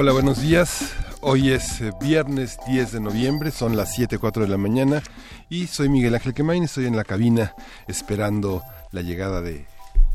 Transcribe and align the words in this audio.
Hola, 0.00 0.12
buenos 0.12 0.40
días. 0.40 0.92
Hoy 1.22 1.50
es 1.50 1.80
eh, 1.80 1.90
viernes 2.00 2.56
10 2.68 2.92
de 2.92 3.00
noviembre, 3.00 3.50
son 3.50 3.76
las 3.76 3.98
7.04 3.98 4.42
de 4.42 4.46
la 4.46 4.56
mañana 4.56 5.02
y 5.48 5.66
soy 5.66 5.88
Miguel 5.88 6.14
Ángel 6.14 6.34
Quemain, 6.34 6.62
estoy 6.62 6.86
en 6.86 6.94
la 6.94 7.02
cabina 7.02 7.56
esperando 7.88 8.62
la 8.92 9.02
llegada 9.02 9.40
de 9.40 9.66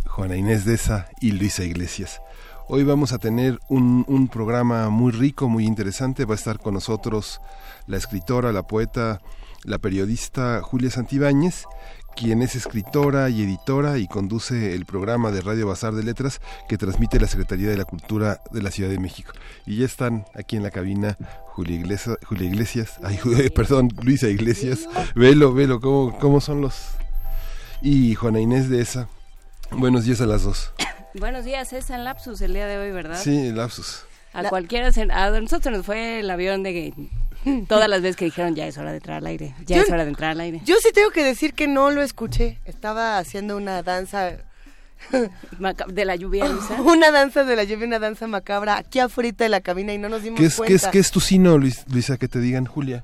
Juana 0.06 0.38
Inés 0.38 0.64
Deza 0.64 1.10
y 1.20 1.34
Luisa 1.34 1.66
Iglesias. 1.66 2.22
Hoy 2.70 2.86
vamos 2.86 3.12
a 3.12 3.18
tener 3.18 3.60
un, 3.68 4.06
un, 4.08 4.30
programa 4.30 4.88
muy 4.88 5.12
rico, 5.12 5.50
muy 5.50 5.66
interesante. 5.66 6.24
Va 6.24 6.36
a 6.36 6.38
estar 6.38 6.60
con 6.60 6.76
nosotros 6.76 7.42
la 7.86 7.98
escritora, 7.98 8.54
la 8.54 8.64
poeta, 8.64 9.20
la 9.66 9.80
periodista 9.80 10.62
Julia 10.62 10.92
Santibáñez, 10.92 11.66
quien 12.16 12.42
es 12.42 12.56
escritora 12.56 13.30
y 13.30 13.44
editora 13.44 13.98
y 13.98 14.08
conduce 14.08 14.74
el 14.74 14.86
programa 14.86 15.32
de 15.32 15.42
Radio 15.42 15.68
Bazar 15.68 15.94
de 15.94 16.04
Letras 16.04 16.42
que 16.68 16.78
transmite 16.78 17.20
la 17.20 17.28
Secretaría 17.28 17.70
de 17.70 17.78
la 17.78 17.86
Cultura 17.86 18.42
de 18.52 18.62
la 18.62 18.72
Ciudad 18.72 18.90
de 18.90 19.00
México. 19.00 19.34
Y 19.66 19.78
ya 19.78 19.86
están 19.86 20.26
aquí 20.36 20.56
en 20.56 20.64
la 20.64 20.72
cabina 20.72 21.18
Julia 21.48 21.76
Iglesias, 21.76 22.18
Julia 22.26 22.48
Iglesias 22.48 23.00
ay, 23.04 23.20
perdón, 23.56 23.90
Luisa 24.02 24.28
Iglesias, 24.28 24.88
velo, 25.16 25.54
velo, 25.54 25.80
¿cómo, 25.80 26.18
cómo 26.20 26.42
son 26.42 26.62
los... 26.62 26.92
Y 27.82 28.16
Juana 28.16 28.40
Inés 28.40 28.70
de 28.70 28.82
esa. 28.82 29.10
Buenos 29.72 30.06
días 30.06 30.22
a 30.22 30.26
las 30.26 30.44
dos. 30.44 30.72
Buenos 31.16 31.46
días, 31.46 31.74
es 31.74 31.90
en 31.90 32.04
Lapsus 32.04 32.42
el 32.42 32.54
día 32.54 32.68
de 32.68 32.78
hoy, 32.78 32.92
¿verdad? 32.92 33.20
Sí, 33.22 33.52
Lapsus. 33.52 34.06
A 34.34 34.50
cualquiera, 34.50 34.88
a 34.88 35.40
nosotros 35.40 35.78
nos 35.78 35.86
fue 35.86 36.22
el 36.22 36.30
avión 36.32 36.64
de 36.64 36.94
todas 37.68 37.90
las 37.90 38.02
veces 38.02 38.16
que 38.16 38.26
dijeron 38.26 38.56
ya 38.56 38.68
es 38.68 38.78
hora 38.78 38.92
de 38.92 38.98
entrar 38.98 39.18
al 39.18 39.26
aire, 39.28 39.56
ya 39.66 39.82
es 39.82 39.90
hora 39.90 40.04
de 40.04 40.10
entrar 40.10 40.32
al 40.32 40.40
aire. 40.42 40.62
Yo 40.66 40.76
sí 40.82 40.90
tengo 40.94 41.12
que 41.12 41.24
decir 41.24 41.54
que 41.54 41.68
no 41.68 41.92
lo 41.92 42.02
escuché. 42.02 42.60
Estaba 42.66 43.18
haciendo 43.18 43.58
una 43.58 43.84
danza 43.84 44.38
de 45.88 46.06
la 46.06 46.16
lluvia. 46.16 46.46
una 46.86 47.12
danza 47.12 47.44
de 47.44 47.56
la 47.56 47.64
lluvia, 47.64 47.88
una 47.88 48.00
danza 48.00 48.28
macabra 48.28 48.78
aquí 48.78 49.00
afuera 49.00 49.32
de 49.32 49.50
la 49.50 49.62
cabina 49.62 49.94
y 49.94 49.98
no 49.98 50.10
nos 50.10 50.24
dimos 50.24 50.40
¿Qué 50.40 50.46
es, 50.46 50.56
cuenta. 50.56 50.70
¿qué 50.70 50.76
es, 50.76 50.88
¿Qué 50.88 51.00
es 51.00 51.12
tu 51.12 51.20
sino, 51.20 51.58
Luisa, 51.58 52.18
que 52.18 52.28
te 52.28 52.40
digan 52.40 52.66
Julia? 52.66 53.04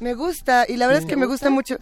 Me 0.00 0.14
gusta, 0.14 0.64
y 0.68 0.76
la 0.76 0.86
verdad 0.86 1.02
es 1.02 1.08
que 1.08 1.16
me 1.16 1.26
gusta 1.26 1.50
mucho. 1.50 1.76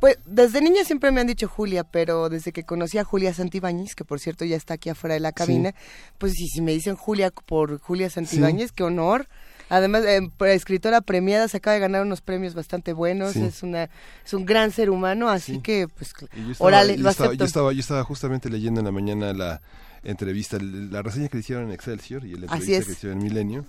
Pues 0.00 0.18
desde 0.24 0.62
niña 0.62 0.82
siempre 0.84 1.10
me 1.12 1.20
han 1.20 1.26
dicho 1.26 1.46
Julia, 1.46 1.84
pero 1.84 2.30
desde 2.30 2.52
que 2.52 2.64
conocí 2.64 2.96
a 2.96 3.04
Julia 3.04 3.34
Santibáñez, 3.34 3.94
que 3.94 4.04
por 4.04 4.18
cierto 4.18 4.46
ya 4.46 4.56
está 4.56 4.74
aquí 4.74 4.88
afuera 4.88 5.14
de 5.14 5.20
la 5.20 5.32
cabina, 5.32 5.70
sí. 5.70 5.76
pues 6.16 6.32
sí, 6.32 6.48
si 6.48 6.62
me 6.62 6.72
dicen 6.72 6.96
Julia 6.96 7.30
por 7.30 7.78
Julia 7.78 8.08
Santibáñez, 8.08 8.68
sí. 8.68 8.74
qué 8.76 8.82
honor. 8.82 9.28
Además, 9.70 10.04
eh, 10.04 10.30
escritora 10.48 11.00
premiada, 11.00 11.48
se 11.48 11.56
acaba 11.56 11.74
de 11.74 11.80
ganar 11.80 12.02
unos 12.02 12.20
premios 12.20 12.54
bastante 12.54 12.92
buenos, 12.92 13.32
sí. 13.32 13.42
es 13.42 13.62
una 13.62 13.88
es 14.24 14.34
un 14.34 14.44
gran 14.44 14.72
ser 14.72 14.90
humano, 14.90 15.30
así 15.30 15.60
que 15.60 15.88
pues 15.88 16.12
estaba, 16.12 16.30
orale, 16.58 16.98
lo 16.98 17.04
yo 17.04 17.08
estaba, 17.08 17.28
acepto. 17.28 17.44
Yo 17.44 17.46
estaba, 17.46 17.72
yo 17.72 17.80
estaba 17.80 18.04
justamente 18.04 18.50
leyendo 18.50 18.80
en 18.80 18.86
la 18.86 18.92
mañana 18.92 19.32
la 19.32 19.62
entrevista, 20.02 20.58
la 20.60 21.02
reseña 21.02 21.28
que 21.28 21.36
le 21.36 21.40
hicieron 21.40 21.64
en 21.66 21.72
Excelsior 21.72 22.24
y 22.24 22.34
la 22.34 22.46
entrevista 22.46 22.84
que 22.84 22.92
hicieron 22.92 23.18
en 23.18 23.24
Milenio 23.24 23.64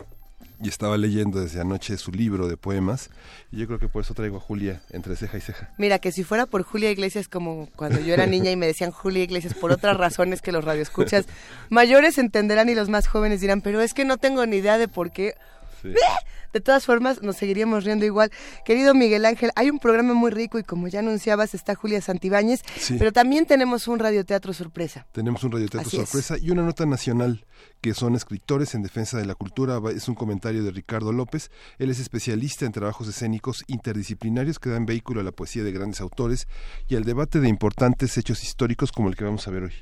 y 0.63 0.69
estaba 0.69 0.97
leyendo 0.97 1.39
desde 1.39 1.59
anoche 1.59 1.97
su 1.97 2.11
libro 2.11 2.47
de 2.47 2.55
poemas 2.55 3.09
y 3.51 3.57
yo 3.57 3.67
creo 3.67 3.79
que 3.79 3.87
por 3.87 4.03
eso 4.03 4.13
traigo 4.13 4.37
a 4.37 4.39
Julia 4.39 4.81
entre 4.91 5.15
ceja 5.15 5.37
y 5.37 5.41
ceja. 5.41 5.69
Mira, 5.77 5.99
que 5.99 6.11
si 6.11 6.23
fuera 6.23 6.45
por 6.45 6.63
Julia 6.63 6.91
Iglesias 6.91 7.27
como 7.27 7.67
cuando 7.75 7.99
yo 7.99 8.13
era 8.13 8.27
niña 8.27 8.51
y 8.51 8.55
me 8.55 8.67
decían 8.67 8.91
Julia 8.91 9.23
Iglesias 9.23 9.53
por 9.53 9.71
otras 9.71 9.97
razones 9.97 10.41
que 10.41 10.51
los 10.51 10.63
radioescuchas 10.63 11.25
mayores 11.69 12.17
entenderán 12.17 12.69
y 12.69 12.75
los 12.75 12.89
más 12.89 13.07
jóvenes 13.07 13.41
dirán, 13.41 13.61
pero 13.61 13.81
es 13.81 13.93
que 13.93 14.05
no 14.05 14.17
tengo 14.17 14.45
ni 14.45 14.57
idea 14.57 14.77
de 14.77 14.87
por 14.87 15.11
qué. 15.11 15.35
Sí. 15.81 15.93
De 16.53 16.61
todas 16.61 16.85
formas, 16.85 17.21
nos 17.21 17.37
seguiríamos 17.37 17.83
riendo 17.83 18.05
igual. 18.05 18.31
Querido 18.65 18.93
Miguel 18.93 19.25
Ángel, 19.25 19.51
hay 19.55 19.69
un 19.69 19.79
programa 19.79 20.13
muy 20.13 20.31
rico 20.31 20.59
y 20.59 20.63
como 20.63 20.87
ya 20.87 20.99
anunciabas, 20.99 21.53
está 21.53 21.75
Julia 21.75 22.01
Santibáñez, 22.01 22.61
sí. 22.77 22.95
pero 22.97 23.11
también 23.11 23.45
tenemos 23.45 23.87
un 23.87 23.99
radioteatro 23.99 24.53
sorpresa. 24.53 25.05
Tenemos 25.11 25.43
un 25.43 25.51
radioteatro 25.51 25.87
Así 25.87 25.97
sorpresa 25.97 26.35
es. 26.35 26.43
y 26.43 26.51
una 26.51 26.63
nota 26.63 26.85
nacional 26.85 27.45
que 27.81 27.93
son 27.93 28.15
escritores 28.15 28.75
en 28.75 28.83
defensa 28.83 29.17
de 29.17 29.25
la 29.25 29.35
cultura. 29.35 29.79
Es 29.95 30.07
un 30.07 30.15
comentario 30.15 30.63
de 30.63 30.71
Ricardo 30.71 31.11
López. 31.11 31.49
Él 31.79 31.89
es 31.89 31.99
especialista 31.99 32.65
en 32.65 32.71
trabajos 32.71 33.07
escénicos 33.07 33.63
interdisciplinarios 33.67 34.59
que 34.59 34.69
dan 34.69 34.85
vehículo 34.85 35.21
a 35.21 35.23
la 35.23 35.31
poesía 35.31 35.63
de 35.63 35.71
grandes 35.71 36.01
autores 36.01 36.47
y 36.87 36.95
al 36.95 37.03
debate 37.03 37.39
de 37.39 37.49
importantes 37.49 38.17
hechos 38.17 38.43
históricos 38.43 38.91
como 38.91 39.09
el 39.09 39.15
que 39.15 39.23
vamos 39.23 39.47
a 39.47 39.51
ver 39.51 39.63
hoy. 39.63 39.73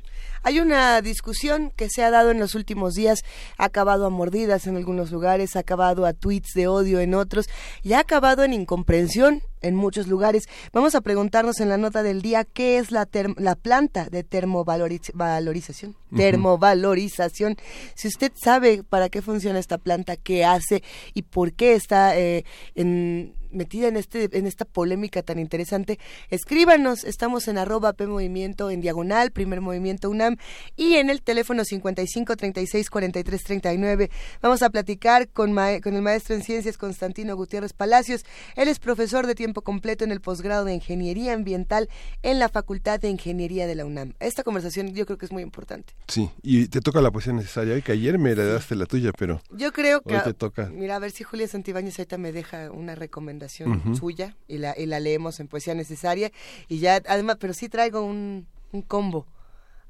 Hay 0.43 0.59
una 0.59 1.01
discusión 1.01 1.71
que 1.75 1.89
se 1.89 2.03
ha 2.03 2.11
dado 2.11 2.31
en 2.31 2.39
los 2.39 2.55
últimos 2.55 2.95
días, 2.95 3.19
ha 3.57 3.65
acabado 3.65 4.05
a 4.05 4.09
mordidas 4.09 4.67
en 4.67 4.77
algunos 4.77 5.11
lugares, 5.11 5.55
ha 5.55 5.59
acabado 5.59 6.05
a 6.05 6.13
tweets 6.13 6.53
de 6.59 6.67
odio 6.67 6.99
en 6.99 7.13
otros 7.13 7.47
y 7.83 7.93
ha 7.93 7.99
acabado 7.99 8.43
en 8.43 8.51
incomprensión 8.51 9.41
en 9.61 9.75
muchos 9.75 10.07
lugares. 10.07 10.43
Vamos 10.73 10.95
a 10.95 11.01
preguntarnos 11.01 11.59
en 11.59 11.69
la 11.69 11.77
nota 11.77 12.03
del 12.03 12.21
día 12.21 12.43
qué 12.43 12.77
es 12.77 12.91
la, 12.91 13.07
la 13.37 13.55
planta 13.55 14.09
de 14.09 14.23
termovalorización. 14.23 15.91
Uh 15.91 16.15
-huh. 16.15 16.17
Termovalorización. 16.17 17.55
Si 17.95 18.07
usted 18.07 18.31
sabe 18.35 18.83
para 18.83 19.09
qué 19.09 19.21
funciona 19.21 19.59
esta 19.59 19.77
planta, 19.77 20.17
qué 20.17 20.43
hace 20.43 20.83
y 21.13 21.21
por 21.21 21.53
qué 21.53 21.75
está 21.75 22.17
eh, 22.17 22.43
en 22.75 23.38
metida 23.51 23.87
en 23.87 23.97
este 23.97 24.29
en 24.37 24.45
esta 24.45 24.65
polémica 24.65 25.23
tan 25.23 25.39
interesante, 25.39 25.99
escríbanos, 26.29 27.03
estamos 27.03 27.47
en 27.47 27.57
arroba 27.57 27.93
P 27.93 28.07
Movimiento 28.07 28.69
en 28.69 28.81
diagonal, 28.81 29.31
primer 29.31 29.61
movimiento 29.61 30.09
UNAM 30.09 30.37
y 30.75 30.95
en 30.95 31.09
el 31.09 31.21
teléfono 31.21 31.65
55 31.65 32.35
36 32.35 32.89
43 32.89 33.43
39. 33.43 34.11
Vamos 34.41 34.61
a 34.61 34.69
platicar 34.69 35.29
con, 35.29 35.55
con 35.81 35.95
el 35.95 36.01
maestro 36.01 36.35
en 36.35 36.43
ciencias 36.43 36.77
Constantino 36.77 37.35
Gutiérrez 37.35 37.73
Palacios. 37.73 38.25
Él 38.55 38.67
es 38.67 38.79
profesor 38.79 39.25
de 39.27 39.35
tiempo 39.35 39.61
completo 39.61 40.03
en 40.03 40.11
el 40.11 40.21
posgrado 40.21 40.65
de 40.65 40.73
Ingeniería 40.73 41.33
Ambiental 41.33 41.89
en 42.21 42.39
la 42.39 42.49
Facultad 42.49 42.99
de 42.99 43.09
Ingeniería 43.09 43.67
de 43.67 43.75
la 43.75 43.85
UNAM. 43.85 44.13
Esta 44.19 44.43
conversación 44.43 44.93
yo 44.93 45.05
creo 45.05 45.17
que 45.17 45.25
es 45.25 45.31
muy 45.31 45.43
importante. 45.43 45.93
Sí, 46.07 46.29
y 46.41 46.67
te 46.67 46.81
toca 46.81 47.01
la 47.01 47.11
poesía 47.11 47.33
necesaria 47.33 47.73
hoy, 47.73 47.81
que 47.81 47.93
ayer 47.93 48.19
me 48.19 48.31
heredaste 48.31 48.75
la 48.75 48.85
tuya, 48.85 49.11
pero 49.17 49.41
yo 49.51 49.71
creo 49.71 50.01
que 50.01 50.15
hoy 50.15 50.23
te 50.23 50.33
toca. 50.33 50.67
Mira, 50.67 50.95
a 50.95 50.99
ver 50.99 51.11
si 51.11 51.23
Julia 51.23 51.47
Santibáñez 51.47 51.97
ahorita 51.99 52.17
me 52.17 52.31
deja 52.31 52.71
una 52.71 52.95
recomendación 52.95 53.38
uh 53.45 53.49
-huh. 53.49 53.95
suya 53.95 54.35
y 54.47 54.57
la, 54.57 54.77
y 54.77 54.85
la 54.85 54.99
leemos 54.99 55.39
en 55.39 55.47
poesía 55.47 55.73
necesaria 55.75 56.31
y 56.67 56.79
ya 56.79 57.01
además 57.07 57.37
pero 57.39 57.53
sí 57.53 57.69
traigo 57.69 58.01
un, 58.01 58.47
un 58.71 58.81
combo 58.81 59.25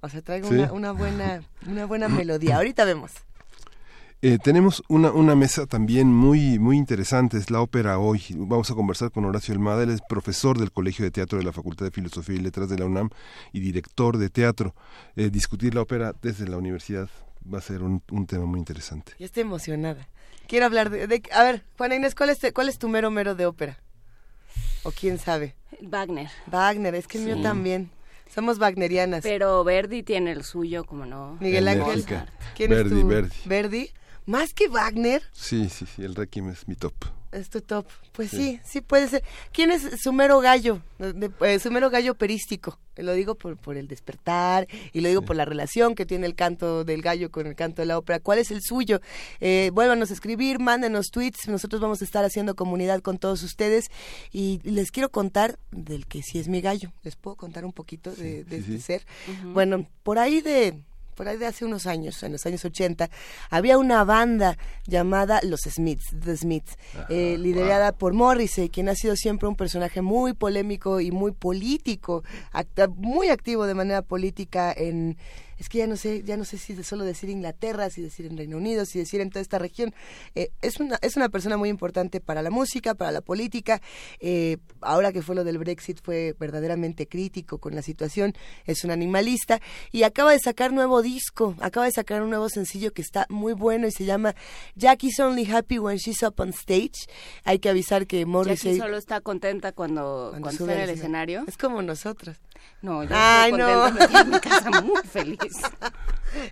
o 0.02 0.10
sea 0.10 0.22
traigo 0.22 0.50
¿Sí? 0.50 0.56
una, 0.56 0.74
una, 0.74 0.92
buena 0.92 1.44
una 1.68 1.86
buena 1.86 2.08
melodía 2.08 2.58
ahorita 2.58 2.86
vemos 2.86 3.12
eh, 4.22 4.38
tenemos 4.38 4.84
una, 4.90 5.12
una 5.12 5.34
mesa 5.34 5.66
también 5.66 6.08
muy 6.14 6.60
muy 6.60 6.76
interesante, 6.76 7.38
es 7.38 7.50
la 7.50 7.62
ópera 7.62 8.00
hoy. 8.00 8.22
Vamos 8.36 8.70
a 8.70 8.76
conversar 8.76 9.12
con 9.12 9.24
Horacio 9.24 9.54
Elmada, 9.54 9.84
él 9.84 9.92
es 9.92 10.02
profesor 10.10 10.58
del 10.60 10.74
Colegio 10.74 11.06
de 11.06 11.12
Teatro 11.12 11.38
de 11.38 11.46
la 11.46 11.54
Facultad 11.54 11.86
de 11.86 11.92
Filosofía 11.92 12.36
y 12.36 12.40
Letras 12.40 12.68
de 12.68 12.78
la 12.78 12.84
UNAM 12.84 13.12
y 13.54 13.62
director 13.62 14.18
de 14.18 14.30
teatro. 14.30 14.76
Eh, 15.16 15.30
discutir 15.30 15.74
la 15.74 15.84
ópera 15.84 16.14
desde 16.22 16.50
la 16.50 16.58
universidad 16.58 17.08
va 17.42 17.60
a 17.60 17.62
ser 17.62 17.82
un, 17.82 18.04
un 18.12 18.26
tema 18.26 18.46
muy 18.46 18.60
interesante. 18.60 19.14
Yo 19.18 19.26
estoy 19.26 19.44
emocionada. 19.44 20.06
Quiero 20.50 20.66
hablar 20.66 20.90
de, 20.90 21.06
de, 21.06 21.22
A 21.32 21.44
ver, 21.44 21.64
Juana 21.78 21.96
Inés, 21.96 22.16
¿cuál 22.16 22.32
es, 22.32 22.40
¿cuál 22.56 22.70
es 22.70 22.80
tu 22.80 22.90
mero 22.90 23.12
mero 23.12 23.36
de 23.36 23.46
ópera? 23.46 23.78
¿O 24.82 24.90
quién 24.90 25.20
sabe? 25.20 25.54
Wagner. 25.80 26.32
Wagner, 26.48 26.96
es 26.96 27.06
que 27.06 27.20
el 27.20 27.24
sí. 27.26 27.30
mío 27.30 27.44
también. 27.44 27.92
Somos 28.34 28.58
wagnerianas. 28.58 29.22
Pero 29.22 29.64
Verdi 29.64 30.02
tiene 30.02 30.32
el 30.32 30.44
suyo, 30.44 30.86
como 30.86 31.06
no. 31.06 31.38
Miguel 31.40 31.68
Ángel. 31.68 32.04
¿Quién 32.56 32.72
Verdi, 32.72 32.96
es 32.96 33.02
tu? 33.02 33.08
Verdi. 33.08 33.36
Verdi. 33.46 33.92
¿Más 34.26 34.54
que 34.56 34.68
Wagner? 34.68 35.22
Sí, 35.34 35.70
sí, 35.70 35.86
sí, 35.86 36.04
el 36.04 36.16
Requiem 36.16 36.50
es 36.50 36.68
mi 36.68 36.76
top. 36.76 36.96
Es 37.32 37.50
tu 37.50 37.62
top. 37.62 37.86
Pues 38.14 38.32
sí, 38.32 38.38
sí, 38.38 38.62
sí 38.66 38.82
puede 38.82 39.08
ser. 39.08 39.24
¿Quién 39.52 39.72
es 39.72 39.84
su 40.02 40.12
mero 40.12 40.40
gallo? 40.40 40.82
De, 40.98 41.30
eh, 41.42 41.60
su 41.60 41.70
mero 41.72 41.90
gallo 41.90 42.14
operístico. 42.14 42.80
Lo 42.96 43.14
digo 43.14 43.36
por, 43.36 43.56
por 43.56 43.78
el 43.78 43.88
despertar 43.88 44.68
y 44.92 45.02
lo 45.02 45.08
digo 45.08 45.22
sí. 45.22 45.28
por 45.28 45.36
la 45.36 45.46
relación 45.46 45.96
que 45.96 46.06
tiene 46.06 46.26
el 46.26 46.36
canto 46.36 46.84
del 46.84 47.02
gallo 47.02 47.32
con 47.32 47.48
el 47.48 47.56
canto 47.56 47.82
de 47.82 47.86
la 47.86 47.98
ópera. 47.98 48.20
¿Cuál 48.20 48.40
es 48.40 48.52
el 48.52 48.62
suyo? 48.62 49.00
Eh, 49.40 49.70
vuélvanos 49.74 50.10
a 50.10 50.14
escribir, 50.14 50.60
mándenos 50.60 51.12
tweets. 51.12 51.48
Nosotros 51.48 51.82
vamos 51.82 52.02
a 52.02 52.06
estar 52.06 52.26
haciendo 52.26 52.56
comunidad 52.56 53.02
con 53.02 53.20
todos 53.20 53.44
ustedes. 53.44 53.86
Y 54.32 54.60
les 54.64 54.92
quiero 54.92 55.10
contar 55.10 55.60
del 55.72 56.08
que 56.08 56.24
sí 56.24 56.40
es 56.40 56.48
mi 56.48 56.62
gallo. 56.62 56.92
¿Les 57.04 57.16
puedo 57.16 57.36
contar 57.36 57.64
un 57.64 57.74
poquito 57.74 58.12
de, 58.12 58.44
de, 58.44 58.62
de 58.62 58.82
ser? 58.82 59.06
Uh 59.28 59.32
-huh. 59.32 59.54
Bueno, 59.54 59.88
por 60.04 60.18
ahí 60.20 60.42
de 60.42 60.82
por 61.20 61.28
ahí 61.28 61.36
de 61.36 61.48
hace 61.48 61.66
unos 61.66 61.86
años, 61.86 62.24
en 62.24 62.32
los 62.32 62.46
años 62.46 62.64
80, 62.64 63.10
había 63.50 63.78
una 63.78 64.06
banda 64.06 64.58
llamada 64.88 65.42
Los 65.44 65.64
Smiths, 65.64 66.16
The 66.24 66.38
Smiths, 66.38 66.78
eh, 67.10 67.36
liderada 67.38 67.92
por 67.92 68.14
Morrissey, 68.14 68.70
quien 68.70 68.88
ha 68.88 68.96
sido 68.96 69.18
siempre 69.18 69.50
un 69.50 69.58
personaje 69.58 70.02
muy 70.02 70.32
polémico 70.32 71.02
y 71.02 71.12
muy 71.12 71.34
político, 71.34 72.24
muy 72.96 73.28
activo 73.28 73.66
de 73.66 73.74
manera 73.74 74.02
política 74.02 74.72
en 74.72 75.18
es 75.60 75.68
que 75.68 75.80
ya 75.80 75.88
no 75.88 75.98
sé, 75.98 76.24
ya 76.24 76.38
no 76.38 76.46
sé 76.46 76.58
si 76.58 76.82
solo 76.84 77.04
decir 77.04 77.30
Inglaterra, 77.30 77.90
si 77.90 78.02
decir 78.02 78.26
en 78.26 78.38
Reino 78.38 78.58
Unido, 78.58 78.86
si 78.86 78.98
decir 78.98 79.20
en 79.20 79.30
toda 79.30 79.42
esta 79.42 79.60
región. 79.60 79.94
Eh, 80.34 80.52
es, 80.62 80.80
una, 80.80 80.98
es 81.02 81.18
una 81.18 81.28
persona 81.30 81.58
muy 81.58 81.70
importante 81.70 82.22
para 82.22 82.42
la 82.42 82.50
música, 82.50 82.96
para 82.96 83.12
la 83.12 83.22
política. 83.22 83.82
Eh, 84.20 84.58
ahora 84.82 85.12
que 85.12 85.22
fue 85.22 85.36
lo 85.36 85.44
del 85.44 85.58
Brexit 85.58 86.00
fue 86.02 86.34
verdaderamente 86.40 87.08
crítico 87.08 87.58
con 87.58 87.76
la 87.76 87.82
situación. 87.82 88.34
Es 88.66 88.86
un 88.86 88.92
animalista 88.92 89.60
y 89.92 90.04
acaba 90.04 90.32
de 90.32 90.40
sacar 90.40 90.72
nuevo 90.72 91.02
disco, 91.02 91.56
acaba 91.60 91.86
de 91.86 91.92
sacar 91.92 92.22
un 92.22 92.30
nuevo 92.30 92.48
sencillo 92.48 92.94
que 92.94 93.02
está 93.02 93.26
muy 93.30 93.54
bueno 93.54 93.86
y 93.88 93.92
se 93.92 94.06
llama 94.06 94.36
Jackie's 94.76 95.20
Only 95.20 95.50
Happy 95.52 95.78
When 95.78 95.98
She's 95.98 96.24
Up 96.24 96.36
on 96.38 96.50
Stage. 96.50 97.08
Hay 97.44 97.60
que 97.60 97.70
avisar 97.70 98.08
que 98.08 98.26
Morrissey... 98.26 98.72
Jackie 98.72 98.82
solo 98.82 98.98
está 98.98 99.20
contenta 99.20 99.74
cuando, 99.74 100.30
cuando, 100.32 100.52
sube 100.52 100.82
al 100.82 100.90
escenario. 100.90 101.44
Es 101.48 101.58
como 101.58 101.82
nosotros. 101.82 102.38
No, 102.82 103.04
yo 103.04 103.16
estoy 103.16 103.52
contenta, 103.52 104.22
en 104.22 104.30
mi 104.30 104.40
casa 104.40 104.82
muy 104.82 105.04
feliz. 105.04 105.49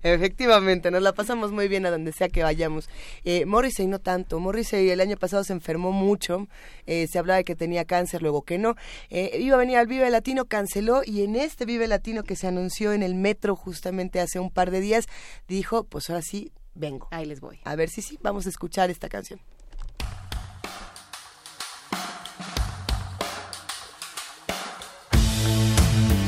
Efectivamente, 0.04 0.92
nos 0.92 1.02
la 1.02 1.14
pasamos 1.14 1.52
muy 1.52 1.68
bien 1.68 1.86
a 1.86 1.92
donde 1.92 2.12
sea 2.12 2.30
que 2.30 2.44
vayamos. 2.44 2.90
Eh, 3.24 3.46
Morrissey 3.46 3.88
no 3.88 4.00
tanto. 4.00 4.40
Morrissey 4.40 4.90
el 4.90 5.02
año 5.02 5.18
pasado 5.18 5.44
se 5.44 5.54
enfermó 5.54 5.92
mucho. 5.92 6.48
Eh, 6.86 7.08
se 7.08 7.20
hablaba 7.20 7.38
de 7.38 7.44
que 7.44 7.56
tenía 7.56 7.86
cáncer, 7.86 8.22
luego 8.22 8.44
que 8.44 8.58
no. 8.58 8.76
Eh, 9.10 9.38
iba 9.40 9.56
a 9.56 9.60
venir 9.60 9.78
al 9.78 9.88
Vive 9.88 10.10
Latino, 10.10 10.46
canceló 10.46 11.02
y 11.06 11.24
en 11.24 11.36
este 11.36 11.66
Vive 11.66 11.88
Latino 11.88 12.24
que 12.24 12.36
se 12.36 12.48
anunció 12.48 12.94
en 12.94 13.04
el 13.04 13.16
metro 13.16 13.56
justamente 13.56 14.20
hace 14.20 14.40
un 14.40 14.50
par 14.50 14.72
de 14.72 14.82
días, 14.82 15.06
dijo, 15.48 15.84
pues 15.84 16.10
ahora 16.10 16.22
sí, 16.22 16.52
vengo. 16.74 17.08
Ahí 17.12 17.26
les 17.26 17.40
voy. 17.40 17.60
A 17.64 17.76
ver 17.76 17.90
si 17.90 18.02
sí, 18.02 18.18
vamos 18.22 18.46
a 18.46 18.50
escuchar 18.50 18.90
esta 18.90 19.10
canción. 19.10 19.40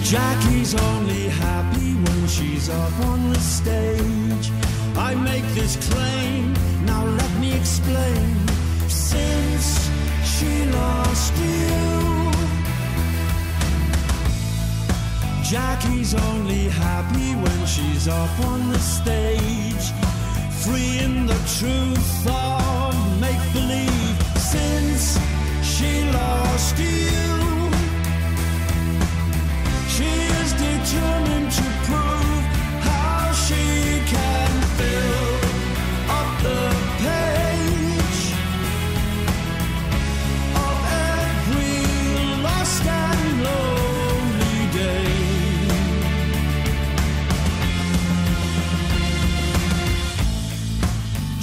Jackie's 0.09 0.73
only 0.73 1.27
happy 1.27 1.93
when 1.93 2.18
she's 2.29 2.69
up 2.69 2.99
on 3.07 3.29
the 3.33 3.39
stage. 3.39 4.51
I 4.95 5.15
make 5.15 5.45
this 5.55 5.75
claim, 5.89 6.53
now 6.85 7.03
let 7.05 7.31
me 7.39 7.53
explain. 7.53 8.47
Since 8.87 9.89
she 10.23 10.65
lost 10.65 11.33
you, 11.37 12.31
Jackie's 15.43 16.13
only 16.13 16.69
happy 16.69 17.33
when 17.43 17.65
she's 17.65 18.07
up 18.07 18.39
on 18.45 18.69
the 18.69 18.79
stage. 18.79 19.85
Free 20.63 20.99
in 20.99 21.25
the 21.25 21.39
truth 21.57 22.27
of 22.27 23.19
make 23.19 23.43
believe. 23.53 24.17
Since 24.37 25.17
she 25.63 26.03
lost 26.11 26.77
you. 26.77 27.09
She 29.95 30.11
is 30.41 30.53
determined 30.53 31.51
to 31.51 31.63
prove 31.85 32.18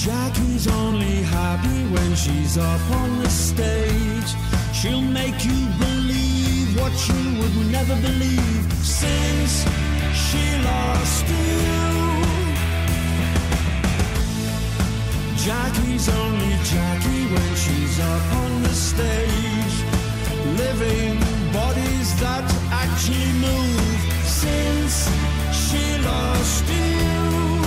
Jackie's 0.06 0.68
only 0.68 1.22
happy 1.22 1.82
when 1.92 2.14
she's 2.14 2.56
up 2.56 2.90
on 2.92 3.18
the 3.22 3.28
stage. 3.28 4.30
She'll 4.72 5.00
make 5.00 5.44
you 5.44 5.66
believe 5.80 6.80
what 6.80 6.92
you 7.08 7.40
would 7.40 7.72
never 7.72 7.96
believe 8.00 8.72
since. 8.84 9.95
Jackie's 15.46 16.08
only 16.08 16.56
Jackie 16.64 17.26
when 17.32 17.54
she's 17.54 18.00
up 18.00 18.32
on 18.34 18.62
the 18.64 18.74
stage, 18.74 19.76
living 20.56 21.20
bodies 21.52 22.18
that 22.18 22.42
actually 22.72 23.30
move 23.38 24.00
since 24.26 25.08
she 25.54 25.84
lost 26.02 26.64
you. 26.66 27.62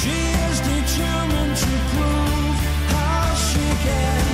She 0.00 0.16
is 0.48 0.60
determined 0.60 1.56
to 1.58 1.72
prove 1.92 2.56
how 2.88 3.34
she 3.34 3.66
can 3.84 4.29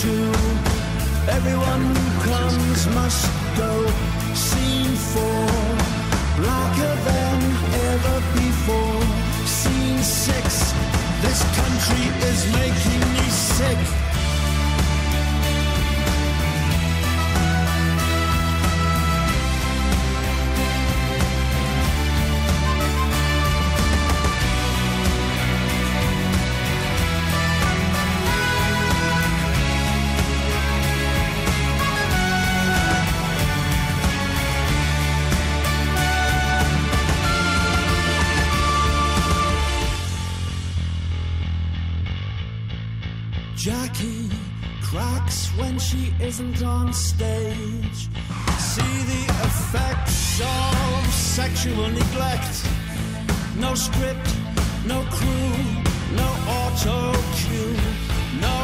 Two, 0.00 0.30
everyone 1.28 1.82
who 1.82 2.30
comes 2.30 2.86
must 2.94 3.26
go. 3.56 3.84
Scene 4.32 4.94
four, 4.94 5.46
blacker 6.36 6.94
than 7.08 7.38
ever 7.90 8.20
before. 8.38 9.02
Scene 9.44 9.98
six, 9.98 10.72
this 11.20 11.42
country 11.58 12.04
is 12.30 12.40
making 12.52 13.00
me 13.12 13.28
sick. 13.28 14.07
She 45.78 46.12
isn't 46.20 46.62
on 46.62 46.92
stage. 46.92 48.08
See 48.58 48.98
the 49.12 49.24
effects 49.46 50.40
of 50.40 51.12
sexual 51.12 51.88
neglect. 51.88 52.54
No 53.58 53.74
script, 53.74 54.28
no 54.86 55.02
crew, 55.10 55.54
no 56.16 56.28
auto 56.58 57.12
cue, 57.38 57.76
no 58.40 58.56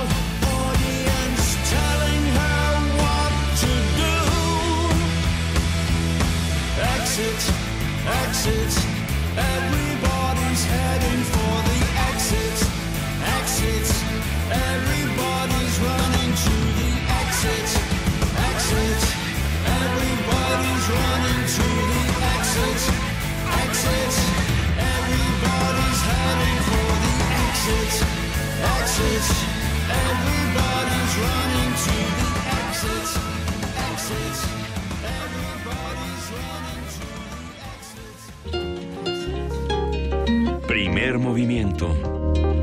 audience 0.58 1.46
telling 1.74 2.22
her 2.38 2.68
what 3.00 3.32
to 3.62 3.72
do. 4.02 4.16
Exit, 6.94 7.42
exit, 8.22 8.74
everybody's 9.36 10.64
heading 10.64 11.22
for 11.34 11.54
the 11.70 11.80
exit, 12.10 12.58
exit. 13.38 13.88
Everybody's 14.50 15.43
Primer 40.66 41.18
movimiento. 41.18 42.53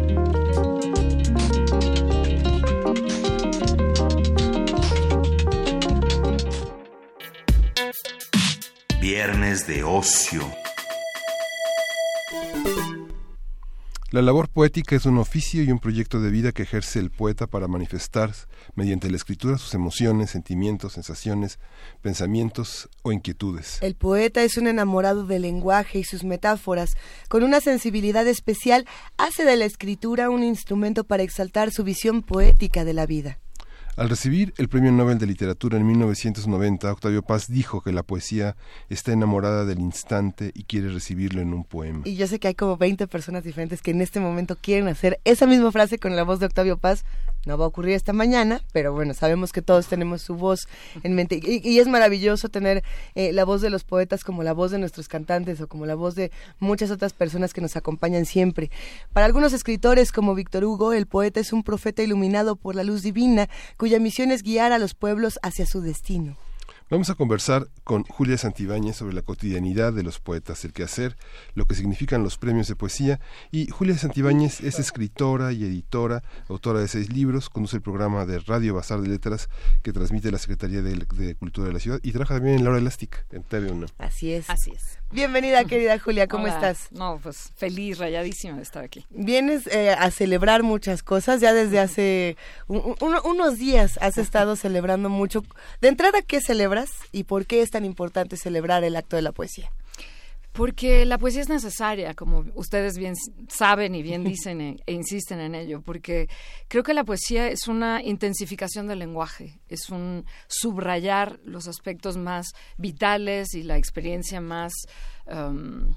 Viernes 9.13 9.67
de 9.67 9.83
ocio. 9.83 10.39
La 14.09 14.21
labor 14.21 14.47
poética 14.47 14.95
es 14.95 15.05
un 15.05 15.17
oficio 15.17 15.61
y 15.61 15.69
un 15.69 15.79
proyecto 15.79 16.21
de 16.21 16.31
vida 16.31 16.53
que 16.53 16.63
ejerce 16.63 16.99
el 16.99 17.11
poeta 17.11 17.45
para 17.45 17.67
manifestar 17.67 18.31
mediante 18.73 19.09
la 19.09 19.17
escritura 19.17 19.57
sus 19.57 19.73
emociones, 19.73 20.29
sentimientos, 20.29 20.93
sensaciones, 20.93 21.59
pensamientos 22.01 22.87
o 23.01 23.11
inquietudes. 23.11 23.79
El 23.81 23.95
poeta 23.95 24.43
es 24.43 24.55
un 24.55 24.67
enamorado 24.67 25.25
del 25.25 25.41
lenguaje 25.41 25.99
y 25.99 26.05
sus 26.05 26.23
metáforas. 26.23 26.91
Con 27.27 27.43
una 27.43 27.59
sensibilidad 27.59 28.25
especial, 28.27 28.87
hace 29.17 29.43
de 29.43 29.57
la 29.57 29.65
escritura 29.65 30.29
un 30.29 30.41
instrumento 30.41 31.03
para 31.03 31.23
exaltar 31.23 31.71
su 31.71 31.83
visión 31.83 32.21
poética 32.21 32.85
de 32.85 32.93
la 32.93 33.05
vida. 33.05 33.39
Al 34.01 34.09
recibir 34.09 34.51
el 34.57 34.67
Premio 34.67 34.91
Nobel 34.91 35.19
de 35.19 35.27
Literatura 35.27 35.77
en 35.77 35.85
1990, 35.85 36.91
Octavio 36.91 37.21
Paz 37.21 37.47
dijo 37.47 37.81
que 37.81 37.91
la 37.91 38.01
poesía 38.01 38.55
está 38.89 39.11
enamorada 39.11 39.63
del 39.63 39.77
instante 39.77 40.49
y 40.55 40.63
quiere 40.63 40.89
recibirlo 40.89 41.39
en 41.39 41.53
un 41.53 41.63
poema. 41.63 42.01
Y 42.05 42.15
yo 42.15 42.25
sé 42.25 42.39
que 42.39 42.47
hay 42.47 42.55
como 42.55 42.77
20 42.77 43.05
personas 43.05 43.43
diferentes 43.43 43.83
que 43.83 43.91
en 43.91 44.01
este 44.01 44.19
momento 44.19 44.57
quieren 44.59 44.87
hacer 44.87 45.19
esa 45.23 45.45
misma 45.45 45.71
frase 45.71 45.99
con 45.99 46.15
la 46.15 46.23
voz 46.23 46.39
de 46.39 46.47
Octavio 46.47 46.77
Paz. 46.77 47.05
No 47.45 47.57
va 47.57 47.65
a 47.65 47.67
ocurrir 47.67 47.95
esta 47.95 48.13
mañana, 48.13 48.61
pero 48.71 48.93
bueno, 48.93 49.13
sabemos 49.15 49.51
que 49.51 49.61
todos 49.61 49.87
tenemos 49.87 50.21
su 50.21 50.35
voz 50.35 50.67
en 51.03 51.15
mente. 51.15 51.39
Y, 51.41 51.79
es 51.79 51.87
maravilloso 51.87 52.49
tener 52.49 52.83
eh, 53.15 53.33
la 53.33 53.45
voz 53.45 53.61
de 53.61 53.71
los 53.71 53.83
poetas 53.83 54.23
como 54.23 54.43
la 54.43 54.53
voz 54.53 54.69
de 54.69 54.77
nuestros 54.77 55.07
cantantes 55.07 55.59
o 55.59 55.67
como 55.67 55.87
la 55.87 55.95
voz 55.95 56.13
de 56.13 56.31
muchas 56.59 56.91
otras 56.91 57.13
personas 57.13 57.53
que 57.53 57.61
nos 57.61 57.75
acompañan 57.75 58.25
siempre. 58.25 58.69
Para 59.11 59.25
algunos 59.25 59.53
escritores 59.53 60.11
como 60.11 60.35
Víctor 60.35 60.65
Hugo, 60.65 60.93
el 60.93 61.07
poeta 61.07 61.39
es 61.39 61.51
un 61.51 61.63
profeta 61.63 62.03
iluminado 62.03 62.55
por 62.55 62.75
la 62.75 62.83
luz 62.83 63.01
divina 63.01 63.49
cuya 63.77 63.99
misión 63.99 64.31
es 64.31 64.43
guiar 64.43 64.71
a 64.71 64.79
los 64.79 64.93
pueblos 64.93 65.39
hacia 65.41 65.65
su 65.65 65.81
destino. 65.81 66.37
Vamos 66.91 67.09
a 67.09 67.15
conversar 67.15 67.69
con 67.85 68.03
Julia 68.03 68.37
Santibáñez 68.37 68.97
sobre 68.97 69.13
la 69.13 69.21
cotidianidad 69.21 69.93
de 69.93 70.03
los 70.03 70.19
poetas, 70.19 70.65
el 70.65 70.73
quehacer, 70.73 71.15
lo 71.55 71.63
que 71.63 71.73
significan 71.73 72.21
los 72.21 72.37
premios 72.37 72.67
de 72.67 72.75
poesía. 72.75 73.21
Y 73.49 73.67
Julia 73.67 73.97
Santibáñez 73.97 74.59
es 74.59 74.77
escritora 74.77 75.53
y 75.53 75.63
editora, 75.63 76.21
autora 76.49 76.81
de 76.81 76.89
seis 76.89 77.09
libros, 77.09 77.49
conduce 77.49 77.77
el 77.77 77.81
programa 77.81 78.25
de 78.25 78.39
Radio 78.39 78.75
Bazar 78.75 78.99
de 78.99 79.07
Letras 79.07 79.47
que 79.83 79.93
transmite 79.93 80.33
la 80.33 80.37
Secretaría 80.37 80.81
de, 80.81 81.35
Cultura 81.35 81.67
de 81.67 81.73
la 81.73 81.79
Ciudad 81.79 82.01
y 82.03 82.11
trabaja 82.11 82.35
también 82.35 82.57
en 82.57 82.65
La 82.65 82.71
Hora 82.71 82.79
Elástica, 82.79 83.25
en 83.31 83.45
TV1. 83.45 83.87
Así 83.97 84.33
es. 84.33 84.49
Así 84.49 84.71
es. 84.71 85.00
Bienvenida, 85.11 85.65
querida 85.65 85.99
Julia, 85.99 86.27
¿cómo 86.27 86.47
estás? 86.47 86.87
No, 86.91 87.19
pues 87.21 87.51
feliz, 87.55 87.97
rayadísima 87.97 88.55
de 88.55 88.63
estar 88.63 88.83
aquí. 88.83 89.05
Vienes 89.09 89.67
eh, 89.67 89.91
a 89.91 90.09
celebrar 90.09 90.63
muchas 90.63 91.03
cosas, 91.03 91.41
ya 91.41 91.53
desde 91.53 91.79
hace 91.79 92.37
unos 92.67 93.57
días 93.57 93.97
has 94.01 94.17
estado 94.17 94.55
celebrando 94.55 95.09
mucho. 95.09 95.43
De 95.81 95.89
entrada, 95.89 96.21
¿qué 96.21 96.39
celebras? 96.39 96.89
y 97.11 97.25
por 97.25 97.45
qué 97.45 97.61
es 97.61 97.71
tan 97.71 97.85
importante 97.85 98.37
celebrar 98.37 98.83
el 98.83 98.95
acto 98.95 99.15
de 99.15 99.21
la 99.21 99.31
poesía? 99.31 99.71
Porque 100.51 101.05
la 101.05 101.17
poesía 101.17 101.41
es 101.41 101.49
necesaria, 101.49 102.13
como 102.13 102.45
ustedes 102.55 102.97
bien 102.97 103.15
saben 103.47 103.95
y 103.95 104.03
bien 104.03 104.23
dicen 104.25 104.59
e, 104.59 104.77
e, 104.85 104.91
insisten 104.91 105.39
en 105.39 105.55
ello, 105.55 105.81
porque 105.81 106.27
creo 106.67 106.83
que 106.83 106.93
la 106.93 107.05
poesía 107.05 107.47
es 107.47 107.67
una 107.67 108.03
intensificación 108.03 108.87
del 108.87 108.99
lenguaje, 108.99 109.61
es 109.69 109.89
un 109.89 110.25
subrayar 110.47 111.39
los 111.45 111.67
aspectos 111.67 112.17
más 112.17 112.47
vitales 112.77 113.53
y 113.53 113.63
la 113.63 113.77
experiencia 113.77 114.41
más... 114.41 114.73
Um, 115.25 115.95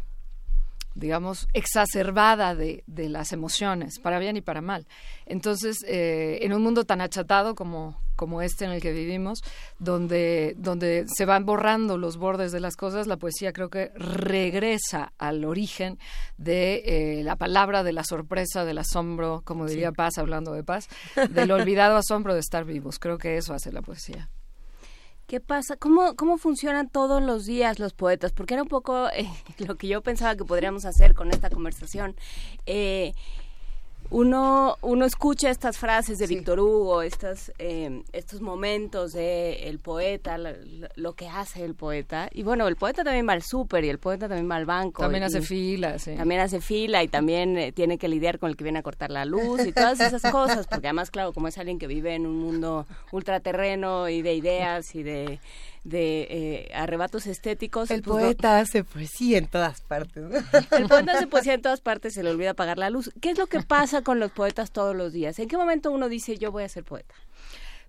digamos, 0.94 1.48
exacerbada 1.52 2.54
de, 2.54 2.84
de, 2.86 3.08
las 3.08 3.32
emociones, 3.32 3.98
para 3.98 4.18
bien 4.18 4.36
y 4.36 4.40
para 4.40 4.60
mal. 4.60 4.86
Entonces, 5.26 5.84
eh, 5.88 6.38
en 6.42 6.52
un 6.52 6.62
mundo 6.62 6.84
tan 6.84 7.00
achatado 7.00 7.54
como, 7.54 8.00
como 8.16 8.42
este 8.42 8.64
en 8.64 8.70
el 8.70 8.80
que 8.80 8.92
vivimos, 8.92 9.42
donde, 9.78 10.54
donde 10.56 11.06
se 11.08 11.24
van 11.24 11.44
borrando 11.44 11.98
los 11.98 12.16
bordes 12.16 12.52
de 12.52 12.60
las 12.60 12.76
cosas, 12.76 13.06
la 13.06 13.16
poesía 13.16 13.52
creo 13.52 13.70
que 13.70 13.90
regresa 13.96 15.12
al 15.18 15.44
origen 15.44 15.98
de 16.38 16.82
eh, 17.18 17.24
la 17.24 17.36
palabra, 17.36 17.82
de 17.82 17.92
la 17.92 18.04
sorpresa, 18.04 18.64
del 18.64 18.78
asombro, 18.78 19.42
como 19.44 19.66
diría 19.66 19.92
Paz, 19.92 20.18
hablando 20.18 20.52
de 20.52 20.64
paz, 20.64 20.88
del 21.30 21.50
olvidado 21.50 21.96
asombro 21.96 22.34
de 22.34 22.40
estar 22.40 22.64
vivos. 22.64 22.98
Creo 22.98 23.18
que 23.18 23.36
eso 23.36 23.54
hace 23.54 23.72
la 23.72 23.82
poesía. 23.82 24.30
¿Qué 25.26 25.40
pasa? 25.40 25.76
¿Cómo, 25.76 26.16
¿Cómo 26.16 26.36
funcionan 26.36 26.90
todos 26.90 27.22
los 27.22 27.46
días 27.46 27.78
los 27.78 27.94
poetas? 27.94 28.32
Porque 28.32 28.54
era 28.54 28.62
un 28.62 28.68
poco 28.68 29.08
eh, 29.08 29.26
lo 29.66 29.76
que 29.76 29.88
yo 29.88 30.02
pensaba 30.02 30.36
que 30.36 30.44
podríamos 30.44 30.84
hacer 30.84 31.14
con 31.14 31.30
esta 31.30 31.48
conversación. 31.48 32.14
Eh, 32.66 33.14
uno, 34.10 34.76
uno 34.82 35.04
escucha 35.04 35.50
estas 35.50 35.78
frases 35.78 36.18
de 36.18 36.26
Víctor 36.26 36.60
Hugo, 36.60 37.02
estas, 37.02 37.52
eh, 37.58 38.02
estos 38.12 38.40
momentos 38.40 39.12
de 39.12 39.68
el 39.68 39.78
poeta, 39.78 40.38
lo, 40.38 41.14
que 41.14 41.28
hace 41.28 41.64
el 41.64 41.74
poeta. 41.74 42.28
Y 42.32 42.42
bueno, 42.42 42.68
el 42.68 42.76
poeta 42.76 43.02
también 43.02 43.28
va 43.28 43.32
al 43.32 43.42
súper 43.42 43.84
y 43.84 43.88
el 43.88 43.98
poeta 43.98 44.28
también 44.28 44.50
va 44.50 44.56
al 44.56 44.66
banco. 44.66 45.02
También 45.02 45.24
hace 45.24 45.40
fila, 45.40 45.98
sí. 45.98 46.14
También 46.16 46.40
hace 46.40 46.60
fila 46.60 47.02
y 47.02 47.08
también 47.08 47.56
eh, 47.58 47.72
tiene 47.72 47.98
que 47.98 48.08
lidiar 48.08 48.38
con 48.38 48.50
el 48.50 48.56
que 48.56 48.64
viene 48.64 48.78
a 48.78 48.82
cortar 48.82 49.10
la 49.10 49.24
luz 49.24 49.66
y 49.66 49.72
todas 49.72 50.00
esas 50.00 50.22
cosas. 50.30 50.66
Porque 50.66 50.86
además, 50.86 51.10
claro, 51.10 51.32
como 51.32 51.48
es 51.48 51.58
alguien 51.58 51.78
que 51.78 51.86
vive 51.86 52.14
en 52.14 52.26
un 52.26 52.36
mundo 52.36 52.86
ultraterreno 53.12 54.08
y 54.08 54.22
de 54.22 54.34
ideas 54.34 54.94
y 54.94 55.02
de 55.02 55.40
de 55.84 56.22
eh, 56.30 56.70
arrebatos 56.74 57.26
estéticos. 57.26 57.90
El 57.90 58.02
pues, 58.02 58.24
poeta 58.24 58.58
hace 58.58 58.84
poesía 58.84 59.38
en 59.38 59.46
todas 59.46 59.82
partes. 59.82 60.24
El 60.72 60.88
poeta 60.88 61.12
hace 61.12 61.26
poesía 61.26 61.54
en 61.54 61.62
todas 61.62 61.80
partes, 61.80 62.14
se 62.14 62.22
le 62.22 62.30
olvida 62.30 62.50
apagar 62.50 62.78
la 62.78 62.90
luz. 62.90 63.12
¿Qué 63.20 63.30
es 63.30 63.38
lo 63.38 63.46
que 63.46 63.60
pasa 63.60 64.02
con 64.02 64.18
los 64.18 64.32
poetas 64.32 64.70
todos 64.70 64.96
los 64.96 65.12
días? 65.12 65.38
¿En 65.38 65.48
qué 65.48 65.56
momento 65.56 65.90
uno 65.90 66.08
dice 66.08 66.36
yo 66.38 66.50
voy 66.50 66.64
a 66.64 66.68
ser 66.68 66.84
poeta? 66.84 67.14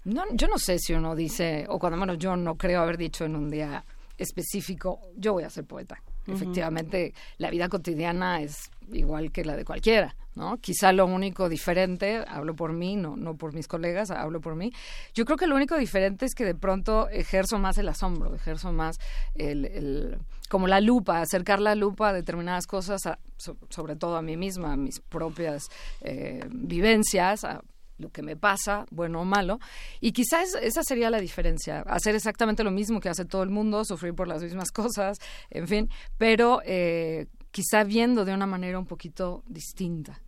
No, 0.03 0.23
yo 0.33 0.47
no 0.47 0.59
sé 0.59 0.77
si 0.77 0.93
uno 0.93 1.15
dice, 1.15 1.65
o 1.67 1.79
cuando 1.79 1.97
menos 1.97 2.19
yo 2.19 2.35
no 2.35 2.55
creo 2.55 2.81
haber 2.81 2.97
dicho 2.97 3.25
en 3.25 3.35
un 3.35 3.49
día 3.49 3.83
específico, 4.17 4.99
yo 5.17 5.33
voy 5.33 5.43
a 5.43 5.49
ser 5.49 5.65
poeta. 5.65 5.99
Efectivamente, 6.27 7.13
la 7.38 7.50
vida 7.50 7.70
cotidiana 7.70 8.41
es 8.41 8.72
igual 8.91 9.32
que 9.32 9.46
la 9.46 9.55
de 9.55 9.65
cualquiera, 9.65 10.15
¿no? 10.36 10.58
Quizá 10.58 10.91
lo 10.91 11.05
único 11.05 11.50
diferente, 11.50 12.24
hablo 12.27 12.55
por 12.55 12.74
mí, 12.74 12.96
no, 12.96 13.15
no 13.15 13.36
por 13.36 13.53
mis 13.53 13.67
colegas, 13.67 14.12
hablo 14.12 14.41
por 14.41 14.55
mí. 14.55 14.74
Yo 15.13 15.25
creo 15.25 15.38
que 15.38 15.48
lo 15.48 15.55
único 15.55 15.77
diferente 15.77 16.25
es 16.25 16.36
que 16.36 16.46
de 16.46 16.55
pronto 16.55 17.10
ejerzo 17.10 17.60
más 17.60 17.77
el 17.77 17.89
asombro, 17.89 18.34
ejerzo 18.36 18.72
más 18.72 18.98
el, 19.36 20.17
como 20.50 20.67
la 20.67 20.82
lupa, 20.82 21.22
acercar 21.22 21.60
la 21.60 21.75
lupa 21.75 22.10
a 22.10 22.13
determinadas 22.13 22.67
cosas, 22.67 23.01
sobre 23.70 23.96
todo 23.96 24.17
a 24.17 24.22
mí 24.22 24.38
misma, 24.38 24.74
a 24.74 24.77
mis 24.77 25.00
propias 25.00 25.70
eh, 26.01 26.46
vivencias, 26.50 27.44
a 27.44 27.62
lo 27.97 28.09
que 28.09 28.21
me 28.21 28.35
pasa, 28.35 28.85
bueno 28.91 29.21
o 29.21 29.25
malo. 29.25 29.59
Y 30.01 30.11
quizás 30.11 30.55
esa 30.61 30.83
sería 30.83 31.09
la 31.09 31.19
diferencia, 31.19 31.81
hacer 31.81 32.15
exactamente 32.15 32.63
lo 32.63 32.71
mismo 32.71 32.99
que 32.99 33.09
hace 33.09 33.25
todo 33.25 33.43
el 33.43 33.49
mundo, 33.49 33.85
sufrir 33.85 34.13
por 34.13 34.27
las 34.27 34.43
mismas 34.43 34.71
cosas, 34.73 35.17
en 35.49 35.67
fin, 35.67 35.89
pero 36.17 36.61
eh, 36.65 37.27
quizá 37.51 37.83
viendo 37.83 38.25
de 38.25 38.33
una 38.33 38.45
manera 38.45 38.79
un 38.79 38.85
poquito 38.85 39.43
distinta 39.47 40.21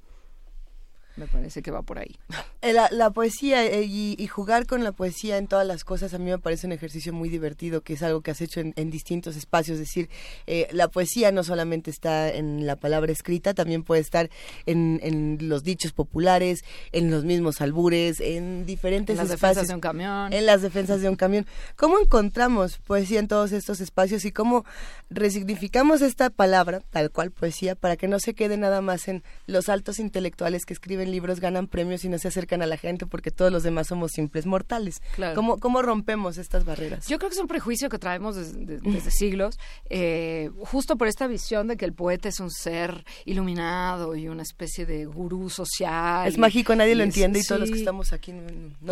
me 1.18 1.28
parece 1.28 1.62
que 1.62 1.72
va 1.72 1.82
por 1.82 2.00
ahí. 2.00 2.16
Eh, 2.62 2.74
la, 2.74 3.10
poesía 3.12 3.66
eh, 3.66 3.84
y, 3.84 4.28
jugar 4.28 4.66
con 4.66 4.84
la 4.84 4.92
poesía 4.92 5.38
en 5.38 5.48
todas 5.48 5.66
las 5.66 5.84
cosas 5.84 6.14
a 6.14 6.18
mí 6.18 6.26
me 6.26 6.38
parece 6.38 6.68
un 6.68 6.74
ejercicio 6.74 7.14
muy 7.14 7.30
divertido, 7.30 7.82
que 7.82 7.94
es 7.94 8.04
algo 8.04 8.22
que 8.22 8.32
has 8.32 8.42
hecho 8.42 8.60
en, 8.60 8.92
distintos 8.92 9.36
espacios. 9.36 9.76
Es 9.76 9.88
decir, 9.88 10.10
eh, 10.46 10.68
la 10.72 10.88
poesía 10.88 11.32
no 11.32 11.44
solamente 11.44 11.92
está 11.92 12.30
en 12.30 12.66
la 12.66 12.76
palabra 12.76 13.12
escrita, 13.12 13.54
también 13.54 13.84
puede 13.84 14.02
estar 14.02 14.30
en, 14.66 15.38
los 15.42 15.64
dichos 15.64 15.92
populares, 15.92 16.64
en 16.92 17.12
los 17.12 17.24
mismos 17.24 17.62
albures, 17.62 18.20
en 18.20 18.66
diferentes 18.66 19.14
en 19.14 19.18
las 19.18 19.30
defensas 19.30 19.68
de 19.68 19.76
un 19.76 19.82
camión. 19.82 20.34
En 20.34 20.46
las 20.46 20.62
defensas 20.62 21.02
de 21.02 21.10
un 21.10 21.16
camión. 21.16 21.46
¿Cómo 21.76 22.00
encontramos 22.00 22.78
poesía 22.78 23.20
en 23.20 23.28
todos 23.28 23.52
estos 23.52 23.82
espacios 23.82 24.26
y 24.26 24.32
cómo 24.32 24.66
resignificamos 25.10 26.02
esta 26.02 26.30
palabra, 26.30 26.82
tal 26.92 27.12
cual 27.12 27.32
poesía, 27.32 27.76
para 27.76 27.98
que 27.98 28.08
no 28.08 28.20
se 28.20 28.34
quede 28.34 28.58
nada 28.58 28.82
más 28.82 29.08
en 29.08 29.24
los 29.46 29.70
altos 29.70 30.00
intelectuales 30.00 30.66
que 30.66 30.74
escriben 30.74 31.07
libros 31.08 31.40
ganan 31.40 31.68
premios 31.68 32.04
y 32.06 32.10
no 32.10 32.18
se 32.18 32.28
acercan 32.28 32.62
a 32.62 32.66
la 32.66 32.78
gente 32.78 33.06
porque 33.06 33.32
todos 33.32 33.52
los 33.52 33.64
demás 33.64 33.88
somos 33.88 34.12
simples 34.12 34.46
mortales. 34.46 35.02
¿Cómo, 35.36 35.58
¿Cómo 35.58 35.82
rompemos 35.82 36.38
estas 36.38 36.66
barreras? 36.66 37.08
Yo 37.08 37.18
creo 37.20 37.30
que 37.30 37.36
es 37.36 37.42
un 37.42 37.48
prejuicio 37.48 37.90
que 37.90 38.00
traemos 38.00 38.36
desde, 38.36 39.12
siglos, 39.12 39.60
eh, 39.90 40.50
justo 40.60 40.98
por 40.98 41.08
esta 41.08 41.28
visión 41.28 41.68
de 41.68 41.78
que 41.78 41.86
el 41.86 41.94
poeta 41.94 42.30
es 42.30 42.40
un 42.40 42.52
ser 42.52 43.06
iluminado 43.26 44.16
y 44.16 44.28
una 44.28 44.44
especie 44.44 44.86
de 44.86 45.06
gurú 45.06 45.50
social. 45.50 46.28
Es 46.28 46.38
mágico, 46.38 46.76
nadie 46.76 46.96
lo 46.96 47.04
entiende 47.04 47.40
y 47.40 47.44
todos 47.44 47.62
los 47.62 47.72
que 47.72 47.80
estamos 47.80 48.14
aquí 48.14 48.34
no, 48.34 48.42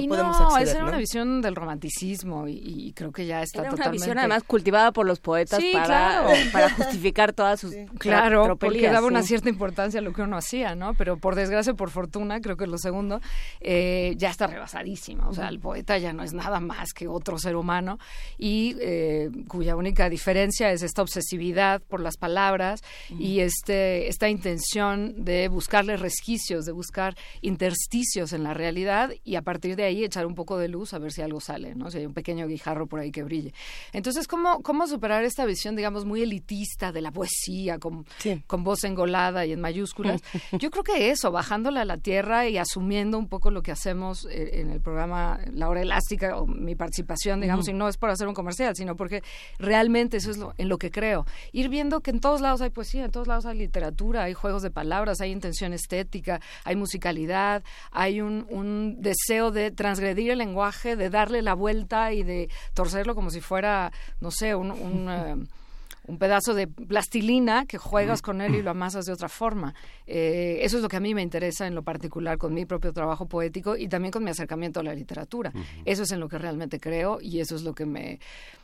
podemos 0.08 0.40
no, 0.40 0.48
acceder. 0.48 0.68
Esa 0.68 0.78
era 0.78 0.88
una 0.88 0.98
visión 0.98 1.42
del 1.42 1.56
romanticismo 1.56 2.48
y, 2.48 2.94
creo 2.96 3.12
que 3.12 3.26
ya 3.26 3.42
está 3.42 3.62
era 3.62 3.74
una 3.74 3.90
visión 3.90 4.18
además 4.18 4.44
cultivada 4.44 4.92
por 4.92 5.06
los 5.06 5.20
poetas 5.20 5.62
para, 5.74 6.28
para 6.52 6.70
justificar 6.70 7.34
todas 7.34 7.60
sus 7.60 7.74
Claro, 8.00 8.58
porque 8.58 8.90
daba 8.90 9.08
una 9.08 9.24
cierta 9.24 9.50
importancia 9.50 10.00
a 10.00 10.04
lo 10.04 10.14
que 10.14 10.22
uno 10.22 10.38
hacía, 10.38 10.76
¿no? 10.76 10.94
Pero 10.94 11.18
por 11.18 11.36
desgracia, 11.36 11.74
por 11.74 11.90
fortuna, 11.90 12.05
creo 12.42 12.58
que 12.58 12.66
es 12.66 12.70
lo 12.70 12.78
segundo, 12.78 13.22
eh, 13.60 14.14
ya 14.18 14.30
está 14.30 14.48
rebasadísima. 14.48 15.28
O 15.28 15.34
sea, 15.34 15.50
el 15.50 15.60
poeta 15.60 15.98
ya 15.98 16.14
no 16.14 16.24
es 16.24 16.34
nada 16.34 16.60
más 16.60 16.94
que 16.94 17.08
otro 17.08 17.38
ser 17.38 17.56
humano 17.56 18.00
y 18.38 18.76
eh, 18.80 19.30
cuya 19.48 19.76
única 19.76 20.10
diferencia 20.10 20.72
es 20.72 20.84
esta 20.84 21.02
obsesividad 21.02 21.82
por 21.82 22.00
las 22.00 22.18
palabras 22.18 22.82
y 23.10 23.40
este, 23.40 24.08
esta 24.08 24.30
intención 24.30 25.24
de 25.24 25.48
buscarle 25.48 25.98
resquicios, 25.98 26.66
de 26.66 26.72
buscar 26.72 27.16
intersticios 27.42 28.34
en 28.34 28.44
la 28.44 28.54
realidad 28.54 29.12
y 29.24 29.36
a 29.36 29.42
partir 29.42 29.76
de 29.76 29.84
ahí 29.84 30.04
echar 30.04 30.26
un 30.26 30.36
poco 30.36 30.58
de 30.58 30.68
luz 30.68 30.94
a 30.94 31.00
ver 31.00 31.12
si 31.12 31.22
algo 31.22 31.40
sale, 31.40 31.76
¿no? 31.76 31.92
Si 31.92 31.98
hay 31.98 32.06
un 32.06 32.14
pequeño 32.14 32.48
guijarro 32.48 32.88
por 32.88 33.00
ahí 33.00 33.12
que 33.12 33.24
brille. 33.24 33.54
Entonces, 33.94 34.28
¿cómo, 34.28 34.62
cómo 34.62 34.88
superar 34.88 35.24
esta 35.24 35.46
visión, 35.46 35.76
digamos, 35.76 36.06
muy 36.06 36.22
elitista 36.22 36.92
de 36.92 37.02
la 37.02 37.12
poesía, 37.12 37.80
con, 37.80 38.06
con 38.48 38.64
voz 38.64 38.84
engolada 38.84 39.46
y 39.46 39.52
en 39.52 39.62
mayúsculas? 39.62 40.22
Yo 40.60 40.72
creo 40.72 40.84
que 40.84 41.10
eso, 41.12 41.32
bajándola 41.32 41.82
a 41.82 41.86
la 41.86 41.95
tierra 41.98 42.48
y 42.48 42.58
asumiendo 42.58 43.18
un 43.18 43.28
poco 43.28 43.52
lo 43.52 43.62
que 43.62 43.72
hacemos 43.72 44.26
eh, 44.26 44.62
en 44.62 44.70
el 44.70 44.82
programa 44.82 45.40
La 45.52 45.70
Hora 45.70 45.82
Elástica, 45.82 46.38
o 46.38 46.48
mi 46.48 46.76
participación, 46.76 47.42
digamos, 47.42 47.68
y 47.68 47.74
no 47.74 47.88
es 47.88 47.98
por 47.98 48.10
hacer 48.10 48.28
un 48.28 48.34
comercial, 48.34 48.76
sino 48.76 48.96
porque 48.96 49.24
realmente 49.60 50.18
eso 50.18 50.32
es 50.32 50.38
lo, 50.38 50.54
en 50.58 50.70
lo 50.70 50.78
que 50.78 50.92
creo. 50.92 51.26
Ir 51.52 51.70
viendo 51.70 52.02
que 52.02 52.12
en 52.12 52.20
todos 52.20 52.42
lados 52.42 52.62
hay 52.62 52.70
poesía, 52.70 53.06
en 53.06 53.12
todos 53.12 53.28
lados 53.28 53.46
hay 53.46 53.58
literatura, 53.58 54.24
hay 54.24 54.34
juegos 54.34 54.64
de 54.64 54.72
palabras, 54.72 55.22
hay 55.22 55.32
intención 55.32 55.74
estética, 55.74 56.42
hay 56.64 56.76
musicalidad, 56.76 57.64
hay 57.92 58.22
un, 58.22 58.46
un 58.50 59.02
deseo 59.02 59.52
de 59.52 59.72
transgredir 59.72 60.32
el 60.32 60.38
lenguaje, 60.38 60.96
de 60.96 61.10
darle 61.10 61.42
la 61.42 61.54
vuelta 61.54 62.14
y 62.14 62.24
de 62.24 62.50
torcerlo 62.74 63.16
como 63.16 63.30
si 63.30 63.42
fuera, 63.42 63.92
no 64.20 64.32
sé, 64.32 64.56
un... 64.56 64.72
un 64.72 65.50
un 66.08 66.18
pedazo 66.18 66.54
de 66.54 66.68
plastilina 66.68 67.66
que 67.66 67.78
juegas 67.78 68.22
con 68.22 68.42
él 68.42 68.56
y 68.56 68.62
lo 68.62 68.72
amasas 68.72 69.06
de 69.06 69.14
otra 69.14 69.30
forma. 69.30 69.74
Eh, 70.06 70.60
eso 70.62 70.78
es 70.78 70.84
lo 70.84 70.90
que 70.90 70.98
a 70.98 71.00
mí 71.00 71.14
me 71.14 71.22
interesa 71.22 71.68
en 71.68 71.76
lo 71.76 71.84
particular 71.84 72.38
con 72.38 72.54
mi 72.54 72.66
propio 72.66 72.94
trabajo 72.94 73.28
poético 73.28 73.76
y 73.76 73.88
también 73.88 74.12
con 74.12 74.24
mi 74.24 74.30
acercamiento 74.30 74.80
a 74.80 74.84
la 74.84 74.94
literatura. 74.94 75.52
Eso 75.84 76.04
es 76.04 76.12
en 76.12 76.20
lo 76.20 76.30
que 76.30 76.38
realmente 76.38 76.80
creo 76.80 77.20
y 77.22 77.40
eso 77.40 77.56
es 77.56 77.64
lo 77.64 77.74
que 77.74 77.86
me, 77.86 78.20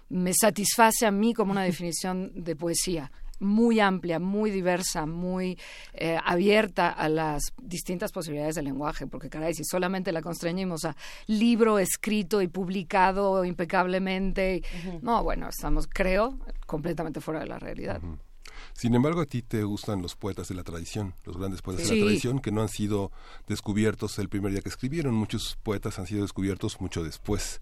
me 0.09 0.33
satisface 0.33 1.05
a 1.05 1.11
mí 1.11 1.33
como 1.33 1.51
una 1.51 1.63
definición 1.71 2.31
de 2.35 2.55
poesía 2.55 3.11
muy 3.41 3.79
amplia, 3.79 4.19
muy 4.19 4.51
diversa, 4.51 5.05
muy 5.05 5.57
eh, 5.93 6.17
abierta 6.23 6.89
a 6.89 7.09
las 7.09 7.53
distintas 7.61 8.11
posibilidades 8.11 8.55
del 8.55 8.65
lenguaje, 8.65 9.07
porque 9.07 9.29
caray, 9.29 9.53
si 9.53 9.63
solamente 9.63 10.11
la 10.11 10.21
constreñimos 10.21 10.85
a 10.85 10.95
libro 11.27 11.79
escrito 11.79 12.41
y 12.41 12.47
publicado 12.47 13.43
impecablemente, 13.43 14.63
no, 15.01 15.23
bueno, 15.23 15.49
estamos, 15.49 15.87
creo, 15.87 16.37
completamente 16.65 17.19
fuera 17.19 17.41
de 17.41 17.47
la 17.47 17.59
realidad. 17.59 18.01
Sin 18.73 18.95
embargo, 18.95 19.21
a 19.21 19.25
ti 19.25 19.41
te 19.41 19.63
gustan 19.63 20.01
los 20.01 20.15
poetas 20.15 20.47
de 20.47 20.55
la 20.55 20.63
tradición, 20.63 21.13
los 21.25 21.37
grandes 21.37 21.61
poetas 21.61 21.87
de 21.87 21.95
la 21.95 22.05
tradición 22.05 22.39
que 22.39 22.51
no 22.51 22.61
han 22.61 22.69
sido 22.69 23.11
descubiertos 23.47 24.17
el 24.19 24.29
primer 24.29 24.51
día 24.51 24.61
que 24.61 24.69
escribieron. 24.69 25.13
Muchos 25.13 25.57
poetas 25.63 25.99
han 25.99 26.07
sido 26.07 26.21
descubiertos 26.21 26.81
mucho 26.81 27.03
después. 27.03 27.59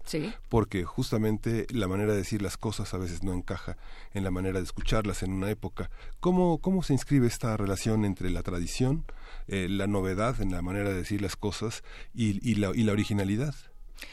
Porque 0.48 0.84
justamente 0.84 1.66
la 1.70 1.88
manera 1.88 2.12
de 2.12 2.18
decir 2.18 2.42
las 2.42 2.56
cosas 2.56 2.94
a 2.94 2.98
veces 2.98 3.22
no 3.22 3.32
encaja 3.32 3.76
en 4.14 4.24
la 4.24 4.30
manera 4.30 4.58
de 4.58 4.64
escucharlas 4.64 5.22
en 5.22 5.32
una 5.32 5.50
época. 5.50 5.90
¿Cómo, 6.20 6.58
cómo 6.58 6.82
se 6.82 6.92
inscribe 6.92 7.26
esta 7.26 7.56
relación 7.56 8.04
entre 8.04 8.30
la 8.30 8.42
tradición, 8.42 9.04
eh, 9.48 9.68
la 9.68 9.86
novedad 9.86 10.40
en 10.40 10.52
la 10.52 10.62
manera 10.62 10.90
de 10.90 10.96
decir 10.96 11.22
las 11.22 11.36
cosas 11.36 11.82
y, 12.14 12.54
la, 12.54 12.72
y 12.74 12.82
la 12.82 12.92
originalidad? 12.92 13.54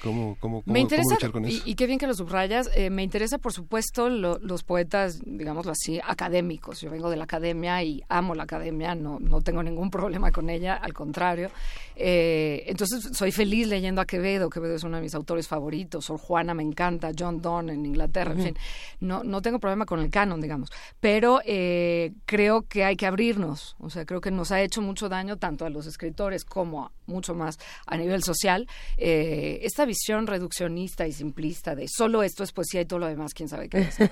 ¿Cómo, 0.03 0.37
cómo, 0.39 0.63
me 0.65 0.79
interesa, 0.79 1.15
luchar 1.15 1.31
con 1.31 1.45
eso? 1.45 1.63
Y, 1.65 1.75
qué 1.75 1.87
bien 1.87 1.97
que 1.97 2.07
lo 2.07 2.13
subrayas. 2.13 2.69
Eh, 2.75 2.89
me 2.89 3.03
interesa, 3.03 3.37
por 3.37 3.53
supuesto, 3.53 4.09
los 4.09 4.63
poetas, 4.63 5.19
digámoslo 5.25 5.71
así, 5.71 5.99
académicos. 6.03 6.81
Yo 6.81 6.91
vengo 6.91 7.09
de 7.09 7.17
la 7.17 7.23
academia 7.23 7.81
y 7.83 8.03
amo 8.09 8.35
la 8.35 8.43
academia, 8.43 8.95
no, 8.95 9.19
no 9.19 9.41
tengo 9.41 9.63
ningún 9.63 9.89
problema 9.89 10.31
con 10.31 10.49
ella, 10.49 10.75
al 10.75 10.93
contrario. 10.93 11.49
Eh, 11.95 12.63
entonces, 12.67 13.09
soy 13.13 13.31
feliz 13.31 13.67
leyendo 13.67 14.01
a 14.01 14.05
Quevedo. 14.05 14.49
Quevedo 14.49 14.75
es 14.75 14.83
uno 14.83 14.97
de 14.97 15.03
mis 15.03 15.15
autores 15.15 15.47
favoritos. 15.47 16.05
Sor 16.05 16.19
Juana 16.19 16.53
me 16.53 16.63
encanta, 16.63 17.11
John 17.17 17.41
Donne 17.41 17.73
en 17.73 17.85
Inglaterra, 17.85 18.33
en 18.33 18.43
fin. 18.43 18.57
No, 18.99 19.23
no 19.23 19.41
tengo 19.41 19.59
problema 19.59 19.85
con 19.85 19.99
el 19.99 20.09
canon, 20.09 20.39
digamos. 20.39 20.69
Pero 20.99 21.41
eh, 21.45 22.13
creo 22.25 22.67
que 22.67 22.83
hay 22.83 22.95
que 22.95 23.07
abrirnos. 23.07 23.75
O 23.79 23.89
sea, 23.89 24.05
creo 24.05 24.21
que 24.21 24.31
nos 24.31 24.51
ha 24.51 24.61
hecho 24.61 24.81
mucho 24.81 25.09
daño 25.09 25.37
tanto 25.37 25.65
a 25.65 25.69
los 25.69 25.87
escritores 25.87 26.45
como 26.45 26.91
mucho 27.07 27.33
más 27.33 27.57
a 27.85 27.97
nivel 27.97 28.23
social. 28.23 28.67
Eh, 28.97 29.59
esta 29.77 29.85
visión 29.85 30.25
reduccionista 30.25 31.05
y 31.05 31.11
simplista 31.11 31.75
de 31.75 31.87
solo 31.87 32.23
esto 32.23 32.43
es 32.43 32.51
poesía 32.51 32.81
y 32.81 32.85
todo 32.85 32.97
lo 32.97 33.05
demás, 33.05 33.35
quién 33.35 33.47
sabe 33.47 33.69
qué 33.69 33.81
es. 33.81 33.97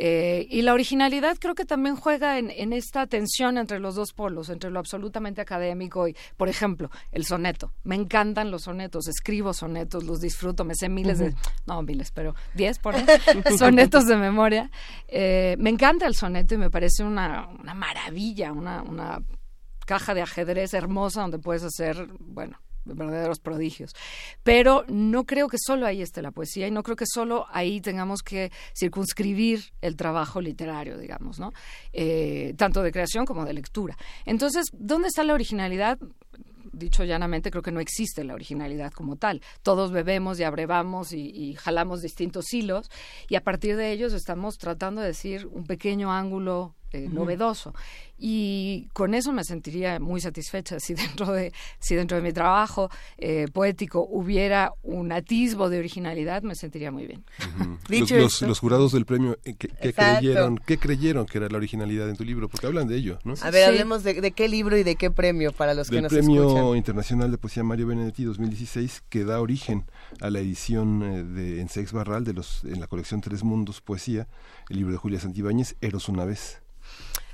Eh, 0.00 0.46
y 0.48 0.62
la 0.62 0.74
originalidad 0.74 1.38
creo 1.40 1.56
que 1.56 1.64
también 1.64 1.96
juega 1.96 2.38
en, 2.38 2.72
esta 2.72 3.08
tensión 3.08 3.58
entre 3.58 3.80
los 3.80 3.96
dos 3.96 4.12
polos, 4.12 4.48
entre 4.48 4.70
lo 4.70 4.78
absolutamente 4.78 5.40
académico 5.40 6.06
y, 6.06 6.14
por 6.36 6.48
ejemplo, 6.48 6.88
el 7.10 7.24
soneto. 7.24 7.72
Me 7.82 7.96
encantan 7.96 8.52
los 8.52 8.62
sonetos, 8.62 9.08
escribo 9.08 9.52
sonetos, 9.52 10.04
los 10.04 10.20
disfruto, 10.20 10.64
me 10.64 10.76
sé 10.76 10.88
miles 10.88 11.18
de, 11.18 11.34
no 11.66 11.82
miles, 11.82 12.12
pero 12.12 12.36
diez 12.54 12.78
por 12.78 12.94
sonetos 13.58 14.06
de 14.06 14.16
memoria. 14.16 14.70
Eh, 15.08 15.56
me 15.58 15.70
encanta 15.70 16.06
el 16.06 16.14
soneto 16.14 16.54
y 16.54 16.58
me 16.58 16.70
parece 16.70 17.02
una, 17.02 17.48
una 17.48 17.74
maravilla, 17.74 18.52
una, 18.52 18.82
una 18.82 19.20
caja 19.84 20.14
de 20.14 20.22
ajedrez 20.22 20.74
hermosa 20.74 21.22
donde 21.22 21.40
puedes 21.40 21.64
hacer, 21.64 22.06
bueno, 22.20 22.60
verdaderos 22.94 23.40
prodigios. 23.40 23.94
Pero 24.42 24.84
no 24.88 25.24
creo 25.24 25.48
que 25.48 25.58
solo 25.58 25.86
ahí 25.86 26.02
esté 26.02 26.22
la 26.22 26.30
poesía 26.30 26.66
y 26.66 26.70
no 26.70 26.82
creo 26.82 26.96
que 26.96 27.06
solo 27.06 27.46
ahí 27.50 27.80
tengamos 27.80 28.22
que 28.22 28.50
circunscribir 28.76 29.72
el 29.80 29.96
trabajo 29.96 30.40
literario, 30.40 30.98
digamos, 30.98 31.38
¿no? 31.38 31.52
Eh, 31.92 32.54
tanto 32.56 32.82
de 32.82 32.92
creación 32.92 33.24
como 33.24 33.44
de 33.44 33.52
lectura. 33.52 33.96
Entonces, 34.24 34.66
¿dónde 34.72 35.08
está 35.08 35.24
la 35.24 35.34
originalidad? 35.34 35.98
dicho 36.72 37.04
llanamente, 37.04 37.50
creo 37.50 37.62
que 37.62 37.72
no 37.72 37.80
existe 37.80 38.24
la 38.24 38.34
originalidad 38.34 38.92
como 38.92 39.16
tal. 39.16 39.42
Todos 39.62 39.92
bebemos 39.92 40.38
y 40.38 40.44
abrevamos 40.44 41.12
y, 41.12 41.54
jalamos 41.54 42.02
distintos 42.02 42.52
hilos 42.52 42.90
y 43.28 43.34
a 43.34 43.42
partir 43.42 43.76
de 43.76 43.90
ellos 43.90 44.12
estamos 44.12 44.58
tratando 44.58 45.00
de 45.00 45.08
decir 45.08 45.46
un 45.46 45.64
pequeño 45.64 46.12
ángulo 46.12 46.74
eh, 46.92 47.08
novedoso. 47.10 47.74
Y 48.18 48.88
con 48.92 49.14
eso 49.14 49.32
me 49.32 49.44
sentiría 49.44 50.00
muy 50.00 50.20
satisfecha 50.20 50.80
si 50.80 50.94
dentro 50.94 51.32
de 51.32 51.52
si 51.78 51.94
dentro 51.94 52.16
de 52.16 52.22
mi 52.22 52.32
trabajo 52.32 52.90
eh, 53.16 53.46
poético 53.52 54.06
hubiera 54.10 54.72
un 54.82 55.12
atisbo 55.12 55.68
de 55.68 55.78
originalidad 55.78 56.42
me 56.42 56.56
sentiría 56.56 56.90
muy 56.90 57.06
bien. 57.06 57.24
Los, 58.18 58.58
jurados 58.58 58.92
del 58.92 59.06
premio 59.06 59.38
eh, 59.44 59.54
¿qué, 59.54 59.92
creyeron 59.92 60.58
qué 60.58 60.78
creyeron 60.78 61.26
que 61.26 61.38
era 61.38 61.48
la 61.48 61.56
originalidad 61.56 62.08
en 62.08 62.16
tu 62.16 62.24
libro 62.24 62.48
porque 62.48 62.66
hablan 62.66 62.86
de 62.86 62.96
ello 62.96 63.18
¿no? 63.24 63.34
a 63.40 63.50
ver 63.50 63.64
hablemos 63.64 64.02
de, 64.02 64.32
qué 64.32 64.48
libro 64.48 64.76
y 64.76 64.82
de 64.82 64.96
qué 64.96 65.10
premio 65.10 65.52
para 65.52 65.74
los 65.74 65.88
que 65.88 66.02
nos 66.02 66.12
premio 66.12 66.74
internacional 66.74 67.30
de 67.30 67.38
poesía 67.38 67.62
Mario 67.62 67.86
Benedetti 67.86 68.24
2016 68.24 69.04
que 69.08 69.24
da 69.24 69.40
origen 69.40 69.84
a 70.20 70.30
la 70.30 70.40
edición 70.40 71.02
eh, 71.02 71.22
de 71.22 71.60
en 71.60 71.68
Sex 71.68 71.92
Barral 71.92 72.24
de 72.24 72.34
los 72.34 72.64
en 72.64 72.80
la 72.80 72.86
colección 72.86 73.20
Tres 73.20 73.42
Mundos 73.42 73.80
Poesía 73.80 74.28
el 74.68 74.76
libro 74.76 74.92
de 74.92 74.98
Julia 74.98 75.20
Santibáñez 75.20 75.76
Eros 75.80 76.08
una 76.08 76.24
vez 76.24 76.60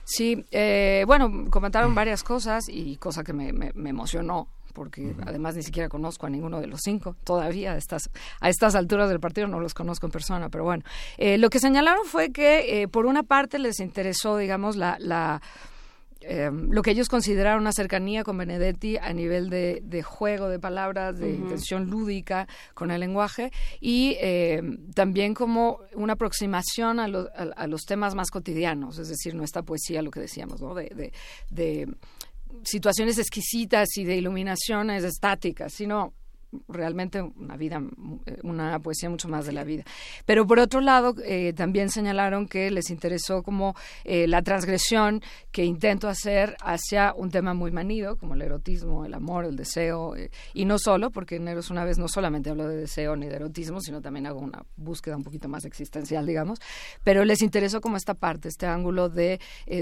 Sí, 0.05 0.45
eh, 0.51 1.05
bueno, 1.07 1.51
comentaron 1.51 1.95
varias 1.95 2.23
cosas 2.23 2.69
y 2.69 2.97
cosa 2.97 3.25
que 3.25 3.33
me, 3.33 3.53
me, 3.53 3.91
emocionó 3.91 4.49
porque 4.75 5.15
además 5.25 5.55
ni 5.55 5.63
siquiera 5.63 5.89
conozco 5.89 6.27
a 6.27 6.31
ninguno 6.31 6.61
de 6.61 6.67
los 6.67 6.81
cinco 6.83 7.15
todavía 7.23 7.73
a 7.73 7.77
estas 7.77 8.11
a 8.41 8.49
estas 8.49 8.75
alturas 8.75 9.09
del 9.09 9.21
partido 9.21 9.47
no 9.47 9.61
los 9.61 9.73
conozco 9.73 10.07
en 10.07 10.13
persona 10.13 10.49
pero 10.49 10.65
bueno. 10.65 10.83
Eh, 11.17 11.39
lo 11.39 11.49
que 11.49 11.61
señalaron 11.61 12.05
fue 12.05 12.33
que 12.33 12.83
eh, 12.83 12.89
por 12.89 13.07
una 13.07 13.23
parte 13.23 13.59
les 13.59 13.79
interesó 13.81 14.37
digamos 14.37 14.77
la, 14.77 14.97
la 14.99 15.41
eh, 16.27 16.51
lo 16.53 16.83
que 16.83 16.91
ellos 16.91 17.09
consideraron 17.09 17.61
una 17.61 17.73
cercanía 17.73 18.25
con 18.25 18.39
Benedetti 18.39 18.97
a 18.97 19.13
nivel 19.13 19.51
de, 19.51 20.03
juego 20.03 20.49
de 20.49 20.59
palabras, 20.59 21.19
de 21.19 21.31
intención 21.31 21.91
lúdica 21.91 22.49
con 22.75 22.91
el 22.91 23.01
lenguaje 23.01 23.53
y 23.81 24.17
eh, 24.21 24.63
también 24.95 25.35
como 25.35 25.81
una 25.95 26.15
aproximación 26.15 27.01
a, 27.01 27.09
los 27.09 27.83
temas 27.83 28.15
más 28.15 28.31
cotidianos, 28.31 28.99
es 28.99 29.09
decir, 29.09 29.35
nuestra 29.35 29.63
poesía, 29.63 30.03
lo 30.03 30.11
que 30.11 30.21
decíamos, 30.21 30.61
¿no? 30.61 30.75
de, 30.75 31.13
de 31.51 31.95
situaciones 32.63 33.19
exquisitas 33.19 33.97
y 33.97 34.05
de 34.05 34.17
iluminaciones 34.17 35.05
estáticas, 35.05 35.73
sino 35.73 36.15
realmente 36.69 37.21
una 37.23 37.57
vida, 37.57 37.83
una 38.43 38.79
poesía 38.81 39.11
mucho 39.11 39.29
más 39.29 39.47
de 39.47 39.53
la 39.53 39.65
vida. 39.65 39.85
Pero 40.27 40.47
por 40.47 40.59
otro 40.59 40.81
lado, 40.81 41.15
eh, 41.25 41.53
también 41.55 41.91
señalaron 41.91 42.47
que 42.47 42.71
les 42.71 42.91
interesó 42.91 43.43
como 43.43 43.75
eh, 44.05 44.27
la 44.27 44.43
transgresión 44.43 45.23
que 45.51 45.65
intento 45.65 46.09
hacer 46.09 46.57
hacia 46.61 47.15
un 47.15 47.31
tema 47.31 47.55
muy 47.55 47.71
manido, 47.71 48.17
como 48.17 48.35
el 48.35 48.43
erotismo, 48.43 49.05
el 49.05 49.15
amor, 49.15 49.45
el 49.45 49.57
deseo, 49.57 50.17
eh, 50.17 50.31
y 50.53 50.65
no 50.65 50.79
solo, 50.79 51.11
porque 51.11 51.37
en 51.37 51.49
Eros 51.49 51.71
una 51.71 51.85
vez 51.85 51.99
no 51.99 52.09
solamente 52.09 52.51
hablo 52.51 52.69
de 52.69 52.77
deseo 52.77 53.17
ni 53.17 53.27
de 53.27 53.37
erotismo, 53.37 53.81
sino 53.81 54.01
también 54.01 54.27
hago 54.27 54.41
una 54.41 54.65
búsqueda 54.77 55.17
un 55.17 55.25
poquito 55.25 55.49
más 55.49 55.65
existencial, 55.65 56.27
digamos, 56.27 56.59
pero 57.03 57.25
les 57.25 57.43
interesó 57.43 57.81
como 57.81 57.97
esta 57.97 58.15
parte, 58.15 58.49
este 58.49 58.67
ángulo 58.67 59.09
de 59.09 59.41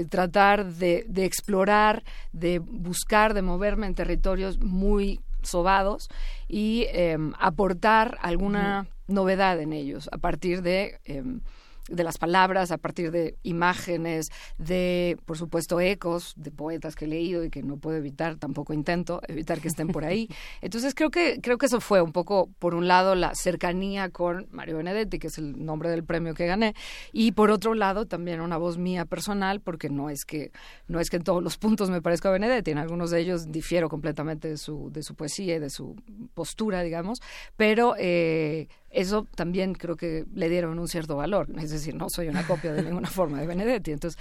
tratar 0.09 0.73
de, 0.73 1.05
de 1.07 1.25
explorar, 1.25 2.03
de 2.31 2.59
buscar, 2.59 3.33
de 3.33 3.41
moverme 3.41 3.87
en 3.87 3.95
territorios 3.95 4.59
muy 4.59 5.19
sobados 5.43 6.09
y 6.47 6.85
em, 6.89 7.33
aportar 7.39 8.17
alguna 8.21 8.87
novedad 9.07 9.59
en 9.59 9.73
ellos 9.73 10.09
a 10.11 10.17
partir 10.17 10.61
de 10.61 10.99
em, 11.05 11.41
de 11.89 12.03
las 12.03 12.17
palabras, 12.17 12.71
a 12.71 12.77
partir 12.77 13.11
de 13.11 13.35
imágenes, 13.43 14.31
de, 14.57 15.17
por 15.25 15.37
supuesto, 15.37 15.79
ecos 15.79 16.33
de 16.35 16.51
poetas 16.51 16.95
que 16.95 17.05
he 17.05 17.07
leído 17.07 17.43
y 17.43 17.49
que 17.49 17.63
no 17.63 17.77
puedo 17.77 17.97
evitar, 17.97 18.37
tampoco 18.37 18.73
intento 18.73 19.21
evitar 19.27 19.59
que 19.59 19.67
estén 19.67 19.87
por 19.87 20.05
ahí. 20.05 20.29
Entonces 20.61 20.95
creo 20.95 21.09
que, 21.09 21.39
creo 21.41 21.57
que 21.57 21.65
eso 21.65 21.81
fue 21.81 22.01
un 22.01 22.11
poco, 22.11 22.49
por 22.59 22.75
un 22.75 22.87
lado, 22.87 23.15
la 23.15 23.35
cercanía 23.35 24.09
con 24.09 24.47
Mario 24.51 24.77
Benedetti, 24.77 25.19
que 25.19 25.27
es 25.27 25.37
el 25.37 25.65
nombre 25.65 25.89
del 25.89 26.03
premio 26.03 26.33
que 26.33 26.45
gané, 26.45 26.73
y 27.11 27.33
por 27.33 27.51
otro 27.51 27.73
lado, 27.73 28.05
también 28.05 28.41
una 28.41 28.57
voz 28.57 28.77
mía 28.77 29.05
personal, 29.05 29.61
porque 29.61 29.89
no 29.89 30.09
es 30.09 30.25
que, 30.25 30.51
no 30.87 30.99
es 30.99 31.09
que 31.09 31.17
en 31.17 31.23
todos 31.23 31.43
los 31.43 31.57
puntos 31.57 31.89
me 31.89 32.01
parezca 32.01 32.29
a 32.29 32.31
Benedetti, 32.31 32.71
en 32.71 32.77
algunos 32.77 33.11
de 33.11 33.19
ellos 33.19 33.51
difiero 33.51 33.89
completamente 33.89 34.47
de 34.47 34.57
su, 34.57 34.89
de 34.91 35.03
su 35.03 35.15
poesía 35.15 35.55
y 35.55 35.59
de 35.59 35.69
su 35.69 35.95
postura, 36.33 36.81
digamos, 36.81 37.19
pero 37.57 37.95
eh, 37.97 38.67
eso 38.93 39.27
también 39.35 39.73
creo 39.73 39.97
que 39.97 40.25
le 40.33 40.49
dieron 40.49 40.79
un 40.79 40.87
cierto 40.87 41.15
valor. 41.15 41.47
Es 41.57 41.71
decir, 41.71 41.95
no 41.95 42.07
soy 42.09 42.29
una 42.29 42.45
copia 42.45 42.71
de 42.73 42.83
ninguna 42.83 43.09
forma 43.09 43.41
de 43.41 43.47
Benedetti. 43.47 43.91
Entonces, 43.91 44.19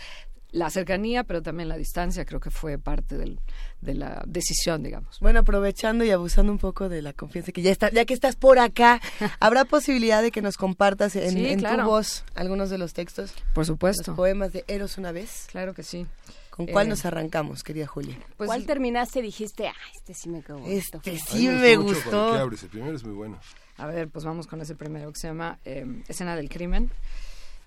la 0.52 0.68
cercanía, 0.68 1.24
pero 1.24 1.42
también 1.42 1.68
la 1.68 1.76
distancia, 1.76 2.24
creo 2.24 2.38
que 2.38 2.50
fue 2.50 2.78
parte 2.78 3.16
del, 3.16 3.40
de 3.80 3.94
la 3.94 4.22
decisión, 4.26 4.82
digamos. 4.82 5.18
Bueno, 5.20 5.40
aprovechando 5.40 6.04
y 6.04 6.11
abusando 6.11 6.52
un 6.52 6.58
poco 6.58 6.88
de 6.88 7.00
la 7.00 7.12
confianza 7.14 7.52
que 7.52 7.62
ya 7.62 7.70
está, 7.70 7.90
ya 7.90 8.04
que 8.04 8.14
estás 8.14 8.37
por 8.37 8.58
acá, 8.58 9.00
¿habrá 9.40 9.64
posibilidad 9.64 10.22
de 10.22 10.30
que 10.30 10.42
nos 10.42 10.56
compartas 10.56 11.16
en, 11.16 11.61
tu 11.61 11.82
voz 11.85 12.24
algunos 12.35 12.68
de 12.68 12.78
los 12.78 12.92
textos? 12.92 13.32
Por 13.54 13.64
supuesto. 13.64 14.12
Los 14.12 14.16
poemas 14.16 14.52
de 14.52 14.64
Eros 14.68 14.98
una 14.98 15.12
vez. 15.12 15.46
Claro 15.50 15.74
que 15.74 15.82
sí. 15.82 16.06
¿Con 16.53 16.67
cuál 16.67 16.87
eh, 16.87 16.91
nos 16.91 17.07
arrancamos, 17.07 17.62
querida 17.62 17.87
Julia? 17.87 18.19
Pues, 18.37 18.47
¿Cuál 18.47 18.67
terminaste 18.67 19.21
y 19.21 19.23
dijiste, 19.23 19.69
ah, 19.69 19.75
este 19.95 20.12
sí 20.12 20.29
me 20.29 20.43
gustó? 20.43 21.01
Este 21.03 21.19
sí 21.19 21.49
me 21.49 21.77
gustó. 21.77 22.45
El 22.45 22.69
primero 22.69 22.95
es 22.95 23.03
muy 23.05 23.15
bueno. 23.15 23.41
A 23.79 23.87
ver, 23.87 24.11
pues 24.11 24.27
vamos 24.27 24.47
con 24.47 24.61
ese 24.61 24.75
primero 24.75 25.11
que 25.11 25.19
se 25.19 25.29
llama 25.29 25.59
eh, 25.65 26.03
Escena 26.09 26.37
del 26.37 26.51
Crimen. 26.51 26.91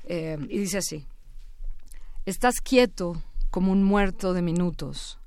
Eh, 0.03 0.37
y 0.49 0.59
dice 0.59 0.77
así. 0.77 1.03
Estás 2.27 2.61
quieto 2.61 3.23
como 3.49 3.71
un 3.71 3.83
muerto 3.83 4.33
de 4.33 4.43
minutos, 4.43 5.17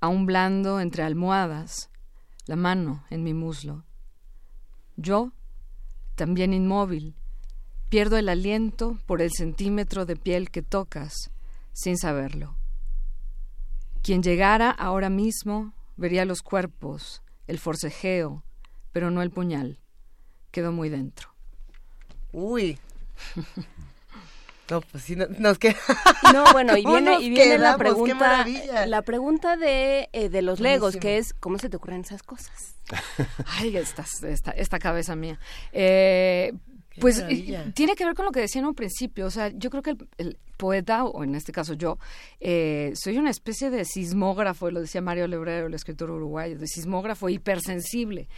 aún 0.00 0.26
blando 0.26 0.78
entre 0.78 1.04
almohadas, 1.04 1.88
la 2.44 2.56
mano 2.56 3.06
en 3.08 3.22
mi 3.22 3.32
muslo. 3.32 3.86
Yo, 4.98 5.32
también 6.16 6.52
inmóvil, 6.52 7.14
pierdo 7.88 8.18
el 8.18 8.28
aliento 8.28 8.98
por 9.06 9.22
el 9.22 9.30
centímetro 9.32 10.04
de 10.04 10.16
piel 10.16 10.50
que 10.50 10.60
tocas, 10.60 11.30
sin 11.72 11.96
saberlo. 11.96 12.58
Quien 14.04 14.22
llegara 14.22 14.70
ahora 14.70 15.08
mismo 15.08 15.72
vería 15.96 16.26
los 16.26 16.42
cuerpos, 16.42 17.22
el 17.46 17.58
forcejeo, 17.58 18.44
pero 18.92 19.10
no 19.10 19.22
el 19.22 19.30
puñal. 19.30 19.80
Quedó 20.50 20.72
muy 20.72 20.90
dentro. 20.90 21.30
Uy. 22.30 22.78
No, 24.70 24.80
pues 24.80 25.04
sí, 25.04 25.14
nos 25.14 25.58
queda. 25.58 25.76
No, 26.32 26.44
bueno, 26.52 26.74
y 26.74 26.86
viene, 26.86 27.20
y 27.20 27.28
viene 27.28 27.58
la 27.58 27.76
pregunta, 27.76 28.46
la 28.86 29.02
pregunta 29.02 29.58
de, 29.58 30.08
eh, 30.14 30.30
de 30.30 30.40
los 30.40 30.58
legos, 30.58 30.96
que 30.96 31.18
es, 31.18 31.34
¿cómo 31.34 31.58
se 31.58 31.68
te 31.68 31.76
ocurren 31.76 32.00
esas 32.00 32.22
cosas? 32.22 32.74
Ay, 33.46 33.76
esta, 33.76 34.06
esta, 34.26 34.52
esta 34.52 34.78
cabeza 34.78 35.16
mía. 35.16 35.38
Eh, 35.72 36.54
pues 37.00 37.24
tiene 37.74 37.94
que 37.94 38.04
ver 38.04 38.14
con 38.14 38.24
lo 38.24 38.32
que 38.32 38.40
decía 38.40 38.60
en 38.60 38.66
un 38.66 38.74
principio. 38.74 39.26
O 39.26 39.30
sea, 39.30 39.48
yo 39.48 39.70
creo 39.70 39.82
que 39.82 39.96
el, 40.18 40.38
poeta, 40.56 41.04
o 41.04 41.24
en 41.24 41.34
este 41.34 41.52
caso 41.52 41.74
yo, 41.74 41.98
eh, 42.40 42.92
soy 42.94 43.18
una 43.18 43.30
especie 43.30 43.70
de 43.70 43.84
sismógrafo, 43.84 44.70
lo 44.70 44.80
decía 44.80 45.00
Mario 45.00 45.26
Lebrero, 45.26 45.66
el 45.66 45.74
escritor 45.74 46.10
uruguayo, 46.10 46.58
de 46.58 46.66
sismógrafo 46.66 47.28
hipersensible 47.28 48.28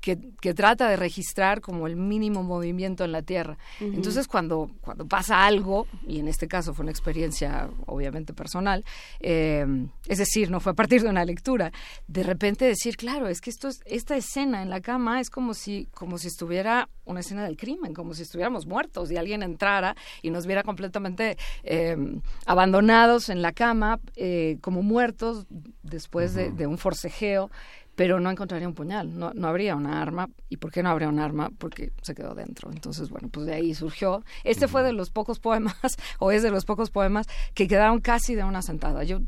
que, 0.00 0.54
trata 0.54 0.88
de 0.88 0.96
registrar 0.96 1.60
como 1.60 1.86
el 1.86 1.96
mínimo 1.96 2.42
movimiento 2.42 3.04
en 3.04 3.12
la 3.12 3.22
Tierra. 3.22 3.58
Entonces, 3.80 4.28
cuando, 4.28 4.70
cuando 4.80 5.06
pasa 5.06 5.44
algo, 5.44 5.86
y 6.06 6.20
en 6.20 6.28
este 6.28 6.46
caso 6.46 6.72
fue 6.72 6.84
una 6.84 6.92
experiencia 6.92 7.68
obviamente 7.86 8.32
personal, 8.32 8.84
eh, 9.20 9.66
es 10.06 10.18
decir, 10.18 10.50
no 10.50 10.60
fue 10.60 10.72
a 10.72 10.74
partir 10.74 11.02
de 11.02 11.08
una 11.08 11.24
lectura, 11.24 11.72
de 12.06 12.22
repente 12.22 12.64
decir, 12.64 12.96
claro, 12.96 13.28
es 13.28 13.40
que 13.40 13.50
esto 13.50 13.68
es, 13.68 13.80
esta 13.86 14.16
escena 14.16 14.62
en 14.62 14.70
la 14.70 14.80
cama 14.80 15.20
es 15.20 15.30
como 15.30 15.54
si, 15.54 15.88
como 15.92 16.18
si 16.18 16.28
estuviera 16.28 16.88
una 17.04 17.20
escena 17.20 17.44
del 17.44 17.56
crimen, 17.56 17.92
como 17.92 18.14
si 18.14 18.22
estuviéramos 18.22 18.66
muertos 18.66 19.10
y 19.10 19.16
alguien 19.16 19.42
entrara 19.42 19.96
y 20.22 20.30
nos 20.30 20.46
viera 20.46 20.62
completamente 20.62 21.36
eh, 21.64 21.96
abandonados 22.46 23.28
en 23.28 23.42
la 23.42 23.52
cama, 23.52 24.00
eh, 24.14 24.58
como 24.60 24.82
muertos 24.82 25.46
después 25.82 26.34
de 26.34 26.66
un 26.66 26.78
forcejeo 26.78 27.50
pero 27.96 28.20
no 28.20 28.30
encontraría 28.30 28.68
un 28.68 28.74
puñal, 28.74 29.18
no, 29.18 29.32
no 29.34 29.48
habría 29.48 29.74
una 29.74 30.02
arma. 30.02 30.28
¿Y 30.50 30.58
por 30.58 30.70
qué 30.70 30.82
no 30.82 30.90
habría 30.90 31.08
un 31.08 31.18
arma? 31.18 31.50
Porque 31.58 31.92
se 32.02 32.14
quedó 32.14 32.34
dentro. 32.34 32.70
Entonces, 32.70 33.08
bueno, 33.08 33.28
pues 33.32 33.46
de 33.46 33.54
ahí 33.54 33.74
surgió. 33.74 34.22
Este 34.44 34.68
fue 34.68 34.82
de 34.82 34.92
los 34.92 35.10
pocos 35.10 35.40
poemas, 35.40 35.74
o 36.18 36.30
es 36.30 36.42
de 36.42 36.50
los 36.50 36.66
pocos 36.66 36.90
poemas, 36.90 37.26
que 37.54 37.66
quedaron 37.66 38.00
casi 38.00 38.34
de 38.34 38.44
una 38.44 38.60
sentada. 38.60 39.02
Yo 39.02 39.20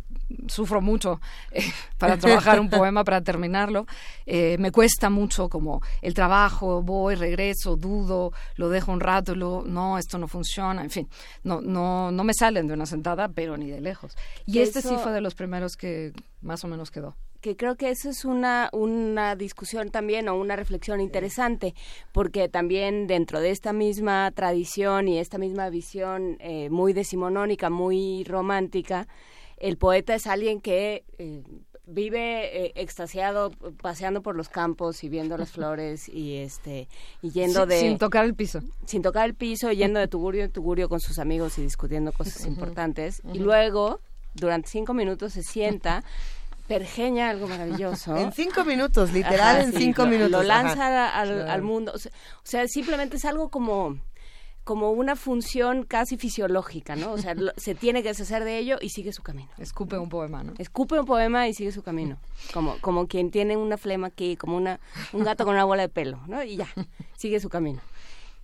sufro 0.48 0.82
mucho 0.82 1.18
eh, 1.50 1.62
para 1.98 2.18
trabajar 2.18 2.60
un 2.60 2.68
poema, 2.68 3.04
para 3.04 3.22
terminarlo. 3.22 3.86
Eh, 4.26 4.56
me 4.58 4.70
cuesta 4.70 5.08
mucho 5.08 5.48
como 5.48 5.80
el 6.02 6.12
trabajo, 6.12 6.82
voy, 6.82 7.14
regreso, 7.14 7.74
dudo, 7.76 8.32
lo 8.56 8.68
dejo 8.68 8.92
un 8.92 9.00
rato, 9.00 9.34
luego, 9.34 9.64
no, 9.66 9.96
esto 9.96 10.18
no 10.18 10.28
funciona, 10.28 10.82
en 10.82 10.90
fin, 10.90 11.08
no, 11.42 11.62
no, 11.62 12.10
no 12.10 12.22
me 12.24 12.34
salen 12.34 12.66
de 12.68 12.74
una 12.74 12.84
sentada, 12.84 13.28
pero 13.28 13.56
ni 13.56 13.70
de 13.70 13.80
lejos. 13.80 14.14
Y 14.44 14.58
este 14.58 14.82
sí 14.82 14.94
fue 15.02 15.12
de 15.12 15.22
los 15.22 15.34
primeros 15.34 15.76
que 15.76 16.12
más 16.42 16.62
o 16.64 16.68
menos 16.68 16.90
quedó 16.90 17.16
que 17.40 17.56
creo 17.56 17.76
que 17.76 17.90
eso 17.90 18.10
es 18.10 18.24
una, 18.24 18.68
una 18.72 19.36
discusión 19.36 19.90
también 19.90 20.28
o 20.28 20.36
una 20.36 20.56
reflexión 20.56 21.00
interesante, 21.00 21.74
porque 22.12 22.48
también 22.48 23.06
dentro 23.06 23.40
de 23.40 23.50
esta 23.50 23.72
misma 23.72 24.30
tradición 24.32 25.08
y 25.08 25.18
esta 25.18 25.38
misma 25.38 25.70
visión 25.70 26.36
eh, 26.40 26.68
muy 26.70 26.92
decimonónica, 26.92 27.70
muy 27.70 28.24
romántica, 28.24 29.06
el 29.56 29.76
poeta 29.76 30.14
es 30.14 30.26
alguien 30.26 30.60
que 30.60 31.04
eh, 31.18 31.42
vive 31.88 32.66
eh, 32.66 32.72
extasiado 32.76 33.50
paseando 33.80 34.22
por 34.22 34.36
los 34.36 34.48
campos 34.48 35.02
y 35.02 35.08
viendo 35.08 35.36
las 35.36 35.50
flores 35.52 36.08
y 36.08 36.36
este 36.36 36.88
y 37.22 37.30
yendo 37.30 37.66
de 37.66 37.80
sin 37.80 37.98
tocar 37.98 38.24
el 38.24 38.34
piso. 38.34 38.60
sin 38.84 39.02
tocar 39.02 39.26
el 39.26 39.34
piso 39.34 39.72
yendo 39.72 39.98
de 39.98 40.08
tugurio 40.08 40.44
en 40.44 40.52
tugurio 40.52 40.88
con 40.88 41.00
sus 41.00 41.18
amigos 41.18 41.58
y 41.58 41.62
discutiendo 41.62 42.12
cosas 42.12 42.46
importantes. 42.46 43.22
Y 43.32 43.38
luego 43.38 44.00
durante 44.34 44.68
cinco 44.68 44.94
minutos 44.94 45.32
se 45.32 45.42
sienta 45.42 46.04
pergeña 46.68 47.30
algo 47.30 47.48
maravilloso. 47.48 48.16
En 48.28 48.32
cinco 48.32 48.64
minutos, 48.64 49.12
literal, 49.12 49.62
en 49.62 49.72
cinco 49.72 50.06
minutos. 50.06 50.30
Lo 50.30 50.42
lanza 50.42 51.08
al, 51.18 51.62
mundo. 51.62 51.92
O 51.94 51.98
sea, 52.44 52.68
simplemente 52.68 53.16
es 53.16 53.24
algo 53.24 53.48
como 53.48 53.98
como 54.64 54.90
una 54.90 55.16
función 55.16 55.84
casi 55.84 56.18
fisiológica, 56.18 56.94
¿no? 56.94 57.12
O 57.12 57.16
sea, 57.16 57.34
se 57.56 57.74
tiene 57.74 58.02
que 58.02 58.08
deshacer 58.08 58.44
de 58.44 58.58
ello 58.58 58.76
y 58.82 58.90
sigue 58.90 59.14
su 59.14 59.22
camino. 59.22 59.48
Escupe 59.56 59.96
un 59.96 60.10
poema, 60.10 60.42
¿no? 60.42 60.52
Escupe 60.58 61.00
un 61.00 61.06
poema 61.06 61.48
y 61.48 61.54
sigue 61.54 61.72
su 61.72 61.82
camino. 61.82 62.18
Como, 62.52 62.76
como 62.82 63.06
quien 63.06 63.30
tiene 63.30 63.56
una 63.56 63.78
flema 63.78 64.08
aquí, 64.08 64.36
como 64.36 64.58
una, 64.58 64.78
un 65.14 65.24
gato 65.24 65.46
con 65.46 65.54
una 65.54 65.64
bola 65.64 65.84
de 65.84 65.88
pelo, 65.88 66.20
¿no? 66.26 66.44
Y 66.44 66.56
ya, 66.56 66.68
sigue 67.16 67.40
su 67.40 67.48
camino. 67.48 67.80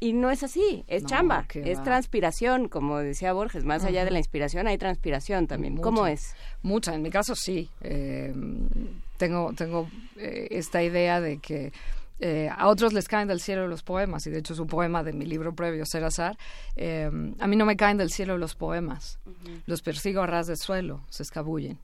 Y 0.05 0.13
no 0.13 0.31
es 0.31 0.43
así, 0.43 0.85
es 0.87 1.07
chamba, 1.07 1.47
es 1.55 1.83
transpiración, 1.83 2.69
como 2.69 2.99
decía 2.99 3.33
Borges, 3.33 3.65
más 3.65 3.85
allá 3.85 4.05
de 4.05 4.11
la 4.11 4.19
inspiración 4.19 4.67
hay 4.67 4.77
transpiración 4.77 5.47
también. 5.47 5.79
¿Cómo 5.79 6.07
es? 6.07 6.35
Mucha, 6.63 6.95
en 6.95 7.01
mi 7.01 7.09
caso 7.09 7.35
sí. 7.35 7.71
Eh, 7.81 8.35
tengo 9.17 9.55
tengo 9.55 9.89
eh, 10.19 10.49
esta 10.51 10.83
idea 10.83 11.23
de 11.23 11.39
que 11.39 11.73
eh, 12.21 12.51
a 12.55 12.69
otros 12.69 12.93
les 12.93 13.09
caen 13.09 13.29
del 13.29 13.41
cielo 13.41 13.67
los 13.67 13.83
poemas, 13.83 14.27
y 14.27 14.31
de 14.31 14.41
hecho 14.41 14.53
es 14.53 14.59
un 14.59 14.67
poema 14.67 15.03
de 15.03 15.15
mi 15.15 15.25
libro 15.25 15.55
previo, 15.55 15.87
Ser 15.87 16.05
Azar. 16.05 16.37
a 16.77 17.47
mí 17.47 17.57
no 17.57 17.65
me 17.65 17.77
caen 17.79 17.97
del 17.97 18.11
cielo 18.11 18.37
los 18.37 18.55
poemas, 18.55 19.19
los 19.65 19.81
persigo 19.81 20.21
a 20.21 20.27
ras 20.27 20.47
de 20.47 20.57
suelo, 20.57 21.01
se 21.09 21.23
escabullen. 21.23 21.79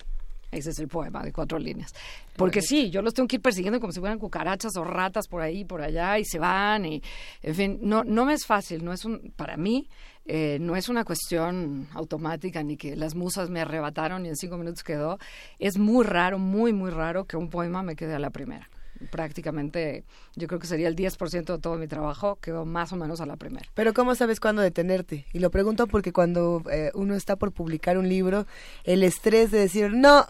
Ese 0.51 0.71
es 0.71 0.79
el 0.79 0.89
poema 0.89 1.23
de 1.23 1.33
cuatro 1.33 1.59
líneas. 1.59 1.95
Porque 2.37 2.61
sí, 2.61 2.91
yo 2.91 3.03
los 3.03 3.15
tengo 3.15 3.29
que 3.29 3.37
ir 3.37 3.43
persiguiendo 3.43 3.81
como 3.81 3.93
si 3.93 4.01
fueran 4.01 4.19
cucarachas 4.19 4.77
o 4.77 4.85
ratas 4.85 5.29
por 5.29 5.43
ahí, 5.43 5.65
por 5.65 5.81
allá, 5.81 6.19
y 6.19 6.25
se 6.25 6.39
van. 6.39 6.85
Y, 6.87 7.03
en 7.43 7.55
fin, 7.55 7.79
no, 7.83 8.03
no 8.05 8.25
me 8.25 8.35
es 8.35 8.47
fácil, 8.47 8.85
no 8.85 8.93
es 8.93 9.05
un, 9.05 9.33
para 9.37 9.57
mí, 9.57 9.89
eh, 10.27 10.59
no 10.61 10.77
es 10.77 10.89
una 10.89 11.05
cuestión 11.05 11.89
automática 11.95 12.63
ni 12.63 12.77
que 12.77 12.97
las 12.97 13.15
musas 13.15 13.51
me 13.51 13.61
arrebataron 13.61 14.27
y 14.27 14.29
en 14.29 14.37
cinco 14.37 14.57
minutos 14.57 14.83
quedó. 14.83 15.19
Es 15.59 15.79
muy 15.79 16.05
raro, 16.05 16.39
muy, 16.39 16.73
muy 16.73 16.91
raro 16.91 17.25
que 17.25 17.37
un 17.37 17.49
poema 17.49 17.83
me 17.83 17.97
quede 17.97 18.15
a 18.15 18.19
la 18.19 18.31
primera 18.31 18.69
prácticamente 19.11 20.05
yo 20.37 20.47
creo 20.49 20.61
que 20.61 20.67
sería 20.67 20.89
el 20.89 20.97
10% 20.97 21.45
de 21.45 21.59
todo 21.59 21.77
mi 21.77 21.87
trabajo, 21.87 22.39
quedó 22.41 22.65
más 22.65 22.93
o 22.93 22.97
menos 22.97 23.21
a 23.21 23.27
la 23.27 23.37
primera. 23.37 23.67
Pero 23.75 23.95
¿cómo 23.95 24.15
sabes 24.15 24.41
cuándo 24.41 24.63
detenerte? 24.63 25.27
Y 25.33 25.39
lo 25.39 25.51
pregunto 25.51 25.87
porque 25.87 26.13
cuando 26.13 26.63
eh, 26.71 26.91
uno 26.95 27.15
está 27.15 27.37
por 27.37 27.53
publicar 27.53 27.99
un 27.99 28.09
libro, 28.09 28.47
el 28.85 29.03
estrés 29.03 29.51
de 29.51 29.59
decir, 29.59 29.93
no, 29.93 30.27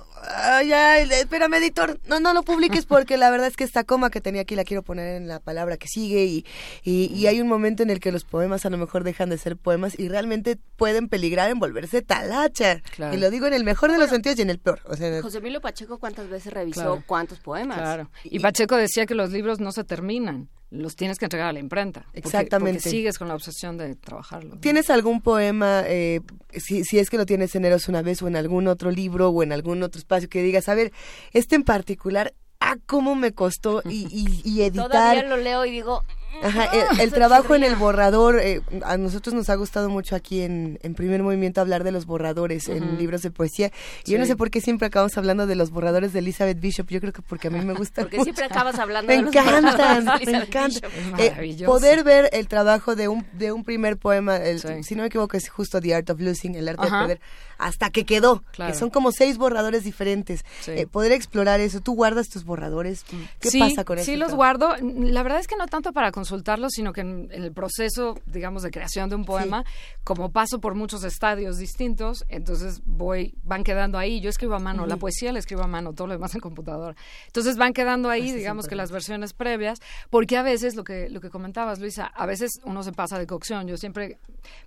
ya, 0.66 0.98
espérame 0.98 1.54
editor, 1.54 1.98
no, 2.06 2.20
no 2.20 2.32
lo 2.34 2.42
publiques 2.42 2.86
porque 2.86 3.16
la 3.16 3.30
verdad 3.30 3.48
es 3.48 3.56
que 3.56 3.64
esta 3.64 3.84
coma 3.84 4.10
que 4.10 4.20
tenía 4.20 4.42
aquí 4.42 4.54
la 4.54 4.64
quiero 4.64 4.82
poner 4.82 5.16
en 5.16 5.28
la 5.28 5.40
palabra 5.40 5.76
que 5.76 5.88
sigue 5.88 6.24
y, 6.24 6.44
y, 6.84 7.26
hay 7.26 7.40
un 7.40 7.48
momento 7.48 7.82
en 7.82 7.90
el 7.90 8.00
que 8.00 8.12
los 8.12 8.24
poemas 8.24 8.66
a 8.66 8.70
lo 8.70 8.78
mejor 8.78 9.04
dejan 9.04 9.30
de 9.30 9.38
ser 9.38 9.56
poemas 9.56 9.98
y 9.98 10.08
realmente 10.08 10.58
pueden 10.76 11.08
peligrar 11.08 11.50
en 11.50 11.58
volverse 11.58 12.02
talacha. 12.02 12.82
Y 13.12 13.16
lo 13.18 13.30
digo 13.30 13.46
en 13.46 13.54
el 13.54 13.64
mejor 13.64 13.92
de 13.92 13.98
los 13.98 14.10
sentidos 14.10 14.38
y 14.38 14.42
en 14.42 14.50
el 14.50 14.58
peor. 14.58 14.80
José 14.80 15.38
Emilio 15.38 15.60
Pacheco, 15.60 15.98
¿cuántas 15.98 16.28
veces 16.28 16.52
revisó 16.52 17.02
cuántos 17.06 17.38
poemas? 17.38 17.78
Claro. 17.78 18.10
Y, 18.24 18.38
Pacheco 18.60 18.76
decía 18.76 19.06
que 19.06 19.14
los 19.14 19.30
libros 19.30 19.58
no 19.58 19.72
se 19.72 19.84
terminan, 19.84 20.50
los 20.70 20.94
tienes 20.94 21.18
que 21.18 21.24
entregar 21.24 21.48
a 21.48 21.52
la 21.52 21.60
imprenta. 21.60 22.04
Exactamente. 22.12 22.80
Porque, 22.80 22.90
sigues 22.90 23.18
con 23.18 23.28
la 23.28 23.34
obsesión 23.34 23.78
de 23.78 23.94
trabajarlo. 23.94 24.58
¿Tienes 24.58 24.90
algún 24.90 25.22
poema, 25.22 25.82
eh, 25.86 26.20
si, 26.58 26.84
si 26.84 26.98
es 26.98 27.08
que 27.08 27.16
lo 27.16 27.24
tienes 27.24 27.54
en 27.54 27.64
Eros 27.64 27.88
una 27.88 28.02
vez 28.02 28.20
o 28.20 28.28
en 28.28 28.36
algún 28.36 28.68
otro 28.68 28.90
libro 28.90 29.30
o 29.30 29.42
en 29.42 29.52
algún 29.52 29.82
otro 29.82 29.98
espacio 29.98 30.28
que 30.28 30.42
digas, 30.42 30.68
a 30.68 30.74
ver, 30.74 30.92
este 31.32 31.56
en 31.56 31.62
particular, 31.62 32.34
ah, 32.60 32.76
cómo 32.84 33.14
me 33.14 33.32
costó 33.32 33.82
y, 33.88 34.06
y, 34.10 34.42
y 34.44 34.62
editar. 34.62 34.90
Todavía 34.90 35.22
lo 35.22 35.38
leo 35.38 35.64
y 35.64 35.70
digo, 35.70 36.04
Ajá, 36.42 36.70
el, 37.00 37.12
trabajo 37.12 37.54
en 37.54 37.64
el 37.64 37.76
borrador, 37.76 38.38
eh, 38.40 38.62
a 38.84 38.96
nosotros 38.96 39.34
nos 39.34 39.50
ha 39.50 39.56
gustado 39.56 39.90
mucho 39.90 40.16
aquí 40.16 40.40
en, 40.40 40.78
en 40.82 40.94
Primer 40.94 41.22
Movimiento 41.22 41.60
hablar 41.60 41.84
de 41.84 41.92
los 41.92 42.06
borradores 42.06 42.68
en 42.68 42.98
libros 42.98 43.22
de 43.22 43.30
poesía. 43.30 43.70
Y 44.06 44.12
yo 44.12 44.18
no 44.18 44.26
sé 44.26 44.36
por 44.36 44.50
qué 44.50 44.60
siempre 44.60 44.86
acabamos 44.86 45.16
hablando 45.18 45.46
de 45.46 45.54
los 45.54 45.70
borradores 45.70 46.12
de 46.12 46.20
Elizabeth 46.20 46.58
Bishop. 46.60 46.88
Yo 46.88 47.00
creo 47.00 47.12
que 47.12 47.22
porque 47.22 47.48
a 47.48 47.50
mí 47.50 47.60
me 47.64 47.74
gusta. 47.74 48.02
Porque 48.02 48.22
siempre 48.22 48.46
acabas 48.46 48.78
hablando 48.78 49.08
me 49.08 49.16
de 49.16 49.22
los 49.22 49.34
encantan, 49.34 50.04
me 50.24 50.32
encanta. 50.32 50.88
Eh, 51.18 51.64
poder 51.66 52.04
ver 52.04 52.30
el 52.32 52.48
trabajo 52.48 52.96
de 52.96 53.08
un, 53.08 53.26
de 53.32 53.52
un 53.52 53.64
primer 53.64 53.98
poema, 53.98 54.36
el, 54.36 54.60
si 54.84 54.94
no 54.94 55.02
me 55.02 55.08
equivoco, 55.08 55.36
es 55.36 55.48
justo 55.48 55.80
The 55.80 55.94
Art 55.94 56.10
of 56.10 56.20
Losing, 56.20 56.54
el 56.54 56.68
arte 56.68 56.84
de 56.84 56.90
perder, 56.90 57.20
hasta 57.58 57.90
que 57.90 58.04
quedó. 58.04 58.42
Que 58.56 58.74
son 58.74 58.90
como 58.90 59.12
seis 59.12 59.36
borradores 59.36 59.84
diferentes. 59.84 60.44
Eh, 60.66 60.86
poder 60.86 61.12
explorar 61.12 61.60
eso. 61.60 61.80
¿Tú 61.80 61.94
guardas 61.94 62.28
tus 62.28 62.44
borradores? 62.44 63.04
¿Qué 63.40 63.50
pasa 63.58 63.84
con 63.84 63.98
eso? 63.98 64.06
Sí, 64.06 64.16
los 64.16 64.34
guardo. 64.34 64.74
La 64.80 65.22
verdad 65.22 65.40
es 65.40 65.46
que 65.46 65.56
no 65.56 65.66
tanto 65.66 65.92
para 65.92 66.12
consultarlos, 66.20 66.72
sino 66.74 66.92
que 66.92 67.00
en, 67.00 67.28
el 67.32 67.50
proceso, 67.52 68.18
digamos, 68.26 68.62
de 68.62 68.70
creación 68.70 69.08
de 69.08 69.16
un 69.16 69.24
poema, 69.24 69.64
como 70.04 70.30
paso 70.30 70.60
por 70.60 70.74
muchos 70.74 71.02
estadios 71.02 71.56
distintos, 71.56 72.26
entonces 72.28 72.82
voy, 72.84 73.34
van 73.42 73.64
quedando 73.64 73.96
ahí. 73.96 74.20
Yo 74.20 74.28
escribo 74.28 74.54
a 74.54 74.58
mano, 74.58 74.84
la 74.86 74.98
poesía 74.98 75.32
la 75.32 75.38
escribo 75.38 75.62
a 75.62 75.66
mano, 75.66 75.94
todo 75.94 76.08
lo 76.08 76.12
demás 76.12 76.34
en 76.34 76.40
computadora. 76.40 76.94
Entonces 77.26 77.56
van 77.56 77.72
quedando 77.72 78.10
ahí, 78.10 78.32
digamos 78.32 78.66
que 78.66 78.74
las 78.74 78.90
versiones 78.90 79.32
previas, 79.32 79.78
porque 80.10 80.36
a 80.36 80.42
veces, 80.42 80.74
lo 80.74 80.84
que, 80.84 81.08
lo 81.08 81.22
que 81.22 81.30
comentabas, 81.30 81.80
Luisa, 81.80 82.04
a 82.04 82.26
veces 82.26 82.60
uno 82.64 82.82
se 82.82 82.92
pasa 82.92 83.18
de 83.18 83.26
cocción. 83.26 83.66
Yo 83.66 83.78
siempre 83.78 84.18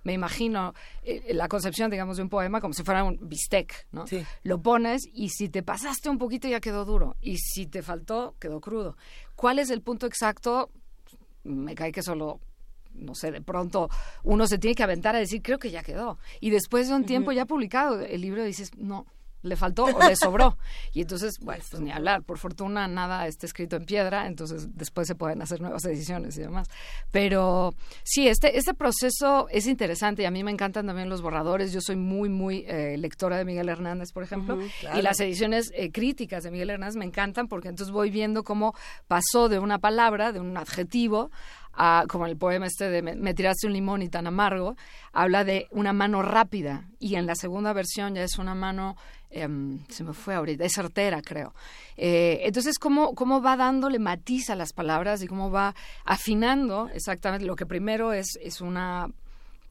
me 0.02 0.12
imagino 0.12 0.74
eh, 1.04 1.32
la 1.34 1.46
concepción, 1.46 1.88
digamos, 1.88 2.16
de 2.16 2.24
un 2.24 2.28
poema 2.28 2.60
como 2.60 2.74
si 2.74 2.82
fuera 2.82 3.04
un 3.04 3.16
bistec, 3.22 3.86
¿no? 3.92 4.06
Lo 4.42 4.60
pones 4.60 5.02
y 5.12 5.28
si 5.28 5.48
te 5.48 5.62
pasaste 5.62 6.08
un 6.10 6.18
poquito 6.18 6.48
ya 6.48 6.58
quedó 6.60 6.84
duro, 6.84 7.14
y 7.20 7.38
si 7.38 7.66
te 7.66 7.82
faltó, 7.82 8.34
quedó 8.40 8.60
crudo. 8.60 8.96
¿Cuál 9.36 9.60
es 9.60 9.70
el 9.70 9.82
punto 9.82 10.06
exacto? 10.06 10.70
Me 11.44 11.74
cae 11.74 11.92
que 11.92 12.02
solo 12.02 12.40
no 12.94 13.14
sé, 13.14 13.32
de 13.32 13.42
pronto 13.42 13.90
uno 14.22 14.46
se 14.46 14.58
tiene 14.58 14.74
que 14.74 14.82
aventar 14.82 15.16
a 15.16 15.18
decir, 15.18 15.42
creo 15.42 15.58
que 15.58 15.70
ya 15.70 15.82
quedó. 15.82 16.18
Y 16.40 16.50
después 16.50 16.88
de 16.88 16.94
un 16.94 17.04
tiempo 17.04 17.32
ya 17.32 17.44
publicado 17.44 18.00
el 18.00 18.20
libro 18.20 18.44
dices, 18.44 18.70
no, 18.76 19.06
le 19.44 19.56
faltó 19.56 19.84
o 19.84 20.08
le 20.08 20.16
sobró. 20.16 20.56
Y 20.92 21.02
entonces, 21.02 21.38
bueno, 21.40 21.62
pues 21.70 21.82
ni 21.82 21.90
hablar. 21.90 22.22
Por 22.22 22.38
fortuna 22.38 22.86
nada 22.88 23.26
está 23.26 23.46
escrito 23.46 23.76
en 23.76 23.84
piedra, 23.84 24.26
entonces 24.26 24.68
después 24.76 25.08
se 25.08 25.14
pueden 25.14 25.42
hacer 25.42 25.60
nuevas 25.60 25.84
ediciones 25.84 26.36
y 26.36 26.40
demás. 26.40 26.68
Pero 27.10 27.74
sí, 28.04 28.28
este, 28.28 28.56
este 28.58 28.74
proceso 28.74 29.48
es 29.50 29.66
interesante 29.66 30.22
y 30.22 30.24
a 30.24 30.30
mí 30.30 30.44
me 30.44 30.50
encantan 30.50 30.86
también 30.86 31.08
los 31.08 31.20
borradores. 31.20 31.72
Yo 31.72 31.80
soy 31.80 31.96
muy, 31.96 32.28
muy 32.28 32.64
eh, 32.68 32.96
lectora 32.96 33.36
de 33.36 33.44
Miguel 33.44 33.68
Hernández, 33.68 34.12
por 34.12 34.22
ejemplo, 34.22 34.58
y 34.94 35.02
las 35.02 35.18
ediciones 35.20 35.72
eh, 35.74 35.90
críticas 35.90 36.44
de 36.44 36.50
Miguel 36.50 36.70
Hernández 36.70 36.96
me 36.96 37.04
encantan 37.04 37.48
porque 37.48 37.68
entonces 37.68 37.92
voy 37.92 38.10
viendo 38.10 38.44
cómo 38.44 38.74
pasó 39.08 39.48
de 39.48 39.58
una 39.58 39.78
palabra, 39.78 40.32
de 40.32 40.40
un 40.40 40.56
adjetivo, 40.56 41.30
a, 41.76 42.04
como 42.08 42.26
el 42.26 42.36
poema 42.36 42.66
este 42.66 42.90
de 42.90 43.02
me, 43.02 43.34
tiraste 43.34 43.66
un 43.66 43.72
limón 43.72 44.02
y 44.02 44.08
tan 44.08 44.26
amargo, 44.26 44.76
habla 45.12 45.44
de 45.44 45.68
una 45.70 45.92
mano 45.92 46.22
rápida 46.22 46.88
y 46.98 47.16
en 47.16 47.26
la 47.26 47.34
segunda 47.34 47.72
versión 47.72 48.14
ya 48.14 48.22
es 48.22 48.38
una 48.38 48.54
mano 48.54 48.96
Em, 49.36 49.80
se 49.88 50.04
me 50.04 50.12
fue 50.12 50.36
ahorita, 50.36 50.64
es 50.64 50.72
certera, 50.72 51.20
creo. 51.20 51.52
Eh, 51.96 52.42
entonces, 52.44 52.78
¿cómo, 52.78 53.16
¿cómo 53.16 53.42
va 53.42 53.56
dándole 53.56 53.98
matiz 53.98 54.48
a 54.48 54.54
las 54.54 54.72
palabras 54.72 55.22
y 55.22 55.26
cómo 55.26 55.50
va 55.50 55.74
afinando 56.04 56.88
exactamente? 56.94 57.44
Lo 57.44 57.56
que 57.56 57.66
primero 57.66 58.12
es, 58.12 58.38
es 58.40 58.60
una 58.60 59.08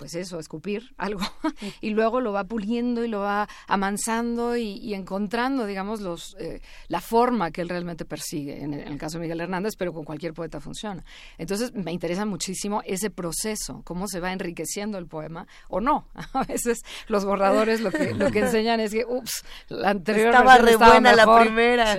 pues 0.04 0.16
eso, 0.16 0.38
escupir 0.38 0.94
algo, 0.98 1.22
y 1.80 1.92
luego 1.92 2.20
lo 2.20 2.34
va 2.34 2.44
puliendo 2.44 3.06
y 3.06 3.08
lo 3.08 3.22
va 3.22 3.48
amansando 3.70 4.58
y, 4.58 4.94
encontrando, 4.94 5.66
digamos, 5.66 6.02
los, 6.02 6.36
eh, 6.42 6.60
la 6.90 7.00
forma 7.00 7.52
que 7.52 7.62
él 7.62 7.70
realmente 7.70 8.04
persigue, 8.04 8.62
en 8.62 8.74
el, 8.74 8.98
caso 8.98 9.18
de 9.18 9.22
Miguel 9.22 9.40
Hernández, 9.40 9.76
pero 9.78 9.94
con 9.94 10.04
cualquier 10.04 10.34
poeta 10.34 10.60
funciona. 10.60 11.06
Entonces, 11.38 11.74
me 11.74 11.94
interesa 11.94 12.26
muchísimo 12.26 12.82
ese 12.86 13.12
proceso, 13.12 13.82
cómo 13.86 14.10
se 14.10 14.20
va 14.20 14.34
enriqueciendo 14.34 14.98
el 14.98 15.08
poema, 15.08 15.48
o 15.70 15.80
no. 15.80 16.10
A 16.34 16.44
veces 16.44 16.82
los 17.08 17.24
borradores 17.24 17.80
lo 17.80 17.90
que, 17.90 18.14
lo 18.14 18.30
que 18.30 18.40
enseñan 18.44 18.82
es 18.82 18.92
que, 18.92 19.06
ups, 19.06 19.46
la 19.70 19.92
anterior 19.92 20.32
estaba 20.32 20.58
re 20.58 20.76
buena 20.76 21.16
la 21.16 21.40
primera. 21.40 21.96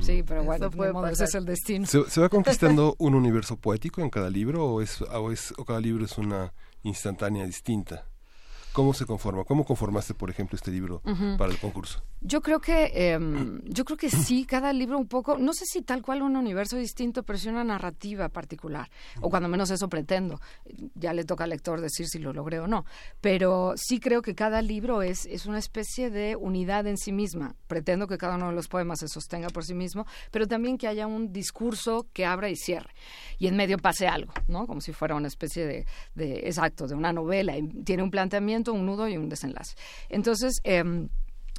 Sí. 0.00 0.22
pero 0.22 0.42
bueno, 0.42 1.06
ese 1.08 1.24
es 1.24 1.34
el 1.34 1.44
destino. 1.44 1.86
¿Se, 1.86 2.18
va 2.18 2.30
conquistando 2.30 2.96
un 2.96 3.14
universo 3.14 3.58
poético 3.58 4.00
en 4.00 4.08
cada 4.08 4.30
libro 4.30 4.64
o, 4.64 4.80
es, 4.80 5.02
o, 5.02 5.30
es, 5.30 5.52
o 5.58 5.66
cada 5.66 5.80
libro 5.80 6.06
es 6.06 6.16
una 6.16 6.54
instantánea 6.86 7.44
distinta. 7.44 8.04
¿Cómo 8.76 8.92
se 8.92 9.06
conforma? 9.06 9.44
¿Cómo 9.44 9.64
conformaste, 9.64 10.12
por 10.12 10.28
ejemplo, 10.28 10.54
este 10.54 10.70
libro 10.70 11.00
para 11.38 11.50
el 11.50 11.58
concurso? 11.58 12.02
Yo 12.20 12.42
creo 12.42 12.60
que 12.60 12.92
em, 12.92 13.62
yo 13.64 13.86
creo 13.86 13.96
que 13.96 14.10
sí, 14.10 14.44
cada 14.44 14.70
libro 14.74 14.98
un 14.98 15.08
poco, 15.08 15.38
no 15.38 15.54
sé 15.54 15.64
si 15.64 15.80
tal 15.80 16.02
cual 16.02 16.20
un 16.20 16.36
universo 16.36 16.76
distinto, 16.76 17.22
pero 17.22 17.38
sí 17.38 17.48
una 17.48 17.64
narrativa 17.64 18.28
particular, 18.28 18.90
o 19.22 19.30
cuando 19.30 19.48
menos 19.48 19.70
eso 19.70 19.88
pretendo. 19.88 20.42
Ya 20.94 21.14
le 21.14 21.24
toca 21.24 21.44
al 21.44 21.50
lector 21.50 21.80
decir 21.80 22.06
si 22.06 22.18
lo 22.18 22.34
logré 22.34 22.58
o 22.58 22.66
no, 22.66 22.84
pero 23.22 23.72
sí 23.76 23.98
creo 23.98 24.20
que 24.20 24.34
cada 24.34 24.60
libro 24.60 25.00
es 25.00 25.24
es 25.24 25.46
una 25.46 25.58
especie 25.58 26.10
de 26.10 26.36
unidad 26.36 26.86
en 26.86 26.98
sí 26.98 27.12
misma. 27.12 27.54
Pretendo 27.68 28.06
que 28.06 28.18
cada 28.18 28.36
uno 28.36 28.48
de 28.48 28.54
los 28.54 28.68
poemas 28.68 28.98
se 28.98 29.08
sostenga 29.08 29.48
por 29.48 29.64
sí 29.64 29.72
mismo, 29.72 30.04
pero 30.30 30.46
también 30.46 30.76
que 30.76 30.86
haya 30.86 31.06
un 31.06 31.32
discurso 31.32 32.08
que 32.12 32.26
abra 32.26 32.50
y 32.50 32.56
cierre 32.56 32.90
y 33.38 33.46
en 33.46 33.56
medio 33.56 33.78
pase 33.78 34.06
algo, 34.06 34.32
¿no? 34.48 34.66
Como 34.66 34.80
si 34.80 34.92
fuera 34.92 35.14
una 35.14 35.28
especie 35.28 35.66
de, 35.66 35.86
de 36.14 36.40
exacto, 36.40 36.86
de 36.86 36.94
una 36.94 37.12
novela. 37.12 37.56
Y 37.56 37.66
tiene 37.84 38.02
un 38.02 38.10
planteamiento, 38.10 38.65
un 38.72 38.86
nudo 38.86 39.08
y 39.08 39.16
un 39.16 39.28
desenlace. 39.28 39.76
Entonces, 40.08 40.60
em, 40.64 41.08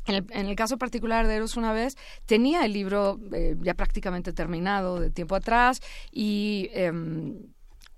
en 0.08 0.48
el, 0.48 0.56
caso 0.56 0.78
particular 0.78 1.28
de 1.28 1.36
Eros 1.36 1.58
una 1.58 1.74
vez, 1.74 1.98
tenía 2.26 2.63
el 2.65 2.74
libro 2.74 3.20
eh, 3.34 3.58
ya 3.62 3.74
prácticamente 3.74 4.32
terminado 4.32 5.00
de 5.00 5.10
tiempo 5.10 5.36
atrás 5.36 5.82
y 6.12 6.70
em, 6.72 7.36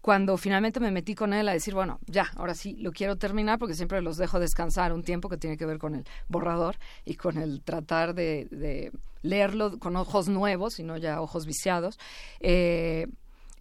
cuando 0.02 0.38
finalmente 0.38 0.80
me 0.80 0.92
metí 0.92 1.14
con 1.14 1.34
él 1.34 1.48
a 1.48 1.54
decir, 1.54 1.76
bueno, 1.76 2.00
ya, 2.08 2.32
ahora 2.36 2.56
sí, 2.56 2.76
lo 2.78 2.92
quiero 2.92 3.18
terminar 3.18 3.60
porque 3.60 3.76
siempre 3.76 4.02
los 4.02 4.18
dejo 4.18 4.40
descansar 4.40 4.94
un 4.94 5.04
tiempo 5.04 5.30
que 5.30 5.38
tiene 5.38 5.58
que 5.58 5.66
ver 5.66 5.78
con 5.78 5.94
el 5.94 6.04
borrador 6.28 6.78
y 7.06 7.16
con 7.16 7.38
el 7.38 7.62
tratar 7.62 8.16
de, 8.16 8.48
de 8.50 8.92
leerlo 9.22 9.78
con 9.78 9.96
ojos 9.96 10.30
nuevos 10.30 10.80
y 10.80 10.84
no 10.84 10.98
ya 10.98 11.22
ojos 11.22 11.46
viciados. 11.46 12.00
Eh, 12.40 13.08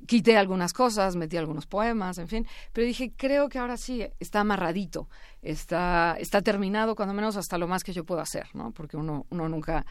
quité 0.07 0.37
algunas 0.37 0.73
cosas, 0.73 1.17
metí 1.17 1.37
algunos 1.37 1.67
poemas, 1.67 2.19
en 2.19 2.29
fin, 2.29 2.47
pero 2.73 2.87
dije, 2.87 3.13
creo 3.17 3.49
que 3.49 3.59
ahora 3.59 3.77
sí 3.77 4.07
está 4.21 4.41
amarradito, 4.41 5.09
está, 5.43 6.17
está 6.19 6.43
terminado, 6.43 6.95
cuando 6.95 7.15
menos 7.15 7.37
hasta 7.37 7.59
lo 7.59 7.69
más 7.69 7.85
que 7.85 7.93
yo 7.93 8.05
puedo 8.05 8.21
hacer, 8.21 8.47
¿no? 8.55 8.71
Porque 8.73 8.97
uno, 8.97 9.27
uno 9.31 9.49
nunca, 9.49 9.85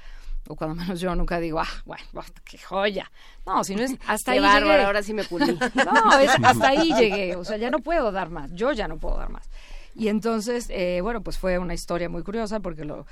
o 0.47 0.55
cuando 0.55 0.75
menos 0.75 0.99
yo 0.99 1.13
nunca 1.15 1.39
digo, 1.39 1.59
ah, 1.59 1.67
bueno, 1.85 2.03
qué 2.43 2.57
joya. 2.57 3.11
No, 3.45 3.63
si 3.63 3.75
no 3.75 3.83
es, 3.83 3.95
hasta 4.07 4.31
ahí 4.31 4.39
llegué. 4.39 4.83
ahora 4.83 5.03
sí 5.03 5.13
me 5.13 5.23
pulí. 5.23 5.57
No, 5.75 6.11
hasta 6.47 6.67
ahí 6.67 6.93
llegué, 6.97 7.35
o 7.35 7.43
sea, 7.43 7.57
ya 7.57 7.69
no 7.69 7.79
puedo 7.79 8.11
dar 8.11 8.29
más, 8.29 8.51
yo 8.53 8.71
ya 8.71 8.87
no 8.87 8.97
puedo 8.97 9.17
dar 9.17 9.29
más. 9.29 9.49
Y 9.97 10.09
entonces, 10.09 10.67
eh, 10.69 10.99
bueno, 11.01 11.21
pues 11.21 11.39
fue 11.39 11.57
una 11.57 11.73
historia 11.73 12.07
muy 12.07 12.21
curiosa 12.21 12.59
porque 12.59 12.85
lo, 12.85 13.07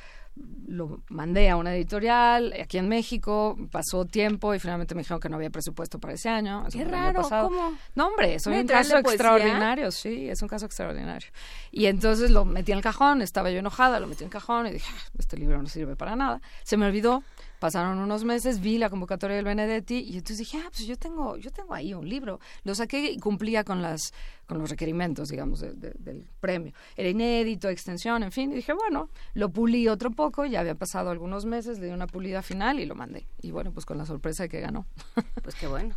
lo 0.68 1.02
mandé 1.10 1.50
a 1.50 1.58
una 1.58 1.76
editorial 1.76 2.54
aquí 2.62 2.78
en 2.78 2.88
México, 2.88 3.58
pasó 3.72 4.06
tiempo 4.06 4.54
y 4.54 4.60
finalmente 4.60 4.94
me 4.94 5.02
dijeron 5.02 5.20
que 5.20 5.28
no 5.28 5.38
había 5.38 5.50
presupuesto 5.50 5.98
para 5.98 6.14
ese 6.14 6.30
año. 6.30 6.64
Qué 6.72 6.86
raro, 6.86 7.24
¿cómo? 7.24 7.76
No, 7.96 8.10
hombre, 8.10 8.36
es 8.36 8.46
un 8.46 8.68
caso 8.68 9.00
extraordinario, 9.00 9.90
sí, 9.90 10.30
es 10.30 10.44
un 10.44 10.48
caso 10.48 10.68
extraordinario. 10.68 11.28
Y 11.72 11.88
entonces 11.88 12.30
lo 12.30 12.46
metí 12.46 12.72
en 12.72 12.78
el 12.78 12.84
cajón, 12.84 13.24
estaba 13.24 13.50
yo 13.50 13.58
enojada, 13.58 14.00
lo 14.00 14.06
metí 14.06 14.24
en 14.24 14.28
el 14.28 14.34
cajón 14.34 14.68
y 14.68 14.74
dije, 14.74 14.92
ah, 14.96 15.10
este 15.18 15.38
libro 15.38 15.60
no 15.60 15.68
sirve 15.68 15.96
para 15.96 16.16
nada. 16.16 16.40
Se 16.62 16.78
me 16.78 16.86
olvidó, 16.86 17.24
Pasaron 17.66 17.98
unos 17.98 18.24
meses, 18.24 18.60
vi 18.60 18.78
la 18.78 18.92
convocatoria 18.92 19.38
del 19.38 19.46
Benedetti 19.46 19.98
y 20.02 20.18
entonces 20.18 20.38
dije, 20.38 20.60
ah, 20.64 20.70
pues 20.70 20.86
yo 20.86 20.98
tengo, 20.98 21.36
yo 21.38 21.50
tengo 21.50 21.74
ahí 21.74 21.96
un 21.96 22.08
libro. 22.08 22.40
Lo 22.64 22.76
saqué 22.76 23.10
y 23.10 23.18
cumplía 23.18 23.64
con 23.64 23.82
las, 23.82 24.14
con 24.46 24.60
los 24.60 24.70
requerimientos, 24.70 25.30
digamos, 25.30 25.62
del 25.62 26.28
premio. 26.40 26.74
Era 26.96 27.10
inédito, 27.10 27.68
extensión, 27.68 28.22
en 28.22 28.32
fin. 28.32 28.52
Y 28.52 28.58
dije, 28.58 28.72
bueno, 28.74 29.10
lo 29.34 29.50
pulí 29.50 29.88
otro 29.88 30.12
poco, 30.12 30.46
ya 30.46 30.60
había 30.60 30.76
pasado 30.76 31.10
algunos 31.10 31.46
meses, 31.46 31.80
le 31.80 31.88
di 31.88 31.92
una 31.92 32.06
pulida 32.06 32.44
final 32.44 32.80
y 32.80 32.86
lo 32.86 32.94
mandé. 32.94 33.26
Y 33.42 33.50
bueno, 33.50 33.72
pues 33.72 33.88
con 33.88 33.98
la 33.98 34.06
sorpresa 34.06 34.44
de 34.44 34.50
que 34.50 34.60
ganó. 34.60 34.86
Pues 35.42 35.56
qué 35.56 35.66
bueno. 35.66 35.96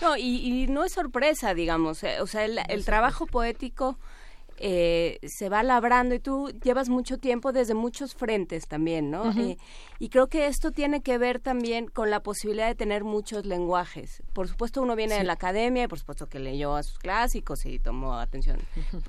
No, 0.00 0.16
y, 0.16 0.68
no 0.68 0.84
es 0.84 0.92
sorpresa, 0.92 1.52
digamos. 1.52 2.04
Eh, 2.04 2.20
o 2.20 2.28
sea, 2.28 2.44
el 2.44 2.84
trabajo 2.84 3.26
poético 3.26 3.98
eh, 4.60 5.18
se 5.26 5.48
va 5.48 5.62
labrando 5.62 6.14
y 6.14 6.18
tú 6.18 6.50
llevas 6.62 6.88
mucho 6.88 7.18
tiempo 7.18 7.52
desde 7.52 7.74
muchos 7.74 8.14
frentes 8.14 8.66
también, 8.66 9.10
¿no? 9.10 9.30
Eh, 9.32 9.56
y 9.98 10.08
creo 10.08 10.26
que 10.28 10.46
esto 10.46 10.72
tiene 10.72 11.00
que 11.00 11.16
ver 11.16 11.38
también 11.38 11.86
con 11.86 12.10
la 12.10 12.20
posibilidad 12.20 12.66
de 12.66 12.74
tener 12.74 13.04
muchos 13.04 13.46
lenguajes. 13.46 14.22
Por 14.32 14.48
supuesto, 14.48 14.82
uno 14.82 14.96
viene 14.96 15.14
de 15.14 15.24
la 15.24 15.34
academia, 15.34 15.84
y 15.84 15.88
por 15.88 15.98
supuesto 15.98 16.28
que 16.28 16.40
leyó 16.40 16.74
a 16.74 16.82
sus 16.82 16.98
clásicos 16.98 17.64
y 17.66 17.78
tomó 17.78 18.14
atención, 18.14 18.58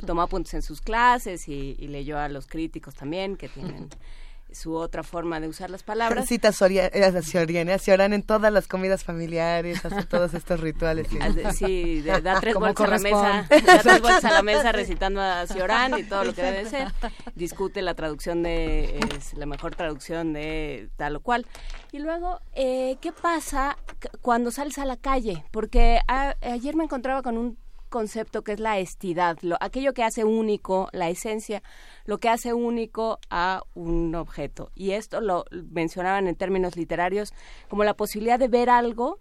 tomó 0.05 0.21
apuntes 0.21 0.53
en 0.53 0.62
sus 0.62 0.81
clases 0.81 1.47
y, 1.47 1.75
leyó 1.89 2.19
a 2.19 2.29
los 2.29 2.45
críticos 2.45 2.93
también 2.93 3.35
que 3.35 3.49
tienen 3.49 3.89
su 4.51 4.75
otra 4.75 5.03
forma 5.03 5.39
de 5.39 5.47
usar 5.47 5.69
las 5.69 5.83
palabras. 5.83 6.27
Cita 6.27 6.49
eh, 6.49 6.51
Soriana, 6.51 7.77
Soriana 7.77 8.15
en 8.15 8.23
todas 8.23 8.51
las 8.51 8.67
comidas 8.67 9.03
familiares, 9.03 9.85
hace 9.85 10.03
todos 10.05 10.33
estos 10.33 10.59
rituales. 10.59 11.07
Sí, 11.53 12.01
da 12.01 12.39
tres 12.39 12.55
vueltas 12.55 12.88
a 12.88 12.89
la 12.89 12.99
mesa, 12.99 13.47
da 13.49 13.79
tres 13.79 14.01
vueltas 14.01 14.25
a 14.25 14.31
la 14.31 14.41
mesa 14.41 14.71
recitando 14.71 15.21
a 15.21 15.45
Ciorán 15.47 15.97
y 15.97 16.03
todo 16.03 16.23
lo 16.23 16.33
que 16.33 16.41
debe 16.41 16.69
ser. 16.69 16.91
Discute 17.35 17.81
la 17.81 17.95
traducción 17.95 18.43
de, 18.43 18.99
es 19.17 19.33
la 19.33 19.45
mejor 19.45 19.75
traducción 19.75 20.33
de 20.33 20.89
tal 20.97 21.15
o 21.17 21.19
cual. 21.21 21.45
Y 21.91 21.99
luego, 21.99 22.39
eh, 22.53 22.97
¿qué 23.01 23.12
pasa 23.12 23.77
cuando 24.21 24.51
sales 24.51 24.77
a 24.77 24.85
la 24.85 24.97
calle? 24.97 25.43
Porque 25.51 25.99
ayer 26.41 26.75
me 26.75 26.83
encontraba 26.83 27.21
con 27.21 27.38
un 27.38 27.57
concepto 27.89 28.43
que 28.43 28.53
es 28.53 28.59
la 28.59 28.79
estidad, 28.79 29.38
lo, 29.41 29.57
aquello 29.59 29.93
que 29.93 30.03
hace 30.03 30.23
único, 30.23 30.89
la 30.93 31.09
esencia, 31.09 31.62
lo 32.05 32.19
que 32.19 32.29
hace 32.29 32.53
único 32.53 33.19
a 33.29 33.63
un 33.73 34.15
objeto. 34.15 34.71
Y 34.75 34.91
esto 34.91 35.21
lo 35.21 35.45
mencionaban 35.71 36.27
en 36.27 36.35
términos 36.35 36.75
literarios 36.75 37.33
como 37.69 37.83
la 37.83 37.95
posibilidad 37.95 38.39
de 38.39 38.47
ver 38.47 38.69
algo 38.69 39.19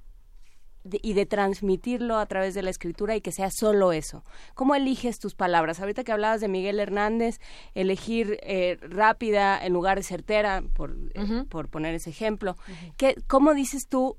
y 0.84 1.12
de 1.12 1.26
transmitirlo 1.26 2.16
a 2.16 2.26
través 2.26 2.54
de 2.54 2.62
la 2.62 2.70
escritura 2.70 3.16
y 3.16 3.20
que 3.20 3.32
sea 3.32 3.50
solo 3.50 3.92
eso. 3.92 4.24
¿Cómo 4.54 4.74
eliges 4.74 5.18
tus 5.18 5.34
palabras? 5.34 5.80
Ahorita 5.80 6.04
que 6.04 6.12
hablabas 6.12 6.40
de 6.40 6.48
Miguel 6.48 6.80
Hernández, 6.80 7.40
elegir 7.74 8.38
eh, 8.42 8.78
rápida 8.82 9.64
en 9.64 9.72
lugar 9.72 9.98
de 9.98 10.04
certera, 10.04 10.62
por, 10.74 10.96
eh, 11.14 11.44
por 11.48 11.68
poner 11.68 11.94
ese 11.94 12.10
ejemplo. 12.10 12.56
¿Qué, 12.96 13.16
¿Cómo 13.26 13.54
dices 13.54 13.86
tú 13.88 14.16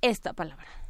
esta 0.00 0.32
palabra? 0.32 0.87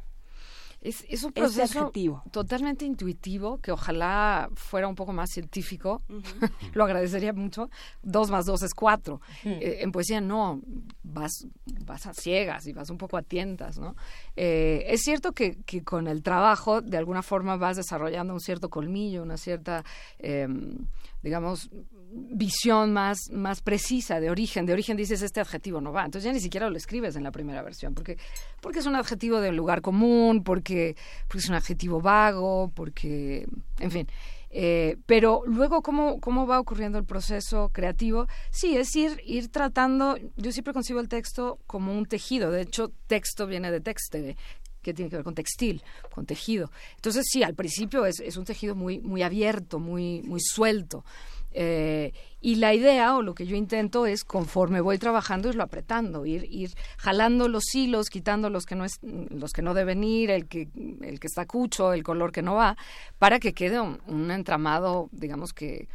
Es, 0.81 1.23
un 1.25 1.33
proceso 1.33 1.91
totalmente 2.31 2.85
intuitivo 2.85 3.57
que 3.57 3.73
ojalá 3.73 4.49
fuera 4.55 4.87
un 4.87 4.95
poco 4.95 5.11
más 5.11 5.29
científico. 5.29 6.01
Lo 6.73 6.85
agradecería 6.85 7.33
mucho. 7.33 7.69
Dos 8.01 8.31
más 8.31 8.45
dos 8.45 8.63
es 8.63 8.73
cuatro. 8.73 9.19
Eh, 9.43 9.79
en 9.81 9.91
poesía 9.91 10.21
no, 10.21 10.61
vas, 11.03 11.47
vas 11.85 12.05
a 12.05 12.13
ciegas 12.13 12.65
y 12.65 12.71
vas 12.71 12.89
un 12.89 12.97
poco 12.97 13.17
a 13.17 13.21
tientas, 13.21 13.77
¿no? 13.77 13.95
Eh, 14.37 14.85
es 14.87 15.01
cierto 15.01 15.33
que, 15.33 15.57
que, 15.65 15.83
con 15.83 16.07
el 16.07 16.23
trabajo 16.23 16.81
de 16.81 16.97
alguna 16.97 17.23
forma 17.23 17.57
vas 17.57 17.75
desarrollando 17.75 18.33
un 18.33 18.39
cierto 18.39 18.69
colmillo, 18.69 19.21
una 19.21 19.35
cierta, 19.35 19.83
em, 20.17 20.77
digamos, 21.21 21.69
visión 22.11 22.93
más, 22.93 23.29
más 23.31 23.61
precisa 23.61 24.19
de 24.19 24.29
origen. 24.29 24.65
De 24.65 24.73
origen 24.73 24.97
dices 24.97 25.21
este 25.21 25.39
adjetivo 25.39 25.81
no 25.81 25.91
va. 25.91 26.05
Entonces 26.05 26.25
ya 26.25 26.33
ni 26.33 26.39
siquiera 26.39 26.69
lo 26.69 26.77
escribes 26.77 27.15
en 27.15 27.23
la 27.23 27.31
primera 27.31 27.61
versión, 27.61 27.93
porque, 27.93 28.17
porque 28.61 28.79
es 28.79 28.85
un 28.85 28.95
adjetivo 28.95 29.41
de 29.41 29.51
lugar 29.51 29.81
común, 29.81 30.43
porque, 30.43 30.95
es 31.33 31.49
un 31.49 31.55
adjetivo 31.55 32.01
vago, 32.01 32.71
porque, 32.73 33.47
en 33.79 33.91
fin. 33.91 34.07
Eh, 34.51 34.97
pero 35.05 35.43
luego, 35.45 35.83
¿cómo, 35.83 36.19
¿cómo 36.19 36.47
va 36.47 36.59
ocurriendo 36.59 36.97
el 36.97 37.05
proceso 37.05 37.69
creativo? 37.71 38.27
Sí, 38.49 38.77
es 38.77 38.95
ir, 38.95 39.21
ir 39.23 39.49
tratando, 39.49 40.17
yo 40.37 40.51
siempre 40.51 40.73
concibo 40.73 40.99
el 40.99 41.07
texto 41.07 41.59
como 41.67 41.95
un 41.95 42.07
tejido, 42.07 42.49
de 42.49 42.61
hecho, 42.61 42.91
texto 43.05 43.45
viene 43.45 43.69
de 43.69 43.79
textere, 43.79 44.37
que 44.81 44.93
tiene 44.93 45.09
que 45.09 45.17
ver 45.17 45.25
con 45.25 45.35
textil, 45.35 45.83
con 46.11 46.25
tejido. 46.25 46.71
Entonces, 46.95 47.25
sí, 47.29 47.43
al 47.43 47.53
principio 47.53 48.05
es, 48.07 48.19
es 48.19 48.37
un 48.37 48.45
tejido 48.45 48.73
muy, 48.73 48.99
muy 48.99 49.21
abierto, 49.21 49.77
muy, 49.77 50.23
muy 50.23 50.39
suelto. 50.39 51.03
Eh, 51.51 52.13
y 52.41 52.55
la 52.55 52.73
idea 52.73 53.15
o 53.15 53.21
lo 53.21 53.33
que 53.35 53.45
yo 53.45 53.55
intento 53.55 54.05
es, 54.05 54.23
conforme 54.23 54.81
voy 54.81 54.97
trabajando, 54.97 55.49
irlo 55.49 55.63
apretando, 55.63 56.25
ir, 56.25 56.47
ir 56.49 56.71
jalando 56.97 57.47
los 57.47 57.75
hilos, 57.75 58.09
quitando 58.09 58.49
los 58.49 58.65
que 58.65 58.75
no 58.75 58.85
es, 58.85 58.99
los 59.01 59.51
que 59.51 59.61
no 59.61 59.73
deben 59.73 60.03
ir, 60.03 60.31
el 60.31 60.47
que, 60.47 60.69
el 61.01 61.19
que 61.19 61.27
está 61.27 61.45
cucho, 61.45 61.91
el 61.93 62.03
color 62.03 62.31
que 62.31 62.41
no 62.41 62.55
va, 62.55 62.77
para 63.17 63.39
que 63.39 63.53
quede 63.53 63.79
un, 63.79 64.31
entramado, 64.31 65.09
digamos 65.11 65.53
que 65.53 65.89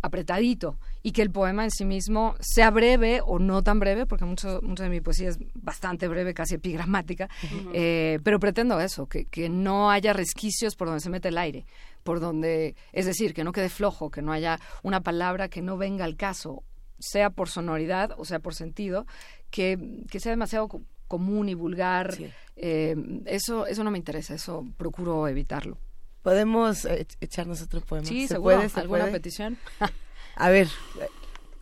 apretadito. 0.00 0.78
Y 1.02 1.12
que 1.12 1.22
el 1.22 1.30
poema 1.30 1.64
en 1.64 1.70
sí 1.70 1.84
mismo 1.84 2.34
sea 2.40 2.70
breve 2.70 3.20
o 3.24 3.38
no 3.38 3.62
tan 3.62 3.78
breve, 3.78 4.04
porque 4.06 4.24
mucho, 4.24 4.60
mucho 4.62 4.82
de 4.82 4.88
mi 4.88 5.00
poesía 5.00 5.28
es 5.28 5.38
bastante 5.54 6.08
breve, 6.08 6.34
casi 6.34 6.56
epigramática, 6.56 7.28
eh, 7.72 8.18
pero 8.22 8.38
pretendo 8.38 8.78
eso, 8.80 9.06
que, 9.06 9.24
que 9.24 9.48
no 9.48 9.90
haya 9.90 10.12
resquicios 10.12 10.76
por 10.76 10.88
donde 10.88 11.00
se 11.00 11.10
mete 11.10 11.28
el 11.28 11.38
aire, 11.38 11.66
por 12.04 12.20
donde, 12.20 12.74
es 12.92 13.06
decir, 13.06 13.34
que 13.34 13.44
no 13.44 13.52
quede 13.52 13.68
flojo, 13.68 14.10
que 14.10 14.22
no 14.22 14.32
haya 14.32 14.60
una 14.82 15.02
palabra 15.02 15.48
que 15.48 15.62
no 15.62 15.76
venga 15.76 16.04
al 16.04 16.16
caso, 16.16 16.62
sea 16.98 17.30
por 17.30 17.48
sonoridad 17.48 18.12
o 18.16 18.24
sea 18.24 18.40
por 18.40 18.54
sentido, 18.54 19.06
que, 19.50 20.04
que 20.10 20.20
sea 20.20 20.30
demasiado 20.30 20.68
común 21.06 21.48
y 21.48 21.54
vulgar. 21.54 22.16
Eh, 22.56 22.96
eso, 23.26 23.66
eso 23.66 23.84
no 23.84 23.90
me 23.90 23.98
interesa, 23.98 24.34
eso 24.34 24.66
procuro 24.76 25.28
evitarlo. 25.28 25.78
¿Podemos 26.22 26.84
eh, 26.84 27.06
echarnos 27.20 27.62
otro 27.62 27.80
poema? 27.80 28.06
Sí, 28.06 28.28
¿Se 28.28 28.38
Puede, 28.38 28.70
¿Alguna 28.74 29.06
petición? 29.06 29.56
A 30.36 30.50
ver, 30.50 30.68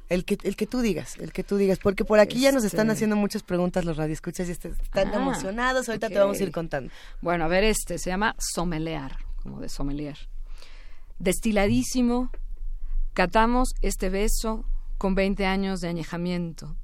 el 0.09 0.25
que, 0.25 0.38
el 0.42 0.57
que 0.57 0.66
tú 0.66 0.81
digas, 0.81 1.16
el 1.18 1.33
que 1.33 1.42
tú 1.42 1.57
digas, 1.57 1.79
porque 1.79 2.05
por 2.05 2.20
aquí 2.20 2.40
ya 2.40 2.53
nos 2.53 2.64
están 2.64 2.87
este 2.87 2.94
haciendo 2.94 3.16
muchas 3.16 3.42
preguntas 3.42 3.85
los 3.85 3.96
radioescuchas 3.96 4.49
y 4.49 4.53
están 4.53 4.75
ah, 4.94 5.16
emocionados, 5.16 5.88
ahorita 5.88 6.09
te 6.09 6.18
vamos 6.18 6.38
a 6.38 6.42
ir 6.42 6.53
contando. 6.53 6.92
Bueno, 7.20 7.44
a 7.44 7.49
ver, 7.49 7.64
este 7.64 7.99
se 7.99 8.11
llama 8.11 8.37
somelear, 8.38 9.16
como 9.47 9.61
de 9.61 9.69
sommelier. 9.69 10.19
Destiladísimo, 11.21 12.31
catamos 13.15 13.69
este 13.81 14.11
beso 14.11 14.65
con 14.99 15.15
veinte 15.15 15.47
años 15.47 15.79
de 15.79 15.89
añejamiento, 15.89 16.77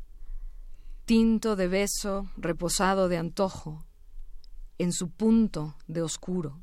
tinto 1.05 1.57
de 1.57 1.66
beso 1.66 2.31
reposado 2.37 3.09
de 3.09 3.18
antojo, 3.18 3.85
en 4.79 4.92
su 4.92 5.11
punto 5.11 5.77
de 5.88 6.03
oscuro, 6.03 6.61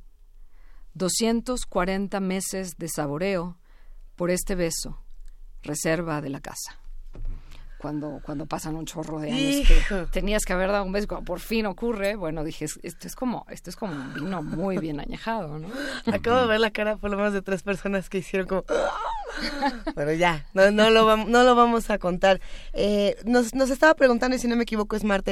doscientos 0.93 1.65
cuarenta 1.65 2.21
meses 2.21 2.77
de 2.77 2.87
saboreo 2.87 3.57
por 4.15 4.31
este 4.31 4.55
beso, 4.55 5.03
reserva 5.63 6.21
de 6.21 6.29
la 6.29 6.39
casa 6.39 6.79
cuando, 7.79 8.21
cuando 8.23 8.45
pasan 8.45 8.75
un 8.75 8.85
chorro 8.85 9.19
de 9.19 9.31
años 9.31 9.67
que 9.67 10.05
tenías 10.11 10.43
que 10.43 10.53
haber 10.53 10.71
dado 10.71 10.83
un 10.83 10.91
beso, 10.91 11.07
cuando 11.07 11.25
por 11.25 11.39
fin 11.39 11.65
ocurre, 11.65 12.15
bueno, 12.15 12.43
dije, 12.43 12.65
esto 12.65 13.07
es 13.07 13.15
como, 13.15 13.45
esto 13.49 13.69
es 13.69 13.75
como 13.75 13.93
un 13.93 14.13
vino 14.13 14.43
muy 14.43 14.77
bien 14.77 14.99
añejado, 14.99 15.59
¿no? 15.59 15.69
Acabo 16.13 16.41
de 16.41 16.47
ver 16.47 16.59
la 16.59 16.71
cara 16.71 16.97
por 16.97 17.09
lo 17.09 17.17
menos 17.17 17.33
de 17.33 17.41
tres 17.41 17.63
personas 17.63 18.09
que 18.09 18.19
hicieron 18.19 18.47
como 18.47 18.65
pero 19.95 20.13
ya, 20.13 20.45
no, 20.53 20.71
no, 20.71 20.89
lo, 20.89 21.05
vamos, 21.05 21.29
no 21.29 21.43
lo 21.43 21.55
vamos 21.55 21.89
a 21.89 21.97
contar. 21.97 22.41
Eh, 22.73 23.15
nos, 23.25 23.53
nos 23.53 23.69
estaba 23.69 23.93
preguntando, 23.93 24.35
y 24.35 24.39
si 24.39 24.47
no 24.47 24.55
me 24.55 24.63
equivoco, 24.63 24.95
es 24.95 25.03
Marta 25.03 25.31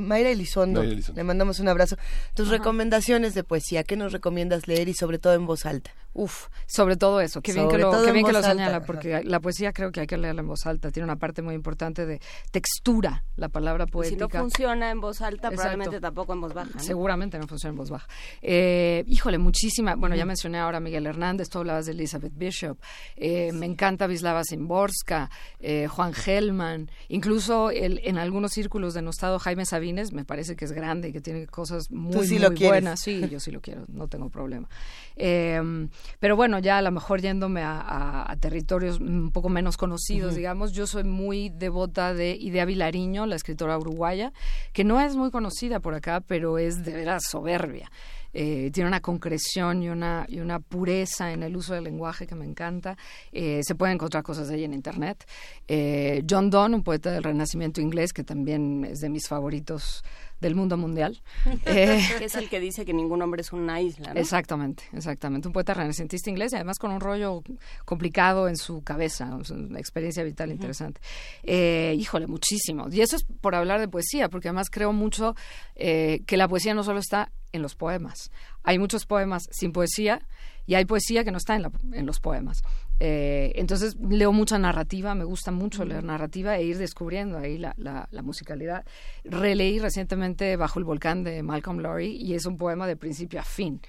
Mayra 0.00 0.30
Elizondo. 0.30 0.82
Le 0.82 1.24
mandamos 1.24 1.60
un 1.60 1.68
abrazo. 1.68 1.96
Tus 2.34 2.48
recomendaciones 2.48 3.34
de 3.34 3.44
poesía, 3.44 3.84
¿qué 3.84 3.96
nos 3.96 4.12
recomiendas 4.12 4.68
leer 4.68 4.88
y 4.88 4.94
sobre 4.94 5.18
todo 5.18 5.34
en 5.34 5.46
voz 5.46 5.66
alta? 5.66 5.90
Uf, 6.14 6.46
sobre 6.66 6.96
todo 6.96 7.20
eso, 7.20 7.42
qué 7.42 7.52
bien 7.52 7.68
que 7.68 7.76
lo, 7.76 7.90
qué 8.04 8.12
bien 8.12 8.24
que 8.24 8.32
lo 8.32 8.42
señala, 8.42 8.84
porque 8.84 9.22
la 9.24 9.40
poesía 9.40 9.72
creo 9.72 9.90
que 9.90 10.00
hay 10.00 10.06
que 10.06 10.16
leerla 10.16 10.42
en 10.42 10.48
voz 10.48 10.64
alta, 10.64 10.92
tiene 10.92 11.04
una 11.04 11.16
parte 11.16 11.42
muy 11.42 11.54
importante 11.54 11.73
de 12.06 12.20
textura, 12.50 13.24
la 13.36 13.48
palabra 13.48 13.86
poética. 13.86 14.26
si 14.26 14.32
no 14.32 14.40
funciona 14.40 14.90
en 14.90 15.00
voz 15.00 15.20
alta, 15.20 15.50
probablemente 15.50 16.00
tampoco 16.00 16.32
en 16.32 16.40
voz 16.40 16.54
baja. 16.54 16.78
Seguramente 16.78 17.38
no 17.38 17.46
funciona 17.46 17.70
en 17.70 17.76
voz 17.76 17.90
baja. 17.90 18.06
Eh, 18.42 19.04
híjole, 19.08 19.38
muchísima, 19.38 19.96
bueno, 19.96 20.14
ya 20.16 20.24
mencioné 20.24 20.58
ahora 20.58 20.78
a 20.78 20.80
Miguel 20.80 21.06
Hernández, 21.06 21.48
tú 21.48 21.58
hablabas 21.58 21.86
de 21.86 21.92
Elizabeth 21.92 22.32
Bishop, 22.36 22.78
eh, 23.16 23.52
me 23.52 23.66
encanta 23.66 24.06
Vislava 24.06 24.42
Zimborska, 24.48 25.30
eh, 25.60 25.86
Juan 25.88 26.12
Gelman, 26.12 26.90
incluso 27.08 27.70
el, 27.70 28.00
en 28.04 28.18
algunos 28.18 28.52
círculos 28.52 28.94
denostado 28.94 29.38
Jaime 29.38 29.66
Sabines, 29.66 30.12
me 30.12 30.24
parece 30.24 30.56
que 30.56 30.64
es 30.64 30.72
grande 30.72 31.08
y 31.08 31.12
que 31.12 31.20
tiene 31.20 31.46
cosas 31.46 31.90
muy, 31.90 32.26
muy 32.28 32.56
buenas. 32.56 33.00
Sí, 33.00 33.28
yo 33.28 33.40
sí 33.40 33.50
lo 33.50 33.60
quiero, 33.60 33.84
no 33.88 34.08
tengo 34.08 34.30
problema. 34.30 34.68
Em, 35.16 35.88
pero 36.18 36.36
bueno, 36.36 36.58
ya 36.58 36.78
a 36.78 36.82
lo 36.82 36.90
mejor 36.90 37.20
yéndome 37.20 37.62
a, 37.64 38.34
territorios 38.40 39.00
un 39.00 39.30
poco 39.30 39.48
menos 39.48 39.76
conocidos, 39.76 40.34
digamos, 40.34 40.72
yo 40.72 40.86
soy 40.86 41.04
muy 41.04 41.48
devota 41.64 42.14
de 42.14 42.36
Idea 42.36 42.64
Vilariño, 42.64 43.26
la 43.26 43.36
escritora 43.36 43.78
uruguaya, 43.78 44.32
que 44.72 44.84
no 44.84 45.00
es 45.00 45.16
muy 45.16 45.30
conocida 45.30 45.80
por 45.80 45.94
acá, 45.94 46.20
pero 46.20 46.58
es 46.58 46.84
de 46.84 46.92
veras 46.92 47.24
soberbia. 47.30 47.90
Eh, 48.36 48.70
tiene 48.72 48.88
una 48.88 49.00
concreción 49.00 49.82
y 49.84 49.88
una, 49.88 50.26
y 50.28 50.40
una 50.40 50.58
pureza 50.58 51.32
en 51.32 51.44
el 51.44 51.56
uso 51.56 51.74
del 51.74 51.84
lenguaje 51.84 52.26
que 52.26 52.34
me 52.34 52.44
encanta. 52.44 52.96
Eh, 53.30 53.60
se 53.62 53.76
pueden 53.76 53.94
encontrar 53.94 54.24
cosas 54.24 54.48
de 54.48 54.64
en 54.64 54.74
Internet. 54.74 55.24
Eh, 55.68 56.24
John 56.28 56.50
Donne, 56.50 56.74
un 56.74 56.82
poeta 56.82 57.12
del 57.12 57.22
Renacimiento 57.22 57.80
inglés, 57.80 58.12
que 58.12 58.24
también 58.24 58.84
es 58.84 59.00
de 59.00 59.08
mis 59.08 59.28
favoritos 59.28 60.04
del 60.44 60.54
mundo 60.54 60.76
mundial. 60.76 61.20
Eh, 61.66 62.00
es 62.20 62.34
el 62.34 62.50
que 62.50 62.60
dice 62.60 62.84
que 62.84 62.92
ningún 62.92 63.22
hombre 63.22 63.40
es 63.40 63.52
una 63.52 63.80
isla. 63.80 64.12
Exactamente, 64.14 64.84
exactamente. 64.92 65.48
Un 65.48 65.54
poeta 65.54 65.72
renacentista 65.72 66.28
inglés 66.28 66.52
y 66.52 66.56
además 66.56 66.78
con 66.78 66.90
un 66.90 67.00
rollo 67.00 67.42
complicado 67.84 68.48
en 68.48 68.56
su 68.56 68.82
cabeza, 68.82 69.38
una 69.50 69.78
experiencia 69.78 70.22
vital 70.24 70.50
interesante. 70.50 71.00
Eh, 71.42 71.96
híjole, 71.98 72.26
muchísimo. 72.26 72.88
Y 72.90 73.00
eso 73.00 73.16
es 73.16 73.24
por 73.40 73.54
hablar 73.54 73.80
de 73.80 73.88
poesía, 73.88 74.28
porque 74.28 74.48
además 74.48 74.68
creo 74.70 74.92
mucho 74.92 75.34
eh, 75.74 76.22
que 76.26 76.36
la 76.36 76.48
poesía 76.48 76.74
no 76.74 76.84
solo 76.84 76.98
está 76.98 77.32
en 77.52 77.62
los 77.62 77.74
poemas. 77.76 78.30
Hay 78.62 78.78
muchos 78.78 79.06
poemas 79.06 79.44
sin 79.50 79.72
poesía 79.72 80.20
y 80.66 80.74
hay 80.74 80.84
poesía 80.84 81.24
que 81.24 81.30
no 81.30 81.38
está 81.38 81.56
en, 81.56 81.70
en 81.92 82.06
los 82.06 82.20
poemas. 82.20 82.62
Eh, 83.00 83.52
entonces 83.56 83.96
leo 83.96 84.32
mucha 84.32 84.58
narrativa, 84.58 85.14
me 85.14 85.24
gusta 85.24 85.50
mucho 85.50 85.84
leer 85.84 86.04
narrativa 86.04 86.56
e 86.56 86.64
ir 86.64 86.78
descubriendo 86.78 87.38
ahí 87.38 87.58
la, 87.58 87.74
la, 87.76 88.22
musicalidad. 88.22 88.84
Releí 89.24 89.78
recientemente 89.78 90.56
Bajo 90.56 90.78
el 90.78 90.84
Volcán 90.84 91.24
de 91.24 91.42
Malcolm 91.42 91.80
Lowry 91.80 92.16
y 92.16 92.34
es 92.34 92.46
un 92.46 92.56
poema 92.56 92.86
de 92.86 92.96
principio 92.96 93.40
a 93.40 93.44
fin. 93.44 93.80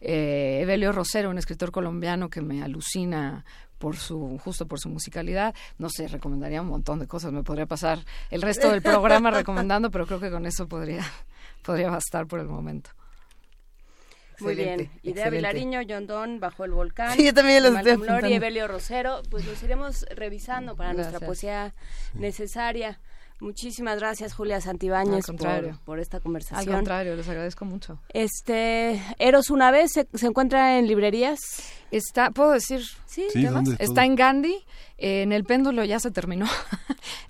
Eh, 0.00 0.60
Evelio 0.62 0.92
Rosero, 0.92 1.30
un 1.30 1.38
escritor 1.38 1.70
colombiano 1.70 2.28
que 2.30 2.40
me 2.40 2.62
alucina 2.62 3.44
por 3.78 3.96
su 3.96 4.38
justo 4.38 4.66
por 4.66 4.80
su 4.80 4.88
musicalidad. 4.88 5.54
No 5.78 5.90
sé, 5.90 6.08
recomendaría 6.08 6.62
un 6.62 6.68
montón 6.68 6.98
de 6.98 7.06
cosas. 7.06 7.32
Me 7.32 7.42
podría 7.42 7.66
pasar 7.66 7.98
el 8.30 8.42
resto 8.42 8.70
del 8.70 8.82
programa 8.82 9.30
recomendando, 9.30 9.90
pero 9.90 10.06
creo 10.06 10.20
que 10.20 10.30
con 10.30 10.46
eso 10.46 10.66
podría 10.66 11.04
podría 11.62 11.90
bastar 11.90 12.26
por 12.26 12.40
el 12.40 12.46
momento. 12.46 12.90
Muy 14.40 14.54
bien. 14.54 14.90
Idea 15.02 15.30
Vilariño, 15.30 15.80
John 15.88 16.06
Don, 16.06 16.40
Bajo 16.40 16.64
el 16.64 16.72
Volcán. 16.72 17.16
Sí, 17.16 17.24
yo 17.24 17.34
también 17.34 17.62
los 17.62 17.74
estoy 17.74 18.30
y 18.30 18.34
Evelio 18.34 18.68
Rosero. 18.68 19.22
Pues 19.30 19.46
los 19.46 19.62
iremos 19.62 20.04
revisando 20.14 20.76
para 20.76 20.92
nuestra 20.92 21.20
poesía 21.20 21.74
necesaria. 22.14 23.00
Muchísimas 23.40 23.98
gracias, 23.98 24.32
Julia 24.32 24.60
Santibáñez, 24.60 25.26
por, 25.26 25.78
por, 25.80 25.98
esta 25.98 26.20
conversación. 26.20 26.68
Al 26.68 26.80
contrario, 26.80 27.16
les 27.16 27.28
agradezco 27.28 27.64
mucho. 27.64 27.98
Este, 28.10 29.02
Eros 29.18 29.50
una 29.50 29.70
vez 29.70 29.92
se, 29.92 30.08
se 30.14 30.26
encuentra 30.26 30.78
en 30.78 30.86
librerías. 30.86 31.40
Está, 31.90 32.30
puedo 32.30 32.52
decir, 32.52 32.82
sí, 33.06 33.26
está 33.78 34.04
en 34.04 34.16
Gandhi 34.16 34.64
en 34.96 35.32
el 35.32 35.44
péndulo 35.44 35.84
ya 35.84 36.00
se 36.00 36.10
terminó. 36.10 36.46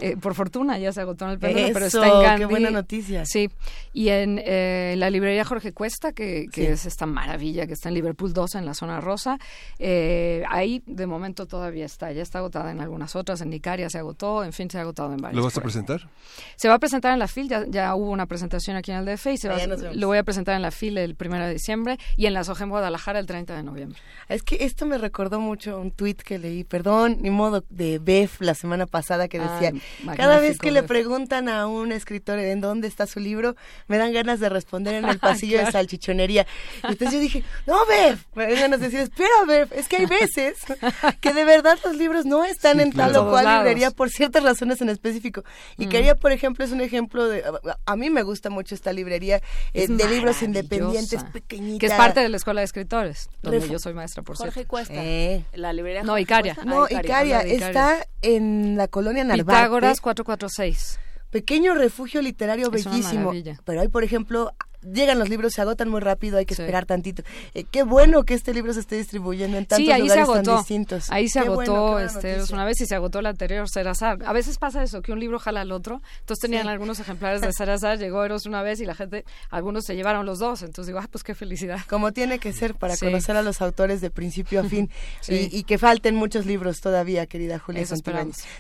Eh, 0.01 0.17
por 0.17 0.35
fortuna 0.35 0.77
ya 0.79 0.93
se 0.93 1.01
agotó 1.01 1.25
en 1.25 1.33
el 1.33 1.39
péndulo, 1.39 1.69
pero 1.73 1.87
está 1.87 2.07
en 2.07 2.23
Gandhi. 2.23 2.41
qué 2.41 2.47
buena 2.47 2.71
noticia. 2.71 3.25
Sí, 3.27 3.49
y 3.93 4.09
en 4.09 4.41
eh, 4.45 4.95
la 4.99 5.09
librería 5.09 5.45
Jorge 5.45 5.73
Cuesta, 5.73 6.13
que, 6.13 6.49
es 6.53 6.87
esta 6.87 7.07
maravilla 7.07 7.67
que 7.67 7.75
está 7.75 7.89
en 7.89 7.95
Liverpool 7.95 8.33
2, 8.33 8.57
en 8.57 8.67
la 8.67 8.75
zona 8.75 9.01
rosa, 9.01 9.39
eh, 9.79 10.43
ahí 10.49 10.83
de 10.87 11.07
momento 11.07 11.47
todavía 11.47 11.87
está. 11.87 12.13
Ya 12.13 12.23
está 12.23 12.39
agotada 12.39 12.73
en 12.73 12.81
algunas 12.81 13.15
otras, 13.15 13.41
en 13.41 13.51
Nicaria 13.51 13.89
se 13.89 13.99
agotó, 13.99 14.45
en 14.45 14.53
fin, 14.53 14.69
se 14.69 14.79
ha 14.79 14.83
agotado 14.83 15.13
en 15.13 15.19
varias. 15.19 15.37
¿Lo 15.37 15.45
vas 15.45 15.57
a 15.57 15.61
presentar? 15.61 16.09
Se 16.57 16.69
va 16.69 16.75
a 16.75 16.79
presentar 16.79 17.13
en 17.13 17.21
la 17.21 17.29
FIL, 17.29 17.49
ya, 17.69 17.95
hubo 17.95 18.11
una 18.11 18.27
presentación 18.27 18.77
aquí 18.77 18.91
en 18.91 18.99
el 18.99 19.05
DF 19.07 19.27
y 19.27 19.37
se 19.39 19.49
va, 19.49 19.57
lo 19.93 20.07
voy 20.09 20.19
a 20.19 20.25
presentar 20.25 20.57
en 20.57 20.63
la 20.63 20.71
FIL 20.71 20.99
el 20.99 21.17
1 21.19 21.47
de 21.47 21.53
diciembre 21.53 21.99
y 22.17 22.27
en 22.27 22.35
la 22.35 22.45
Soja 22.45 22.65
en 22.65 22.71
Guadalajara 22.71 23.19
el 23.19 23.27
30 23.27 23.57
de 23.57 23.63
noviembre. 23.63 23.99
Es 24.29 24.43
que 24.45 24.64
esto 24.64 24.86
me 24.86 24.99
recordó 24.99 25.40
mucho 25.40 25.78
un 25.78 25.90
tuit 25.90 26.22
que 26.22 26.38
leí, 26.38 26.64
perdón, 26.64 27.18
ni 27.20 27.30
modo, 27.30 27.64
de 27.70 27.99
Bef 27.99 28.40
la 28.40 28.55
semana 28.55 28.86
pasada 28.86 29.28
que 29.28 29.38
decía, 29.38 29.72
cada 30.16 30.38
vez 30.38 30.59
que 30.59 30.70
le 30.70 30.82
preguntan 30.82 31.49
a 31.49 31.66
un 31.66 31.92
escritor 31.92 32.38
en 32.38 32.61
dónde 32.61 32.88
está 32.88 33.07
su 33.07 33.20
libro, 33.20 33.57
me 33.88 33.99
dan 33.99 34.12
ganas 34.12 34.40
de 34.40 34.49
responder 34.49 34.95
en 34.95 35.05
el 35.07 35.18
pasillo 35.20 35.59
de 35.59 35.70
salchichonería. 35.70 36.47
entonces 36.82 37.12
yo 37.12 37.20
dije, 37.20 37.45
no, 37.66 37.84
Bef, 37.86 38.24
me 38.34 38.45
dan 38.45 38.55
ganas 38.55 38.80
de 38.80 38.86
decir, 38.86 39.01
espera, 39.01 39.45
Bef, 39.47 39.72
es 39.72 39.88
que 39.88 39.97
hay 39.97 40.07
veces 40.07 40.59
que 41.20 41.32
de 41.32 41.45
verdad 41.45 41.78
los 41.84 41.97
libros 41.97 42.26
no 42.26 42.45
están 42.45 42.80
en 42.80 42.92
tal 42.92 43.16
o 43.16 43.30
cual 43.30 43.59
librería 43.59 43.90
por 43.90 44.11
ciertas 44.11 44.42
razones 44.42 44.80
en 44.80 44.88
específico. 44.88 45.45
Y 45.76 45.86
quería, 45.86 46.14
por 46.14 46.32
ejemplo, 46.32 46.64
es 46.64 46.72
un 46.72 46.80
ejemplo 46.80 47.26
de, 47.28 47.45
a 47.84 47.97
mí 47.97 48.11
me 48.11 48.22
gusta 48.22 48.51
mucho 48.51 48.74
esta 48.74 48.92
librería 48.92 49.40
eh, 49.72 49.88
de 49.88 50.09
libros 50.09 50.42
independientes, 50.42 51.24
pequeñita. 51.24 51.80
Que 51.80 51.86
es 51.86 51.92
parte 51.95 52.20
de 52.20 52.28
la 52.28 52.36
Escuela 52.36 52.61
de 52.61 52.66
Escritores, 52.66 53.28
donde 53.42 53.68
yo 53.68 53.78
soy 53.78 53.95
maestra, 53.95 54.22
por 54.22 54.34
Jorge 54.35 54.53
cierto. 54.53 54.68
Cuesta, 54.70 54.95
eh. 54.97 55.45
la 55.55 55.72
librería 55.72 56.03
No, 56.03 56.18
Icaria. 56.18 56.57
No, 56.64 56.87
Icaria, 56.89 57.41
está 57.41 58.07
en 58.22 58.76
la 58.76 58.89
colonia 58.89 59.24
Narvarte. 59.24 59.45
Pitágoras 59.45 60.01
446. 60.01 61.01
Pequeño 61.30 61.74
refugio 61.74 62.22
literario 62.22 62.70
bellísimo. 62.70 63.32
Pero 63.64 63.80
hay, 63.80 63.89
por 63.89 64.05
ejemplo, 64.05 64.53
llegan 64.93 65.18
los 65.18 65.28
libros, 65.28 65.53
se 65.53 65.62
agotan 65.62 65.89
muy 65.89 66.01
rápido, 66.01 66.39
hay 66.39 66.47
que 66.47 66.55
esperar 66.55 66.87
tantito. 66.87 67.22
Eh, 67.55 67.64
qué 67.70 67.82
bueno 67.82 68.24
que 68.24 68.35
este 68.35 68.53
libro 68.55 68.72
se 68.72 68.80
esté 68.80 68.97
distribuyendo 68.97 69.57
en 69.57 69.66
tantos 69.66 69.99
lugares 69.99 70.28
tan 70.28 70.57
distintos. 70.57 71.11
Ahí 71.11 71.28
se 71.28 71.41
agotó 71.41 71.99
este, 72.01 72.43
una 72.53 72.64
vez 72.64 72.80
y 72.80 72.87
se 72.87 72.95
agotó 72.95 73.18
el 73.20 73.26
anterior 73.26 73.68
Serazar. 73.68 74.18
A 74.24 74.32
veces 74.32 74.59
pasa 74.59 74.82
eso, 74.82 75.03
que 75.03 75.12
un 75.12 75.20
libro 75.20 75.39
jala 75.39 75.62
al 75.62 75.72
otro. 75.72 76.01
Entonces 76.20 76.41
tenían 76.41 76.68
algunos 76.68 77.01
ejemplares 77.01 77.41
de 77.41 77.53
Serazar, 77.57 77.99
llegó 77.99 78.24
Eros 78.24 78.47
una 78.47 78.62
vez 78.62 78.80
y 78.80 78.85
la 78.85 78.95
gente, 78.95 79.24
algunos 79.51 79.85
se 79.85 79.97
llevaron 79.97 80.26
los 80.26 80.39
dos. 80.39 80.62
Entonces 80.62 80.89
digo, 80.89 80.99
ah, 80.99 81.09
pues 81.11 81.24
qué 81.24 81.35
felicidad. 81.35 81.80
Como 81.89 82.12
tiene 82.12 82.39
que 82.39 82.53
ser 82.53 82.74
para 82.74 82.97
conocer 82.97 83.37
a 83.37 83.43
los 83.43 83.62
autores 83.62 84.01
de 84.01 84.11
principio 84.11 84.61
a 84.61 84.64
fin. 84.68 84.91
y, 85.28 85.64
que 85.64 85.78
falten 85.78 86.14
muchos 86.14 86.47
libros 86.47 86.80
todavía, 86.80 87.26
querida 87.26 87.59
Julia 87.59 87.82
Eso 87.82 87.97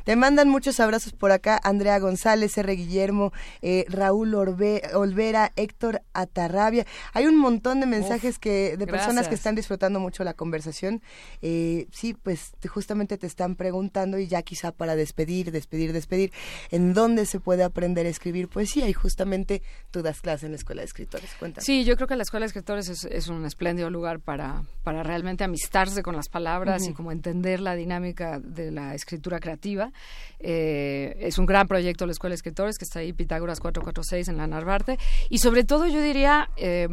Te 0.04 0.16
mandan 0.16 0.48
muchos 0.48 0.80
abrazos 0.80 1.12
por 1.12 1.32
acá, 1.32 1.60
Andrea 1.62 1.98
González, 1.98 2.56
R. 2.56 2.74
Guillermo, 2.74 3.32
eh, 3.62 3.84
Raúl 3.88 4.34
Olvera, 4.34 5.52
Héctor 5.56 6.02
Atarrabia. 6.14 6.86
Hay 7.12 7.26
un 7.26 7.36
montón 7.36 7.80
de 7.80 7.86
mensajes 7.86 8.38
que 8.38 8.76
de 8.76 8.86
personas 8.86 9.28
que 9.28 9.34
están 9.34 9.54
disfrutando 9.54 10.00
mucho 10.00 10.24
la 10.24 10.34
conversación. 10.34 11.02
Eh, 11.42 11.86
sí, 11.92 12.14
pues 12.14 12.52
justamente 12.68 13.18
te 13.18 13.26
están 13.26 13.56
preguntando 13.56 14.18
y 14.18 14.26
ya 14.26 14.42
quizá 14.42 14.72
para 14.72 14.96
despedir, 14.96 15.52
despedir, 15.52 15.92
despedir, 15.92 16.32
¿en 16.70 16.94
dónde 16.94 17.26
se 17.26 17.40
puede 17.40 17.64
aprender 17.64 18.06
a 18.06 18.08
escribir 18.08 18.48
poesía? 18.48 18.88
Y 18.88 18.92
justamente 18.92 19.62
tú 19.90 20.02
das 20.02 20.20
clase 20.20 20.46
en 20.46 20.52
la 20.52 20.56
Escuela 20.56 20.82
de 20.82 20.86
Escritores. 20.86 21.30
Cuéntame. 21.38 21.64
Sí, 21.64 21.84
yo 21.84 21.96
creo 21.96 22.08
que 22.08 22.16
la 22.16 22.22
Escuela 22.22 22.44
de 22.44 22.48
Escritores 22.48 22.88
es, 22.88 23.28
un 23.28 23.44
espléndido 23.46 23.90
lugar 23.90 24.20
para, 24.20 24.64
para 24.82 25.02
realmente 25.02 25.44
amistarse 25.44 26.02
con 26.02 26.14
las 26.14 26.28
palabras 26.28 26.86
y 26.86 26.92
como 26.92 27.10
entender 27.10 27.60
la 27.60 27.74
dinámica 27.74 28.38
de 28.38 28.70
la 28.70 28.94
escritura 28.94 29.40
creativa. 29.40 29.92
Eh, 30.38 31.16
es 31.20 31.38
un 31.38 31.46
gran 31.46 31.66
proyecto 31.66 32.06
la 32.06 32.12
Escuela 32.12 32.32
de 32.32 32.36
Escritores 32.36 32.78
que 32.78 32.84
está 32.84 33.00
ahí, 33.00 33.12
Pitágoras 33.12 33.60
446 33.60 34.28
en 34.28 34.36
la 34.36 34.46
Narvarte. 34.46 34.98
Y 35.28 35.38
sobre 35.38 35.64
todo 35.64 35.86
yo 35.86 36.00
diría 36.04 36.50
eh, 36.56 36.88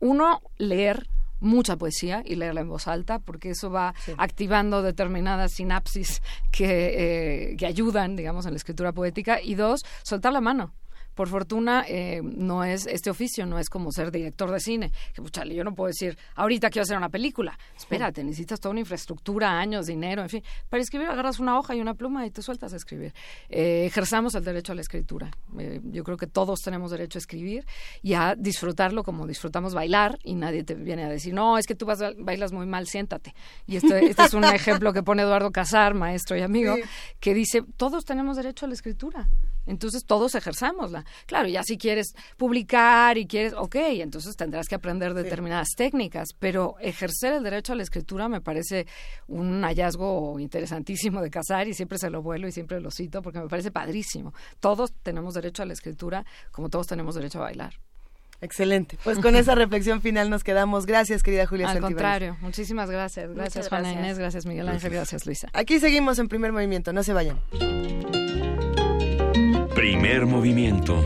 uno, 0.00 0.40
leer 0.56 1.08
mucha 1.40 1.76
poesía 1.76 2.22
y 2.24 2.34
leerla 2.34 2.62
en 2.62 2.68
voz 2.68 2.88
alta, 2.88 3.18
porque 3.18 3.50
eso 3.50 3.70
va 3.70 3.94
activando 4.16 4.82
determinadas 4.82 5.52
sinapsis 5.52 6.22
que, 6.50 7.50
eh, 7.52 7.56
que 7.56 7.66
ayudan, 7.66 8.16
digamos, 8.16 8.46
en 8.46 8.52
la 8.52 8.56
escritura 8.56 8.92
poética. 8.92 9.40
Y 9.40 9.54
dos, 9.54 9.84
soltar 10.02 10.32
la 10.32 10.40
mano 10.40 10.72
por 11.18 11.28
fortuna 11.28 11.84
eh, 11.88 12.20
no 12.22 12.62
es 12.62 12.86
este 12.86 13.10
oficio 13.10 13.44
no 13.44 13.58
es 13.58 13.68
como 13.68 13.90
ser 13.90 14.12
director 14.12 14.52
de 14.52 14.60
cine. 14.60 14.92
Que 15.12 15.20
pues, 15.20 15.32
yo 15.52 15.64
no 15.64 15.74
puedo 15.74 15.88
decir 15.88 16.16
ahorita 16.36 16.70
quiero 16.70 16.84
hacer 16.84 16.96
una 16.96 17.08
película 17.08 17.58
espérate 17.76 18.22
necesitas 18.22 18.60
toda 18.60 18.70
una 18.70 18.80
infraestructura 18.80 19.58
años 19.58 19.86
dinero 19.86 20.22
en 20.22 20.28
fin. 20.28 20.44
Para 20.68 20.80
escribir 20.80 21.08
agarras 21.08 21.40
una 21.40 21.58
hoja 21.58 21.74
y 21.74 21.80
una 21.80 21.94
pluma 21.94 22.24
y 22.24 22.30
te 22.30 22.40
sueltas 22.40 22.72
a 22.72 22.76
escribir. 22.76 23.12
Eh, 23.48 23.86
ejerzamos 23.86 24.36
el 24.36 24.44
derecho 24.44 24.70
a 24.70 24.74
la 24.76 24.80
escritura. 24.80 25.28
Eh, 25.58 25.80
yo 25.86 26.04
creo 26.04 26.16
que 26.16 26.28
todos 26.28 26.60
tenemos 26.60 26.92
derecho 26.92 27.18
a 27.18 27.20
escribir 27.20 27.66
y 28.00 28.14
a 28.14 28.36
disfrutarlo 28.36 29.02
como 29.02 29.26
disfrutamos 29.26 29.74
bailar 29.74 30.20
y 30.22 30.36
nadie 30.36 30.62
te 30.62 30.74
viene 30.76 31.02
a 31.02 31.08
decir 31.08 31.34
no 31.34 31.58
es 31.58 31.66
que 31.66 31.74
tú 31.74 31.84
vas 31.84 31.98
bailas 32.16 32.52
muy 32.52 32.66
mal 32.66 32.86
siéntate 32.86 33.34
y 33.66 33.74
este, 33.74 34.06
este 34.08 34.22
es 34.22 34.34
un 34.34 34.44
ejemplo 34.60 34.92
que 34.92 35.02
pone 35.02 35.22
Eduardo 35.22 35.50
Casar 35.50 35.94
maestro 35.94 36.36
y 36.36 36.42
amigo 36.42 36.76
que 37.18 37.34
dice 37.34 37.64
todos 37.76 38.04
tenemos 38.04 38.36
derecho 38.36 38.66
a 38.66 38.68
la 38.68 38.74
escritura 38.74 39.28
entonces 39.68 40.04
todos 40.04 40.34
ejerzamosla. 40.34 41.04
Claro, 41.26 41.48
ya 41.48 41.62
si 41.62 41.78
quieres 41.78 42.14
publicar 42.36 43.18
y 43.18 43.26
quieres, 43.26 43.52
ok, 43.52 43.76
entonces 43.76 44.34
tendrás 44.36 44.66
que 44.66 44.74
aprender 44.74 45.14
determinadas 45.14 45.68
técnicas, 45.76 46.30
pero 46.38 46.76
ejercer 46.80 47.34
el 47.34 47.42
derecho 47.42 47.74
a 47.74 47.76
la 47.76 47.82
escritura 47.82 48.28
me 48.28 48.40
parece 48.40 48.86
un 49.28 49.62
hallazgo 49.62 50.40
interesantísimo 50.40 51.20
de 51.22 51.30
casar 51.30 51.68
y 51.68 51.74
siempre 51.74 51.98
se 51.98 52.10
lo 52.10 52.22
vuelo 52.22 52.48
y 52.48 52.52
siempre 52.52 52.80
lo 52.80 52.90
cito 52.90 53.22
porque 53.22 53.40
me 53.40 53.48
parece 53.48 53.70
padrísimo. 53.70 54.32
Todos 54.60 54.92
tenemos 55.02 55.34
derecho 55.34 55.62
a 55.62 55.66
la 55.66 55.74
escritura 55.74 56.24
como 56.50 56.68
todos 56.68 56.86
tenemos 56.86 57.14
derecho 57.14 57.38
a 57.38 57.42
bailar. 57.42 57.74
Excelente. 58.40 58.98
Pues 59.04 59.18
con 59.22 59.36
esa 59.36 59.54
reflexión 59.54 60.00
final 60.00 60.30
nos 60.30 60.44
quedamos. 60.44 60.86
Gracias, 60.86 61.22
querida 61.22 61.46
Julia 61.46 61.68
Al 61.70 61.80
contrario, 61.80 62.36
muchísimas 62.40 62.90
gracias. 62.90 63.34
Gracias, 63.34 63.68
Juana 63.68 63.92
Inés, 63.92 64.18
gracias, 64.18 64.46
Miguel 64.46 64.68
Ángel, 64.68 64.92
gracias, 64.92 65.26
Luisa. 65.26 65.48
Aquí 65.52 65.80
seguimos 65.80 66.18
en 66.18 66.28
primer 66.28 66.52
movimiento, 66.52 66.92
no 66.92 67.02
se 67.02 67.12
vayan. 67.12 67.38
Primer 69.78 70.26
movimiento. 70.26 71.04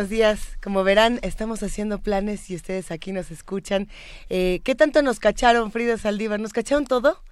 Buenos 0.00 0.08
días. 0.08 0.56
Como 0.62 0.82
verán, 0.82 1.18
estamos 1.20 1.62
haciendo 1.62 1.98
planes 1.98 2.48
y 2.48 2.56
ustedes 2.56 2.90
aquí 2.90 3.12
nos 3.12 3.30
escuchan. 3.30 3.86
Eh, 4.30 4.60
¿Qué 4.64 4.74
tanto 4.74 5.02
nos 5.02 5.20
cacharon, 5.20 5.70
Frida 5.72 5.98
Saldívar? 5.98 6.40
¿Nos 6.40 6.54
cacharon 6.54 6.86
todo? 6.86 7.22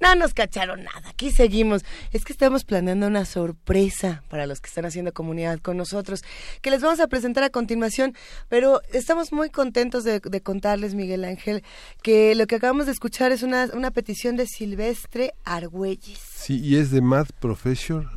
No 0.00 0.16
nos 0.16 0.34
cacharon 0.34 0.82
nada, 0.82 1.10
aquí 1.10 1.30
seguimos. 1.30 1.84
Es 2.12 2.24
que 2.24 2.32
estamos 2.32 2.64
planeando 2.64 3.06
una 3.06 3.24
sorpresa 3.24 4.24
para 4.28 4.48
los 4.48 4.60
que 4.60 4.66
están 4.66 4.84
haciendo 4.84 5.12
comunidad 5.12 5.60
con 5.60 5.76
nosotros, 5.76 6.24
que 6.60 6.72
les 6.72 6.82
vamos 6.82 6.98
a 6.98 7.06
presentar 7.06 7.44
a 7.44 7.50
continuación, 7.50 8.16
pero 8.48 8.80
estamos 8.92 9.32
muy 9.32 9.50
contentos 9.50 10.02
de, 10.02 10.20
contarles, 10.42 10.96
Miguel 10.96 11.22
Ángel, 11.22 11.62
que 12.02 12.34
lo 12.34 12.48
que 12.48 12.56
acabamos 12.56 12.86
de 12.86 12.92
escuchar 12.92 13.30
es 13.30 13.44
una, 13.44 13.68
una 13.74 13.92
petición 13.92 14.34
de 14.34 14.48
Silvestre 14.48 15.34
Argüelles. 15.44 16.18
Sí, 16.18 16.58
y 16.58 16.78
es 16.78 16.90
de 16.90 17.00
Mad 17.00 17.28
Professor, 17.38 18.10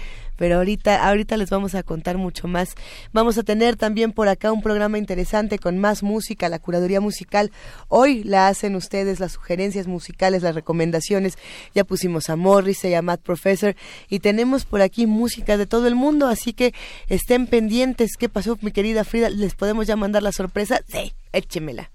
pero 0.44 0.58
ahorita, 0.58 1.08
ahorita 1.08 1.38
les 1.38 1.50
vamos 1.50 1.74
a 1.74 1.84
contar 1.84 2.18
mucho 2.18 2.50
más. 2.50 2.76
Vamos 3.14 3.38
a 3.38 3.44
tener 3.44 3.78
también 3.78 4.12
por 4.12 4.28
acá 4.28 4.52
un 4.52 4.62
programa 4.62 4.98
interesante 4.98 5.58
con 5.58 5.80
más 5.80 6.04
música, 6.04 6.50
la 6.50 6.60
curaduría 6.60 7.00
musical. 7.00 7.50
Hoy 7.88 8.26
la 8.26 8.50
hacen 8.50 8.76
ustedes, 8.76 9.22
las 9.22 9.32
sugerencias 9.32 9.88
musicales, 9.88 10.44
las 10.44 10.54
recomendaciones. 10.54 11.38
Ya 11.74 11.86
pusimos 11.86 12.30
a 12.30 12.36
Morris 12.36 12.84
y 12.84 12.94
a 12.94 13.02
Matt 13.02 13.22
Professor 13.22 13.78
y 14.10 14.20
tenemos 14.20 14.66
por 14.66 14.82
aquí 14.82 15.08
música 15.08 15.56
de 15.56 15.66
todo 15.66 15.88
el 15.88 15.96
mundo, 15.96 16.28
así 16.28 16.52
que 16.52 16.74
estén 17.08 17.48
pendientes. 17.48 18.18
¿Qué 18.20 18.28
pasó, 18.28 18.58
mi 18.60 18.74
querida 18.74 19.06
Frida? 19.06 19.30
¿Les 19.30 19.56
podemos 19.56 19.88
ya 19.88 19.96
mandar 19.96 20.24
la 20.24 20.34
sorpresa? 20.34 20.82
Sí, 20.89 21.14
échemela. 21.32 21.89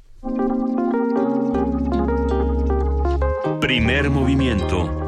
Primer 3.61 4.09
movimiento. 4.09 5.08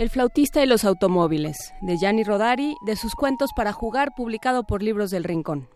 El 0.00 0.08
flautista 0.08 0.62
y 0.62 0.66
los 0.66 0.86
automóviles, 0.86 1.74
de 1.82 1.98
Gianni 1.98 2.24
Rodari, 2.24 2.74
de 2.86 2.96
sus 2.96 3.14
cuentos 3.14 3.50
para 3.54 3.74
jugar, 3.74 4.12
publicado 4.16 4.64
por 4.64 4.82
Libros 4.82 5.10
del 5.10 5.24
Rincón. 5.24 5.68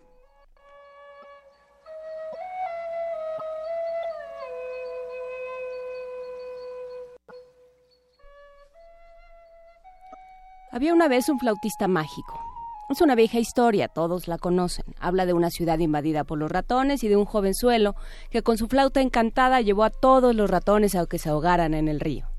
Había 10.71 10.91
una 10.91 11.07
vez 11.07 11.29
un 11.29 11.37
flautista 11.37 11.87
mágico. 11.87 12.41
Es 12.89 13.01
una 13.01 13.13
vieja 13.13 13.37
historia, 13.37 13.89
todos 13.89 14.27
la 14.27 14.39
conocen. 14.39 14.85
Habla 14.99 15.27
de 15.27 15.33
una 15.33 15.51
ciudad 15.51 15.77
invadida 15.77 16.23
por 16.23 16.39
los 16.39 16.49
ratones 16.49 17.03
y 17.03 17.09
de 17.09 17.15
un 17.15 17.25
jovenzuelo 17.25 17.93
que 18.31 18.41
con 18.41 18.57
su 18.57 18.65
flauta 18.65 19.01
encantada 19.01 19.61
llevó 19.61 19.83
a 19.83 19.91
todos 19.91 20.33
los 20.33 20.49
ratones 20.49 20.95
a 20.95 21.05
que 21.05 21.19
se 21.19 21.29
ahogaran 21.29 21.75
en 21.75 21.87
el 21.87 21.99
río. 21.99 22.34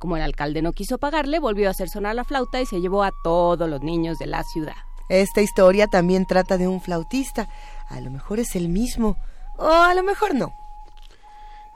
Como 0.00 0.16
el 0.16 0.22
alcalde 0.22 0.62
no 0.62 0.72
quiso 0.72 0.96
pagarle, 0.96 1.38
volvió 1.38 1.68
a 1.68 1.72
hacer 1.72 1.90
sonar 1.90 2.14
la 2.14 2.24
flauta 2.24 2.58
y 2.60 2.64
se 2.64 2.80
llevó 2.80 3.04
a 3.04 3.12
todos 3.22 3.68
los 3.68 3.82
niños 3.82 4.18
de 4.18 4.26
la 4.26 4.42
ciudad. 4.42 4.74
Esta 5.10 5.42
historia 5.42 5.88
también 5.88 6.24
trata 6.24 6.56
de 6.56 6.66
un 6.66 6.80
flautista. 6.80 7.48
A 7.90 8.00
lo 8.00 8.10
mejor 8.10 8.40
es 8.40 8.56
el 8.56 8.70
mismo, 8.70 9.16
o 9.58 9.68
a 9.68 9.94
lo 9.94 10.02
mejor 10.02 10.34
no. 10.34 10.54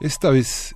Esta 0.00 0.30
vez 0.30 0.74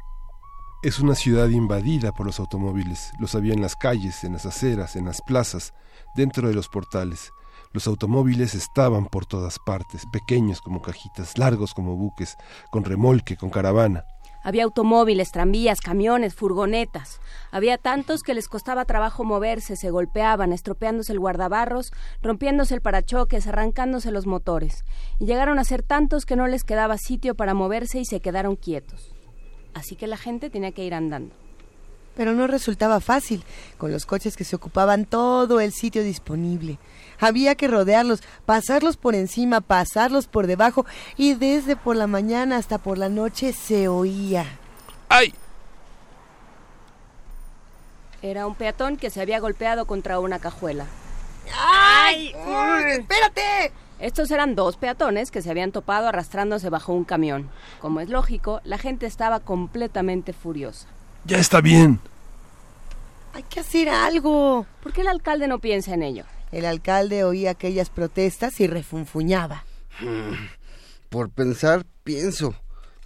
es 0.83 0.99
una 0.99 1.15
ciudad 1.15 1.49
invadida 1.49 2.13
por 2.13 2.27
los 2.27 2.39
automóviles. 2.39 3.13
Los 3.19 3.35
había 3.35 3.55
en 3.55 3.63
las 3.63 3.77
calles, 3.77 4.25
en 4.25 4.35
las 4.35 4.45
aceras, 4.45 4.95
en 4.95 5.07
las 5.07 5.23
plazas, 5.23 5.73
dentro 6.15 6.49
de 6.49 6.55
los 6.55 6.69
portales. 6.69 7.33
Los 7.73 7.87
automóviles 7.87 8.55
estaban 8.55 9.07
por 9.07 9.25
todas 9.25 9.59
partes, 9.59 10.05
pequeños 10.13 10.61
como 10.61 10.83
cajitas, 10.83 11.39
largos 11.39 11.73
como 11.73 11.97
buques, 11.97 12.37
con 12.71 12.85
remolque, 12.85 13.39
con 13.39 13.49
caravana. 13.49 14.05
Había 14.49 14.65
automóviles, 14.65 15.31
tranvías, 15.31 15.79
camiones, 15.79 16.35
furgonetas. 16.35 17.21
Había 17.51 17.77
tantos 17.77 18.23
que 18.23 18.33
les 18.33 18.49
costaba 18.49 18.87
trabajo 18.87 19.23
moverse, 19.23 19.77
se 19.77 19.91
golpeaban, 19.91 20.55
estropeándose 20.55 21.13
el 21.13 21.19
guardabarros, 21.19 21.93
rompiéndose 22.23 22.75
el 22.75 22.81
parachoques, 22.81 23.47
arrancándose 23.47 24.11
los 24.11 24.27
motores. 24.27 24.87
Y 25.19 25.27
llegaron 25.27 25.59
a 25.59 25.65
ser 25.65 25.83
tantos 25.83 26.25
que 26.25 26.35
no 26.35 26.47
les 26.47 26.65
quedaba 26.65 26.97
sitio 26.97 27.35
para 27.35 27.53
moverse 27.53 28.01
y 28.01 28.07
se 28.07 28.21
quedaron 28.21 28.57
quietos. 28.57 29.15
Así 29.75 29.97
que 29.97 30.07
la 30.07 30.17
gente 30.17 30.49
tenía 30.49 30.73
que 30.73 30.87
ir 30.87 30.95
andando. 30.95 31.35
Pero 32.17 32.33
no 32.33 32.47
resultaba 32.47 33.01
fácil, 33.01 33.45
con 33.77 33.93
los 33.93 34.07
coches 34.07 34.35
que 34.35 34.45
se 34.45 34.57
ocupaban 34.57 35.05
todo 35.05 35.61
el 35.61 35.73
sitio 35.73 36.03
disponible. 36.03 36.79
Había 37.21 37.55
que 37.55 37.69
rodearlos, 37.69 38.23
pasarlos 38.47 38.97
por 38.97 39.15
encima, 39.15 39.61
pasarlos 39.61 40.27
por 40.27 40.47
debajo, 40.47 40.87
y 41.17 41.35
desde 41.35 41.77
por 41.77 41.97
la 41.97 42.07
mañana 42.07 42.57
hasta 42.57 42.79
por 42.79 42.99
la 42.99 43.09
noche 43.09 43.53
se 43.53 43.89
oía. 43.89 44.47
¡Ay! 45.09 45.35
Era 48.23 48.47
un 48.47 48.55
peatón 48.55 48.97
que 48.97 49.11
se 49.11 49.21
había 49.21 49.39
golpeado 49.41 49.87
contra 49.87 50.19
una 50.19 50.39
cajuela. 50.39 50.87
¡Ay! 51.57 52.35
¡Uy, 52.35 52.91
¡Espérate! 52.93 53.73
Estos 54.01 54.31
eran 54.31 54.55
dos 54.55 54.77
peatones 54.77 55.31
que 55.31 55.43
se 55.43 55.51
habían 55.51 55.73
topado 55.73 56.09
arrastrándose 56.09 56.71
bajo 56.71 56.93
un 56.93 57.05
camión. 57.05 57.51
Como 57.81 58.01
es 58.01 58.09
lógico, 58.09 58.61
la 58.65 58.79
gente 58.79 59.07
estaba 59.07 59.41
completamente 59.41 60.33
furiosa. 60.33 60.87
Ya 61.25 61.39
está 61.39 61.61
bien. 61.61 62.01
Hay 63.35 63.43
que 63.45 63.61
hacer 63.61 63.89
algo. 63.89 64.67
¿Por 64.83 64.93
qué 64.93 65.01
el 65.01 65.09
alcalde 65.09 65.49
no 65.49 65.59
piensa 65.59 65.95
en 65.95 66.03
ello? 66.03 66.25
El 66.53 66.65
alcalde 66.65 67.25
oía 67.25 67.51
aquellas 67.51 67.91
protestas 67.91 68.61
y 68.61 68.67
refunfuñaba. 68.67 69.65
Por 71.09 71.31
pensar, 71.31 71.87
pienso. 72.05 72.55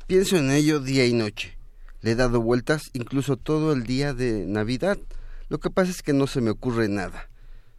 Pienso 0.07 0.37
en 0.37 0.51
ello 0.51 0.81
día 0.81 1.07
y 1.07 1.13
noche. 1.13 1.57
Le 2.01 2.13
he 2.13 2.15
dado 2.15 2.41
vueltas 2.41 2.91
incluso 2.93 3.37
todo 3.37 3.73
el 3.73 3.85
día 3.85 4.13
de 4.13 4.45
Navidad. 4.47 4.99
Lo 5.49 5.59
que 5.59 5.71
pasa 5.71 5.91
es 5.91 6.03
que 6.03 6.13
no 6.13 6.27
se 6.27 6.41
me 6.41 6.51
ocurre 6.51 6.89
nada. 6.89 7.29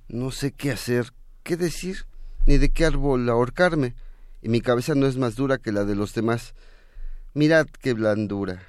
No 0.07 0.31
sé 0.31 0.51
qué 0.51 0.71
hacer, 0.71 1.11
qué 1.43 1.57
decir, 1.57 2.05
ni 2.45 2.57
de 2.57 2.69
qué 2.69 2.85
árbol 2.85 3.29
ahorcarme. 3.29 3.95
y 4.41 4.49
mi 4.49 4.59
cabeza 4.59 4.93
no 4.93 5.07
es 5.07 5.15
más 5.15 5.35
dura 5.35 5.57
que 5.57 5.71
la 5.71 5.85
de 5.85 5.95
los 5.95 6.13
demás. 6.13 6.53
Mirad 7.33 7.65
qué 7.81 7.93
blandura. 7.93 8.61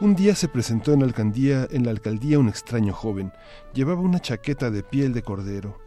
Un 0.00 0.14
día 0.14 0.36
se 0.36 0.46
presentó 0.46 0.92
en 0.92 1.00
la 1.00 1.06
alcaldía, 1.06 1.66
en 1.72 1.84
la 1.84 1.90
alcaldía 1.90 2.38
un 2.38 2.48
extraño 2.48 2.92
joven. 2.92 3.32
Llevaba 3.74 4.00
una 4.00 4.20
chaqueta 4.20 4.70
de 4.70 4.84
piel 4.84 5.12
de 5.12 5.22
cordero, 5.22 5.80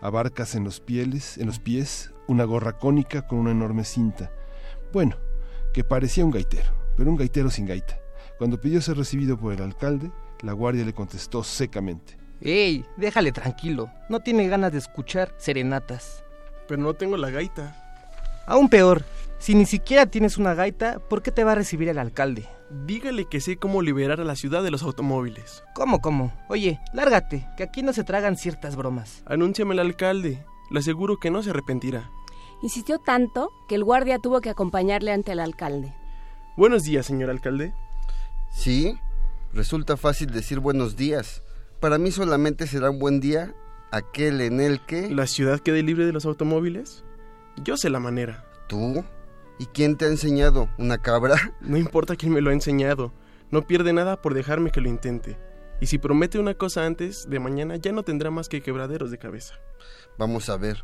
abarcas 0.00 0.56
en 0.56 0.64
los 0.64 0.80
pieles, 0.80 1.38
en 1.38 1.46
los 1.46 1.60
pies, 1.60 2.12
una 2.26 2.42
gorra 2.42 2.76
cónica 2.76 3.28
con 3.28 3.38
una 3.38 3.52
enorme 3.52 3.84
cinta. 3.84 4.32
Bueno, 4.92 5.14
que 5.72 5.84
parecía 5.84 6.24
un 6.24 6.32
gaitero, 6.32 6.72
pero 6.96 7.08
un 7.08 7.16
gaitero 7.16 7.50
sin 7.50 7.66
gaita. 7.66 8.00
Cuando 8.36 8.60
pidió 8.60 8.80
ser 8.80 8.96
recibido 8.96 9.38
por 9.38 9.52
el 9.52 9.62
alcalde, 9.62 10.10
la 10.42 10.54
guardia 10.54 10.84
le 10.84 10.92
contestó 10.92 11.44
secamente. 11.44 12.18
¡Ey! 12.40 12.84
Déjale 12.96 13.30
tranquilo. 13.30 13.92
No 14.08 14.18
tiene 14.18 14.48
ganas 14.48 14.72
de 14.72 14.78
escuchar 14.78 15.32
serenatas. 15.38 16.24
Pero 16.66 16.82
no 16.82 16.94
tengo 16.94 17.16
la 17.16 17.30
gaita. 17.30 17.76
Aún 18.44 18.68
peor, 18.68 19.04
si 19.42 19.56
ni 19.56 19.66
siquiera 19.66 20.06
tienes 20.06 20.38
una 20.38 20.54
gaita, 20.54 21.00
¿por 21.00 21.20
qué 21.20 21.32
te 21.32 21.42
va 21.42 21.50
a 21.50 21.56
recibir 21.56 21.88
el 21.88 21.98
alcalde? 21.98 22.48
Dígale 22.86 23.24
que 23.24 23.40
sé 23.40 23.56
cómo 23.56 23.82
liberar 23.82 24.20
a 24.20 24.24
la 24.24 24.36
ciudad 24.36 24.62
de 24.62 24.70
los 24.70 24.84
automóviles. 24.84 25.64
¿Cómo, 25.74 26.00
cómo? 26.00 26.32
Oye, 26.48 26.78
lárgate, 26.94 27.44
que 27.56 27.64
aquí 27.64 27.82
no 27.82 27.92
se 27.92 28.04
tragan 28.04 28.36
ciertas 28.36 28.76
bromas. 28.76 29.24
Anúnciame 29.26 29.72
al 29.72 29.80
alcalde. 29.80 30.46
Le 30.70 30.78
aseguro 30.78 31.16
que 31.18 31.32
no 31.32 31.42
se 31.42 31.50
arrepentirá. 31.50 32.08
Insistió 32.62 33.00
tanto 33.00 33.50
que 33.68 33.74
el 33.74 33.82
guardia 33.82 34.20
tuvo 34.20 34.40
que 34.40 34.48
acompañarle 34.48 35.10
ante 35.10 35.32
el 35.32 35.40
alcalde. 35.40 35.92
Buenos 36.56 36.84
días, 36.84 37.04
señor 37.04 37.28
alcalde. 37.28 37.74
Sí, 38.52 38.96
resulta 39.52 39.96
fácil 39.96 40.30
decir 40.30 40.60
buenos 40.60 40.94
días. 40.94 41.42
Para 41.80 41.98
mí 41.98 42.12
solamente 42.12 42.68
será 42.68 42.90
un 42.90 43.00
buen 43.00 43.18
día 43.18 43.56
aquel 43.90 44.40
en 44.40 44.60
el 44.60 44.86
que... 44.86 45.10
¿La 45.10 45.26
ciudad 45.26 45.58
quede 45.58 45.82
libre 45.82 46.06
de 46.06 46.12
los 46.12 46.26
automóviles? 46.26 47.02
Yo 47.56 47.76
sé 47.76 47.90
la 47.90 47.98
manera. 47.98 48.44
¿Tú? 48.68 49.04
¿Y 49.62 49.66
quién 49.66 49.96
te 49.96 50.06
ha 50.06 50.08
enseñado? 50.08 50.68
¿Una 50.76 50.98
cabra? 50.98 51.36
No 51.60 51.76
importa 51.76 52.16
quién 52.16 52.32
me 52.32 52.40
lo 52.40 52.50
ha 52.50 52.52
enseñado. 52.52 53.12
No 53.52 53.64
pierde 53.64 53.92
nada 53.92 54.20
por 54.20 54.34
dejarme 54.34 54.72
que 54.72 54.80
lo 54.80 54.88
intente. 54.88 55.38
Y 55.80 55.86
si 55.86 55.98
promete 55.98 56.40
una 56.40 56.54
cosa 56.54 56.84
antes 56.84 57.30
de 57.30 57.38
mañana, 57.38 57.76
ya 57.76 57.92
no 57.92 58.02
tendrá 58.02 58.32
más 58.32 58.48
que 58.48 58.60
quebraderos 58.60 59.12
de 59.12 59.18
cabeza. 59.18 59.54
Vamos 60.18 60.48
a 60.48 60.56
ver, 60.56 60.82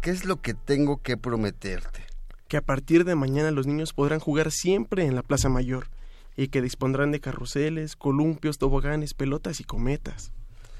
¿qué 0.00 0.10
es 0.10 0.24
lo 0.24 0.40
que 0.40 0.54
tengo 0.54 1.02
que 1.02 1.16
prometerte? 1.16 2.06
Que 2.46 2.56
a 2.56 2.62
partir 2.62 3.04
de 3.04 3.16
mañana 3.16 3.50
los 3.50 3.66
niños 3.66 3.92
podrán 3.92 4.20
jugar 4.20 4.52
siempre 4.52 5.06
en 5.06 5.16
la 5.16 5.24
Plaza 5.24 5.48
Mayor 5.48 5.88
y 6.36 6.46
que 6.50 6.62
dispondrán 6.62 7.10
de 7.10 7.18
carruseles, 7.18 7.96
columpios, 7.96 8.58
toboganes, 8.58 9.12
pelotas 9.12 9.58
y 9.58 9.64
cometas. 9.64 10.30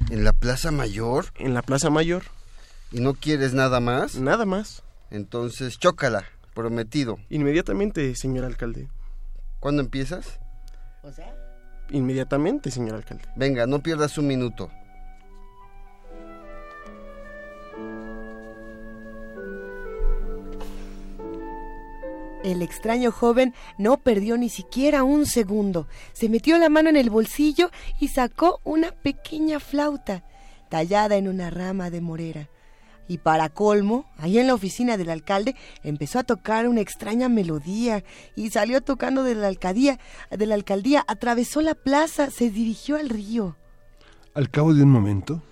¿En 0.09 0.22
la 0.22 0.34
Plaza 0.34 0.70
Mayor? 0.70 1.32
En 1.34 1.55
la 1.55 1.62
Plaza 1.62 1.90
Mayor. 1.90 2.22
¿Y 2.92 3.01
no 3.01 3.14
quieres 3.14 3.55
nada 3.55 3.80
más? 3.80 4.14
Nada 4.14 4.46
más. 4.46 4.84
Entonces, 5.11 5.80
chócala, 5.80 6.26
prometido. 6.61 7.18
Inmediatamente, 7.30 8.14
señor 8.14 8.44
alcalde. 8.44 8.88
¿Cuándo 9.61 9.82
empiezas? 9.82 10.38
O 11.02 11.11
sea, 11.11 11.34
Inmediatamente, 11.90 12.70
señor 12.70 12.96
alcalde. 12.96 13.24
Venga, 13.34 13.66
no 13.66 13.82
pierdas 13.82 14.16
un 14.18 14.26
minuto. 14.26 14.70
El 22.44 22.62
extraño 22.62 23.12
joven 23.12 23.54
no 23.76 23.98
perdió 23.98 24.38
ni 24.38 24.48
siquiera 24.48 25.02
un 25.02 25.26
segundo. 25.26 25.88
Se 26.12 26.28
metió 26.28 26.58
la 26.58 26.68
mano 26.68 26.88
en 26.88 26.96
el 26.96 27.11
bolsillo 27.11 27.70
y 27.98 28.08
sacó 28.08 28.61
una 28.64 28.92
pequeña 28.92 29.61
flauta 29.61 30.24
tallada 30.70 31.16
en 31.16 31.28
una 31.28 31.50
rama 31.50 31.90
de 31.90 32.00
morera. 32.00 32.48
Y 33.11 33.18
para 33.18 33.48
colmo, 33.48 34.08
ahí 34.18 34.38
en 34.38 34.46
la 34.46 34.54
oficina 34.54 34.96
del 34.96 35.11
alcalde 35.11 35.56
empezó 35.82 36.20
a 36.20 36.22
tocar 36.22 36.68
una 36.68 36.80
extraña 36.80 37.28
melodía 37.28 38.04
y 38.36 38.50
salió 38.50 38.82
tocando 38.82 39.24
de 39.24 39.34
la 39.34 39.48
alcaldía, 39.48 39.98
de 40.30 40.46
la 40.46 40.54
alcaldía, 40.54 41.04
atravesó 41.08 41.61
la 41.61 41.74
plaza, 41.74 42.30
se 42.30 42.50
dirigió 42.50 42.94
al 42.94 43.08
río. 43.08 43.56
Al 44.32 44.48
cabo 44.48 44.74
de 44.74 44.84
un 44.84 44.92
momento, 44.92 45.42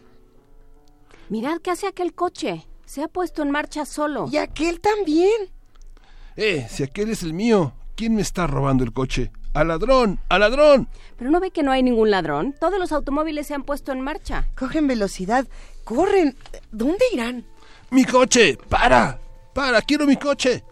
Mirad 1.31 1.59
qué 1.59 1.73
hace 1.73 1.89
aquel 1.89 2.15
coche. 2.15 2.65
Se 2.87 3.03
ha 3.03 3.09
puesto 3.09 3.43
en 3.43 3.51
marcha 3.51 3.85
solo. 3.85 4.29
Y 4.31 4.37
aquel 4.37 4.81
también. 4.81 5.51
¡eh! 6.37 6.65
Si 6.71 6.85
aquel 6.85 7.11
es 7.11 7.25
el 7.25 7.35
mío, 7.35 7.75
¿quién 7.97 8.15
me 8.15 8.23
está 8.23 8.47
robando 8.47 8.85
el 8.85 8.93
coche? 8.93 9.33
¡Al 9.53 9.69
ladrón! 9.69 10.21
¡Al 10.29 10.41
ladrón! 10.41 10.89
Pero 11.17 11.31
no 11.31 11.41
ve 11.41 11.51
que 11.51 11.63
no 11.63 11.73
hay 11.73 11.83
ningún 11.83 12.11
ladrón. 12.11 12.55
Todos 12.61 12.79
los 12.79 12.93
automóviles 12.93 13.47
se 13.47 13.55
han 13.55 13.65
puesto 13.65 13.93
en 13.93 14.01
marcha. 14.01 14.49
Cogen 14.57 14.87
velocidad, 14.87 15.47
corren. 15.89 16.37
¿Dónde 16.71 17.05
irán? 17.13 17.45
¡Mi 17.91 18.05
coche! 18.05 18.59
¡Para! 18.69 19.19
¡Para! 19.55 19.81
¡Quiero 19.81 20.07
mi 20.07 20.17
coche! 20.17 20.63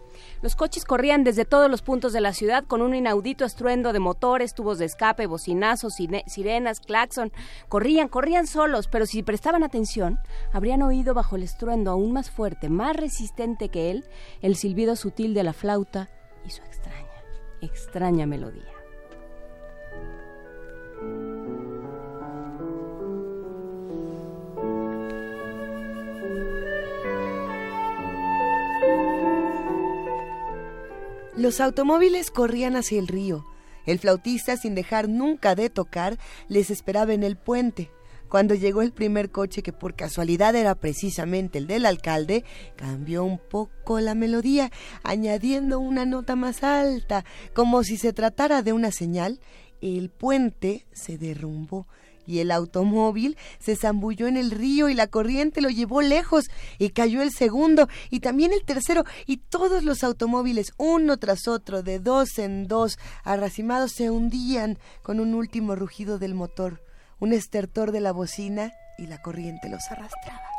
Los 0.43 0.55
coches 0.55 0.85
corrían 0.85 1.23
desde 1.23 1.45
todos 1.45 1.71
los 1.71 1.81
puntos 1.81 2.13
de 2.13 2.21
la 2.21 2.33
ciudad 2.33 2.63
con 2.65 2.83
un 2.83 2.93
inaudito 2.93 3.43
estruendo 3.43 3.91
de 3.91 3.99
motores, 3.99 4.53
tubos 4.53 4.77
de 4.77 4.85
escape, 4.85 5.25
bocinazos, 5.25 5.95
sirenas, 6.27 6.79
claxon. 6.79 7.31
Corrían, 7.67 8.07
corrían 8.07 8.45
solos, 8.45 8.87
pero 8.87 9.07
si 9.07 9.23
prestaban 9.23 9.63
atención, 9.63 10.19
habrían 10.53 10.83
oído 10.83 11.15
bajo 11.15 11.35
el 11.35 11.41
estruendo 11.41 11.89
aún 11.89 12.13
más 12.13 12.29
fuerte, 12.29 12.69
más 12.69 12.95
resistente 12.95 13.69
que 13.69 13.89
él, 13.89 14.05
el 14.43 14.55
silbido 14.55 14.95
sutil 14.95 15.33
de 15.33 15.43
la 15.43 15.53
flauta 15.53 16.11
y 16.45 16.51
su 16.51 16.61
extraña, 16.61 17.23
extraña 17.61 18.27
melodía. 18.27 18.71
Los 31.37 31.61
automóviles 31.61 32.31
corrían 32.31 32.75
hacia 32.75 32.97
el 32.97 33.07
río. 33.07 33.45
El 33.85 33.99
flautista, 33.99 34.57
sin 34.57 34.73
dejar 34.73 35.07
nunca 35.07 35.53
de 35.53 35.69
tocar, 35.69 36.17
les 36.47 36.71
esperaba 36.71 37.13
en 37.13 37.21
el 37.21 37.37
puente. 37.37 37.91
Cuando 38.27 38.55
llegó 38.55 38.81
el 38.81 38.91
primer 38.91 39.29
coche, 39.29 39.61
que 39.61 39.71
por 39.71 39.95
casualidad 39.95 40.55
era 40.55 40.73
precisamente 40.73 41.59
el 41.59 41.67
del 41.67 41.85
alcalde, 41.85 42.43
cambió 42.75 43.23
un 43.23 43.37
poco 43.37 43.99
la 43.99 44.15
melodía, 44.15 44.71
añadiendo 45.03 45.79
una 45.79 46.07
nota 46.07 46.35
más 46.35 46.63
alta, 46.63 47.23
como 47.53 47.83
si 47.83 47.97
se 47.97 48.13
tratara 48.13 48.63
de 48.63 48.73
una 48.73 48.91
señal. 48.91 49.39
El 49.79 50.09
puente 50.09 50.87
se 50.91 51.19
derrumbó 51.19 51.85
y 52.27 52.39
el 52.39 52.51
automóvil 52.51 53.37
se 53.59 53.75
zambulló 53.75 54.27
en 54.27 54.37
el 54.37 54.51
río 54.51 54.89
y 54.89 54.93
la 54.93 55.07
corriente 55.07 55.61
lo 55.61 55.69
llevó 55.69 56.01
lejos 56.01 56.45
y 56.77 56.89
cayó 56.89 57.23
el 57.23 57.31
segundo 57.31 57.87
y 58.11 58.19
también 58.19 58.53
el 58.53 58.63
tercero 58.63 59.05
y 59.25 59.37
todos 59.37 59.83
los 59.83 60.03
automóviles 60.03 60.73
uno 60.77 61.17
tras 61.17 61.47
otro 61.47 61.81
de 61.81 61.99
dos 61.99 62.37
en 62.37 62.67
dos 62.67 62.99
arracimados 63.23 63.93
se 63.93 64.11
hundían 64.11 64.77
con 65.01 65.19
un 65.19 65.33
último 65.33 65.75
rugido 65.75 66.19
del 66.19 66.35
motor, 66.35 66.83
un 67.19 67.33
estertor 67.33 67.91
de 67.91 68.01
la 68.01 68.11
bocina 68.11 68.71
y 68.97 69.07
la 69.07 69.21
corriente 69.21 69.69
los 69.69 69.81
arrastraba. 69.89 70.56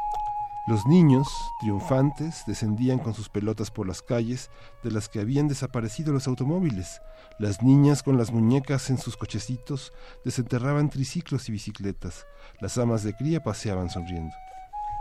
Los 0.68 0.86
niños, 0.86 1.26
triunfantes, 1.60 2.44
descendían 2.46 2.98
con 2.98 3.14
sus 3.14 3.30
pelotas 3.30 3.70
por 3.70 3.88
las 3.88 4.02
calles 4.02 4.50
de 4.82 4.90
las 4.90 5.08
que 5.08 5.18
habían 5.18 5.48
desaparecido 5.48 6.12
los 6.12 6.28
automóviles. 6.28 7.00
Las 7.38 7.62
niñas 7.62 8.02
con 8.02 8.18
las 8.18 8.32
muñecas 8.32 8.90
en 8.90 8.98
sus 8.98 9.16
cochecitos 9.16 9.94
desenterraban 10.26 10.90
triciclos 10.90 11.48
y 11.48 11.52
bicicletas. 11.52 12.26
Las 12.60 12.76
amas 12.76 13.02
de 13.02 13.14
cría 13.14 13.42
paseaban 13.42 13.88
sonriendo. 13.88 14.34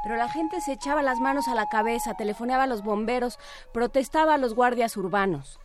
Pero 0.05 0.15
la 0.15 0.29
gente 0.29 0.61
se 0.61 0.71
echaba 0.71 1.03
las 1.03 1.19
manos 1.19 1.49
a 1.49 1.55
la 1.55 1.67
cabeza, 1.67 2.13
telefoneaba 2.13 2.63
a 2.63 2.67
los 2.67 2.81
bomberos, 2.81 3.37
protestaba 3.73 4.35
a 4.35 4.37
los 4.37 4.53
guardias 4.53 4.95
urbanos. 4.95 5.59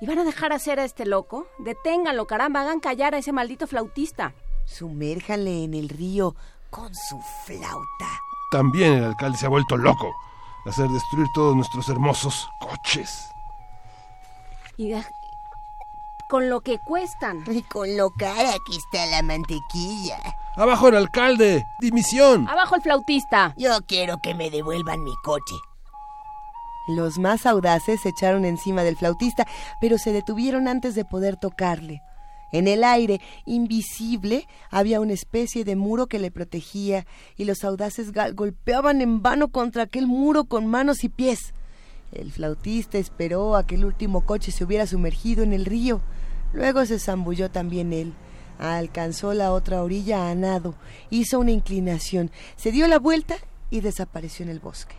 ¿Y 0.00 0.06
van 0.06 0.20
a 0.20 0.24
dejar 0.24 0.54
hacer 0.54 0.80
a 0.80 0.84
este 0.84 1.04
loco? 1.04 1.48
Deténganlo, 1.58 2.26
caramba, 2.26 2.62
hagan 2.62 2.80
callar 2.80 3.14
a 3.14 3.18
ese 3.18 3.32
maldito 3.32 3.66
flautista. 3.66 4.32
Sumérjanle 4.64 5.64
en 5.64 5.74
el 5.74 5.90
río 5.90 6.34
con 6.70 6.94
su 6.94 7.20
flauta. 7.44 8.08
También 8.54 8.92
el 8.92 9.04
alcalde 9.04 9.36
se 9.36 9.46
ha 9.46 9.48
vuelto 9.48 9.76
loco. 9.76 10.14
Hacer 10.64 10.88
destruir 10.88 11.26
todos 11.34 11.56
nuestros 11.56 11.88
hermosos 11.88 12.48
coches. 12.60 13.28
Y 14.76 14.90
de- 14.90 15.04
con 16.28 16.48
lo 16.48 16.60
que 16.60 16.78
cuestan. 16.78 17.42
Y 17.48 17.62
con 17.62 17.96
lo 17.96 18.10
cara 18.10 18.52
que 18.64 18.76
está 18.76 19.06
la 19.06 19.22
mantequilla. 19.22 20.20
¡Abajo 20.54 20.86
el 20.86 20.94
alcalde! 20.94 21.64
¡Dimisión! 21.80 22.48
Abajo 22.48 22.76
el 22.76 22.82
flautista. 22.82 23.54
Yo 23.56 23.72
quiero 23.88 24.18
que 24.22 24.34
me 24.34 24.50
devuelvan 24.50 25.02
mi 25.02 25.14
coche. 25.24 25.56
Los 26.86 27.18
más 27.18 27.46
audaces 27.46 28.02
se 28.02 28.10
echaron 28.10 28.44
encima 28.44 28.84
del 28.84 28.96
flautista, 28.96 29.48
pero 29.80 29.98
se 29.98 30.12
detuvieron 30.12 30.68
antes 30.68 30.94
de 30.94 31.04
poder 31.04 31.36
tocarle. 31.36 32.02
En 32.54 32.68
el 32.68 32.84
aire, 32.84 33.20
invisible, 33.46 34.46
había 34.70 35.00
una 35.00 35.12
especie 35.12 35.64
de 35.64 35.76
muro 35.76 36.06
que 36.06 36.18
le 36.18 36.30
protegía, 36.30 37.06
y 37.36 37.44
los 37.44 37.64
audaces 37.64 38.12
golpeaban 38.34 39.00
en 39.00 39.22
vano 39.22 39.48
contra 39.48 39.82
aquel 39.82 40.06
muro 40.06 40.44
con 40.44 40.66
manos 40.66 41.02
y 41.02 41.08
pies. 41.08 41.52
El 42.12 42.30
flautista 42.30 42.96
esperó 42.96 43.56
a 43.56 43.66
que 43.66 43.74
el 43.74 43.84
último 43.84 44.20
coche 44.24 44.52
se 44.52 44.62
hubiera 44.62 44.86
sumergido 44.86 45.42
en 45.42 45.52
el 45.52 45.64
río, 45.64 46.00
Luego 46.54 46.86
se 46.86 47.00
zambulló 47.00 47.50
también 47.50 47.92
él. 47.92 48.14
Alcanzó 48.58 49.34
la 49.34 49.52
otra 49.52 49.82
orilla 49.82 50.30
a 50.30 50.34
nado, 50.36 50.76
hizo 51.10 51.40
una 51.40 51.50
inclinación, 51.50 52.30
se 52.56 52.70
dio 52.70 52.86
la 52.86 53.00
vuelta 53.00 53.34
y 53.70 53.80
desapareció 53.80 54.44
en 54.44 54.50
el 54.50 54.60
bosque. 54.60 54.94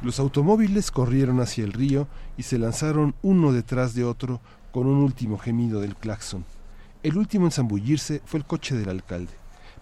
Los 0.00 0.20
automóviles 0.20 0.92
corrieron 0.92 1.40
hacia 1.40 1.64
el 1.64 1.72
río 1.72 2.06
y 2.36 2.44
se 2.44 2.56
lanzaron 2.56 3.16
uno 3.20 3.52
detrás 3.52 3.94
de 3.94 4.04
otro 4.04 4.40
con 4.70 4.86
un 4.86 4.98
último 4.98 5.38
gemido 5.38 5.80
del 5.80 5.96
claxon. 5.96 6.44
El 7.02 7.16
último 7.18 7.46
en 7.46 7.50
zambullirse 7.50 8.22
fue 8.24 8.38
el 8.38 8.46
coche 8.46 8.76
del 8.76 8.90
alcalde. 8.90 9.32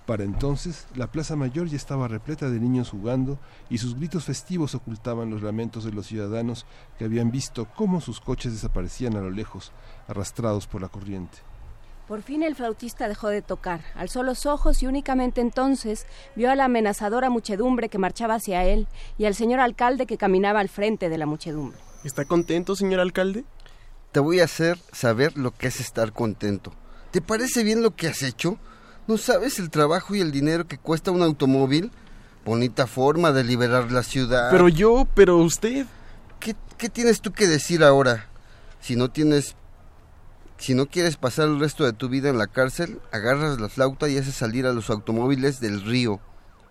Para 0.06 0.24
entonces, 0.24 0.86
la 0.94 1.08
Plaza 1.08 1.36
Mayor 1.36 1.66
ya 1.66 1.76
estaba 1.76 2.08
repleta 2.08 2.48
de 2.48 2.60
niños 2.60 2.90
jugando 2.90 3.38
y 3.68 3.76
sus 3.76 3.94
gritos 3.94 4.24
festivos 4.24 4.74
ocultaban 4.74 5.28
los 5.28 5.42
lamentos 5.42 5.84
de 5.84 5.92
los 5.92 6.06
ciudadanos 6.06 6.64
que 6.98 7.04
habían 7.04 7.30
visto 7.30 7.66
cómo 7.76 8.00
sus 8.00 8.20
coches 8.20 8.52
desaparecían 8.52 9.16
a 9.16 9.20
lo 9.20 9.30
lejos, 9.30 9.72
arrastrados 10.08 10.66
por 10.66 10.80
la 10.80 10.88
corriente. 10.88 11.38
Por 12.08 12.22
fin 12.22 12.44
el 12.44 12.54
flautista 12.54 13.08
dejó 13.08 13.28
de 13.28 13.42
tocar, 13.42 13.80
alzó 13.96 14.22
los 14.22 14.46
ojos 14.46 14.80
y 14.80 14.86
únicamente 14.86 15.40
entonces 15.40 16.06
vio 16.36 16.52
a 16.52 16.54
la 16.54 16.66
amenazadora 16.66 17.30
muchedumbre 17.30 17.88
que 17.88 17.98
marchaba 17.98 18.34
hacia 18.34 18.64
él 18.64 18.86
y 19.18 19.24
al 19.24 19.34
señor 19.34 19.58
alcalde 19.58 20.06
que 20.06 20.16
caminaba 20.16 20.60
al 20.60 20.68
frente 20.68 21.08
de 21.08 21.18
la 21.18 21.26
muchedumbre. 21.26 21.80
¿Está 22.04 22.24
contento, 22.24 22.76
señor 22.76 23.00
alcalde? 23.00 23.44
Te 24.12 24.20
voy 24.20 24.38
a 24.38 24.44
hacer 24.44 24.78
saber 24.92 25.36
lo 25.36 25.50
que 25.50 25.66
es 25.66 25.80
estar 25.80 26.12
contento. 26.12 26.72
¿Te 27.10 27.20
parece 27.20 27.64
bien 27.64 27.82
lo 27.82 27.96
que 27.96 28.06
has 28.06 28.22
hecho? 28.22 28.56
¿No 29.08 29.18
sabes 29.18 29.58
el 29.58 29.70
trabajo 29.70 30.14
y 30.14 30.20
el 30.20 30.30
dinero 30.30 30.68
que 30.68 30.78
cuesta 30.78 31.10
un 31.10 31.22
automóvil? 31.22 31.90
Bonita 32.44 32.86
forma 32.86 33.32
de 33.32 33.42
liberar 33.42 33.90
la 33.90 34.04
ciudad. 34.04 34.52
Pero 34.52 34.68
yo, 34.68 35.08
pero 35.14 35.38
usted. 35.38 35.86
¿Qué, 36.38 36.54
qué 36.78 36.88
tienes 36.88 37.20
tú 37.20 37.32
que 37.32 37.48
decir 37.48 37.82
ahora? 37.82 38.28
Si 38.80 38.94
no 38.94 39.10
tienes 39.10 39.56
si 40.58 40.74
no 40.74 40.86
quieres 40.86 41.16
pasar 41.16 41.48
el 41.48 41.60
resto 41.60 41.84
de 41.84 41.92
tu 41.92 42.08
vida 42.08 42.30
en 42.30 42.38
la 42.38 42.46
cárcel, 42.46 43.00
agarras 43.12 43.60
la 43.60 43.68
flauta 43.68 44.08
y 44.08 44.16
haces 44.16 44.34
salir 44.34 44.66
a 44.66 44.72
los 44.72 44.90
automóviles 44.90 45.60
del 45.60 45.82
río. 45.82 46.20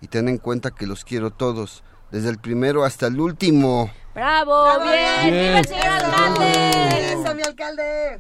Y 0.01 0.07
ten 0.07 0.27
en 0.27 0.37
cuenta 0.37 0.71
que 0.71 0.87
los 0.87 1.05
quiero 1.05 1.31
todos, 1.31 1.83
desde 2.11 2.29
el 2.29 2.39
primero 2.39 2.83
hasta 2.83 3.07
el 3.07 3.19
último. 3.19 3.91
¡Bravo! 4.13 4.65
¡Bien! 4.83 5.33
¡Viva 5.33 5.59
el 5.59 5.67
señor 5.67 5.85
alcalde! 5.85 7.13
¡Eso, 7.13 7.35
mi 7.35 7.41
alcalde! 7.43 8.19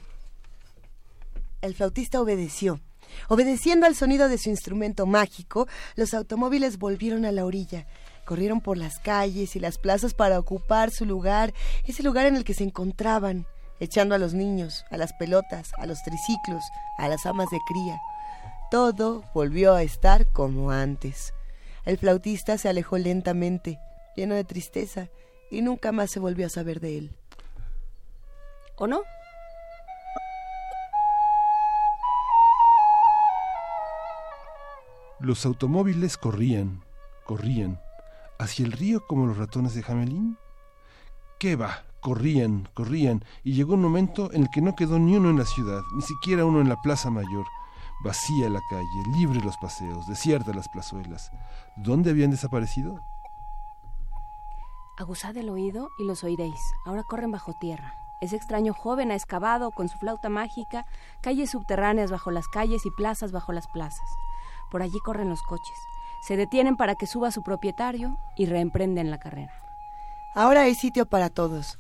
El 1.61 1.75
flautista 1.75 2.21
obedeció. 2.21 2.79
Obedeciendo 3.27 3.85
al 3.85 3.95
sonido 3.95 4.27
de 4.29 4.37
su 4.37 4.49
instrumento 4.49 5.05
mágico, 5.05 5.67
los 5.95 6.13
automóviles 6.13 6.77
volvieron 6.77 7.25
a 7.25 7.31
la 7.31 7.45
orilla. 7.45 7.87
Corrieron 8.25 8.61
por 8.61 8.77
las 8.77 8.99
calles 8.99 9.55
y 9.55 9.59
las 9.59 9.77
plazas 9.77 10.13
para 10.13 10.39
ocupar 10.39 10.91
su 10.91 11.05
lugar, 11.05 11.53
ese 11.85 12.03
lugar 12.03 12.25
en 12.25 12.35
el 12.35 12.43
que 12.43 12.53
se 12.53 12.63
encontraban 12.63 13.47
echando 13.79 14.15
a 14.15 14.17
los 14.17 14.33
niños, 14.33 14.85
a 14.89 14.97
las 14.97 15.13
pelotas, 15.13 15.71
a 15.77 15.85
los 15.85 16.01
triciclos, 16.03 16.63
a 16.97 17.07
las 17.07 17.25
amas 17.25 17.49
de 17.49 17.59
cría. 17.67 17.99
Todo 18.71 19.23
volvió 19.33 19.73
a 19.73 19.83
estar 19.83 20.27
como 20.27 20.71
antes. 20.71 21.33
El 21.83 21.97
flautista 21.97 22.57
se 22.57 22.69
alejó 22.69 22.97
lentamente, 22.97 23.79
lleno 24.15 24.35
de 24.35 24.43
tristeza, 24.43 25.09
y 25.51 25.61
nunca 25.61 25.91
más 25.91 26.09
se 26.09 26.19
volvió 26.19 26.47
a 26.47 26.49
saber 26.49 26.79
de 26.79 26.97
él. 26.97 27.11
¿O 28.75 28.87
no? 28.87 29.03
Los 35.19 35.45
automóviles 35.45 36.17
corrían, 36.17 36.83
corrían, 37.23 37.79
hacia 38.37 38.65
el 38.65 38.73
río 38.73 39.05
como 39.07 39.25
los 39.25 39.37
ratones 39.37 39.73
de 39.73 39.81
Jamelín. 39.81 40.37
¿Qué 41.39 41.55
va? 41.55 41.83
Corrían, 42.05 42.69
corrían, 42.75 43.25
y 43.43 43.53
llegó 43.53 43.73
un 43.73 43.81
momento 43.81 44.31
en 44.31 44.43
el 44.43 44.49
que 44.51 44.61
no 44.61 44.75
quedó 44.75 44.99
ni 44.99 45.17
uno 45.17 45.31
en 45.31 45.39
la 45.39 45.45
ciudad, 45.45 45.81
ni 45.95 46.03
siquiera 46.03 46.45
uno 46.45 46.61
en 46.61 46.69
la 46.69 46.79
Plaza 46.79 47.09
Mayor. 47.09 47.47
Vacía 48.03 48.47
la 48.47 48.61
calle, 48.69 49.17
libre 49.17 49.41
los 49.41 49.57
paseos, 49.57 50.05
desiertas 50.05 50.55
las 50.55 50.69
plazuelas. 50.69 51.31
¿Dónde 51.75 52.11
habían 52.11 52.29
desaparecido? 52.29 53.01
Aguzad 54.99 55.35
el 55.35 55.49
oído 55.49 55.89
y 55.97 56.03
los 56.03 56.23
oiréis. 56.23 56.59
Ahora 56.85 57.01
corren 57.01 57.31
bajo 57.31 57.53
tierra. 57.59 57.95
Ese 58.21 58.35
extraño 58.35 58.75
joven 58.75 59.09
ha 59.09 59.15
excavado 59.15 59.71
con 59.71 59.89
su 59.89 59.97
flauta 59.97 60.29
mágica 60.29 60.85
calles 61.23 61.49
subterráneas 61.49 62.11
bajo 62.11 62.29
las 62.29 62.47
calles 62.47 62.85
y 62.85 62.91
plazas 62.91 63.31
bajo 63.31 63.51
las 63.51 63.67
plazas. 63.67 64.07
Por 64.69 64.83
allí 64.83 64.99
corren 64.99 65.29
los 65.29 65.41
coches. 65.41 65.77
Se 66.21 66.37
detienen 66.37 66.77
para 66.77 66.93
que 66.93 67.07
suba 67.07 67.31
su 67.31 67.41
propietario 67.41 68.19
y 68.37 68.45
reemprenden 68.45 69.09
la 69.09 69.17
carrera. 69.17 69.53
Ahora 70.35 70.61
hay 70.61 70.75
sitio 70.75 71.07
para 71.07 71.31
todos. 71.31 71.79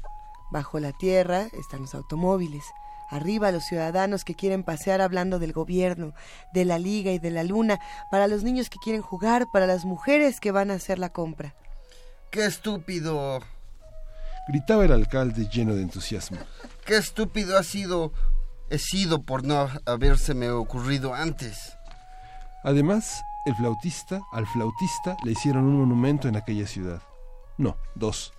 Bajo 0.55 0.79
la 0.79 0.93
tierra 0.93 1.49
están 1.51 1.81
los 1.81 1.95
automóviles. 1.95 2.63
Arriba 3.09 3.51
los 3.51 3.65
ciudadanos 3.65 4.23
que 4.23 4.35
quieren 4.35 4.63
pasear 4.63 5.01
hablando 5.01 5.37
del 5.37 5.51
gobierno, 5.51 6.13
de 6.53 6.63
la 6.63 6.79
liga 6.79 7.11
y 7.11 7.19
de 7.19 7.29
la 7.29 7.43
luna, 7.43 7.81
para 8.09 8.29
los 8.29 8.43
niños 8.43 8.69
que 8.69 8.79
quieren 8.79 9.01
jugar, 9.01 9.47
para 9.51 9.67
las 9.67 9.83
mujeres 9.83 10.39
que 10.39 10.51
van 10.51 10.71
a 10.71 10.75
hacer 10.75 10.97
la 10.97 11.09
compra. 11.09 11.55
¡Qué 12.31 12.45
estúpido! 12.45 13.41
Gritaba 14.47 14.85
el 14.85 14.93
alcalde 14.93 15.49
lleno 15.49 15.75
de 15.75 15.81
entusiasmo. 15.81 16.37
¡Qué 16.85 16.95
estúpido 16.95 17.57
ha 17.57 17.63
sido! 17.63 18.13
He 18.69 18.77
sido 18.77 19.23
por 19.23 19.43
no 19.43 19.67
habérseme 19.85 20.51
ocurrido 20.51 21.13
antes. 21.13 21.75
Además, 22.63 23.21
el 23.45 23.55
flautista, 23.55 24.21
al 24.31 24.47
flautista 24.47 25.17
le 25.25 25.33
hicieron 25.33 25.65
un 25.65 25.79
monumento 25.79 26.29
en 26.29 26.37
aquella 26.37 26.65
ciudad. 26.65 27.01
No, 27.57 27.75
dos 27.95 28.31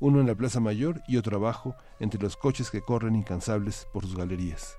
uno 0.00 0.20
en 0.20 0.26
la 0.26 0.34
Plaza 0.34 0.58
Mayor 0.60 1.02
y 1.06 1.18
otro 1.18 1.36
abajo, 1.36 1.76
entre 2.00 2.20
los 2.20 2.36
coches 2.36 2.70
que 2.70 2.80
corren 2.80 3.14
incansables 3.14 3.86
por 3.92 4.04
sus 4.04 4.16
galerías. 4.16 4.76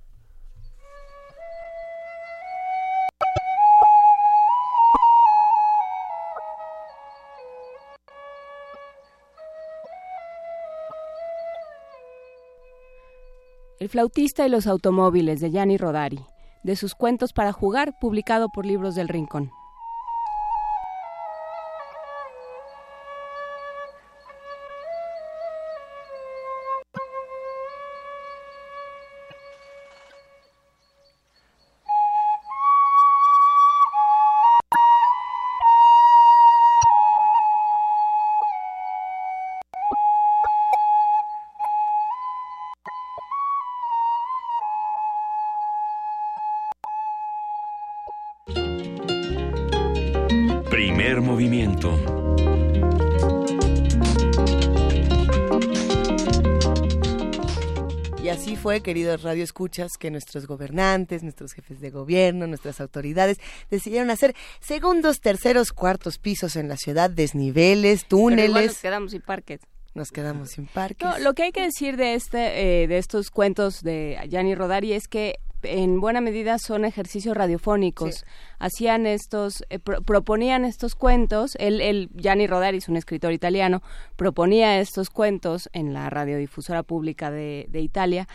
El 13.79 13.89
flautista 13.89 14.45
y 14.45 14.49
los 14.49 14.67
automóviles 14.67 15.39
de 15.39 15.49
Gianni 15.49 15.75
Rodari, 15.77 16.23
de 16.63 16.75
sus 16.75 16.93
cuentos 16.93 17.33
para 17.33 17.51
jugar, 17.51 17.95
publicado 17.99 18.49
por 18.49 18.63
Libros 18.63 18.93
del 18.93 19.07
Rincón. 19.07 19.51
Queridos 58.81 59.21
radioescuchas, 59.23 59.91
que 59.99 60.11
nuestros 60.11 60.47
gobernantes, 60.47 61.23
nuestros 61.23 61.53
jefes 61.53 61.79
de 61.79 61.89
gobierno, 61.89 62.47
nuestras 62.47 62.81
autoridades 62.81 63.37
decidieron 63.69 64.09
hacer 64.09 64.35
segundos, 64.59 65.19
terceros, 65.21 65.71
cuartos 65.71 66.17
pisos 66.17 66.55
en 66.55 66.67
la 66.67 66.77
ciudad, 66.77 67.09
desniveles, 67.09 68.05
Pero 68.09 68.17
igual 68.19 68.35
túneles. 68.37 68.67
nos 68.67 68.81
quedamos 68.81 69.11
sin 69.11 69.21
parques. 69.21 69.59
Nos 69.93 70.09
quedamos 70.11 70.51
sin 70.51 70.67
parques. 70.67 71.07
No, 71.07 71.19
lo 71.19 71.33
que 71.33 71.43
hay 71.43 71.51
que 71.51 71.63
decir 71.63 71.97
de 71.97 72.13
este, 72.15 72.83
eh, 72.83 72.87
de 72.87 72.97
estos 72.97 73.29
cuentos 73.29 73.81
de 73.83 74.17
Gianni 74.29 74.55
Rodari 74.55 74.93
es 74.93 75.07
que 75.07 75.35
en 75.63 75.99
buena 75.99 76.21
medida 76.21 76.57
son 76.57 76.85
ejercicios 76.85 77.37
radiofónicos. 77.37 78.15
Sí. 78.15 78.23
Hacían 78.57 79.05
estos, 79.05 79.63
eh, 79.69 79.77
pro- 79.77 80.01
proponían 80.01 80.65
estos 80.65 80.95
cuentos. 80.95 81.55
Él, 81.59 81.81
él, 81.81 82.09
Gianni 82.15 82.47
Rodari 82.47 82.77
es 82.77 82.87
un 82.89 82.97
escritor 82.97 83.31
italiano, 83.31 83.83
proponía 84.15 84.79
estos 84.79 85.09
cuentos 85.11 85.69
en 85.73 85.93
la 85.93 86.09
radiodifusora 86.09 86.81
pública 86.83 87.29
de, 87.29 87.67
de 87.69 87.81
Italia 87.81 88.27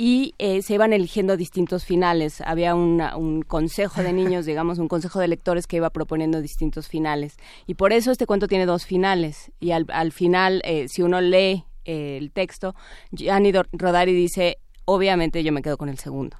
y 0.00 0.34
eh, 0.38 0.62
se 0.62 0.74
iban 0.74 0.92
eligiendo 0.92 1.36
distintos 1.36 1.84
finales. 1.84 2.40
Había 2.40 2.74
una- 2.76 3.16
un 3.16 3.42
consejo 3.42 4.00
de 4.02 4.12
niños, 4.12 4.46
digamos, 4.46 4.78
un 4.78 4.86
consejo 4.88 5.18
de 5.18 5.26
lectores 5.28 5.66
que 5.66 5.76
iba 5.76 5.90
proponiendo 5.90 6.40
distintos 6.40 6.86
finales. 6.88 7.36
Y 7.66 7.74
por 7.74 7.92
eso 7.92 8.12
este 8.12 8.24
cuento 8.24 8.46
tiene 8.46 8.64
dos 8.64 8.86
finales. 8.86 9.50
Y 9.58 9.72
al, 9.72 9.86
al 9.88 10.12
final, 10.12 10.62
eh, 10.64 10.86
si 10.88 11.02
uno 11.02 11.20
lee 11.20 11.64
eh, 11.84 12.16
el 12.16 12.30
texto, 12.30 12.74
Gianni 13.10 13.52
Rodari 13.72 14.12
dice, 14.14 14.58
obviamente 14.84 15.42
yo 15.42 15.52
me 15.52 15.62
quedo 15.62 15.76
con 15.76 15.88
el 15.88 15.98
segundo. 15.98 16.36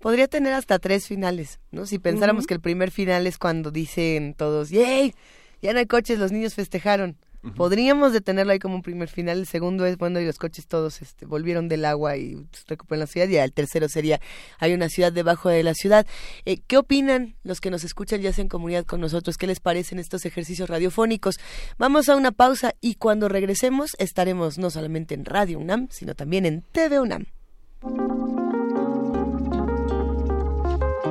Podría 0.00 0.26
tener 0.26 0.52
hasta 0.54 0.78
tres 0.78 1.06
finales, 1.06 1.60
¿no? 1.70 1.84
Si 1.86 1.98
pensáramos 1.98 2.46
que 2.46 2.54
el 2.54 2.60
primer 2.60 2.90
final 2.90 3.26
es 3.26 3.38
cuando 3.38 3.70
dicen 3.70 4.34
todos, 4.34 4.70
¡yay! 4.70 5.14
Ya 5.62 5.72
no 5.72 5.78
hay 5.78 5.86
coches, 5.86 6.18
los 6.18 6.32
niños 6.32 6.54
festejaron. 6.54 7.16
Podríamos 7.56 8.12
detenerlo 8.12 8.52
ahí 8.52 8.58
como 8.58 8.74
un 8.74 8.82
primer 8.82 9.08
final. 9.08 9.38
El 9.38 9.46
segundo 9.46 9.84
es, 9.86 9.98
bueno, 9.98 10.20
y 10.20 10.26
los 10.26 10.38
coches 10.38 10.66
todos 10.66 11.02
este, 11.02 11.26
volvieron 11.26 11.68
del 11.68 11.84
agua 11.84 12.16
y 12.16 12.36
pues, 12.36 12.64
recuperan 12.66 13.00
la 13.00 13.06
ciudad. 13.06 13.28
Y 13.28 13.36
el 13.36 13.52
tercero 13.52 13.88
sería, 13.88 14.20
hay 14.58 14.72
una 14.72 14.88
ciudad 14.88 15.12
debajo 15.12 15.48
de 15.48 15.62
la 15.62 15.74
ciudad. 15.74 16.06
Eh, 16.44 16.58
¿Qué 16.66 16.76
opinan 16.76 17.36
los 17.42 17.60
que 17.60 17.70
nos 17.70 17.84
escuchan 17.84 18.20
ya 18.20 18.32
sea 18.32 18.42
en 18.42 18.48
comunidad 18.48 18.84
con 18.84 19.00
nosotros? 19.00 19.36
¿Qué 19.36 19.46
les 19.46 19.60
parecen 19.60 19.98
estos 19.98 20.24
ejercicios 20.24 20.68
radiofónicos? 20.68 21.38
Vamos 21.78 22.08
a 22.08 22.16
una 22.16 22.32
pausa 22.32 22.74
y 22.80 22.94
cuando 22.94 23.28
regresemos 23.28 23.92
estaremos 23.98 24.58
no 24.58 24.70
solamente 24.70 25.14
en 25.14 25.24
Radio 25.24 25.58
UNAM, 25.58 25.88
sino 25.90 26.14
también 26.14 26.46
en 26.46 26.62
TV 26.72 27.00
UNAM. 27.00 27.26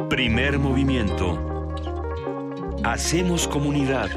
Primer 0.10 0.60
movimiento. 0.60 1.54
Hacemos 2.84 3.48
comunidad. 3.48 4.10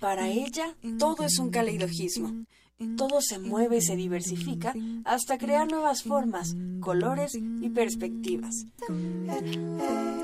Para 0.00 0.28
ella, 0.28 0.74
todo 0.98 1.24
es 1.24 1.38
un 1.38 1.50
caleidojismo. 1.50 2.44
Todo 2.96 3.20
se 3.20 3.38
mueve 3.38 3.78
y 3.78 3.82
se 3.82 3.96
diversifica 3.96 4.74
hasta 5.04 5.38
crear 5.38 5.70
nuevas 5.70 6.02
formas, 6.02 6.54
colores 6.80 7.34
y 7.34 7.68
perspectivas. 7.70 8.66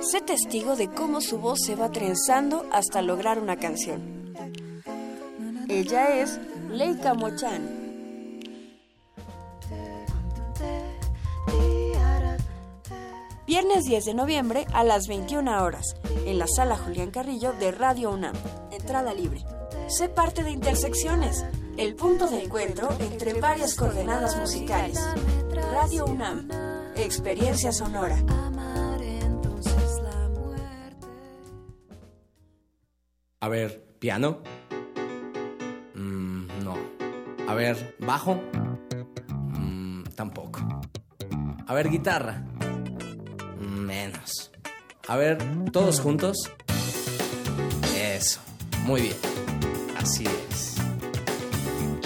Sé 0.01 0.21
testigo 0.21 0.77
de 0.77 0.89
cómo 0.89 1.21
su 1.21 1.39
voz 1.39 1.61
se 1.65 1.77
va 1.77 1.91
trenzando 1.91 2.67
hasta 2.73 3.03
lograr 3.03 3.39
una 3.41 3.57
canción. 3.57 4.35
Ella 5.69 6.21
es 6.21 6.41
Leica 6.71 7.15
Mochan. 7.15 7.88
Viernes 13.49 13.87
10 13.87 14.05
de 14.05 14.13
noviembre 14.13 14.67
a 14.75 14.85
las 14.85 15.09
21 15.09 15.65
horas, 15.65 15.97
en 16.27 16.39
la 16.39 16.47
sala 16.47 16.77
Julián 16.77 17.11
Carrillo 17.11 17.55
de 17.55 17.73
Radio 17.73 18.11
UNAM. 18.11 18.35
Entrada 18.71 19.15
libre. 19.15 19.43
Sé 19.89 20.11
parte 20.11 20.45
de 20.45 20.51
Intersecciones, 20.51 21.47
el 21.79 21.95
punto 21.95 22.29
de 22.29 22.45
encuentro 22.45 22.91
entre 23.01 23.41
varias 23.41 23.75
coordenadas 23.75 24.37
musicales. 24.37 25.01
Radio 25.73 26.05
UNAM, 26.05 26.51
experiencia 26.97 27.73
sonora. 27.73 28.23
A 33.41 33.49
ver, 33.49 33.83
piano. 33.99 34.43
Mm, 35.95 36.49
no. 36.63 36.75
A 37.49 37.55
ver, 37.55 37.97
bajo. 37.99 38.43
Mm, 39.39 40.03
tampoco. 40.15 40.61
A 41.67 41.73
ver, 41.73 41.89
guitarra. 41.89 42.48
Menos. 43.89 44.51
A 45.07 45.17
ver, 45.17 45.39
todos 45.73 45.99
juntos. 45.99 46.37
Eso. 47.97 48.39
Muy 48.85 49.01
bien. 49.01 49.17
Así 49.97 50.25
es. 50.27 50.77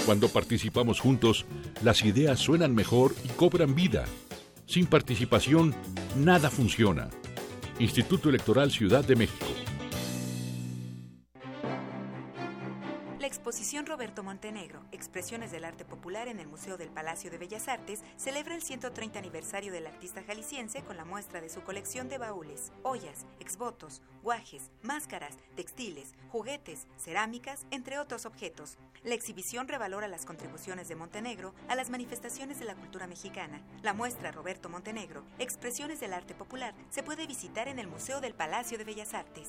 Cuando 0.06 0.28
participamos 0.28 1.00
juntos, 1.00 1.44
las 1.82 2.04
ideas 2.04 2.38
suenan 2.38 2.72
mejor 2.76 3.16
y 3.24 3.28
cobran 3.30 3.74
vida. 3.74 4.04
Sin 4.64 4.86
participación, 4.86 5.74
nada 6.16 6.50
funciona. 6.50 7.10
Instituto 7.80 8.28
Electoral 8.28 8.70
Ciudad 8.70 9.04
de 9.04 9.16
México. 9.16 9.46
Exposición 13.32 13.86
Roberto 13.86 14.22
Montenegro, 14.22 14.82
Expresiones 14.92 15.50
del 15.50 15.64
Arte 15.64 15.86
Popular 15.86 16.28
en 16.28 16.38
el 16.38 16.46
Museo 16.46 16.76
del 16.76 16.90
Palacio 16.90 17.30
de 17.30 17.38
Bellas 17.38 17.66
Artes, 17.66 18.02
celebra 18.18 18.54
el 18.54 18.62
130 18.62 19.18
aniversario 19.18 19.72
del 19.72 19.86
artista 19.86 20.22
jalisciense 20.22 20.82
con 20.82 20.98
la 20.98 21.06
muestra 21.06 21.40
de 21.40 21.48
su 21.48 21.62
colección 21.62 22.10
de 22.10 22.18
baúles, 22.18 22.72
ollas, 22.82 23.24
exvotos, 23.40 24.02
guajes, 24.22 24.70
máscaras, 24.82 25.38
textiles, 25.56 26.14
juguetes, 26.28 26.86
cerámicas, 26.98 27.64
entre 27.70 27.98
otros 27.98 28.26
objetos. 28.26 28.76
La 29.02 29.14
exhibición 29.14 29.66
revalora 29.66 30.08
las 30.08 30.26
contribuciones 30.26 30.88
de 30.88 30.96
Montenegro 30.96 31.54
a 31.68 31.74
las 31.74 31.88
manifestaciones 31.88 32.58
de 32.58 32.66
la 32.66 32.74
cultura 32.74 33.06
mexicana. 33.06 33.62
La 33.82 33.94
muestra 33.94 34.30
Roberto 34.30 34.68
Montenegro, 34.68 35.24
Expresiones 35.38 36.00
del 36.00 36.12
Arte 36.12 36.34
Popular, 36.34 36.74
se 36.90 37.02
puede 37.02 37.26
visitar 37.26 37.66
en 37.68 37.78
el 37.78 37.88
Museo 37.88 38.20
del 38.20 38.34
Palacio 38.34 38.76
de 38.76 38.84
Bellas 38.84 39.14
Artes. 39.14 39.48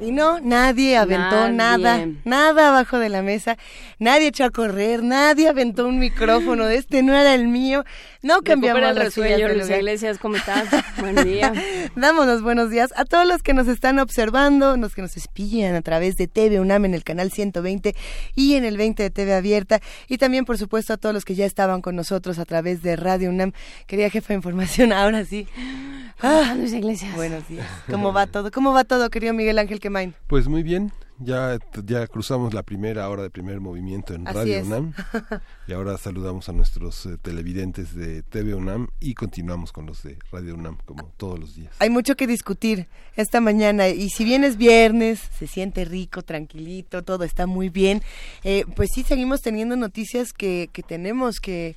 Y 0.00 0.12
no, 0.12 0.38
nadie 0.38 0.96
aventó 0.96 1.48
nada, 1.48 2.06
nada 2.24 2.68
abajo 2.68 2.98
de 2.98 3.08
la 3.08 3.22
mesa, 3.22 3.56
nadie 3.98 4.28
echó 4.28 4.44
a 4.44 4.50
correr, 4.50 5.02
nadie 5.02 5.48
aventó 5.48 5.88
un 5.88 5.98
micrófono, 5.98 6.68
este 6.68 7.02
no 7.02 7.16
era 7.16 7.34
el 7.34 7.48
mío, 7.48 7.84
no 8.24 8.40
cambiamos 8.40 8.82
el 8.82 8.96
resuello, 8.96 9.48
Luis 9.48 9.68
Iglesias, 9.68 10.18
¿cómo 10.18 10.36
estás? 10.36 10.68
Buen 10.98 11.14
día. 11.24 11.52
Dámonos 11.94 12.42
buenos 12.42 12.70
días 12.70 12.90
a 12.96 13.04
todos 13.04 13.26
los 13.28 13.42
que 13.42 13.52
nos 13.52 13.68
están 13.68 13.98
observando, 13.98 14.76
los 14.78 14.94
que 14.94 15.02
nos 15.02 15.16
espían 15.18 15.74
a 15.74 15.82
través 15.82 16.16
de 16.16 16.26
TV 16.26 16.58
UNAM 16.58 16.86
en 16.86 16.94
el 16.94 17.04
canal 17.04 17.30
120 17.30 17.94
y 18.34 18.54
en 18.54 18.64
el 18.64 18.78
20 18.78 19.02
de 19.02 19.10
TV 19.10 19.34
Abierta, 19.34 19.80
y 20.08 20.16
también, 20.16 20.46
por 20.46 20.56
supuesto, 20.56 20.94
a 20.94 20.96
todos 20.96 21.14
los 21.14 21.26
que 21.26 21.34
ya 21.34 21.44
estaban 21.44 21.82
con 21.82 21.96
nosotros 21.96 22.38
a 22.38 22.46
través 22.46 22.82
de 22.82 22.96
Radio 22.96 23.28
UNAM. 23.28 23.52
Quería 23.86 24.08
jefa 24.08 24.28
de 24.28 24.36
información, 24.36 24.92
ahora 24.94 25.26
sí. 25.26 25.46
Ah, 26.22 26.54
Luis 26.56 26.72
Iglesias. 26.72 27.14
Buenos 27.14 27.46
días. 27.46 27.66
¿Cómo 27.90 28.14
va 28.14 28.26
todo? 28.26 28.50
¿Cómo 28.50 28.72
va 28.72 28.84
todo, 28.84 29.10
querido 29.10 29.34
Miguel 29.34 29.58
Ángel 29.58 29.80
Quemain? 29.80 30.14
Pues 30.28 30.48
muy 30.48 30.62
bien. 30.62 30.92
Ya, 31.20 31.58
ya 31.84 32.06
cruzamos 32.08 32.54
la 32.54 32.64
primera 32.64 33.08
hora 33.08 33.22
de 33.22 33.30
primer 33.30 33.60
movimiento 33.60 34.14
en 34.14 34.26
Radio 34.26 34.62
UNAM 34.62 34.94
y 35.68 35.72
ahora 35.72 35.96
saludamos 35.96 36.48
a 36.48 36.52
nuestros 36.52 37.06
eh, 37.06 37.16
televidentes 37.22 37.94
de 37.94 38.22
TV 38.22 38.54
UNAM 38.54 38.88
y 38.98 39.14
continuamos 39.14 39.70
con 39.70 39.86
los 39.86 40.02
de 40.02 40.18
Radio 40.32 40.54
UNAM 40.54 40.78
como 40.84 41.12
todos 41.16 41.38
los 41.38 41.54
días. 41.54 41.72
Hay 41.78 41.88
mucho 41.88 42.16
que 42.16 42.26
discutir 42.26 42.88
esta 43.14 43.40
mañana 43.40 43.88
y 43.88 44.10
si 44.10 44.24
bien 44.24 44.42
es 44.42 44.56
viernes, 44.56 45.20
se 45.38 45.46
siente 45.46 45.84
rico, 45.84 46.22
tranquilito, 46.22 47.04
todo 47.04 47.22
está 47.22 47.46
muy 47.46 47.68
bien, 47.68 48.02
eh, 48.42 48.64
pues 48.74 48.90
sí 48.92 49.04
seguimos 49.04 49.40
teniendo 49.40 49.76
noticias 49.76 50.32
que, 50.32 50.68
que 50.72 50.82
tenemos 50.82 51.38
que 51.38 51.76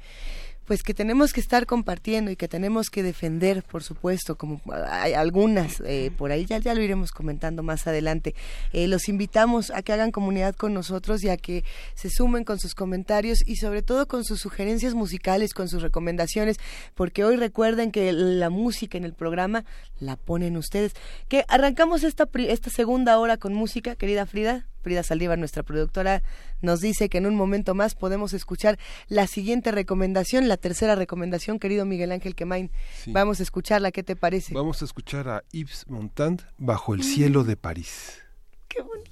pues 0.68 0.84
que 0.84 0.94
tenemos 0.94 1.32
que 1.32 1.40
estar 1.40 1.66
compartiendo 1.66 2.30
y 2.30 2.36
que 2.36 2.50
tenemos 2.50 2.90
que 2.90 3.02
defender, 3.02 3.64
por 3.64 3.84
supuesto, 3.84 4.36
como 4.36 4.62
hay 4.90 5.14
algunas, 5.14 5.82
eh, 5.86 6.12
por 6.16 6.32
ahí 6.32 6.46
ya, 6.46 6.58
ya 6.58 6.76
lo 6.76 6.82
iremos 6.82 7.12
comentando 7.12 7.64
más 7.64 7.88
adelante. 7.88 8.36
Eh, 8.74 8.90
los 8.90 9.08
invitamos 9.08 9.72
a 9.72 9.82
que 9.82 9.94
hagan 9.94 10.12
comunidad 10.12 10.56
con 10.56 10.74
nosotros 10.74 11.24
y 11.24 11.30
a 11.30 11.38
que 11.38 11.64
se 11.96 12.10
sumen 12.10 12.44
con 12.44 12.60
sus 12.60 12.76
comentarios 12.76 13.40
y 13.48 13.56
sobre 13.56 13.82
todo 13.82 14.10
con 14.10 14.26
sus 14.26 14.42
sugerencias 14.42 14.94
musicales, 14.94 15.54
con 15.54 15.70
sus 15.70 15.82
recomendaciones, 15.82 16.58
porque 16.96 17.24
hoy 17.24 17.38
recuerden 17.38 17.92
que 17.92 18.12
la 18.12 18.50
música 18.50 18.98
en 18.98 19.06
el 19.06 19.14
programa 19.14 19.64
la 20.00 20.18
ponen 20.18 20.58
ustedes. 20.58 20.94
Que 21.30 21.46
arrancamos 21.48 22.04
esta, 22.04 22.28
esta 22.34 22.70
segunda 22.70 23.18
hora 23.20 23.38
con 23.38 23.54
música, 23.54 23.96
querida 23.96 24.26
Frida. 24.26 24.68
Frida 24.88 25.04
Saldívar, 25.04 25.38
nuestra 25.38 25.64
productora, 25.64 26.24
nos 26.62 26.80
dice 26.80 27.10
que 27.10 27.18
en 27.18 27.26
un 27.26 27.36
momento 27.36 27.76
más 27.76 27.94
podemos 27.94 28.32
escuchar 28.32 28.80
la 29.10 29.28
siguiente 29.28 29.70
recomendación, 29.72 30.48
la 30.48 30.56
tercera 30.56 30.96
recomendación, 30.96 31.60
querido 31.60 31.84
Miguel 31.84 32.14
Ángel 32.14 32.36
Quemain. 32.36 32.72
Vamos 33.08 33.42
a 33.42 33.44
escucharla, 33.44 33.92
¿qué 33.92 34.02
te 34.04 34.16
parece? 34.16 34.54
Vamos 34.54 34.82
a 34.82 34.86
escuchar 34.86 35.28
a 35.28 35.44
Yves 35.52 35.90
Montand, 35.90 36.44
Bajo 36.58 36.94
el 36.94 37.04
cielo 37.04 37.44
de 37.44 37.58
París. 37.58 38.22
Qué 38.70 38.82
bonito. 38.82 39.10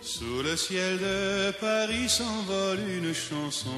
Sous 0.00 0.42
le 0.42 0.56
ciel 0.56 0.98
de 0.98 1.52
Paris 1.60 2.08
s'envole 2.08 2.80
une 2.98 3.14
chanson. 3.14 3.68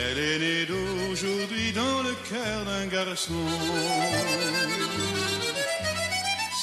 Elle 0.00 0.18
est 0.18 0.38
née 0.38 0.66
d'aujourd'hui 0.66 1.72
dans 1.72 2.02
le 2.02 2.14
cœur 2.30 2.64
d'un 2.64 2.86
garçon. 2.86 3.32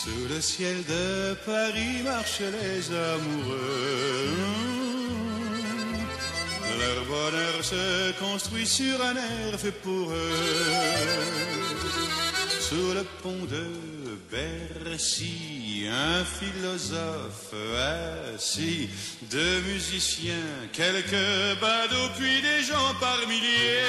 Sous 0.01 0.27
le 0.33 0.39
ciel 0.39 0.77
de 0.87 1.33
Paris 1.45 2.01
marchent 2.03 2.51
les 2.61 2.95
amoureux. 2.95 4.29
Leur 6.79 7.05
bonheur 7.05 7.63
se 7.63 8.11
construit 8.19 8.67
sur 8.67 9.01
un 9.01 9.15
air 9.15 9.59
fait 9.59 9.71
pour 9.71 10.11
eux. 10.11 10.41
Sous 12.59 12.93
le 12.93 13.03
pont 13.21 13.45
de 13.49 13.94
Bercy, 14.31 15.87
un 15.89 16.23
philosophe 16.23 17.53
assis, 18.33 18.89
deux 19.29 19.61
musiciens, 19.61 20.33
quelques 20.73 21.59
badauds, 21.61 22.11
puis 22.17 22.41
des 22.41 22.63
gens 22.63 22.93
par 22.99 23.19
milliers. 23.27 23.85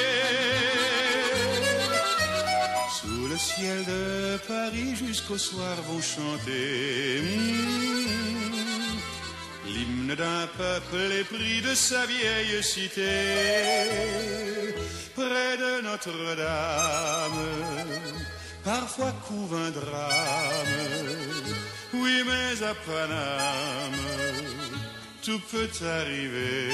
Sous 3.01 3.28
le 3.28 3.37
ciel 3.37 3.84
de 3.84 4.37
Paris 4.47 4.95
jusqu'au 4.97 5.39
soir 5.39 5.76
vont 5.89 6.01
chanter 6.01 7.20
hmm, 7.22 8.07
l'hymne 9.66 10.14
d'un 10.14 10.47
peuple 10.59 11.12
épris 11.20 11.61
de 11.62 11.74
sa 11.74 12.05
vieille 12.07 12.62
cité. 12.62 13.22
Près 15.14 15.57
de 15.57 15.80
Notre-Dame, 15.82 17.32
parfois 18.67 19.12
couvre 19.29 19.57
un 19.57 19.71
drame. 19.71 20.77
Oui, 21.95 22.17
mais 22.29 22.62
à 22.71 22.75
Paname, 22.87 24.05
tout 25.25 25.41
peut 25.51 25.71
arriver. 25.99 26.69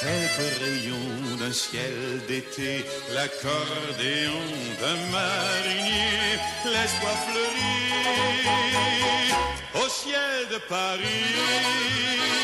Quelques 0.00 0.52
rayons 0.64 1.36
d'un 1.38 1.52
ciel 1.52 1.96
d'été, 2.28 2.84
l'accordéon 3.14 4.44
d'un 4.80 4.98
marinier, 5.16 6.38
l'espoir 6.64 7.16
fleurit 7.26 8.64
au 9.82 9.88
ciel 9.88 10.48
de 10.50 10.58
Paris. 10.68 12.43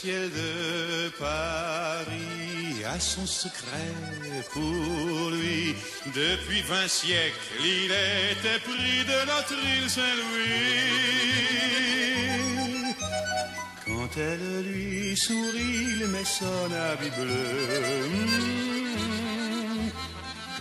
Ciel 0.00 0.28
de 0.30 1.08
Paris 1.20 2.84
a 2.84 2.98
son 2.98 3.26
secret 3.26 3.94
pour 4.52 5.30
lui. 5.30 5.76
Depuis 6.06 6.62
vingt 6.62 6.88
siècles, 6.88 7.38
il 7.60 7.92
était 8.32 8.60
pris 8.70 8.98
de 9.12 9.18
notre 9.32 9.58
île 9.76 9.90
Saint-Louis. 9.96 10.54
Quand 13.86 14.12
elle 14.16 14.64
lui 14.68 15.16
sourit, 15.16 15.78
il 15.94 16.06
met 16.08 16.24
son 16.24 16.68
habit 16.88 17.14
bleu. 17.20 18.83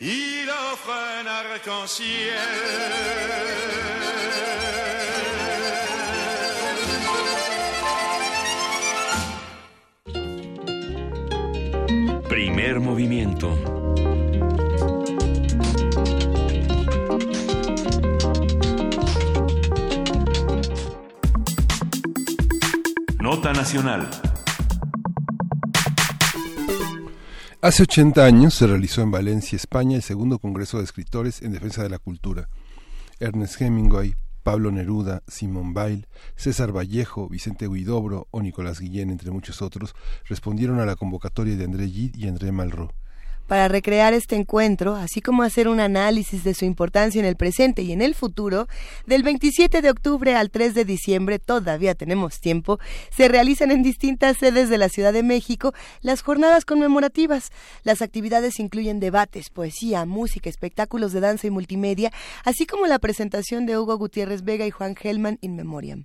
il 0.00 0.48
offre 0.48 0.90
un 0.92 1.26
arc-en-ciel. 1.26 2.34
Primer 12.28 12.80
movimiento. 12.80 13.72
Nota 23.20 23.52
Nacional. 23.52 24.33
Hace 27.64 27.84
80 27.84 28.22
años 28.22 28.52
se 28.52 28.66
realizó 28.66 29.00
en 29.00 29.10
Valencia, 29.10 29.56
España, 29.56 29.96
el 29.96 30.02
segundo 30.02 30.38
Congreso 30.38 30.76
de 30.76 30.84
Escritores 30.84 31.40
en 31.40 31.52
Defensa 31.52 31.82
de 31.82 31.88
la 31.88 31.98
Cultura. 31.98 32.50
Ernest 33.20 33.58
Hemingway, 33.58 34.16
Pablo 34.42 34.70
Neruda, 34.70 35.22
Simón 35.28 35.72
Bail, 35.72 36.06
César 36.36 36.76
Vallejo, 36.76 37.26
Vicente 37.26 37.66
Huidobro 37.66 38.28
o 38.30 38.42
Nicolás 38.42 38.80
Guillén, 38.80 39.08
entre 39.08 39.30
muchos 39.30 39.62
otros, 39.62 39.94
respondieron 40.26 40.78
a 40.78 40.84
la 40.84 40.94
convocatoria 40.94 41.56
de 41.56 41.64
André 41.64 41.88
Gide 41.88 42.18
y 42.18 42.28
André 42.28 42.52
Malraux 42.52 42.92
para 43.46 43.68
recrear 43.68 44.14
este 44.14 44.36
encuentro, 44.36 44.94
así 44.94 45.20
como 45.20 45.42
hacer 45.42 45.68
un 45.68 45.80
análisis 45.80 46.44
de 46.44 46.54
su 46.54 46.64
importancia 46.64 47.18
en 47.18 47.26
el 47.26 47.36
presente 47.36 47.82
y 47.82 47.92
en 47.92 48.02
el 48.02 48.14
futuro, 48.14 48.68
del 49.06 49.22
27 49.22 49.82
de 49.82 49.90
octubre 49.90 50.34
al 50.34 50.50
3 50.50 50.74
de 50.74 50.84
diciembre, 50.84 51.38
todavía 51.38 51.94
tenemos 51.94 52.40
tiempo, 52.40 52.78
se 53.10 53.28
realizan 53.28 53.70
en 53.70 53.82
distintas 53.82 54.38
sedes 54.38 54.68
de 54.68 54.78
la 54.78 54.88
Ciudad 54.88 55.12
de 55.12 55.22
México 55.22 55.72
las 56.00 56.22
jornadas 56.22 56.64
conmemorativas. 56.64 57.50
Las 57.82 58.02
actividades 58.02 58.58
incluyen 58.58 59.00
debates, 59.00 59.50
poesía, 59.50 60.04
música, 60.04 60.48
espectáculos 60.48 61.12
de 61.12 61.20
danza 61.20 61.46
y 61.46 61.50
multimedia, 61.50 62.12
así 62.44 62.66
como 62.66 62.86
la 62.86 62.98
presentación 62.98 63.66
de 63.66 63.78
Hugo 63.78 63.96
Gutiérrez 63.96 64.42
Vega 64.42 64.66
y 64.66 64.70
Juan 64.70 64.96
Gelman 64.96 65.38
in 65.40 65.56
memoriam. 65.56 66.04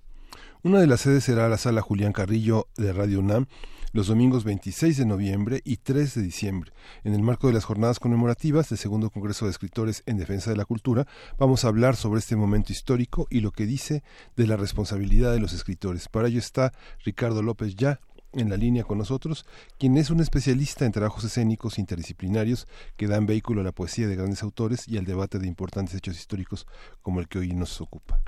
Una 0.62 0.80
de 0.80 0.88
las 0.88 1.02
sedes 1.02 1.24
será 1.24 1.48
la 1.48 1.58
sala 1.58 1.82
Julián 1.82 2.12
Carrillo 2.12 2.68
de 2.76 2.92
Radio 2.92 3.20
UNAM 3.20 3.48
los 3.92 4.08
domingos 4.08 4.44
26 4.44 4.98
de 4.98 5.06
noviembre 5.06 5.62
y 5.64 5.78
3 5.78 6.16
de 6.16 6.22
diciembre. 6.22 6.72
En 7.04 7.14
el 7.14 7.22
marco 7.22 7.48
de 7.48 7.54
las 7.54 7.66
jornadas 7.66 8.00
conmemorativas 8.00 8.70
del 8.70 8.78
Segundo 8.78 9.10
Congreso 9.10 9.46
de 9.46 9.52
Escritores 9.52 10.04
en 10.06 10.18
Defensa 10.18 10.52
de 10.52 10.58
la 10.58 10.66
Cultura, 10.66 11.06
vamos 11.38 11.66
a 11.66 11.70
hablar 11.70 11.96
sobre 11.96 12.20
este 12.20 12.36
momento 12.36 12.72
histórico 12.72 13.28
y 13.30 13.42
lo 13.42 13.52
que 13.52 13.66
dice 13.66 14.04
de 14.36 14.48
la 14.48 14.58
responsabilidad 14.58 15.34
de 15.34 15.40
los 15.40 15.54
escritores. 15.54 16.08
Para 16.08 16.28
ello 16.28 16.40
está 16.40 16.72
Ricardo 17.04 17.42
López 17.42 17.76
Ya, 17.76 18.00
en 18.34 18.50
la 18.50 18.58
línea 18.58 18.84
con 18.84 19.00
nosotros, 19.00 19.46
quien 19.80 19.98
es 19.98 20.12
un 20.12 20.20
especialista 20.20 20.86
en 20.86 20.92
trabajos 20.92 21.24
escénicos 21.24 21.80
interdisciplinarios 21.80 22.68
que 22.96 23.08
dan 23.08 23.26
vehículo 23.26 23.62
a 23.62 23.64
la 23.64 23.72
poesía 23.72 24.08
de 24.08 24.16
grandes 24.16 24.44
autores 24.44 24.88
y 24.88 24.98
al 24.98 25.06
debate 25.06 25.40
de 25.40 25.48
importantes 25.48 25.96
hechos 25.96 26.16
históricos 26.16 26.68
como 27.02 27.20
el 27.20 27.28
que 27.28 27.40
hoy 27.40 27.54
nos 27.54 27.82
ocupa. 27.82 28.22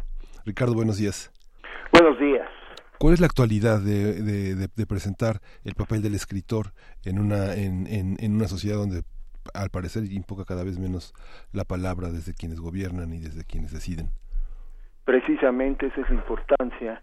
Ricardo, 0.46 0.74
buenos 0.74 0.98
días. 0.98 1.32
Buenos 1.94 2.20
días. 2.20 2.48
¿Cuál 3.02 3.16
es 3.16 3.20
la 3.20 3.26
actualidad 3.26 3.80
de, 3.80 4.22
de, 4.22 4.68
de, 4.68 4.86
presentar 4.86 5.40
el 5.64 5.74
papel 5.74 6.04
del 6.04 6.14
escritor 6.14 6.68
en 7.04 7.18
una, 7.18 7.56
en, 7.56 7.88
en, 7.88 8.16
en 8.20 8.36
una 8.36 8.48
sociedad 8.48 8.78
donde 8.78 9.02
al 9.56 9.72
parecer 9.72 10.04
impoca 10.12 10.46
cada 10.46 10.64
vez 10.64 10.78
menos 10.78 11.16
la 11.52 11.64
palabra 11.64 12.10
desde 12.10 12.36
quienes 12.36 12.60
gobiernan 12.60 13.12
y 13.12 13.18
desde 13.18 13.44
quienes 13.44 13.72
deciden? 13.72 14.10
Precisamente 15.04 15.88
esa 15.88 16.02
es 16.02 16.10
la 16.10 16.16
importancia 16.16 17.02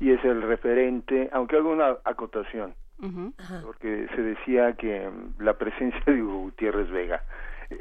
y 0.00 0.10
es 0.10 0.22
el 0.22 0.42
referente, 0.42 1.30
aunque 1.32 1.56
hago 1.56 1.72
una 1.72 1.96
acotación, 2.04 2.74
porque 3.64 4.08
se 4.14 4.20
decía 4.20 4.74
que 4.74 5.08
mm, 5.08 5.42
la 5.42 5.54
presencia 5.54 6.02
de 6.04 6.22
Hugo 6.22 6.40
Gutiérrez 6.40 6.90
Vega 6.90 7.22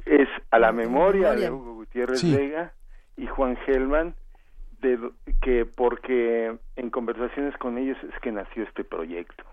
es 0.06 0.30
a 0.52 0.58
la 0.58 0.72
memoria, 0.72 1.34
de 1.34 1.52
Hugo 1.52 1.74
Gutiérrez 1.74 2.24
Vega 2.24 2.72
y 3.18 3.28
Juan 3.28 3.58
Gelman, 3.66 4.16
de, 4.82 5.00
que 5.42 5.66
porque 5.66 6.58
en 6.76 6.90
conversaciones 6.90 7.56
con 7.58 7.78
ellos 7.78 7.98
es 8.04 8.20
que 8.22 8.32
nació 8.32 8.64
este 8.64 8.84
proyecto. 8.84 9.44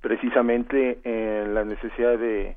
Precisamente 0.00 1.00
en 1.04 1.54
la 1.54 1.64
necesidad 1.64 2.18
de, 2.18 2.56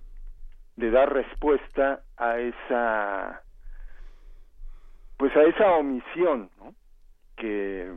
de 0.76 0.92
dar 0.92 1.12
respuesta 1.12 2.02
a 2.18 2.38
esa 2.38 3.42
pues 5.18 5.36
a 5.36 5.44
esa 5.44 5.72
omisión 5.72 6.50
que 7.36 7.92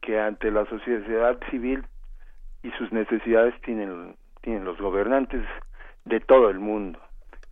que 0.00 0.20
ante 0.20 0.50
la 0.50 0.66
sociedad 0.66 1.38
civil 1.50 1.84
y 2.62 2.70
sus 2.72 2.92
necesidades 2.92 3.58
tienen 3.62 4.14
tienen 4.42 4.64
los 4.64 4.78
gobernantes 4.78 5.42
de 6.04 6.20
todo 6.20 6.50
el 6.50 6.60
mundo. 6.60 7.00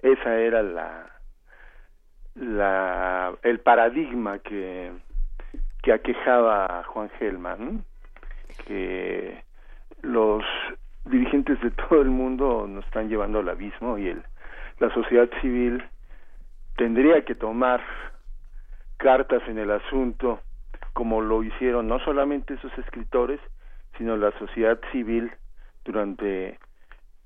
Esa 0.03 0.37
era 0.37 0.62
la 0.62 1.11
la 2.35 3.35
el 3.43 3.61
paradigma 3.61 4.39
que 4.39 4.93
que 5.83 5.93
aquejaba 5.93 6.80
a 6.80 6.85
Juan 6.85 7.11
Gelman 7.18 7.85
que 8.66 9.43
los 10.03 10.45
dirigentes 11.05 11.61
de 11.61 11.70
todo 11.72 12.01
el 12.01 12.11
mundo 12.11 12.66
nos 12.68 12.85
están 12.85 13.09
llevando 13.09 13.41
al 13.41 13.49
abismo 13.49 13.99
y 13.99 14.09
el 14.09 14.22
la 14.78 14.93
sociedad 14.95 15.28
civil 15.41 15.83
tendría 16.76 17.24
que 17.24 17.35
tomar 17.35 17.83
cartas 18.97 19.43
en 19.49 19.59
el 19.59 19.70
asunto 19.70 20.41
como 20.93 21.20
lo 21.20 21.43
hicieron 21.43 21.89
no 21.89 21.99
solamente 22.01 22.55
esos 22.55 22.76
escritores 22.78 23.41
sino 23.99 24.16
la 24.16 24.30
sociedad 24.39 24.78
civil 24.93 25.33
durante 25.85 26.59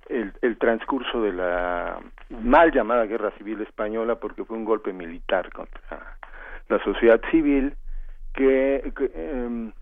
el, 0.08 0.32
el, 0.40 0.56
transcurso 0.56 1.20
de 1.20 1.32
la 1.32 2.00
mal 2.30 2.72
llamada 2.72 3.04
guerra 3.04 3.32
civil 3.32 3.60
española 3.60 4.16
porque 4.16 4.44
fue 4.44 4.56
un 4.56 4.64
golpe 4.64 4.92
militar 4.92 5.52
contra 5.52 6.16
la 6.68 6.82
sociedad 6.84 7.20
civil 7.30 7.74
que, 8.36 8.92
em, 9.14 9.72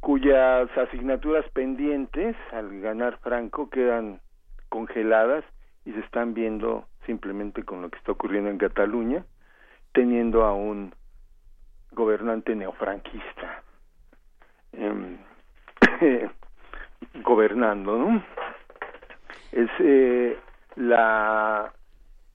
cuyas 0.00 0.68
asignaturas 0.76 1.48
pendientes 1.50 2.36
al 2.52 2.80
ganar 2.80 3.18
Franco 3.18 3.68
quedan 3.70 4.20
congeladas 4.68 5.44
y 5.84 5.92
se 5.92 6.00
están 6.00 6.34
viendo 6.34 6.86
simplemente 7.06 7.64
con 7.64 7.82
lo 7.82 7.88
que 7.88 7.98
está 7.98 8.12
ocurriendo 8.12 8.50
en 8.50 8.58
Cataluña, 8.58 9.24
teniendo 9.92 10.44
a 10.44 10.52
un 10.52 10.94
gobernante 11.92 12.54
neofranquista 12.54 13.62
em, 14.74 15.16
gobernando, 17.22 17.96
¿no? 17.96 18.22
Es 19.50 19.70
eh, 19.80 20.38
la 20.76 21.72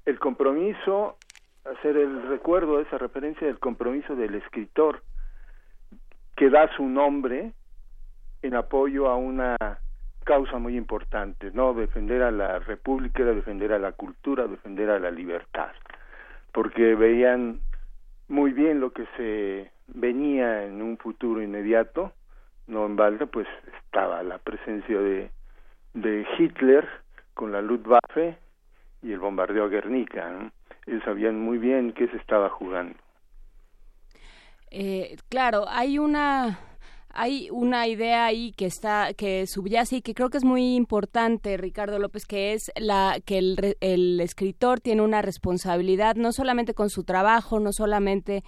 el 0.05 0.19
compromiso, 0.19 1.17
hacer 1.63 1.95
el 1.95 2.27
recuerdo, 2.27 2.81
esa 2.81 2.97
referencia 2.97 3.47
del 3.47 3.59
compromiso 3.59 4.15
del 4.15 4.35
escritor 4.35 5.03
que 6.43 6.49
da 6.49 6.69
su 6.75 6.83
nombre 6.83 7.53
en 8.41 8.53
apoyo 8.53 9.07
a 9.07 9.15
una 9.15 9.55
causa 10.25 10.57
muy 10.57 10.75
importante, 10.75 11.51
¿no? 11.53 11.73
Defender 11.73 12.21
a 12.21 12.31
la 12.31 12.59
República, 12.59 13.23
defender 13.23 13.71
a 13.71 13.79
la 13.79 13.93
cultura, 13.93 14.45
defender 14.45 14.89
a 14.89 14.99
la 14.99 15.09
libertad, 15.09 15.71
porque 16.51 16.95
veían 16.95 17.61
muy 18.27 18.51
bien 18.51 18.81
lo 18.81 18.91
que 18.91 19.05
se 19.15 19.71
venía 19.87 20.65
en 20.65 20.81
un 20.81 20.97
futuro 20.97 21.41
inmediato, 21.41 22.11
no 22.67 22.87
en 22.87 22.97
balde, 22.97 23.25
pues 23.25 23.47
estaba 23.77 24.21
la 24.21 24.37
presencia 24.37 24.99
de, 24.99 25.31
de 25.93 26.27
Hitler 26.37 26.85
con 27.35 27.53
la 27.53 27.61
Luftwaffe 27.61 28.37
y 29.01 29.13
el 29.13 29.19
bombardeo 29.19 29.63
a 29.63 29.69
Guernica, 29.69 30.29
¿no? 30.29 30.51
Ellos 30.87 31.03
sabían 31.05 31.39
muy 31.39 31.57
bien 31.57 31.93
qué 31.93 32.09
se 32.09 32.17
estaba 32.17 32.49
jugando. 32.49 32.97
Eh, 34.75 35.17
claro, 35.29 35.65
hay 35.69 35.99
una 35.99 36.72
hay 37.13 37.49
una 37.51 37.87
idea 37.87 38.25
ahí 38.25 38.51
que 38.53 38.65
está 38.65 39.13
que 39.13 39.45
subyace 39.47 39.97
y 39.97 40.01
que 40.01 40.15
creo 40.15 40.29
que 40.29 40.37
es 40.37 40.43
muy 40.43 40.75
importante 40.75 41.55
Ricardo 41.57 41.99
López 41.99 42.25
que 42.25 42.53
es 42.53 42.71
la 42.75 43.19
que 43.23 43.37
el, 43.37 43.77
el 43.81 44.19
escritor 44.19 44.79
tiene 44.79 45.03
una 45.03 45.21
responsabilidad 45.21 46.15
no 46.15 46.31
solamente 46.31 46.73
con 46.73 46.89
su 46.89 47.03
trabajo 47.03 47.59
no 47.59 47.71
solamente 47.71 48.43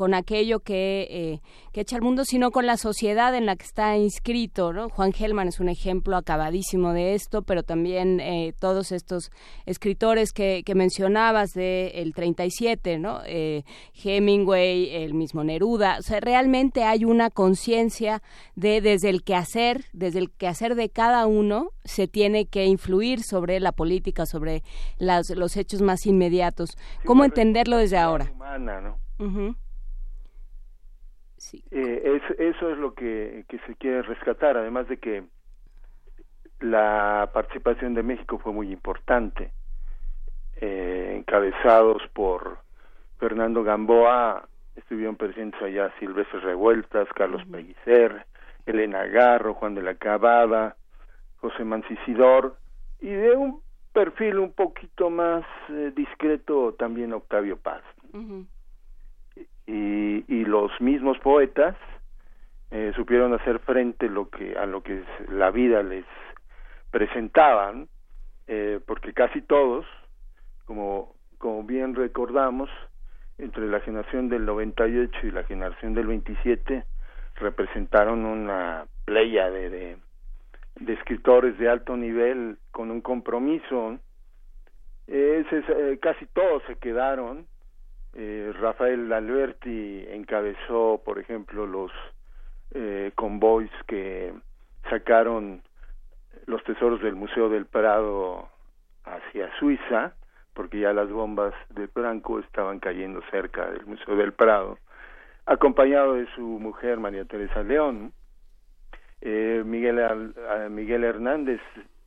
con 0.00 0.14
aquello 0.14 0.60
que, 0.60 1.06
eh, 1.10 1.40
que 1.72 1.82
echa 1.82 1.96
al 1.96 2.00
mundo, 2.00 2.24
sino 2.24 2.52
con 2.52 2.64
la 2.64 2.78
sociedad 2.78 3.34
en 3.34 3.44
la 3.44 3.56
que 3.56 3.66
está 3.66 3.98
inscrito. 3.98 4.72
¿no? 4.72 4.88
Juan 4.88 5.12
Gelman 5.12 5.48
es 5.48 5.60
un 5.60 5.68
ejemplo 5.68 6.16
acabadísimo 6.16 6.94
de 6.94 7.12
esto, 7.14 7.42
pero 7.42 7.64
también 7.64 8.18
eh, 8.18 8.54
todos 8.58 8.92
estos 8.92 9.30
escritores 9.66 10.32
que, 10.32 10.64
mencionabas 10.74 11.50
del 11.50 11.90
el 11.92 12.14
37, 12.14 12.98
¿no? 12.98 13.20
Eh, 13.26 13.64
Hemingway, 14.02 14.88
el 14.88 15.12
mismo 15.12 15.44
Neruda. 15.44 15.96
O 15.98 16.02
sea, 16.02 16.20
realmente 16.20 16.84
hay 16.84 17.04
una 17.04 17.28
conciencia 17.28 18.09
de 18.56 18.80
desde 18.80 19.10
el 19.10 19.22
quehacer, 19.22 19.84
desde 19.92 20.18
el 20.18 20.30
quehacer 20.30 20.74
de 20.74 20.88
cada 20.88 21.26
uno, 21.26 21.70
se 21.84 22.08
tiene 22.08 22.46
que 22.46 22.64
influir 22.64 23.22
sobre 23.22 23.60
la 23.60 23.72
política, 23.72 24.26
sobre 24.26 24.62
las, 24.98 25.30
los 25.30 25.56
hechos 25.56 25.82
más 25.82 26.06
inmediatos. 26.06 26.76
¿Cómo 27.04 27.24
entenderlo 27.24 27.76
desde 27.76 27.98
ahora? 27.98 28.26
Humana, 28.32 28.80
¿no? 28.80 28.98
Eh, 31.70 32.02
es, 32.04 32.38
eso 32.38 32.70
es 32.70 32.78
lo 32.78 32.94
que, 32.94 33.44
que 33.48 33.58
se 33.66 33.74
quiere 33.76 34.02
rescatar, 34.02 34.56
además 34.56 34.88
de 34.88 34.98
que 34.98 35.24
la 36.60 37.30
participación 37.32 37.94
de 37.94 38.02
México 38.02 38.38
fue 38.38 38.52
muy 38.52 38.70
importante, 38.72 39.52
eh, 40.60 41.14
encabezados 41.16 42.02
por 42.12 42.58
Fernando 43.18 43.62
Gamboa, 43.62 44.48
estuvieron 44.76 45.16
presentes 45.16 45.60
allá 45.62 45.92
Silvestre 45.98 46.40
Revueltas, 46.40 47.08
Carlos 47.14 47.42
Pellicer, 47.50 48.26
Elena 48.66 49.04
Garro, 49.06 49.54
Juan 49.54 49.74
de 49.74 49.82
la 49.82 49.94
Cabada, 49.94 50.76
José 51.40 51.64
Mancisidor, 51.64 52.56
y 53.00 53.08
de 53.08 53.36
un 53.36 53.60
perfil 53.92 54.38
un 54.38 54.52
poquito 54.52 55.10
más 55.10 55.44
eh, 55.68 55.92
discreto 55.94 56.74
también 56.78 57.12
Octavio 57.12 57.56
Paz 57.56 57.82
y, 59.66 60.24
y 60.28 60.44
los 60.44 60.70
mismos 60.80 61.18
poetas 61.18 61.76
eh, 62.70 62.92
supieron 62.94 63.34
hacer 63.34 63.58
frente 63.60 64.08
lo 64.08 64.28
que 64.28 64.56
a 64.56 64.66
lo 64.66 64.82
que 64.82 65.02
la 65.28 65.50
vida 65.50 65.82
les 65.82 66.04
presentaban 66.90 67.88
eh, 68.46 68.80
porque 68.86 69.12
casi 69.12 69.42
todos 69.42 69.86
como 70.66 71.14
como 71.38 71.64
bien 71.64 71.94
recordamos 71.94 72.70
entre 73.42 73.66
la 73.66 73.80
generación 73.80 74.28
del 74.28 74.44
98 74.44 75.26
y 75.26 75.30
la 75.30 75.44
generación 75.44 75.94
del 75.94 76.06
27 76.06 76.84
representaron 77.36 78.24
una 78.24 78.86
playa 79.04 79.50
de, 79.50 79.96
de, 80.78 80.92
escritores 80.92 81.58
de 81.58 81.68
alto 81.68 81.96
nivel 81.96 82.58
con 82.70 82.90
un 82.90 83.00
compromiso. 83.00 83.98
Eh, 85.06 85.44
casi 86.00 86.26
todos 86.26 86.62
se 86.66 86.76
quedaron. 86.76 87.46
Eh, 88.14 88.52
Rafael 88.60 89.12
Alberti 89.12 90.04
encabezó, 90.10 91.00
por 91.04 91.18
ejemplo, 91.18 91.66
los 91.66 91.92
eh, 92.72 93.12
convoys 93.14 93.70
que 93.86 94.32
sacaron 94.88 95.62
los 96.46 96.62
tesoros 96.64 97.00
del 97.02 97.14
Museo 97.14 97.48
del 97.48 97.66
Prado 97.66 98.48
hacia 99.04 99.50
Suiza, 99.58 100.14
porque 100.60 100.80
ya 100.80 100.92
las 100.92 101.10
bombas 101.10 101.54
de 101.70 101.88
Franco 101.88 102.38
estaban 102.38 102.80
cayendo 102.80 103.22
cerca 103.30 103.70
del 103.70 103.86
Museo 103.86 104.14
del 104.14 104.34
Prado, 104.34 104.76
acompañado 105.46 106.16
de 106.16 106.26
su 106.34 106.42
mujer 106.42 107.00
María 107.00 107.24
Teresa 107.24 107.62
León. 107.62 108.12
Eh, 109.22 109.62
Miguel, 109.64 110.34
Miguel 110.68 111.04
Hernández 111.04 111.62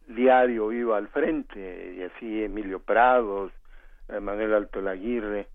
diario 0.05 0.71
iba 0.71 0.97
al 0.97 1.07
frente, 1.07 1.95
y 1.97 2.03
así 2.03 2.43
Emilio 2.43 2.77
Prados, 2.77 3.51
Manuel 4.21 4.53
Alto 4.53 4.83
Laguirre, 4.83 5.47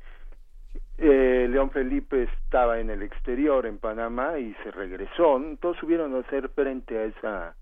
eh, 0.96 1.46
León 1.48 1.70
Felipe 1.70 2.24
estaba 2.24 2.80
en 2.80 2.90
el 2.90 3.04
exterior, 3.04 3.64
en 3.64 3.78
Panamá, 3.78 4.40
y 4.40 4.54
se 4.64 4.72
regresó. 4.72 5.40
Todos 5.60 5.76
subieron 5.76 6.16
a 6.16 6.18
hacer 6.18 6.48
frente 6.48 6.98
a 6.98 7.04
esa 7.04 7.54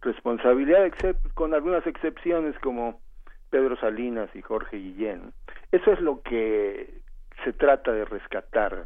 responsabilidad, 0.00 0.90
con 1.34 1.52
algunas 1.52 1.86
excepciones 1.86 2.58
como 2.60 3.02
Pedro 3.50 3.76
Salinas 3.76 4.28
y 4.34 4.42
Jorge 4.42 4.76
Guillén. 4.76 5.32
Eso 5.72 5.92
es 5.92 6.00
lo 6.00 6.22
que 6.22 7.00
se 7.44 7.52
trata 7.52 7.92
de 7.92 8.04
rescatar, 8.04 8.84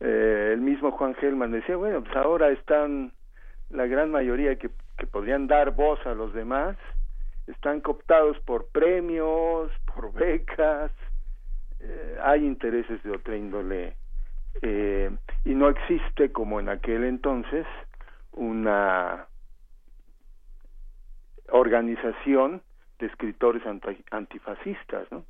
Eh, 0.00 0.50
el 0.52 0.60
mismo 0.60 0.92
Juan 0.92 1.14
Gelman 1.16 1.50
decía, 1.50 1.76
bueno, 1.76 2.04
pues 2.04 2.14
ahora 2.14 2.50
están 2.50 3.10
la 3.70 3.86
gran 3.86 4.12
mayoría 4.12 4.56
que, 4.56 4.70
que 4.96 5.06
podrían 5.08 5.48
dar 5.48 5.72
voz 5.72 5.98
a 6.06 6.14
los 6.14 6.32
demás, 6.32 6.76
están 7.48 7.80
cooptados 7.80 8.38
por 8.40 8.68
premios, 8.68 9.72
por 9.92 10.12
becas, 10.12 10.92
eh, 11.80 12.18
hay 12.22 12.44
intereses 12.44 13.02
de 13.02 13.10
otra 13.10 13.36
índole 13.36 13.94
eh, 14.62 15.10
y 15.44 15.54
no 15.54 15.68
existe 15.68 16.32
como 16.32 16.58
en 16.58 16.68
aquel 16.68 17.04
entonces 17.04 17.66
una 18.32 19.26
organización 21.50 22.62
de 22.98 23.06
escritores 23.06 23.62
antifascistas, 24.10 25.10
¿no? 25.10 25.24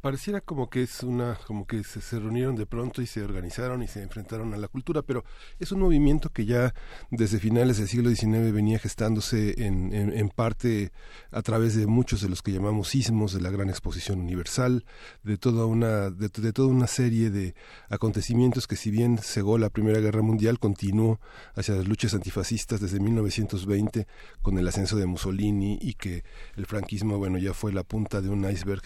Pareciera 0.00 0.40
como 0.40 0.70
que 0.70 0.82
es 0.82 1.02
una, 1.02 1.38
como 1.46 1.66
que 1.66 1.82
se, 1.84 2.18
reunieron 2.18 2.54
de 2.56 2.66
pronto 2.66 3.02
y 3.02 3.06
se 3.06 3.22
organizaron 3.22 3.82
y 3.82 3.88
se 3.88 4.02
enfrentaron 4.02 4.54
a 4.54 4.56
la 4.56 4.68
cultura, 4.68 5.02
pero 5.02 5.24
es 5.58 5.72
un 5.72 5.80
movimiento 5.80 6.30
que 6.30 6.44
ya 6.44 6.74
desde 7.10 7.38
finales 7.38 7.78
del 7.78 7.88
siglo 7.88 8.10
XIX 8.10 8.52
venía 8.52 8.78
gestándose 8.78 9.66
en, 9.66 9.92
en, 9.92 10.28
parte 10.28 10.92
a 11.30 11.42
través 11.42 11.74
de 11.76 11.86
muchos 11.86 12.20
de 12.20 12.28
los 12.28 12.42
que 12.42 12.52
llamamos 12.52 12.88
sismos 12.88 13.32
de 13.32 13.40
la 13.40 13.50
gran 13.50 13.68
exposición 13.68 14.20
universal, 14.20 14.84
de 15.22 15.38
toda 15.38 15.66
una, 15.66 16.10
de, 16.10 16.28
toda 16.28 16.68
una 16.68 16.86
serie 16.86 17.30
de 17.30 17.54
acontecimientos 17.88 18.66
que 18.66 18.76
si 18.76 18.90
bien 18.90 19.18
cegó 19.18 19.58
la 19.58 19.70
Primera 19.70 20.00
Guerra 20.00 20.22
Mundial, 20.22 20.58
continuó 20.58 21.20
hacia 21.54 21.74
las 21.74 21.88
luchas 21.88 22.14
antifascistas 22.14 22.80
desde 22.80 23.00
1920 23.00 24.06
con 24.42 24.58
el 24.58 24.68
ascenso 24.68 24.96
de 24.96 25.06
Mussolini 25.06 25.78
y 25.80 25.94
que 25.94 26.24
el 26.56 26.66
franquismo, 26.66 27.18
bueno, 27.18 27.38
ya 27.38 27.54
fue 27.54 27.72
la 27.72 27.82
punta 27.82 28.20
de 28.20 28.28
un 28.28 28.48
iceberg 28.48 28.82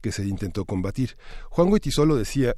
que 0.00 0.12
se 0.12 0.24
intentó 0.42 0.64
combatir. 0.64 1.16
Juan 1.50 1.70
Goitisolo 1.70 2.16
decía 2.16 2.56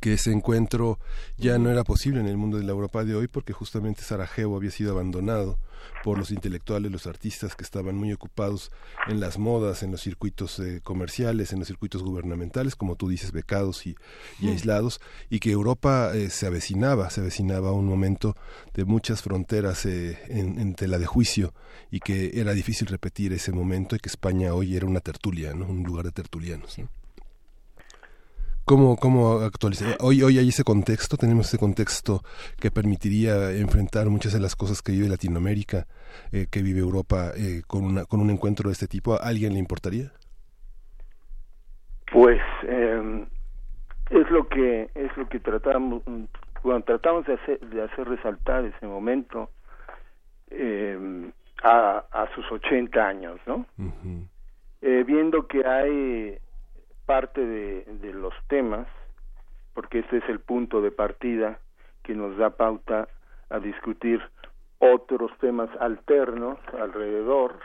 que 0.00 0.14
ese 0.14 0.32
encuentro 0.32 0.98
ya 1.36 1.58
no 1.58 1.70
era 1.70 1.84
posible 1.84 2.20
en 2.20 2.26
el 2.26 2.36
mundo 2.36 2.58
de 2.58 2.64
la 2.64 2.72
Europa 2.72 3.04
de 3.04 3.14
hoy 3.14 3.28
porque 3.28 3.52
justamente 3.52 4.02
Sarajevo 4.02 4.56
había 4.56 4.70
sido 4.70 4.92
abandonado 4.92 5.58
por 6.02 6.18
los 6.18 6.30
intelectuales, 6.30 6.90
los 6.90 7.06
artistas 7.06 7.54
que 7.54 7.64
estaban 7.64 7.96
muy 7.96 8.12
ocupados 8.12 8.70
en 9.08 9.20
las 9.20 9.38
modas, 9.38 9.82
en 9.82 9.90
los 9.90 10.00
circuitos 10.00 10.58
eh, 10.58 10.80
comerciales, 10.82 11.52
en 11.52 11.60
los 11.60 11.68
circuitos 11.68 12.02
gubernamentales, 12.02 12.76
como 12.76 12.96
tú 12.96 13.08
dices, 13.08 13.32
becados 13.32 13.86
y, 13.86 13.96
aislados, 14.42 15.00
y 15.30 15.40
que 15.40 15.50
Europa 15.50 16.12
eh, 16.14 16.30
se 16.30 16.46
avecinaba, 16.46 17.10
se 17.10 17.20
avecinaba 17.20 17.72
un 17.72 17.86
momento 17.86 18.36
de 18.74 18.84
muchas 18.84 19.22
fronteras 19.22 19.86
eh, 19.86 20.18
en, 20.28 20.74
tela 20.74 20.98
de 20.98 21.06
juicio 21.06 21.52
y 21.90 22.00
que 22.00 22.40
era 22.40 22.52
difícil 22.52 22.88
repetir 22.88 23.32
ese 23.32 23.52
momento 23.52 23.94
y 23.94 23.98
que 23.98 24.08
España 24.08 24.54
hoy 24.54 24.76
era 24.76 24.86
una 24.86 25.00
tertulia, 25.00 25.54
¿no? 25.54 25.66
un 25.66 25.82
lugar 25.82 26.04
de 26.04 26.12
tertulianos. 26.12 26.78
¿Cómo, 28.72 28.96
cómo 28.96 29.40
actualizar? 29.40 29.98
Hoy, 30.00 30.22
hoy 30.22 30.38
hay 30.38 30.48
ese 30.48 30.64
contexto, 30.64 31.18
tenemos 31.18 31.48
ese 31.48 31.58
contexto 31.58 32.22
que 32.58 32.70
permitiría 32.70 33.50
enfrentar 33.50 34.06
muchas 34.06 34.32
de 34.32 34.40
las 34.40 34.56
cosas 34.56 34.80
que 34.80 34.92
vive 34.92 35.10
Latinoamérica, 35.10 35.84
eh, 36.32 36.46
que 36.50 36.62
vive 36.62 36.80
Europa, 36.80 37.32
eh, 37.36 37.60
con, 37.66 37.84
una, 37.84 38.06
con 38.06 38.22
un 38.22 38.30
encuentro 38.30 38.70
de 38.70 38.72
este 38.72 38.86
tipo. 38.88 39.12
¿A 39.12 39.28
alguien 39.28 39.52
le 39.52 39.58
importaría? 39.58 40.10
Pues 42.10 42.40
eh, 42.66 43.26
es 44.08 44.30
lo 44.30 44.48
que 44.48 44.88
es 44.94 45.14
lo 45.18 45.28
que 45.28 45.38
tratamos 45.38 46.02
cuando 46.62 46.84
tratamos 46.86 47.26
de 47.26 47.34
hacer 47.34 47.60
de 47.60 47.82
hacer 47.82 48.08
resaltar 48.08 48.64
ese 48.64 48.86
momento 48.86 49.50
em, 50.48 51.30
a, 51.62 52.06
a 52.10 52.34
sus 52.34 52.50
80 52.50 53.06
años, 53.06 53.38
¿no? 53.46 53.66
Eh, 54.80 55.04
viendo 55.06 55.46
que 55.46 55.62
hay 55.66 56.38
parte 57.06 57.40
de, 57.44 57.84
de 57.84 58.12
los 58.12 58.34
temas, 58.48 58.86
porque 59.74 60.00
este 60.00 60.18
es 60.18 60.28
el 60.28 60.40
punto 60.40 60.80
de 60.80 60.90
partida 60.90 61.58
que 62.02 62.14
nos 62.14 62.36
da 62.36 62.50
pauta 62.50 63.08
a 63.50 63.58
discutir 63.58 64.20
otros 64.78 65.30
temas 65.38 65.70
alternos 65.80 66.58
alrededor 66.78 67.58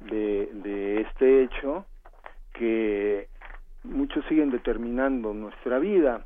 de, 0.00 0.48
de 0.52 1.02
este 1.02 1.42
hecho 1.42 1.84
que 2.54 3.28
muchos 3.84 4.24
siguen 4.26 4.50
determinando 4.50 5.34
nuestra 5.34 5.78
vida. 5.78 6.24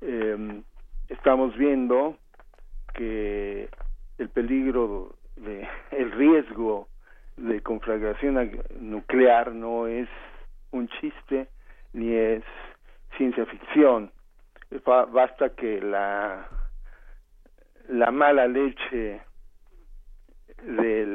Eh, 0.00 0.62
estamos 1.08 1.56
viendo 1.56 2.16
que 2.94 3.68
el 4.18 4.28
peligro, 4.30 5.14
de, 5.36 5.68
el 5.90 6.12
riesgo 6.12 6.88
de 7.36 7.60
conflagración 7.62 8.62
nuclear 8.80 9.52
no 9.52 9.86
es 9.86 10.08
un 10.74 10.88
chiste 10.88 11.48
ni 11.92 12.12
es 12.12 12.42
ciencia 13.16 13.46
ficción. 13.46 14.10
Basta 14.84 15.50
que 15.50 15.80
la, 15.80 16.48
la 17.88 18.10
mala 18.10 18.48
leche 18.48 19.22
de 20.62 21.06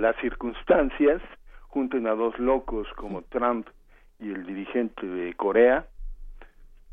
las 0.00 0.16
circunstancias 0.16 1.20
junten 1.68 2.06
a 2.06 2.14
dos 2.14 2.38
locos 2.38 2.86
como 2.96 3.22
Trump 3.22 3.66
y 4.20 4.30
el 4.30 4.46
dirigente 4.46 5.04
de 5.04 5.34
Corea 5.34 5.86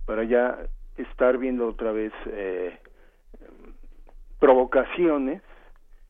para 0.06 0.23
ya 0.23 0.57
estar 0.98 1.38
viendo 1.38 1.68
otra 1.68 1.91
vez 1.91 2.14
eh, 2.26 2.80
provocaciones 4.40 5.44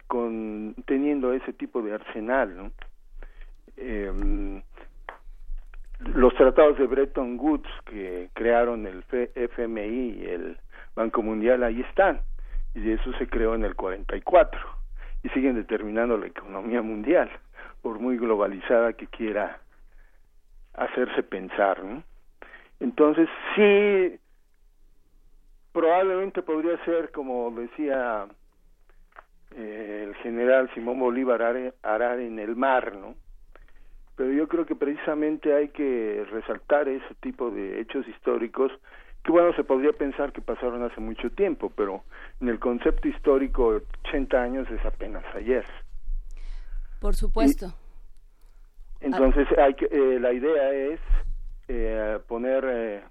con 0.07 0.75
teniendo 0.85 1.33
ese 1.33 1.51
tipo 1.51 1.81
de 1.81 1.93
arsenal 1.93 2.55
¿no? 2.55 2.71
eh, 3.75 4.61
los 5.99 6.33
tratados 6.35 6.77
de 6.77 6.87
Bretton 6.87 7.37
Woods 7.39 7.69
que 7.85 8.29
crearon 8.33 8.87
el 8.87 9.03
FMI 9.35 10.19
y 10.19 10.25
el 10.25 10.57
Banco 10.95 11.21
Mundial 11.21 11.63
ahí 11.63 11.81
están. 11.81 12.21
Y 12.73 12.91
eso 12.91 13.11
se 13.13 13.27
creó 13.27 13.55
en 13.55 13.65
el 13.65 13.75
44 13.75 14.59
y 15.23 15.29
siguen 15.29 15.55
determinando 15.55 16.17
la 16.17 16.27
economía 16.27 16.81
mundial 16.81 17.29
por 17.81 17.99
muy 17.99 18.17
globalizada 18.17 18.93
que 18.93 19.07
quiera 19.07 19.59
hacerse 20.73 21.23
pensar 21.23 21.83
¿no? 21.83 22.03
entonces 22.79 23.27
sí 23.55 24.17
probablemente 25.73 26.41
podría 26.41 26.83
ser 26.85 27.11
como 27.11 27.51
decía 27.51 28.27
eh, 29.55 30.05
el 30.07 30.15
general 30.15 30.69
Simón 30.73 30.99
Bolívar 30.99 31.73
arar 31.83 32.19
en 32.19 32.39
el 32.39 32.55
mar 32.55 32.95
no 32.95 33.15
pero 34.19 34.33
yo 34.33 34.49
creo 34.49 34.65
que 34.65 34.75
precisamente 34.75 35.55
hay 35.55 35.69
que 35.69 36.27
resaltar 36.29 36.89
ese 36.89 37.15
tipo 37.21 37.51
de 37.51 37.79
hechos 37.79 38.05
históricos 38.05 38.69
que 39.23 39.31
bueno, 39.31 39.53
se 39.55 39.63
podría 39.63 39.93
pensar 39.93 40.33
que 40.33 40.41
pasaron 40.41 40.83
hace 40.83 40.99
mucho 40.99 41.29
tiempo, 41.29 41.71
pero 41.73 42.03
en 42.41 42.49
el 42.49 42.59
concepto 42.59 43.07
histórico 43.07 43.79
80 44.09 44.43
años 44.43 44.69
es 44.71 44.85
apenas 44.85 45.23
ayer. 45.33 45.63
Por 46.99 47.15
supuesto. 47.15 47.73
entonces 48.99 49.47
hay 49.57 49.75
que, 49.75 49.85
eh, 49.85 50.19
la 50.19 50.33
idea 50.33 50.73
es 50.73 50.99
eh, 51.69 52.19
poner 52.27 52.65
eh, 52.67 53.03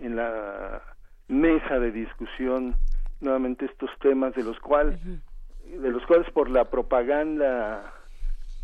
en 0.00 0.16
la 0.16 0.82
mesa 1.28 1.78
de 1.78 1.92
discusión 1.92 2.74
nuevamente 3.20 3.66
estos 3.66 3.90
temas 4.00 4.34
de 4.34 4.42
los 4.42 4.58
cuales 4.58 4.98
de 5.04 5.90
los 5.90 6.04
cuales 6.06 6.28
por 6.32 6.50
la 6.50 6.64
propaganda 6.64 7.94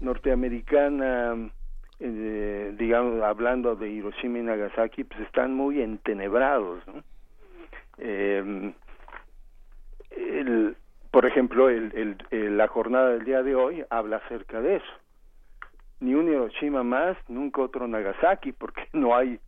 norteamericana 0.00 1.52
eh, 2.00 2.74
digamos, 2.78 3.22
hablando 3.22 3.76
de 3.76 3.90
Hiroshima 3.90 4.38
y 4.38 4.42
Nagasaki, 4.42 5.04
pues 5.04 5.20
están 5.20 5.54
muy 5.54 5.82
entenebrados. 5.82 6.82
¿no? 6.86 7.02
Eh, 7.98 8.72
el, 10.10 10.76
por 11.10 11.26
ejemplo, 11.26 11.68
el, 11.68 12.16
el, 12.30 12.56
la 12.56 12.68
jornada 12.68 13.10
del 13.10 13.24
día 13.24 13.42
de 13.42 13.54
hoy 13.54 13.84
habla 13.90 14.16
acerca 14.16 14.60
de 14.60 14.76
eso. 14.76 14.92
Ni 16.00 16.14
un 16.14 16.28
Hiroshima 16.28 16.82
más, 16.82 17.16
nunca 17.28 17.60
otro 17.60 17.86
Nagasaki, 17.86 18.52
porque 18.52 18.88
no 18.92 19.14
hay 19.14 19.38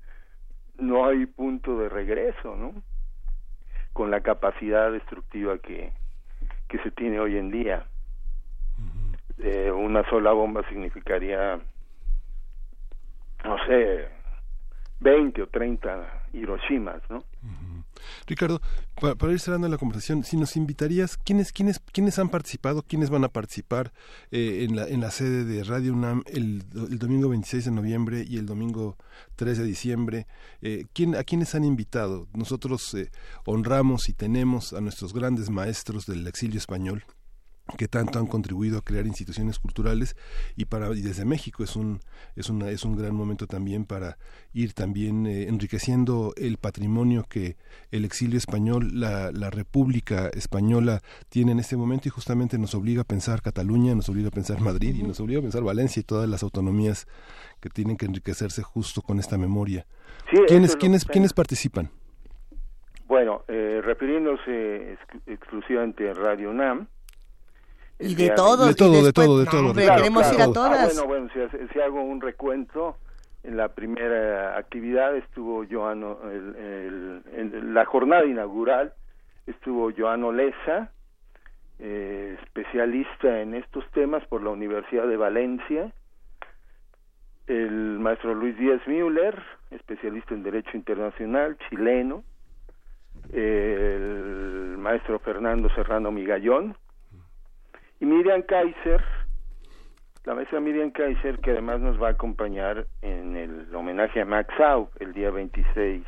no 0.79 1.07
hay 1.07 1.27
punto 1.27 1.79
de 1.79 1.89
regreso, 1.89 2.57
¿no? 2.57 2.75
Con 3.93 4.11
la 4.11 4.21
capacidad 4.21 4.91
destructiva 4.91 5.59
que 5.59 5.93
que 6.69 6.79
se 6.79 6.91
tiene 6.91 7.21
hoy 7.21 7.37
en 7.37 7.51
día. 7.51 7.87
Eh, 9.39 9.71
una 9.71 10.09
sola 10.09 10.33
bomba 10.33 10.67
significaría 10.69 11.61
no 13.45 13.57
sé, 13.67 14.09
20 15.01 15.43
o 15.43 15.47
30 15.49 16.23
Hiroshimas, 16.33 17.03
¿no? 17.11 17.25
Ricardo, 18.27 18.61
para, 19.01 19.33
ir 19.33 19.41
cerrando 19.41 19.69
la 19.69 19.79
conversación, 19.79 20.25
si 20.25 20.37
nos 20.37 20.57
invitarías, 20.57 21.17
¿quiénes, 21.17 21.53
quiénes, 21.53 21.81
quiénes 21.81 22.19
han 22.19 22.29
participado, 22.29 22.83
quiénes 22.83 23.11
van 23.11 23.25
a 23.25 23.29
participar 23.29 23.93
eh, 24.31 24.67
en, 24.69 24.77
la, 24.77 24.87
en 24.87 25.01
la 25.01 25.11
sede 25.11 25.45
de 25.45 25.65
Radio 25.65 25.93
UNAM 25.93 26.23
el, 26.27 26.65
el, 26.75 26.99
domingo 26.99 27.29
26 27.29 27.67
de 27.67 27.71
noviembre 27.71 28.25
y 28.27 28.39
el 28.39 28.47
domingo 28.47 28.97
3 29.37 29.59
de 29.59 29.65
diciembre? 29.65 30.27
Eh, 30.63 30.85
¿quién, 30.93 31.15
¿A 31.17 31.25
quiénes 31.25 31.55
han 31.55 31.65
invitado? 31.65 32.27
Nosotros 32.35 32.95
eh, 32.95 33.11
honramos 33.45 34.09
y 34.09 34.15
tenemos 34.15 34.73
a 34.73 34.81
nuestros 34.81 35.13
grandes 35.13 35.51
maestros 35.51 36.07
del 36.07 36.27
exilio 36.27 36.59
español, 36.59 37.05
que 37.79 37.89
tanto 37.89 38.19
han 38.19 38.27
contribuido 38.27 38.79
a 38.79 38.83
crear 38.83 39.07
instituciones 39.07 39.59
culturales 39.59 40.17
y 40.57 40.65
para 40.67 40.93
y 40.95 41.01
desde 41.01 41.25
México 41.25 41.63
es 41.63 41.77
un 41.77 42.01
es 42.37 42.51
una 42.51 42.71
es 42.71 42.85
un 42.85 42.97
gran 42.97 43.15
momento 43.15 43.47
también 43.47 43.85
para 43.85 44.19
ir 44.53 44.75
también 44.75 45.27
eh, 45.27 45.49
enriqueciendo 45.49 46.33
el 46.37 46.59
patrimonio 46.59 47.25
que 47.29 47.57
el 47.91 48.05
exilio 48.05 48.37
español 48.37 49.01
la, 49.01 49.31
la 49.33 49.51
República 49.51 50.29
española 50.35 51.01
tiene 51.29 51.53
en 51.53 51.61
este 51.61 51.77
momento 51.77 52.09
y 52.09 52.11
justamente 52.11 52.59
nos 52.59 52.75
obliga 52.75 53.03
a 53.03 53.05
pensar 53.05 53.43
Cataluña 53.43 53.95
nos 53.95 54.09
obliga 54.09 54.29
a 54.29 54.33
pensar 54.33 54.61
Madrid 54.61 54.95
y 54.97 55.03
nos 55.03 55.21
obliga 55.21 55.39
a 55.39 55.43
pensar 55.43 55.63
Valencia 55.63 56.01
y 56.01 56.05
todas 56.05 56.29
las 56.29 56.43
autonomías 56.43 57.07
que 57.61 57.71
tienen 57.71 57.97
que 57.97 58.07
enriquecerse 58.07 58.63
justo 58.63 59.03
con 59.03 59.19
esta 59.19 59.39
memoria. 59.39 59.87
Quiénes 60.49 60.77
quiénes 60.77 61.05
quiénes 61.05 61.33
participan 61.33 61.91
bueno 63.07 63.45
eh, 63.49 63.81
refiriéndose 63.83 64.99
exclusivamente 65.27 66.11
a 66.11 66.15
Radio 66.15 66.51
UNAM 66.51 66.89
y 67.99 68.15
de 68.15 68.31
todos. 68.31 68.69
De 68.69 68.75
todo, 68.75 69.05
de 69.05 69.13
todo, 69.13 69.39
de 69.39 69.47
todo. 69.47 69.75
queremos 69.75 70.33
ir 70.33 70.43
a 70.43 70.53
todas. 70.53 70.99
Ah, 70.99 71.03
bueno, 71.07 71.29
bueno, 71.31 71.49
si, 71.73 71.81
hago 71.81 72.03
un 72.03 72.21
recuento, 72.21 72.97
en 73.45 73.57
la 73.57 73.69
primera 73.69 74.57
actividad 74.57 75.17
estuvo 75.17 75.65
Joano, 75.69 76.19
el, 76.31 77.23
en 77.33 77.75
la 77.75 77.85
jornada 77.85 78.25
inaugural 78.25 78.93
estuvo 79.47 79.91
Joano 79.97 80.33
Leza, 80.33 80.91
eh, 81.79 82.37
especialista 82.43 83.41
en 83.41 83.55
estos 83.55 83.85
temas 83.91 84.25
por 84.27 84.43
la 84.43 84.51
Universidad 84.51 85.07
de 85.07 85.17
Valencia, 85.17 85.93
el 87.49 87.99
maestro 87.99 88.35
Luis 88.35 88.57
Díaz 88.57 88.81
Müller, 88.87 89.43
especialista 89.71 90.35
en 90.35 90.45
Derecho 90.45 90.77
Internacional, 90.77 91.57
chileno, 91.69 92.23
el 93.33 94.77
maestro 94.79 95.19
Fernando 95.19 95.69
Serrano 95.75 96.11
Migallón, 96.13 96.77
y 98.03 98.05
Miriam 98.05 98.43
Kaiser, 98.43 99.01
la 100.25 100.35
maestra 100.35 100.59
Miriam 100.59 100.91
Kaiser, 100.91 101.39
que 101.39 101.53
además 101.53 101.81
nos 101.81 102.03
va 102.03 102.09
a 102.09 102.11
acompañar 102.11 102.89
en 103.01 103.37
el 103.37 103.73
homenaje 103.73 104.21
a 104.21 104.25
Max 104.25 104.53
Au 104.59 104.91
el 104.99 105.13
día 105.13 105.31
26 105.31 106.03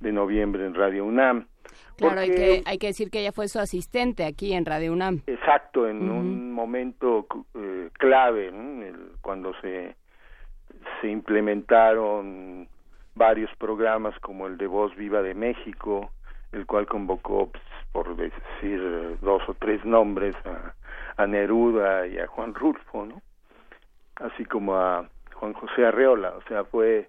de 0.00 0.12
noviembre 0.12 0.66
en 0.66 0.74
Radio 0.74 1.04
UNAM. 1.04 1.46
Claro, 1.96 2.18
hay, 2.18 2.30
que, 2.30 2.62
hay 2.66 2.78
que 2.78 2.88
decir 2.88 3.12
que 3.12 3.20
ella 3.20 3.30
fue 3.30 3.46
su 3.46 3.60
asistente 3.60 4.24
aquí 4.24 4.54
en 4.54 4.66
Radio 4.66 4.92
UNAM. 4.92 5.22
Exacto, 5.28 5.86
en 5.86 6.10
un 6.10 6.52
momento 6.52 7.28
eh, 7.54 7.90
clave, 7.92 8.52
cuando 9.20 9.54
se, 9.60 9.94
se 11.00 11.08
implementaron 11.08 12.66
varios 13.14 13.54
programas 13.58 14.18
como 14.18 14.48
el 14.48 14.58
de 14.58 14.66
Voz 14.66 14.92
Viva 14.96 15.22
de 15.22 15.34
México, 15.34 16.10
el 16.50 16.66
cual 16.66 16.86
convocó, 16.86 17.52
pues, 17.52 17.62
por 17.92 18.16
decir 18.16 19.16
dos 19.20 19.48
o 19.48 19.54
tres 19.54 19.84
nombres, 19.84 20.34
a 20.44 20.74
a 21.16 21.26
Neruda 21.26 22.06
y 22.06 22.18
a 22.18 22.26
Juan 22.26 22.54
Rulfo, 22.54 23.06
¿no? 23.06 23.22
Así 24.16 24.44
como 24.44 24.76
a 24.76 25.08
Juan 25.34 25.52
José 25.52 25.86
Arreola, 25.86 26.34
o 26.36 26.42
sea, 26.42 26.64
fue 26.64 27.08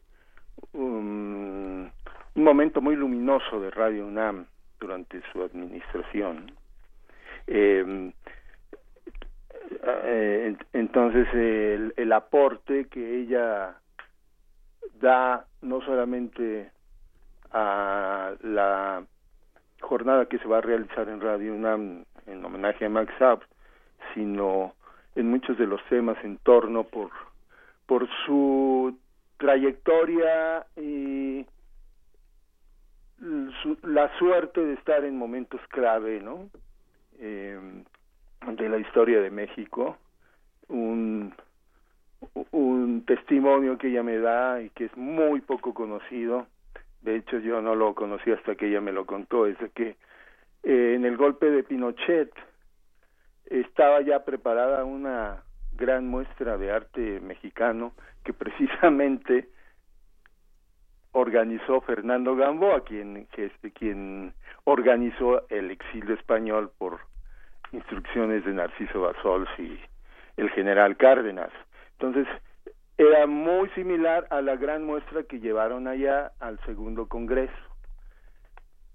un, 0.74 1.92
momento 2.36 2.82
muy 2.82 2.96
luminoso 2.96 3.60
de 3.60 3.72
Radio 3.72 4.06
UNAM 4.06 4.46
durante 4.80 5.22
su 5.32 5.44
administración. 5.44 6.52
Em, 7.48 8.12
eh, 10.04 10.56
entonces 10.74 11.28
el, 11.34 11.94
el 11.96 12.12
aporte 12.12 12.86
que 12.86 13.22
ella 13.22 13.76
da 15.00 15.46
no 15.62 15.82
solamente 15.82 16.72
a 17.52 18.34
la 18.42 19.04
jornada 19.82 20.26
que 20.26 20.40
se 20.40 20.48
va 20.48 20.58
a 20.58 20.62
realizar 20.62 21.08
en 21.10 21.22
Radio 21.22 21.54
UNAM 21.54 22.06
en 22.28 22.44
homenaje 22.44 22.86
a 22.86 22.90
Max 22.90 23.14
Aub, 23.22 23.44
sino 24.14 24.74
en 25.16 25.30
muchos 25.30 25.58
de 25.58 25.68
los 25.68 25.84
temas 25.86 26.18
en 26.24 26.38
torno 26.38 26.84
por, 26.84 27.10
por 27.86 28.08
su 28.26 28.98
trayectoria 29.38 30.66
y 30.76 31.46
la 33.84 34.16
suerte 34.18 34.64
de 34.64 34.74
estar 34.74 35.04
en 35.06 35.18
momentos 35.18 35.62
clave, 35.70 36.22
¿no? 36.22 36.50
Eh, 37.20 37.60
de 38.46 38.70
la 38.70 38.78
historia 38.78 39.22
de 39.22 39.32
México, 39.32 39.98
un, 40.68 41.34
un 42.52 43.04
testimonio 43.06 43.78
que 43.78 43.88
ella 43.88 44.04
me 44.04 44.20
da 44.20 44.62
y 44.62 44.70
que 44.70 44.86
es 44.86 44.98
muy 44.98 45.42
poco 45.42 45.74
conocido, 45.74 46.46
de 47.02 47.16
hecho 47.16 47.40
yo 47.40 47.62
no 47.62 47.76
lo 47.76 47.96
conocí 47.96 48.32
hasta 48.32 48.56
que 48.56 48.68
ella 48.68 48.82
me 48.82 48.92
lo 48.92 49.06
contó, 49.06 49.48
es 49.48 49.58
de 49.60 49.70
que 49.70 49.96
eh, 50.64 50.94
en 50.96 51.06
el 51.06 51.18
golpe 51.18 51.50
de 51.50 51.64
Pinochet, 51.64 52.32
estaba 53.46 54.02
ya 54.02 54.24
preparada 54.26 54.84
una 54.84 55.44
gran 55.76 56.08
muestra 56.08 56.58
de 56.58 56.72
arte 56.72 57.20
mexicano 57.20 57.94
que 58.24 58.34
precisamente 58.34 59.50
organizó 61.12 61.82
Fernando 61.82 62.36
Gamboa, 62.36 62.84
quien, 62.84 64.34
organizó 64.66 65.48
el 65.50 65.72
exilio 65.72 66.14
español 66.14 66.72
por 66.78 67.00
instrucciones 67.72 68.44
de 68.46 68.54
Narciso 68.54 69.02
Basols 69.02 69.50
y 69.58 69.80
el 70.38 70.50
general 70.50 70.98
Cárdenas. 70.98 71.52
Entonces, 71.94 72.28
era 72.98 73.28
muy 73.28 73.70
similar 73.70 74.28
a 74.30 74.42
la 74.42 74.56
gran 74.56 74.84
muestra 74.84 75.24
que 75.24 75.40
llevaron 75.40 75.88
allá 75.88 76.32
al 76.40 76.60
segundo 76.66 77.08
congreso. 77.08 77.54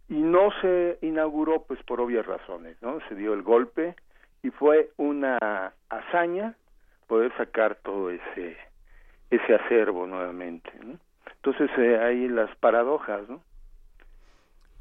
Y 0.09 0.15
no 0.15 0.51
se 0.61 0.99
inauguró, 1.03 1.63
pues 1.63 1.83
por 1.85 2.01
obvias 2.01 2.27
razones, 2.27 2.77
¿no? 2.83 2.99
Se 3.09 3.15
dio 3.15 3.33
el 3.33 3.43
golpe, 3.43 3.95
y 4.43 4.51
fue 4.51 4.91
una 4.97 5.73
hazaña 5.89 6.55
poder 7.07 7.37
sacar 7.37 7.77
todo 7.77 8.11
ese 8.11 8.57
ese 9.31 9.55
acervo 9.55 10.07
nuevamente 10.07 10.71
¿no? 10.85 10.99
entonces 11.37 11.71
eh, 11.79 11.99
hay 11.99 12.29
las 12.29 12.55
paradojas 12.57 13.29
no 13.29 13.43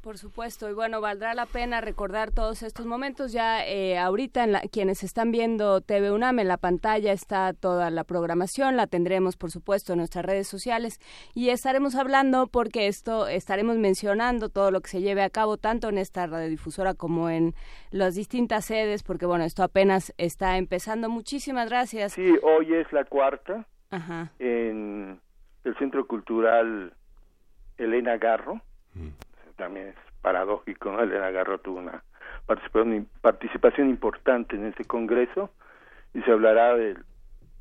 por 0.00 0.18
supuesto, 0.18 0.68
y 0.70 0.72
bueno, 0.72 1.00
valdrá 1.00 1.34
la 1.34 1.46
pena 1.46 1.80
recordar 1.80 2.30
todos 2.30 2.62
estos 2.62 2.86
momentos. 2.86 3.32
Ya 3.32 3.66
eh, 3.66 3.98
ahorita 3.98 4.44
en 4.44 4.68
quienes 4.70 5.02
están 5.02 5.30
viendo 5.30 5.80
TV 5.80 6.10
UNAM 6.10 6.38
en 6.38 6.48
la 6.48 6.56
pantalla 6.56 7.12
está 7.12 7.52
toda 7.52 7.90
la 7.90 8.04
programación, 8.04 8.76
la 8.76 8.86
tendremos 8.86 9.36
por 9.36 9.50
supuesto 9.50 9.92
en 9.92 9.98
nuestras 9.98 10.24
redes 10.24 10.48
sociales 10.48 10.98
y 11.34 11.50
estaremos 11.50 11.94
hablando 11.94 12.46
porque 12.46 12.86
esto 12.86 13.28
estaremos 13.28 13.76
mencionando 13.76 14.48
todo 14.48 14.70
lo 14.70 14.80
que 14.80 14.88
se 14.88 15.00
lleve 15.00 15.22
a 15.22 15.30
cabo 15.30 15.56
tanto 15.56 15.88
en 15.88 15.98
esta 15.98 16.26
radiodifusora 16.26 16.94
como 16.94 17.28
en 17.28 17.54
las 17.90 18.14
distintas 18.14 18.64
sedes, 18.64 19.02
porque 19.02 19.26
bueno, 19.26 19.44
esto 19.44 19.62
apenas 19.62 20.14
está 20.16 20.56
empezando. 20.56 21.08
Muchísimas 21.08 21.68
gracias. 21.68 22.12
Sí, 22.12 22.34
hoy 22.42 22.74
es 22.74 22.90
la 22.92 23.04
cuarta 23.04 23.66
en 24.38 25.20
el 25.64 25.76
Centro 25.78 26.06
Cultural 26.06 26.92
Elena 27.76 28.16
Garro. 28.16 28.60
Mm 28.94 29.08
también 29.60 29.88
es 29.88 29.96
paradójico, 30.22 30.90
¿no? 30.90 31.02
Elena 31.02 31.30
Garro 31.30 31.58
tuvo 31.58 31.78
una 31.78 32.02
participación, 33.22 33.88
importante 33.88 34.56
en 34.56 34.66
este 34.66 34.84
congreso 34.84 35.50
y 36.14 36.22
se 36.22 36.32
hablará 36.32 36.74
de 36.74 36.96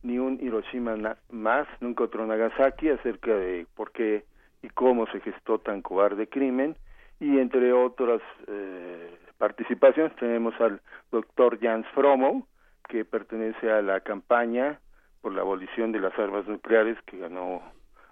ni 0.02 0.18
un 0.18 0.40
Hiroshima 0.42 0.96
más, 1.30 1.68
nunca 1.82 2.06
otro 2.06 2.26
Nagasaki, 2.26 2.90
acerca 2.90 3.36
de 3.36 3.68
por 3.76 3.92
qué 3.92 4.24
y 4.64 4.70
cómo 4.70 5.06
se 5.08 5.20
gestó 5.20 5.60
tan 5.60 5.82
cobarde 5.82 6.28
crimen 6.28 6.76
y 7.20 7.38
entre 7.38 7.74
otras 7.74 8.22
eh, 8.48 9.18
participaciones 9.38 10.16
tenemos 10.16 10.54
al 10.62 10.82
doctor 11.12 11.60
Jans 11.60 11.86
Fromo 11.94 12.48
que 12.88 13.04
pertenece 13.04 13.72
a 13.72 13.82
la 13.82 14.00
campaña 14.00 14.80
por 15.22 15.34
la 15.34 15.42
abolición 15.42 15.92
de 15.92 16.00
las 16.00 16.18
armas 16.18 16.48
nucleares 16.48 16.98
que 17.06 17.18
ganó 17.18 17.62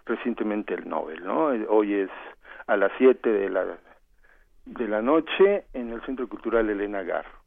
recientemente 0.05 0.73
el 0.73 0.87
Nobel, 0.87 1.23
¿no? 1.23 1.45
Hoy 1.69 1.93
es 1.93 2.09
a 2.67 2.77
las 2.77 2.91
7 2.97 3.29
de 3.29 3.49
la, 3.49 3.77
de 4.65 4.87
la 4.87 5.01
noche 5.01 5.65
en 5.73 5.91
el 5.91 6.01
Centro 6.05 6.27
Cultural 6.27 6.69
Elena 6.69 7.01
Garro. 7.03 7.37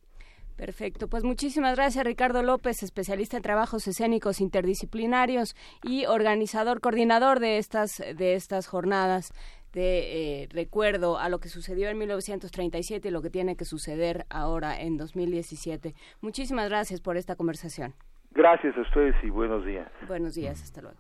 Perfecto, 0.57 1.09
pues 1.09 1.25
muchísimas 1.25 1.75
gracias 1.75 2.05
Ricardo 2.05 2.43
López, 2.43 2.83
especialista 2.83 3.39
en 3.39 3.43
trabajos 3.43 3.87
escénicos 3.89 4.43
interdisciplinarios 4.43 5.57
y 5.83 6.05
organizador, 6.05 6.81
coordinador 6.81 7.41
de 7.41 7.57
estas, 7.57 7.97
de 7.97 8.35
estas 8.35 8.67
jornadas 8.67 9.33
de 9.73 10.43
eh, 10.43 10.49
recuerdo 10.51 11.19
a 11.19 11.29
lo 11.29 11.39
que 11.39 11.49
sucedió 11.49 11.89
en 11.89 11.97
1937 11.99 13.09
y 13.09 13.11
lo 13.11 13.23
que 13.23 13.31
tiene 13.31 13.57
que 13.57 13.65
suceder 13.65 14.27
ahora 14.29 14.81
en 14.81 14.97
2017. 14.97 15.95
Muchísimas 16.21 16.69
gracias 16.69 17.01
por 17.01 17.17
esta 17.17 17.37
conversación. 17.37 17.95
Gracias 18.33 18.77
a 18.77 18.81
ustedes 18.83 19.15
y 19.23 19.31
buenos 19.31 19.65
días. 19.65 19.89
Buenos 20.07 20.35
días, 20.35 20.63
hasta 20.63 20.83
luego. 20.83 20.99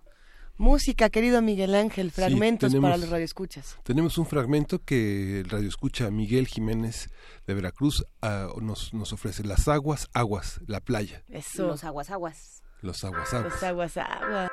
Música, 0.60 1.08
querido 1.08 1.40
Miguel 1.40 1.74
Ángel, 1.74 2.10
fragmentos 2.10 2.74
para 2.74 2.98
los 2.98 3.08
radioescuchas. 3.08 3.78
Tenemos 3.82 4.18
un 4.18 4.26
fragmento 4.26 4.84
que 4.84 5.40
el 5.40 5.48
radioescucha 5.48 6.10
Miguel 6.10 6.46
Jiménez 6.46 7.08
de 7.46 7.54
Veracruz 7.54 8.04
ah, 8.20 8.48
nos, 8.60 8.92
nos 8.92 9.14
ofrece. 9.14 9.42
Las 9.42 9.68
aguas, 9.68 10.10
aguas, 10.12 10.60
la 10.66 10.80
playa. 10.80 11.24
Eso. 11.30 11.66
Los 11.68 11.82
aguas, 11.82 12.10
aguas. 12.10 12.62
Los 12.82 13.02
aguas, 13.04 13.32
aguas. 13.32 13.54
Los 13.54 13.62
aguas, 13.62 13.96
aguas. 13.96 14.50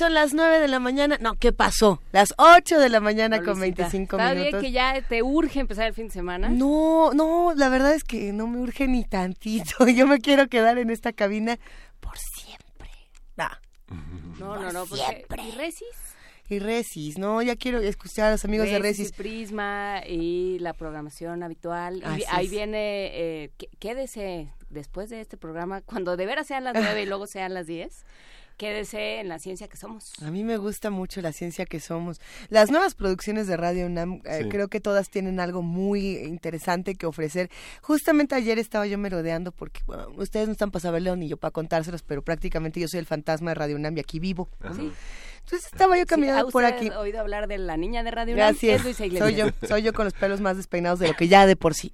Son 0.00 0.14
las 0.14 0.34
9 0.34 0.58
de 0.58 0.66
la 0.68 0.80
mañana. 0.80 1.16
No, 1.20 1.34
¿qué 1.36 1.52
pasó? 1.52 2.02
Las 2.12 2.34
8 2.38 2.78
de 2.80 2.88
la 2.88 2.98
mañana 3.00 3.38
No, 3.38 3.44
con 3.44 3.58
Luisita, 3.60 3.84
25 3.84 4.16
¿Está 4.16 4.34
minutos. 4.34 4.50
bien 4.60 4.62
que 4.62 4.72
ya 4.72 5.00
te 5.08 5.22
urge 5.22 5.60
empezar 5.60 5.86
el 5.86 5.94
fin 5.94 6.06
de 6.08 6.12
semana? 6.12 6.48
No, 6.48 7.12
no, 7.14 7.52
la 7.54 7.68
verdad 7.68 7.94
es 7.94 8.02
que 8.04 8.32
no 8.32 8.46
me 8.48 8.58
urge 8.58 8.88
ni 8.88 9.04
tantito. 9.04 9.86
Yo 9.86 10.06
me 10.06 10.18
quiero 10.18 10.48
quedar 10.48 10.78
en 10.78 10.90
esta 10.90 11.12
cabina 11.12 11.58
por 12.00 12.18
siempre. 12.18 12.90
Nah. 13.36 13.48
No, 14.38 14.58
no, 14.60 14.72
no, 14.72 14.86
porque... 14.86 15.04
siempre. 15.04 15.42
¿Y 15.42 15.50
Resis? 15.52 15.88
Y 16.48 16.58
Resis, 16.58 17.16
no, 17.18 17.40
ya 17.42 17.54
quiero 17.54 17.78
escuchar 17.78 18.26
a 18.28 18.30
los 18.32 18.44
amigos 18.44 18.68
de 18.68 18.80
Resis. 18.80 19.10
y 19.10 19.12
Prisma 19.12 20.02
y 20.04 20.58
la 20.58 20.72
programación 20.72 21.44
habitual. 21.44 22.02
Y 22.18 22.24
ahí 22.28 22.46
es. 22.46 22.50
viene, 22.50 23.10
eh, 23.44 23.50
qué- 23.56 23.68
quédese 23.78 24.48
después 24.68 25.10
de 25.10 25.20
este 25.20 25.36
programa, 25.36 25.80
cuando 25.82 26.16
de 26.16 26.26
veras 26.26 26.48
sean 26.48 26.64
las 26.64 26.74
9 26.96 27.02
y 27.02 27.06
luego 27.06 27.28
sean 27.28 27.54
las 27.54 27.66
10, 27.68 28.04
quédese 28.60 29.20
en 29.20 29.28
la 29.30 29.38
ciencia 29.38 29.68
que 29.68 29.78
somos. 29.78 30.12
A 30.22 30.30
mí 30.30 30.44
me 30.44 30.58
gusta 30.58 30.90
mucho 30.90 31.22
la 31.22 31.32
ciencia 31.32 31.64
que 31.64 31.80
somos. 31.80 32.20
Las 32.50 32.70
nuevas 32.70 32.94
producciones 32.94 33.46
de 33.46 33.56
Radio 33.56 33.86
UNAM, 33.86 34.20
eh, 34.26 34.40
Sí. 34.42 34.48
creo 34.50 34.68
que 34.68 34.80
todas 34.80 35.08
tienen 35.08 35.40
algo 35.40 35.62
muy 35.62 36.18
interesante 36.18 36.94
que 36.94 37.06
ofrecer. 37.06 37.48
Justamente 37.80 38.34
ayer 38.34 38.58
estaba 38.58 38.86
yo 38.86 38.98
merodeando 38.98 39.50
porque 39.50 39.80
bueno, 39.86 40.08
ustedes 40.18 40.46
no 40.46 40.52
están 40.52 40.70
para 40.70 40.82
saberlo 40.82 41.16
ni 41.16 41.26
yo 41.26 41.38
para 41.38 41.52
contárselos, 41.52 42.02
pero 42.02 42.20
prácticamente 42.22 42.78
yo 42.80 42.86
soy 42.88 43.00
el 43.00 43.06
fantasma 43.06 43.52
de 43.52 43.54
Radio 43.54 43.76
UNAM 43.76 43.96
y 43.96 44.00
aquí 44.00 44.18
vivo. 44.18 44.50
Sí. 44.76 44.92
Entonces 45.50 45.72
estaba 45.72 45.98
yo 45.98 46.06
caminando 46.06 46.46
¿ha 46.46 46.50
por 46.50 46.64
aquí. 46.64 46.90
oído 46.90 47.18
hablar 47.18 47.48
de 47.48 47.58
la 47.58 47.76
niña 47.76 48.04
de 48.04 48.12
Radio 48.12 48.34
UNAM? 48.34 48.56
Es, 48.62 48.84
Luisa 48.84 49.04
Iglesias. 49.04 49.28
soy 49.28 49.34
yo, 49.34 49.66
soy 49.66 49.82
yo 49.82 49.92
con 49.92 50.04
los 50.04 50.14
pelos 50.14 50.40
más 50.40 50.56
despeinados 50.56 51.00
de 51.00 51.08
lo 51.08 51.14
que 51.14 51.26
ya 51.26 51.44
de 51.44 51.56
por 51.56 51.74
sí. 51.74 51.92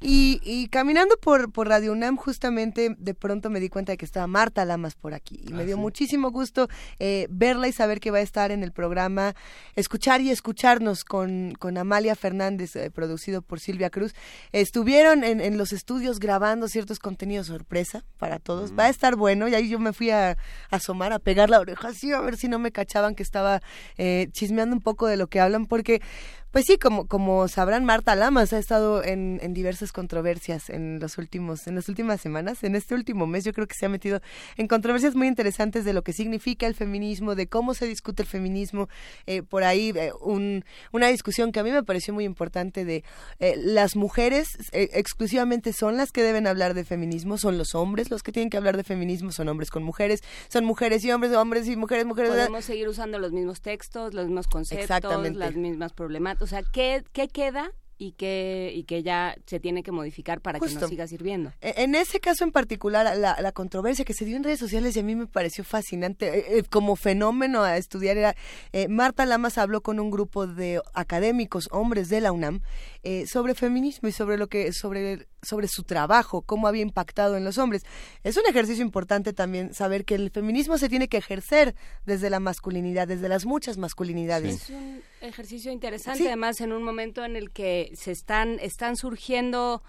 Y, 0.00 0.40
y 0.42 0.66
caminando 0.66 1.16
por, 1.16 1.52
por 1.52 1.68
Radio 1.68 1.92
UNAM, 1.92 2.16
justamente 2.16 2.96
de 2.98 3.14
pronto 3.14 3.50
me 3.50 3.60
di 3.60 3.68
cuenta 3.68 3.92
de 3.92 3.98
que 3.98 4.04
estaba 4.04 4.26
Marta 4.26 4.64
Lamas 4.64 4.96
por 4.96 5.14
aquí. 5.14 5.44
Y 5.46 5.52
me 5.52 5.64
dio 5.64 5.78
muchísimo 5.78 6.32
gusto 6.32 6.68
eh, 6.98 7.28
verla 7.30 7.68
y 7.68 7.72
saber 7.72 8.00
que 8.00 8.10
va 8.10 8.18
a 8.18 8.22
estar 8.22 8.50
en 8.50 8.64
el 8.64 8.72
programa, 8.72 9.36
escuchar 9.76 10.20
y 10.20 10.30
escucharnos 10.30 11.04
con, 11.04 11.52
con 11.56 11.78
Amalia 11.78 12.16
Fernández, 12.16 12.74
eh, 12.74 12.90
producido 12.90 13.42
por 13.42 13.60
Silvia 13.60 13.90
Cruz. 13.90 14.12
Estuvieron 14.50 15.22
en, 15.22 15.40
en 15.40 15.56
los 15.56 15.72
estudios 15.72 16.18
grabando 16.18 16.66
ciertos 16.66 16.98
contenidos 16.98 17.46
sorpresa 17.46 18.04
para 18.16 18.40
todos. 18.40 18.76
Va 18.76 18.86
a 18.86 18.88
estar 18.88 19.14
bueno, 19.14 19.46
y 19.46 19.54
ahí 19.54 19.68
yo 19.68 19.78
me 19.78 19.92
fui 19.92 20.10
a, 20.10 20.30
a 20.32 20.36
asomar, 20.70 21.12
a 21.12 21.20
pegar 21.20 21.48
la 21.48 21.60
oreja 21.60 21.88
así, 21.88 22.12
a 22.12 22.20
ver 22.20 22.36
si 22.36 22.48
no 22.48 22.58
me 22.58 22.72
cachaban 22.88 23.14
que 23.14 23.22
estaba 23.22 23.60
eh, 23.98 24.28
chismeando 24.32 24.74
un 24.74 24.80
poco 24.80 25.06
de 25.06 25.18
lo 25.18 25.26
que 25.26 25.40
hablan, 25.40 25.66
porque 25.66 26.00
pues 26.50 26.64
sí, 26.64 26.78
como, 26.78 27.06
como 27.06 27.46
sabrán, 27.48 27.84
Marta 27.84 28.16
Lamas 28.16 28.52
ha 28.52 28.58
estado 28.58 29.04
en, 29.04 29.38
en 29.42 29.52
diversas 29.52 29.92
controversias 29.92 30.70
en 30.70 30.98
los 30.98 31.18
últimos, 31.18 31.66
en 31.66 31.74
las 31.74 31.88
últimas 31.88 32.20
semanas. 32.20 32.64
En 32.64 32.74
este 32.74 32.94
último 32.94 33.26
mes 33.26 33.44
yo 33.44 33.52
creo 33.52 33.66
que 33.66 33.74
se 33.74 33.86
ha 33.86 33.88
metido 33.88 34.20
en 34.56 34.66
controversias 34.66 35.14
muy 35.14 35.26
interesantes 35.26 35.84
de 35.84 35.92
lo 35.92 36.02
que 36.02 36.12
significa 36.12 36.66
el 36.66 36.74
feminismo, 36.74 37.34
de 37.34 37.48
cómo 37.48 37.74
se 37.74 37.86
discute 37.86 38.22
el 38.22 38.28
feminismo. 38.28 38.88
Eh, 39.26 39.42
por 39.42 39.62
ahí 39.62 39.92
eh, 39.94 40.12
un, 40.20 40.64
una 40.92 41.08
discusión 41.08 41.52
que 41.52 41.60
a 41.60 41.64
mí 41.64 41.70
me 41.70 41.82
pareció 41.82 42.14
muy 42.14 42.24
importante 42.24 42.84
de 42.84 43.04
eh, 43.40 43.54
las 43.56 43.94
mujeres 43.94 44.48
eh, 44.72 44.88
exclusivamente 44.94 45.72
son 45.72 45.96
las 45.96 46.12
que 46.12 46.22
deben 46.22 46.46
hablar 46.46 46.72
de 46.72 46.84
feminismo, 46.84 47.36
son 47.36 47.58
los 47.58 47.74
hombres 47.74 48.10
los 48.10 48.22
que 48.22 48.32
tienen 48.32 48.48
que 48.48 48.56
hablar 48.56 48.76
de 48.76 48.84
feminismo, 48.84 49.32
son 49.32 49.48
hombres 49.48 49.70
con 49.70 49.82
mujeres, 49.82 50.22
son 50.48 50.64
mujeres 50.64 51.04
y 51.04 51.10
hombres, 51.10 51.34
hombres 51.34 51.68
y 51.68 51.76
mujeres, 51.76 52.06
mujeres. 52.06 52.30
Podemos 52.30 52.64
seguir 52.64 52.88
usando 52.88 53.18
los 53.18 53.32
mismos 53.32 53.60
textos, 53.60 54.14
los 54.14 54.26
mismos 54.26 54.46
conceptos, 54.46 54.84
Exactamente. 54.84 55.38
las 55.38 55.54
mismas 55.54 55.92
problemáticas. 55.92 56.37
O 56.40 56.46
sea, 56.46 56.62
¿qué, 56.62 57.04
qué 57.12 57.28
queda 57.28 57.70
y 58.00 58.12
qué, 58.12 58.70
y 58.76 58.84
que 58.84 59.02
ya 59.02 59.36
se 59.44 59.58
tiene 59.58 59.82
que 59.82 59.90
modificar 59.90 60.40
para 60.40 60.60
que 60.60 60.66
nos 60.72 60.88
siga 60.88 61.08
sirviendo? 61.08 61.52
E- 61.60 61.74
En 61.82 61.96
ese 61.96 62.20
caso 62.20 62.44
en 62.44 62.52
particular, 62.52 63.16
la, 63.16 63.40
la 63.40 63.50
controversia 63.52 64.04
que 64.04 64.14
se 64.14 64.24
dio 64.24 64.36
en 64.36 64.44
redes 64.44 64.60
sociales 64.60 64.94
y 64.94 65.00
a 65.00 65.02
mí 65.02 65.16
me 65.16 65.26
pareció 65.26 65.64
fascinante, 65.64 66.28
eh, 66.38 66.58
eh, 66.58 66.62
como 66.70 66.94
fenómeno 66.94 67.64
a 67.64 67.76
estudiar, 67.76 68.16
era 68.16 68.36
eh, 68.72 68.86
Marta 68.86 69.26
Lamas 69.26 69.58
habló 69.58 69.80
con 69.80 69.98
un 69.98 70.12
grupo 70.12 70.46
de 70.46 70.80
académicos, 70.94 71.68
hombres 71.72 72.08
de 72.08 72.20
la 72.20 72.30
UNAM, 72.30 72.60
eh, 73.02 73.24
sobre 73.26 73.56
feminismo 73.56 74.08
y 74.08 74.12
sobre 74.12 74.38
lo 74.38 74.46
que, 74.46 74.72
sobre, 74.72 75.26
sobre 75.42 75.66
su 75.66 75.82
trabajo, 75.82 76.42
cómo 76.42 76.68
había 76.68 76.82
impactado 76.82 77.36
en 77.36 77.44
los 77.44 77.58
hombres. 77.58 77.82
Es 78.22 78.36
un 78.36 78.44
ejercicio 78.48 78.84
importante 78.84 79.32
también 79.32 79.74
saber 79.74 80.04
que 80.04 80.14
el 80.14 80.30
feminismo 80.30 80.78
se 80.78 80.88
tiene 80.88 81.08
que 81.08 81.16
ejercer 81.16 81.74
desde 82.06 82.30
la 82.30 82.38
masculinidad, 82.38 83.08
desde 83.08 83.28
las 83.28 83.44
muchas 83.44 83.76
masculinidades. 83.76 84.62
Es 84.62 84.70
un 84.70 85.02
ejercicio 85.20 85.72
interesante, 85.72 86.20
Sí. 86.20 86.26
además, 86.26 86.60
en 86.60 86.72
un 86.72 86.82
momento 86.82 87.24
en 87.24 87.36
el 87.36 87.50
que 87.50 87.90
se 87.94 88.12
están, 88.12 88.58
están 88.60 88.96
surgiendo, 88.96 89.82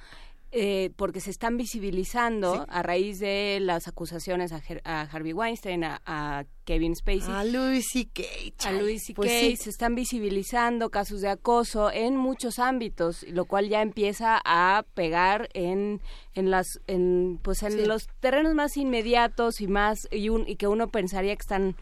eh, 0.52 0.90
porque 0.96 1.20
se 1.20 1.30
están 1.30 1.58
visibilizando 1.58 2.56
Sí. 2.56 2.62
a 2.70 2.82
raíz 2.82 3.20
de 3.20 3.60
las 3.62 3.88
acusaciones 3.88 4.52
a, 4.52 4.60
Ger- 4.60 4.82
a 4.84 5.02
Harvey 5.02 5.32
Weinstein, 5.32 5.84
a, 5.84 6.02
a 6.08 6.44
Kevin 6.66 6.96
Spacey. 6.96 7.32
A 7.32 7.44
Louis 7.44 7.86
C.K. 7.88 8.24
a. 8.68 8.72
Louis 8.72 9.00
C.K. 9.06 9.16
Pues 9.16 9.32
sí. 9.32 9.56
se 9.58 9.70
están 9.70 9.94
visibilizando 9.94 10.90
casos 10.90 11.22
de 11.22 11.30
acoso 11.30 11.92
en 11.92 12.16
muchos 12.18 12.58
ámbitos, 12.58 13.24
lo 13.30 13.46
cual 13.46 13.70
ya 13.70 13.84
empieza 13.84 14.42
a 14.44 14.84
pegar 14.96 15.50
en, 15.54 16.02
en 16.34 16.50
las 16.50 16.66
en 16.88 17.40
pues 17.44 17.62
en 17.62 17.74
Sí. 17.74 17.86
los 17.86 18.08
terrenos 18.20 18.56
más 18.56 18.76
inmediatos 18.76 19.62
y 19.62 19.68
más 19.68 20.08
y, 20.12 20.30
un- 20.30 20.48
y 20.48 20.56
que 20.56 20.68
uno 20.68 20.88
pensaría 20.90 21.36
que 21.36 21.42
están 21.42 21.76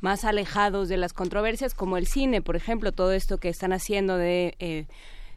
más 0.00 0.24
alejados 0.24 0.88
de 0.88 0.96
las 0.96 1.12
controversias 1.12 1.74
como 1.74 1.96
el 1.96 2.06
cine, 2.06 2.42
por 2.42 2.56
ejemplo, 2.56 2.92
todo 2.92 3.12
esto 3.12 3.38
que 3.38 3.48
están 3.48 3.72
haciendo 3.72 4.16
de 4.16 4.54
eh, 4.58 4.86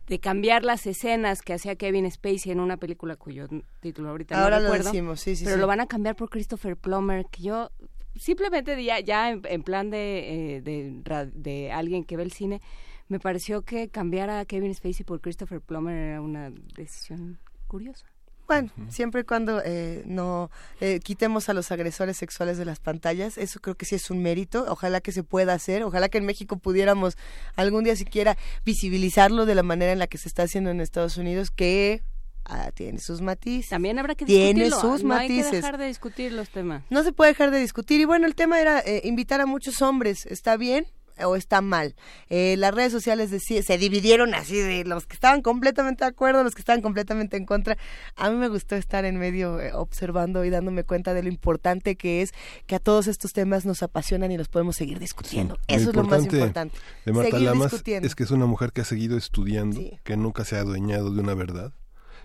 de 0.08 0.20
cambiar 0.20 0.66
las 0.66 0.88
escenas 0.88 1.42
que 1.42 1.54
hacía 1.54 1.76
Kevin 1.76 2.10
Spacey 2.12 2.52
en 2.52 2.60
una 2.60 2.76
película 2.76 3.16
cuyo 3.16 3.48
título 3.80 4.10
ahorita 4.10 4.44
Ahora 4.44 4.60
no 4.60 4.68
lo 4.68 4.74
decimos, 4.74 5.22
sí, 5.22 5.38
sí, 5.38 5.46
pero 5.46 5.56
sí. 5.56 5.62
lo 5.62 5.68
van 5.68 5.80
a 5.80 5.88
cambiar 5.88 6.18
por 6.18 6.30
Christopher 6.30 6.76
Plummer, 6.76 7.26
que 7.32 7.44
yo 7.44 7.72
simplemente 8.16 8.84
ya, 8.84 9.00
ya 9.00 9.30
en, 9.30 9.42
en 9.46 9.64
plan 9.64 9.90
de, 9.90 10.58
eh, 10.58 10.62
de, 10.62 11.32
de 11.34 11.72
alguien 11.72 12.04
que 12.04 12.18
ve 12.18 12.24
el 12.24 12.34
cine, 12.34 12.62
me 13.08 13.22
pareció 13.22 13.62
que 13.62 13.88
cambiar 13.88 14.30
a 14.30 14.44
Kevin 14.44 14.74
Spacey 14.76 15.06
por 15.06 15.22
Christopher 15.22 15.62
Plummer 15.62 15.96
era 15.96 16.22
una 16.22 16.52
decisión 16.76 17.40
curiosa. 17.68 18.11
Bueno, 18.52 18.70
siempre 18.90 19.22
y 19.22 19.24
cuando 19.24 19.62
eh, 19.64 20.04
no 20.06 20.52
eh, 20.82 21.00
quitemos 21.02 21.48
a 21.48 21.54
los 21.54 21.72
agresores 21.72 22.18
sexuales 22.18 22.58
de 22.58 22.66
las 22.66 22.82
pantallas, 22.82 23.38
eso 23.38 23.62
creo 23.62 23.76
que 23.76 23.86
sí 23.86 23.96
es 23.96 24.12
un 24.12 24.22
mérito. 24.22 24.66
Ojalá 24.68 25.00
que 25.00 25.14
se 25.14 25.24
pueda 25.24 25.54
hacer, 25.54 25.84
ojalá 25.84 26.10
que 26.10 26.18
en 26.18 26.26
México 26.26 26.58
pudiéramos 26.58 27.16
algún 27.56 27.86
día 27.86 27.96
siquiera 27.96 28.36
visibilizarlo 28.66 29.46
de 29.46 29.56
la 29.56 29.64
manera 29.64 29.94
en 29.94 30.00
la 30.00 30.08
que 30.08 30.18
se 30.18 30.28
está 30.28 30.44
haciendo 30.44 30.70
en 30.70 30.82
Estados 30.82 31.16
Unidos, 31.16 31.50
que 31.50 32.04
ah, 32.44 32.72
tiene 32.74 33.00
sus 33.00 33.22
matices. 33.22 33.70
También 33.70 33.98
habrá 34.00 34.16
que 34.16 34.26
tiene 34.26 34.66
discutirlo. 34.66 34.98
sus 34.98 35.06
no 35.06 35.14
hay 35.14 35.30
que 35.30 35.34
matices. 35.36 35.52
dejar 35.54 35.78
de 35.78 35.86
discutir 35.86 36.34
los 36.34 36.50
temas. 36.50 36.84
No 36.90 37.04
se 37.04 37.14
puede 37.14 37.32
dejar 37.32 37.52
de 37.52 37.60
discutir. 37.60 38.02
Y 38.02 38.06
bueno, 38.06 38.28
el 38.28 38.36
tema 38.36 38.60
era 38.60 38.82
eh, 38.82 39.00
invitar 39.06 39.40
a 39.40 39.46
muchos 39.46 39.82
hombres. 39.82 40.26
¿Está 40.26 40.58
bien? 40.58 40.88
O 41.26 41.36
está 41.36 41.62
mal. 41.62 41.96
Eh, 42.30 42.56
las 42.58 42.74
redes 42.74 42.92
sociales 42.92 43.30
se 43.44 43.78
dividieron 43.78 44.34
así 44.34 44.58
de 44.58 44.84
los 44.86 45.06
que 45.06 45.14
estaban 45.14 45.42
completamente 45.42 46.04
de 46.04 46.10
acuerdo, 46.10 46.44
los 46.44 46.56
que 46.56 46.62
estaban 46.62 46.82
completamente 46.82 47.38
en 47.38 47.46
contra. 47.46 47.78
A 48.16 48.30
mí 48.30 48.38
me 48.38 48.48
gustó 48.48 48.76
estar 48.76 49.06
en 49.06 49.18
medio 49.18 49.60
eh, 49.60 49.72
observando 49.74 50.46
y 50.46 50.50
dándome 50.50 50.84
cuenta 50.84 51.14
de 51.14 51.24
lo 51.24 51.30
importante 51.30 51.96
que 51.96 52.22
es 52.22 52.34
que 52.66 52.76
a 52.76 52.80
todos 52.80 53.08
estos 53.08 53.34
temas 53.34 53.66
nos 53.66 53.84
apasionan 53.84 54.32
y 54.32 54.38
los 54.38 54.48
podemos 54.48 54.76
seguir 54.76 55.00
discutiendo. 55.00 55.58
Eso 55.68 55.90
es 55.90 55.96
lo 55.96 56.04
más 56.04 56.24
importante. 56.24 56.78
De 57.06 57.14
Marta 57.14 57.32
seguir 57.32 57.48
Lamas 57.48 57.72
discutiendo. 57.72 58.08
es 58.08 58.16
que 58.16 58.24
es 58.24 58.32
una 58.32 58.46
mujer 58.46 58.72
que 58.72 58.82
ha 58.82 58.86
seguido 58.86 59.18
estudiando, 59.18 59.82
que 60.04 60.18
nunca 60.18 60.46
se 60.46 60.58
ha 60.58 60.60
adueñado 60.60 61.12
de 61.12 61.22
una 61.22 61.34
verdad 61.34 61.74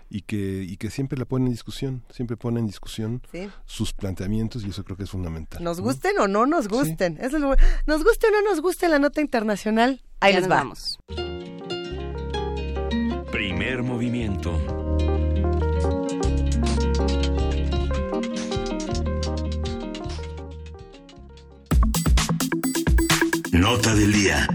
y 0.09 0.21
que, 0.21 0.63
y 0.63 0.77
que 0.77 0.89
siempre 0.89 1.17
la 1.17 1.25
pone 1.25 1.45
en 1.45 1.51
discusión, 1.51 2.03
siempre 2.09 2.37
pone 2.37 2.59
en 2.59 2.67
discusión 2.67 3.21
Sí. 3.31 3.49
sus 3.65 3.93
planteamientos 3.93 4.63
y 4.65 4.69
eso 4.69 4.83
creo 4.83 4.97
que 4.97 5.03
es 5.03 5.09
fundamental. 5.09 5.63
Nos 5.63 5.77
¿no? 5.79 5.83
gusten 5.83 6.17
o 6.19 6.27
no 6.27 6.45
nos 6.45 6.67
gusten. 6.67 7.17
Eso 7.21 7.37
es 7.37 7.41
lo- 7.41 7.55
nos 7.85 8.03
guste 8.03 8.27
o 8.27 8.31
no 8.31 8.41
nos 8.49 8.61
guste 8.61 8.87
la 8.89 8.99
nota 8.99 9.21
internacional. 9.21 10.01
Ahí 10.19 10.33
Ya 10.33 10.39
les 10.39 10.49
va. 10.49 10.55
vamos. 10.55 10.97
Primer 13.31 13.83
movimiento. 13.83 14.51
Nota 23.51 23.93
del 23.95 24.13
día. 24.13 24.47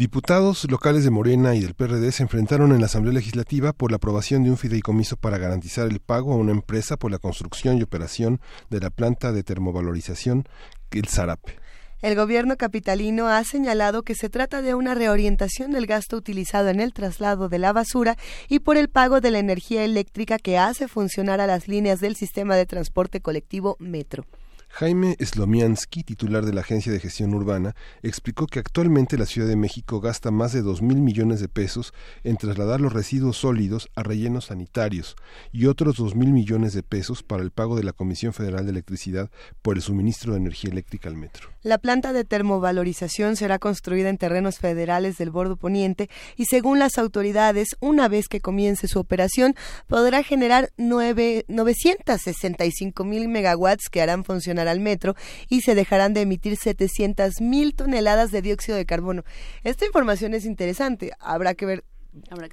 Diputados 0.00 0.66
locales 0.70 1.04
de 1.04 1.10
Morena 1.10 1.54
y 1.54 1.60
del 1.60 1.74
PRD 1.74 2.10
se 2.10 2.22
enfrentaron 2.22 2.72
en 2.72 2.80
la 2.80 2.86
Asamblea 2.86 3.12
Legislativa 3.12 3.74
por 3.74 3.90
la 3.90 3.98
aprobación 3.98 4.42
de 4.42 4.48
un 4.48 4.56
fideicomiso 4.56 5.18
para 5.18 5.36
garantizar 5.36 5.86
el 5.88 6.00
pago 6.00 6.32
a 6.32 6.36
una 6.36 6.52
empresa 6.52 6.96
por 6.96 7.10
la 7.10 7.18
construcción 7.18 7.76
y 7.76 7.82
operación 7.82 8.40
de 8.70 8.80
la 8.80 8.88
planta 8.88 9.30
de 9.30 9.42
termovalorización, 9.42 10.48
el 10.90 11.06
Zarape. 11.06 11.58
El 12.00 12.14
gobierno 12.14 12.56
capitalino 12.56 13.28
ha 13.28 13.44
señalado 13.44 14.02
que 14.02 14.14
se 14.14 14.30
trata 14.30 14.62
de 14.62 14.74
una 14.74 14.94
reorientación 14.94 15.70
del 15.72 15.84
gasto 15.84 16.16
utilizado 16.16 16.70
en 16.70 16.80
el 16.80 16.94
traslado 16.94 17.50
de 17.50 17.58
la 17.58 17.74
basura 17.74 18.16
y 18.48 18.60
por 18.60 18.78
el 18.78 18.88
pago 18.88 19.20
de 19.20 19.32
la 19.32 19.38
energía 19.38 19.84
eléctrica 19.84 20.38
que 20.38 20.56
hace 20.56 20.88
funcionar 20.88 21.42
a 21.42 21.46
las 21.46 21.68
líneas 21.68 22.00
del 22.00 22.16
sistema 22.16 22.56
de 22.56 22.64
transporte 22.64 23.20
colectivo 23.20 23.76
Metro. 23.80 24.24
Jaime 24.72 25.16
Slomiansky, 25.18 26.04
titular 26.04 26.46
de 26.46 26.52
la 26.52 26.60
Agencia 26.60 26.92
de 26.92 27.00
Gestión 27.00 27.34
Urbana, 27.34 27.74
explicó 28.02 28.46
que 28.46 28.60
actualmente 28.60 29.18
la 29.18 29.26
Ciudad 29.26 29.48
de 29.48 29.56
México 29.56 30.00
gasta 30.00 30.30
más 30.30 30.52
de 30.52 30.62
dos 30.62 30.80
mil 30.80 30.98
millones 30.98 31.40
de 31.40 31.48
pesos 31.48 31.92
en 32.22 32.36
trasladar 32.36 32.80
los 32.80 32.92
residuos 32.92 33.36
sólidos 33.36 33.90
a 33.96 34.04
rellenos 34.04 34.46
sanitarios 34.46 35.16
y 35.52 35.66
otros 35.66 35.96
dos 35.96 36.14
mil 36.14 36.32
millones 36.32 36.72
de 36.72 36.84
pesos 36.84 37.24
para 37.24 37.42
el 37.42 37.50
pago 37.50 37.76
de 37.76 37.82
la 37.82 37.92
Comisión 37.92 38.32
Federal 38.32 38.64
de 38.64 38.70
Electricidad 38.70 39.28
por 39.60 39.76
el 39.76 39.82
suministro 39.82 40.32
de 40.32 40.38
energía 40.38 40.70
eléctrica 40.70 41.08
al 41.08 41.16
metro. 41.16 41.48
La 41.62 41.76
planta 41.76 42.14
de 42.14 42.24
termovalorización 42.24 43.36
será 43.36 43.58
construida 43.58 44.08
en 44.08 44.16
terrenos 44.16 44.58
federales 44.58 45.18
del 45.18 45.30
Bordo 45.30 45.56
Poniente 45.56 46.08
y 46.36 46.46
según 46.46 46.78
las 46.78 46.96
autoridades, 46.96 47.76
una 47.80 48.08
vez 48.08 48.28
que 48.28 48.40
comience 48.40 48.88
su 48.88 48.98
operación, 48.98 49.54
podrá 49.86 50.22
generar 50.22 50.70
nueve, 50.78 51.44
965 51.48 53.04
mil 53.04 53.28
megawatts 53.28 53.90
que 53.90 54.00
harán 54.00 54.24
funcionar 54.24 54.68
al 54.68 54.80
metro 54.80 55.14
y 55.50 55.60
se 55.60 55.74
dejarán 55.74 56.14
de 56.14 56.22
emitir 56.22 56.56
700 56.56 57.42
mil 57.42 57.74
toneladas 57.74 58.30
de 58.30 58.40
dióxido 58.40 58.78
de 58.78 58.86
carbono. 58.86 59.24
Esta 59.62 59.84
información 59.84 60.32
es 60.32 60.46
interesante. 60.46 61.12
Habrá 61.20 61.54
que 61.54 61.66
ver 61.66 61.84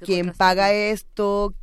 quién 0.04 0.32
paga 0.32 0.72
esto, 0.72 1.54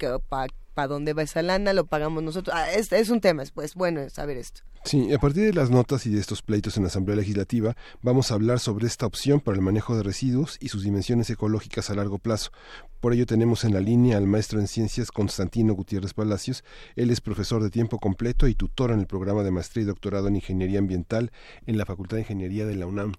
para 0.76 0.89
dónde 0.89 1.14
va 1.14 1.23
esa 1.23 1.41
lana, 1.41 1.73
lo 1.73 1.88
pagamos 1.88 2.22
nosotros. 2.22 2.56
Ah, 2.56 2.72
es, 2.72 3.10
un 3.10 3.22
tema, 3.22 3.43
pues 3.53 3.73
bueno 3.73 4.07
saber 4.10 4.38
esto. 4.38 4.61
Sí, 4.84 5.11
a 5.14 5.18
partir 5.18 5.45
de 5.45 5.53
las 5.53 5.72
notas 5.72 6.06
y 6.06 6.11
de 6.11 6.19
estos 6.19 6.43
pleitos 6.43 6.77
en 6.77 6.84
la 6.84 6.89
Asamblea 6.89 7.15
Legislativa, 7.15 7.76
vamos 8.03 8.30
a 8.30 8.35
hablar 8.35 8.60
sobre 8.60 8.85
esta 8.85 9.07
opción 9.07 9.39
para 9.39 9.56
el 9.56 9.64
manejo 9.64 9.97
de 9.97 10.03
residuos 10.03 10.57
y 10.60 10.68
sus 10.68 10.84
dimensiones 10.84 11.27
ecológicas 11.31 11.89
a 11.89 11.95
largo 11.95 12.19
plazo. 12.19 12.52
Por 12.99 13.14
ello 13.14 13.26
tenemos 13.26 13.64
en 13.64 13.73
la 13.73 13.80
línea 13.80 14.18
al 14.18 14.27
maestro 14.27 14.60
en 14.60 14.68
ciencias 14.68 15.11
Constantino 15.11 15.73
Gutiérrez 15.73 16.14
Palacios. 16.14 16.64
Él 16.95 17.10
es 17.10 17.19
profesor 17.19 17.64
de 17.64 17.72
tiempo 17.72 17.97
completo 17.97 18.47
y 18.47 18.53
tutor 18.53 18.91
en 18.91 18.99
el 18.99 19.07
programa 19.07 19.41
de 19.41 19.52
maestría 19.52 19.84
y 19.84 19.88
doctorado 19.88 20.27
en 20.27 20.35
Ingeniería 20.35 20.77
Ambiental 20.77 21.31
en 21.65 21.80
la 21.80 21.85
Facultad 21.85 22.18
de 22.18 22.22
Ingeniería 22.22 22.68
de 22.68 22.76
la 22.76 22.85
UNAM. 22.85 23.14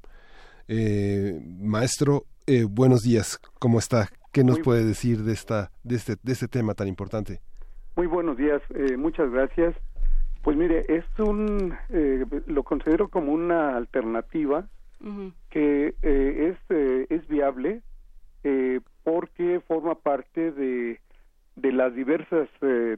Eh, 0.68 1.40
maestro, 1.58 2.26
eh, 2.46 2.64
buenos 2.64 3.02
días. 3.02 3.40
¿Cómo 3.58 3.80
está? 3.80 4.10
¿Qué 4.36 4.44
nos 4.44 4.60
puede 4.60 4.84
decir 4.84 5.22
de, 5.22 5.32
esta, 5.32 5.70
de, 5.82 5.94
este, 5.96 6.16
de 6.22 6.32
este 6.32 6.46
tema 6.46 6.74
tan 6.74 6.88
importante? 6.88 7.40
Muy 7.96 8.06
buenos 8.06 8.36
días. 8.36 8.60
Eh, 8.74 8.98
muchas 8.98 9.30
gracias. 9.30 9.74
Pues 10.42 10.58
mire, 10.58 10.84
es 10.94 11.06
un, 11.18 11.74
eh, 11.88 12.26
lo 12.46 12.62
considero 12.62 13.08
como 13.08 13.32
una 13.32 13.78
alternativa 13.78 14.68
que 15.48 15.94
eh, 16.02 16.52
es, 16.52 16.58
eh, 16.68 17.06
es 17.08 17.26
viable 17.28 17.80
porque 19.04 19.62
forma 19.66 19.94
parte 19.94 20.52
de, 20.52 21.00
de 21.56 21.72
las 21.72 21.94
diversas 21.94 22.48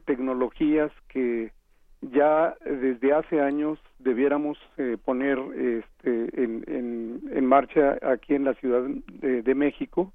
tecnologías 0.07 0.91
que 1.07 1.53
ya 2.01 2.57
desde 2.65 3.13
hace 3.13 3.41
años 3.41 3.79
debiéramos 4.01 4.59
poner 5.05 5.39
este, 5.57 6.43
en, 6.43 6.65
en, 6.67 7.21
en, 7.33 7.47
marcha 7.47 7.97
aquí 8.03 8.35
en 8.35 8.45
la 8.45 8.55
Ciudad 8.55 8.83
de, 9.21 9.43
de 9.43 9.55
México 9.55 10.13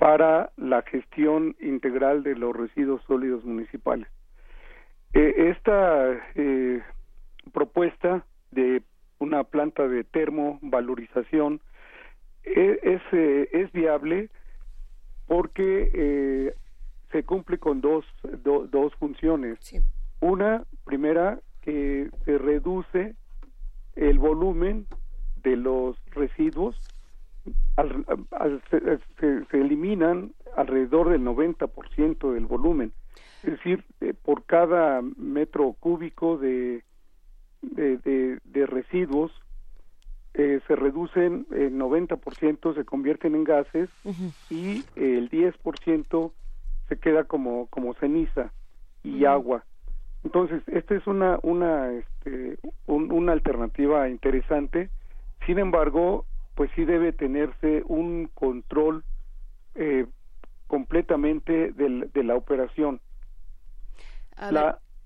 para 0.00 0.50
la 0.56 0.80
gestión 0.80 1.54
integral 1.60 2.22
de 2.22 2.34
los 2.34 2.56
residuos 2.56 3.02
sólidos 3.02 3.44
municipales. 3.44 4.08
Eh, 5.12 5.50
esta 5.54 6.12
eh, 6.36 6.80
propuesta 7.52 8.24
de 8.50 8.82
una 9.18 9.44
planta 9.44 9.86
de 9.88 10.04
termovalorización 10.04 11.60
e, 12.44 12.80
es, 12.82 13.02
eh, 13.12 13.50
es, 13.52 13.70
viable 13.72 14.30
porque 15.26 16.54
se 17.12 17.22
cumple 17.24 17.58
con 17.58 17.82
dos, 17.82 18.06
dos 18.42 18.94
funciones. 18.94 19.58
Una, 20.20 20.64
primera, 20.86 21.40
que 21.60 22.08
se 22.24 22.38
reduce 22.38 23.16
el 23.96 24.18
volumen 24.18 24.86
de 25.42 25.56
los 25.56 25.98
residuos, 26.12 26.80
se, 28.70 29.44
se, 29.50 29.60
eliminan 29.60 30.32
alrededor 30.56 31.10
del 31.10 31.22
90% 31.22 32.32
del 32.32 32.46
volumen 32.46 32.92
es 33.42 33.52
decir, 33.52 33.84
eh, 34.00 34.12
por 34.12 34.44
cada 34.44 35.00
metro 35.16 35.74
cúbico 35.80 36.36
de, 36.36 36.84
de, 37.62 38.38
de, 38.44 38.66
residuos 38.66 39.32
eh, 40.34 40.60
se 40.66 40.76
reducen 40.76 41.46
el 41.50 41.72
90%, 41.72 42.74
se 42.74 42.84
convierten 42.84 43.34
en 43.34 43.44
gases 43.44 43.88
y 44.50 44.84
el 44.94 45.30
10% 45.30 46.32
se 46.88 46.98
queda 46.98 47.24
como, 47.24 47.66
como 47.68 47.94
ceniza 47.94 48.52
y 49.02 49.24
agua. 49.24 49.64
Entonces, 50.22 50.62
esta 50.66 50.94
es 50.94 51.06
una, 51.06 51.38
una, 51.42 51.92
este, 51.92 52.58
una 52.86 53.32
alternativa 53.32 54.08
interesante. 54.10 54.90
Sin 55.46 55.58
embargo, 55.58 56.26
pues 56.54 56.70
sí 56.74 56.84
debe 56.84 57.12
tenerse 57.12 57.82
un 57.86 58.28
control 58.34 59.04
eh, 59.74 60.06
completamente 60.66 61.72
del, 61.72 62.10
de 62.12 62.24
la 62.24 62.36
operación 62.36 63.00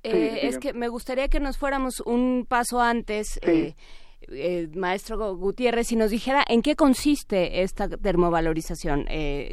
eh, 0.03 0.47
es 0.47 0.59
que 0.59 0.73
me 0.73 0.89
gustaría 0.89 1.29
que 1.29 1.41
nos 1.41 1.59
fuéramos 1.59 2.01
un 2.01 2.47
paso 2.49 2.81
antes. 2.81 3.39
Eh, 3.43 3.75
eh, 4.29 4.69
maestro 4.75 5.37
Gutiérrez, 5.37 5.89
si 5.89 5.97
nos 5.97 6.11
dijera 6.11 6.43
en 6.49 6.63
qué 6.63 6.77
consiste 6.77 7.61
esta 7.61 7.89
termovalorización, 7.89 9.07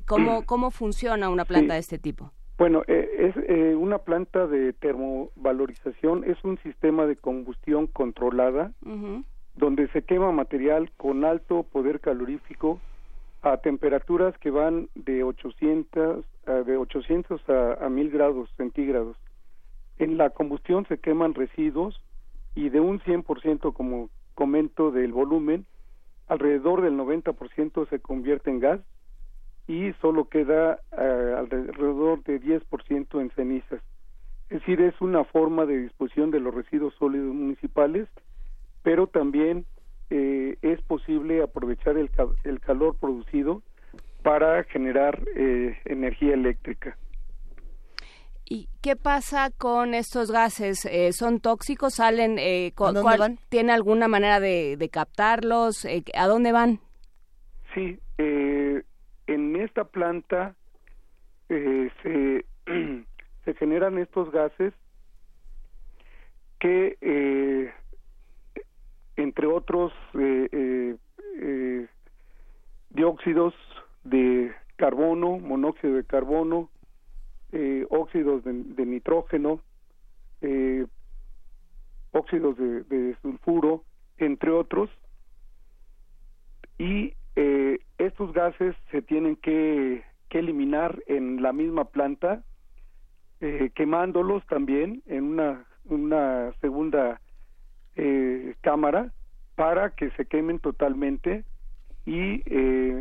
cómo, 0.05 0.43
cómo 0.45 0.71
funciona 0.71 1.29
una 1.29 1.43
planta 1.43 1.73
de 1.73 1.81
este 1.81 1.99
tipo. 1.99 2.31
Bueno, 2.57 2.83
es 2.87 3.35
una 3.75 3.97
planta 3.97 4.47
de 4.47 4.71
termovalorización, 4.73 6.23
es 6.23 6.37
un 6.43 6.57
sistema 6.59 7.05
de 7.05 7.15
combustión 7.17 7.87
controlada 7.87 8.71
donde 9.61 9.87
se 9.89 10.01
quema 10.01 10.31
material 10.31 10.89
con 10.97 11.23
alto 11.23 11.61
poder 11.61 11.99
calorífico 11.99 12.79
a 13.43 13.57
temperaturas 13.57 14.35
que 14.39 14.49
van 14.49 14.89
de 14.95 15.23
800 15.23 16.25
a, 16.47 16.51
de 16.51 16.77
800 16.77 17.47
a, 17.47 17.85
a 17.85 17.89
1000 17.89 18.09
grados 18.09 18.49
centígrados. 18.57 19.15
En 19.99 20.17
la 20.17 20.31
combustión 20.31 20.87
se 20.87 20.97
queman 20.97 21.35
residuos 21.35 22.01
y 22.55 22.69
de 22.69 22.79
un 22.79 23.01
100%, 23.01 23.71
como 23.73 24.09
comento, 24.33 24.89
del 24.89 25.13
volumen, 25.13 25.67
alrededor 26.27 26.81
del 26.81 26.97
90% 26.97 27.87
se 27.87 27.99
convierte 27.99 28.49
en 28.49 28.61
gas 28.61 28.81
y 29.67 29.93
solo 30.01 30.27
queda 30.27 30.79
eh, 30.97 31.35
alrededor 31.37 32.23
de 32.23 32.41
10% 32.41 33.21
en 33.21 33.29
cenizas. 33.35 33.81
Es 34.49 34.61
decir, 34.61 34.81
es 34.81 34.99
una 35.01 35.23
forma 35.23 35.67
de 35.67 35.77
disposición 35.77 36.31
de 36.31 36.39
los 36.39 36.51
residuos 36.51 36.95
sólidos 36.95 37.33
municipales, 37.33 38.07
pero 38.83 39.07
también 39.07 39.65
eh, 40.09 40.57
es 40.61 40.81
posible 40.81 41.41
aprovechar 41.41 41.97
el, 41.97 42.09
el, 42.43 42.59
calor 42.59 42.97
producido 42.99 43.61
para 44.23 44.63
generar 44.65 45.23
eh, 45.35 45.77
energía 45.85 46.33
eléctrica. 46.33 46.97
¿Y 48.53 48.67
qué 48.81 48.97
pasa 48.97 49.49
con 49.57 49.93
estos 49.93 50.29
gases? 50.29 50.83
Eh, 50.83 51.13
¿Son 51.13 51.39
tóxicos? 51.39 51.93
¿Salen? 51.93 52.37
Eh, 52.37 52.73
¿A 52.75 52.91
dónde 52.91 53.17
van? 53.17 53.37
¿Tiene 53.47 53.71
alguna 53.71 54.09
manera 54.09 54.41
de, 54.41 54.89
captarlos? 54.91 55.85
Eh, 55.85 56.03
¿A 56.13 56.27
dónde 56.27 56.51
van? 56.51 56.81
Sí, 57.73 57.97
eh, 58.17 58.83
en 59.27 59.55
esta 59.55 59.85
planta 59.85 60.53
se, 61.47 62.43
se 63.45 63.53
generan 63.53 63.97
estos 63.97 64.29
gases 64.33 64.73
que, 66.59 67.71
entre 69.15 69.47
otros, 69.47 69.91
dióxidos 72.89 73.53
de 74.03 74.51
carbono, 74.75 75.39
monóxido 75.39 75.95
de 75.95 76.03
carbono, 76.03 76.69
eh, 77.51 77.85
óxidos 77.89 78.43
de, 78.43 78.85
nitrógeno, 78.85 79.61
eh, 80.41 80.85
óxidos 82.11 82.57
de, 82.57 83.15
sulfuro, 83.21 83.83
entre 84.17 84.51
otros, 84.51 84.89
y 86.77 87.13
eh, 87.35 87.79
estos 87.97 88.33
gases 88.33 88.75
se 88.89 89.01
tienen 89.01 89.35
que, 89.35 90.03
eliminar 90.31 91.03
en 91.07 91.41
la 91.41 91.51
misma 91.51 91.83
planta, 91.83 92.41
quemándolos 93.75 94.47
también 94.47 95.03
en 95.05 95.25
una, 95.25 95.65
una 95.83 96.53
segunda 96.61 97.19
cámara 98.61 99.11
para 99.55 99.91
que 99.91 100.09
se 100.11 100.25
quemen 100.25 100.59
totalmente 100.59 101.43
y 102.05 102.41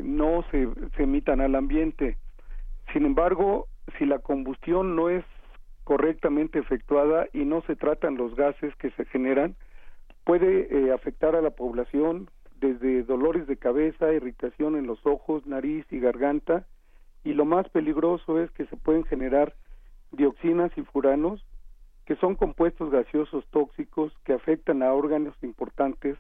no 0.04 0.44
se, 0.50 0.68
se 0.96 1.02
emitan 1.04 1.40
al 1.40 1.54
ambiente. 1.54 2.16
Sin 2.92 3.06
embargo, 3.06 3.68
si 3.98 4.06
la 4.06 4.18
combustión 4.18 4.96
no 4.96 5.08
es 5.08 5.24
correctamente 5.84 6.58
efectuada 6.58 7.26
y 7.32 7.44
no 7.44 7.62
se 7.62 7.76
tratan 7.76 8.16
los 8.16 8.34
gases 8.36 8.74
que 8.76 8.90
se 8.92 9.04
generan, 9.06 9.56
puede 10.24 10.68
eh, 10.70 10.92
afectar 10.92 11.34
a 11.34 11.42
la 11.42 11.50
población 11.50 12.30
desde 12.60 13.02
dolores 13.02 13.46
de 13.46 13.56
cabeza, 13.56 14.12
irritación 14.12 14.76
en 14.76 14.86
los 14.86 15.04
ojos, 15.04 15.46
nariz 15.46 15.84
y 15.90 15.98
garganta, 15.98 16.66
y 17.24 17.32
lo 17.32 17.44
más 17.44 17.68
peligroso 17.70 18.38
es 18.38 18.50
que 18.52 18.66
se 18.66 18.76
pueden 18.76 19.04
generar 19.04 19.54
dioxinas 20.12 20.70
y 20.76 20.82
furanos 20.82 21.44
que 22.10 22.16
son 22.16 22.34
compuestos 22.34 22.90
gaseosos 22.90 23.46
tóxicos 23.50 24.12
que 24.24 24.32
afectan 24.32 24.82
a 24.82 24.92
órganos 24.92 25.32
importantes 25.42 26.18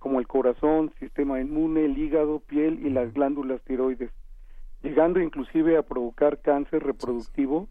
como 0.00 0.18
el 0.18 0.26
corazón, 0.26 0.92
sistema 0.98 1.40
inmune, 1.40 1.84
el 1.84 1.96
hígado, 1.96 2.40
piel 2.40 2.84
y 2.84 2.90
las 2.90 3.14
glándulas 3.14 3.62
tiroides, 3.62 4.10
llegando 4.82 5.20
inclusive 5.20 5.76
a 5.76 5.84
provocar 5.84 6.40
cáncer 6.40 6.82
reproductivo 6.82 7.68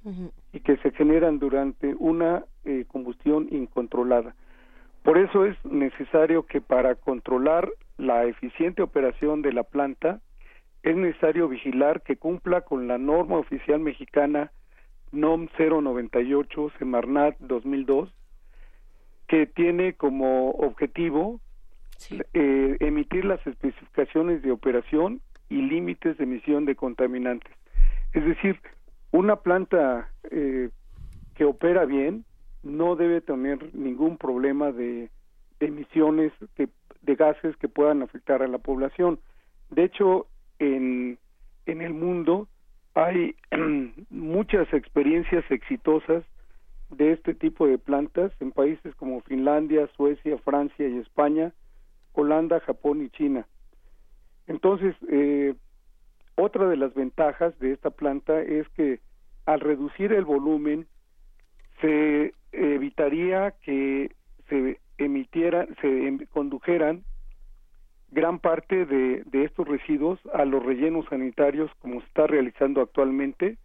y 0.53 0.61
que 0.61 0.77
se 0.77 0.91
generan 0.91 1.39
durante 1.39 1.93
una 1.95 2.45
eh, 2.63 2.85
combustión 2.87 3.49
incontrolada. 3.51 4.33
Por 5.03 5.17
eso 5.17 5.43
es 5.43 5.57
necesario 5.65 6.43
que 6.43 6.61
para 6.61 6.95
controlar 6.95 7.69
la 7.97 8.23
eficiente 8.27 8.81
operación 8.81 9.41
de 9.41 9.51
la 9.51 9.63
planta 9.63 10.21
es 10.83 10.95
necesario 10.95 11.49
vigilar 11.49 12.01
que 12.01 12.15
cumpla 12.15 12.61
con 12.61 12.87
la 12.87 12.97
norma 12.97 13.37
oficial 13.37 13.81
mexicana 13.81 14.53
NOM 15.11 15.47
098 15.57 16.71
Semarnat 16.77 17.37
2002 17.39 18.13
que 19.27 19.45
tiene 19.45 19.93
como 19.93 20.51
objetivo 20.51 21.39
eh, 22.33 22.77
emitir 22.79 23.25
las 23.25 23.45
especificaciones 23.45 24.41
de 24.41 24.51
operación 24.51 25.21
y 25.49 25.61
límites 25.61 26.17
de 26.17 26.23
emisión 26.23 26.65
de 26.65 26.75
contaminantes. 26.75 27.51
Es 28.13 28.25
decir, 28.25 28.59
una 29.11 29.37
planta 29.37 30.09
eh, 30.31 30.69
que 31.35 31.45
opera 31.45 31.85
bien 31.85 32.25
no 32.63 32.95
debe 32.95 33.21
tener 33.21 33.73
ningún 33.75 34.17
problema 34.17 34.71
de, 34.71 35.09
emisiones 35.59 36.31
de 36.55 37.15
gases 37.15 37.55
que 37.57 37.67
puedan 37.67 38.01
afectar 38.01 38.43
a 38.43 38.47
la 38.47 38.59
población. 38.59 39.19
De 39.69 39.83
hecho, 39.83 40.27
en, 40.59 41.17
en 41.65 41.81
el 41.81 41.93
mundo 41.93 42.47
hay 42.97 43.35
muchas 44.09 44.71
experiencias 44.73 45.45
exitosas 45.51 46.23
de 46.89 47.11
este 47.11 47.33
tipo 47.33 47.67
de 47.67 47.77
plantas 47.77 48.31
en 48.39 48.51
países 48.51 48.95
como 48.95 49.21
Finlandia, 49.21 49.87
Suecia, 49.95 50.37
Francia 50.39 50.87
y 50.87 50.97
España, 50.97 51.53
Holanda, 52.13 52.59
Japón 52.61 53.03
y 53.03 53.09
China. 53.09 53.45
Entonces, 54.47 54.95
eh, 55.09 55.53
otra 56.35 56.67
de 56.67 56.77
las 56.77 56.93
ventajas 56.93 57.57
de 57.59 57.73
esta 57.73 57.91
planta 57.91 58.41
es 58.41 58.67
que 58.69 58.99
al 59.45 59.59
reducir 59.59 60.13
el 60.13 60.25
volumen 60.25 60.87
se 61.81 62.33
evitaría 62.51 63.51
que 63.63 64.15
se 64.49 64.79
emitieran, 64.97 65.67
se 65.81 66.07
em, 66.07 66.19
condujeran 66.33 67.03
gran 68.11 68.39
parte 68.39 68.85
de, 68.85 69.23
estos 69.33 69.67
residuos 69.67 70.19
a 70.33 70.45
los 70.45 70.63
rellenos 70.63 71.05
sanitarios 71.09 71.71
como 71.79 71.99
se 72.01 72.07
está 72.07 72.27
realizando 72.27 72.81
actualmente, 72.81 73.57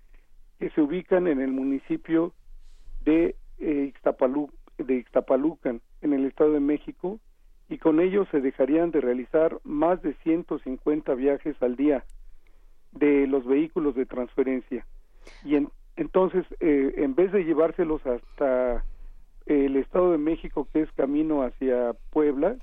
que 0.59 0.71
se 0.71 0.81
ubican 0.81 1.27
en 1.27 1.41
el 1.41 1.53
municipio 1.53 2.33
de, 3.05 3.37
eh, 3.59 3.93
de 4.79 4.95
Ixtapalucan, 4.95 5.81
en 6.01 6.13
el 6.13 6.27
Estado 6.27 6.53
de 6.53 6.61
México, 6.61 7.19
y 7.69 7.79
con 7.79 8.01
ello 8.01 8.27
se 8.31 8.41
dejarían 8.41 8.91
de 8.91 9.01
realizar 9.01 9.59
más 9.65 10.03
de 10.03 10.15
150 10.23 11.15
viajes 11.15 11.57
al 11.63 11.77
día 11.77 12.05
de 12.93 13.27
los 13.27 13.47
vehículos 13.47 13.95
de 13.95 14.07
transferencia. 14.07 14.87
Y 15.45 15.57
entonces, 15.97 16.45
eh, 16.61 16.95
en 16.99 17.15
vez 17.15 17.33
de 17.33 17.45
llevárselos 17.45 18.05
hasta 18.07 18.85
el 19.47 19.77
Estado 19.77 20.13
de 20.13 20.19
México, 20.19 20.69
que 20.73 20.83
es 20.83 20.93
camino 20.93 21.43
hacia 21.43 21.95
Puebla, 22.11 22.57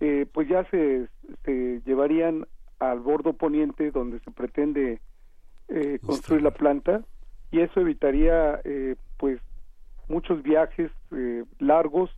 eh, 0.00 0.26
pues 0.32 0.48
ya 0.48 0.64
se, 0.70 1.08
se, 1.44 1.82
llevarían 1.84 2.46
al 2.78 3.00
bordo 3.00 3.34
poniente 3.34 3.90
donde 3.90 4.20
se 4.20 4.30
pretende 4.30 5.00
eh, 5.68 5.98
construir 6.02 6.42
la 6.42 6.52
planta 6.52 7.02
y 7.50 7.60
eso 7.60 7.80
evitaría 7.80 8.60
eh, 8.64 8.96
pues 9.18 9.40
muchos 10.08 10.42
viajes 10.42 10.90
largos 11.58 12.10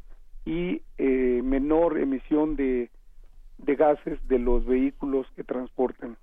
y 0.45 0.83
menor 0.99 1.99
emisión 1.99 2.57
de, 2.57 2.91
de 3.59 3.75
gases 3.75 4.19
de 4.29 4.39
los 4.39 4.65
vehículos 4.65 5.27
que 5.35 5.45
transportan. 5.45 6.17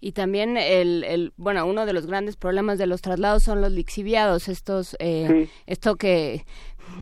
Y 0.00 0.12
también 0.12 0.56
el, 0.56 1.04
el, 1.04 1.32
bueno, 1.36 1.66
uno 1.66 1.84
de 1.84 1.92
los 1.92 2.06
grandes 2.06 2.36
problemas 2.36 2.78
de 2.78 2.86
los 2.86 3.02
traslados 3.02 3.42
son 3.42 3.60
los 3.60 3.72
lixiviados, 3.72 4.48
estos, 4.48 4.96
eh, 5.00 5.48
esto 5.66 5.96
que 5.96 6.44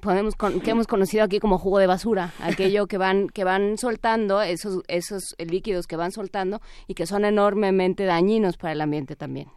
podemos 0.00 0.34
que 0.36 0.70
hemos 0.70 0.86
conocido 0.86 1.24
aquí 1.24 1.38
como 1.38 1.58
jugo 1.58 1.78
de 1.78 1.86
basura, 1.86 2.32
aquello 2.40 2.86
que 2.86 2.98
van 2.98 3.28
que 3.28 3.44
van 3.44 3.78
soltando 3.78 4.42
esos 4.42 4.82
esos 4.88 5.36
líquidos 5.38 5.86
que 5.86 5.96
van 5.96 6.10
soltando 6.10 6.60
y 6.86 6.94
que 6.94 7.06
son 7.06 7.24
enormemente 7.24 8.04
dañinos 8.04 8.56
para 8.56 8.72
el 8.72 8.80
ambiente 8.80 9.16
también. 9.16 9.48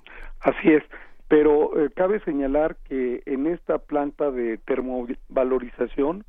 Así 0.41 0.69
es, 0.69 0.83
pero 1.27 1.79
eh, 1.79 1.89
cabe 1.95 2.19
señalar 2.21 2.77
que 2.87 3.23
en 3.25 3.47
esta 3.47 3.77
planta 3.77 4.31
de 4.31 4.57
termovalorización 4.57 6.25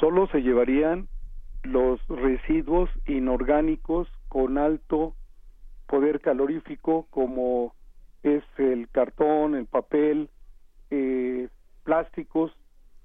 solo 0.00 0.26
se 0.28 0.42
llevarían 0.42 1.08
los 1.62 2.00
residuos 2.08 2.90
inorgánicos 3.06 4.08
con 4.28 4.58
alto 4.58 5.14
poder 5.92 6.22
calorífico 6.22 7.06
como 7.10 7.74
es 8.22 8.42
el 8.56 8.88
cartón, 8.88 9.54
el 9.54 9.66
papel, 9.66 10.30
eh, 10.90 11.48
plásticos, 11.84 12.50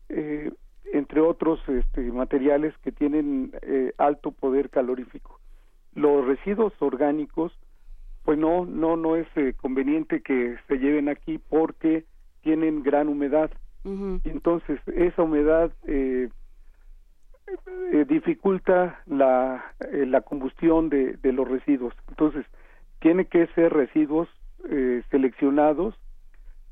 eh, 0.08 0.54
entre 0.94 1.20
otros 1.20 1.60
este, 1.68 2.00
materiales 2.14 2.74
que 2.78 2.94
tienen 2.94 3.52
eh, 3.62 3.92
alto 3.98 4.32
poder 4.32 4.70
calorífico. 4.70 5.42
Los 5.96 6.26
residuos 6.26 6.72
orgánicos, 6.80 7.52
pues 8.24 8.40
no, 8.40 8.66
no, 8.66 8.96
no 8.96 9.18
es 9.18 9.28
conveniente 9.58 10.22
que 10.22 10.56
se 10.70 10.78
lleven 10.78 11.10
aquí 11.10 11.40
porque 11.40 12.06
tienen 12.42 12.84
gran 12.84 13.10
humedad. 13.10 13.52
Y 13.84 14.30
entonces 14.30 14.80
esa 14.88 15.24
humedad 15.24 15.72
dificulta 18.08 19.02
la, 19.06 19.74
la 19.92 20.22
combustión 20.22 20.90
de, 20.90 21.18
de 21.18 21.32
los 21.34 21.48
residuos. 21.48 21.94
Entonces, 22.10 22.46
tiene 23.00 23.26
que 23.26 23.48
ser 23.48 23.74
residuos 23.74 24.28
eh, 24.70 25.04
seleccionados 25.12 25.96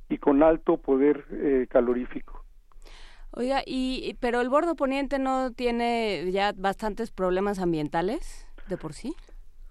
y 0.10 0.18
con 0.18 0.44
alto 0.44 0.78
poder 0.78 1.26
eh, 1.32 1.68
calorífico. 1.70 2.44
Oiga, 3.32 3.62
y 3.66 4.16
pero 4.20 4.42
el 4.42 4.50
bordo 4.50 4.76
poniente 4.76 5.20
no 5.20 5.52
tiene 5.52 6.32
ya 6.32 6.54
bastantes 6.56 7.12
problemas 7.12 7.60
ambientales 7.60 8.48
de 8.68 8.78
por 8.78 8.94
sí. 8.94 9.14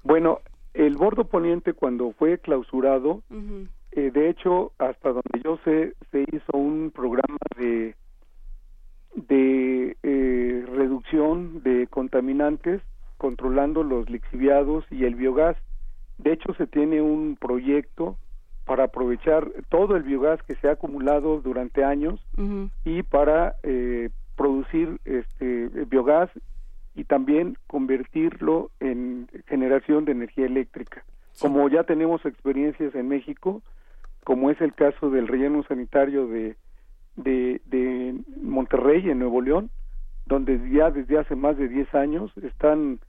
Bueno, 0.02 0.40
el 0.74 0.96
bordo 0.96 1.24
poniente 1.24 1.72
cuando 1.72 2.12
fue 2.12 2.38
clausurado, 2.38 3.22
eh, 3.92 4.10
de 4.12 4.28
hecho, 4.28 4.72
hasta 4.78 5.10
donde 5.10 5.40
yo 5.42 5.58
sé, 5.64 5.94
se 6.10 6.24
hizo 6.32 6.56
un 6.56 6.90
programa 6.94 7.38
de 7.56 7.94
de 9.14 9.96
reducción 10.66 11.62
de 11.62 11.86
contaminantes, 11.86 12.82
controlando 13.16 13.82
los 13.82 14.10
lixiviados 14.10 14.84
y 14.90 15.04
el 15.04 15.14
biogás. 15.14 15.56
De 16.18 16.32
hecho, 16.32 16.54
se 16.54 16.66
tiene 16.66 17.02
un 17.02 17.36
proyecto 17.36 18.16
para 18.64 18.84
aprovechar 18.84 19.50
todo 19.68 19.96
el 19.96 20.02
biogás 20.02 20.42
que 20.42 20.54
se 20.56 20.68
ha 20.68 20.72
acumulado 20.72 21.40
durante 21.40 21.84
años 21.84 22.24
y 22.84 23.02
para 23.02 23.56
eh, 23.62 24.10
producir 24.36 25.00
este 25.04 25.68
biogás 25.86 26.30
y 26.94 27.04
también 27.04 27.58
convertirlo 27.66 28.70
en 28.80 29.28
generación 29.46 30.04
de 30.04 30.12
energía 30.12 30.46
eléctrica. 30.46 31.04
Como 31.40 31.68
ya 31.68 31.82
tenemos 31.82 32.24
experiencias 32.24 32.94
en 32.94 33.08
México, 33.08 33.62
como 34.22 34.50
es 34.50 34.60
el 34.60 34.72
caso 34.72 35.10
del 35.10 35.28
relleno 35.28 35.62
sanitario 35.64 36.26
de, 36.28 36.56
de, 37.16 37.60
de 37.66 38.14
Monterrey, 38.40 39.10
en 39.10 39.18
Nuevo 39.18 39.42
León, 39.42 39.70
donde 40.26 40.70
ya 40.70 40.90
desde 40.90 41.18
hace 41.18 41.34
más 41.36 41.56
de 41.58 41.68
10 41.68 41.94
años 41.94 42.32
están 42.42 43.00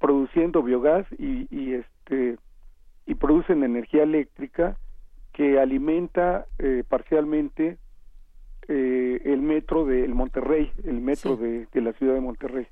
produciendo 0.00 0.62
biogás 0.62 1.06
y, 1.18 1.46
y, 1.54 1.74
este, 2.08 2.38
y 3.06 3.14
producen 3.14 3.62
energía 3.62 4.02
eléctrica 4.02 4.76
que 5.32 5.58
alimenta 5.58 6.46
eh, 6.58 6.82
parcialmente 6.88 7.78
eh, 8.66 9.20
el 9.24 9.40
metro 9.40 9.84
del 9.84 10.14
Monterrey, 10.14 10.70
el 10.84 11.00
metro 11.00 11.36
de, 11.36 11.66
de 11.72 11.80
la 11.80 11.92
ciudad 11.94 12.14
de 12.14 12.20
Monterrey. 12.20 12.66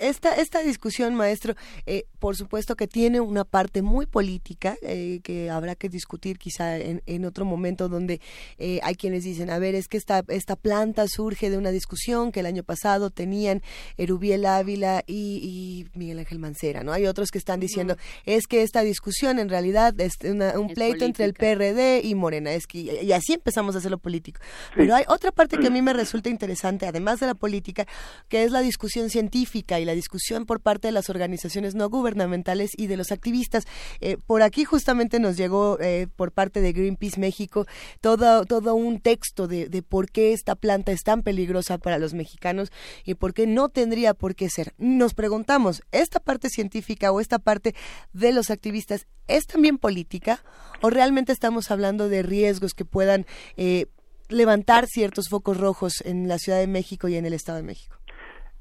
Esta, 0.00 0.34
esta 0.36 0.60
discusión, 0.60 1.14
maestro, 1.14 1.54
eh, 1.84 2.06
por 2.18 2.36
supuesto 2.36 2.74
que 2.74 2.86
tiene 2.86 3.20
una 3.20 3.44
parte 3.44 3.82
muy 3.82 4.06
política 4.06 4.78
eh, 4.80 5.20
que 5.22 5.50
habrá 5.50 5.74
que 5.74 5.90
discutir 5.90 6.38
quizá 6.38 6.78
en, 6.78 7.02
en 7.04 7.26
otro 7.26 7.44
momento 7.44 7.90
donde 7.90 8.20
eh, 8.56 8.80
hay 8.82 8.94
quienes 8.94 9.24
dicen, 9.24 9.50
a 9.50 9.58
ver, 9.58 9.74
es 9.74 9.86
que 9.88 9.98
esta, 9.98 10.24
esta 10.28 10.56
planta 10.56 11.06
surge 11.06 11.50
de 11.50 11.58
una 11.58 11.70
discusión 11.70 12.32
que 12.32 12.40
el 12.40 12.46
año 12.46 12.62
pasado 12.62 13.10
tenían 13.10 13.60
Erubiel 13.98 14.46
Ávila 14.46 15.04
y, 15.06 15.86
Miguel 15.92 16.20
Ángel 16.20 16.38
Mancera, 16.38 16.82
¿no? 16.82 16.92
Hay 16.92 17.06
otros 17.06 17.30
que 17.30 17.36
están 17.36 17.60
diciendo, 17.60 17.98
es 18.24 18.46
que 18.46 18.62
esta 18.62 18.80
discusión 18.80 19.38
en 19.38 19.50
realidad 19.50 19.94
es 20.00 20.14
un 20.22 20.68
pleito 20.68 21.04
entre 21.04 21.26
el 21.26 21.34
PRD 21.34 22.00
y 22.02 22.14
Morena, 22.14 22.54
es 22.54 22.66
que, 22.66 22.78
y 22.78 23.12
así 23.12 23.34
empezamos 23.34 23.74
a 23.74 23.78
hacerlo 23.78 23.98
político. 23.98 24.40
Pero 24.74 24.94
hay 24.94 25.04
otra 25.08 25.30
parte 25.30 25.58
que 25.58 25.66
a 25.66 25.70
mí 25.70 25.82
me 25.82 25.92
resulta 25.92 26.30
interesante, 26.30 26.86
además 26.86 27.20
de 27.20 27.26
la 27.26 27.34
política, 27.34 27.86
que 28.28 28.44
es 28.44 28.50
la 28.50 28.62
discusión 28.62 29.10
científica 29.10 29.73
y 29.80 29.84
la 29.84 29.94
discusión 29.94 30.46
por 30.46 30.60
parte 30.60 30.88
de 30.88 30.92
las 30.92 31.10
organizaciones 31.10 31.74
no 31.74 31.88
gubernamentales 31.88 32.72
y 32.76 32.86
de 32.86 32.96
los 32.96 33.12
activistas. 33.12 33.64
Eh, 34.00 34.16
por 34.26 34.42
aquí 34.42 34.64
justamente 34.64 35.20
nos 35.20 35.36
llegó 35.36 35.78
eh, 35.80 36.08
por 36.16 36.32
parte 36.32 36.60
de 36.60 36.72
Greenpeace 36.72 37.20
México 37.20 37.66
todo, 38.00 38.44
todo 38.44 38.74
un 38.74 39.00
texto 39.00 39.46
de, 39.46 39.68
de 39.68 39.82
por 39.82 40.10
qué 40.10 40.32
esta 40.32 40.54
planta 40.54 40.92
es 40.92 41.02
tan 41.02 41.22
peligrosa 41.22 41.78
para 41.78 41.98
los 41.98 42.14
mexicanos 42.14 42.70
y 43.04 43.14
por 43.14 43.34
qué 43.34 43.46
no 43.46 43.68
tendría 43.68 44.14
por 44.14 44.34
qué 44.34 44.48
ser. 44.50 44.74
Nos 44.78 45.14
preguntamos, 45.14 45.82
¿esta 45.92 46.20
parte 46.20 46.48
científica 46.48 47.12
o 47.12 47.20
esta 47.20 47.38
parte 47.38 47.74
de 48.12 48.32
los 48.32 48.50
activistas 48.50 49.06
es 49.26 49.46
también 49.46 49.78
política 49.78 50.42
o 50.82 50.90
realmente 50.90 51.32
estamos 51.32 51.70
hablando 51.70 52.08
de 52.08 52.22
riesgos 52.22 52.74
que 52.74 52.84
puedan 52.84 53.26
eh, 53.56 53.86
levantar 54.28 54.86
ciertos 54.86 55.28
focos 55.28 55.58
rojos 55.58 56.02
en 56.04 56.28
la 56.28 56.38
Ciudad 56.38 56.58
de 56.58 56.66
México 56.66 57.08
y 57.08 57.16
en 57.16 57.26
el 57.26 57.32
Estado 57.32 57.58
de 57.58 57.64
México? 57.64 57.96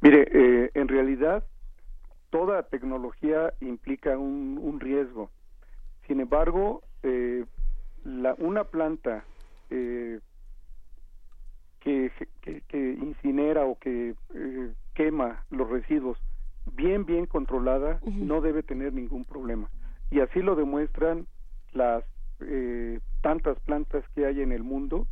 Mire, 0.04 0.28
eh, 0.34 0.72
en 0.74 0.90
realidad 0.90 1.46
toda 2.30 2.64
tecnología 2.64 3.54
implica 3.62 4.18
un, 4.18 4.60
un 4.62 4.82
riesgo. 4.82 5.30
Sin 6.08 6.20
embargo, 6.20 6.82
eh, 7.04 7.46
la, 8.04 8.36
una 8.38 8.66
planta 8.66 9.24
eh, 9.70 10.20
que, 11.80 12.12
que, 12.42 12.62
que, 12.68 12.98
incinera 13.02 13.64
o 13.64 13.80
que 13.80 14.14
eh, 14.36 14.74
quema 14.94 15.46
los 15.50 15.70
residuos 15.70 16.18
bien, 16.74 17.06
bien 17.06 17.26
controlada, 17.26 18.00
uh 18.02 18.10
-huh. 18.10 18.26
no 18.26 18.42
debe 18.42 18.62
tener 18.62 18.92
ningún 18.94 19.24
problema. 19.24 19.70
Y 20.12 20.20
así 20.20 20.42
lo 20.42 20.56
demuestran 20.56 21.28
las 21.72 22.04
eh, 22.42 23.00
tantas 23.22 23.58
plantas 23.62 24.04
que 24.16 24.26
hay 24.26 24.42
en 24.42 24.52
el 24.52 24.64
mundo, 24.64 25.08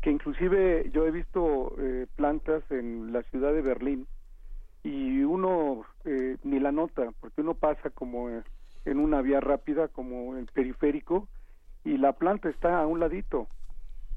que 0.00 0.10
inclusive 0.10 0.90
yo 0.92 1.06
he 1.06 1.10
visto 1.10 1.74
eh, 1.78 2.06
plantas 2.16 2.62
en 2.70 3.12
la 3.12 3.22
ciudad 3.24 3.52
de 3.52 3.62
Berlín 3.62 4.06
y 4.82 5.22
uno 5.22 5.84
eh, 6.04 6.36
ni 6.42 6.58
la 6.58 6.72
nota, 6.72 7.10
porque 7.20 7.40
uno 7.40 7.54
pasa 7.54 7.90
como 7.90 8.28
en 8.84 8.98
una 8.98 9.22
vía 9.22 9.40
rápida, 9.40 9.88
como 9.88 10.36
el 10.36 10.46
periférico, 10.46 11.28
y 11.84 11.98
la 11.98 12.12
planta 12.12 12.48
está 12.48 12.80
a 12.80 12.86
un 12.86 13.00
ladito. 13.00 13.46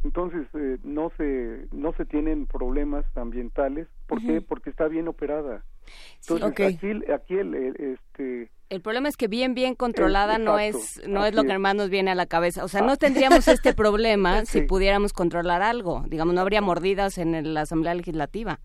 Entonces 0.06 0.46
eh, 0.54 0.78
no 0.84 1.12
se 1.18 1.66
no 1.72 1.92
se 1.94 2.06
tienen 2.06 2.46
problemas 2.46 3.06
ambientales, 3.18 3.88
¿por 4.06 4.20
uh 4.20 4.22
-huh. 4.22 4.28
qué? 4.28 4.42
Porque 4.42 4.70
está 4.70 4.88
bien 4.88 5.08
operada. 5.08 5.64
Entonces 6.22 6.46
sí, 6.46 6.52
okay. 6.52 6.76
aquí 6.76 7.12
aquí 7.12 7.34
el, 7.34 7.56
el, 7.56 7.76
este 7.76 8.52
el 8.70 8.82
problema 8.82 9.10
es 9.10 9.18
que 9.18 9.28
bien 9.28 9.56
bien 9.56 9.74
controlada 9.74 10.38
no 10.38 10.60
es 10.60 11.02
no 11.08 11.26
es 11.26 11.34
lo 11.34 11.44
que 11.44 11.58
más 11.58 11.74
nos 11.74 11.90
viene 11.90 12.12
a 12.12 12.16
la 12.16 12.28
cabeza. 12.28 12.64
O 12.64 12.68
sea, 12.68 12.82
no 12.82 12.98
tendríamos 12.98 13.48
este 13.48 13.74
problema 13.74 14.42
sí. 14.46 14.60
si 14.60 14.62
pudiéramos 14.68 15.12
controlar 15.12 15.64
algo. 15.64 16.04
Digamos, 16.08 16.36
no 16.36 16.42
habría 16.42 16.62
mordidas 16.62 17.18
en 17.18 17.56
la 17.56 17.62
Asamblea 17.62 17.96
Legislativa. 17.96 18.60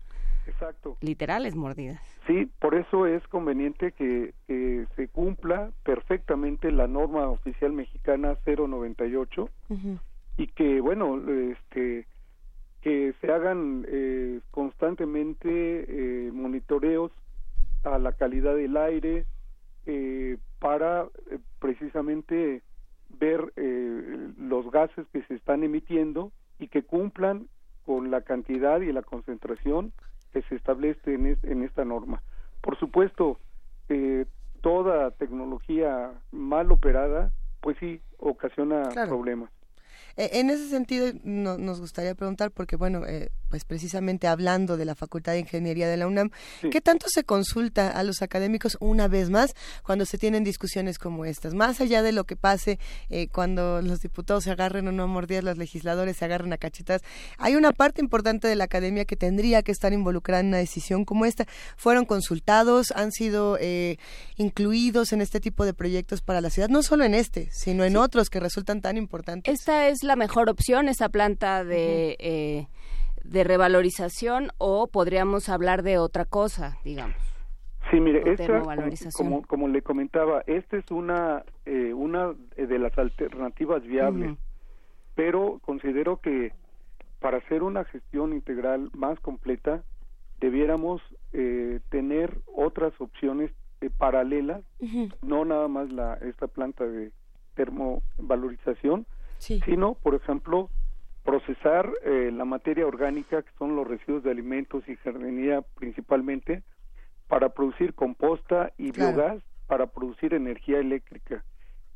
Exacto. 0.45 0.97
Literales 1.01 1.55
mordidas. 1.55 1.99
Sí, 2.27 2.51
por 2.59 2.75
eso 2.75 3.07
es 3.07 3.27
conveniente 3.29 3.93
que, 3.93 4.35
que 4.45 4.85
se 4.95 5.07
cumpla 5.07 5.71
perfectamente 5.83 6.71
la 6.71 6.85
norma 6.85 7.27
oficial 7.29 7.73
mexicana 7.73 8.37
098 8.45 9.41
uh 9.69 9.73
-huh. 9.73 9.99
Y 10.37 10.47
que, 10.47 10.81
bueno, 10.81 11.21
este 11.51 12.07
que 12.81 13.13
se 13.21 13.31
hagan 13.31 13.85
eh, 13.87 14.39
constantemente 14.49 15.47
eh, 15.47 16.31
monitoreos 16.31 17.11
a 17.83 17.99
la 17.99 18.13
calidad 18.13 18.55
del 18.55 18.75
aire 18.75 19.25
eh, 19.85 20.37
para 20.59 21.07
eh, 21.29 21.37
precisamente 21.59 22.63
ver 23.19 23.53
eh, 23.55 24.31
los 24.39 24.71
gases 24.71 25.05
que 25.13 25.21
se 25.23 25.35
están 25.35 25.63
emitiendo 25.63 26.31
y 26.59 26.69
que 26.69 26.83
cumplan 26.83 27.47
con 27.85 28.09
la 28.09 28.21
cantidad 28.21 28.81
y 28.81 28.91
la 28.91 29.03
concentración 29.03 29.91
que 30.33 30.41
se 30.43 30.55
establece 30.55 31.13
en, 31.13 31.27
es, 31.27 31.43
en 31.43 31.63
esta 31.63 31.85
norma. 31.85 32.21
Por 32.61 32.77
supuesto, 32.79 33.39
eh, 33.89 34.25
toda 34.61 35.11
tecnología 35.11 36.13
mal 36.31 36.71
operada, 36.71 37.31
pues 37.59 37.77
sí, 37.79 38.01
ocasiona 38.17 38.89
claro. 38.89 39.09
problemas. 39.09 39.51
Eh, 40.17 40.31
en 40.33 40.49
ese 40.49 40.69
sentido, 40.69 41.11
no, 41.23 41.57
nos 41.57 41.79
gustaría 41.79 42.15
preguntar, 42.15 42.51
porque 42.51 42.75
bueno, 42.75 43.05
eh, 43.05 43.31
pues 43.49 43.65
precisamente 43.65 44.27
hablando 44.27 44.77
de 44.77 44.85
la 44.85 44.95
Facultad 44.95 45.33
de 45.33 45.39
Ingeniería 45.39 45.87
de 45.87 45.97
la 45.97 46.07
UNAM, 46.07 46.31
sí. 46.61 46.69
¿qué 46.69 46.81
tanto 46.81 47.07
se 47.09 47.23
consulta 47.23 47.89
a 47.89 48.03
los 48.03 48.21
académicos 48.21 48.77
una 48.79 49.07
vez 49.07 49.29
más 49.29 49.53
cuando 49.83 50.05
se 50.05 50.17
tienen 50.17 50.43
discusiones 50.43 50.97
como 50.97 51.25
estas? 51.25 51.53
Más 51.53 51.81
allá 51.81 52.01
de 52.01 52.11
lo 52.11 52.23
que 52.23 52.35
pase 52.35 52.79
eh, 53.09 53.27
cuando 53.27 53.81
los 53.81 53.99
diputados 54.01 54.45
se 54.45 54.51
agarren 54.51 54.87
o 54.87 54.91
no 54.91 55.03
a 55.03 55.07
mordidas, 55.07 55.43
los 55.43 55.57
legisladores 55.57 56.17
se 56.17 56.25
agarren 56.25 56.53
a 56.53 56.57
cachetas, 56.57 57.01
hay 57.37 57.55
una 57.55 57.71
parte 57.71 58.01
importante 58.01 58.47
de 58.47 58.55
la 58.55 58.65
academia 58.65 59.05
que 59.05 59.15
tendría 59.15 59.63
que 59.63 59.71
estar 59.71 59.93
involucrada 59.93 60.41
en 60.41 60.47
una 60.47 60.57
decisión 60.57 61.05
como 61.05 61.25
esta. 61.25 61.45
¿Fueron 61.75 62.05
consultados? 62.05 62.91
¿Han 62.95 63.11
sido 63.11 63.57
eh, 63.59 63.97
incluidos 64.37 65.13
en 65.13 65.21
este 65.21 65.39
tipo 65.39 65.65
de 65.65 65.73
proyectos 65.73 66.21
para 66.21 66.41
la 66.41 66.49
ciudad? 66.49 66.69
No 66.69 66.83
solo 66.83 67.03
en 67.03 67.13
este, 67.13 67.49
sino 67.51 67.83
en 67.83 67.93
sí. 67.93 67.97
otros 67.97 68.29
que 68.29 68.39
resultan 68.39 68.81
tan 68.81 68.97
importantes. 68.97 69.53
Esta 69.53 69.87
es 69.87 70.00
la 70.03 70.15
mejor 70.15 70.49
opción, 70.49 70.87
esa 70.89 71.09
planta 71.09 71.63
de... 71.63 72.17
Uh 72.19 72.23
-huh. 72.23 72.27
eh, 72.27 72.67
de 73.23 73.43
revalorización 73.43 74.49
o 74.57 74.87
podríamos 74.87 75.49
hablar 75.49 75.83
de 75.83 75.97
otra 75.97 76.25
cosa, 76.25 76.77
digamos. 76.83 77.17
Sí, 77.89 77.99
mire, 77.99 78.23
esta, 78.31 78.61
como, 79.13 79.41
como, 79.43 79.67
le 79.67 79.81
comentaba, 79.81 80.43
esta 80.47 80.77
es 80.77 80.89
una, 80.91 81.43
eh, 81.65 81.93
una 81.93 82.33
de 82.55 82.79
las 82.79 82.97
alternativas 82.97 83.83
viables, 83.83 84.31
uh 84.31 84.33
-huh. 84.33 84.37
pero 85.15 85.59
considero 85.63 86.17
que 86.17 86.53
para 87.19 87.37
hacer 87.37 87.63
una 87.63 87.83
gestión 87.85 88.33
integral 88.33 88.89
más 88.93 89.19
completa, 89.19 89.83
debiéramos 90.39 91.01
eh, 91.33 91.79
tener 91.89 92.37
otras 92.55 92.93
opciones 92.99 93.51
eh, 93.81 93.89
paralelas, 93.95 94.61
uh 94.79 94.85
-huh. 94.85 95.13
no 95.21 95.43
nada 95.45 95.67
más 95.67 95.91
la 95.91 96.13
esta 96.15 96.47
planta 96.47 96.85
de 96.85 97.11
termovalorización, 97.55 99.05
sí. 99.41 99.59
sino, 99.65 99.95
por 99.95 100.15
ejemplo, 100.15 100.69
procesar 101.23 101.91
eh, 102.03 102.31
la 102.31 102.45
materia 102.45 102.87
orgánica, 102.87 103.41
que 103.41 103.51
son 103.57 103.75
los 103.75 103.87
residuos 103.87 104.23
de 104.23 104.31
alimentos 104.31 104.87
y 104.87 104.95
jardinería 104.95 105.61
principalmente, 105.61 106.63
para 107.27 107.49
producir 107.49 107.93
composta 107.93 108.71
y 108.77 108.91
claro. 108.91 109.17
biogás, 109.17 109.43
para 109.67 109.87
producir 109.87 110.33
energía 110.33 110.79
eléctrica. 110.79 111.43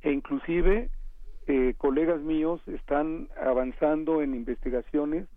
E 0.02 0.12
inclusive 0.12 0.90
eh, 1.48 1.76
colegas 1.78 2.22
míos 2.22 2.62
están 2.68 3.30
avanzando 3.40 4.22
en 4.22 4.34
investigaciones 4.34 5.28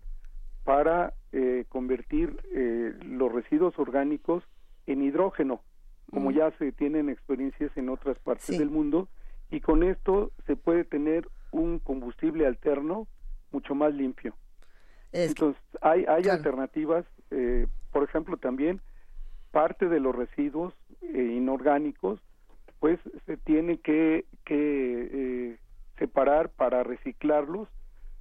para 0.63 1.13
eh, 1.31 1.65
convertir 1.69 2.41
eh, 2.53 2.93
los 3.05 3.31
residuos 3.31 3.77
orgánicos 3.77 4.43
en 4.87 5.03
hidrógeno, 5.03 5.61
como 6.11 6.31
mm. 6.31 6.33
ya 6.33 6.51
se 6.57 6.71
tienen 6.71 7.09
experiencias 7.09 7.71
en 7.75 7.89
otras 7.89 8.17
partes 8.19 8.45
sí. 8.45 8.57
del 8.57 8.69
mundo, 8.69 9.07
y 9.49 9.61
con 9.61 9.83
esto 9.83 10.31
se 10.45 10.55
puede 10.55 10.83
tener 10.83 11.27
un 11.51 11.79
combustible 11.79 12.45
alterno 12.45 13.07
mucho 13.51 13.75
más 13.75 13.93
limpio. 13.93 14.35
Es 15.11 15.29
Entonces, 15.29 15.61
hay, 15.81 16.05
hay 16.07 16.23
claro. 16.23 16.37
alternativas, 16.37 17.05
eh, 17.31 17.67
por 17.91 18.03
ejemplo, 18.03 18.37
también 18.37 18.81
parte 19.51 19.87
de 19.89 19.99
los 19.99 20.15
residuos 20.15 20.73
eh, 21.01 21.33
inorgánicos, 21.35 22.19
pues 22.79 22.99
se 23.25 23.37
tiene 23.37 23.79
que, 23.79 24.25
que 24.45 25.09
eh, 25.11 25.57
separar 25.97 26.49
para 26.49 26.83
reciclarlos, 26.83 27.67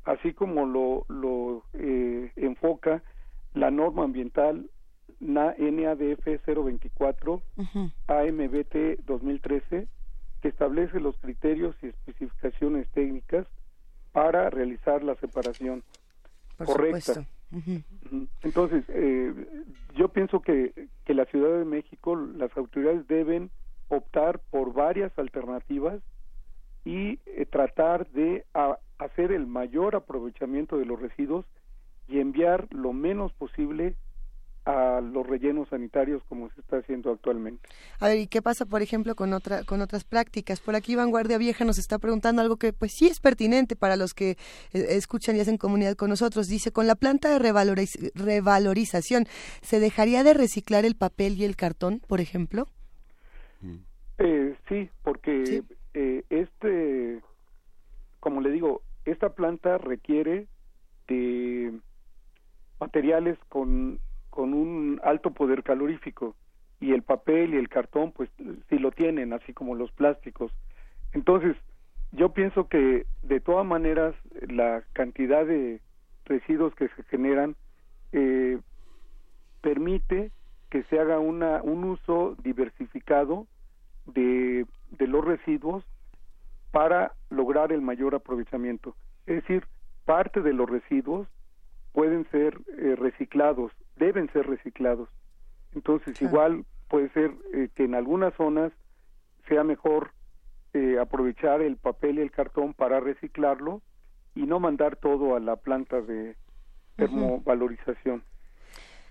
así 0.04 0.32
como 0.32 0.66
lo, 0.66 1.04
lo 1.08 1.62
eh, 1.74 2.32
enfoca 2.36 3.02
la 3.54 3.70
norma 3.70 4.04
ambiental 4.04 4.68
NADF 5.20 6.24
024 6.46 7.34
uh 7.34 7.40
-huh. 7.56 7.92
AMBT 8.06 9.04
2013, 9.04 9.88
que 10.40 10.48
establece 10.48 11.00
los 11.00 11.16
criterios 11.18 11.74
y 11.82 11.88
especificaciones 11.88 12.88
técnicas 12.90 13.46
para 14.12 14.50
realizar 14.50 15.02
la 15.02 15.14
separación 15.16 15.82
Por 16.56 16.66
correcta. 16.66 17.24
Uh 17.50 17.56
-huh. 17.56 18.28
Entonces, 18.42 18.84
eh, 18.88 19.32
yo 19.94 20.08
pienso 20.08 20.40
que, 20.40 20.88
que 21.04 21.14
la 21.14 21.24
Ciudad 21.26 21.58
de 21.58 21.64
México, 21.64 22.14
las 22.14 22.54
autoridades 22.56 23.06
deben 23.08 23.50
optar 23.88 24.40
por 24.50 24.72
varias 24.72 25.16
alternativas 25.18 26.00
y 26.84 27.18
eh, 27.26 27.46
tratar 27.46 28.08
de 28.10 28.44
a, 28.54 28.78
hacer 28.98 29.32
el 29.32 29.46
mayor 29.46 29.96
aprovechamiento 29.96 30.78
de 30.78 30.84
los 30.84 31.00
residuos 31.00 31.46
y 32.06 32.20
enviar 32.20 32.66
lo 32.72 32.92
menos 32.92 33.32
posible 33.32 33.94
a 34.68 35.00
los 35.00 35.26
rellenos 35.26 35.66
sanitarios 35.70 36.22
como 36.28 36.50
se 36.50 36.60
está 36.60 36.76
haciendo 36.76 37.10
actualmente. 37.10 37.66
A 38.00 38.08
ver, 38.08 38.18
¿y 38.18 38.26
qué 38.26 38.42
pasa, 38.42 38.66
por 38.66 38.82
ejemplo, 38.82 39.14
con 39.14 39.32
otra 39.32 39.64
con 39.64 39.80
otras 39.80 40.04
prácticas? 40.04 40.60
Por 40.60 40.76
aquí 40.76 40.94
Vanguardia 40.94 41.38
Vieja 41.38 41.64
nos 41.64 41.78
está 41.78 41.98
preguntando 41.98 42.42
algo 42.42 42.58
que 42.58 42.74
pues 42.74 42.92
sí 42.92 43.06
es 43.06 43.18
pertinente 43.18 43.76
para 43.76 43.96
los 43.96 44.12
que 44.12 44.32
eh, 44.32 44.36
escuchan 44.90 45.36
y 45.36 45.40
hacen 45.40 45.56
comunidad 45.56 45.94
con 45.94 46.10
nosotros. 46.10 46.48
Dice, 46.48 46.70
con 46.70 46.86
la 46.86 46.96
planta 46.96 47.30
de 47.30 47.38
revaloriz 47.38 47.96
revalorización, 48.14 49.24
¿se 49.62 49.80
dejaría 49.80 50.22
de 50.22 50.34
reciclar 50.34 50.84
el 50.84 50.96
papel 50.96 51.38
y 51.38 51.44
el 51.44 51.56
cartón, 51.56 52.02
por 52.06 52.20
ejemplo? 52.20 52.66
Eh, 54.18 54.54
sí, 54.68 54.90
porque 55.02 55.46
¿Sí? 55.46 55.62
Eh, 55.94 56.24
este, 56.28 57.22
como 58.20 58.42
le 58.42 58.50
digo, 58.50 58.82
esta 59.06 59.30
planta 59.30 59.78
requiere 59.78 60.46
de 61.06 61.72
materiales 62.78 63.38
con 63.48 63.98
con 64.38 64.54
un 64.54 65.00
alto 65.02 65.32
poder 65.32 65.64
calorífico 65.64 66.36
y 66.78 66.92
el 66.92 67.02
papel 67.02 67.54
y 67.54 67.56
el 67.56 67.68
cartón 67.68 68.12
pues 68.12 68.30
sí 68.68 68.78
lo 68.78 68.92
tienen, 68.92 69.32
así 69.32 69.52
como 69.52 69.74
los 69.74 69.90
plásticos. 69.90 70.52
Entonces, 71.12 71.56
yo 72.12 72.28
pienso 72.28 72.68
que 72.68 73.04
de 73.24 73.40
todas 73.40 73.66
maneras 73.66 74.14
la 74.48 74.84
cantidad 74.92 75.44
de 75.44 75.80
residuos 76.24 76.72
que 76.76 76.86
se 76.86 77.02
generan 77.10 77.56
eh, 78.12 78.60
permite 79.60 80.30
que 80.70 80.84
se 80.84 81.00
haga 81.00 81.18
una, 81.18 81.60
un 81.60 81.82
uso 81.82 82.36
diversificado 82.44 83.48
de, 84.06 84.66
de 84.92 85.06
los 85.08 85.24
residuos 85.24 85.82
para 86.70 87.12
lograr 87.28 87.72
el 87.72 87.80
mayor 87.80 88.14
aprovechamiento. 88.14 88.94
Es 89.26 89.34
decir, 89.42 89.64
parte 90.04 90.42
de 90.42 90.52
los 90.52 90.70
residuos 90.70 91.26
pueden 91.92 92.24
ser 92.30 92.56
eh, 92.78 92.94
reciclados, 92.94 93.72
deben 93.98 94.30
ser 94.32 94.46
reciclados. 94.46 95.08
Entonces, 95.74 96.20
igual 96.22 96.64
puede 96.88 97.10
ser 97.10 97.32
eh, 97.52 97.68
que 97.74 97.84
en 97.84 97.94
algunas 97.94 98.34
zonas 98.34 98.72
sea 99.48 99.64
mejor 99.64 100.12
eh, 100.74 100.98
aprovechar 101.00 101.62
el 101.62 101.76
papel 101.76 102.18
y 102.18 102.22
el 102.22 102.30
cartón 102.30 102.74
para 102.74 103.00
reciclarlo 103.00 103.82
y 104.34 104.42
no 104.42 104.60
mandar 104.60 104.96
todo 104.96 105.36
a 105.36 105.40
la 105.40 105.56
planta 105.56 106.00
de 106.00 106.36
termovalorización. 106.96 108.22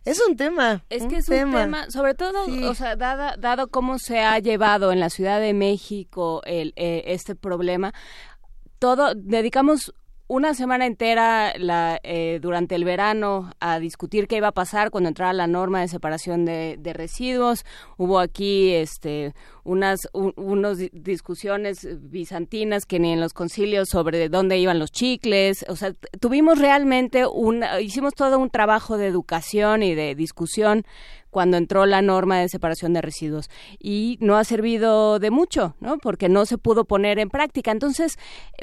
Es 0.05 0.26
un 0.26 0.38
tema. 0.38 0.84
Es 0.89 1.05
que 1.05 1.18
es 1.18 1.27
un 1.27 1.51
tema, 1.51 1.89
sobre 1.89 2.14
todo, 2.14 2.45
o 2.69 2.73
sea, 2.76 2.95
dada, 2.95 3.35
dado 3.38 3.68
cómo 3.68 3.99
se 3.99 4.22
ha 4.22 4.39
llevado 4.39 4.93
en 4.93 5.01
la 5.01 5.09
Ciudad 5.09 5.41
de 5.41 5.53
México 5.53 6.41
el, 6.45 6.73
eh, 6.77 7.03
este 7.07 7.35
problema, 7.35 7.93
todo, 8.80 9.14
dedicamos 9.15 9.93
una 10.27 10.53
semana 10.53 10.85
entera 10.85 11.53
la, 11.57 11.99
eh, 12.03 12.39
durante 12.41 12.75
el 12.75 12.83
verano 12.83 13.51
a 13.59 13.79
discutir 13.79 14.27
qué 14.27 14.37
iba 14.37 14.49
a 14.49 14.53
pasar 14.53 14.91
cuando 14.91 15.07
entrara 15.07 15.31
la 15.31 15.47
norma 15.47 15.79
de 15.81 15.87
separación 15.87 16.43
de, 16.43 16.93
residuos. 16.93 17.65
Hubo 17.97 18.19
aquí 18.19 18.73
este, 18.73 19.33
unas 19.63 20.09
unos 20.13 20.79
discusiones 20.91 21.87
bizantinas 22.09 22.85
que 22.85 22.99
ni 22.99 23.13
en 23.13 23.21
los 23.21 23.33
concilios 23.33 23.89
sobre 23.89 24.27
dónde 24.27 24.57
iban 24.57 24.79
los 24.79 24.91
chicles. 24.91 25.65
O 25.69 25.75
sea, 25.75 25.93
tuvimos 26.19 26.59
realmente 26.59 27.25
un, 27.25 27.63
hicimos 27.79 28.13
todo 28.13 28.39
un 28.39 28.49
trabajo 28.49 28.97
de 28.97 29.07
educación 29.07 29.83
y 29.83 29.95
de 29.95 30.15
discusión 30.15 30.85
cuando 31.38 31.57
entró 31.57 31.85
la 31.85 32.01
norma 32.01 32.39
de 32.39 32.49
separación 32.49 32.93
de 32.93 33.01
residuos 33.03 33.51
y 33.77 34.18
no 34.22 34.38
ha 34.38 34.43
servido 34.43 35.19
de 35.19 35.30
mucho, 35.30 35.76
¿no? 35.80 35.99
Porque 35.99 36.30
no 36.30 36.47
se 36.47 36.57
pudo 36.57 36.85
poner 36.85 37.19
en 37.19 37.30
práctica. 37.30 37.69
Entonces, 37.69 38.18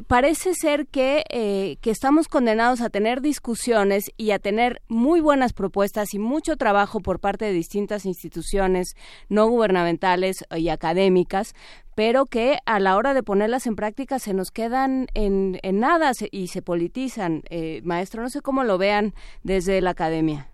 parece 0.08 0.54
ser 0.54 0.88
que, 0.88 1.22
eh, 1.30 1.76
que 1.80 1.92
estamos 1.92 2.26
condenados 2.26 2.80
a 2.80 2.90
tener 2.90 3.20
discusiones 3.20 4.10
y 4.16 4.32
a 4.32 4.40
tener 4.40 4.82
muy 4.88 5.20
buenas 5.20 5.52
propuestas 5.52 6.14
y 6.14 6.18
mucho 6.18 6.56
trabajo 6.56 6.98
por 6.98 7.20
parte 7.20 7.44
de 7.44 7.52
distintas 7.52 8.06
instituciones 8.06 8.96
no 9.28 9.46
gubernamentales 9.46 10.44
y 10.56 10.68
académicas, 10.68 11.54
pero 11.94 12.26
que 12.26 12.58
a 12.66 12.80
la 12.80 12.96
hora 12.96 13.14
de 13.14 13.22
ponerlas 13.22 13.68
en 13.68 13.76
práctica 13.76 14.18
se 14.18 14.34
nos 14.34 14.50
quedan 14.50 15.06
en, 15.14 15.60
en 15.62 15.78
nada 15.78 16.10
y 16.32 16.48
se 16.48 16.60
politizan. 16.60 17.44
Eh, 17.50 17.82
maestro, 17.84 18.20
no 18.20 18.30
sé 18.30 18.40
cómo 18.40 18.64
lo 18.64 18.78
vean 18.78 19.14
desde 19.44 19.80
la 19.80 19.90
academia. 19.90 20.48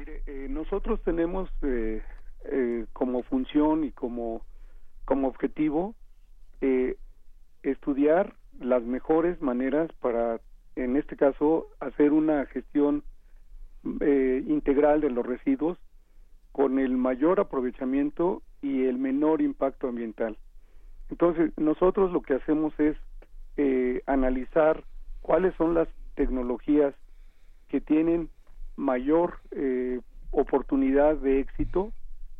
Mire, 0.00 0.22
eh, 0.26 0.46
nosotros 0.48 0.98
tenemos 1.02 1.50
eh, 1.60 2.00
eh, 2.46 2.86
como 2.94 3.22
función 3.22 3.84
y 3.84 3.92
como, 3.92 4.40
como 5.04 5.28
objetivo 5.28 5.94
estudiar 7.62 8.34
las 8.58 8.82
mejores 8.82 9.42
maneras 9.42 9.90
para, 10.00 10.40
en 10.74 10.96
este 10.96 11.16
caso, 11.16 11.66
hacer 11.80 12.12
una 12.12 12.46
gestión 12.46 13.02
integral 13.82 15.02
de 15.02 15.10
los 15.10 15.26
residuos 15.26 15.78
con 16.52 16.78
el 16.78 16.96
mayor 16.96 17.38
aprovechamiento 17.38 18.42
y 18.62 18.84
el 18.86 18.96
menor 18.98 19.42
impacto 19.42 19.88
ambiental. 19.88 20.38
Entonces, 21.10 21.52
nosotros 21.58 22.10
lo 22.10 22.22
que 22.22 22.34
hacemos 22.34 22.72
es 22.78 22.96
analizar 24.06 24.84
cuáles 25.20 25.54
son 25.56 25.74
las 25.74 25.88
tecnologías 26.14 26.94
que 27.68 27.82
tienen 27.82 28.30
mayor 28.80 29.38
eh, 29.52 30.00
oportunidad 30.32 31.16
de 31.16 31.40
éxito, 31.40 31.92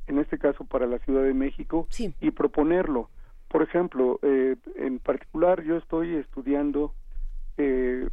en 0.06 0.18
este 0.18 0.38
caso 0.38 0.64
para 0.64 0.86
la 0.86 0.98
Ciudad 1.00 1.22
de 1.22 1.34
México, 1.34 1.86
y 2.20 2.30
proponerlo. 2.30 3.10
Por 3.48 3.62
ejemplo, 3.62 4.18
eh, 4.22 4.56
en 4.76 4.98
particular 4.98 5.62
yo 5.62 5.76
estoy 5.76 6.14
estudiando 6.14 6.94
eh, 7.58 8.08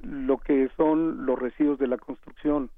lo 0.00 0.38
que 0.38 0.70
son 0.76 1.26
los 1.26 1.38
residuos 1.38 1.78
de 1.78 1.88
la 1.88 1.98
construcción. 1.98 2.70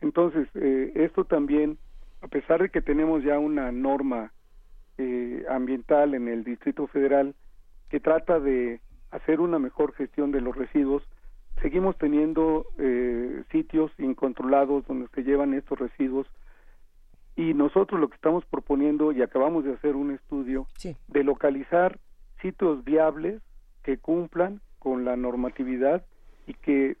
Entonces, 0.00 0.48
esto 0.54 1.24
también, 1.24 1.78
a 2.22 2.28
pesar 2.28 2.62
de 2.62 2.70
que 2.70 2.80
tenemos 2.80 3.22
ya 3.22 3.38
una 3.38 3.70
norma 3.70 4.32
ambiental 5.50 6.14
en 6.14 6.28
el 6.28 6.42
Distrito 6.42 6.86
Federal 6.86 7.34
que 7.90 8.00
trata 8.00 8.40
de 8.40 8.80
hacer 9.10 9.40
una 9.40 9.58
mejor 9.58 9.92
gestión 9.92 10.32
de 10.32 10.40
los 10.40 10.56
residuos, 10.56 11.02
seguimos 11.62 11.96
teniendo 11.98 12.66
eh, 12.78 13.42
sitios 13.50 13.90
incontrolados 13.98 14.86
donde 14.86 15.08
se 15.14 15.22
llevan 15.22 15.54
estos 15.54 15.78
residuos 15.78 16.26
y 17.36 17.54
nosotros 17.54 18.00
lo 18.00 18.08
que 18.08 18.16
estamos 18.16 18.44
proponiendo 18.44 19.12
y 19.12 19.22
acabamos 19.22 19.64
de 19.64 19.72
hacer 19.72 19.96
un 19.96 20.12
estudio 20.12 20.66
de 21.08 21.24
localizar 21.24 21.98
sitios 22.40 22.84
viables 22.84 23.42
que 23.82 23.98
cumplan 23.98 24.60
con 24.78 25.04
la 25.04 25.16
normatividad 25.16 26.04
y 26.46 26.54
que 26.54 26.96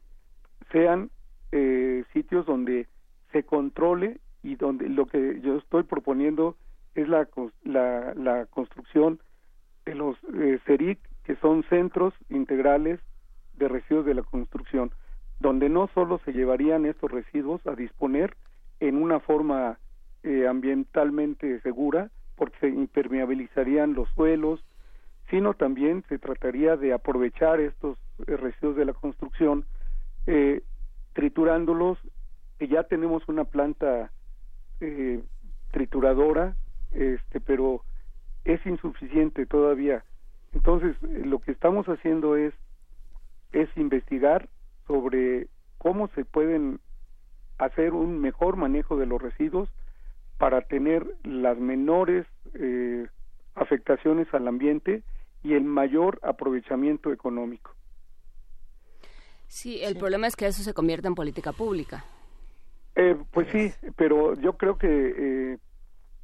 sean 0.72 1.10
eh, 1.52 2.04
sitios 2.12 2.46
donde 2.46 2.88
se 3.32 3.44
controle 3.44 4.18
y 4.42 4.56
donde 4.56 4.88
lo 4.88 5.06
que 5.06 5.40
yo 5.40 5.56
estoy 5.56 5.84
proponiendo 5.84 6.56
es 6.94 7.08
la, 7.08 7.28
la, 7.64 8.14
la 8.14 8.46
construcción 8.46 9.20
de 9.84 9.94
los 9.94 10.16
eh, 10.34 10.58
CERIC, 10.66 10.98
que 11.24 11.36
son 11.36 11.64
centros 11.64 12.14
integrales 12.28 13.00
de 13.56 13.68
residuos 13.68 14.06
de 14.06 14.14
la 14.14 14.22
construcción, 14.22 14.90
donde 15.40 15.68
no 15.68 15.88
solo 15.94 16.20
se 16.24 16.32
llevarían 16.32 16.86
estos 16.86 17.10
residuos 17.10 17.66
a 17.66 17.74
disponer 17.74 18.36
en 18.80 18.96
una 18.96 19.20
forma 19.20 19.78
eh, 20.22 20.46
ambientalmente 20.46 21.60
segura, 21.60 22.10
porque 22.36 22.58
se 22.60 22.68
impermeabilizarían 22.68 23.94
los 23.94 24.08
suelos, 24.10 24.64
sino 25.30 25.54
también 25.54 26.04
se 26.08 26.18
trataría 26.18 26.76
de 26.76 26.92
aprovechar 26.92 27.60
estos 27.60 27.98
eh, 28.26 28.36
residuos 28.36 28.76
de 28.76 28.84
la 28.84 28.92
construcción, 28.92 29.64
eh, 30.26 30.62
triturándolos, 31.12 31.98
que 32.58 32.68
ya 32.68 32.84
tenemos 32.84 33.28
una 33.28 33.44
planta 33.44 34.10
trituradora, 35.70 36.56
este, 36.92 37.40
pero 37.40 37.82
es 38.44 38.64
insuficiente 38.66 39.46
todavía. 39.46 40.04
Entonces, 40.52 40.94
lo 41.02 41.38
que 41.38 41.52
estamos 41.52 41.86
haciendo 41.86 42.36
es 42.36 42.52
es 43.54 43.68
investigar 43.76 44.48
sobre 44.86 45.48
cómo 45.78 46.08
se 46.08 46.24
pueden 46.24 46.80
hacer 47.58 47.92
un 47.92 48.20
mejor 48.20 48.56
manejo 48.56 48.96
de 48.96 49.06
los 49.06 49.22
residuos 49.22 49.68
para 50.38 50.62
tener 50.62 51.06
las 51.22 51.58
menores 51.58 52.26
eh, 52.54 53.06
afectaciones 53.54 54.26
al 54.34 54.48
ambiente 54.48 55.02
y 55.42 55.54
el 55.54 55.64
mayor 55.64 56.18
aprovechamiento 56.22 57.12
económico. 57.12 57.70
Sí, 59.46 59.80
el 59.82 59.96
problema 59.96 60.26
es 60.26 60.34
que 60.34 60.46
eso 60.46 60.62
se 60.62 60.74
convierte 60.74 61.06
en 61.06 61.14
política 61.14 61.52
pública. 61.52 62.04
Eh, 62.96 63.16
pues 63.32 63.48
sí, 63.52 63.72
pero 63.96 64.34
yo 64.40 64.54
creo 64.56 64.78
que 64.78 64.88
eh, 64.88 65.58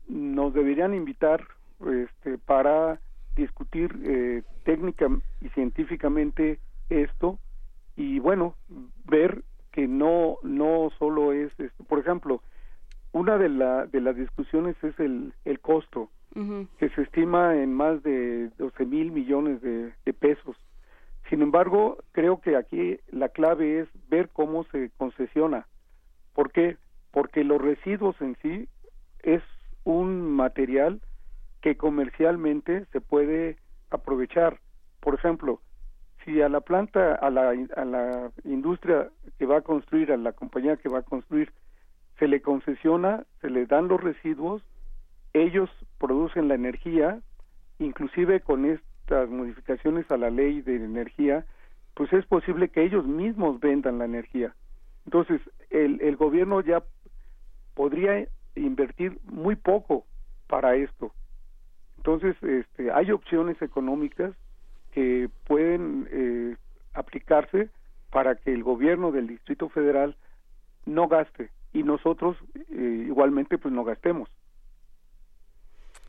nos 0.08 0.52
deberían 0.54 0.94
invitar 0.94 1.46
este, 1.86 2.38
para 2.38 3.00
discutir 3.36 3.96
eh, 4.04 4.42
técnica 4.64 5.08
y 5.40 5.48
científicamente 5.50 6.58
esto 6.90 7.38
y 7.96 8.18
bueno 8.18 8.54
ver 9.04 9.42
que 9.72 9.86
no 9.86 10.36
no 10.42 10.90
solo 10.98 11.32
es 11.32 11.52
esto. 11.58 11.84
por 11.84 11.98
ejemplo 11.98 12.42
una 13.12 13.38
de 13.38 13.48
la 13.48 13.86
de 13.86 14.00
las 14.00 14.16
discusiones 14.16 14.76
es 14.82 14.98
el 15.00 15.32
el 15.44 15.60
costo 15.60 16.10
que 16.78 16.88
se 16.90 17.02
estima 17.02 17.56
en 17.56 17.74
más 17.74 18.04
de 18.04 18.50
12 18.56 18.86
mil 18.86 19.10
millones 19.10 19.60
de, 19.62 19.92
pesos 20.14 20.56
sin 21.28 21.42
embargo 21.42 21.98
creo 22.12 22.40
que 22.40 22.56
aquí 22.56 22.98
la 23.10 23.30
clave 23.30 23.80
es 23.80 23.88
ver 24.08 24.28
cómo 24.28 24.64
se 24.64 24.90
concesiona 24.96 25.66
¿por 26.34 26.52
qué? 26.52 26.76
porque 27.10 27.42
los 27.42 27.60
residuos 27.60 28.14
en 28.20 28.36
sí 28.42 28.68
es 29.22 29.42
un 29.84 30.22
material 30.30 31.00
que 31.62 31.76
comercialmente 31.76 32.86
se 32.92 33.00
puede 33.00 33.56
aprovechar 33.90 34.60
por 35.00 35.14
ejemplo 35.14 35.60
si 36.24 36.42
a 36.42 36.48
la 36.48 36.60
planta, 36.60 37.14
a 37.14 37.30
la, 37.30 37.50
a 37.76 37.84
la 37.84 38.30
industria 38.44 39.08
que 39.38 39.46
va 39.46 39.58
a 39.58 39.62
construir, 39.62 40.12
a 40.12 40.16
la 40.16 40.32
compañía 40.32 40.76
que 40.76 40.88
va 40.88 40.98
a 40.98 41.02
construir, 41.02 41.52
se 42.18 42.28
le 42.28 42.42
concesiona, 42.42 43.24
se 43.40 43.48
le 43.48 43.66
dan 43.66 43.88
los 43.88 44.02
residuos, 44.02 44.62
ellos 45.32 45.70
producen 45.98 46.48
la 46.48 46.54
energía, 46.54 47.20
inclusive 47.78 48.40
con 48.40 48.66
estas 48.66 49.28
modificaciones 49.30 50.10
a 50.10 50.16
la 50.16 50.30
ley 50.30 50.60
de 50.60 50.76
energía, 50.76 51.46
pues 51.94 52.12
es 52.12 52.26
posible 52.26 52.68
que 52.68 52.84
ellos 52.84 53.06
mismos 53.06 53.60
vendan 53.60 53.98
la 53.98 54.04
energía. 54.04 54.54
Entonces, 55.06 55.40
el, 55.70 56.00
el 56.02 56.16
gobierno 56.16 56.60
ya 56.60 56.82
podría 57.74 58.26
invertir 58.54 59.18
muy 59.24 59.56
poco 59.56 60.04
para 60.46 60.74
esto. 60.74 61.12
Entonces, 61.96 62.36
este, 62.42 62.90
hay 62.92 63.10
opciones 63.10 63.60
económicas 63.62 64.34
que 64.92 65.28
pueden 65.46 66.08
eh, 66.10 66.56
aplicarse 66.94 67.70
para 68.10 68.34
que 68.34 68.52
el 68.52 68.62
gobierno 68.62 69.12
del 69.12 69.26
Distrito 69.28 69.68
Federal 69.68 70.16
no 70.86 71.08
gaste 71.08 71.50
y 71.72 71.82
nosotros 71.82 72.36
eh, 72.54 73.04
igualmente 73.06 73.58
pues 73.58 73.72
no 73.72 73.84
gastemos. 73.84 74.28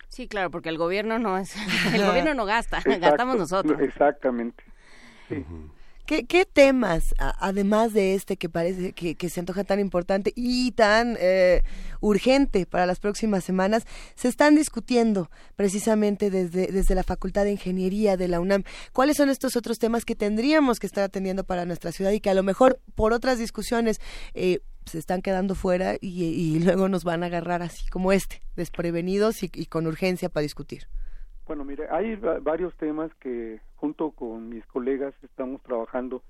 Sí, 0.08 0.28
claro, 0.28 0.52
porque 0.52 0.70
el 0.70 0.78
gobierno 0.78 1.20
no 1.20 1.38
es, 1.38 1.56
el 1.94 2.06
gobierno 2.06 2.34
no 2.34 2.46
gasta, 2.46 2.82
gastamos 3.00 3.38
nosotros. 3.38 3.80
Exactamente. 3.80 4.64
Sí. 5.30 5.46
¿Qué, 6.06 6.46
temas, 6.46 7.16
además 7.18 7.94
de 7.94 8.16
este 8.16 8.36
que 8.36 8.50
parece 8.50 8.92
que, 8.94 9.30
se 9.30 9.40
antoja 9.40 9.64
tan 9.64 9.80
importante 9.80 10.34
y 10.36 10.72
tan 10.72 11.16
eh, 11.20 11.64
urgente 12.02 12.66
para 12.66 12.86
las 12.86 13.00
próximas 13.00 13.44
semanas, 13.44 13.86
se 14.16 14.28
están 14.28 14.56
discutiendo 14.56 15.30
precisamente 15.56 16.30
desde, 16.30 16.68
desde 16.68 16.96
la 16.96 17.04
Facultad 17.04 17.46
de 17.46 17.52
Ingeniería 17.52 18.18
de 18.18 18.28
la 18.28 18.40
UNAM? 18.40 18.64
¿Cuáles 18.92 19.18
son 19.18 19.30
estos 19.30 19.56
otros 19.56 19.80
temas 19.80 20.04
que 20.04 20.16
tendríamos 20.16 20.80
que 20.80 20.88
estar 20.88 21.04
atendiendo 21.04 21.44
para 21.46 21.66
nuestra 21.66 21.92
ciudad 21.92 22.12
y 22.12 22.20
que 22.20 22.30
a 22.30 22.34
lo 22.34 22.44
mejor 22.44 22.82
por 22.96 23.14
otras 23.14 23.40
discusiones 23.40 24.02
eh, 24.34 24.60
se 24.86 25.00
están 25.00 25.22
quedando 25.22 25.56
fuera 25.56 25.96
y, 26.02 26.60
luego 26.60 26.90
nos 26.90 27.04
van 27.04 27.24
a 27.24 27.28
agarrar 27.28 27.62
así 27.62 27.88
como 27.88 28.12
este, 28.12 28.42
desprevenidos 28.56 29.44
y 29.44 29.66
con 29.68 29.88
urgencia 29.88 30.30
para 30.30 30.44
discutir? 30.44 30.88
Bueno, 31.52 31.66
mire, 31.66 31.90
hay 31.92 32.16
varios 32.16 32.74
temas 32.78 33.14
que 33.16 33.60
junto 33.76 34.12
con 34.12 34.48
mis 34.48 34.66
colegas 34.68 35.14
estamos 35.22 35.62
trabajando. 35.64 36.24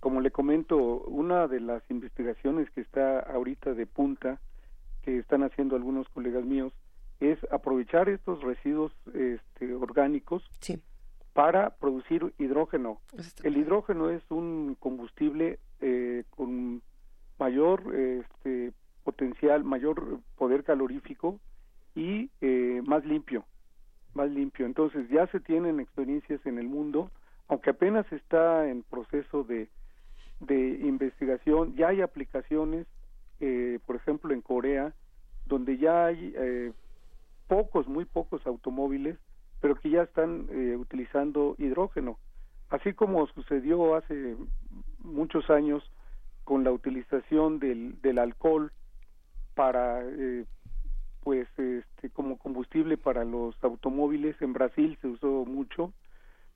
Como 0.00 0.20
le 0.20 0.30
comento, 0.30 0.76
una 0.76 1.48
de 1.48 1.60
las 1.60 1.82
investigaciones 1.90 2.68
que 2.72 2.82
está 2.82 3.20
ahorita 3.20 3.72
de 3.72 3.86
punta, 3.86 4.38
que 5.00 5.16
están 5.16 5.44
haciendo 5.44 5.76
algunos 5.76 6.06
colegas 6.10 6.44
míos, 6.44 6.74
es 7.20 7.38
aprovechar 7.50 8.10
estos 8.10 8.42
residuos 8.42 8.92
este, 9.14 9.72
orgánicos 9.72 10.46
para 11.32 11.70
producir 11.70 12.34
hidrógeno. 12.36 13.00
El 13.44 13.56
hidrógeno 13.56 14.10
es 14.10 14.22
un 14.28 14.76
combustible 14.78 15.58
eh, 15.80 16.24
con 16.28 16.82
mayor 17.38 17.94
este, 17.96 18.74
potencial, 19.04 19.64
mayor 19.64 20.20
poder 20.36 20.64
calorífico 20.64 21.40
y 21.94 22.28
eh, 22.42 22.82
más 22.84 23.06
limpio 23.06 23.46
más 24.16 24.30
limpio. 24.30 24.66
Entonces 24.66 25.08
ya 25.08 25.26
se 25.28 25.38
tienen 25.38 25.78
experiencias 25.78 26.44
en 26.46 26.58
el 26.58 26.66
mundo, 26.66 27.10
aunque 27.48 27.70
apenas 27.70 28.10
está 28.12 28.68
en 28.68 28.82
proceso 28.82 29.44
de, 29.44 29.68
de 30.40 30.80
investigación, 30.82 31.76
ya 31.76 31.88
hay 31.88 32.00
aplicaciones, 32.00 32.86
eh, 33.40 33.78
por 33.86 33.96
ejemplo 33.96 34.34
en 34.34 34.40
Corea, 34.40 34.92
donde 35.44 35.78
ya 35.78 36.06
hay 36.06 36.34
eh, 36.36 36.72
pocos, 37.46 37.86
muy 37.86 38.04
pocos 38.04 38.44
automóviles, 38.46 39.16
pero 39.60 39.76
que 39.76 39.90
ya 39.90 40.02
están 40.02 40.48
eh, 40.50 40.76
utilizando 40.76 41.54
hidrógeno, 41.58 42.18
así 42.70 42.92
como 42.94 43.26
sucedió 43.28 43.94
hace 43.94 44.36
muchos 44.98 45.48
años 45.50 45.88
con 46.44 46.64
la 46.64 46.72
utilización 46.72 47.58
del, 47.58 48.00
del 48.02 48.18
alcohol 48.18 48.72
para 49.54 50.02
eh, 50.04 50.44
pues 51.26 51.48
este 51.58 52.08
como 52.10 52.38
combustible 52.38 52.96
para 52.96 53.24
los 53.24 53.56
automóviles 53.64 54.40
en 54.40 54.52
Brasil 54.52 54.96
se 55.00 55.08
usó 55.08 55.44
mucho. 55.44 55.92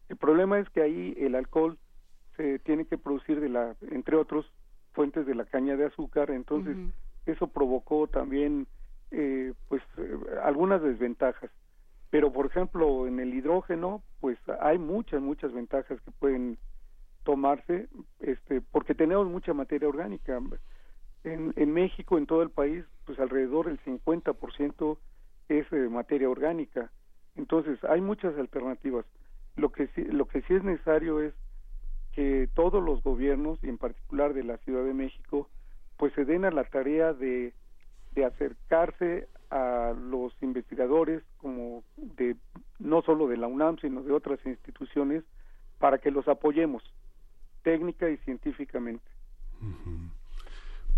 El 0.09 0.17
problema 0.17 0.61
es 0.61 0.71
que 0.71 0.81
ahí 0.81 1.13
el 1.19 1.35
alcohol 1.35 1.77
se 2.37 2.61
tiene 2.61 2.85
que 2.85 2.97
producir 2.97 3.41
de 3.41 3.49
la 3.49 3.75
entre 3.91 4.15
otros 4.15 4.47
fuentes 4.93 5.27
de 5.27 5.35
la 5.35 5.45
caña 5.45 5.77
de 5.77 5.87
azúcar. 5.87 6.31
Entonces 6.31 6.77
eso 7.27 7.49
provocó 7.49 8.07
también 8.07 8.69
eh, 9.11 9.55
pues 9.67 9.83
eh, 9.97 10.17
algunas 10.45 10.81
desventajas. 10.81 11.51
Pero 12.11 12.33
por 12.33 12.47
ejemplo 12.47 13.09
en 13.09 13.19
el 13.19 13.35
hidrógeno 13.35 14.05
pues 14.21 14.39
hay 14.61 14.79
muchas 14.79 15.21
muchas 15.21 15.53
ventajas 15.53 16.01
que 16.01 16.13
pueden 16.13 16.59
tomarse 17.25 17.89
este 18.21 18.61
porque 18.61 18.95
tenemos 18.95 19.27
mucha 19.27 19.53
materia 19.53 19.89
orgánica 19.89 20.41
en, 21.25 21.53
en 21.57 21.73
México, 21.73 22.19
en 22.19 22.27
todo 22.27 22.43
el 22.43 22.51
país, 22.51 22.85
pues 23.05 23.19
alrededor 23.19 23.67
del 23.67 23.81
50% 23.81 24.99
es 25.49 25.67
eh, 25.73 25.89
materia 25.89 26.29
orgánica. 26.29 26.91
Entonces, 27.37 27.83
hay 27.85 28.01
muchas 28.01 28.37
alternativas. 28.39 29.05
Lo 29.57 29.71
que, 29.73 29.89
sí, 29.89 30.05
lo 30.05 30.27
que 30.27 30.43
sí 30.43 30.55
es 30.55 30.65
necesario 30.65 31.21
es 31.21 31.35
que 32.13 32.49
todos 32.55 32.83
los 32.83 33.03
gobiernos, 33.03 33.63
y 33.63 33.69
en 33.69 33.79
particular 33.79 34.35
de 34.35 34.45
la 34.45 34.59
Ciudad 34.59 34.85
de 34.85 34.95
México, 34.95 35.49
pues 35.97 36.13
se 36.15 36.25
den 36.25 36.45
a 36.45 36.51
la 36.51 36.65
tarea 36.65 37.13
de, 37.13 37.53
de 38.13 38.25
acercarse 38.25 39.29
a 39.51 39.93
los 39.97 40.33
investigadores, 40.43 41.23
como 41.39 41.83
de 41.97 42.37
no 42.79 43.03
solo 43.03 43.29
de 43.29 43.37
la 43.37 43.49
UNAM, 43.49 43.79
sino 43.79 44.03
de 44.03 44.13
otras 44.13 44.39
instituciones, 44.47 45.25
para 45.79 45.99
que 45.99 46.11
los 46.11 46.29
apoyemos 46.29 46.83
técnica 47.63 48.09
y 48.09 48.17
científicamente. 48.19 49.05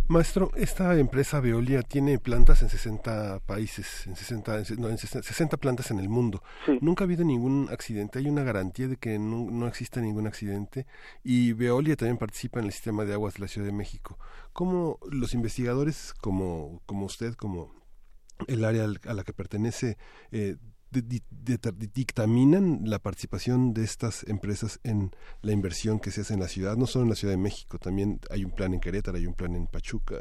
Maestro, 0.08 0.50
esta 0.56 0.98
empresa 0.98 1.40
Veolia 1.40 1.82
tiene 1.82 2.18
plantas 2.18 2.60
en 2.62 2.68
60 2.68 3.40
países, 3.46 4.06
en 4.06 4.16
60, 4.16 4.62
no, 4.78 4.88
en 4.88 4.98
60 4.98 5.56
plantas 5.56 5.90
en 5.90 6.00
el 6.00 6.08
mundo. 6.08 6.42
Nunca 6.80 7.04
ha 7.04 7.06
habido 7.06 7.24
ningún 7.24 7.68
accidente. 7.70 8.18
Hay 8.18 8.28
una 8.28 8.42
garantía 8.42 8.88
de 8.88 8.96
que 8.96 9.18
no, 9.18 9.50
no, 9.50 9.66
exista 9.66 10.00
ningún 10.00 10.26
accidente. 10.26 10.86
Y 11.22 11.52
Veolia 11.52 11.96
también 11.96 12.18
participa 12.18 12.60
en 12.60 12.66
el 12.66 12.72
sistema 12.72 13.04
de 13.04 13.14
aguas 13.14 13.34
de 13.34 13.40
la 13.40 13.48
Ciudad 13.48 13.66
de 13.66 13.72
México. 13.72 14.18
¿Cómo 14.52 14.98
los 15.10 15.34
investigadores 15.34 16.12
como, 16.20 16.82
como 16.84 17.06
usted, 17.06 17.34
como 17.34 17.72
el 18.48 18.64
área 18.64 18.84
a 19.06 19.14
la 19.14 19.24
que 19.24 19.32
pertenece, 19.32 19.96
eh, 20.30 20.56
dictaminan 20.93 22.81
la 22.85 22.98
participación 22.98 23.73
de 23.73 23.85
estas 23.85 24.27
empresas 24.28 24.81
en 24.85 25.10
la 25.43 25.52
inversión 25.52 25.98
que 25.98 26.10
se 26.10 26.20
hace 26.20 26.35
en 26.35 26.40
la 26.40 26.48
ciudad, 26.48 26.77
no 26.77 26.86
solo 26.86 27.05
en 27.05 27.09
la 27.10 27.14
Ciudad 27.14 27.35
de 27.35 27.40
México, 27.40 27.78
también 27.78 28.20
hay 28.31 28.44
un 28.44 28.51
plan 28.51 28.74
en 28.74 28.81
Querétaro, 28.81 29.16
hay 29.16 29.27
un 29.27 29.35
plan 29.35 29.55
en 29.55 29.66
Pachuca. 29.66 30.16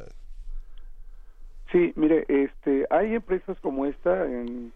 Sí, 1.71 1.93
mire, 1.95 2.25
este, 2.27 2.85
hay 2.89 3.15
empresas 3.15 3.57
como 3.61 3.85
esta 3.85 4.25
en, 4.25 4.73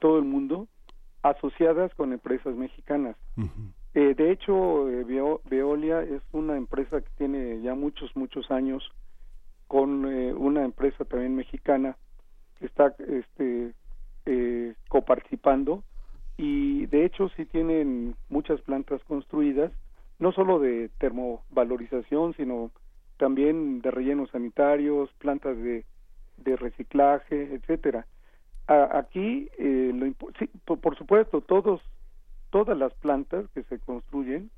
todo 0.00 0.18
el 0.18 0.24
mundo 0.24 0.66
asociadas 1.22 1.94
con 1.94 2.12
empresas 2.12 2.54
mexicanas. 2.56 3.16
eh, 3.94 4.14
de 4.16 4.32
hecho, 4.32 4.88
eh, 4.88 5.04
Veolia 5.44 6.02
es 6.02 6.22
una 6.32 6.56
empresa 6.56 7.00
que 7.00 7.10
tiene 7.16 7.60
ya 7.62 7.74
muchos, 7.74 8.10
muchos 8.16 8.50
años 8.50 8.82
con 9.68 10.06
eh, 10.06 10.34
una 10.34 10.64
empresa 10.64 11.04
también 11.04 11.36
mexicana 11.36 11.96
que 12.58 12.66
está 12.66 12.94
este, 12.98 13.72
eh, 14.26 14.74
coparticipando 14.88 15.82
y 16.36 16.86
de 16.86 17.04
hecho 17.04 17.28
sí 17.36 17.44
tienen 17.44 18.16
muchas 18.28 18.60
plantas 18.62 19.02
construidas, 19.04 19.72
no 20.18 20.32
solo 20.32 20.58
de 20.58 20.90
termovalorización, 20.98 22.34
sino 22.34 22.70
también 23.16 23.80
de 23.82 23.90
rellenos 23.90 24.30
sanitarios, 24.30 25.12
plantas 25.18 25.56
de, 25.56 25.84
de 26.38 26.56
reciclaje, 26.56 27.54
etcétera. 27.54 28.06
aquí, 28.66 29.48
eh, 29.58 29.92
lo, 29.94 30.06
sí, 30.38 30.48
por, 30.64 30.96
supuesto, 30.96 31.40
todos, 31.40 31.80
todas 32.50 32.76
las 32.76 32.94
plantas 32.94 33.48
que 33.54 33.62
se 33.64 33.78
construyen, 33.78 34.50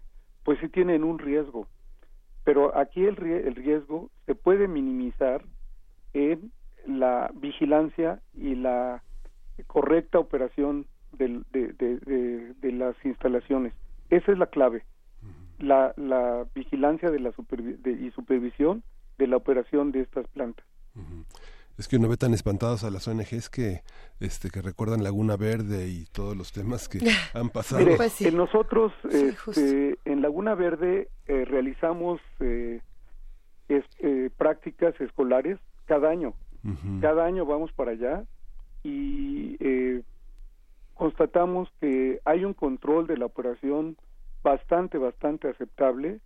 pues 0.44 0.58
sí 0.60 0.68
tienen 0.68 1.04
un 1.04 1.18
riesgo, 1.18 1.66
pero 2.44 2.76
aquí 2.76 3.04
el, 3.04 3.22
el 3.22 3.54
riesgo 3.54 4.10
se 4.26 4.34
puede 4.34 4.68
minimizar 4.68 5.42
en 6.12 6.52
la 6.86 7.30
vigilancia 7.34 8.20
y 8.34 8.54
la 8.54 9.02
correcta 9.66 10.18
operación 10.18 10.86
de, 11.12 11.42
de, 11.52 12.72
las 12.72 12.96
instalaciones. 13.04 13.72
Esa 14.10 14.32
es 14.32 14.38
la 14.38 14.46
clave, 14.46 14.84
la, 15.58 15.94
la 15.96 16.46
vigilancia 16.54 17.10
de 17.10 17.20
la 17.20 17.30
y 17.30 18.10
supervisión 18.10 18.82
de 19.18 19.26
la 19.26 19.36
operación 19.36 19.92
de 19.92 20.00
estas 20.00 20.26
plantas. 20.28 20.64
Es 21.76 21.88
que 21.88 21.96
uno 21.96 22.08
ve 22.08 22.16
tan 22.16 22.34
espantados 22.34 22.84
a 22.84 22.90
las 22.90 23.08
ONGs 23.08 23.50
que 23.50 23.82
este 24.20 24.48
que 24.50 24.62
recuerdan 24.62 25.02
Laguna 25.02 25.36
Verde 25.36 25.88
y 25.88 26.04
todos 26.04 26.36
los 26.36 26.52
temas 26.52 26.88
que 26.88 27.00
han 27.34 27.48
pasado. 27.50 27.84
Pues 27.96 28.20
en 28.22 28.36
nosotros 28.36 28.92
este, 29.10 29.98
en 30.04 30.22
Laguna 30.22 30.54
Verde 30.54 31.08
eh, 31.26 31.44
realizamos 31.44 32.20
eh, 32.38 32.80
eh, 33.68 34.30
prácticas 34.36 34.98
escolares 35.00 35.58
cada 35.86 36.10
año. 36.10 36.34
Cada 37.02 37.26
año 37.26 37.44
vamos 37.44 37.72
para 37.72 37.90
allá 37.90 38.24
y 38.84 39.56
eh, 39.58 40.02
constatamos 40.94 41.68
que 41.80 42.20
hay 42.24 42.44
un 42.44 42.54
control 42.54 43.08
de 43.08 43.16
la 43.16 43.26
operación 43.26 43.96
bastante, 44.42 44.98
bastante 44.98 45.48
aceptable. 45.48 46.20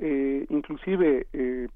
Eh, 0.00 0.46
inclusive, 0.48 1.28
eh, 1.32 1.68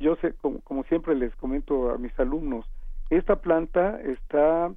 yo 0.00 0.16
sé, 0.16 0.32
como, 0.34 0.60
como, 0.60 0.84
siempre 0.84 1.14
les 1.14 1.34
comento 1.36 1.90
a 1.90 1.98
mis 1.98 2.18
alumnos, 2.18 2.64
esta 3.10 3.36
planta 3.36 4.00
está 4.00 4.72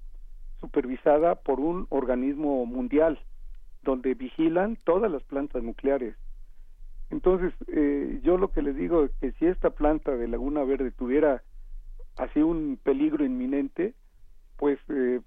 supervisada 0.60 1.36
por 1.36 1.60
un 1.60 1.88
organismo 1.90 2.66
mundial 2.66 3.20
donde 3.84 4.16
vigilan 4.16 4.78
todas 4.84 5.10
las 5.10 5.24
plantas 5.24 5.64
nucleares. 5.64 6.16
Entonces, 7.10 7.54
eh, 7.68 8.20
yo 8.24 8.38
lo 8.38 8.52
que 8.52 8.62
les 8.62 8.76
digo 8.76 9.06
es 9.06 9.12
que 9.22 9.32
si 9.34 9.46
esta 9.46 9.70
planta 9.70 10.16
de 10.16 10.28
Laguna 10.28 10.64
Verde 10.64 10.92
tuviera 10.92 11.42
así 12.18 12.42
un 12.42 12.78
peligro 12.84 13.24
inminente, 13.24 13.94
pues 14.58 14.80
eh, 14.90 15.22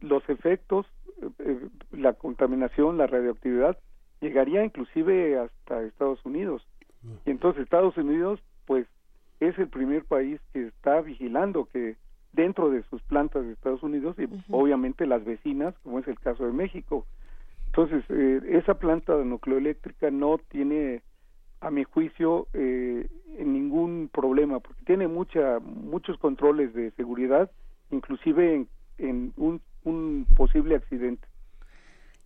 los 0.00 0.28
efectos, 0.28 0.86
eh, 1.22 1.28
eh, 1.40 1.68
la 1.92 2.14
contaminación, 2.14 2.98
la 2.98 3.06
radioactividad, 3.06 3.78
llegaría 4.20 4.64
inclusive 4.64 5.38
hasta 5.38 5.82
Estados 5.82 6.24
Unidos. 6.24 6.66
Y 7.26 7.30
entonces 7.30 7.64
Estados 7.64 7.96
Unidos, 7.98 8.40
pues, 8.64 8.86
es 9.40 9.58
el 9.58 9.68
primer 9.68 10.04
país 10.04 10.40
que 10.52 10.68
está 10.68 11.02
vigilando 11.02 11.66
que 11.66 11.96
dentro 12.32 12.70
de 12.70 12.82
sus 12.84 13.02
plantas 13.02 13.44
de 13.44 13.52
Estados 13.52 13.82
Unidos 13.82 14.16
y 14.18 14.26
obviamente 14.50 15.06
las 15.06 15.24
vecinas, 15.24 15.74
como 15.82 15.98
es 15.98 16.08
el 16.08 16.18
caso 16.18 16.46
de 16.46 16.52
México. 16.52 17.06
Entonces, 17.66 18.04
eh, 18.08 18.40
esa 18.50 18.74
planta 18.74 19.16
nucleoeléctrica 19.16 20.10
no 20.10 20.38
tiene, 20.48 21.02
a 21.60 21.70
mi 21.70 21.84
juicio, 21.84 22.46
eh, 22.52 23.08
ningún 23.38 24.08
problema, 24.12 24.60
porque 24.60 24.84
tiene 24.84 25.08
mucha, 25.08 25.58
muchos 25.60 26.16
controles 26.18 26.72
de 26.74 26.90
seguridad, 26.92 27.50
inclusive 27.94 28.54
en, 28.54 28.68
en 28.98 29.32
un, 29.36 29.60
un 29.84 30.26
posible 30.36 30.76
accidente. 30.76 31.26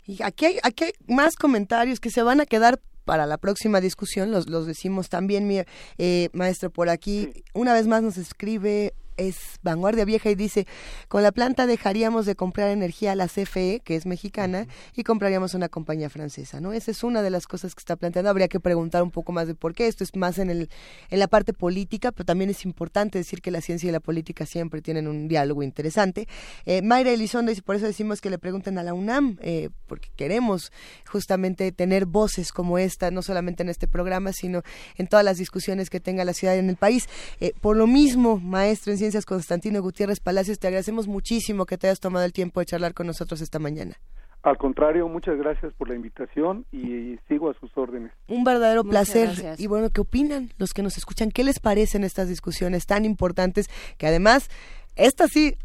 Y 0.06 0.22
aquí 0.22 0.46
hay, 0.46 0.58
aquí 0.62 0.84
hay 0.84 0.92
más 1.06 1.36
comentarios 1.36 2.00
que 2.00 2.10
se 2.10 2.22
van 2.22 2.40
a 2.40 2.46
quedar 2.46 2.80
para 3.04 3.24
la 3.24 3.38
próxima 3.38 3.80
discusión, 3.80 4.30
los, 4.30 4.50
los 4.50 4.66
decimos 4.66 5.08
también, 5.08 5.46
mi, 5.46 5.62
eh, 5.96 6.28
maestro, 6.34 6.68
por 6.68 6.90
aquí. 6.90 7.30
Una 7.54 7.72
vez 7.72 7.86
más 7.86 8.02
nos 8.02 8.18
escribe 8.18 8.92
es 9.18 9.58
vanguardia 9.62 10.04
vieja 10.04 10.30
y 10.30 10.34
dice, 10.34 10.66
con 11.08 11.22
la 11.22 11.32
planta 11.32 11.66
dejaríamos 11.66 12.24
de 12.24 12.34
comprar 12.34 12.70
energía 12.70 13.12
a 13.12 13.14
la 13.14 13.26
CFE, 13.26 13.82
que 13.84 13.96
es 13.96 14.06
mexicana, 14.06 14.66
y 14.96 15.02
compraríamos 15.02 15.54
una 15.54 15.68
compañía 15.68 16.08
francesa, 16.08 16.60
¿no? 16.60 16.72
Esa 16.72 16.90
es 16.90 17.04
una 17.04 17.20
de 17.20 17.30
las 17.30 17.46
cosas 17.46 17.74
que 17.74 17.80
está 17.80 17.96
planteando. 17.96 18.30
Habría 18.30 18.48
que 18.48 18.60
preguntar 18.60 19.02
un 19.02 19.10
poco 19.10 19.32
más 19.32 19.46
de 19.46 19.54
por 19.54 19.74
qué. 19.74 19.88
Esto 19.88 20.04
es 20.04 20.14
más 20.16 20.38
en, 20.38 20.50
el, 20.50 20.70
en 21.10 21.18
la 21.18 21.28
parte 21.28 21.52
política, 21.52 22.12
pero 22.12 22.24
también 22.24 22.50
es 22.50 22.64
importante 22.64 23.18
decir 23.18 23.42
que 23.42 23.50
la 23.50 23.60
ciencia 23.60 23.88
y 23.88 23.92
la 23.92 24.00
política 24.00 24.46
siempre 24.46 24.80
tienen 24.80 25.08
un 25.08 25.28
diálogo 25.28 25.62
interesante. 25.62 26.28
Eh, 26.64 26.82
Mayra 26.82 27.10
Elizondo, 27.10 27.52
y 27.52 27.60
por 27.60 27.76
eso 27.76 27.86
decimos 27.86 28.20
que 28.20 28.30
le 28.30 28.38
pregunten 28.38 28.78
a 28.78 28.82
la 28.82 28.94
UNAM, 28.94 29.38
eh, 29.42 29.70
porque 29.86 30.08
queremos 30.16 30.72
justamente 31.06 31.72
tener 31.72 32.06
voces 32.06 32.52
como 32.52 32.78
esta, 32.78 33.10
no 33.10 33.22
solamente 33.22 33.62
en 33.62 33.68
este 33.68 33.88
programa, 33.88 34.32
sino 34.32 34.62
en 34.96 35.08
todas 35.08 35.24
las 35.24 35.38
discusiones 35.38 35.90
que 35.90 36.00
tenga 36.00 36.24
la 36.24 36.32
ciudad 36.32 36.56
en 36.56 36.70
el 36.70 36.76
país. 36.76 37.08
Eh, 37.40 37.52
por 37.60 37.76
lo 37.76 37.86
mismo, 37.86 38.38
maestro 38.38 38.92
en 38.92 38.98
Constantino 39.26 39.82
Gutiérrez 39.82 40.20
Palacios, 40.20 40.58
te 40.58 40.66
agradecemos 40.66 41.08
muchísimo 41.08 41.66
que 41.66 41.78
te 41.78 41.86
hayas 41.86 42.00
tomado 42.00 42.24
el 42.24 42.32
tiempo 42.32 42.60
de 42.60 42.66
charlar 42.66 42.94
con 42.94 43.06
nosotros 43.06 43.40
esta 43.40 43.58
mañana. 43.58 43.96
Al 44.42 44.56
contrario, 44.56 45.08
muchas 45.08 45.36
gracias 45.36 45.72
por 45.74 45.88
la 45.88 45.96
invitación 45.96 46.64
y 46.70 47.18
sigo 47.28 47.50
a 47.50 47.54
sus 47.54 47.76
órdenes. 47.76 48.12
Un 48.28 48.44
verdadero 48.44 48.84
placer. 48.84 49.30
Y 49.58 49.66
bueno, 49.66 49.90
¿qué 49.90 50.00
opinan 50.00 50.50
los 50.58 50.72
que 50.72 50.82
nos 50.82 50.96
escuchan? 50.96 51.30
¿Qué 51.30 51.42
les 51.42 51.58
parecen 51.58 52.04
estas 52.04 52.28
discusiones 52.28 52.86
tan 52.86 53.04
importantes 53.04 53.68
que 53.98 54.06
además, 54.06 54.48
esta 54.94 55.26
sí, 55.26 55.56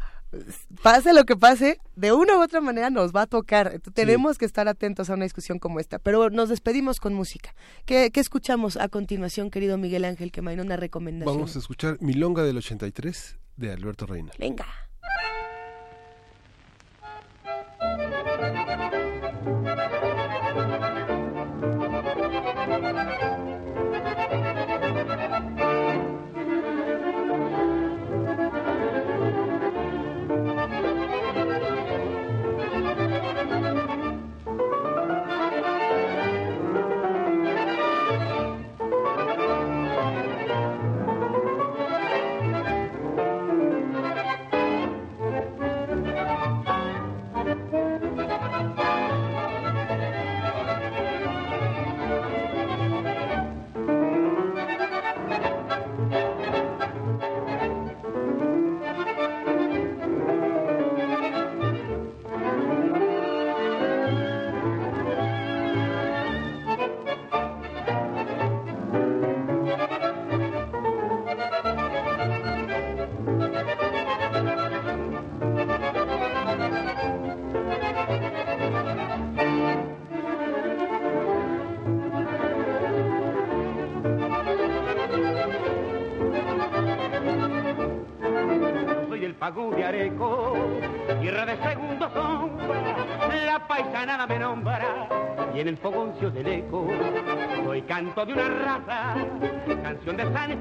pase 0.82 1.12
lo 1.12 1.24
que 1.24 1.36
pase, 1.36 1.78
de 1.96 2.12
una 2.12 2.38
u 2.38 2.42
otra 2.42 2.60
manera 2.60 2.90
nos 2.90 3.12
va 3.12 3.22
a 3.22 3.26
tocar. 3.26 3.80
Tenemos 3.92 4.38
que 4.38 4.44
estar 4.44 4.68
atentos 4.68 5.10
a 5.10 5.14
una 5.14 5.24
discusión 5.24 5.58
como 5.58 5.80
esta. 5.80 5.98
Pero 5.98 6.30
nos 6.30 6.48
despedimos 6.48 7.00
con 7.00 7.14
música. 7.14 7.54
¿Qué, 7.84 8.10
escuchamos 8.14 8.76
a 8.76 8.88
continuación, 8.88 9.50
querido 9.50 9.76
Miguel 9.78 10.04
Ángel, 10.04 10.32
que 10.32 10.42
me 10.42 10.54
una 10.60 10.76
recomendación? 10.76 11.36
Vamos 11.36 11.56
a 11.56 11.58
escuchar 11.58 11.98
Milonga 12.00 12.42
del 12.42 12.56
83 12.56 13.38
de 13.56 13.72
Alberto 13.72 14.06
Reina. 14.06 14.32
Venga. 14.38 14.66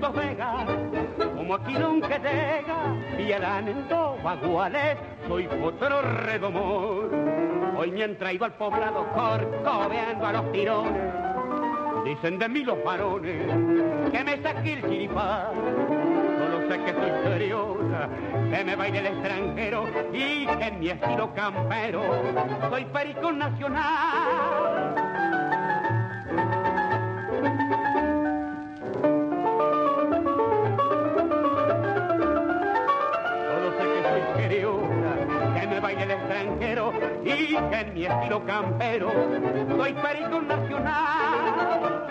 Santos 0.04 0.22
Vega, 0.22 0.66
como 1.34 1.56
aquí 1.56 1.74
nunca 1.76 2.18
llega, 2.18 2.94
y 3.18 3.32
en 3.32 3.88
dos 3.88 4.22
baguales, 4.22 4.98
soy 5.30 5.48
otro 5.64 6.02
redomor. 6.02 7.10
Hoy 7.78 7.92
me 7.92 8.04
han 8.04 8.18
traído 8.18 8.44
al 8.44 8.54
poblado 8.56 9.08
corcoveando 9.14 10.26
a 10.26 10.34
los 10.34 10.52
tirones, 10.52 11.14
dicen 12.04 12.38
de 12.38 12.50
mí 12.50 12.66
los 12.66 12.84
varones 12.84 13.48
que 14.12 14.24
me 14.26 14.42
saqué 14.42 14.74
el 14.74 14.82
chiripá 14.82 15.52
que 16.78 16.94
soy 16.94 17.12
seriosa, 17.24 18.10
que 18.52 18.64
me 18.64 18.76
baile 18.76 19.00
el 19.00 19.08
extranjero 19.08 19.86
y 20.12 20.46
que 20.46 20.68
en 20.68 20.80
mi 20.80 20.90
estilo 20.90 21.34
campero 21.34 22.02
soy 22.70 22.86
perico 22.86 23.32
nacional. 23.32 24.73
Y 37.26 37.56
que 37.70 37.80
en 37.80 37.94
mi 37.94 38.06
estilo 38.06 38.46
campero 38.46 39.12
soy 39.78 39.94
perico 39.94 40.42
nacional. 40.42 42.04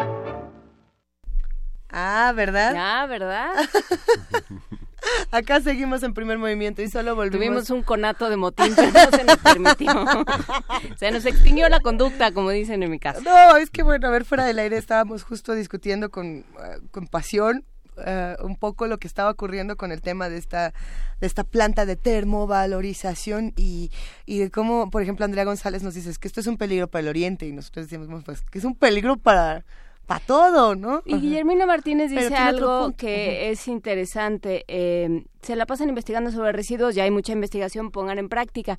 Ah, 1.91 2.33
¿verdad? 2.35 2.75
Ah, 2.77 3.07
¿verdad? 3.07 3.51
Acá 5.31 5.61
seguimos 5.61 6.03
en 6.03 6.15
primer 6.15 6.39
movimiento 6.39 6.81
y 6.81 6.89
solo 6.89 7.15
volvimos. 7.15 7.39
Tuvimos 7.39 7.71
un 7.71 7.83
conato 7.83 8.31
de 8.31 8.37
motín, 8.37 8.73
pero 8.75 8.93
no 8.93 9.11
se 9.17 9.25
nos 9.25 9.37
permitió. 9.39 10.07
se 10.97 11.11
nos 11.11 11.27
extinguió 11.27 11.69
la 11.69 11.81
conducta, 11.81 12.33
como 12.33 12.51
dicen 12.51 12.83
en 12.83 12.91
mi 12.91 12.99
casa. 12.99 13.21
No, 13.21 13.57
es 13.57 13.69
que 13.69 13.83
bueno, 13.83 14.09
a 14.09 14.11
ver, 14.11 14.25
fuera 14.25 14.45
del 14.45 14.59
aire 14.59 14.77
estábamos 14.77 15.25
justo 15.25 15.55
discutiendo 15.55 16.11
con, 16.11 16.39
eh, 16.39 16.45
con 16.91 17.07
pasión 17.09 17.65
eh, 18.05 18.37
un 18.43 18.57
poco 18.57 18.87
lo 18.87 18.99
que 18.99 19.07
estaba 19.07 19.31
ocurriendo 19.31 19.77
con 19.77 19.93
el 19.93 20.01
tema 20.01 20.29
de 20.29 20.39
esta 20.39 20.73
de 21.21 21.27
esta 21.27 21.45
planta 21.45 21.87
de 21.87 21.97
termovalorización 21.97 23.53
y, 23.57 23.91
y 24.27 24.39
de 24.39 24.51
cómo, 24.51 24.91
por 24.91 25.03
ejemplo, 25.03 25.25
Andrea 25.25 25.45
González 25.45 25.83
nos 25.83 25.95
dice 25.95 26.13
que 26.21 26.27
esto 26.27 26.41
es 26.41 26.47
un 26.47 26.57
peligro 26.57 26.89
para 26.89 27.03
el 27.03 27.09
Oriente 27.09 27.47
y 27.47 27.53
nosotros 27.53 27.89
decimos 27.89 28.25
pues 28.25 28.43
que 28.43 28.59
es 28.59 28.65
un 28.65 28.75
peligro 28.75 29.17
para 29.17 29.65
para 30.07 30.19
todo, 30.19 30.75
¿no? 30.75 31.03
Y 31.05 31.17
Guillermino 31.21 31.65
Martínez 31.65 32.11
dice 32.11 32.35
algo 32.35 32.93
que 32.97 33.51
es 33.51 33.69
interesante. 33.69 34.65
Eh, 34.67 35.25
se 35.43 35.55
la 35.55 35.65
pasan 35.65 35.89
investigando 35.89 36.33
sobre 36.33 36.51
residuos, 36.51 36.97
ya 36.97 37.05
hay 37.05 37.13
mucha 37.13 37.33
investigación, 37.33 37.93
pongan 37.93 38.19
en 38.19 38.29
práctica 38.29 38.79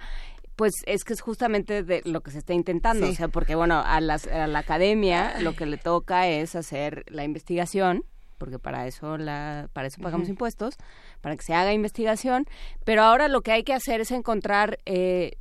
pues 0.55 0.73
es 0.85 1.03
que 1.03 1.13
es 1.13 1.21
justamente 1.21 1.83
de 1.83 2.01
lo 2.05 2.21
que 2.21 2.31
se 2.31 2.39
está 2.39 2.53
intentando, 2.53 3.09
o 3.09 3.13
sea, 3.13 3.27
porque 3.27 3.55
bueno, 3.55 3.81
a, 3.83 3.99
las, 4.01 4.27
a 4.27 4.47
la 4.47 4.59
academia 4.59 5.39
lo 5.39 5.55
que 5.55 5.65
le 5.65 5.77
toca 5.77 6.27
es 6.27 6.55
hacer 6.55 7.05
la 7.07 7.23
investigación, 7.23 8.05
porque 8.37 8.59
para 8.59 8.87
eso 8.87 9.17
la 9.17 9.69
para 9.73 9.87
eso 9.87 10.01
pagamos 10.01 10.29
impuestos, 10.29 10.75
para 11.21 11.35
que 11.35 11.43
se 11.43 11.53
haga 11.53 11.73
investigación, 11.73 12.45
pero 12.83 13.03
ahora 13.03 13.27
lo 13.27 13.41
que 13.41 13.51
hay 13.51 13.63
que 13.63 13.73
hacer 13.73 14.01
es 14.01 14.11
encontrar 14.11 14.79
eh, 14.85 15.33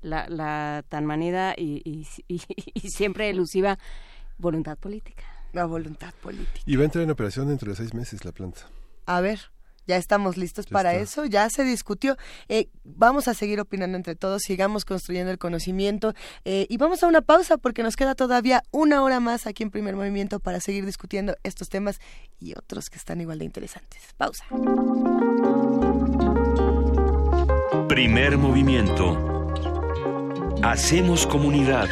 la, 0.00 0.28
la, 0.28 0.84
tan 0.88 1.06
manida 1.06 1.54
y, 1.56 1.82
y, 1.84 2.06
y 2.74 2.80
siempre 2.88 3.30
elusiva 3.30 3.78
Voluntad 4.38 4.78
política. 4.78 5.24
La 5.52 5.64
voluntad 5.64 6.14
política. 6.22 6.60
Y 6.64 6.76
va 6.76 6.82
a 6.82 6.84
entrar 6.84 7.02
en 7.02 7.10
operación 7.10 7.48
dentro 7.48 7.70
de 7.70 7.76
seis 7.76 7.92
meses 7.92 8.24
la 8.24 8.30
planta. 8.30 8.60
A 9.04 9.20
ver, 9.20 9.50
Ya 9.88 9.96
estamos 9.96 10.36
listos 10.36 10.66
para 10.66 10.94
eso, 10.94 11.24
ya 11.24 11.48
se 11.48 11.64
discutió. 11.64 12.18
Eh, 12.48 12.68
vamos 12.84 13.26
a 13.26 13.32
seguir 13.32 13.58
opinando 13.58 13.96
entre 13.96 14.14
todos, 14.14 14.42
sigamos 14.42 14.84
construyendo 14.84 15.32
el 15.32 15.38
conocimiento 15.38 16.12
eh, 16.44 16.66
y 16.68 16.76
vamos 16.76 17.02
a 17.02 17.06
una 17.06 17.22
pausa 17.22 17.56
porque 17.56 17.82
nos 17.82 17.96
queda 17.96 18.14
todavía 18.14 18.62
una 18.70 19.02
hora 19.02 19.18
más 19.18 19.46
aquí 19.46 19.62
en 19.62 19.70
Primer 19.70 19.96
Movimiento 19.96 20.40
para 20.40 20.60
seguir 20.60 20.84
discutiendo 20.84 21.36
estos 21.42 21.70
temas 21.70 22.00
y 22.38 22.52
otros 22.52 22.90
que 22.90 22.98
están 22.98 23.22
igual 23.22 23.38
de 23.38 23.46
interesantes. 23.46 24.02
Pausa. 24.18 24.44
Primer 27.88 28.36
movimiento. 28.36 29.16
Hacemos 30.62 31.26
comunidad. 31.26 31.88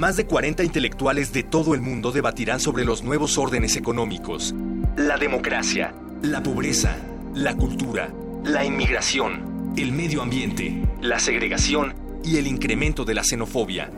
Más 0.00 0.16
de 0.16 0.24
40 0.24 0.64
intelectuales 0.64 1.30
de 1.34 1.42
todo 1.42 1.74
el 1.74 1.82
mundo 1.82 2.10
debatirán 2.10 2.58
sobre 2.58 2.86
los 2.86 3.02
nuevos 3.02 3.36
órdenes 3.36 3.76
económicos, 3.76 4.54
la 4.96 5.18
democracia, 5.18 5.92
la 6.22 6.42
pobreza, 6.42 6.96
la 7.34 7.54
cultura, 7.54 8.10
la 8.42 8.64
inmigración, 8.64 9.74
el 9.76 9.92
medio 9.92 10.22
ambiente, 10.22 10.88
la 11.02 11.18
segregación 11.18 11.94
y 12.24 12.38
el 12.38 12.46
incremento 12.46 13.04
de 13.04 13.12
la 13.12 13.22
xenofobia. 13.22 13.90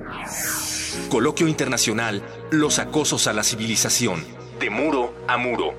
Coloquio 1.08 1.46
Internacional, 1.46 2.20
Los 2.50 2.80
acosos 2.80 3.28
a 3.28 3.32
la 3.32 3.44
civilización, 3.44 4.24
de 4.58 4.70
muro 4.70 5.14
a 5.28 5.36
muro. 5.36 5.74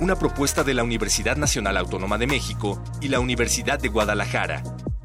Una 0.00 0.16
propuesta 0.18 0.64
de 0.64 0.72
la 0.72 0.82
Universidad 0.82 1.36
Nacional 1.36 1.76
Autónoma 1.76 2.16
de 2.16 2.26
México 2.26 2.82
y 3.02 3.08
la 3.08 3.20
Universidad 3.20 3.78
de 3.78 3.88
Guadalajara. 3.88 4.62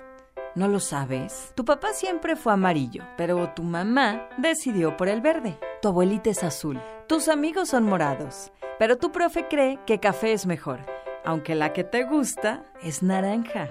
¿No 0.56 0.68
lo 0.68 0.80
sabes? 0.80 1.52
Tu 1.56 1.66
papá 1.66 1.94
siempre 1.94 2.36
fue 2.36 2.54
amarillo, 2.54 3.04
pero 3.18 3.54
tu 3.56 3.64
mamá 3.64 4.30
decidió 4.38 4.96
por 4.98 5.10
el 5.10 5.20
verde. 5.20 5.58
Tu 5.82 5.88
abuelita 5.88 6.30
es 6.30 6.44
azul. 6.44 6.80
Tus 7.08 7.28
amigos 7.28 7.70
son 7.70 7.86
morados, 7.86 8.52
pero 8.78 8.98
tu 8.98 9.12
profe 9.12 9.48
cree 9.48 9.80
que 9.88 10.00
café 10.00 10.32
es 10.32 10.46
mejor, 10.46 10.86
aunque 11.26 11.56
la 11.56 11.74
que 11.74 11.84
te 11.84 12.04
gusta 12.04 12.64
es 12.82 13.04
naranja. 13.04 13.70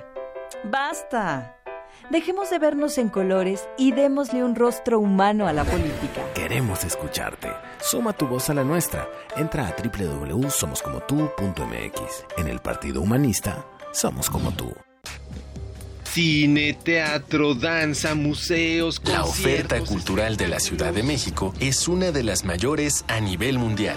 ¡Basta! 0.64 1.56
Dejemos 2.10 2.50
de 2.50 2.58
vernos 2.58 2.98
en 2.98 3.08
colores 3.08 3.68
y 3.78 3.92
démosle 3.92 4.44
un 4.44 4.54
rostro 4.54 4.98
humano 4.98 5.46
a 5.46 5.52
la 5.52 5.64
política. 5.64 6.22
Queremos 6.34 6.84
escucharte. 6.84 7.48
Suma 7.80 8.12
tu 8.12 8.26
voz 8.26 8.50
a 8.50 8.54
la 8.54 8.64
nuestra. 8.64 9.08
Entra 9.36 9.68
a 9.68 9.74
www.somoscomotu.mx. 9.76 12.24
En 12.38 12.48
el 12.48 12.58
Partido 12.60 13.00
Humanista, 13.00 13.64
somos 13.92 14.28
como 14.28 14.50
tú. 14.52 14.72
Cine, 16.04 16.74
teatro, 16.74 17.54
danza, 17.54 18.14
museos, 18.14 19.00
La 19.06 19.24
oferta 19.24 19.80
cultural 19.80 20.36
de 20.36 20.48
la 20.48 20.60
Ciudad 20.60 20.92
de 20.92 21.02
México 21.02 21.54
es 21.58 21.88
una 21.88 22.12
de 22.12 22.22
las 22.22 22.44
mayores 22.44 23.06
a 23.08 23.20
nivel 23.20 23.58
mundial. 23.58 23.96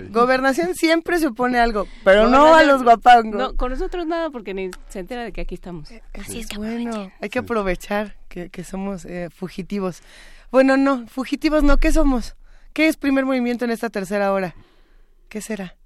Gobernación 0.09 0.75
siempre 0.75 1.19
se 1.19 1.27
opone 1.27 1.59
a 1.59 1.63
algo, 1.63 1.87
pero 2.03 2.29
no 2.29 2.55
a 2.55 2.63
los 2.63 2.83
guapangos. 2.83 3.39
No, 3.39 3.55
con 3.55 3.71
nosotros 3.71 4.05
nada 4.05 4.29
porque 4.29 4.53
ni 4.53 4.69
se 4.89 4.99
entera 4.99 5.23
de 5.23 5.31
que 5.31 5.41
aquí 5.41 5.55
estamos. 5.55 5.89
Así 6.13 6.39
es 6.39 6.47
que 6.47 6.57
bueno, 6.57 7.11
hay 7.19 7.29
que 7.29 7.39
aprovechar 7.39 8.15
que, 8.29 8.49
que 8.49 8.63
somos 8.63 9.05
eh, 9.05 9.29
fugitivos. 9.33 10.01
Bueno, 10.53 10.77
no, 10.77 11.07
fugitivos 11.07 11.63
no, 11.63 11.77
¿qué 11.77 11.91
somos? 11.91 12.35
¿Qué 12.73 12.87
es 12.87 12.95
primer 12.95 13.25
movimiento 13.25 13.65
en 13.65 13.71
esta 13.71 13.89
tercera 13.89 14.31
hora? 14.31 14.53
¿Qué 15.27 15.41
será? 15.41 15.77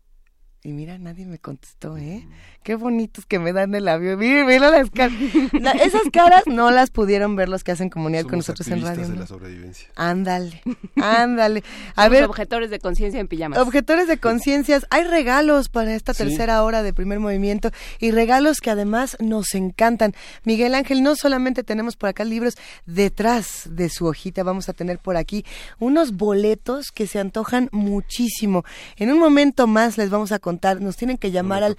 Y 0.62 0.74
mira, 0.74 0.98
nadie 0.98 1.26
me 1.26 1.40
contestó, 1.40 1.98
¿eh? 1.98 2.28
Qué 2.68 2.76
bonitos 2.76 3.26
que 3.26 3.40
me 3.40 3.54
dan 3.54 3.74
el 3.76 3.88
avión. 3.88 4.20
Mira, 4.20 4.44
mira 4.44 4.70
las 4.70 4.90
caras. 4.92 5.16
La- 5.54 5.72
esas 5.72 6.02
caras 6.12 6.44
no 6.48 6.70
las 6.70 6.90
pudieron 6.90 7.38
ver 7.38 7.48
los 7.48 7.64
que 7.64 7.72
hacen 7.72 7.90
comunidad 7.90 8.24
con 8.24 8.32
Somos 8.44 8.50
nosotros 8.50 8.68
en 8.68 8.82
radio. 8.84 9.04
de 9.08 9.14
¿no? 9.14 9.20
la 9.22 9.26
sobrevivencia. 9.26 9.88
Ándale, 9.96 10.62
ándale. 10.98 11.64
A 11.96 12.04
Somos 12.04 12.12
ver, 12.12 12.24
objetores 12.26 12.70
de 12.70 12.80
conciencia 12.80 13.22
en 13.22 13.30
pijamas. 13.30 13.60
Objetores 13.60 14.10
de 14.10 14.18
conciencias, 14.18 14.86
hay 14.90 15.06
regalos 15.06 15.70
para 15.70 15.96
esta 15.96 16.14
Sí. 16.14 16.24
tercera 16.26 16.62
hora 16.62 16.84
de 16.84 16.92
primer 16.94 17.22
movimiento 17.22 17.72
y 18.00 18.12
regalos 18.12 18.60
que 18.60 18.70
además 18.70 19.16
nos 19.22 19.56
encantan. 19.56 20.14
Miguel 20.44 20.76
Ángel, 20.76 21.04
no 21.04 21.16
solamente 21.16 21.64
tenemos 21.64 21.96
por 21.96 22.10
acá 22.10 22.26
libros, 22.26 22.56
detrás 22.86 23.62
de 23.70 23.88
su 23.88 24.08
hojita 24.08 24.44
vamos 24.44 24.68
a 24.68 24.74
tener 24.74 25.00
por 25.00 25.16
aquí 25.16 25.46
unos 25.80 26.18
boletos 26.18 26.92
que 26.92 27.08
se 27.08 27.20
antojan 27.20 27.70
muchísimo. 27.72 28.66
En 28.98 29.10
un 29.10 29.20
momento 29.20 29.68
más 29.68 29.98
les 29.98 30.10
vamos 30.10 30.34
a 30.34 30.40
contar, 30.40 30.82
nos 30.82 30.98
tienen 30.98 31.18
que 31.18 31.32
llamar 31.32 31.64
al 31.64 31.78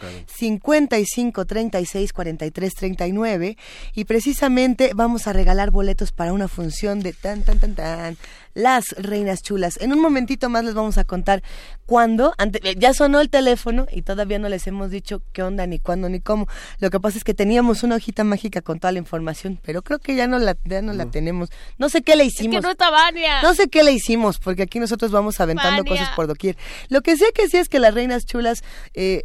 55 0.87 1.45
36 1.45 2.13
43 2.13 2.75
39 2.75 3.57
y 3.95 4.05
precisamente 4.05 4.93
vamos 4.95 5.27
a 5.27 5.33
regalar 5.33 5.71
boletos 5.73 6.13
para 6.13 6.33
una 6.33 6.47
función 6.47 7.01
de 7.01 7.13
tan 7.13 7.43
tan 7.43 7.59
tan 7.59 7.75
tan 7.75 8.17
las 8.55 8.91
reinas 8.99 9.43
chulas. 9.43 9.79
En 9.81 9.93
un 9.93 10.01
momentito 10.01 10.49
más 10.49 10.65
les 10.65 10.75
vamos 10.75 10.99
a 10.99 11.05
contar 11.05 11.43
cuándo. 11.87 12.35
Ante, 12.39 12.61
eh, 12.69 12.75
ya 12.77 12.93
sonó 12.93 13.21
el 13.21 13.31
teléfono 13.31 13.87
y 13.91 14.03
todavía 14.03 14.39
no 14.39 14.49
les 14.49 14.67
hemos 14.67 14.91
dicho 14.91 15.23
qué 15.33 15.45
onda, 15.45 15.67
ni 15.67 15.79
cuándo, 15.79 16.09
ni 16.09 16.21
cómo. 16.21 16.49
Lo 16.81 16.91
que 16.91 16.99
pasa 16.99 17.19
es 17.19 17.25
que 17.25 17.35
teníamos 17.35 17.85
una 17.85 17.97
hojita 17.97 18.25
mágica 18.25 18.61
con 18.61 18.81
toda 18.81 18.93
la 18.93 18.99
información, 18.99 19.61
pero 19.63 19.83
creo 19.83 20.01
que 20.01 20.17
ya 20.17 20.27
no 20.27 20.39
la, 20.39 20.57
ya 20.65 20.83
no 20.83 20.93
la 20.93 21.07
tenemos. 21.07 21.51
No 21.79 21.89
sé 21.89 22.03
qué 22.03 22.17
le 22.17 22.25
hicimos. 22.25 22.57
Es 22.57 22.61
que 22.61 22.67
no 22.67 22.73
está 22.73 22.91
Vania. 22.91 23.43
No 23.43 23.55
sé 23.55 23.69
qué 23.69 23.85
le 23.85 23.93
hicimos, 23.93 24.39
porque 24.39 24.63
aquí 24.63 24.81
nosotros 24.81 25.13
vamos 25.13 25.41
aventando 25.41 25.85
Vania. 25.85 25.91
cosas 25.91 26.17
por 26.17 26.27
doquier. 26.27 26.57
Lo 26.89 27.03
que 27.03 27.17
sé 27.17 27.27
que 27.33 27.49
sí 27.49 27.59
es 27.59 27.69
que 27.69 27.79
las 27.79 27.95
reinas 27.95 28.27
chulas... 28.27 28.63
Eh, 28.95 29.25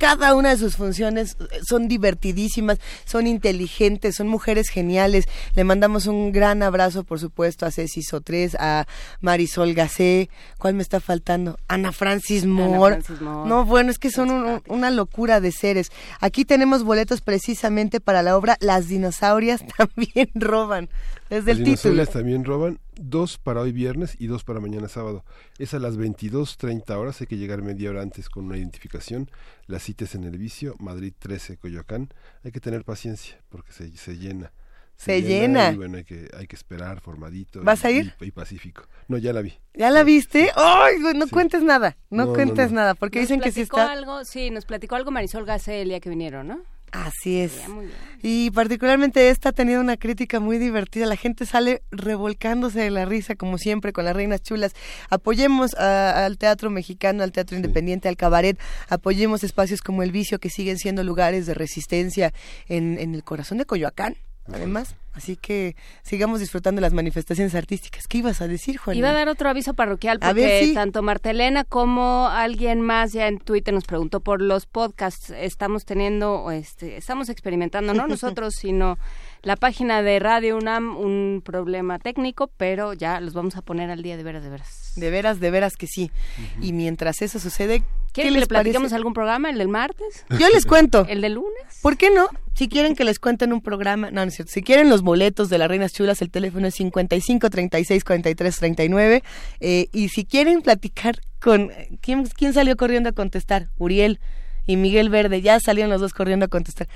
cada 0.00 0.34
una 0.34 0.48
de 0.48 0.56
sus 0.56 0.76
funciones 0.76 1.36
eh, 1.38 1.60
son 1.62 1.86
divertidísimas, 1.86 2.78
son 3.04 3.26
inteligentes, 3.26 4.16
son 4.16 4.28
mujeres 4.28 4.70
geniales. 4.70 5.26
Le 5.54 5.62
mandamos 5.64 6.06
un 6.06 6.32
gran 6.32 6.62
abrazo, 6.62 7.04
por 7.04 7.20
supuesto, 7.20 7.66
a 7.66 7.70
Ceci 7.70 8.02
Sotres, 8.02 8.56
a 8.58 8.86
Marisol 9.20 9.74
Gacé. 9.74 10.30
¿Cuál 10.58 10.74
me 10.74 10.82
está 10.82 11.00
faltando? 11.00 11.58
Ana 11.68 11.92
Francis 11.92 12.46
Moore. 12.46 12.96
Francis 13.02 13.20
Moore. 13.20 13.48
No, 13.48 13.64
bueno, 13.66 13.90
es 13.90 13.98
que 13.98 14.10
son 14.10 14.30
un- 14.30 14.62
una 14.68 14.90
locura 14.90 15.40
de 15.40 15.52
seres. 15.52 15.92
Aquí 16.20 16.46
tenemos 16.46 16.82
boletos 16.82 17.20
precisamente 17.20 18.00
para 18.00 18.22
la 18.22 18.36
obra 18.38 18.56
Las 18.60 18.88
dinosaurias 18.88 19.60
también 19.76 20.30
roban. 20.34 20.88
Desde 21.30 21.52
Las 21.52 21.58
el 21.60 21.64
título. 21.64 22.06
también 22.06 22.44
roban 22.44 22.80
dos 22.96 23.38
para 23.38 23.60
hoy 23.60 23.72
viernes 23.72 24.16
y 24.18 24.26
dos 24.26 24.44
para 24.44 24.60
mañana 24.60 24.88
sábado. 24.88 25.24
Es 25.58 25.72
a 25.74 25.78
las 25.78 25.96
22.30 25.96 26.90
horas, 26.96 27.20
hay 27.20 27.26
que 27.26 27.36
llegar 27.38 27.62
media 27.62 27.90
hora 27.90 28.02
antes 28.02 28.28
con 28.28 28.46
una 28.46 28.58
identificación. 28.58 29.30
La 29.66 29.78
cita 29.78 30.04
es 30.04 30.14
en 30.14 30.24
el 30.24 30.36
vicio, 30.38 30.74
Madrid 30.78 31.12
13, 31.18 31.56
Coyoacán. 31.56 32.12
Hay 32.44 32.52
que 32.52 32.60
tener 32.60 32.84
paciencia 32.84 33.38
porque 33.48 33.72
se, 33.72 33.96
se 33.96 34.18
llena. 34.18 34.52
Se 34.96 35.22
llena. 35.22 35.72
Y 35.72 35.76
bueno, 35.76 35.96
hay 35.96 36.04
que, 36.04 36.28
hay 36.36 36.46
que 36.46 36.56
esperar 36.56 37.00
formadito. 37.00 37.62
¿Vas 37.62 37.84
y- 37.84 37.86
a 37.86 37.90
ir? 37.90 38.14
Y, 38.20 38.26
y 38.26 38.30
pacífico. 38.32 38.82
No, 39.08 39.16
ya 39.16 39.32
la 39.32 39.40
vi. 39.40 39.54
¿Ya 39.72 39.90
la 39.90 40.02
viste? 40.04 40.50
¡Ay! 40.54 41.00
güey, 41.00 41.14
no 41.14 41.26
cuentes 41.28 41.62
nada. 41.62 41.96
No, 42.10 42.24
No, 42.24 42.26
no, 42.26 42.34
cuentes 42.34 42.70
no. 42.70 42.76
nada, 42.76 42.94
porque 42.94 43.20
Nos 43.20 43.28
dicen 43.28 43.40
que 43.40 43.50
sí 43.50 43.60
platicó 43.60 43.78
está. 43.80 43.92
algo, 43.92 44.24
sí, 44.26 44.50
nos 44.50 44.66
platicó 44.66 44.96
algo 44.96 45.10
Marisol 45.10 45.46
Gacé 45.46 45.80
el 45.80 45.88
día 45.88 46.00
que 46.00 46.10
vinieron, 46.10 46.48
¿no? 46.48 46.60
Así 46.92 47.40
es. 47.40 47.56
Ya, 47.58 47.68
muy 47.68 47.86
bien. 47.86 47.96
Y 48.22 48.50
particularmente 48.50 49.30
esta 49.30 49.50
ha 49.50 49.52
tenido 49.52 49.80
una 49.80 49.96
crítica 49.96 50.40
muy 50.40 50.58
divertida. 50.58 51.06
La 51.06 51.16
gente 51.16 51.46
sale 51.46 51.82
revolcándose 51.90 52.80
de 52.80 52.90
la 52.90 53.04
risa, 53.06 53.34
como 53.36 53.56
siempre, 53.58 53.92
con 53.92 54.04
las 54.04 54.14
reinas 54.14 54.42
chulas. 54.42 54.72
Apoyemos 55.08 55.74
a- 55.74 56.26
al 56.26 56.36
teatro 56.36 56.68
mexicano, 56.68 57.22
al 57.22 57.32
teatro 57.32 57.56
independiente, 57.56 58.08
al 58.08 58.16
cabaret. 58.16 58.58
Apoyemos 58.88 59.42
espacios 59.44 59.80
como 59.80 60.02
El 60.02 60.12
Vicio, 60.12 60.38
que 60.38 60.50
siguen 60.50 60.78
siendo 60.78 61.02
lugares 61.04 61.46
de 61.46 61.54
resistencia 61.54 62.32
en, 62.68 62.98
en 62.98 63.14
el 63.14 63.24
corazón 63.24 63.58
de 63.58 63.64
Coyoacán, 63.64 64.16
además. 64.52 64.96
Así 65.12 65.36
que 65.36 65.74
sigamos 66.02 66.38
disfrutando 66.38 66.80
las 66.80 66.92
manifestaciones 66.92 67.54
artísticas. 67.56 68.06
¿Qué 68.06 68.18
ibas 68.18 68.40
a 68.40 68.46
decir, 68.46 68.76
Juan? 68.76 68.96
Iba 68.96 69.10
a 69.10 69.12
dar 69.12 69.28
otro 69.28 69.48
aviso 69.48 69.74
parroquial 69.74 70.20
porque 70.20 70.34
ver, 70.34 70.64
sí. 70.64 70.74
tanto 70.74 71.02
Martelena 71.02 71.64
como 71.64 72.28
alguien 72.28 72.80
más 72.80 73.12
ya 73.12 73.26
en 73.26 73.38
Twitter 73.38 73.74
nos 73.74 73.84
preguntó 73.84 74.20
por 74.20 74.40
los 74.40 74.66
podcasts. 74.66 75.30
Estamos 75.30 75.84
teniendo, 75.84 76.50
este, 76.52 76.96
estamos 76.96 77.28
experimentando, 77.28 77.92
no 77.92 78.06
nosotros, 78.06 78.54
sino 78.58 78.98
la 79.42 79.56
página 79.56 80.00
de 80.02 80.20
Radio 80.20 80.56
UNAM, 80.56 80.96
un 80.96 81.42
problema 81.44 81.98
técnico, 81.98 82.48
pero 82.56 82.92
ya 82.92 83.20
los 83.20 83.34
vamos 83.34 83.56
a 83.56 83.62
poner 83.62 83.90
al 83.90 84.02
día 84.02 84.16
de 84.16 84.22
veras, 84.22 84.44
de 84.44 84.50
veras. 84.50 84.92
De 84.94 85.10
veras, 85.10 85.40
de 85.40 85.50
veras 85.50 85.76
que 85.76 85.88
sí. 85.88 86.12
Y 86.60 86.72
mientras 86.72 87.20
eso 87.20 87.40
sucede, 87.40 87.80
¿qué 87.80 87.84
¿Quieren 88.12 88.32
que 88.34 88.40
les 88.40 88.48
le 88.48 88.54
parece? 88.54 88.94
algún 88.94 89.12
programa? 89.12 89.50
¿El 89.50 89.58
del 89.58 89.68
martes? 89.68 90.24
Yo 90.30 90.48
les 90.48 90.66
cuento. 90.66 91.06
¿El 91.08 91.20
del 91.20 91.34
lunes? 91.34 91.78
¿Por 91.82 91.96
qué 91.96 92.10
no? 92.10 92.28
Si 92.54 92.68
quieren 92.68 92.94
que 92.94 93.04
les 93.04 93.18
cuenten 93.18 93.52
un 93.52 93.62
programa, 93.62 94.10
no, 94.10 94.22
no 94.22 94.28
es 94.28 94.34
cierto. 94.34 94.52
Si 94.52 94.62
quieren 94.62 94.90
los 94.90 95.02
boletos 95.02 95.48
de 95.48 95.58
las 95.58 95.68
Reinas 95.68 95.92
Chulas, 95.92 96.20
el 96.20 96.30
teléfono 96.30 96.66
es 96.66 96.74
55 96.74 97.48
36 97.48 98.04
43 98.04 98.58
39. 98.58 99.22
Eh, 99.60 99.88
y 99.92 100.08
si 100.08 100.24
quieren 100.24 100.62
platicar 100.62 101.20
con. 101.40 101.70
¿quién, 102.00 102.26
¿Quién 102.26 102.52
salió 102.52 102.76
corriendo 102.76 103.08
a 103.08 103.12
contestar? 103.12 103.68
Uriel 103.78 104.20
y 104.66 104.76
Miguel 104.76 105.08
Verde. 105.10 105.40
Ya 105.40 105.58
salieron 105.60 105.90
los 105.90 106.00
dos 106.00 106.12
corriendo 106.12 106.46
a 106.46 106.48
contestar. 106.48 106.88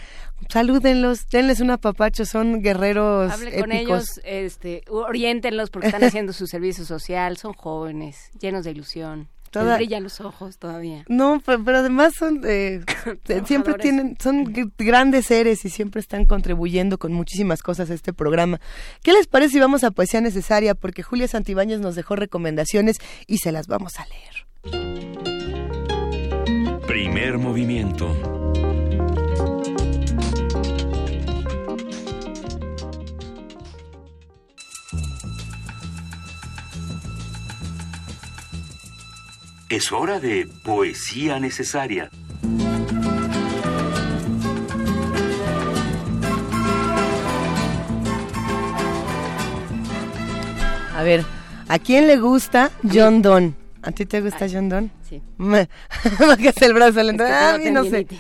Salúdenlos, 0.49 1.29
denles 1.29 1.61
un 1.61 1.71
apapacho, 1.71 2.25
son 2.25 2.61
guerreros. 2.61 3.33
Hable 3.33 3.61
con 3.61 3.73
épicos. 3.73 4.19
ellos, 4.19 4.21
este, 4.25 4.83
oriéntenlos 4.89 5.71
porque 5.71 5.89
están 5.89 6.05
haciendo 6.05 6.33
su 6.33 6.47
servicio 6.47 6.85
social, 6.85 7.37
son 7.37 7.53
jóvenes, 7.53 8.31
llenos 8.41 8.65
de 8.65 8.73
ilusión. 8.73 9.29
Toda- 9.61 9.77
brillan 9.77 10.03
los 10.03 10.21
ojos 10.21 10.59
todavía. 10.59 11.05
No, 11.09 11.41
pe- 11.41 11.59
pero, 11.59 11.79
además 11.79 12.13
son 12.19 12.41
eh, 12.45 12.81
siempre 13.47 13.75
tienen 13.75 14.17
son 14.21 14.53
grandes 14.79 15.27
seres 15.27 15.65
y 15.65 15.71
siempre 15.71 16.01
están 16.01 16.25
contribuyendo 16.27 16.99
con 16.99 17.13
muchísimas 17.13 17.63
cosas 17.63 17.91
a 17.91 17.95
este 17.95 18.13
programa. 18.13 18.61
¿Qué 19.03 19.13
les 19.13 19.27
parece 19.27 19.53
si 19.55 19.61
vamos 19.61 19.85
a 19.85 19.91
poesía 19.91 20.21
necesaria? 20.21 20.75
Porque 20.75 21.03
Julia 21.03 21.29
Santibáñez 21.29 21.81
nos 21.81 21.95
dejó 21.95 22.17
recomendaciones 22.17 22.97
y 23.27 23.39
se 23.39 23.53
las 23.53 23.67
vamos 23.67 23.93
a 23.99 24.07
leer. 24.07 24.47
Primer 26.87 27.39
movimiento. 27.39 28.44
Es 39.71 39.93
hora 39.93 40.21
de 40.21 40.47
poesía 40.63 41.41
necesaria. 41.41 42.11
A 50.95 51.03
ver, 51.03 51.25
¿a 51.69 51.79
quién 51.79 52.07
le 52.07 52.19
gusta 52.19 52.71
John 52.93 53.23
Donne? 53.23 53.55
¿A 53.83 53.91
ti 53.91 54.05
te 54.07 54.21
gusta 54.21 54.47
John 54.51 54.69
Donne? 54.69 54.91
Sí. 55.09 55.23
Hace 56.49 56.67
el 56.67 56.75
brazo. 56.75 57.01
Es 57.01 57.13
que 57.17 57.23
Ah, 57.25 57.59
no 57.73 57.85
sé. 57.85 58.07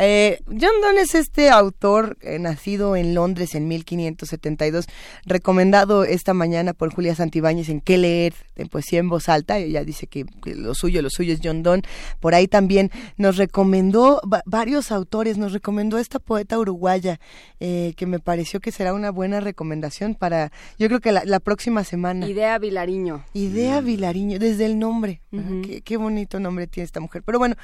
Eh, 0.00 0.38
John 0.46 0.80
Donne 0.82 1.00
es 1.00 1.14
este 1.14 1.50
autor 1.50 2.16
eh, 2.20 2.38
nacido 2.38 2.94
en 2.94 3.14
Londres 3.14 3.54
en 3.54 3.66
1572, 3.68 4.86
recomendado 5.24 6.04
esta 6.04 6.34
mañana 6.34 6.72
por 6.72 6.92
Julia 6.94 7.14
Santibáñez 7.14 7.68
en 7.68 7.80
qué 7.80 7.98
leer 7.98 8.34
en 8.56 8.68
poesía 8.68 8.98
en 9.00 9.08
voz 9.08 9.28
alta. 9.28 9.58
Ella 9.58 9.84
dice 9.84 10.06
que, 10.06 10.24
que 10.44 10.54
lo 10.54 10.74
suyo, 10.74 11.02
lo 11.02 11.10
suyo 11.10 11.32
es 11.34 11.40
John 11.42 11.62
Donne. 11.62 11.82
Por 12.20 12.34
ahí 12.34 12.46
también 12.48 12.90
nos 13.16 13.36
recomendó 13.36 14.20
va- 14.30 14.42
varios 14.46 14.92
autores, 14.92 15.38
nos 15.38 15.52
recomendó 15.52 15.98
esta 15.98 16.18
poeta 16.18 16.58
uruguaya 16.58 17.18
eh, 17.60 17.94
que 17.96 18.06
me 18.06 18.18
pareció 18.20 18.60
que 18.60 18.72
será 18.72 18.94
una 18.94 19.10
buena 19.10 19.40
recomendación 19.40 20.14
para, 20.14 20.52
yo 20.78 20.88
creo 20.88 21.00
que 21.00 21.12
la, 21.12 21.22
la 21.24 21.40
próxima 21.40 21.82
semana. 21.84 22.28
Idea 22.28 22.58
Vilariño. 22.58 23.24
Idea 23.32 23.80
Vilariño, 23.80 24.38
desde 24.38 24.66
el 24.66 24.78
nombre. 24.78 25.22
qué, 25.64 25.80
qué 25.82 25.96
bonito 25.96 26.38
nombre 26.40 26.57
tiene 26.66 26.84
esta 26.84 27.00
mujer. 27.00 27.22
Pero 27.22 27.38
bueno, 27.38 27.56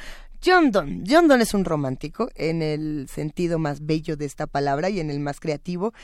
John 0.44 0.70
Donne. 0.70 1.04
John 1.08 1.26
Donne 1.26 1.44
es 1.44 1.54
un 1.54 1.64
romántico 1.64 2.28
en 2.34 2.60
el 2.60 3.08
sentido 3.08 3.58
más 3.58 3.86
bello 3.86 4.16
de 4.16 4.26
esta 4.26 4.46
palabra 4.46 4.90
y 4.90 5.00
en 5.00 5.10
el 5.10 5.20
más 5.20 5.40
creativo. 5.40 5.94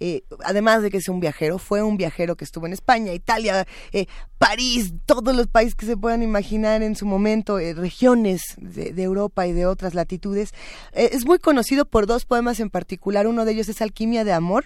Eh, 0.00 0.22
además 0.42 0.82
de 0.82 0.90
que 0.90 0.96
es 0.96 1.08
un 1.08 1.20
viajero, 1.20 1.58
fue 1.58 1.82
un 1.82 1.98
viajero 1.98 2.36
que 2.36 2.44
estuvo 2.44 2.66
en 2.66 2.72
España, 2.72 3.12
Italia, 3.12 3.66
eh, 3.92 4.06
París, 4.38 4.94
todos 5.04 5.36
los 5.36 5.48
países 5.48 5.74
que 5.74 5.84
se 5.84 5.98
puedan 5.98 6.22
imaginar 6.22 6.82
en 6.82 6.96
su 6.96 7.04
momento, 7.04 7.58
eh, 7.58 7.74
regiones 7.74 8.42
de, 8.58 9.00
Europa 9.02 9.46
y 9.46 9.52
de 9.52 9.66
otras 9.66 9.94
latitudes. 9.94 10.52
Es 10.92 11.26
muy 11.26 11.38
conocido 11.38 11.84
por 11.84 12.06
dos 12.06 12.24
poemas 12.24 12.60
en 12.60 12.70
particular. 12.70 13.26
Uno 13.26 13.44
de 13.44 13.52
ellos 13.52 13.68
es 13.68 13.82
Alquimia 13.82 14.24
de 14.24 14.32
Amor 14.32 14.64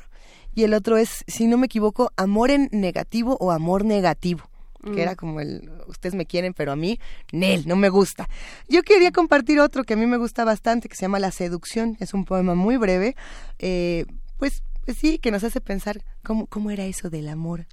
y 0.54 0.62
el 0.62 0.74
otro 0.74 0.96
es, 0.96 1.24
si 1.26 1.46
no 1.46 1.58
me 1.58 1.66
equivoco, 1.66 2.12
Amor 2.16 2.50
en 2.50 2.68
negativo 2.72 3.36
o 3.40 3.50
Amor 3.50 3.84
negativo 3.84 4.48
que 4.84 4.90
Mm. 4.90 4.98
era 4.98 5.16
como 5.16 5.40
el 5.40 5.70
ustedes 5.86 6.14
me 6.14 6.26
quieren 6.26 6.54
pero 6.54 6.72
a 6.72 6.76
mí 6.76 6.98
Nel 7.32 7.66
no 7.66 7.76
me 7.76 7.88
gusta 7.88 8.28
yo 8.68 8.82
quería 8.82 9.10
compartir 9.12 9.60
otro 9.60 9.84
que 9.84 9.94
a 9.94 9.96
mí 9.96 10.06
me 10.06 10.16
gusta 10.16 10.44
bastante 10.44 10.88
que 10.88 10.94
se 10.96 11.02
llama 11.02 11.18
La 11.18 11.30
seducción 11.30 11.96
es 12.00 12.14
un 12.14 12.24
poema 12.24 12.54
muy 12.54 12.76
breve 12.76 13.16
eh, 13.58 14.04
pues, 14.38 14.62
pues 14.84 14.96
sí 14.98 15.18
que 15.18 15.30
nos 15.30 15.44
hace 15.44 15.60
pensar 15.60 16.02
cómo 16.22 16.46
cómo 16.46 16.70
era 16.70 16.84
eso 16.84 17.10
del 17.10 17.28
amor 17.28 17.66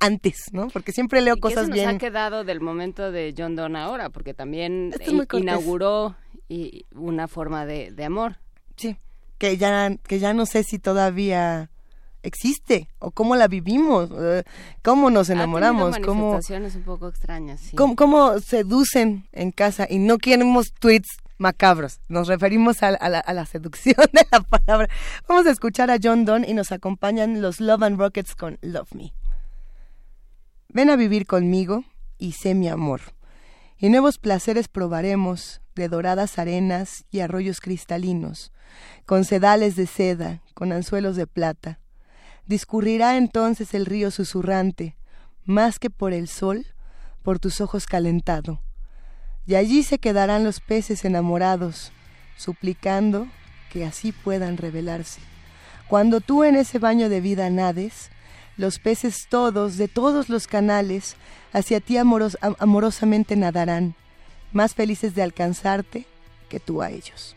antes 0.00 0.46
no 0.52 0.68
porque 0.68 0.92
siempre 0.92 1.20
leo 1.20 1.36
¿Y 1.36 1.40
cosas 1.40 1.64
se 1.64 1.68
nos 1.70 1.74
bien 1.74 1.88
ha 1.88 1.98
quedado 1.98 2.44
del 2.44 2.60
momento 2.60 3.10
de 3.12 3.34
John 3.36 3.56
Donne 3.56 3.78
ahora? 3.78 4.10
Porque 4.10 4.34
también 4.34 4.92
Esto 4.98 5.38
inauguró 5.38 6.16
y- 6.48 6.84
una 6.94 7.26
forma 7.28 7.64
de, 7.66 7.90
de 7.90 8.04
amor. 8.04 8.36
sí 8.76 8.96
que 9.38 9.56
ya 9.56 9.96
que 10.06 10.18
ya 10.20 10.32
no 10.34 10.46
sé 10.46 10.62
si 10.62 10.78
todavía 10.78 11.70
existe 12.24 12.88
o 12.98 13.10
cómo 13.10 13.36
la 13.36 13.48
vivimos 13.48 14.10
cómo 14.82 15.10
nos 15.10 15.30
enamoramos 15.30 15.98
cómo 15.98 16.32
un 16.32 16.82
poco 16.84 17.08
extrañas, 17.08 17.60
sí. 17.60 17.76
¿Cómo, 17.76 17.96
cómo 17.96 18.40
seducen 18.40 19.26
en 19.32 19.52
casa? 19.52 19.86
Y 19.88 19.98
no 19.98 20.18
queremos 20.18 20.72
tweets 20.72 21.18
macabros. 21.38 22.00
Nos 22.08 22.28
referimos 22.28 22.82
a, 22.82 22.88
a 22.88 23.08
la, 23.08 23.18
a 23.18 23.32
la 23.32 23.46
seducción 23.46 23.96
de 24.12 24.26
la 24.30 24.40
palabra. 24.40 24.88
Vamos 25.28 25.46
a 25.46 25.50
escuchar 25.50 25.90
a 25.90 25.98
John 26.02 26.24
Donne 26.24 26.48
y 26.48 26.54
nos 26.54 26.72
acompañan 26.72 27.42
los 27.42 27.60
Love 27.60 27.82
and 27.82 27.98
Rockets 27.98 28.34
con 28.34 28.58
Love 28.62 28.92
Me. 28.94 29.12
Ven 30.68 30.90
a 30.90 30.96
vivir 30.96 31.26
conmigo 31.26 31.84
y 32.18 32.32
sé 32.32 32.54
mi 32.54 32.68
amor. 32.68 33.00
Y 33.78 33.90
nuevos 33.90 34.18
placeres 34.18 34.68
probaremos 34.68 35.60
de 35.74 35.88
doradas 35.88 36.38
arenas 36.38 37.04
y 37.10 37.20
arroyos 37.20 37.60
cristalinos, 37.60 38.52
con 39.06 39.24
sedales 39.24 39.76
de 39.76 39.86
seda, 39.86 40.42
con 40.54 40.72
anzuelos 40.72 41.16
de 41.16 41.26
plata. 41.26 41.80
Discurrirá 42.46 43.16
entonces 43.16 43.72
el 43.74 43.86
río 43.86 44.10
susurrante, 44.10 44.96
más 45.44 45.78
que 45.78 45.90
por 45.90 46.12
el 46.12 46.28
sol, 46.28 46.66
por 47.22 47.38
tus 47.38 47.60
ojos 47.60 47.86
calentado. 47.86 48.60
Y 49.46 49.54
allí 49.54 49.82
se 49.82 49.98
quedarán 49.98 50.44
los 50.44 50.60
peces 50.60 51.04
enamorados, 51.04 51.92
suplicando 52.36 53.28
que 53.70 53.84
así 53.84 54.12
puedan 54.12 54.56
revelarse. 54.56 55.20
Cuando 55.88 56.20
tú 56.20 56.44
en 56.44 56.56
ese 56.56 56.78
baño 56.78 57.08
de 57.08 57.20
vida 57.20 57.50
nades, 57.50 58.10
los 58.56 58.78
peces 58.78 59.26
todos, 59.28 59.76
de 59.76 59.88
todos 59.88 60.28
los 60.28 60.46
canales, 60.46 61.16
hacia 61.52 61.80
ti 61.80 61.96
amoros- 61.96 62.38
am- 62.40 62.56
amorosamente 62.58 63.36
nadarán, 63.36 63.94
más 64.52 64.74
felices 64.74 65.14
de 65.14 65.22
alcanzarte 65.22 66.06
que 66.48 66.60
tú 66.60 66.80
a 66.80 66.90
ellos. 66.90 67.36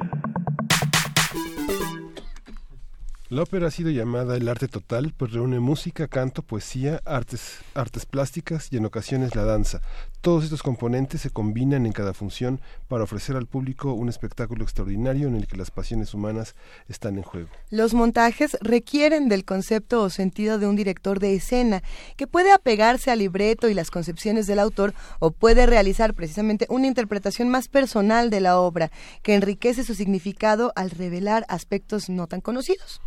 La 3.31 3.43
ópera 3.43 3.67
ha 3.67 3.71
sido 3.71 3.89
llamada 3.91 4.35
el 4.35 4.49
arte 4.49 4.67
total, 4.67 5.13
pues 5.15 5.31
reúne 5.31 5.61
música, 5.61 6.09
canto, 6.09 6.41
poesía, 6.41 6.99
artes, 7.05 7.59
artes 7.73 8.05
plásticas 8.05 8.67
y 8.71 8.75
en 8.75 8.85
ocasiones 8.85 9.37
la 9.37 9.45
danza. 9.45 9.79
Todos 10.19 10.43
estos 10.43 10.61
componentes 10.61 11.21
se 11.21 11.29
combinan 11.29 11.85
en 11.85 11.93
cada 11.93 12.13
función 12.13 12.59
para 12.89 13.05
ofrecer 13.05 13.37
al 13.37 13.47
público 13.47 13.93
un 13.93 14.09
espectáculo 14.09 14.65
extraordinario 14.65 15.29
en 15.29 15.37
el 15.37 15.47
que 15.47 15.55
las 15.55 15.71
pasiones 15.71 16.13
humanas 16.13 16.55
están 16.89 17.15
en 17.15 17.23
juego. 17.23 17.47
Los 17.69 17.93
montajes 17.93 18.57
requieren 18.59 19.29
del 19.29 19.45
concepto 19.45 20.01
o 20.01 20.09
sentido 20.09 20.59
de 20.59 20.67
un 20.67 20.75
director 20.75 21.19
de 21.19 21.33
escena, 21.33 21.83
que 22.17 22.27
puede 22.27 22.51
apegarse 22.51 23.11
al 23.11 23.19
libreto 23.19 23.69
y 23.69 23.73
las 23.73 23.91
concepciones 23.91 24.45
del 24.45 24.59
autor 24.59 24.93
o 25.19 25.31
puede 25.31 25.65
realizar 25.67 26.13
precisamente 26.15 26.65
una 26.67 26.87
interpretación 26.87 27.47
más 27.47 27.69
personal 27.69 28.29
de 28.29 28.41
la 28.41 28.59
obra, 28.59 28.91
que 29.23 29.35
enriquece 29.35 29.85
su 29.85 29.95
significado 29.95 30.73
al 30.75 30.89
revelar 30.89 31.45
aspectos 31.47 32.09
no 32.09 32.27
tan 32.27 32.41
conocidos. 32.41 32.99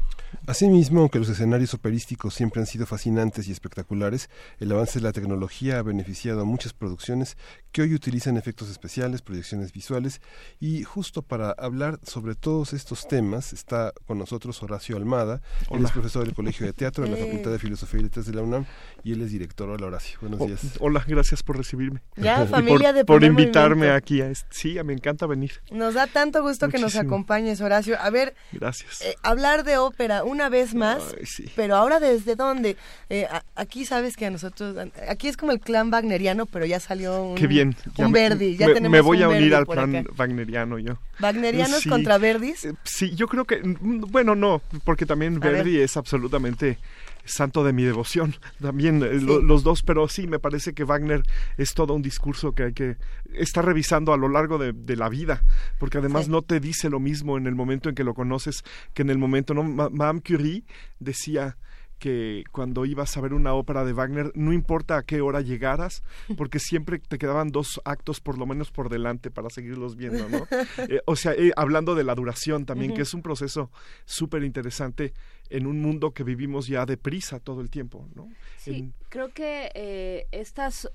Asimismo, 0.46 1.00
aunque 1.00 1.18
los 1.18 1.28
escenarios 1.28 1.74
operísticos 1.74 2.34
siempre 2.34 2.60
han 2.60 2.66
sido 2.66 2.86
fascinantes 2.86 3.48
y 3.48 3.52
espectaculares, 3.52 4.28
el 4.58 4.70
avance 4.72 4.98
de 4.98 5.04
la 5.04 5.12
tecnología 5.12 5.78
ha 5.78 5.82
beneficiado 5.82 6.42
a 6.42 6.44
muchas 6.44 6.72
producciones 6.72 7.36
que 7.72 7.82
hoy 7.82 7.94
utilizan 7.94 8.36
efectos 8.36 8.68
especiales, 8.70 9.22
proyecciones 9.22 9.72
visuales 9.72 10.20
y 10.60 10.84
justo 10.84 11.22
para 11.22 11.50
hablar 11.52 11.98
sobre 12.04 12.34
todos 12.34 12.72
estos 12.72 13.08
temas 13.08 13.52
está 13.52 13.92
con 14.06 14.18
nosotros 14.18 14.62
Horacio 14.62 14.96
Almada, 14.96 15.40
él 15.62 15.66
Hola. 15.70 15.86
es 15.88 15.92
profesor 15.92 16.24
del 16.24 16.34
Colegio 16.34 16.66
de 16.66 16.72
Teatro 16.72 17.04
de 17.04 17.10
la 17.10 17.16
Eh. 17.24 17.26
Facultad 17.26 17.50
de 17.52 17.58
Filosofía 17.58 18.00
y 18.00 18.02
Letras 18.04 18.26
de 18.26 18.34
la 18.34 18.42
UNAM 18.42 18.64
y 19.02 19.12
él 19.12 19.22
es 19.22 19.30
director. 19.30 19.68
Hola 19.68 19.86
Horacio, 19.86 20.18
buenos 20.20 20.40
días. 20.46 20.60
hola, 20.80 21.04
gracias 21.06 21.42
por 21.42 21.56
recibirme. 21.56 22.02
Ya, 22.16 22.44
familia 22.50 22.88
por, 22.88 22.94
de 22.94 23.04
por 23.04 23.24
invitarme 23.24 23.76
Movimiento. 23.86 23.96
aquí 23.96 24.20
a 24.20 24.28
este. 24.30 24.46
Sí, 24.50 24.76
me 24.84 24.92
encanta 24.92 25.26
venir. 25.26 25.62
Nos 25.70 25.94
da 25.94 26.06
tanto 26.06 26.42
gusto 26.42 26.68
que 26.68 26.78
nos 26.78 26.96
acompañes, 26.96 27.60
Horacio. 27.60 27.96
A 28.00 28.10
ver, 28.10 28.34
Gracias. 28.52 29.00
eh, 29.02 29.14
hablar 29.22 29.64
de 29.64 29.78
ópera, 29.78 30.23
una 30.24 30.48
vez 30.48 30.74
más, 30.74 31.14
pero 31.54 31.76
ahora 31.76 32.00
desde 32.00 32.34
dónde? 32.36 32.76
Eh, 33.10 33.26
aquí 33.54 33.84
sabes 33.84 34.16
que 34.16 34.26
a 34.26 34.30
nosotros, 34.30 34.76
aquí 35.08 35.28
es 35.28 35.36
como 35.36 35.52
el 35.52 35.60
clan 35.60 35.92
wagneriano, 35.92 36.46
pero 36.46 36.64
ya 36.66 36.80
salió 36.80 37.22
un, 37.22 37.34
Qué 37.36 37.46
bien. 37.46 37.76
un 37.98 38.12
Verdi, 38.12 38.56
ya 38.56 38.66
me, 38.68 38.74
tenemos 38.74 38.92
me 38.92 39.00
voy 39.00 39.18
un 39.18 39.22
a 39.24 39.28
unir 39.28 39.54
al 39.54 39.66
clan 39.66 39.96
acá. 39.96 40.10
wagneriano 40.16 40.78
yo. 40.78 40.98
¿Wagnerianos 41.20 41.80
Sí. 41.82 41.88
contra 41.88 42.18
Verdis? 42.18 42.64
Eh, 42.64 42.72
Sí, 42.84 43.14
yo 43.14 43.28
creo 43.28 43.44
que, 43.44 43.58
mm, 43.62 44.00
bueno, 44.10 44.34
no, 44.34 44.60
porque 44.84 45.06
también 45.06 45.36
A 45.36 45.38
ver. 45.38 45.52
Verdi 45.56 45.78
es 45.80 45.96
absolutamente 45.96 46.78
santo 47.24 47.64
de 47.64 47.72
mi 47.72 47.82
devoción, 47.84 48.34
también 48.60 49.02
eh, 49.02 49.20
lo- 49.20 49.40
los 49.40 49.62
dos, 49.62 49.82
pero 49.82 50.08
sí, 50.08 50.26
me 50.26 50.38
parece 50.38 50.74
que 50.74 50.84
Wagner 50.84 51.22
es 51.56 51.74
todo 51.74 51.94
un 51.94 52.02
discurso 52.02 52.52
que 52.52 52.64
hay 52.64 52.72
que 52.72 52.96
estar 53.34 53.64
revisando 53.64 54.12
a 54.12 54.16
lo 54.16 54.28
largo 54.28 54.58
de, 54.58 54.72
de 54.72 54.96
la 54.96 55.08
vida, 55.08 55.42
porque 55.78 55.98
además 55.98 56.26
Sí. 56.26 56.30
no 56.30 56.42
te 56.42 56.60
dice 56.60 56.90
lo 56.90 57.00
mismo 57.00 57.36
en 57.38 57.46
el 57.46 57.54
momento 57.54 57.88
en 57.88 57.94
que 57.94 58.04
lo 58.04 58.14
conoces 58.14 58.62
que 58.94 59.02
en 59.02 59.10
el 59.10 59.18
momento, 59.18 59.54
¿no? 59.54 59.62
Ma- 59.64 59.90
Madame 59.90 60.20
Curie 60.20 60.64
decía 61.00 61.56
que 61.98 62.44
cuando 62.50 62.84
ibas 62.84 63.16
a 63.16 63.20
ver 63.22 63.32
una 63.32 63.54
ópera 63.54 63.84
de 63.84 63.92
Wagner, 63.94 64.30
no 64.34 64.52
importa 64.52 64.98
a 64.98 65.02
qué 65.04 65.20
hora 65.22 65.40
llegaras, 65.40 66.02
porque 66.36 66.58
siempre 66.58 66.98
te 66.98 67.16
quedaban 67.18 67.50
dos 67.50 67.80
actos 67.84 68.20
por 68.20 68.36
lo 68.36 68.44
menos 68.46 68.70
por 68.70 68.90
delante 68.90 69.30
para 69.30 69.48
seguirlos 69.48 69.96
viendo, 69.96 70.28
¿no? 70.28 70.46
Eh, 70.88 71.00
o 71.06 71.16
sea, 71.16 71.32
eh, 71.32 71.52
hablando 71.56 71.94
de 71.94 72.04
la 72.04 72.14
duración 72.14 72.66
también, 72.66 72.92
que 72.94 73.02
es 73.02 73.14
un 73.14 73.22
proceso 73.22 73.70
súper 74.04 74.42
interesante 74.44 75.14
en 75.50 75.66
un 75.66 75.80
mundo 75.80 76.12
que 76.12 76.24
vivimos 76.24 76.66
ya 76.66 76.86
deprisa 76.86 77.38
todo 77.40 77.60
el 77.60 77.70
tiempo, 77.70 78.08
¿no? 78.14 78.28
Sí, 78.56 78.76
En- 78.76 78.94
creo 79.08 79.28
que 79.28 79.70
eh, 79.74 80.26
estas 80.32 80.88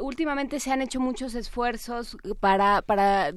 últimamente 0.00 0.60
se 0.60 0.70
han 0.72 0.82
hecho 0.82 1.00
muchos 1.00 1.34
esfuerzos 1.34 2.16
para 2.40 2.82
para 2.82 3.32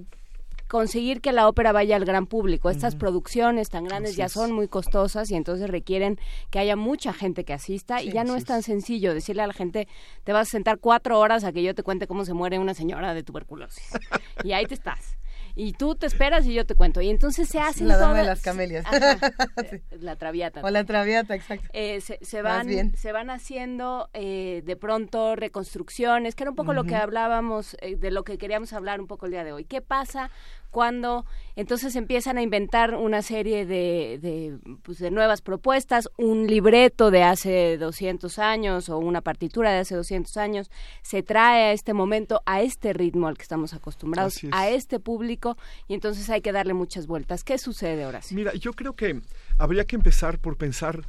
conseguir 0.67 1.19
que 1.19 1.31
la 1.31 1.47
ópera 1.47 1.71
vaya 1.71 1.95
al 1.95 2.05
gran 2.05 2.27
público. 2.27 2.69
Estas 2.69 2.95
producciones 2.95 3.69
tan 3.69 3.85
grandes 3.85 4.11
Así 4.11 4.19
ya 4.19 4.29
son 4.29 4.51
muy 4.51 4.67
costosas 4.67 5.31
y 5.31 5.35
entonces 5.35 5.67
requieren 5.67 6.19
que 6.51 6.59
haya 6.59 6.75
mucha 6.75 7.11
gente 7.11 7.43
que 7.43 7.53
asista 7.53 8.03
y 8.03 8.11
ya 8.11 8.23
no 8.23 8.35
es 8.35 8.45
tan 8.45 8.61
sencillo 8.61 9.15
decirle 9.15 9.41
a 9.41 9.47
la 9.47 9.53
gente 9.53 9.87
te 10.23 10.31
vas 10.31 10.47
a 10.47 10.51
sentar 10.51 10.77
cuatro 10.77 11.17
horas 11.19 11.43
a 11.43 11.51
que 11.53 11.63
yo 11.63 11.73
te 11.73 11.81
cuente 11.81 12.05
cómo 12.05 12.23
se 12.23 12.35
muere 12.35 12.59
una 12.59 12.75
señora 12.75 13.15
de 13.15 13.23
tuberculosis 13.23 13.89
y 14.43 14.51
ahí 14.51 14.67
te 14.67 14.75
estás. 14.75 15.17
Y 15.59 15.73
tú 15.73 15.95
te 15.95 16.05
esperas 16.05 16.45
y 16.45 16.53
yo 16.53 16.65
te 16.65 16.73
cuento. 16.75 17.01
Y 17.01 17.09
entonces 17.09 17.49
se 17.49 17.59
hacen 17.59 17.87
La 17.87 17.97
dama 17.97 18.13
de 18.13 18.21
todas- 18.21 18.37
las 18.37 18.41
camelias. 18.41 18.85
Ajá, 18.85 19.17
eh, 19.63 19.81
la 19.99 20.15
traviata. 20.15 20.61
O 20.63 20.69
la 20.69 20.83
traviata, 20.85 21.35
exacto. 21.35 21.67
Eh, 21.73 21.99
se, 22.01 22.17
se 22.21 22.41
van 22.41 22.65
bien. 22.67 22.95
se 22.95 23.11
van 23.11 23.29
haciendo 23.29 24.09
eh, 24.13 24.61
de 24.65 24.75
pronto 24.77 25.35
reconstrucciones 25.35 26.35
que 26.35 26.43
era 26.43 26.51
un 26.51 26.55
poco 26.55 26.73
lo 26.73 26.83
que 26.85 26.95
hablábamos 26.95 27.75
eh, 27.81 27.95
de 27.95 28.11
lo 28.11 28.23
que 28.23 28.37
queríamos 28.37 28.71
hablar 28.73 29.01
un 29.01 29.07
poco 29.07 29.25
el 29.25 29.33
día 29.33 29.43
de 29.43 29.51
hoy 29.51 29.65
qué 29.65 29.81
pasa 29.81 30.29
cuando 30.71 31.25
entonces 31.55 31.95
empiezan 31.95 32.37
a 32.37 32.41
inventar 32.41 32.95
una 32.95 33.21
serie 33.21 33.65
de, 33.65 34.19
de, 34.21 34.57
pues, 34.83 34.99
de 34.99 35.11
nuevas 35.11 35.41
propuestas 35.41 36.09
un 36.17 36.47
libreto 36.47 37.11
de 37.11 37.23
hace 37.23 37.77
200 37.77 38.39
años 38.39 38.89
o 38.89 38.97
una 38.97 39.21
partitura 39.21 39.71
de 39.71 39.79
hace 39.79 39.95
200 39.95 40.37
años 40.37 40.71
se 41.01 41.23
trae 41.23 41.65
a 41.65 41.71
este 41.73 41.93
momento 41.93 42.41
a 42.45 42.61
este 42.61 42.93
ritmo 42.93 43.27
al 43.27 43.37
que 43.37 43.43
estamos 43.43 43.73
acostumbrados 43.73 44.43
es. 44.43 44.49
a 44.53 44.69
este 44.69 44.99
público 44.99 45.57
y 45.87 45.93
entonces 45.93 46.29
hay 46.29 46.41
que 46.41 46.51
darle 46.51 46.73
muchas 46.73 47.07
vueltas 47.07 47.43
qué 47.43 47.57
sucede 47.57 48.03
ahora 48.03 48.21
Mira, 48.31 48.53
yo 48.53 48.73
creo 48.73 48.95
que 48.95 49.21
habría 49.57 49.85
que 49.85 49.95
empezar 49.95 50.39
por 50.39 50.57
pensar 50.57 51.01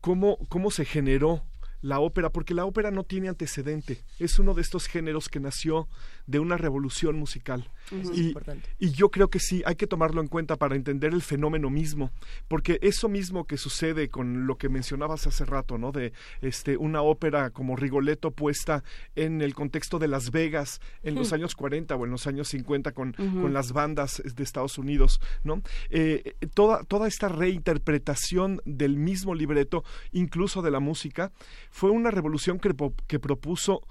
cómo, 0.00 0.38
cómo 0.48 0.70
se 0.70 0.84
generó 0.84 1.42
la 1.84 2.00
ópera, 2.00 2.30
porque 2.30 2.54
la 2.54 2.64
ópera 2.64 2.90
no 2.90 3.04
tiene 3.04 3.28
antecedente. 3.28 4.02
Es 4.18 4.38
uno 4.38 4.54
de 4.54 4.62
estos 4.62 4.86
géneros 4.86 5.28
que 5.28 5.38
nació 5.38 5.86
de 6.26 6.38
una 6.38 6.56
revolución 6.56 7.18
musical. 7.18 7.70
Y, 7.90 8.28
importante. 8.28 8.68
y 8.78 8.90
yo 8.90 9.10
creo 9.10 9.28
que 9.28 9.38
sí, 9.38 9.62
hay 9.66 9.76
que 9.76 9.86
tomarlo 9.86 10.20
en 10.20 10.28
cuenta 10.28 10.56
para 10.56 10.76
entender 10.76 11.12
el 11.12 11.22
fenómeno 11.22 11.70
mismo, 11.70 12.10
porque 12.48 12.78
eso 12.82 13.08
mismo 13.08 13.46
que 13.46 13.56
sucede 13.56 14.08
con 14.08 14.46
lo 14.46 14.56
que 14.56 14.68
mencionabas 14.68 15.26
hace 15.26 15.44
rato, 15.44 15.78
¿no? 15.78 15.92
De 15.92 16.12
este 16.40 16.76
una 16.76 17.02
ópera 17.02 17.50
como 17.50 17.76
Rigoletto 17.76 18.30
puesta 18.30 18.82
en 19.14 19.42
el 19.42 19.54
contexto 19.54 19.98
de 19.98 20.08
Las 20.08 20.30
Vegas 20.30 20.80
en 21.02 21.14
los 21.14 21.30
Hmm. 21.30 21.34
años 21.34 21.54
40 21.54 21.96
o 21.96 22.04
en 22.04 22.10
los 22.10 22.26
años 22.26 22.48
50 22.48 22.92
con, 22.92 23.12
con 23.12 23.52
las 23.52 23.72
bandas 23.72 24.22
de 24.24 24.42
Estados 24.42 24.78
Unidos, 24.78 25.20
¿no? 25.42 25.62
Eh, 25.90 26.34
eh, 26.40 26.46
toda, 26.52 26.84
toda 26.84 27.08
esta 27.08 27.28
reinterpretación 27.28 28.60
del 28.64 28.96
mismo 28.96 29.34
libreto, 29.34 29.84
incluso 30.12 30.62
de 30.62 30.70
la 30.70 30.80
música, 30.80 31.32
fue 31.70 31.90
una 31.90 32.10
revolución 32.10 32.58
que 32.58 33.18
propuso 33.18 33.82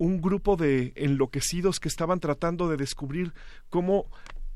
un 0.00 0.22
grupo 0.22 0.56
de 0.56 0.94
enloquecidos 0.96 1.78
que 1.78 1.88
estaban 1.88 2.20
tratando 2.20 2.68
de 2.70 2.78
descubrir 2.78 3.34
cómo 3.68 4.06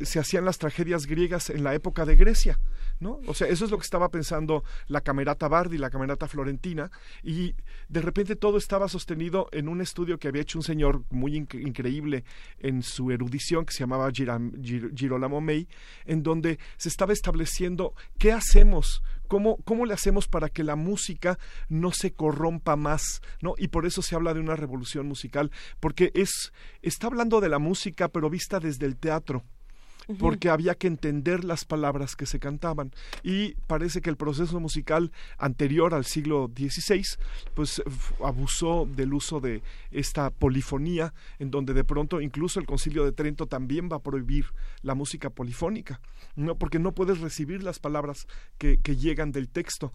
se 0.01 0.19
hacían 0.19 0.45
las 0.45 0.59
tragedias 0.59 1.07
griegas 1.07 1.51
en 1.51 1.63
la 1.63 1.75
época 1.75 2.05
de 2.05 2.17
Grecia, 2.17 2.59
¿no? 2.99 3.21
O 3.29 3.35
sea, 3.35 3.47
eso 3.47 3.65
es 3.65 3.71
lo 3.71 3.77
que 3.79 3.85
estaba 3.85 4.09
pensando 4.09 4.65
la 4.89 5.03
camerata 5.03 5.47
Bardi, 5.47 5.79
la 5.79 5.91
camerata 5.91 6.27
florentina, 6.27 6.91
y 7.23 7.55
de 7.89 8.01
repente 8.01 8.35
todo 8.37 8.57
estaba 8.57 8.89
sostenido 8.89 9.49
en 9.53 9.69
un 9.69 9.81
estudio 9.81 10.19
que 10.19 10.29
había 10.29 10.43
hecho 10.43 10.59
un 10.59 10.65
señor 10.65 11.05
muy 11.11 11.33
inc- 11.35 11.61
increíble 11.61 12.25
en 12.59 12.83
su 12.83 13.11
erudición, 13.13 13.67
que 13.67 13.75
se 13.75 13.81
llamaba 13.81 14.11
Girolamo 14.11 15.41
May, 15.41 15.69
en 16.07 16.23
donde 16.23 16.59
se 16.77 16.89
estaba 16.89 17.13
estableciendo 17.13 17.95
qué 18.19 18.33
hacemos, 18.33 19.03
cómo, 19.29 19.57
cómo 19.65 19.87
le 19.87 19.95
hacemos 19.95 20.29
para 20.29 20.49
que 20.49 20.65
la 20.65 20.77
música 20.77 21.39
no 21.69 21.93
se 21.93 22.13
corrompa 22.13 22.77
más, 22.77 23.23
¿no? 23.41 23.55
Y 23.59 23.69
por 23.69 23.87
eso 23.87 24.03
se 24.03 24.15
habla 24.15 24.35
de 24.35 24.41
una 24.41 24.57
revolución 24.57 25.07
musical, 25.07 25.51
porque 25.81 26.11
es, 26.15 26.53
está 26.83 27.07
hablando 27.07 27.41
de 27.41 27.49
la 27.49 27.59
música, 27.59 28.09
pero 28.09 28.31
vista 28.31 28.61
desde 28.61 28.87
el 28.87 28.97
teatro 28.97 29.45
Porque 30.19 30.51
había 30.51 30.75
que 30.75 30.87
entender 30.87 31.45
las 31.45 31.65
palabras 31.65 32.17
que 32.17 32.27
se 32.27 32.39
cantaban. 32.39 32.93
Y 33.23 33.55
parece 33.67 34.01
que 34.01 34.11
el 34.11 34.17
proceso 34.17 34.61
musical 34.61 35.13
anterior 35.39 35.95
al 35.95 36.05
siglo 36.05 36.51
XVI, 36.55 37.05
pues 37.55 37.83
abusó 38.23 38.87
del 38.87 39.15
uso 39.15 39.41
de 39.41 39.63
esta 39.91 40.31
polifonía, 40.31 41.15
en 41.39 41.51
donde 41.51 41.75
de 41.75 41.85
pronto 41.85 42.21
incluso 42.21 42.61
el 42.61 42.67
Concilio 42.67 43.05
de 43.05 43.13
Trento 43.13 43.47
también 43.47 43.89
va 43.91 43.97
a 43.97 44.03
prohibir 44.03 44.47
la 44.83 44.95
música 44.95 45.31
polifónica, 45.31 46.01
¿no? 46.37 46.57
porque 46.57 46.79
no 46.79 46.93
puedes 46.93 47.21
recibir 47.21 47.63
las 47.63 47.79
palabras 47.79 48.27
que 48.59 48.79
llegan 48.97 49.33
del 49.33 49.49
texto 49.49 49.93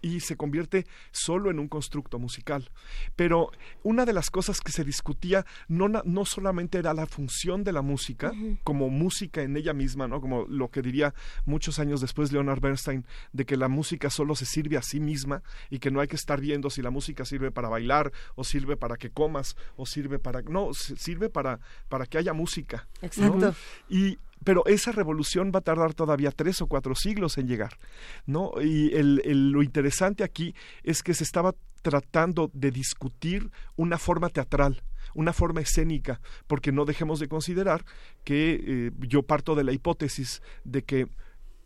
y 0.00 0.20
se 0.20 0.36
convierte 0.36 0.86
solo 1.10 1.50
en 1.50 1.58
un 1.58 1.68
constructo 1.68 2.18
musical. 2.18 2.70
Pero 3.16 3.50
una 3.82 4.04
de 4.04 4.12
las 4.12 4.30
cosas 4.30 4.60
que 4.60 4.72
se 4.72 4.84
discutía 4.84 5.44
no, 5.68 5.88
no 5.88 6.24
solamente 6.24 6.78
era 6.78 6.94
la 6.94 7.06
función 7.06 7.64
de 7.64 7.72
la 7.72 7.82
música, 7.82 8.32
como 8.64 8.90
música 8.90 9.42
en 9.42 9.56
ella 9.56 9.72
misma, 9.72 10.08
¿no? 10.08 10.20
como 10.20 10.46
lo 10.46 10.70
que 10.70 10.82
diría 10.82 11.14
muchos 11.44 11.78
años 11.78 12.00
después 12.00 12.32
Leonard 12.32 12.60
Bernstein, 12.60 13.04
de 13.32 13.46
que 13.46 13.56
la 13.56 13.68
música 13.68 14.10
solo 14.10 14.34
se 14.34 14.46
sirve 14.46 14.76
a 14.76 14.82
sí 14.82 15.00
misma 15.00 15.42
y 15.70 15.78
que 15.78 15.90
no 15.90 16.00
hay 16.00 16.08
que 16.08 16.16
estar 16.16 16.40
viendo 16.40 16.70
si 16.70 16.82
la 16.82 16.90
música 16.90 17.24
sirve 17.24 17.50
para 17.50 17.68
bailar 17.68 18.12
o 18.34 18.44
sirve 18.44 18.76
para 18.76 18.96
que 18.96 19.10
comas 19.10 19.56
o 19.76 19.86
sirve 19.86 20.18
para... 20.18 20.42
No, 20.42 20.72
sirve 20.74 21.28
para, 21.28 21.60
para 21.88 22.06
que 22.06 22.18
haya 22.18 22.32
música. 22.32 22.88
¿no? 23.02 23.06
Exacto. 23.06 23.54
Y 23.88 24.18
pero 24.48 24.64
esa 24.64 24.92
revolución 24.92 25.52
va 25.54 25.58
a 25.58 25.62
tardar 25.62 25.92
todavía 25.92 26.30
tres 26.30 26.62
o 26.62 26.68
cuatro 26.68 26.94
siglos 26.94 27.36
en 27.36 27.48
llegar, 27.48 27.76
¿no? 28.24 28.52
Y 28.62 28.94
el, 28.94 29.50
lo 29.50 29.62
interesante 29.62 30.24
aquí 30.24 30.54
es 30.82 31.02
que 31.02 31.12
se 31.12 31.22
estaba 31.22 31.54
tratando 31.82 32.50
de 32.54 32.70
discutir 32.70 33.50
una 33.76 33.98
forma 33.98 34.30
teatral, 34.30 34.82
una 35.14 35.34
forma 35.34 35.60
escénica, 35.60 36.22
porque 36.46 36.72
no 36.72 36.86
dejemos 36.86 37.20
de 37.20 37.28
considerar 37.28 37.84
que 38.24 38.58
eh, 38.66 38.90
yo 39.00 39.22
parto 39.22 39.54
de 39.54 39.64
la 39.64 39.72
hipótesis 39.72 40.40
de 40.64 40.82
que 40.82 41.08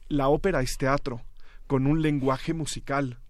la 0.08 0.26
ópera 0.26 0.60
es 0.60 0.76
teatro, 0.76 1.22
con 1.68 1.86
un 1.86 2.02
lenguaje 2.02 2.52
musical, 2.52 3.20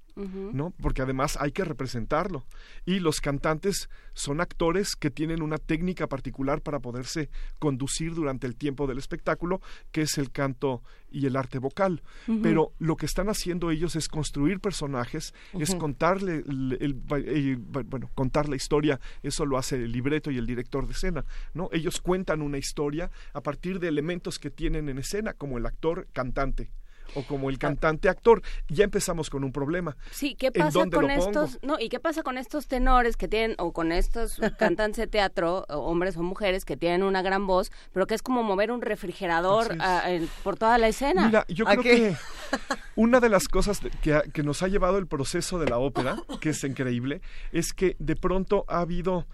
¿no? 0.52 0.72
Porque 0.82 1.02
además 1.02 1.36
hay 1.40 1.52
que 1.52 1.64
representarlo. 1.64 2.44
Y 2.84 3.00
los 3.00 3.20
cantantes 3.20 3.88
son 4.14 4.40
actores 4.40 4.94
que 4.96 5.10
tienen 5.10 5.42
una 5.42 5.58
técnica 5.58 6.06
particular 6.06 6.60
para 6.60 6.80
poderse 6.80 7.30
conducir 7.58 8.14
durante 8.14 8.46
el 8.46 8.56
tiempo 8.56 8.86
del 8.86 8.98
espectáculo, 8.98 9.60
que 9.90 10.02
es 10.02 10.18
el 10.18 10.30
canto 10.30 10.82
y 11.10 11.26
el 11.26 11.36
arte 11.36 11.58
vocal. 11.58 12.02
Pero 12.42 12.72
lo 12.78 12.96
que 12.96 13.06
están 13.06 13.28
haciendo 13.28 13.70
ellos 13.70 13.96
es 13.96 14.08
construir 14.08 14.60
personajes, 14.60 15.34
es 15.54 15.74
contarle 15.78 16.44
el, 16.46 16.78
el- 16.80 17.26
el- 17.28 17.56
bueno, 17.56 18.10
contar 18.14 18.48
la 18.48 18.56
historia, 18.56 19.00
eso 19.22 19.46
lo 19.46 19.56
hace 19.58 19.76
el 19.76 19.92
libreto 19.92 20.30
y 20.30 20.38
el 20.38 20.46
director 20.46 20.86
de 20.86 20.92
escena, 20.92 21.24
¿no? 21.54 21.68
Ellos 21.72 22.00
cuentan 22.00 22.42
una 22.42 22.58
historia 22.58 23.10
a 23.32 23.40
partir 23.42 23.78
de 23.80 23.88
elementos 23.88 24.38
que 24.38 24.50
tienen 24.50 24.88
en 24.88 24.98
escena, 24.98 25.32
como 25.34 25.58
el 25.58 25.66
actor 25.66 26.06
cantante 26.12 26.70
o 27.14 27.22
como 27.22 27.50
el 27.50 27.58
cantante 27.58 28.08
actor. 28.08 28.42
Ya 28.68 28.84
empezamos 28.84 29.30
con 29.30 29.44
un 29.44 29.52
problema. 29.52 29.96
Sí, 30.10 30.34
¿qué 30.34 30.46
¿En 30.46 30.52
pasa 30.52 30.80
con 30.80 30.90
pongo? 30.90 31.08
estos, 31.08 31.58
no, 31.62 31.78
y 31.78 31.88
qué 31.88 32.00
pasa 32.00 32.22
con 32.22 32.38
estos 32.38 32.66
tenores 32.66 33.16
que 33.16 33.28
tienen 33.28 33.56
o 33.58 33.72
con 33.72 33.92
estos 33.92 34.38
cantantes 34.58 34.96
de 34.98 35.06
teatro, 35.06 35.64
hombres 35.68 36.16
o 36.16 36.22
mujeres 36.22 36.64
que 36.64 36.76
tienen 36.76 37.02
una 37.02 37.22
gran 37.22 37.46
voz, 37.46 37.70
pero 37.92 38.06
que 38.06 38.14
es 38.14 38.22
como 38.22 38.42
mover 38.42 38.70
un 38.70 38.82
refrigerador 38.82 39.76
ah, 39.80 40.04
por 40.42 40.56
toda 40.56 40.78
la 40.78 40.88
escena? 40.88 41.26
Mira, 41.26 41.44
yo 41.48 41.64
creo 41.64 41.82
que 41.82 42.16
una 42.96 43.20
de 43.20 43.28
las 43.28 43.48
cosas 43.48 43.80
que, 44.02 44.22
que 44.32 44.42
nos 44.42 44.62
ha 44.62 44.68
llevado 44.68 44.98
el 44.98 45.06
proceso 45.06 45.58
de 45.58 45.68
la 45.68 45.78
ópera, 45.78 46.16
que 46.40 46.50
es 46.50 46.64
increíble, 46.64 47.20
es 47.52 47.72
que 47.72 47.96
de 47.98 48.16
pronto 48.16 48.64
ha 48.68 48.80
habido 48.80 49.26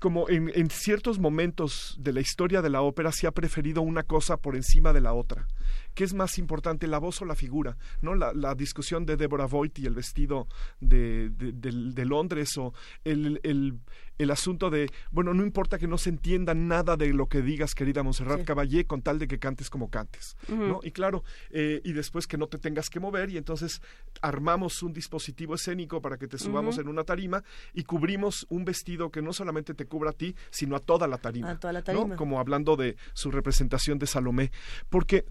como 0.00 0.28
en, 0.28 0.50
en 0.54 0.70
ciertos 0.70 1.18
momentos 1.18 1.96
de 1.98 2.12
la 2.12 2.20
historia 2.20 2.62
de 2.62 2.70
la 2.70 2.82
ópera 2.82 3.12
se 3.12 3.26
ha 3.26 3.32
preferido 3.32 3.82
una 3.82 4.02
cosa 4.02 4.36
por 4.36 4.56
encima 4.56 4.92
de 4.92 5.00
la 5.00 5.12
otra, 5.12 5.46
¿qué 5.94 6.04
es 6.04 6.14
más 6.14 6.38
importante, 6.38 6.86
la 6.86 6.98
voz 6.98 7.20
o 7.22 7.24
la 7.24 7.34
figura? 7.34 7.76
¿No? 8.02 8.14
La, 8.14 8.32
la 8.34 8.54
discusión 8.54 9.06
de 9.06 9.16
Deborah 9.16 9.46
Voigt 9.46 9.78
y 9.78 9.86
el 9.86 9.94
vestido 9.94 10.46
de, 10.80 11.30
de, 11.30 11.52
de- 11.52 11.92
de 11.92 12.04
Londres 12.04 12.56
o 12.58 12.72
el, 13.04 13.40
el, 13.42 13.78
el 14.18 14.30
asunto 14.30 14.70
de, 14.70 14.90
bueno, 15.10 15.34
no 15.34 15.42
importa 15.44 15.78
que 15.78 15.86
no 15.88 15.98
se 15.98 16.10
entienda 16.10 16.54
nada 16.54 16.96
de 16.96 17.12
lo 17.12 17.26
que 17.28 17.42
digas, 17.42 17.74
querida 17.74 18.02
Montserrat 18.02 18.40
Sí. 18.40 18.44
Caballé, 18.44 18.86
con 18.86 19.02
tal 19.02 19.18
de 19.18 19.26
que 19.28 19.38
cantes 19.38 19.70
como 19.70 19.88
cantes. 19.90 20.36
¿no? 20.48 20.80
Y 20.82 20.90
claro, 20.90 21.24
eh, 21.50 21.80
y 21.84 21.92
después 21.92 22.26
que 22.26 22.36
no 22.38 22.46
te 22.46 22.58
tengas 22.58 22.90
que 22.90 23.00
mover 23.00 23.30
y 23.30 23.36
entonces 23.36 23.80
armamos 24.22 24.82
un 24.82 24.92
dispositivo 24.92 25.54
escénico 25.54 26.00
para 26.00 26.16
que 26.18 26.26
te 26.28 26.38
subamos 26.38 26.78
en 26.78 26.88
una 26.88 27.04
tarima 27.04 27.42
y 27.72 27.84
cubrimos 27.84 28.46
un 28.48 28.64
vestido 28.64 29.10
que 29.10 29.22
no 29.22 29.32
solamente 29.32 29.74
te 29.74 29.86
cubra 29.86 30.10
a 30.10 30.12
ti, 30.12 30.34
sino 30.50 30.76
a 30.76 30.80
toda 30.80 31.06
la 31.06 31.18
tarima. 31.18 31.50
A 31.50 31.58
toda 31.58 31.72
la 31.72 31.80
¿no? 31.80 31.84
tarima. 31.84 32.16
Como 32.16 32.40
hablando 32.40 32.76
de 32.76 32.96
su 33.12 33.30
representación 33.30 33.98
de 33.98 34.06
Salomé. 34.06 34.50
Porque 34.88 35.24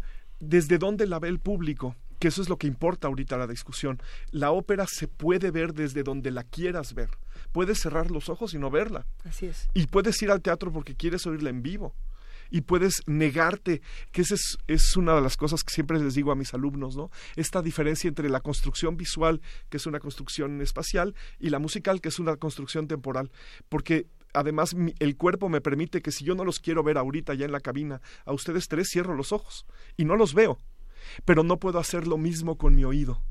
desde 0.44 0.78
dónde 0.78 1.08
la 1.08 1.20
ve 1.20 1.30
el 1.30 1.40
público, 1.40 1.96
que 2.20 2.30
eso 2.30 2.42
es 2.42 2.50
lo 2.50 2.58
que 2.58 2.68
importa 2.68 3.08
ahorita 3.08 3.38
la 3.38 3.48
discusión. 3.48 4.02
La 4.32 4.52
ópera 4.52 4.86
se 4.88 5.08
puede 5.08 5.52
ver 5.52 5.74
desde 5.74 6.04
donde 6.04 6.32
la 6.32 6.44
quieras 6.44 6.94
ver. 6.94 7.10
Puedes 7.52 7.80
cerrar 7.82 8.12
los 8.12 8.30
ojos 8.30 8.54
y 8.54 8.60
no 8.60 8.72
verla. 8.72 9.06
Así 9.26 9.48
es. 9.48 9.70
Y 9.74 9.88
puedes 9.88 10.22
ir 10.22 10.32
al 10.32 10.42
teatro 10.42 10.72
porque 10.72 10.96
quieres 10.96 11.26
oírla 11.28 11.50
en 11.50 11.62
vivo. 11.62 11.96
Y 12.50 12.62
puedes 12.62 13.02
negarte, 13.08 13.82
que 14.12 14.22
esa 14.22 14.36
es, 14.36 14.58
es 14.68 14.96
una 14.96 15.16
de 15.16 15.22
las 15.22 15.38
cosas 15.38 15.64
que 15.64 15.74
siempre 15.74 16.00
les 16.00 16.14
digo 16.14 16.32
a 16.32 16.36
mis 16.36 16.54
alumnos, 16.54 16.96
¿no? 16.96 17.10
Esta 17.36 17.62
diferencia 17.62 18.08
entre 18.08 18.30
la 18.30 18.42
construcción 18.42 18.96
visual, 18.96 19.42
que 19.70 19.78
es 19.78 19.86
una 19.88 20.00
construcción 20.00 20.62
espacial, 20.62 21.16
y 21.40 21.50
la 21.50 21.58
musical, 21.58 22.00
que 22.00 22.10
es 22.10 22.20
una 22.20 22.36
construcción 22.36 22.88
temporal. 22.88 23.32
Porque 23.70 24.08
además 24.34 24.76
mi- 24.76 24.94
el 25.00 25.16
cuerpo 25.18 25.50
me 25.50 25.62
permite 25.62 26.02
que 26.02 26.12
si 26.12 26.24
yo 26.26 26.36
no 26.36 26.46
los 26.46 26.60
quiero 26.60 26.84
ver 26.84 26.98
ahorita 26.98 27.34
ya 27.34 27.46
en 27.46 27.52
la 27.52 27.60
cabina, 27.60 28.02
a 28.26 28.34
ustedes 28.34 28.68
tres 28.68 28.90
cierro 28.92 29.16
los 29.16 29.32
ojos 29.32 29.66
y 29.98 30.06
no 30.06 30.16
los 30.16 30.34
veo. 30.34 30.58
Pero 31.26 31.44
no 31.44 31.60
puedo 31.60 31.80
hacer 31.80 32.08
lo 32.08 32.18
mismo 32.18 32.58
con 32.58 32.76
mi 32.76 32.84
oído 32.84 33.24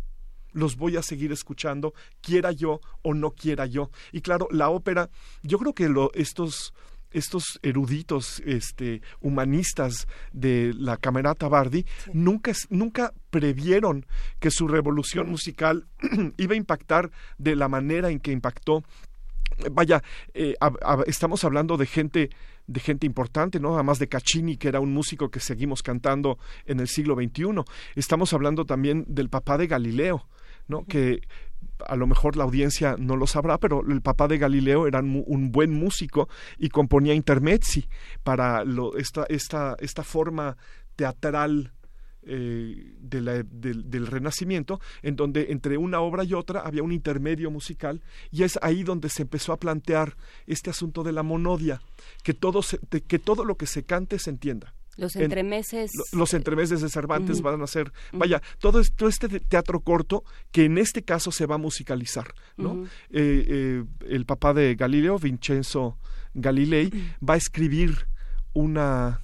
los 0.55 0.77
voy 0.77 0.99
a 0.99 1.03
seguir 1.03 1.33
escuchando, 1.33 1.95
quiera 2.21 2.53
yo 2.53 2.81
o 3.01 3.15
no 3.15 3.31
quiera 3.31 3.65
yo. 3.65 3.91
Y 4.13 4.21
claro, 4.21 4.49
la 4.51 4.69
ópera, 4.69 5.09
yo 5.43 5.59
creo 5.59 5.73
que 5.73 5.89
lo, 5.89 6.13
estos 6.13 6.75
estos 7.11 7.59
eruditos 7.63 8.41
este 8.47 9.03
humanistas 9.21 10.07
de 10.33 10.73
la 10.77 10.97
camerata 10.97 11.49
Bardi 11.49 11.85
nunca 12.13 12.53
nunca 12.71 13.13
previeron 13.31 14.07
que 14.41 14.51
su 14.51 14.67
revolución 14.69 15.31
musical 15.31 15.87
iba 16.39 16.55
a 16.55 16.57
impactar 16.57 17.11
de 17.39 17.57
la 17.57 17.69
manera 17.69 18.11
en 18.11 18.19
que 18.21 18.33
impactó 18.33 18.83
vaya, 19.73 20.03
eh, 20.35 20.55
estamos 21.07 21.45
hablando 21.45 21.77
de 21.77 21.87
gente 21.87 22.31
de 22.67 22.79
gente 22.81 23.07
importante, 23.07 23.59
¿no? 23.59 23.75
Además 23.75 23.99
de 23.99 24.09
Caccini, 24.09 24.57
que 24.57 24.69
era 24.69 24.79
un 24.79 24.95
músico 24.95 25.31
que 25.31 25.41
seguimos 25.41 25.83
cantando 25.83 26.39
en 26.65 26.79
el 26.79 26.87
siglo 26.87 27.17
XXI. 27.17 27.65
Estamos 27.97 28.33
hablando 28.33 28.65
también 28.65 29.05
del 29.09 29.29
papá 29.29 29.59
de 29.59 29.67
Galileo, 29.67 30.29
¿no? 30.69 30.85
Que 30.85 31.23
a 31.87 31.97
lo 31.97 32.07
mejor 32.07 32.37
la 32.37 32.45
audiencia 32.45 32.95
no 32.99 33.17
lo 33.17 33.27
sabrá, 33.27 33.59
pero 33.59 33.83
el 33.89 34.01
papá 34.01 34.29
de 34.29 34.39
Galileo 34.39 34.87
era 34.87 35.01
un 35.01 35.51
buen 35.51 35.73
músico 35.73 36.29
y 36.57 36.69
componía 36.69 37.15
intermezzi 37.15 37.89
para 38.23 38.65
lo- 38.65 38.97
esta, 38.97 39.25
esta, 39.29 39.75
esta 39.81 40.05
forma 40.05 40.57
teatral 40.95 41.73
eh, 42.25 42.95
de 43.01 43.21
la- 43.21 43.43
del, 43.43 43.91
del 43.91 44.07
Renacimiento, 44.07 44.81
en 45.03 45.17
donde 45.17 45.51
entre 45.51 45.77
una 45.77 46.01
obra 46.01 46.25
y 46.25 46.35
otra 46.35 46.61
había 46.61 46.83
un 46.83 46.93
intermedio 46.93 47.51
musical, 47.51 48.01
y 48.31 48.43
es 48.45 48.59
ahí 48.63 48.83
donde 48.85 49.09
se 49.09 49.23
empezó 49.23 49.53
a 49.53 49.57
plantear 49.59 50.17
este 50.47 50.71
asunto 50.71 51.03
de 51.03 51.13
la 51.13 51.23
monodia, 51.23 51.81
que 52.23 52.35
todo, 52.35 52.63
se- 52.63 52.79
de- 52.91 53.01
que 53.03 53.19
todo 53.19 53.45
lo 53.45 53.57
que 53.57 53.67
se 53.67 53.85
cante 53.85 54.19
se 54.19 54.31
entienda. 54.31 54.75
Los 54.99 55.17
En- 55.17 55.23
entremeses. 55.23 55.91
lo- 55.95 56.19
los 56.19 56.35
entremeses 56.35 56.83
de 56.83 56.91
Cervantes 56.91 57.41
van 57.41 57.63
a 57.63 57.67
ser, 57.67 57.91
vaya, 58.13 58.43
todo, 58.59 58.83
todo 58.95 59.09
este 59.09 59.27
te- 59.27 59.41
teatro 59.41 59.81
corto 59.81 60.23
que 60.51 60.67
en 60.67 60.77
este 60.77 61.03
caso 61.03 61.33
se 61.33 61.47
va 61.47 61.55
a 61.55 61.59
musicalizar, 61.59 62.35
¿no? 62.59 62.85
Eh, 63.09 63.45
eh, 63.49 63.85
el 64.07 64.27
papá 64.27 64.53
de 64.53 64.75
Galileo, 64.75 65.19
Vincenzo 65.19 65.99
Galilei, 66.35 66.91
va 67.27 67.35
a 67.35 67.37
escribir 67.39 68.07
una 68.53 69.23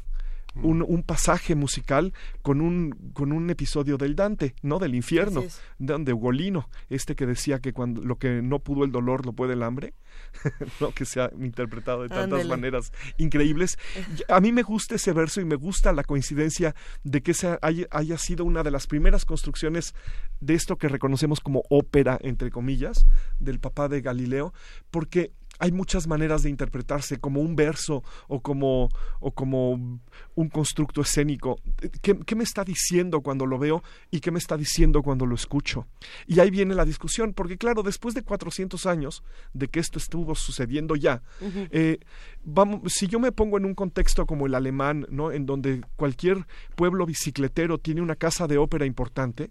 un, 0.63 0.83
un 0.87 1.03
pasaje 1.03 1.55
musical 1.55 2.13
con 2.43 2.61
un 2.61 2.91
con 3.13 3.33
un 3.33 3.51
episodio 3.51 3.97
del 3.99 4.15
Dante, 4.17 4.55
¿no? 4.63 4.79
Del 4.79 4.95
infierno, 4.95 5.41
Así 5.41 5.49
es. 5.49 5.61
de, 5.79 5.99
de 5.99 6.13
Ugolino, 6.13 6.69
este 6.89 7.15
que 7.15 7.27
decía 7.27 7.61
que 7.61 7.73
cuando 7.73 8.03
lo 8.03 8.17
que 8.19 8.43
no 8.43 8.59
pudo 8.61 8.85
el 8.85 8.93
dolor 8.93 9.25
lo 9.27 9.33
puede 9.33 9.55
el 9.55 9.63
hambre, 9.63 9.95
¿no? 10.81 10.93
Que 10.93 11.05
se 11.05 11.21
ha 11.21 11.31
interpretado 11.41 12.03
de 12.03 12.09
tantas 12.09 12.25
Ándale. 12.25 12.49
maneras 12.49 12.93
increíbles. 13.19 13.79
Y 14.17 14.33
A 14.33 14.41
mí 14.41 14.53
me 14.53 14.63
gusta 14.63 14.95
ese 14.97 15.13
verso 15.13 15.41
y 15.41 15.45
me 15.45 15.57
gusta 15.57 15.93
la 15.93 16.05
coincidencia 16.05 16.75
de 17.05 17.23
que 17.23 17.31
esa 17.33 17.59
haya, 17.63 17.87
haya 17.91 18.19
sido 18.19 18.45
una 18.45 18.63
de 18.63 18.71
las 18.71 18.87
primeras 18.87 19.25
construcciones 19.25 19.95
de 20.41 20.55
esto 20.55 20.77
que 20.77 20.89
reconocemos 20.89 21.41
como 21.41 21.63
ópera, 21.71 22.19
entre 22.23 22.51
comillas, 22.51 23.07
del 23.39 23.61
papá 23.61 23.89
de 23.89 24.01
Galileo, 24.01 24.53
porque 24.91 25.33
hay 25.59 25.73
muchas 25.73 26.07
maneras 26.07 26.43
de 26.43 26.51
interpretarse 26.51 27.19
como 27.19 27.41
un 27.41 27.57
verso 27.57 28.03
o 28.29 28.41
como, 28.41 28.89
o 29.21 29.33
como 29.33 30.01
un 30.35 30.49
constructo 30.49 31.01
escénico. 31.01 31.61
¿Qué, 32.03 32.19
qué 32.19 32.37
me 32.37 32.45
está 32.45 32.65
diciendo 32.65 33.21
cuando 33.21 33.47
lo 33.47 33.59
veo 33.59 33.83
y 34.11 34.21
qué 34.21 34.31
me 34.31 34.39
está 34.39 34.57
diciendo 34.57 35.03
cuando 35.03 35.27
lo 35.27 35.35
escucho? 35.35 35.87
Y 36.27 36.41
ahí 36.41 36.51
viene 36.51 36.75
la 36.75 36.85
discusión, 36.85 37.33
porque 37.35 37.59
claro, 37.59 37.83
después 37.83 38.15
de 38.15 38.23
400 38.23 38.87
años 38.87 39.23
de 39.53 39.69
que 39.69 39.81
esto 39.81 39.99
estuvo 39.99 40.35
sucediendo 40.35 40.97
ya, 40.97 41.23
eh, 41.71 41.99
vamos, 42.45 42.93
si 42.93 43.07
yo 43.07 43.19
me 43.19 43.33
pongo 43.33 43.59
en 43.59 43.65
un 43.65 43.75
contexto 43.75 44.27
como 44.27 44.47
el 44.47 44.55
alemán, 44.55 45.07
¿no? 45.11 45.33
en 45.33 45.47
donde 45.47 45.83
cualquier 45.97 46.47
pueblo 46.77 47.07
bicicletero 47.07 47.79
tiene 47.79 48.01
una 48.01 48.17
casa 48.17 48.47
de 48.47 48.59
ópera 48.59 48.87
importante, 48.87 49.51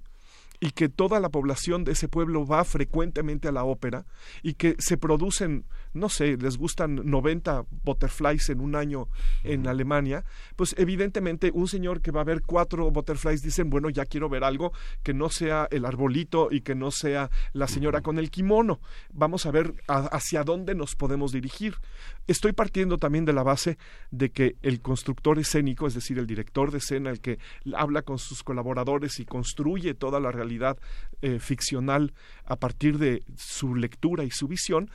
y 0.59 0.71
que 0.71 0.89
toda 0.89 1.19
la 1.19 1.29
población 1.29 1.83
de 1.83 1.91
ese 1.91 2.07
pueblo 2.07 2.45
va 2.45 2.63
frecuentemente 2.63 3.47
a 3.47 3.51
la 3.51 3.63
ópera 3.63 4.05
y 4.41 4.53
que 4.55 4.75
se 4.79 4.97
producen, 4.97 5.65
no 5.97 6.09
sé, 6.09 6.37
les 6.37 6.57
gustan 6.57 6.95
90 7.03 7.63
butterflies 7.83 8.49
en 8.49 8.61
un 8.61 8.75
año 8.75 9.07
en 9.43 9.67
Alemania, 9.67 10.23
pues 10.55 10.75
evidentemente 10.77 11.51
un 11.53 11.67
señor 11.67 12.01
que 12.01 12.11
va 12.11 12.21
a 12.21 12.25
ver 12.25 12.41
cuatro 12.45 12.89
butterflies 12.91 13.41
dicen, 13.41 13.69
bueno, 13.69 13.89
ya 13.89 14.05
quiero 14.05 14.29
ver 14.29 14.43
algo 14.43 14.71
que 15.03 15.13
no 15.13 15.29
sea 15.29 15.67
el 15.71 15.85
arbolito 15.85 16.49
y 16.51 16.61
que 16.61 16.75
no 16.75 16.91
sea 16.91 17.29
la 17.53 17.67
señora 17.67 18.01
con 18.01 18.19
el 18.19 18.29
kimono. 18.31 18.79
Vamos 19.13 19.45
a 19.45 19.51
ver 19.51 19.73
a- 19.87 20.05
hacia 20.07 20.43
dónde 20.43 20.75
nos 20.75 20.95
podemos 20.95 21.31
dirigir. 21.31 21.75
Estoy 22.27 22.51
partiendo 22.53 22.97
también 22.97 23.25
de 23.25 23.33
la 23.33 23.43
base 23.43 23.77
de 24.11 24.29
que 24.31 24.55
el 24.61 24.81
constructor 24.81 25.39
escénico, 25.39 25.87
es 25.87 25.93
decir, 25.93 26.17
el 26.19 26.27
director 26.27 26.71
de 26.71 26.79
escena, 26.79 27.09
el 27.09 27.21
que 27.21 27.39
habla 27.73 28.01
con 28.01 28.19
sus 28.19 28.43
colaboradores 28.43 29.19
y 29.19 29.25
construye 29.25 29.93
toda 29.93 30.19
la 30.19 30.31
realidad 30.31 30.77
eh, 31.21 31.39
ficcional 31.39 32.13
a 32.45 32.55
partir 32.57 32.97
de 32.97 33.23
su 33.37 33.75
lectura 33.75 34.23
y 34.23 34.31
su 34.31 34.47
visión, 34.47 34.89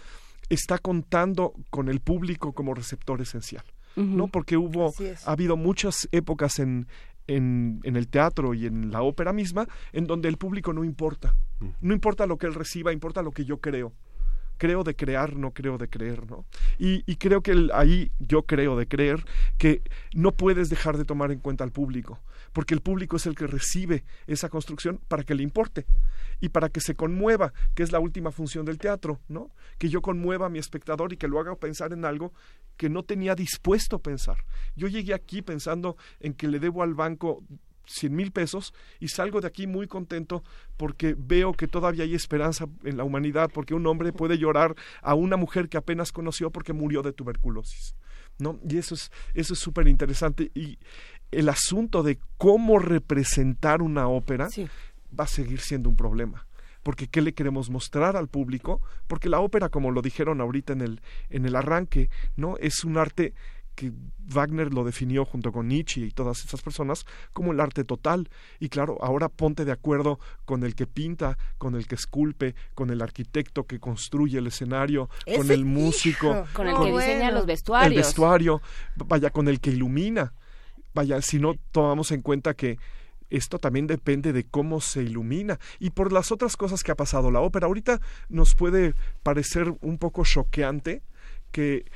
está 0.55 0.79
contando 0.79 1.55
con 1.71 1.89
el 1.89 2.01
público 2.01 2.53
como 2.53 2.75
receptor 2.75 3.21
esencial. 3.21 3.65
¿no? 3.97 4.29
Porque 4.29 4.57
hubo, 4.57 4.93
ha 5.27 5.33
habido 5.33 5.57
muchas 5.57 6.09
épocas 6.13 6.59
en, 6.59 6.87
en, 7.27 7.81
en 7.85 7.97
el 7.97 8.09
teatro 8.09 8.55
y 8.55 8.67
en 8.67 8.91
la 8.91 9.03
ópera 9.03 9.33
misma 9.33 9.69
en 9.93 10.07
donde 10.07 10.29
el 10.29 10.39
público 10.39 10.73
no 10.73 10.85
importa. 10.85 11.35
No 11.81 11.93
importa 11.93 12.27
lo 12.27 12.39
que 12.39 12.47
él 12.47 12.55
reciba, 12.55 12.93
importa 12.93 13.23
lo 13.23 13.31
que 13.31 13.45
yo 13.45 13.59
creo. 13.59 13.93
Creo 14.63 14.85
de 14.85 14.95
crear, 14.95 15.35
no 15.35 15.51
creo 15.51 15.77
de 15.77 15.89
creer, 15.89 16.31
¿no? 16.31 16.45
Y, 16.79 17.03
y 17.11 17.17
creo 17.17 17.43
que 17.43 17.69
ahí 17.75 18.13
yo 18.21 18.43
creo 18.43 18.77
de 18.77 18.87
creer 18.87 19.25
que 19.59 19.83
no 20.15 20.37
puedes 20.37 20.71
dejar 20.71 20.97
de 20.97 21.05
tomar 21.05 21.33
en 21.33 21.41
cuenta 21.41 21.65
al 21.65 21.73
público, 21.73 22.21
porque 22.53 22.73
el 22.73 22.81
público 22.81 23.17
es 23.17 23.27
el 23.27 23.35
que 23.35 23.49
recibe 23.49 24.05
esa 24.29 24.49
construcción 24.49 25.01
para 25.09 25.25
que 25.25 25.35
le 25.35 25.43
importe 25.43 25.85
y 26.41 26.51
para 26.51 26.69
que 26.69 26.81
se 26.81 26.95
conmueva, 26.95 27.53
que 27.75 27.83
es 27.83 27.91
la 27.91 27.99
última 27.99 28.31
función 28.31 28.65
del 28.65 28.79
teatro, 28.79 29.19
¿no? 29.27 29.51
Que 29.79 29.89
yo 29.89 30.01
conmueva 30.01 30.47
a 30.47 30.49
mi 30.49 30.61
espectador 30.61 31.13
y 31.13 31.17
que 31.17 31.27
lo 31.27 31.41
haga 31.41 31.57
pensar 31.57 31.93
en 31.93 32.05
algo 32.05 32.33
que 32.77 32.89
no 32.89 33.03
tenía 33.03 33.35
dispuesto 33.35 33.97
a 33.97 34.03
pensar. 34.03 34.45
Yo 34.77 34.87
llegué 34.87 35.13
aquí 35.13 35.43
pensando 35.43 35.97
en 36.21 36.35
que 36.35 36.47
le 36.47 36.61
debo 36.61 36.85
al 36.85 36.95
banco 36.95 37.43
cien 37.87 38.15
mil 38.15 38.33
pesos 38.33 38.75
y 39.01 39.09
salgo 39.09 39.41
de 39.41 39.49
aquí 39.49 39.67
muy 39.67 39.87
contento 39.87 40.43
porque 40.77 41.15
veo 41.19 41.53
que 41.53 41.69
todavía 41.69 42.05
hay 42.05 42.15
esperanza 42.15 42.67
en 42.85 42.97
la 42.97 43.05
humanidad, 43.05 43.51
porque 43.53 43.75
un 43.75 43.87
hombre 43.87 44.13
puede 44.13 44.39
llorar 44.39 44.75
a 45.01 45.15
una 45.15 45.37
mujer 45.37 45.69
que 45.69 45.77
apenas 45.77 46.13
conoció 46.13 46.51
porque 46.51 46.73
murió 46.73 47.03
de 47.03 47.13
tuberculosis. 47.13 47.95
¿No? 48.39 48.59
Y 48.69 48.79
eso 48.79 48.95
es 48.95 49.13
eso 49.35 49.53
es 49.53 49.59
súper 49.59 49.87
interesante 49.87 50.51
y 50.55 50.79
el 51.31 51.49
asunto 51.49 52.03
de 52.03 52.19
cómo 52.39 52.79
representar 52.79 53.83
una 53.83 54.09
ópera 54.09 54.49
va 55.19 55.25
a 55.25 55.29
seguir 55.29 55.61
siendo 55.61 55.89
un 55.89 55.97
problema. 55.97 56.47
Porque 56.83 57.07
¿qué 57.09 57.23
le 57.23 57.35
queremos 57.35 57.71
mostrar 57.71 58.17
al 58.17 58.29
público? 58.29 58.81
Porque 59.07 59.29
la 59.29 59.41
ópera, 59.41 59.69
como 59.69 59.91
lo 59.91 60.03
dijeron 60.03 60.41
ahorita 60.41 60.73
en 60.73 60.81
el, 60.81 61.01
en 61.31 61.47
el 61.47 61.55
arranque, 61.55 62.11
¿no? 62.37 62.57
Es 62.59 62.85
un 62.85 62.99
arte 62.99 63.35
que 63.75 63.93
Wagner 64.27 64.73
lo 64.73 64.85
definió 64.85 65.25
junto 65.25 65.53
con 65.53 65.69
Nietzsche 65.69 66.03
y 66.03 66.11
todas 66.11 66.45
esas 66.45 66.63
personas 66.63 67.07
como 67.33 67.53
el 67.53 67.61
arte 67.61 67.85
total. 67.85 68.29
Y 68.61 68.69
claro, 68.69 68.99
ahora 69.03 69.29
ponte 69.29 69.65
de 69.65 69.73
acuerdo 69.73 70.19
con 70.45 70.65
el 70.65 70.75
que 70.75 70.87
pinta, 70.87 71.39
con 71.59 71.75
el 71.75 71.87
que 71.87 71.95
esculpe, 71.95 72.55
con 72.75 72.91
el 72.91 73.03
arquitecto 73.03 73.65
que 73.67 73.81
construye 73.81 74.39
el 74.39 74.47
escenario, 74.47 75.09
con 75.37 75.51
el 75.51 75.65
músico, 75.65 76.29
hijo, 76.29 76.47
Con 76.53 76.69
el 76.69 76.77
que 76.77 76.93
diseña 76.93 77.31
los 77.31 77.43
el 77.43 77.47
vestuarios. 77.47 77.95
vestuario, 77.95 78.63
vaya 78.97 79.31
con 79.31 79.49
el 79.49 79.61
que 79.61 79.71
ilumina. 79.71 80.35
Vaya, 80.95 81.23
si 81.23 81.39
no 81.39 81.55
tomamos 81.71 82.13
en 82.13 82.21
cuenta 82.21 82.55
que 82.55 82.79
esto 83.31 83.59
también 83.59 83.87
depende 83.87 84.35
de 84.35 84.45
cómo 84.45 84.83
se 84.83 85.03
ilumina 85.03 85.59
y 85.79 85.91
por 85.91 86.13
las 86.13 86.31
otras 86.33 86.57
cosas 86.57 86.83
que 86.83 86.93
ha 86.93 86.97
pasado 86.97 87.31
la 87.31 87.41
ópera. 87.41 87.67
Ahorita 87.67 87.99
nos 88.29 88.55
puede 88.55 88.95
parecer 89.23 89.75
un 89.81 89.97
poco 89.97 90.25
choqueante 90.25 91.03
que 91.51 91.87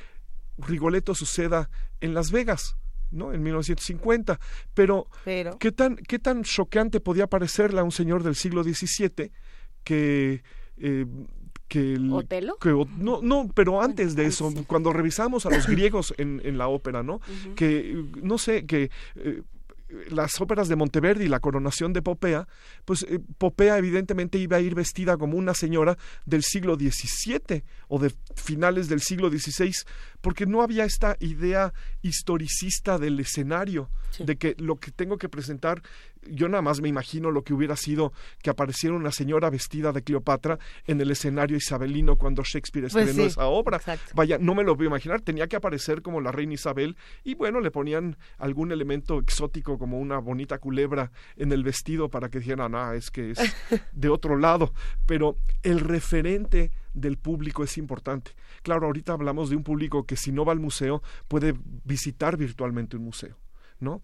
Rigoletto 0.57 1.13
suceda 1.15 1.69
en 2.01 2.13
Las 2.13 2.31
Vegas. 2.31 2.75
¿no? 3.09 3.31
en 3.33 3.41
1950, 3.41 4.37
pero, 4.73 5.07
Pero. 5.23 5.57
¿qué 5.59 5.71
tan 5.71 5.95
qué 5.95 6.19
tan 6.19 6.43
choqueante 6.43 6.99
podía 6.99 7.25
parecerle 7.27 7.79
a 7.79 7.83
un 7.85 7.91
señor 7.93 8.21
del 8.21 8.35
siglo 8.35 8.63
XVII 8.65 9.31
que 9.85 10.43
eh, 10.77 11.05
que 11.69 11.93
el- 11.93 12.11
¿Otelo? 12.11 12.57
que 12.57 12.69
no 12.97 13.21
no 13.21 13.49
pero 13.55 13.81
antes 13.81 14.13
de 14.17 14.25
eso 14.25 14.53
cuando 14.67 14.91
revisamos 14.91 15.45
a 15.45 15.49
los 15.49 15.67
griegos 15.67 16.13
en, 16.17 16.41
en 16.43 16.57
la 16.57 16.67
ópera 16.67 17.01
no 17.01 17.21
que 17.55 18.03
no 18.21 18.37
sé 18.37 18.65
que 18.65 18.91
eh, 19.15 19.41
las 20.09 20.41
óperas 20.41 20.67
de 20.67 20.75
Monteverdi 20.75 21.23
y 21.23 21.27
la 21.29 21.39
coronación 21.39 21.93
de 21.93 22.01
Popea, 22.01 22.45
pues 22.83 23.03
eh, 23.03 23.21
Popea 23.37 23.77
evidentemente 23.77 24.37
iba 24.37 24.57
a 24.57 24.59
ir 24.59 24.75
vestida 24.75 25.15
como 25.15 25.37
una 25.37 25.53
señora 25.53 25.97
del 26.25 26.43
siglo 26.43 26.75
XVII 26.75 27.63
o 27.87 27.97
de 27.97 28.13
finales 28.35 28.89
del 28.89 28.99
siglo 28.99 29.29
XVI, 29.29 29.71
porque 30.21 30.45
no 30.45 30.61
había 30.61 30.85
esta 30.85 31.15
idea 31.19 31.73
historicista 32.01 32.97
del 32.97 33.19
escenario, 33.19 33.89
de 34.19 34.37
que 34.37 34.55
lo 34.57 34.77
que 34.77 34.91
tengo 34.91 35.17
que 35.17 35.29
presentar, 35.29 35.81
yo 36.23 36.49
nada 36.49 36.61
más 36.61 36.81
me 36.81 36.89
imagino 36.89 37.31
lo 37.31 37.43
que 37.43 37.53
hubiera 37.53 37.75
sido 37.75 38.13
que 38.41 38.49
apareciera 38.49 38.95
una 38.95 39.11
señora 39.11 39.49
vestida 39.49 39.91
de 39.91 40.01
Cleopatra 40.01 40.57
en 40.85 40.99
el 41.01 41.11
escenario 41.11 41.57
isabelino 41.57 42.15
cuando 42.15 42.43
Shakespeare 42.43 42.87
Pues 42.89 42.95
estrenó 42.95 43.23
sí, 43.23 43.33
esa 43.33 43.45
obra. 43.45 43.79
Vaya, 44.15 44.37
no 44.39 44.55
me 44.55 44.63
lo 44.63 44.75
puedo 44.75 44.89
imaginar, 44.89 45.21
tenía 45.21 45.47
que 45.47 45.55
aparecer 45.55 46.01
como 46.01 46.21
la 46.21 46.31
reina 46.31 46.53
Isabel 46.53 46.97
y 47.23 47.35
bueno, 47.35 47.59
le 47.59 47.71
ponían 47.71 48.17
algún 48.37 48.71
elemento 48.71 49.19
exótico 49.19 49.77
como 49.77 49.99
una 49.99 50.19
bonita 50.19 50.57
culebra 50.57 51.11
en 51.35 51.51
el 51.51 51.63
vestido 51.63 52.09
para 52.09 52.29
que 52.29 52.39
dijeran, 52.39 52.75
ah, 52.75 52.95
es 52.95 53.11
que 53.11 53.31
es 53.31 53.39
de 53.91 54.09
otro 54.09 54.37
lado, 54.37 54.73
pero 55.05 55.37
el 55.63 55.79
referente 55.79 56.71
del 56.97 57.17
público 57.17 57.63
es 57.63 57.77
importante. 57.77 58.31
Claro, 58.63 58.87
ahorita 58.87 59.13
hablamos 59.13 59.49
de 59.49 59.55
un 59.55 59.63
público 59.63 60.05
que 60.05 60.15
si 60.15 60.31
no 60.31 60.43
va 60.45 60.53
al 60.53 60.59
museo 60.59 61.01
puede 61.27 61.55
visitar 61.85 62.37
virtualmente 62.37 62.97
un 62.97 63.03
museo. 63.03 63.37
¿No? 63.79 64.01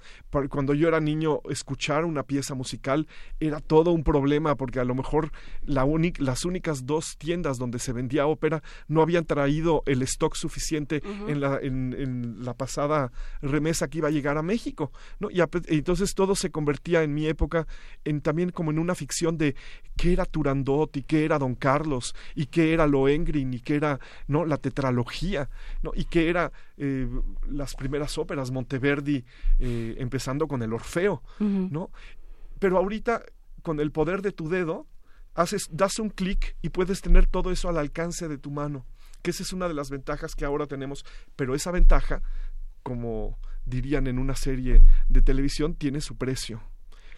Cuando 0.50 0.74
yo 0.74 0.88
era 0.88 1.00
niño, 1.00 1.42
escuchar 1.50 2.06
una 2.06 2.24
pieza 2.24 2.56
musical 2.56 3.08
era 3.40 3.60
todo 3.60 3.92
un 3.92 4.04
problema 4.04 4.56
porque 4.56 4.80
a 4.80 4.84
lo 4.84 4.96
mejor 4.96 5.32
la 5.64 5.84
las 6.18 6.46
únicas 6.46 6.86
dos 6.86 7.18
tiendas 7.18 7.58
donde 7.58 7.80
se 7.80 7.94
vendía 7.94 8.26
ópera 8.26 8.64
no 8.88 9.02
habían 9.02 9.26
traído 9.26 9.84
el 9.86 10.02
stock 10.04 10.36
suficiente 10.36 11.02
en, 11.28 11.40
la, 11.40 11.60
en, 11.62 11.94
en 11.94 12.44
la 12.44 12.54
pasada 12.54 13.12
remesa 13.42 13.88
que 13.88 14.00
iba 14.00 14.08
a 14.08 14.12
llegar 14.12 14.38
a 14.38 14.42
México, 14.42 14.92
¿no? 15.20 15.30
Y 15.30 15.42
entonces 15.68 16.14
todo 16.16 16.36
se 16.36 16.52
convertía 16.52 17.04
en 17.04 17.14
mi 17.14 17.28
época 17.28 17.68
en 18.06 18.22
también 18.22 18.52
como 18.52 18.72
en 18.72 18.80
una 18.80 18.96
ficción 18.96 19.38
de 19.38 19.56
qué 19.98 20.14
era 20.14 20.26
Turandot 20.26 20.96
y 20.98 21.04
qué 21.04 21.26
era 21.26 21.40
Don 21.40 21.56
Carlos 21.56 22.16
y 22.36 22.48
qué 22.48 22.74
era 22.74 22.88
Lohengrin 22.88 23.54
y 23.54 23.60
qué 23.60 23.76
era 23.76 24.00
no 24.28 24.46
la 24.46 24.58
tetralogía, 24.58 25.50
¿no? 25.82 25.92
Y 25.96 26.06
qué 26.06 26.30
era 26.30 26.52
eh, 26.78 27.08
las 27.48 27.76
primeras 27.76 28.18
óperas 28.18 28.52
Monteverdi 28.52 29.24
eh, 29.60 29.96
empezando 30.00 30.48
con 30.48 30.64
el 30.64 30.74
Orfeo. 30.74 31.22
¿no? 31.40 31.92
Pero 32.60 32.78
ahorita 32.78 33.24
con 33.62 33.80
el 33.80 33.92
poder 33.92 34.22
de 34.22 34.32
tu 34.32 34.50
dedo 34.50 34.88
haces 35.36 35.68
das 35.72 36.00
un 36.00 36.10
clic 36.10 36.56
y 36.62 36.70
puedes 36.70 37.02
tener 37.02 37.28
todo 37.28 37.52
eso 37.52 37.70
al 37.70 37.78
alcance 37.78 38.28
de 38.28 38.38
tu 38.38 38.52
mano, 38.52 38.86
que 39.22 39.32
esa 39.32 39.44
es 39.44 39.54
una 39.54 39.68
de 39.68 39.74
las 39.74 39.90
ventajas 39.90 40.36
que 40.36 40.46
ahora 40.46 40.68
tenemos, 40.68 41.06
pero 41.36 41.56
esa 41.56 41.72
ventaja 41.72 42.22
como 42.84 43.38
dirían 43.66 44.08
en 44.08 44.20
una 44.20 44.36
serie 44.36 44.84
de 45.10 45.22
televisión 45.22 45.76
tiene 45.76 46.02
su 46.02 46.18
precio. 46.18 46.62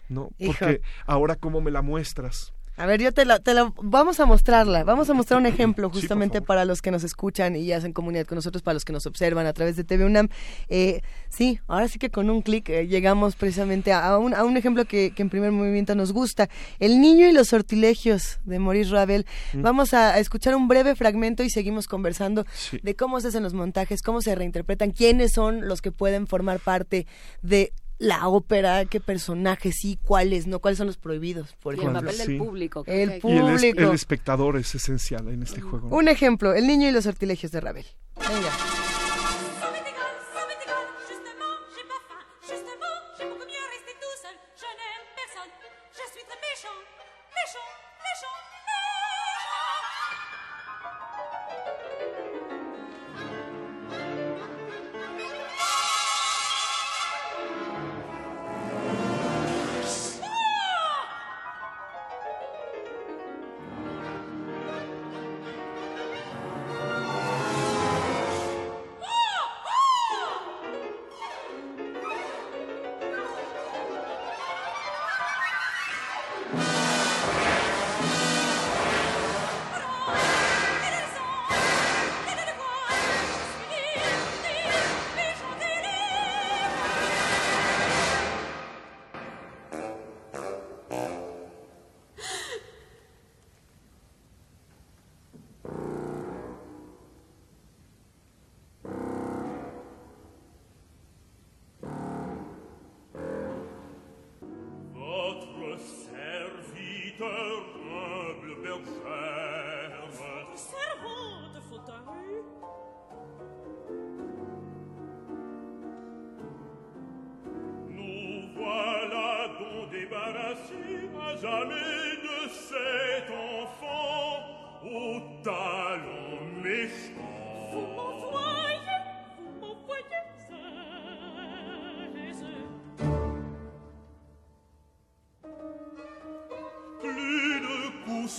¿No? 0.08 0.30
Hijo. 0.38 0.52
Porque 0.52 0.82
ahora 1.04 1.34
cómo 1.34 1.60
me 1.60 1.72
la 1.72 1.82
muestras. 1.82 2.54
A 2.78 2.84
ver, 2.84 3.00
yo 3.00 3.10
te 3.12 3.24
la, 3.24 3.38
te 3.38 3.54
la 3.54 3.72
vamos 3.82 4.20
a 4.20 4.26
mostrarla, 4.26 4.84
vamos 4.84 5.08
a 5.08 5.14
mostrar 5.14 5.40
un 5.40 5.46
ejemplo 5.46 5.88
justamente 5.88 6.42
para 6.42 6.66
los 6.66 6.82
que 6.82 6.90
nos 6.90 7.04
escuchan 7.04 7.56
y 7.56 7.72
hacen 7.72 7.92
comunidad 7.94 8.26
con 8.26 8.36
nosotros, 8.36 8.62
para 8.62 8.74
los 8.74 8.84
que 8.84 8.92
nos 8.92 9.06
observan 9.06 9.46
a 9.46 9.54
través 9.54 9.76
de 9.76 9.84
TV 9.84 10.04
UNAM. 10.04 10.28
Eh, 10.68 11.00
sí, 11.30 11.58
ahora 11.68 11.88
sí 11.88 11.98
que 11.98 12.10
con 12.10 12.28
un 12.28 12.42
clic 12.42 12.68
eh, 12.68 12.86
llegamos 12.86 13.34
precisamente 13.34 13.92
a, 13.92 14.06
a 14.06 14.18
un, 14.18 14.34
a 14.34 14.44
un 14.44 14.58
ejemplo 14.58 14.84
que, 14.84 15.12
que 15.14 15.22
en 15.22 15.30
primer 15.30 15.52
movimiento 15.52 15.94
nos 15.94 16.12
gusta, 16.12 16.50
El 16.78 17.00
niño 17.00 17.26
y 17.26 17.32
los 17.32 17.48
sortilegios 17.48 18.40
de 18.44 18.58
Maurice 18.58 18.90
Ravel. 18.90 19.26
Mm. 19.54 19.62
Vamos 19.62 19.94
a, 19.94 20.10
a 20.14 20.18
escuchar 20.18 20.54
un 20.54 20.68
breve 20.68 20.94
fragmento 20.94 21.42
y 21.42 21.50
seguimos 21.50 21.88
conversando 21.88 22.44
Sí. 22.52 22.78
de 22.82 22.94
cómo 22.94 23.20
se 23.20 23.28
hacen 23.28 23.42
los 23.42 23.54
montajes, 23.54 24.02
cómo 24.02 24.20
se 24.20 24.34
reinterpretan, 24.34 24.90
quiénes 24.90 25.32
son 25.32 25.66
los 25.66 25.80
que 25.80 25.92
pueden 25.92 26.26
formar 26.26 26.60
parte 26.60 27.06
de 27.42 27.72
la 27.98 28.28
ópera, 28.28 28.84
qué 28.84 29.00
personajes 29.00 29.76
sí, 29.80 29.98
cuáles 30.02 30.46
no, 30.46 30.58
cuáles 30.60 30.78
son 30.78 30.86
los 30.86 30.96
prohibidos, 30.98 31.54
por 31.62 31.74
Y 31.76 31.80
el 31.80 31.92
papel 31.92 32.18
del 32.18 32.26
Sí. 32.26 32.36
público. 32.36 32.84
El 32.86 33.10
hay- 33.10 33.20
Y 33.24 33.32
el, 33.32 33.46
es- 33.48 33.52
público. 33.62 33.80
el 33.80 33.94
espectador 33.94 34.56
es 34.58 34.74
esencial 34.74 35.28
en 35.28 35.42
este 35.42 35.60
juego. 35.60 35.88
¿no? 35.88 35.96
Un 35.96 36.08
ejemplo, 36.08 36.52
El 36.54 36.66
niño 36.66 36.88
y 36.88 36.92
los 36.92 37.04
sortilegios 37.04 37.52
de 37.52 37.60
Ravel. 37.60 37.86
Venga. 38.16 38.50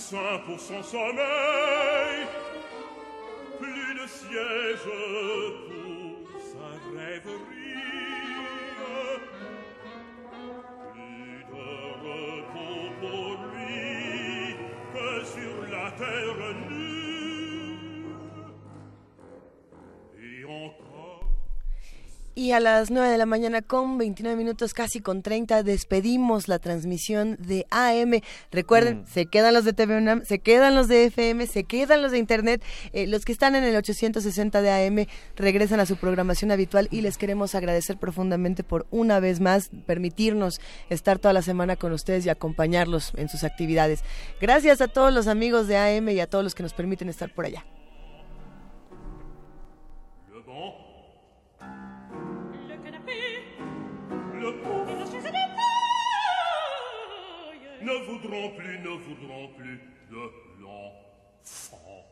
coussin 0.08 0.38
pour 0.46 0.58
son 0.58 0.82
sommeil, 0.82 2.26
plus 3.60 3.94
de 3.94 4.06
siège 4.06 4.88
pour 5.68 6.40
sa 6.40 6.68
rêverie, 6.96 7.34
plus 10.92 11.44
de 11.44 11.66
repos 12.06 12.88
pour 13.00 13.36
lui 13.52 14.56
que 14.94 15.24
sur 15.26 15.56
la 15.70 15.90
terre 15.92 16.67
Y 22.38 22.52
a 22.52 22.60
las 22.60 22.92
9 22.92 23.10
de 23.10 23.18
la 23.18 23.26
mañana 23.26 23.62
con 23.62 23.98
29 23.98 24.36
minutos, 24.36 24.72
casi 24.72 25.00
con 25.00 25.22
30, 25.22 25.64
despedimos 25.64 26.46
la 26.46 26.60
transmisión 26.60 27.36
de 27.40 27.66
AM. 27.70 28.22
Recuerden, 28.52 28.98
Mm. 28.98 29.06
se 29.08 29.26
quedan 29.26 29.54
los 29.54 29.64
de 29.64 29.72
TV 29.72 29.96
UNAM, 29.96 30.24
se 30.24 30.38
quedan 30.38 30.76
los 30.76 30.86
de 30.86 31.06
FM, 31.06 31.48
se 31.48 31.64
quedan 31.64 32.00
los 32.00 32.12
de 32.12 32.18
Internet. 32.18 32.62
Eh, 32.92 33.08
los 33.08 33.24
que 33.24 33.32
están 33.32 33.56
en 33.56 33.64
el 33.64 33.74
860 33.74 34.62
de 34.62 34.70
AM 34.70 35.08
regresan 35.34 35.80
a 35.80 35.86
su 35.86 35.96
programación 35.96 36.52
habitual 36.52 36.86
y 36.92 37.00
les 37.00 37.18
queremos 37.18 37.56
agradecer 37.56 37.96
profundamente 37.96 38.62
por 38.62 38.86
una 38.92 39.18
vez 39.18 39.40
más 39.40 39.70
permitirnos 39.86 40.60
estar 40.90 41.18
toda 41.18 41.32
la 41.34 41.42
semana 41.42 41.74
con 41.74 41.90
ustedes 41.90 42.24
y 42.24 42.28
acompañarlos 42.28 43.14
en 43.16 43.28
sus 43.28 43.42
actividades. 43.42 44.04
Gracias 44.40 44.80
a 44.80 44.86
todos 44.86 45.12
los 45.12 45.26
amigos 45.26 45.66
de 45.66 45.76
AM 45.76 46.08
y 46.10 46.20
a 46.20 46.28
todos 46.28 46.44
los 46.44 46.54
que 46.54 46.62
nos 46.62 46.72
permiten 46.72 47.08
estar 47.08 47.34
por 47.34 47.46
allá. 47.46 47.64
Ne 57.80 57.92
voudrons 58.06 58.50
plus, 58.56 58.78
ne 58.80 58.88
voudrons 58.88 59.48
plus 59.56 59.80
de 60.10 60.30
l'enfant. 60.60 62.04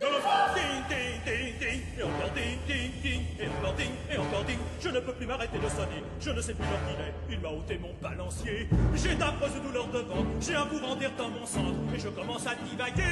De 0.00 0.06
l'enfant. 0.06 0.54
Ding, 0.54 0.82
ding, 0.88 1.20
ding, 1.26 1.58
ding. 1.58 1.82
Et 1.98 2.02
encore 2.02 2.30
ding, 2.34 2.58
ding, 2.66 2.92
ding. 3.02 3.22
Et 3.38 3.48
encore 3.48 3.74
ding, 3.74 3.90
et 4.10 4.16
encore 4.16 4.44
ding. 4.44 4.58
Je 4.80 4.88
ne 4.88 5.00
peux 5.00 5.12
plus 5.12 5.26
m'arrêter 5.26 5.58
de 5.58 5.68
sonner. 5.68 6.02
Je 6.18 6.30
ne 6.30 6.40
sais 6.40 6.54
plus 6.54 6.64
l'heure 6.64 6.80
qu'il 6.88 6.98
est. 7.04 7.14
Il 7.36 7.40
m'a 7.40 7.50
ôté 7.50 7.76
mon 7.78 7.92
balancier. 8.00 8.68
J'ai 8.94 9.14
d'affreuses 9.14 9.60
douleurs 9.62 9.88
de 9.88 9.98
ventre. 9.98 10.28
J'ai 10.40 10.54
un 10.54 10.64
courant 10.66 10.96
d'air 10.96 11.12
dans 11.18 11.28
mon 11.28 11.44
centre. 11.44 11.78
Et 11.94 11.98
je 11.98 12.08
commence 12.08 12.46
à 12.46 12.54
divaguer. 12.54 13.02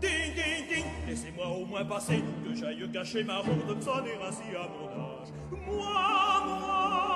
Ding, 0.00 0.34
ding, 0.34 0.68
ding, 0.68 0.73
laissez-moi 1.06 1.46
au 1.48 1.64
moins 1.66 1.84
passer, 1.84 2.22
que 2.44 2.54
j'aille 2.54 2.88
cacher 2.92 3.24
ma 3.24 3.38
ronde, 3.38 3.82
sonner 3.82 4.16
ainsi 4.26 4.56
à 4.56 4.68
mon 4.68 4.88
âge. 4.88 5.28
Moi, 5.66 6.46
moi, 6.46 7.13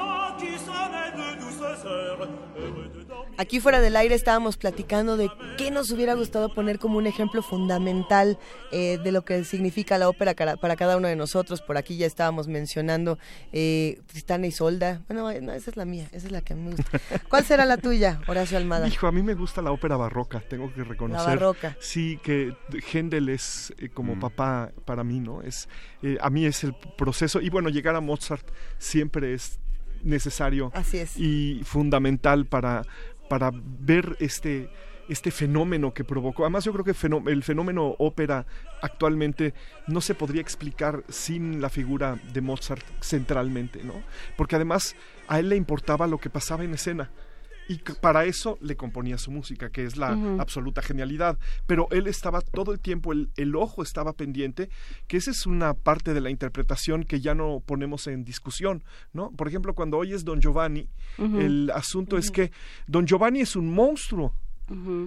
Aquí 3.41 3.61
fuera 3.61 3.81
del 3.81 3.95
aire 3.97 4.15
estábamos 4.17 4.57
platicando 4.57 5.17
de 5.17 5.31
qué 5.57 5.71
nos 5.71 5.93
hubiera 5.93 6.15
gustado 6.15 6.53
poner 6.53 6.81
como 6.81 6.99
un 6.99 7.07
ejemplo 7.07 7.41
fundamental 7.41 8.37
eh, 8.73 8.99
de 9.03 9.13
lo 9.13 9.25
que 9.25 9.45
significa 9.45 9.97
la 9.97 10.09
ópera 10.09 10.35
para 10.35 10.75
cada 10.77 10.97
uno 10.97 11.07
de 11.07 11.15
nosotros. 11.15 11.63
Por 11.63 11.77
aquí 11.77 11.97
ya 11.97 12.07
estábamos 12.07 12.49
mencionando 12.49 13.17
eh, 13.53 14.01
Tristana 14.07 14.47
y 14.49 14.51
Solda. 14.51 15.03
Bueno, 15.09 15.23
no, 15.41 15.53
esa 15.53 15.71
es 15.71 15.77
la 15.77 15.85
mía, 15.85 16.09
esa 16.13 16.27
es 16.27 16.33
la 16.33 16.41
que 16.43 16.55
a 16.55 16.57
mí 16.57 16.63
me 16.63 16.71
gusta. 16.77 17.01
¿Cuál 17.29 17.45
será 17.45 17.65
la 17.65 17.77
tuya, 17.77 18.21
Horacio 18.27 18.57
Almada? 18.59 18.89
Hijo, 18.89 19.07
a 19.07 19.13
mí 19.13 19.23
me 19.23 19.35
gusta 19.35 19.63
la 19.63 19.71
ópera 19.71 19.97
barroca, 19.97 20.41
tengo 20.41 20.73
que 20.75 20.83
reconocer. 20.83 21.27
barroca. 21.39 21.77
Sí, 21.81 22.19
que 22.23 22.55
Händel 22.93 23.29
es 23.29 23.73
eh, 23.79 23.89
como 23.89 24.17
Mm. 24.17 24.21
papá 24.21 24.73
para 24.85 25.05
mí, 25.05 25.21
¿no? 25.21 25.43
Es 25.43 25.69
eh, 26.03 26.19
a 26.21 26.29
mí 26.31 26.45
es 26.45 26.65
el 26.65 26.75
proceso 26.75 27.41
y 27.41 27.51
bueno, 27.51 27.69
llegar 27.69 27.95
a 27.95 28.01
Mozart 28.01 28.47
siempre 28.79 29.33
es 29.35 29.61
necesario 30.03 30.71
Así 30.75 30.99
es. 30.99 31.19
y 31.19 31.61
fundamental 31.65 32.47
para 32.47 32.83
para 33.29 33.51
ver 33.53 34.17
este 34.21 34.71
este 35.09 35.31
fenómeno 35.31 35.95
que 35.95 36.05
provocó. 36.05 36.45
Además, 36.45 36.65
yo 36.65 36.73
creo 36.73 36.85
que 36.85 36.95
el 37.31 37.43
fenómeno 37.43 37.97
ópera 37.99 38.47
actualmente 38.83 39.55
no 39.87 40.01
se 40.01 40.15
podría 40.15 40.43
explicar 40.43 41.03
sin 41.09 41.61
la 41.61 41.71
figura 41.71 42.21
de 42.33 42.41
Mozart 42.43 42.85
centralmente, 43.01 43.83
¿no? 43.83 43.95
Porque 44.37 44.57
además 44.57 44.97
a 45.27 45.39
él 45.39 45.49
le 45.49 45.57
importaba 45.57 46.07
lo 46.07 46.19
que 46.19 46.31
pasaba 46.31 46.65
en 46.65 46.75
escena. 46.75 47.11
Y 47.69 47.79
para 48.01 48.25
eso 48.25 48.59
le 48.63 48.77
componía 48.77 49.19
su 49.19 49.31
música, 49.31 49.71
que 49.71 49.85
es 49.85 49.97
la 49.97 50.17
absoluta 50.39 50.81
genialidad. 50.81 51.39
Pero 51.67 51.87
él 51.91 52.07
estaba 52.07 52.41
todo 52.41 52.73
el 52.73 52.81
tiempo, 52.81 53.13
el, 53.13 53.31
el 53.37 53.55
ojo 53.57 53.83
estaba 53.83 54.15
pendiente, 54.15 54.71
que 55.07 55.19
esa 55.19 55.31
es 55.31 55.45
una 55.47 55.75
parte 55.75 56.15
de 56.15 56.23
la 56.23 56.31
interpretación 56.31 57.05
que 57.05 57.21
ya 57.21 57.35
no 57.35 57.61
ponemos 57.65 58.07
en 58.07 58.25
discusión, 58.25 58.85
¿no? 59.13 59.31
Por 59.33 59.49
ejemplo, 59.49 59.75
cuando 59.75 59.99
oyes 59.99 60.25
Don 60.25 60.41
Giovanni, 60.41 60.89
el 61.19 61.71
asunto 61.75 62.17
es 62.17 62.31
que 62.31 62.53
Don 62.87 63.07
Giovanni 63.07 63.41
es 63.41 63.55
un 63.55 63.73
monstruo, 63.73 64.35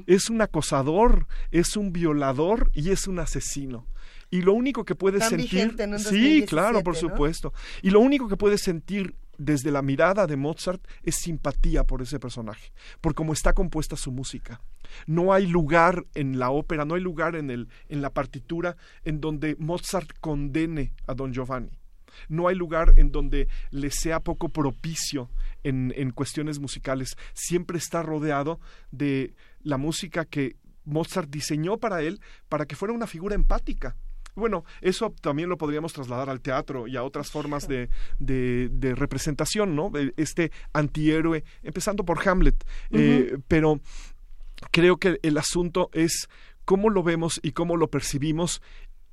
es 0.05 0.29
un 0.29 0.41
acosador, 0.41 1.27
es 1.51 1.75
un 1.75 1.91
violador 1.91 2.71
y 2.73 2.91
es 2.91 3.07
un 3.07 3.19
asesino. 3.19 3.87
Y 4.29 4.41
lo 4.41 4.53
único 4.53 4.85
que 4.85 4.95
puedes 4.95 5.19
Tan 5.21 5.29
sentir... 5.31 5.75
en 5.77 5.99
sí, 5.99 6.45
claro, 6.47 6.83
por 6.83 6.93
2017, 6.93 7.05
¿no? 7.05 7.09
supuesto. 7.09 7.53
Y 7.81 7.89
lo 7.89 7.99
único 7.99 8.29
que 8.29 8.37
puedes 8.37 8.61
sentir 8.61 9.15
desde 9.41 9.71
la 9.71 9.81
mirada 9.81 10.27
de 10.27 10.37
Mozart 10.37 10.85
es 11.01 11.15
simpatía 11.15 11.83
por 11.83 12.01
ese 12.01 12.19
personaje, 12.19 12.71
por 13.01 13.15
cómo 13.15 13.33
está 13.33 13.53
compuesta 13.53 13.95
su 13.95 14.11
música. 14.11 14.61
No 15.07 15.33
hay 15.33 15.47
lugar 15.47 16.05
en 16.13 16.37
la 16.37 16.51
ópera, 16.51 16.85
no 16.85 16.93
hay 16.93 17.01
lugar 17.01 17.35
en, 17.35 17.49
el, 17.49 17.67
en 17.89 18.01
la 18.01 18.11
partitura 18.11 18.77
en 19.03 19.19
donde 19.19 19.55
Mozart 19.57 20.11
condene 20.19 20.93
a 21.07 21.15
Don 21.15 21.33
Giovanni. 21.33 21.79
No 22.27 22.49
hay 22.49 22.55
lugar 22.55 22.93
en 22.97 23.11
donde 23.11 23.47
le 23.71 23.89
sea 23.89 24.19
poco 24.19 24.49
propicio 24.49 25.31
en, 25.63 25.91
en 25.95 26.11
cuestiones 26.11 26.59
musicales. 26.59 27.15
Siempre 27.33 27.77
está 27.77 28.03
rodeado 28.03 28.59
de 28.91 29.33
la 29.61 29.77
música 29.77 30.25
que 30.25 30.57
Mozart 30.83 31.29
diseñó 31.29 31.77
para 31.77 32.01
él 32.01 32.21
para 32.47 32.65
que 32.65 32.75
fuera 32.75 32.93
una 32.93 33.07
figura 33.07 33.33
empática. 33.33 33.95
Bueno, 34.35 34.63
eso 34.81 35.13
también 35.21 35.49
lo 35.49 35.57
podríamos 35.57 35.93
trasladar 35.93 36.29
al 36.29 36.39
teatro 36.41 36.87
y 36.87 36.95
a 36.97 37.03
otras 37.03 37.29
formas 37.29 37.67
de, 37.67 37.89
de- 38.19 38.69
de 38.71 38.95
representación, 38.95 39.75
¿no? 39.75 39.91
Este 40.17 40.51
antihéroe, 40.73 41.43
empezando 41.63 42.05
por 42.05 42.27
Hamlet. 42.27 42.63
Eh, 42.91 43.37
pero 43.47 43.81
creo 44.71 44.97
que 44.97 45.19
el 45.23 45.37
asunto 45.37 45.89
es 45.93 46.29
cómo 46.65 46.89
lo 46.89 47.03
vemos 47.03 47.39
y 47.43 47.51
cómo 47.51 47.75
lo 47.75 47.89
percibimos 47.89 48.61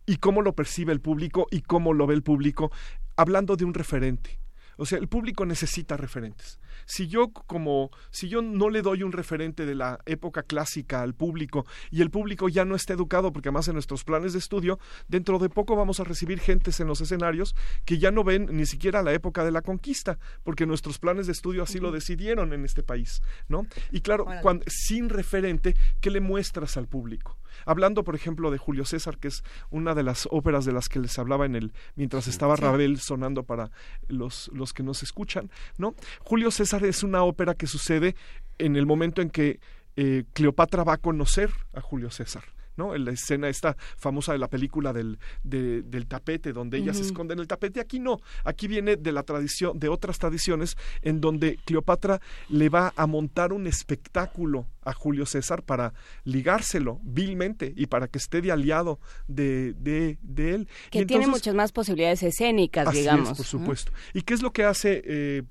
y 0.06 0.16
cómo 0.18 0.42
lo 0.42 0.54
percibe 0.54 0.92
el 0.92 1.00
público 1.00 1.46
y 1.50 1.62
cómo 1.62 1.92
lo 1.92 2.06
ve 2.06 2.14
el 2.14 2.22
público, 2.22 2.70
hablando 3.16 3.56
de 3.56 3.64
un 3.64 3.74
referente. 3.74 4.38
O 4.76 4.86
sea, 4.86 4.98
el 4.98 5.08
público 5.08 5.44
necesita 5.44 5.96
referentes. 5.96 6.60
Si 6.86 7.08
yo 7.08 7.30
como 7.32 7.90
si 8.10 8.28
yo 8.28 8.42
no 8.42 8.70
le 8.70 8.82
doy 8.82 9.02
un 9.02 9.12
referente 9.12 9.66
de 9.66 9.74
la 9.74 9.98
época 10.06 10.42
clásica 10.42 11.02
al 11.02 11.14
público 11.14 11.66
y 11.90 12.02
el 12.02 12.10
público 12.10 12.48
ya 12.48 12.64
no 12.64 12.74
está 12.74 12.92
educado 12.94 13.32
porque 13.32 13.48
además 13.48 13.68
en 13.68 13.74
nuestros 13.74 14.04
planes 14.04 14.32
de 14.32 14.38
estudio 14.38 14.78
dentro 15.08 15.38
de 15.38 15.48
poco 15.48 15.76
vamos 15.76 16.00
a 16.00 16.04
recibir 16.04 16.40
gentes 16.40 16.80
en 16.80 16.86
los 16.88 17.00
escenarios 17.00 17.54
que 17.84 17.98
ya 17.98 18.10
no 18.10 18.24
ven 18.24 18.48
ni 18.52 18.66
siquiera 18.66 19.02
la 19.02 19.12
época 19.12 19.44
de 19.44 19.50
la 19.50 19.62
conquista 19.62 20.18
porque 20.44 20.66
nuestros 20.66 20.98
planes 20.98 21.26
de 21.26 21.32
estudio 21.32 21.62
así 21.62 21.78
lo 21.78 21.90
decidieron 21.92 22.52
en 22.52 22.64
este 22.64 22.82
país, 22.82 23.22
¿no? 23.48 23.66
Y 23.92 24.00
claro, 24.02 24.24
Órale. 24.24 24.42
cuan- 24.42 24.62
sin 24.66 25.08
referente, 25.08 25.74
¿qué 26.00 26.10
le 26.10 26.20
muestras 26.20 26.76
al 26.76 26.86
público? 26.88 27.36
Hablando, 27.64 28.04
por 28.04 28.14
ejemplo, 28.14 28.50
de 28.50 28.58
Julio 28.58 28.84
César, 28.84 29.18
que 29.18 29.28
es 29.28 29.42
una 29.70 29.94
de 29.94 30.02
las 30.02 30.28
óperas 30.30 30.64
de 30.64 30.72
las 30.72 30.88
que 30.88 31.00
les 31.00 31.18
hablaba 31.18 31.44
en 31.46 31.56
el 31.56 31.72
mientras 31.96 32.28
estaba. 32.28 32.54
Ravel 32.56 32.98
sonando 32.98 33.42
para 33.42 33.70
los, 34.08 34.50
los 34.54 34.72
que 34.72 34.82
nos 34.82 35.02
escuchan, 35.02 35.50
¿no? 35.76 35.94
Julio 36.20 36.50
César 36.50 36.67
es 36.76 37.02
una 37.02 37.22
ópera 37.24 37.54
que 37.54 37.66
sucede 37.66 38.14
en 38.58 38.76
el 38.76 38.86
momento 38.86 39.22
en 39.22 39.30
que 39.30 39.60
eh, 39.96 40.24
Cleopatra 40.32 40.84
va 40.84 40.94
a 40.94 40.98
conocer 40.98 41.50
a 41.72 41.80
Julio 41.80 42.10
César. 42.10 42.44
¿no? 42.76 42.94
En 42.94 43.04
la 43.04 43.10
escena 43.10 43.48
esta 43.48 43.76
famosa 43.96 44.30
de 44.30 44.38
la 44.38 44.46
película 44.46 44.92
del, 44.92 45.18
de- 45.42 45.82
del 45.82 46.06
tapete, 46.06 46.52
donde 46.52 46.78
ella 46.78 46.94
se 46.94 47.02
esconde 47.02 47.34
en 47.34 47.40
el 47.40 47.48
tapete. 47.48 47.80
Aquí 47.80 47.98
no, 47.98 48.20
aquí 48.44 48.68
viene 48.68 48.94
de 48.94 49.10
la 49.10 49.24
tradición, 49.24 49.80
de 49.80 49.88
otras 49.88 50.20
tradiciones, 50.20 50.76
en 51.02 51.20
donde 51.20 51.58
Cleopatra 51.64 52.20
le 52.48 52.68
va 52.68 52.92
a 52.94 53.08
montar 53.08 53.52
un 53.52 53.66
espectáculo 53.66 54.68
a 54.84 54.92
Julio 54.92 55.26
César 55.26 55.64
para 55.64 55.92
ligárselo 56.22 57.00
vilmente 57.02 57.72
y 57.76 57.86
para 57.86 58.06
que 58.06 58.18
esté 58.18 58.40
de 58.42 58.52
aliado 58.52 59.00
de, 59.26 59.72
de, 59.74 60.18
de 60.22 60.54
él. 60.54 60.68
Que 60.92 61.00
Y 61.00 61.06
tiene 61.06 61.24
entonces- 61.24 61.28
muchas 61.42 61.54
más 61.56 61.72
posibilidades 61.72 62.22
escénicas, 62.22 62.86
Así 62.86 62.98
digamos. 63.00 63.30
es, 63.32 63.36
por 63.38 63.46
supuesto. 63.46 63.90
¿Y 64.14 64.22
qué 64.22 64.34
es 64.34 64.42
lo 64.42 64.52
que 64.52 64.62
hace 64.62 65.02
eh, 65.04 65.42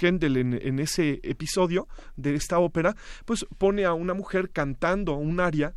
Händel 0.00 0.36
en, 0.36 0.54
en 0.60 0.78
ese 0.78 1.20
episodio 1.22 1.88
de 2.16 2.34
esta 2.34 2.58
ópera? 2.58 2.94
Pues 3.24 3.46
pone 3.58 3.84
a 3.84 3.92
una 3.94 4.14
mujer 4.14 4.50
cantando 4.50 5.14
un 5.14 5.40
aria 5.40 5.74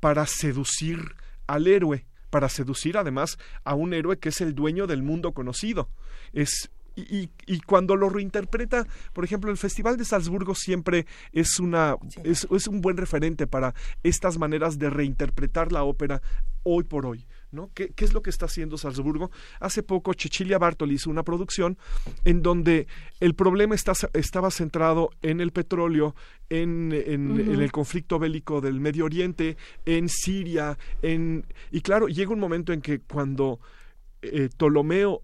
para 0.00 0.26
seducir 0.26 0.98
al 1.46 1.66
héroe, 1.66 2.06
para 2.30 2.48
seducir 2.48 2.96
además 2.96 3.38
a 3.64 3.74
un 3.74 3.94
héroe 3.94 4.18
que 4.18 4.30
es 4.30 4.40
el 4.40 4.54
dueño 4.54 4.86
del 4.86 5.02
mundo 5.02 5.32
conocido. 5.32 5.88
Es 6.32 6.70
y, 6.96 7.02
y- 7.22 7.30
y 7.46 7.60
cuando 7.60 7.96
lo 7.96 8.08
reinterpreta, 8.08 8.86
por 9.12 9.24
ejemplo, 9.24 9.50
el 9.50 9.56
Festival 9.56 9.96
de 9.96 10.04
Salzburgo 10.04 10.54
siempre 10.54 11.06
es 11.32 11.58
una 11.58 11.96
es, 12.22 12.46
es 12.50 12.68
un 12.68 12.80
buen 12.80 12.96
referente 12.96 13.46
para 13.48 13.74
estas 14.04 14.38
maneras 14.38 14.78
de 14.78 14.90
reinterpretar 14.90 15.72
la 15.72 15.82
ópera 15.82 16.22
hoy 16.62 16.84
por 16.84 17.06
hoy. 17.06 17.26
¿No? 17.54 17.70
¿Qué, 17.74 17.90
qué 17.94 18.04
es 18.04 18.12
lo 18.12 18.22
que 18.22 18.30
está 18.30 18.46
haciendo 18.46 18.76
Salzburgo? 18.76 19.30
Hace 19.60 19.82
poco 19.82 20.12
Cecilia 20.12 20.58
Bartoli 20.58 20.94
hizo 20.96 21.08
una 21.10 21.22
producción 21.22 21.78
en 22.24 22.42
donde 22.42 22.86
el 23.20 23.34
problema 23.34 23.74
está- 23.74 23.92
estaba 24.12 24.50
centrado 24.50 25.10
en 25.22 25.40
el 25.40 25.52
petróleo, 25.52 26.14
en, 26.50 26.92
en- 26.92 27.30
Ujú. 27.40 27.52
en 27.52 27.60
el 27.62 27.72
conflicto 27.72 28.18
bélico 28.18 28.60
del 28.60 28.80
Medio 28.80 29.04
Oriente, 29.06 29.56
en 29.86 30.08
Siria, 30.08 30.76
en 31.02 31.46
y 31.70 31.80
claro, 31.80 32.08
llega 32.08 32.32
un 32.32 32.40
momento 32.40 32.72
en 32.72 32.80
que 32.82 32.98
cuando 33.00 33.60
eh, 34.22 34.48
Ptolomeo 34.56 35.22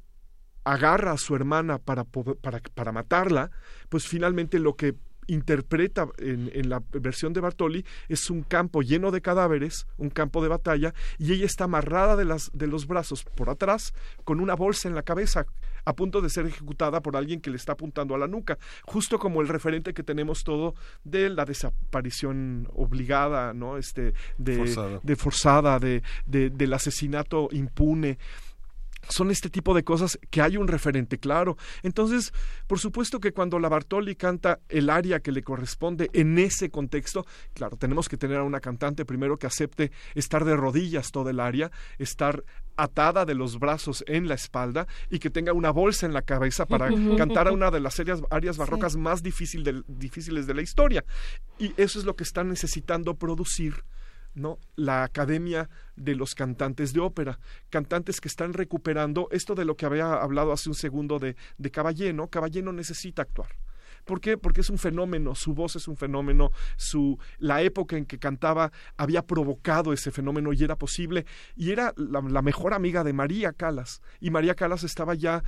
agarra 0.65 1.13
a 1.13 1.17
su 1.19 1.35
hermana 1.35 1.79
para, 1.79 2.05
para 2.05 2.93
matarla, 2.93 3.51
pues 3.89 4.07
finalmente 4.07 4.59
lo 4.59 4.77
que 4.77 4.95
interpreta 5.27 6.09
en, 6.19 6.51
en, 6.55 6.69
la 6.69 6.83
versión 6.93 7.33
de 7.33 7.41
Bartoli 7.41 7.85
es 8.09 8.31
un 8.31 8.43
campo 8.43 8.83
lleno 8.83 9.11
de 9.11 9.21
cadáveres, 9.21 9.87
un 9.99 10.11
campo 10.11 10.43
de 10.43 10.49
batalla, 10.49 10.95
y 11.19 11.33
ella 11.33 11.47
está 11.47 11.65
amarrada 11.65 12.17
de, 12.17 12.25
las, 12.25 12.51
de 12.53 12.67
los 12.67 12.87
brazos 12.87 13.25
por 13.25 13.51
atrás 13.51 13.95
con 14.25 14.41
una 14.41 14.55
bolsa 14.55 14.89
en 14.89 14.95
la 14.95 15.03
cabeza 15.03 15.47
a 15.85 15.95
punto 15.95 16.21
de 16.21 16.29
ser 16.29 16.47
ejecutada 16.47 17.01
por 17.01 17.17
alguien 17.17 17.41
que 17.41 17.51
le 17.51 17.57
está 17.57 17.73
apuntando 17.73 18.15
a 18.15 18.19
la 18.19 18.27
nuca, 18.27 18.59
justo 18.85 19.19
como 19.19 19.41
el 19.41 19.49
referente 19.49 19.95
que 19.95 20.03
tenemos 20.03 20.45
todo 20.45 20.75
de 21.05 21.31
la 21.31 21.45
desaparición 21.45 22.69
obligada, 22.75 23.55
¿no? 23.55 23.77
Este, 23.77 24.13
de 24.39 24.57
Forzada. 24.57 25.01
de 25.03 25.17
forzada, 25.17 25.79
de, 25.79 26.03
de, 26.27 26.51
del 26.51 26.73
asesinato 26.75 27.49
impune 27.53 28.19
son 29.09 29.31
este 29.31 29.51
tipo 29.51 29.75
de 29.75 29.85
cosas 29.85 30.19
que 30.31 30.43
hay 30.43 30.57
un 30.57 30.69
referente 30.69 31.19
claro. 31.19 31.57
Entonces, 31.83 32.33
por 32.67 32.79
supuesto 32.79 33.21
que 33.21 33.33
cuando 33.33 33.59
la 33.59 33.69
Bartoli 33.69 34.15
canta 34.15 34.61
el 34.69 34.91
aria 34.91 35.21
que 35.21 35.33
le 35.33 35.43
corresponde 35.43 36.11
en 36.13 36.39
ese 36.39 36.71
contexto, 36.71 37.27
claro, 37.55 37.77
tenemos 37.77 38.09
que 38.09 38.17
tener 38.17 38.39
a 38.39 38.45
una 38.45 38.61
cantante 38.61 39.05
primero 39.05 39.39
que 39.39 39.47
acepte 39.47 39.91
estar 40.15 40.45
de 40.45 40.57
rodillas 40.57 41.11
todo 41.11 41.31
el 41.31 41.41
aria, 41.41 41.71
estar 41.99 42.45
atada 42.77 43.25
de 43.27 43.35
los 43.35 43.59
brazos 43.59 44.05
en 44.07 44.29
la 44.29 44.35
espalda 44.35 44.87
y 45.11 45.19
que 45.19 45.31
tenga 45.31 45.53
una 45.53 45.71
bolsa 45.71 46.07
en 46.07 46.15
la 46.15 46.23
cabeza 46.23 46.67
para 46.67 46.89
cantar 47.17 47.49
a 47.49 47.53
una 47.53 47.71
de 47.71 47.81
las 47.81 48.01
arias 48.31 48.57
barrocas 48.57 48.97
más 48.97 49.23
difícil 49.23 49.65
de, 49.65 49.83
difíciles 49.87 50.47
de 50.47 50.55
la 50.55 50.63
historia. 50.63 51.05
Y 51.59 51.73
eso 51.77 51.99
es 51.99 52.05
lo 52.05 52.17
que 52.17 52.25
están 52.25 52.49
necesitando 52.49 53.15
producir 53.15 53.85
la 54.77 55.05
Academia 55.05 55.69
de 55.97 56.15
los 56.15 56.35
Cantantes 56.35 56.93
de 56.93 57.01
Ópera, 57.01 57.39
cantantes 57.69 58.21
que 58.21 58.29
están 58.29 58.53
recuperando 58.53 59.29
esto 59.31 59.55
de 59.55 59.65
lo 59.65 59.77
que 59.77 59.87
había 59.87 60.15
hablado 60.15 60.53
hace 60.53 60.69
un 60.69 60.75
segundo 60.75 61.19
de, 61.19 61.37
de 61.59 61.71
Caballeno, 61.71 62.29
Caballeno 62.29 62.73
necesita 62.73 63.23
actuar. 63.23 63.51
¿Por 64.05 64.21
qué? 64.21 64.39
Porque 64.39 64.63
es 64.63 64.71
un 64.71 64.79
fenómeno, 64.79 65.35
su 65.35 65.55
voz 65.55 65.77
es 65.77 65.89
un 65.89 65.97
fenómeno, 65.97 66.53
su, 66.77 67.19
la 67.39 67.63
época 67.63 67.97
en 67.97 68.07
que 68.07 68.19
cantaba 68.19 68.73
había 68.97 69.23
provocado 69.23 69.93
ese 69.93 70.11
fenómeno 70.11 70.53
y 70.53 70.65
era 70.65 70.77
posible, 70.77 71.27
y 71.55 71.71
era 71.71 71.93
la, 71.97 72.21
la 72.23 72.43
mejor 72.43 72.75
amiga 72.75 73.05
de 73.05 73.13
María 73.13 73.53
Calas, 73.53 74.01
y 74.21 74.31
María 74.31 74.55
Calas 74.55 74.85
estaba 74.85 75.15
ya 75.15 75.45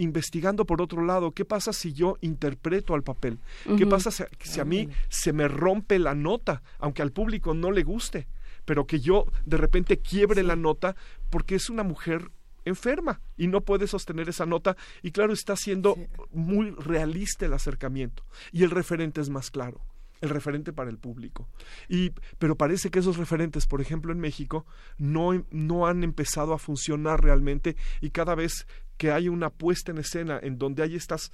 investigando 0.00 0.64
por 0.64 0.80
otro 0.82 1.04
lado, 1.04 1.32
¿qué 1.32 1.44
pasa 1.44 1.72
si 1.72 1.92
yo 1.92 2.16
interpreto 2.20 2.94
al 2.94 3.02
papel? 3.02 3.38
¿Qué 3.76 3.86
pasa 3.86 4.10
si, 4.10 4.24
si 4.40 4.60
a 4.60 4.64
mí 4.64 4.88
se 5.08 5.32
me 5.32 5.46
rompe 5.46 5.98
la 5.98 6.14
nota, 6.14 6.62
aunque 6.78 7.02
al 7.02 7.12
público 7.12 7.54
no 7.54 7.70
le 7.70 7.82
guste, 7.82 8.26
pero 8.64 8.86
que 8.86 9.00
yo 9.00 9.26
de 9.44 9.56
repente 9.56 9.98
quiebre 9.98 10.42
la 10.42 10.56
nota 10.56 10.96
porque 11.28 11.54
es 11.54 11.70
una 11.70 11.82
mujer 11.82 12.30
enferma 12.64 13.20
y 13.36 13.46
no 13.46 13.62
puede 13.62 13.86
sostener 13.86 14.28
esa 14.28 14.46
nota 14.46 14.76
y 15.02 15.12
claro 15.12 15.32
está 15.32 15.56
siendo 15.56 15.96
muy 16.30 16.70
realista 16.70 17.46
el 17.46 17.52
acercamiento 17.52 18.24
y 18.52 18.64
el 18.64 18.70
referente 18.70 19.20
es 19.20 19.30
más 19.30 19.50
claro 19.50 19.80
el 20.20 20.28
referente 20.28 20.74
para 20.74 20.90
el 20.90 20.98
público. 20.98 21.48
Y 21.88 22.12
pero 22.38 22.54
parece 22.54 22.90
que 22.90 22.98
esos 22.98 23.16
referentes 23.16 23.66
por 23.66 23.80
ejemplo 23.80 24.12
en 24.12 24.20
México 24.20 24.66
no 24.98 25.46
no 25.50 25.86
han 25.86 26.04
empezado 26.04 26.52
a 26.52 26.58
funcionar 26.58 27.22
realmente 27.22 27.76
y 28.02 28.10
cada 28.10 28.34
vez 28.34 28.66
que 29.00 29.12
hay 29.12 29.30
una 29.30 29.48
puesta 29.48 29.92
en 29.92 29.96
escena 29.96 30.38
en 30.42 30.58
donde 30.58 30.82
hay 30.82 30.94
estas 30.94 31.32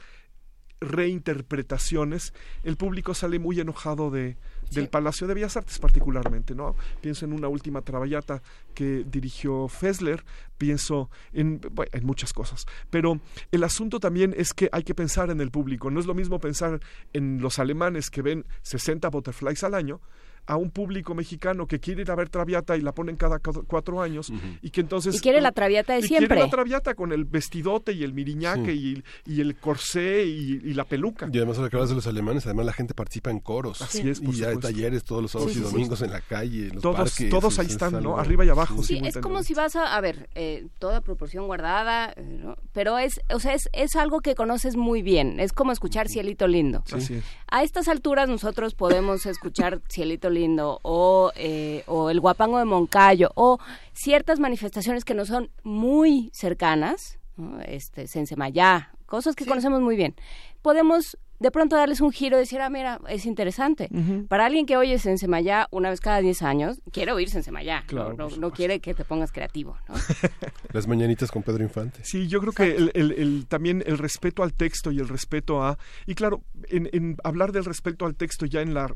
reinterpretaciones, 0.81 2.33
el 2.63 2.77
público 2.77 3.13
sale 3.13 3.41
muy 3.41 3.59
enojado 3.59 4.13
de, 4.13 4.37
del 4.71 4.89
Palacio 4.89 5.27
de 5.27 5.35
Bellas 5.35 5.57
Artes 5.57 5.81
particularmente, 5.81 6.55
¿no? 6.55 6.77
Pienso 7.01 7.25
en 7.25 7.33
una 7.33 7.49
última 7.49 7.83
traballata 7.83 8.41
que 8.73 9.03
dirigió 9.05 9.67
Fessler, 9.67 10.25
pienso 10.59 11.11
en, 11.33 11.61
bueno, 11.73 11.91
en 11.93 12.07
muchas 12.07 12.33
cosas, 12.33 12.67
pero 12.89 13.21
el 13.51 13.65
asunto 13.65 13.99
también 13.99 14.33
es 14.37 14.53
que 14.53 14.69
hay 14.71 14.85
que 14.85 14.95
pensar 14.95 15.31
en 15.31 15.41
el 15.41 15.51
público, 15.51 15.91
no 15.91 15.99
es 15.99 16.07
lo 16.07 16.15
mismo 16.15 16.39
pensar 16.39 16.79
en 17.15 17.41
los 17.41 17.59
alemanes 17.59 18.11
que 18.11 18.23
ven 18.23 18.45
60 18.63 19.09
butterflies 19.09 19.65
al 19.65 19.75
año, 19.75 20.01
a 20.47 20.57
un 20.57 20.71
público 20.71 21.15
mexicano 21.15 21.67
que 21.67 21.81
quiere 21.81 22.03
ir 22.03 22.11
a 22.11 22.15
ver 22.15 22.29
Traviata 22.29 22.77
y 22.77 22.81
la 22.81 22.93
ponen 22.93 23.17
cada 23.17 23.39
cu- 23.41 23.65
cuatro 23.67 24.01
años 24.01 24.33
y 24.63 24.71
que 24.71 24.81
entonces 24.81 25.15
Y 25.17 25.21
quiere 25.21 25.41
la 25.41 25.53
Traviata 25.53 25.95
de 25.95 26.01
y 26.01 26.03
siempre. 26.03 26.29
quiere 26.29 26.43
la 26.43 26.51
Traviata 26.51 26.95
con 26.95 27.13
el 27.13 27.25
vestidote 27.25 27.93
y 27.93 28.05
el 28.05 28.13
miriñaque 28.15 28.73
y, 28.75 29.03
y 29.27 29.41
el 29.41 29.57
corsé 29.57 30.25
y, 30.25 30.61
y 30.65 30.75
la 30.75 30.85
peluca 30.85 31.29
Y 31.33 31.37
además, 31.39 31.59
ahora 31.59 31.71
que 31.71 31.77
hablas 31.77 31.91
de 31.91 31.97
los 31.97 32.07
alemanes, 32.07 32.47
además 32.47 32.67
la 32.67 32.73
gente 32.73 32.95
participa 32.95 33.31
en 33.31 33.41
coros. 33.41 33.83
Así 33.83 34.09
es, 34.09 34.21
por 34.21 34.29
Y 34.35 34.39
hay 34.45 34.55
supuesto. 34.55 34.61
talleres 34.61 35.05
todos 35.05 35.23
los 35.23 35.31
sábados 35.33 35.53
Sí, 35.53 35.59
y 35.59 35.63
sí, 35.63 35.69
sí. 35.69 35.73
domingos 35.75 36.03
en 36.03 36.11
la 36.13 36.21
calle, 36.21 36.69
en 36.69 36.75
los 36.75 36.83
Todos- 36.83 36.97
parques. 37.11 37.29
todos 37.31 37.59
ahí 37.59 37.65
es- 37.67 37.71
es 37.71 37.73
están, 37.83 38.03
¿no? 38.03 38.17
Arriba 38.19 38.45
y 38.45 38.49
abajo, 38.49 38.83
Sí, 38.83 39.01
es 39.05 39.19
como 39.19 39.43
si 39.43 39.55
vas 39.55 39.75
a, 39.77 39.97
a 39.97 40.01
ver, 40.01 40.29
eh, 40.35 40.67
toda 40.79 41.01
proporción 41.01 41.47
guardada, 41.47 42.13
eh, 42.17 42.23
¿no? 42.43 42.57
pero 42.73 42.99
es, 42.99 43.21
o 43.35 43.41
sea, 43.41 43.55
es, 43.55 43.69
es 43.73 43.97
algo 43.97 44.21
que 44.21 44.35
conoces 44.35 44.77
muy 44.77 45.03
bien, 45.03 45.41
es 45.41 45.53
como 45.53 45.73
escuchar 45.73 46.09
Cielito 46.09 46.47
Lindo. 46.47 46.85
Así 46.93 47.15
es. 47.15 47.25
A 47.51 47.63
estas 47.65 47.89
alturas 47.89 48.29
nosotros 48.29 48.75
podemos 48.75 49.27
escuchar 49.27 49.81
Cielito 49.91 50.31
Lindo 50.31 50.36
o, 50.83 51.33
eh, 51.37 51.83
o 51.87 52.11
El 52.11 52.21
Guapango 52.21 52.59
de 52.59 52.65
Moncayo 52.65 53.31
o 53.35 53.59
ciertas 53.93 54.39
manifestaciones 54.41 55.05
que 55.05 55.15
nos 55.15 55.29
son 55.29 55.51
muy 55.63 56.31
cercanas, 56.33 57.19
¿no? 57.37 57.61
este, 57.63 58.07
Sensemayá, 58.07 58.91
cosas 59.07 59.35
que 59.35 59.47
conocemos 59.47 59.81
muy 59.81 59.97
bien. 59.97 60.15
Podemos 60.63 61.17
de 61.39 61.51
pronto 61.51 61.77
darles 61.77 62.01
un 62.01 62.13
giro 62.13 62.39
y 62.39 62.41
decir, 62.41 62.63
ah, 62.63 62.71
mira, 62.71 62.99
es 63.11 63.27
interesante. 63.27 63.91
Para 64.27 64.47
alguien 64.47 64.65
que 64.65 64.79
oye 64.79 64.99
Sensemayá 64.99 65.69
una 65.71 65.91
vez 65.91 66.01
cada 66.01 66.21
10 66.23 66.41
años, 66.41 66.81
quiere 66.93 67.13
oír 67.13 67.29
Sensemayá, 67.29 67.81
¿no? 67.83 67.87
Claro, 67.87 68.15
no, 68.15 68.29
no 68.31 68.51
quiere 68.53 68.81
que 68.81 68.95
te 68.95 69.05
pongas 69.05 69.33
creativo. 69.33 69.77
¿no? 69.87 69.95
Las 70.73 70.87
mañanitas 70.89 71.31
con 71.31 71.43
Pedro 71.43 71.63
Infante. 71.63 72.01
Sí, 72.05 72.27
yo 72.27 72.41
creo 72.41 72.53
que 72.55 72.75
el, 72.77 72.91
el- 72.95 73.13
el- 73.13 73.47
también 73.49 73.83
el 73.87 73.99
respeto 73.99 74.43
al 74.43 74.55
texto 74.55 74.91
y 74.93 74.99
el 74.99 75.09
respeto 75.09 75.63
a... 75.63 75.79
Y 76.07 76.15
claro, 76.15 76.41
en, 76.71 76.89
en 76.95 77.17
hablar 77.23 77.53
del 77.53 77.67
respeto 77.67 78.07
al 78.07 78.15
texto 78.17 78.47
ya 78.47 78.63
en 78.63 78.73
la... 78.73 78.91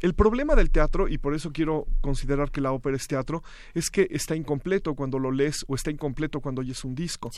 El 0.00 0.14
problema 0.14 0.54
del 0.54 0.70
teatro, 0.70 1.08
y 1.08 1.18
por 1.18 1.34
eso 1.34 1.52
quiero 1.52 1.86
considerar 2.00 2.50
que 2.50 2.60
la 2.60 2.72
ópera 2.72 2.96
es 2.96 3.06
teatro, 3.06 3.42
es 3.74 3.90
que 3.90 4.08
está 4.10 4.34
incompleto 4.34 4.94
cuando 4.94 5.18
lo 5.18 5.30
lees 5.30 5.64
o 5.68 5.74
está 5.74 5.90
incompleto 5.90 6.40
cuando 6.40 6.60
oyes 6.62 6.84
un 6.84 6.94
disco. 6.94 7.30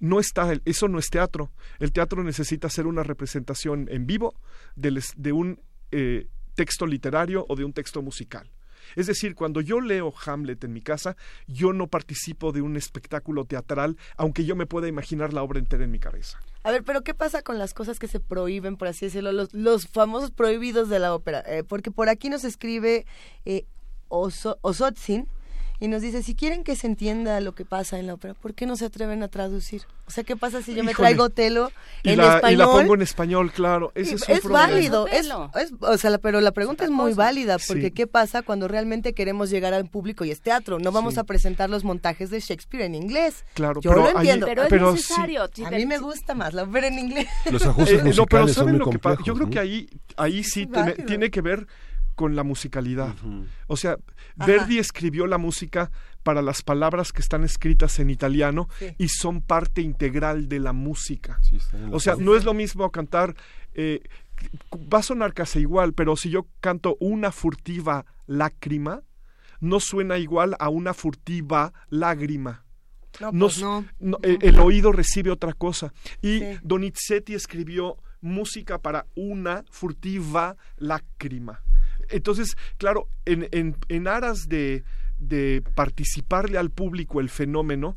No 0.00 0.20
está, 0.20 0.52
eso 0.64 0.88
no 0.88 0.98
es 0.98 1.08
teatro. 1.10 1.50
El 1.80 1.92
teatro 1.92 2.22
necesita 2.22 2.68
ser 2.68 2.86
una 2.86 3.02
representación 3.02 3.88
en 3.90 4.06
vivo 4.06 4.34
de 4.76 5.32
un 5.32 5.60
eh, 5.90 6.28
texto 6.54 6.86
literario 6.86 7.44
o 7.48 7.56
de 7.56 7.64
un 7.64 7.72
texto 7.72 8.00
musical. 8.00 8.50
Es 8.96 9.06
decir, 9.06 9.34
cuando 9.34 9.60
yo 9.60 9.80
leo 9.80 10.12
Hamlet 10.24 10.62
en 10.64 10.72
mi 10.72 10.82
casa, 10.82 11.16
yo 11.46 11.72
no 11.72 11.88
participo 11.88 12.52
de 12.52 12.62
un 12.62 12.76
espectáculo 12.76 13.44
teatral, 13.44 13.96
aunque 14.16 14.44
yo 14.44 14.56
me 14.56 14.66
pueda 14.66 14.88
imaginar 14.88 15.32
la 15.32 15.42
obra 15.42 15.58
entera 15.58 15.84
en 15.84 15.90
mi 15.90 15.98
cabeza. 15.98 16.38
A 16.64 16.70
ver, 16.70 16.82
pero 16.82 17.02
¿qué 17.02 17.12
pasa 17.14 17.42
con 17.42 17.58
las 17.58 17.74
cosas 17.74 17.98
que 17.98 18.08
se 18.08 18.20
prohíben, 18.20 18.76
por 18.76 18.88
así 18.88 19.04
decirlo, 19.04 19.32
los, 19.32 19.52
los 19.52 19.86
famosos 19.86 20.30
prohibidos 20.30 20.88
de 20.88 20.98
la 20.98 21.14
ópera? 21.14 21.44
Eh, 21.46 21.62
porque 21.62 21.90
por 21.90 22.08
aquí 22.08 22.30
nos 22.30 22.42
escribe 22.44 23.04
eh, 23.44 23.66
Oso- 24.08 24.58
Osotzin 24.62 25.28
y 25.80 25.88
nos 25.88 26.02
dice, 26.02 26.22
si 26.22 26.34
quieren 26.34 26.62
que 26.64 26.76
se 26.76 26.86
entienda 26.86 27.40
lo 27.40 27.54
que 27.54 27.64
pasa 27.64 27.98
en 27.98 28.06
la 28.06 28.14
ópera, 28.14 28.34
¿por 28.34 28.54
qué 28.54 28.64
no 28.64 28.76
se 28.76 28.84
atreven 28.86 29.22
a 29.22 29.28
traducir? 29.28 29.82
O 30.06 30.10
sea, 30.10 30.22
¿qué 30.22 30.36
pasa 30.36 30.62
si 30.62 30.74
yo 30.74 30.84
me 30.84 30.94
traigo 30.94 31.30
Telo 31.30 31.72
Y 32.02 32.10
en 32.10 32.18
la, 32.18 32.36
español? 32.36 32.52
y 32.52 32.56
la 32.56 32.64
pongo 32.66 32.94
en 32.94 33.02
español, 33.02 33.52
claro. 33.52 33.90
Ese 33.94 34.12
Y 34.12 34.14
es, 34.14 34.28
un 34.28 34.34
es 34.34 34.40
problema. 34.42 34.66
válido, 34.66 35.06
es, 35.08 35.26
es- 35.26 35.72
o 35.80 35.98
sea, 35.98 36.10
la- 36.10 36.18
pero 36.18 36.40
la 36.40 36.52
pregunta 36.52 36.84
es 36.84 36.90
muy 36.90 37.12
válida, 37.14 37.56
porque 37.66 37.86
Sí. 37.86 37.90
¿qué 37.90 38.06
pasa 38.06 38.42
cuando 38.42 38.68
realmente 38.68 39.14
queremos 39.14 39.50
llegar 39.50 39.74
al 39.74 39.86
público 39.88 40.24
y 40.24 40.30
es 40.30 40.40
teatro? 40.40 40.78
No 40.78 40.92
vamos 40.92 41.14
Sí. 41.14 41.20
a 41.20 41.24
presentar 41.24 41.70
los 41.70 41.84
montajes 41.84 42.30
de 42.30 42.40
Shakespeare 42.40 42.84
en 42.84 42.94
inglés. 42.94 43.44
Claro, 43.54 43.80
Yo 43.80 43.90
pero 43.90 44.02
lo 44.02 44.08
ahí- 44.08 44.14
entiendo. 44.16 44.46
Pero 44.46 44.62
es 44.64 44.68
pero 44.68 44.88
sí. 44.90 44.96
necesario, 44.96 45.48
sí, 45.52 45.64
A 45.64 45.70
mí 45.70 45.86
me 45.86 45.98
gusta 45.98 46.34
más 46.34 46.54
la 46.54 46.62
ópera 46.64 46.86
en 46.86 46.98
inglés. 46.98 47.26
Los 47.50 47.64
ajustes 47.66 47.94
Eh, 47.94 47.96
no, 47.96 48.02
pero 48.04 48.06
musicales 48.44 48.54
son 48.54 48.64
¿saben 48.66 48.72
muy 48.76 48.78
lo 48.86 48.90
que 48.90 48.98
pasa? 48.98 49.16
complejos, 49.16 49.26
Yo 49.26 49.34
creo 49.34 49.50
que 49.50 49.58
ahí, 49.58 49.88
ahí 50.16 50.44
sí 50.44 50.68
tiene 51.06 51.30
que 51.30 51.40
ver 51.40 51.66
con 52.14 52.36
la 52.36 52.42
musicalidad. 52.44 53.14
O 53.66 53.76
sea, 53.76 53.96
Verdi 54.36 54.78
escribió 54.78 55.26
la 55.26 55.38
música 55.38 55.90
para 56.22 56.40
las 56.42 56.62
palabras 56.62 57.12
que 57.12 57.20
están 57.20 57.44
escritas 57.44 57.98
en 57.98 58.10
italiano 58.10 58.68
Sí. 58.78 58.94
y 58.98 59.08
son 59.08 59.42
parte 59.42 59.82
integral 59.82 60.48
de 60.48 60.60
la 60.60 60.72
música. 60.72 61.38
o 61.92 62.00
sea, 62.00 62.16
no 62.16 62.34
es 62.34 62.44
lo 62.44 62.54
mismo 62.54 62.90
cantar, 62.90 63.34
eh, 63.74 64.00
va 64.92 64.98
a 64.98 65.02
sonar 65.02 65.34
casi 65.34 65.60
igual, 65.60 65.92
pero 65.92 66.16
si 66.16 66.30
yo 66.30 66.46
canto 66.60 66.96
una 67.00 67.30
furtiva 67.32 68.04
lágrima, 68.26 69.02
no 69.60 69.80
suena 69.80 70.18
igual 70.18 70.56
a 70.58 70.68
una 70.68 70.94
furtiva 70.94 71.72
lágrima. 71.88 72.64
No, 73.20 73.30
pues 73.32 73.60
no. 73.60 73.84
no, 74.00 74.18
eh, 74.22 74.38
el 74.40 74.58
oído 74.58 74.90
recibe 74.90 75.30
otra 75.30 75.52
cosa. 75.52 75.92
Y 76.20 76.40
Sí. 76.40 76.44
Donizetti 76.62 77.34
escribió 77.34 77.96
música 78.20 78.78
para 78.78 79.06
una 79.14 79.64
furtiva 79.70 80.56
lágrima. 80.78 81.62
Entonces, 82.10 82.56
claro, 82.78 83.08
en, 83.24 83.48
en, 83.52 83.76
en 83.88 84.08
aras 84.08 84.48
de, 84.48 84.84
de 85.18 85.62
participarle 85.74 86.58
al 86.58 86.70
público 86.70 87.20
el 87.20 87.28
fenómeno, 87.28 87.96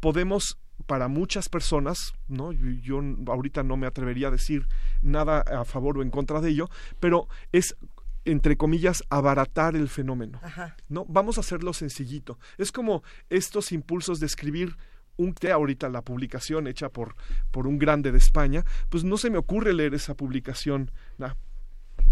podemos 0.00 0.58
para 0.86 1.08
muchas 1.08 1.48
personas, 1.48 2.12
¿no? 2.28 2.52
Yo, 2.52 2.68
yo 2.70 3.00
ahorita 3.26 3.62
no 3.62 3.76
me 3.76 3.86
atrevería 3.86 4.28
a 4.28 4.30
decir 4.30 4.68
nada 5.02 5.40
a 5.40 5.64
favor 5.64 5.98
o 5.98 6.02
en 6.02 6.10
contra 6.10 6.40
de 6.40 6.50
ello, 6.50 6.68
pero 7.00 7.28
es 7.52 7.76
entre 8.24 8.56
comillas 8.56 9.04
abaratar 9.08 9.76
el 9.76 9.88
fenómeno. 9.88 10.40
Ajá. 10.42 10.76
No, 10.88 11.04
vamos 11.08 11.38
a 11.38 11.40
hacerlo 11.40 11.72
sencillito. 11.72 12.38
Es 12.58 12.72
como 12.72 13.02
estos 13.30 13.72
impulsos 13.72 14.20
de 14.20 14.26
escribir 14.26 14.76
un 15.16 15.32
té 15.32 15.50
ahorita 15.50 15.88
la 15.88 16.02
publicación 16.02 16.66
hecha 16.66 16.90
por 16.90 17.14
por 17.50 17.66
un 17.66 17.78
grande 17.78 18.12
de 18.12 18.18
España, 18.18 18.64
pues 18.90 19.04
no 19.04 19.16
se 19.16 19.30
me 19.30 19.38
ocurre 19.38 19.72
leer 19.72 19.94
esa 19.94 20.14
publicación. 20.14 20.90
nah. 21.18 21.34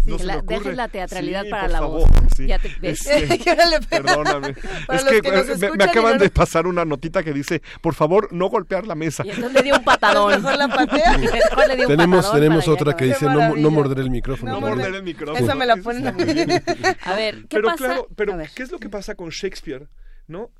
No 0.05 0.17
se 0.17 0.23
la- 0.25 0.33
me 0.35 0.39
ocurre. 0.39 0.59
dejes 0.59 0.75
la 0.75 0.87
teatralidad 0.87 1.43
Sí, 1.43 1.49
para 1.49 1.63
por 1.63 1.71
la 1.71 1.79
favor, 1.79 1.99
voz. 2.09 2.09
sí. 2.35 2.47
Ya 2.47 2.59
te- 2.59 2.75
ves. 2.79 3.05
Este, 3.07 3.37
perdóname. 3.89 4.53
Para 4.87 4.99
es 4.99 5.05
que, 5.05 5.21
que 5.21 5.29
eh, 5.29 5.43
me- 5.59 5.71
me, 5.77 5.83
acaban 5.83 6.13
no 6.17 6.23
de 6.23 6.29
pasar 6.29 6.67
una 6.67 6.85
notita 6.85 7.23
que 7.23 7.33
dice, 7.33 7.61
por 7.81 7.93
favor, 7.95 8.31
no 8.31 8.47
golpear 8.49 8.85
la 8.85 8.95
mesa. 8.95 9.23
Y 9.25 9.29
entonces 9.31 9.53
le 9.53 9.63
dio 9.63 9.75
un 9.77 9.83
patadón. 9.83 10.29
Mejor 10.41 10.57
la 10.57 10.67
patea. 10.67 11.17
Mejor 11.17 11.67
le 11.67 11.75
dio 11.75 11.87
un 11.87 11.95
Tenemos, 11.95 12.17
patadón 12.25 12.41
tenemos 12.41 12.67
otra 12.67 12.95
que 12.95 13.05
dice 13.05 13.25
no, 13.25 13.55
no 13.55 13.71
morder 13.71 13.99
el 13.99 14.09
micrófono. 14.09 14.51
No 14.53 14.61
¿verdad? 14.61 14.75
morder 14.77 14.95
el 14.95 15.03
micrófono. 15.03 15.39
Esa 15.45 15.55
me 15.55 15.65
la 15.65 15.77
ponen 15.77 16.07
a 16.07 16.11
mí. 16.11 16.23
muy 16.23 16.33
bien. 16.33 16.63
A 17.03 17.13
ver, 17.15 17.35
¿qué 17.41 17.47
pero 17.57 17.67
pasa? 17.69 17.77
claro, 17.77 18.07
pero. 18.15 18.37
¿qué 18.55 18.63
es 18.63 18.71
lo 18.71 18.79
que 18.79 18.89
pasa 18.89 19.15
con 19.15 19.29
Shakespeare? 19.29 19.87
¿No? 20.27 20.51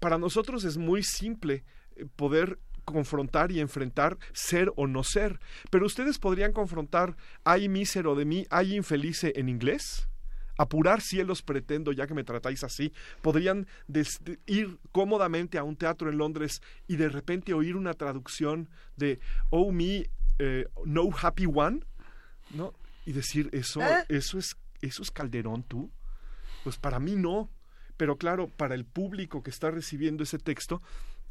Para 0.00 0.18
nosotros 0.18 0.64
es 0.64 0.76
muy 0.78 1.02
simple 1.02 1.64
poder 2.16 2.58
confrontar 2.84 3.52
y 3.52 3.60
enfrentar 3.60 4.18
ser 4.32 4.72
o 4.76 4.86
no 4.86 5.04
ser. 5.04 5.40
Pero 5.70 5.86
ustedes 5.86 6.18
podrían 6.18 6.52
confrontar 6.52 7.16
hay 7.44 7.68
mísero 7.68 8.14
de 8.14 8.24
mí, 8.24 8.46
hay 8.50 8.74
infelice 8.74 9.32
en 9.36 9.48
inglés. 9.48 10.08
Apurar 10.58 11.00
cielos 11.00 11.42
pretendo, 11.42 11.92
ya 11.92 12.06
que 12.06 12.14
me 12.14 12.24
tratáis 12.24 12.62
así. 12.62 12.92
Podrían 13.22 13.66
ir 14.46 14.78
cómodamente 14.92 15.58
a 15.58 15.64
un 15.64 15.76
teatro 15.76 16.10
en 16.10 16.18
Londres 16.18 16.60
y 16.86 16.96
de 16.96 17.08
repente 17.08 17.54
oír 17.54 17.74
una 17.74 17.94
traducción 17.94 18.68
de 18.96 19.18
Oh 19.50 19.72
me, 19.72 20.06
eh, 20.38 20.66
no 20.84 21.08
happy 21.20 21.46
one, 21.46 21.80
¿no? 22.50 22.74
Y 23.06 23.12
decir, 23.12 23.48
eso, 23.52 23.80
¿Eh? 23.80 24.04
eso 24.08 24.38
es, 24.38 24.56
eso 24.82 25.02
es 25.02 25.10
Calderón 25.10 25.62
tú. 25.62 25.90
Pues 26.64 26.78
para 26.78 27.00
mí 27.00 27.16
no. 27.16 27.50
Pero 27.96 28.16
claro, 28.16 28.48
para 28.48 28.74
el 28.74 28.84
público 28.84 29.42
que 29.42 29.50
está 29.50 29.70
recibiendo 29.70 30.22
ese 30.22 30.38
texto, 30.38 30.82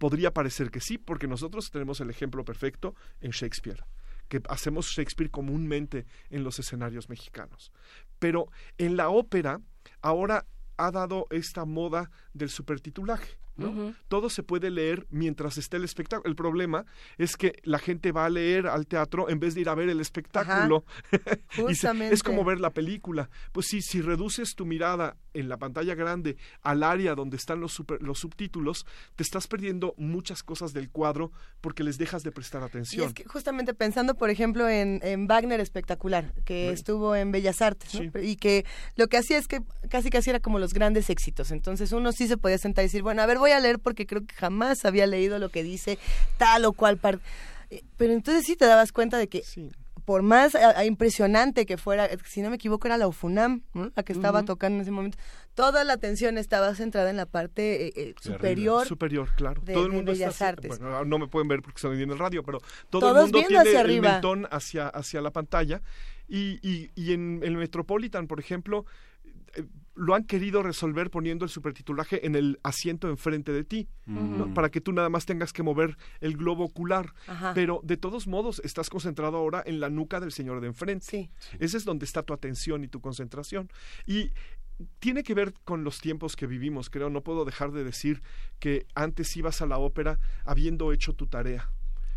podría 0.01 0.33
parecer 0.33 0.71
que 0.71 0.79
sí, 0.79 0.97
porque 0.97 1.27
nosotros 1.27 1.69
tenemos 1.69 2.01
el 2.01 2.09
ejemplo 2.09 2.43
perfecto 2.43 2.95
en 3.19 3.29
Shakespeare, 3.29 3.85
que 4.29 4.41
hacemos 4.49 4.87
Shakespeare 4.87 5.29
comúnmente 5.29 6.07
en 6.31 6.43
los 6.43 6.57
escenarios 6.57 7.07
mexicanos. 7.07 7.71
Pero 8.17 8.47
en 8.79 8.97
la 8.97 9.09
ópera, 9.09 9.61
ahora 10.01 10.47
ha 10.77 10.89
dado 10.89 11.27
esta 11.29 11.65
moda 11.65 12.09
del 12.33 12.49
supertitulaje. 12.49 13.37
¿No? 13.61 13.93
Todo 14.07 14.29
se 14.29 14.43
puede 14.43 14.69
leer 14.71 15.05
mientras 15.09 15.57
esté 15.57 15.77
el 15.77 15.83
espectáculo. 15.83 16.29
El 16.29 16.35
problema 16.35 16.85
es 17.17 17.37
que 17.37 17.53
la 17.63 17.79
gente 17.79 18.11
va 18.11 18.25
a 18.25 18.29
leer 18.29 18.67
al 18.67 18.87
teatro 18.87 19.29
en 19.29 19.39
vez 19.39 19.55
de 19.55 19.61
ir 19.61 19.69
a 19.69 19.75
ver 19.75 19.89
el 19.89 19.99
espectáculo. 20.01 20.83
Y 21.69 21.75
se- 21.75 21.91
es 22.13 22.23
como 22.23 22.43
ver 22.43 22.59
la 22.59 22.71
película. 22.71 23.29
Pues 23.51 23.67
sí, 23.67 23.81
si 23.81 24.01
reduces 24.01 24.55
tu 24.55 24.65
mirada 24.65 25.17
en 25.33 25.47
la 25.49 25.57
pantalla 25.57 25.95
grande 25.95 26.37
al 26.61 26.83
área 26.83 27.15
donde 27.15 27.37
están 27.37 27.59
los, 27.59 27.71
super- 27.73 28.01
los 28.01 28.19
subtítulos, 28.19 28.85
te 29.15 29.23
estás 29.23 29.47
perdiendo 29.47 29.93
muchas 29.97 30.43
cosas 30.43 30.73
del 30.73 30.89
cuadro 30.89 31.31
porque 31.61 31.83
les 31.83 31.97
dejas 31.97 32.23
de 32.23 32.31
prestar 32.31 32.61
Y 32.61 32.65
atención. 32.65 33.07
es 33.07 33.13
que 33.13 33.25
justamente 33.25 33.73
pensando, 33.73 34.15
por 34.15 34.29
ejemplo, 34.29 34.67
en, 34.67 34.99
en 35.03 35.27
Wagner 35.27 35.59
espectacular, 35.59 36.33
que 36.45 36.67
Sí. 36.69 36.73
estuvo 36.73 37.15
en 37.15 37.31
Bellas 37.31 37.61
Artes, 37.61 37.93
¿no? 37.95 38.21
y 38.21 38.35
que 38.35 38.65
lo 38.95 39.07
que 39.07 39.17
hacía 39.17 39.37
es 39.37 39.47
que 39.47 39.61
casi 39.89 40.09
casi 40.09 40.29
era 40.29 40.39
como 40.39 40.59
los 40.59 40.73
grandes 40.73 41.09
éxitos. 41.09 41.51
Entonces 41.51 41.91
uno 41.91 42.11
sí 42.11 42.27
se 42.27 42.37
podía 42.37 42.57
sentar 42.57 42.83
y 42.83 42.87
decir, 42.87 43.03
bueno, 43.03 43.21
a 43.21 43.25
ver, 43.25 43.37
voy 43.37 43.50
a 43.51 43.59
leer 43.59 43.79
porque 43.79 44.05
creo 44.05 44.25
que 44.25 44.33
jamás 44.35 44.85
había 44.85 45.07
leído 45.07 45.39
lo 45.39 45.49
que 45.49 45.63
dice 45.63 45.97
tal 46.37 46.65
o 46.65 46.73
cual 46.73 46.97
parte. 46.97 47.23
Eh, 47.69 47.83
Pero 47.97 48.13
entonces 48.13 48.45
sí 48.45 48.55
te 48.55 48.65
dabas 48.65 48.91
cuenta 48.91 49.17
de 49.17 49.27
que 49.27 49.43
por 50.05 50.23
más 50.23 50.55
a- 50.55 50.77
a 50.79 50.83
impresionante 50.85 51.65
que 51.67 51.77
fuera, 51.77 52.05
eh, 52.07 52.17
si 52.25 52.41
no 52.41 52.49
me 52.49 52.55
equivoco 52.55 52.87
era 52.87 52.97
la 52.97 53.07
UFUNAM, 53.07 53.61
¿no? 53.73 53.91
la 53.95 54.03
que 54.03 54.13
estaba 54.13 54.43
tocando 54.43 54.77
en 54.77 54.81
ese 54.81 54.91
momento, 54.91 55.17
toda 55.53 55.83
la 55.83 55.93
atención 55.93 56.37
estaba 56.39 56.73
centrada 56.75 57.09
en 57.11 57.17
la 57.17 57.27
parte 57.27 57.87
eh, 57.87 57.93
eh, 57.95 58.15
superior. 58.19 58.85
Superior, 58.87 59.29
claro. 59.35 59.61
de- 59.61 59.73
todo 59.73 59.85
el 59.85 59.91
mundo 59.91 60.11
Bellas 60.11 60.33
está 60.33 60.49
Artes. 60.49 60.69
Bueno, 60.79 61.05
no 61.05 61.19
me 61.19 61.27
pueden 61.27 61.47
ver 61.47 61.61
porque 61.61 61.77
estoy 61.77 61.95
viendo 61.95 62.13
el 62.15 62.19
radio, 62.19 62.43
pero 62.43 62.57
todo 62.89 63.01
Todos 63.01 63.15
el 63.17 63.21
mundo 63.23 63.37
viendo 63.37 63.47
tiene 63.63 63.77
hacia 63.77 63.81
el 63.81 64.01
mentón 64.01 64.47
hacia, 64.51 64.87
hacia 64.89 65.21
la 65.21 65.31
pantalla. 65.31 65.81
Y, 66.27 66.59
y, 66.67 66.89
y 66.95 67.13
en 67.13 67.41
el 67.43 67.55
Metropolitan, 67.57 68.25
por 68.27 68.39
ejemplo, 68.39 68.85
eh, 69.53 69.63
lo 69.95 70.15
han 70.15 70.23
querido 70.23 70.63
resolver 70.63 71.09
poniendo 71.09 71.45
el 71.45 71.51
supertitulaje 71.51 72.25
en 72.25 72.35
el 72.35 72.59
asiento 72.63 73.09
enfrente 73.09 73.51
de 73.51 73.63
ti, 73.63 73.89
para 74.53 74.69
que 74.69 74.81
tú 74.81 74.91
nada 74.93 75.09
más 75.09 75.25
tengas 75.25 75.53
que 75.53 75.63
mover 75.63 75.97
el 76.19 76.37
globo 76.37 76.65
ocular. 76.65 77.13
Ajá. 77.27 77.53
Pero 77.53 77.81
de 77.83 77.97
todos 77.97 78.27
modos 78.27 78.61
estás 78.63 78.89
concentrado 78.89 79.37
ahora 79.37 79.63
en 79.65 79.79
la 79.79 79.89
nuca 79.89 80.19
del 80.19 80.31
señor 80.31 80.61
de 80.61 80.67
enfrente. 80.67 81.31
Ese 81.59 81.77
es 81.77 81.85
donde 81.85 82.05
está 82.05 82.23
tu 82.23 82.33
atención 82.33 82.83
y 82.83 82.87
tu 82.87 83.01
concentración. 83.01 83.69
Y 84.05 84.31
tiene 84.99 85.23
que 85.23 85.33
ver 85.33 85.53
con 85.63 85.83
los 85.83 85.99
tiempos 85.99 86.35
que 86.35 86.47
vivimos, 86.47 86.89
creo. 86.89 87.09
No 87.09 87.21
puedo 87.21 87.45
dejar 87.45 87.71
de 87.71 87.83
decir 87.83 88.21
que 88.59 88.87
antes 88.95 89.35
ibas 89.37 89.61
a 89.61 89.65
la 89.65 89.77
ópera 89.77 90.19
habiendo 90.45 90.91
hecho 90.91 91.13
tu 91.13 91.27
tarea. 91.27 91.71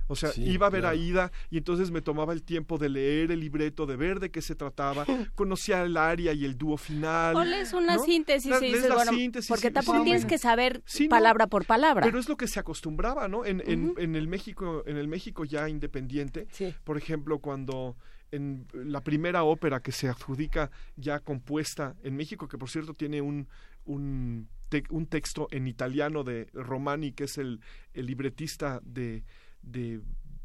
O 0.07 0.17
sea, 0.17 0.31
Sí, 0.31 0.43
iba 0.45 0.67
a 0.67 0.71
ver 0.71 0.87
a 0.87 0.91
claro. 0.91 1.05
Ida 1.05 1.33
y 1.51 1.57
entonces 1.59 1.91
me 1.91 2.03
tomaba 2.03 2.33
el 2.33 2.43
tiempo 2.43 2.77
de 2.79 2.89
leer 2.91 3.31
el 3.33 3.41
libreto, 3.41 3.87
de 3.87 3.97
ver 3.97 4.21
de 4.21 4.31
qué 4.31 4.43
se 4.43 4.55
trataba, 4.55 5.05
conocía 5.35 5.83
el 5.83 5.97
aria 5.97 6.33
y 6.33 6.45
el 6.45 6.59
dúo 6.59 6.77
final. 6.77 7.35
O 7.37 7.45
lees 7.45 7.73
una 7.73 7.97
¿no? 7.97 8.05
síntesis 8.05 8.51
La- 8.51 8.59
y 8.59 8.61
lees 8.63 8.75
dices, 8.75 8.89
la 8.89 8.95
bueno, 8.97 9.13
síntesis 9.13 9.49
porque 9.49 9.71
tampoco 9.71 9.99
sí, 9.99 10.05
tienes 10.05 10.27
que 10.27 10.39
saber 10.39 10.83
Sí, 10.87 11.05
no. 11.05 11.11
palabra 11.11 11.47
por 11.47 11.65
palabra. 11.65 12.05
Pero 12.05 12.19
es 12.19 12.29
lo 12.29 12.37
que 12.37 12.49
se 12.49 12.61
acostumbraba, 12.61 13.29
¿no? 13.29 13.45
En, 13.45 13.63
en, 13.67 13.95
en 13.97 14.15
el 14.17 14.29
México, 14.29 14.83
en 14.87 14.97
el 14.97 15.09
México 15.09 15.45
ya 15.45 15.69
independiente, 15.69 16.47
por 16.85 16.99
ejemplo, 16.99 17.39
cuando 17.39 17.97
en 18.31 18.67
la 18.75 19.01
primera 19.01 19.45
ópera 19.45 19.81
que 19.81 19.93
se 19.93 20.09
adjudica 20.09 20.71
ya 20.97 21.21
compuesta 21.21 21.95
en 22.03 22.17
México, 22.17 22.49
que 22.49 22.59
por 22.59 22.69
cierto 22.69 22.93
tiene 22.93 23.21
un, 23.23 23.47
un, 23.85 24.49
te- 24.69 24.83
un 24.91 25.07
texto 25.07 25.47
en 25.53 25.69
italiano 25.69 26.25
de 26.25 26.49
Romani, 26.53 27.13
que 27.13 27.25
es 27.25 27.39
el, 27.39 27.61
el 27.93 28.07
libretista 28.07 28.81
de, 28.85 29.23
de, 29.65 30.01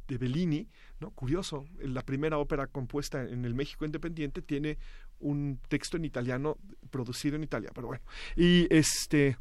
de 0.07 0.17
Bellini, 0.17 0.67
¿no? 0.99 1.11
Curioso, 1.11 1.65
la 1.79 2.03
primera 2.03 2.37
ópera 2.37 2.67
compuesta 2.67 3.23
en 3.23 3.45
el 3.45 3.53
México 3.53 3.85
independiente 3.85 4.41
tiene 4.41 4.77
un 5.19 5.59
texto 5.67 5.97
en 5.97 6.05
italiano 6.05 6.57
producido 6.89 7.35
en 7.35 7.43
Italia, 7.43 7.71
pero 7.73 7.87
bueno. 7.87 8.03
Y 8.35 8.67
este 8.73 9.37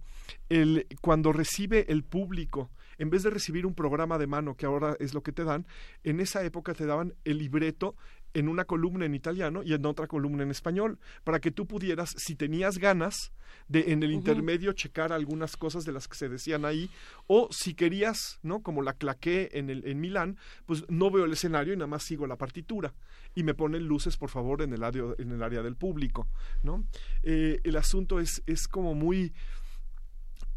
el, 0.49 0.87
cuando 1.01 1.33
recibe 1.33 1.91
el 1.91 2.05
público, 2.05 2.71
en 2.99 3.11
vez 3.11 3.23
de 3.23 3.31
recibir 3.31 3.65
un 3.65 3.75
programa 3.75 4.19
de 4.19 4.27
mano, 4.27 4.57
que 4.57 4.67
ahora 4.67 4.97
es 4.99 5.15
lo 5.15 5.23
que 5.23 5.33
te 5.33 5.45
dan, 5.45 5.67
en 6.05 6.21
esa 6.21 6.45
época 6.45 6.75
te 6.75 6.87
daban 6.87 7.15
el 7.25 7.39
libreto 7.39 7.97
en 8.35 8.49
una 8.49 8.65
columna 8.65 9.07
en 9.07 9.15
italiano 9.15 9.63
y 9.63 9.73
en 9.75 9.85
otra 9.87 10.07
columna 10.07 10.43
en 10.43 10.51
español, 10.51 10.99
para 11.25 11.41
que 11.41 11.51
tú 11.51 11.67
pudieras, 11.67 12.15
si 12.17 12.35
tenías 12.35 12.79
ganas, 12.79 13.33
de 13.69 13.93
en 13.93 14.03
el 14.03 14.13
intermedio 14.13 14.73
checar 14.73 15.13
algunas 15.13 15.57
cosas 15.57 15.85
de 15.85 15.93
las 15.93 16.09
que 16.09 16.17
se 16.17 16.29
decían 16.29 16.65
ahí, 16.65 16.91
o 17.27 17.49
si 17.51 17.75
querías, 17.75 18.39
¿no? 18.43 18.63
Como 18.63 18.83
la 18.83 18.95
claqué 18.95 19.51
en, 19.53 19.71
el, 19.71 19.87
en 19.87 20.01
Milán, 20.01 20.39
pues 20.67 20.85
no 20.89 21.11
veo 21.11 21.25
el 21.25 21.33
escenario 21.33 21.73
y 21.73 21.77
nada 21.77 21.87
más 21.87 22.03
sigo 22.03 22.27
la 22.27 22.37
partitura. 22.37 22.95
Y 23.35 23.43
me 23.43 23.55
ponen 23.55 23.85
luces, 23.87 24.17
por 24.17 24.31
favor, 24.31 24.63
en 24.63 24.73
el 24.73 24.83
área, 24.83 25.03
en 25.19 25.33
el 25.33 25.43
área 25.43 25.63
del 25.63 25.77
público, 25.77 26.29
¿no? 26.63 26.85
Eh, 27.23 27.61
el 27.65 27.77
asunto 27.77 28.21
es, 28.21 28.43
es 28.47 28.69
como 28.69 28.95
muy 28.95 29.33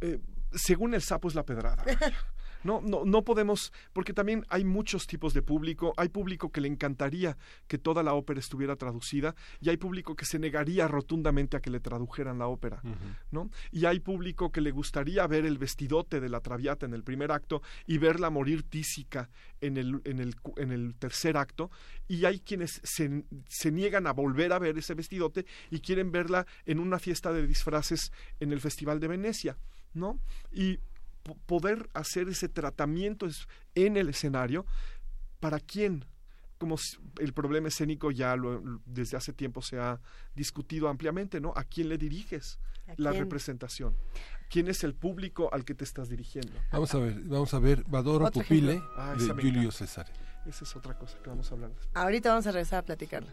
eh, 0.01 0.19
según 0.53 0.93
el 0.93 1.01
sapo 1.01 1.27
es 1.27 1.35
la 1.35 1.43
pedrada. 1.43 1.83
No, 2.63 2.81
no, 2.81 3.05
no 3.05 3.23
podemos, 3.23 3.71
porque 3.93 4.13
también 4.13 4.45
hay 4.49 4.63
muchos 4.63 5.07
tipos 5.07 5.33
de 5.33 5.41
público. 5.41 5.93
Hay 5.97 6.09
público 6.09 6.51
que 6.51 6.61
le 6.61 6.67
encantaría 6.67 7.37
que 7.67 7.77
toda 7.77 8.03
la 8.03 8.13
ópera 8.13 8.39
estuviera 8.39 8.75
traducida 8.75 9.35
y 9.59 9.69
hay 9.69 9.77
público 9.77 10.15
que 10.15 10.25
se 10.25 10.39
negaría 10.39 10.87
rotundamente 10.87 11.57
a 11.57 11.59
que 11.59 11.69
le 11.69 11.79
tradujeran 11.79 12.39
la 12.39 12.47
ópera, 12.47 12.81
¿no? 13.31 13.49
Y 13.71 13.85
hay 13.85 13.99
público 13.99 14.51
que 14.51 14.61
le 14.61 14.71
gustaría 14.71 15.25
ver 15.27 15.45
el 15.45 15.57
vestidote 15.57 16.19
de 16.19 16.29
la 16.29 16.41
Traviata 16.41 16.85
en 16.85 16.93
el 16.93 17.03
primer 17.03 17.31
acto 17.31 17.61
y 17.85 17.97
verla 17.97 18.29
morir 18.29 18.63
tísica 18.63 19.29
en 19.59 19.77
el, 19.77 20.01
en 20.05 20.19
el, 20.19 20.35
en 20.57 20.71
el 20.71 20.95
tercer 20.95 21.37
acto. 21.37 21.71
Y 22.07 22.25
hay 22.25 22.39
quienes 22.39 22.81
se, 22.83 23.23
se 23.47 23.71
niegan 23.71 24.07
a 24.07 24.13
volver 24.13 24.53
a 24.53 24.59
ver 24.59 24.77
ese 24.77 24.93
vestidote 24.93 25.45
y 25.69 25.79
quieren 25.79 26.11
verla 26.11 26.45
en 26.65 26.79
una 26.79 26.99
fiesta 26.99 27.31
de 27.31 27.47
disfraces 27.47 28.11
en 28.39 28.51
el 28.51 28.59
Festival 28.59 28.99
de 28.99 29.07
Venecia, 29.07 29.57
¿no? 29.93 30.19
Y 30.51 30.79
poder 31.45 31.89
hacer 31.93 32.27
ese 32.29 32.49
tratamiento 32.49 33.25
es- 33.25 33.47
en 33.75 33.97
el 33.97 34.09
escenario, 34.09 34.65
¿para 35.39 35.59
quién? 35.59 36.05
Como 36.57 36.75
el 37.19 37.33
problema 37.33 37.69
escénico 37.69 38.11
ya 38.11 38.35
lo- 38.35 38.61
desde 38.85 39.17
hace 39.17 39.33
tiempo 39.33 39.61
se 39.61 39.79
ha 39.79 39.99
discutido 40.35 40.89
ampliamente, 40.89 41.39
¿no? 41.41 41.53
¿A 41.55 41.63
quién 41.63 41.89
le 41.89 41.97
diriges 41.97 42.59
¿A 42.87 42.93
la 42.97 43.11
quién? 43.11 43.23
representación? 43.23 43.95
¿Quién 44.49 44.67
es 44.67 44.83
el 44.83 44.93
público 44.93 45.49
al 45.53 45.63
que 45.65 45.73
te 45.73 45.83
estás 45.83 46.09
dirigiendo? 46.09 46.53
Vamos 46.71 46.93
a 46.93 46.99
ver, 46.99 47.19
vamos 47.23 47.53
a 47.53 47.59
ver 47.59 47.83
Vadoro 47.87 48.25
Otro 48.25 48.41
Pupile. 48.43 48.81
Ah, 48.97 49.15
de 49.17 49.27
Julio. 49.29 49.71
César. 49.71 50.05
Esa 50.45 50.63
es 50.65 50.75
otra 50.75 50.97
cosa 50.97 51.17
que 51.23 51.29
vamos 51.29 51.49
a 51.51 51.53
hablar. 51.55 51.69
después. 51.69 51.89
Ahorita 51.95 52.29
vamos 52.29 52.45
a 52.47 52.51
regresar 52.51 52.79
a 52.79 52.85
platicarlo. 52.85 53.31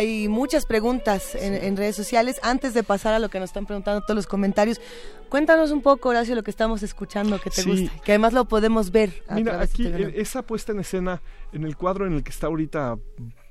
Hay 0.00 0.28
muchas 0.28 0.64
preguntas 0.66 1.34
en, 1.34 1.54
en 1.54 1.76
redes 1.76 1.94
sociales. 1.94 2.40
Antes 2.42 2.72
de 2.74 2.82
pasar 2.82 3.12
a 3.12 3.18
lo 3.18 3.28
que 3.28 3.38
nos 3.38 3.50
están 3.50 3.66
preguntando 3.66 4.00
todos 4.00 4.16
los 4.16 4.26
comentarios, 4.26 4.80
cuéntanos 5.28 5.70
un 5.72 5.82
poco, 5.82 6.08
Horacio, 6.08 6.34
lo 6.34 6.42
que 6.42 6.50
estamos 6.50 6.82
escuchando, 6.82 7.38
que 7.38 7.50
te 7.50 7.62
Sí. 7.62 7.70
gusta, 7.70 8.02
que 8.02 8.12
además 8.12 8.32
lo 8.32 8.46
podemos 8.46 8.90
ver. 8.90 9.22
a 9.28 9.34
Mira, 9.34 9.60
aquí 9.60 9.86
eh, 9.86 10.14
esa 10.16 10.42
puesta 10.42 10.72
en 10.72 10.80
escena 10.80 11.20
en 11.52 11.64
el 11.64 11.76
cuadro 11.76 12.06
en 12.06 12.14
el 12.14 12.22
que 12.22 12.30
está 12.30 12.46
ahorita 12.46 12.96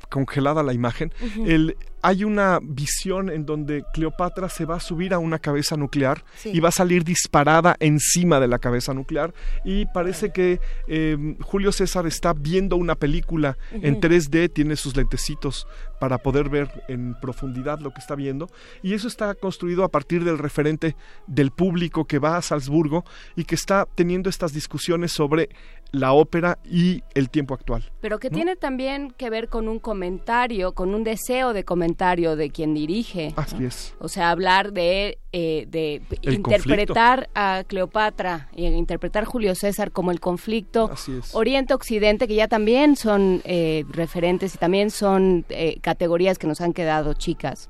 congelada 0.09 0.63
la 0.63 0.73
imagen, 0.73 1.13
el, 1.45 1.77
hay 2.01 2.23
una 2.23 2.59
visión 2.61 3.29
en 3.29 3.45
donde 3.45 3.83
Cleopatra 3.93 4.49
se 4.49 4.65
va 4.65 4.75
a 4.77 4.79
subir 4.79 5.13
a 5.13 5.19
una 5.19 5.39
cabeza 5.39 5.75
nuclear 5.77 6.23
Sí. 6.35 6.51
y 6.53 6.59
va 6.59 6.69
a 6.69 6.71
salir 6.71 7.03
disparada 7.03 7.75
encima 7.79 8.39
de 8.39 8.47
la 8.47 8.59
cabeza 8.59 8.93
nuclear 8.93 9.33
y 9.65 9.85
parece 9.87 10.31
que 10.31 10.59
eh, 10.87 11.35
Julio 11.41 11.71
César 11.71 12.05
está 12.07 12.33
viendo 12.33 12.75
una 12.75 12.95
película 12.95 13.57
en 13.71 13.93
Ujú. 13.95 14.01
3D, 14.01 14.51
tiene 14.53 14.75
sus 14.75 14.95
lentecitos 14.95 15.67
para 15.99 16.17
poder 16.17 16.49
ver 16.49 16.83
en 16.87 17.15
profundidad 17.21 17.79
lo 17.79 17.91
que 17.91 17.99
está 17.99 18.15
viendo 18.15 18.47
y 18.81 18.93
eso 18.93 19.07
está 19.07 19.35
construido 19.35 19.83
a 19.83 19.89
partir 19.89 20.23
del 20.23 20.37
referente 20.37 20.95
del 21.27 21.51
público 21.51 22.05
que 22.05 22.19
va 22.19 22.37
a 22.37 22.41
Salzburgo 22.41 23.03
y 23.35 23.43
que 23.43 23.55
está 23.55 23.85
teniendo 23.95 24.29
estas 24.29 24.53
discusiones 24.53 25.11
sobre 25.11 25.49
la 25.91 26.13
ópera 26.13 26.59
y 26.63 27.01
el 27.15 27.31
tiempo 27.31 27.55
actual. 27.55 27.91
Pero 27.99 28.19
que 28.19 28.29
¿no? 28.29 28.35
tiene 28.35 28.55
también 28.55 29.11
que 29.17 29.31
ver 29.31 29.49
con 29.49 29.67
un 29.67 29.79
comentario, 29.79 30.73
con 30.73 30.93
un 30.93 31.03
deseo 31.03 31.51
de 31.51 31.63
comentario 31.89 32.35
de 32.35 32.51
quien 32.51 32.73
dirige. 32.73 33.33
Así 33.35 33.55
¿no? 33.57 33.67
es. 33.67 33.95
O 33.99 34.07
sea, 34.07 34.29
hablar 34.29 34.73
de, 34.73 35.17
eh, 35.31 35.65
de 35.69 36.01
El 36.21 36.35
interpretar 36.35 37.29
a 37.33 37.63
Cleopatra 37.65 38.49
y 38.55 38.67
interpretar 38.67 39.25
Julio 39.25 39.55
César 39.55 39.91
como 39.91 40.11
el 40.11 40.19
conflicto. 40.19 40.91
Oriente-Occidente, 41.33 42.27
que 42.27 42.35
ya 42.35 42.47
también 42.47 42.95
son 42.95 43.41
eh, 43.43 43.85
referentes 43.89 44.53
y 44.53 44.57
también 44.59 44.91
son 44.91 45.45
eh, 45.49 45.79
categorías 45.81 46.37
que 46.37 46.45
nos 46.45 46.61
han 46.61 46.73
quedado 46.73 47.13
chicas. 47.13 47.69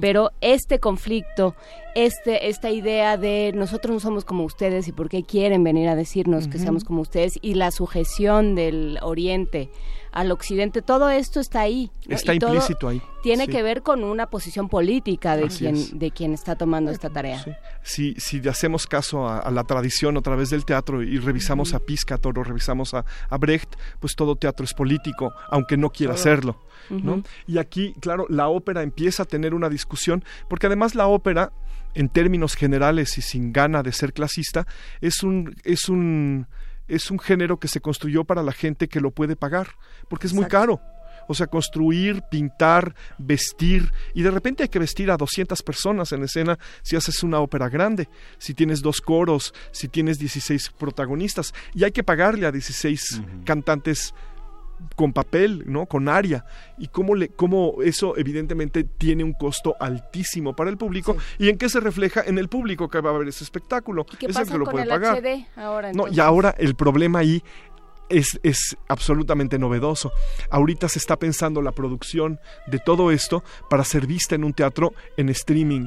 Pero 0.00 0.32
este 0.40 0.80
conflicto, 0.80 1.54
este, 1.94 2.48
esta 2.48 2.70
idea 2.70 3.16
de 3.16 3.52
nosotros 3.54 3.94
no 3.94 4.00
somos 4.00 4.24
como 4.24 4.44
ustedes 4.44 4.88
y 4.88 4.92
por 4.92 5.08
qué 5.08 5.22
quieren 5.22 5.62
venir 5.62 5.88
a 5.88 5.94
decirnos 5.94 6.48
que 6.48 6.58
seamos 6.58 6.82
como 6.82 7.02
ustedes 7.02 7.38
y 7.40 7.54
la 7.54 7.70
sujeción 7.70 8.56
del 8.56 8.98
Oriente 9.00 9.70
al 10.12 10.32
Occidente, 10.32 10.82
todo 10.82 11.08
esto 11.10 11.40
está 11.40 11.60
ahí. 11.60 11.90
¿no? 12.06 12.16
Está 12.16 12.34
Y 12.34 12.38
todo 12.38 12.54
implícito 12.54 12.88
ahí, 12.88 13.00
Tiene 13.22 13.46
sí. 13.46 13.52
que 13.52 13.62
ver 13.62 13.82
con 13.82 14.02
una 14.02 14.26
posición 14.26 14.68
política 14.68 15.36
de 15.36 15.44
Así 15.44 15.66
es. 15.66 15.86
quien, 15.88 15.98
de 15.98 16.10
quien 16.10 16.32
está 16.34 16.56
tomando 16.56 16.90
esta 16.90 17.10
tarea. 17.10 17.44
Si, 17.82 18.14
si 18.18 18.40
le 18.40 18.50
hacemos 18.50 18.86
caso 18.86 19.28
a, 19.28 19.38
a 19.38 19.50
la 19.50 19.64
tradición 19.64 20.16
a 20.16 20.20
través 20.20 20.50
del 20.50 20.64
teatro 20.64 21.02
y 21.02 21.18
revisamos 21.18 21.74
a 21.74 21.80
Piscator 21.80 22.38
o 22.38 22.42
revisamos 22.42 22.94
a, 22.94 23.04
a 23.28 23.38
Brecht, 23.38 23.74
pues 24.00 24.14
todo 24.16 24.36
teatro 24.36 24.64
es 24.64 24.74
político, 24.74 25.32
aunque 25.48 25.76
no 25.76 25.90
quiera 25.90 26.16
serlo. 26.16 26.60
¿no? 26.88 27.22
Y 27.46 27.58
aquí, 27.58 27.94
claro, 28.00 28.26
la 28.28 28.48
ópera 28.48 28.82
empieza 28.82 29.22
a 29.22 29.26
tener 29.26 29.54
una 29.54 29.68
discusión, 29.68 30.24
porque 30.48 30.66
además 30.66 30.96
la 30.96 31.06
ópera, 31.06 31.52
en 31.94 32.08
términos 32.08 32.56
generales 32.56 33.16
y 33.16 33.22
sin 33.22 33.52
gana 33.52 33.82
de 33.84 33.92
ser 33.92 34.12
clasista, 34.12 34.66
es 35.00 35.22
un, 35.22 35.54
es 35.62 35.88
un, 35.88 36.48
es 36.90 37.10
un 37.10 37.18
género 37.18 37.58
que 37.58 37.68
se 37.68 37.80
construyó 37.80 38.24
para 38.24 38.42
la 38.42 38.52
gente 38.52 38.88
que 38.88 39.00
lo 39.00 39.12
puede 39.12 39.36
pagar, 39.36 39.68
porque 40.08 40.26
es 40.26 40.34
muy 40.34 40.46
caro. 40.46 40.80
O 41.28 41.34
sea, 41.34 41.46
construir, 41.46 42.22
pintar, 42.28 42.94
vestir, 43.16 43.92
y 44.14 44.22
de 44.22 44.32
repente 44.32 44.64
hay 44.64 44.68
que 44.68 44.80
vestir 44.80 45.12
a 45.12 45.16
200 45.16 45.62
personas 45.62 46.10
en 46.10 46.24
escena 46.24 46.58
si 46.82 46.96
haces 46.96 47.22
una 47.22 47.38
ópera 47.38 47.68
grande, 47.68 48.08
si 48.38 48.52
tienes 48.52 48.82
dos 48.82 49.00
coros, 49.00 49.54
si 49.70 49.86
tienes 49.86 50.18
16 50.18 50.70
protagonistas, 50.76 51.54
y 51.72 51.84
hay 51.84 51.92
que 51.92 52.02
pagarle 52.02 52.46
a 52.46 52.52
16 52.52 53.22
cantantes 53.44 54.12
con 54.96 55.12
papel, 55.12 55.64
¿no? 55.66 55.86
Con 55.86 56.08
aria 56.08 56.44
y 56.78 56.88
cómo 56.88 57.14
le 57.14 57.28
cómo 57.28 57.76
eso 57.82 58.16
evidentemente 58.16 58.84
tiene 58.84 59.24
un 59.24 59.32
costo 59.32 59.76
altísimo 59.80 60.54
para 60.54 60.70
el 60.70 60.76
público 60.76 61.16
y 61.38 61.48
en 61.48 61.58
qué 61.58 61.68
se 61.68 61.80
refleja 61.80 62.22
en 62.24 62.38
el 62.38 62.48
público 62.48 62.88
que 62.88 63.00
va 63.00 63.10
a 63.10 63.18
ver 63.18 63.28
ese 63.28 63.44
espectáculo, 63.44 64.04
¿Qué 64.04 64.26
es 64.26 64.30
el 64.30 64.34
pasa 64.34 64.52
que 64.52 64.58
lo 64.58 64.64
con 64.64 64.72
puede 64.72 64.84
el 64.84 64.90
pagar. 64.90 65.22
HD 65.22 65.46
ahora? 65.56 65.92
No, 65.92 66.08
y 66.08 66.20
ahora 66.20 66.54
el 66.58 66.74
problema 66.74 67.20
ahí 67.20 67.42
es, 68.10 68.38
es 68.42 68.76
absolutamente 68.88 69.58
novedoso. 69.58 70.12
Ahorita 70.50 70.88
se 70.88 70.98
está 70.98 71.16
pensando 71.16 71.62
la 71.62 71.72
producción 71.72 72.38
de 72.66 72.78
todo 72.78 73.10
esto 73.10 73.42
para 73.70 73.84
ser 73.84 74.06
vista 74.06 74.34
en 74.34 74.44
un 74.44 74.52
teatro 74.52 74.92
en 75.16 75.28
streaming, 75.30 75.86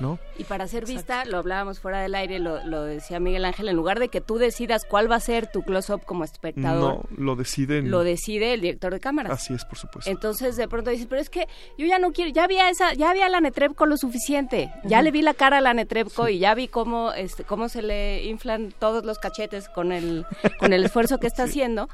¿no? 0.00 0.18
Y 0.38 0.44
para 0.44 0.66
ser 0.68 0.86
vista, 0.86 1.24
lo 1.24 1.38
hablábamos 1.38 1.80
fuera 1.80 2.00
del 2.00 2.14
aire, 2.14 2.38
lo, 2.38 2.64
lo 2.64 2.82
decía 2.82 3.18
Miguel 3.20 3.44
Ángel, 3.44 3.68
en 3.68 3.76
lugar 3.76 3.98
de 3.98 4.08
que 4.08 4.20
tú 4.20 4.38
decidas 4.38 4.84
cuál 4.84 5.10
va 5.10 5.16
a 5.16 5.20
ser 5.20 5.46
tu 5.50 5.62
close-up 5.62 6.04
como 6.04 6.24
espectador, 6.24 7.06
No, 7.10 7.24
lo 7.24 7.36
deciden. 7.36 7.90
lo 7.90 8.04
decide 8.04 8.54
el 8.54 8.60
director 8.60 8.92
de 8.92 9.00
cámaras. 9.00 9.32
Así 9.32 9.54
es, 9.54 9.64
por 9.64 9.78
supuesto. 9.78 10.10
Entonces 10.10 10.56
de 10.56 10.68
pronto 10.68 10.90
dices, 10.90 11.06
pero 11.08 11.20
es 11.20 11.30
que 11.30 11.48
yo 11.76 11.86
ya 11.86 11.98
no 11.98 12.12
quiero, 12.12 12.30
ya 12.30 12.46
vi 12.46 12.58
a 12.58 12.70
esa, 12.70 12.94
ya 12.94 13.12
vi 13.12 13.20
a 13.20 13.28
la 13.28 13.40
Netrebko 13.40 13.86
lo 13.86 13.96
suficiente, 13.96 14.70
ya 14.84 15.02
le 15.02 15.10
vi 15.10 15.22
la 15.22 15.34
cara 15.34 15.58
a 15.58 15.60
la 15.60 15.74
Netrebko 15.74 16.28
y 16.28 16.38
ya 16.38 16.54
vi 16.54 16.68
cómo, 16.68 17.12
este, 17.12 17.44
cómo 17.44 17.68
se 17.68 17.82
le 17.82 18.24
inflan 18.24 18.72
todos 18.78 19.04
los 19.04 19.18
cachetes 19.18 19.68
con 19.68 19.92
el, 19.92 20.24
con 20.58 20.72
el 20.72 20.84
esfuerzo 20.84 21.18
que 21.18 21.26
está 21.26 21.44
haciendo. 21.44 21.88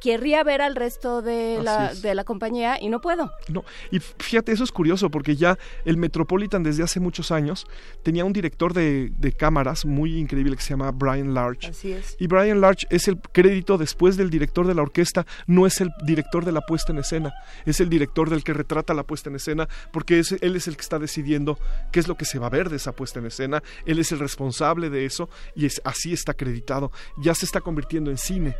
Querría 0.00 0.42
ver 0.44 0.60
al 0.62 0.76
resto 0.76 1.22
de 1.22 1.60
la, 1.62 1.92
de 1.94 2.14
la 2.14 2.24
compañía 2.24 2.80
y 2.80 2.88
no 2.88 3.00
puedo. 3.00 3.32
No, 3.48 3.64
y 3.90 3.98
fíjate, 4.00 4.52
eso 4.52 4.64
es 4.64 4.72
curioso 4.72 5.10
porque 5.10 5.36
ya 5.36 5.58
el 5.84 5.96
Metropolitan 5.96 6.62
desde 6.62 6.82
hace 6.82 7.00
muchos 7.00 7.30
años 7.32 7.66
tenía 8.02 8.24
un 8.24 8.32
director 8.32 8.72
de, 8.74 9.10
de 9.18 9.32
cámaras 9.32 9.84
muy 9.84 10.16
increíble 10.18 10.56
que 10.56 10.62
se 10.62 10.70
llama 10.70 10.90
Brian 10.92 11.34
Large. 11.34 11.68
Así 11.68 11.92
es. 11.92 12.16
Y 12.18 12.26
Brian 12.26 12.60
Large 12.60 12.86
es 12.90 13.08
el 13.08 13.18
crédito 13.20 13.78
después 13.78 14.16
del 14.16 14.30
director 14.30 14.66
de 14.66 14.74
la 14.74 14.82
orquesta, 14.82 15.26
no 15.46 15.66
es 15.66 15.80
el 15.80 15.90
director 16.04 16.44
de 16.44 16.52
la 16.52 16.60
puesta 16.60 16.92
en 16.92 16.98
escena, 16.98 17.32
es 17.66 17.80
el 17.80 17.88
director 17.88 18.30
del 18.30 18.44
que 18.44 18.52
retrata 18.52 18.94
la 18.94 19.02
puesta 19.04 19.30
en 19.30 19.36
escena, 19.36 19.68
porque 19.92 20.18
es- 20.20 20.32
él 20.40 20.56
es 20.56 20.68
el 20.68 20.76
que 20.76 20.82
está 20.82 20.98
decidiendo 20.98 21.58
qué 21.92 22.00
es 22.00 22.08
lo 22.08 22.16
que 22.16 22.24
se 22.24 22.38
va 22.38 22.46
a 22.46 22.50
ver 22.50 22.68
de 22.70 22.76
esa 22.76 22.92
puesta 22.92 23.18
en 23.18 23.26
escena, 23.26 23.62
él 23.86 23.98
es 23.98 24.12
el 24.12 24.18
responsable 24.18 24.90
de 24.90 25.04
eso 25.04 25.28
y 25.54 25.66
es, 25.66 25.80
así 25.84 26.12
está 26.12 26.32
acreditado, 26.32 26.92
ya 27.16 27.34
se 27.34 27.44
está 27.46 27.60
convirtiendo 27.60 28.10
en 28.10 28.18
cine. 28.18 28.54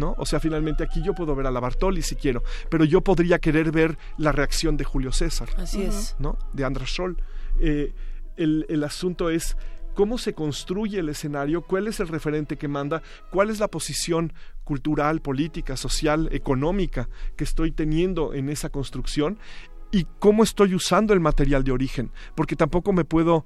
¿No? 0.00 0.14
O 0.16 0.24
sea, 0.24 0.40
finalmente 0.40 0.82
aquí 0.82 1.02
yo 1.02 1.14
puedo 1.14 1.34
ver 1.36 1.46
a 1.46 1.50
la 1.50 1.60
Bartoli 1.60 2.00
si 2.00 2.16
quiero, 2.16 2.42
pero 2.70 2.84
yo 2.84 3.02
podría 3.02 3.38
querer 3.38 3.70
ver 3.70 3.98
la 4.16 4.32
reacción 4.32 4.78
de 4.78 4.84
Julio 4.84 5.12
César. 5.12 5.50
Así 5.58 5.82
es. 5.82 6.16
¿no? 6.18 6.38
De 6.54 6.64
András 6.64 6.88
Scholl. 6.88 7.18
Eh, 7.58 7.92
el, 8.36 8.64
el 8.70 8.82
asunto 8.82 9.28
es 9.28 9.58
cómo 9.94 10.16
se 10.16 10.32
construye 10.32 10.98
el 11.00 11.10
escenario, 11.10 11.60
cuál 11.60 11.86
es 11.86 12.00
el 12.00 12.08
referente 12.08 12.56
que 12.56 12.68
manda, 12.68 13.02
cuál 13.30 13.50
es 13.50 13.60
la 13.60 13.68
posición 13.68 14.32
cultural, 14.64 15.20
política, 15.20 15.76
social, 15.76 16.30
económica 16.32 17.10
que 17.36 17.44
estoy 17.44 17.72
teniendo 17.72 18.32
en 18.32 18.48
esa 18.48 18.70
construcción 18.70 19.38
y 19.92 20.06
cómo 20.18 20.42
estoy 20.42 20.74
usando 20.74 21.12
el 21.12 21.20
material 21.20 21.64
de 21.64 21.72
origen, 21.72 22.12
porque 22.34 22.56
tampoco 22.56 22.92
me 22.92 23.04
puedo 23.04 23.44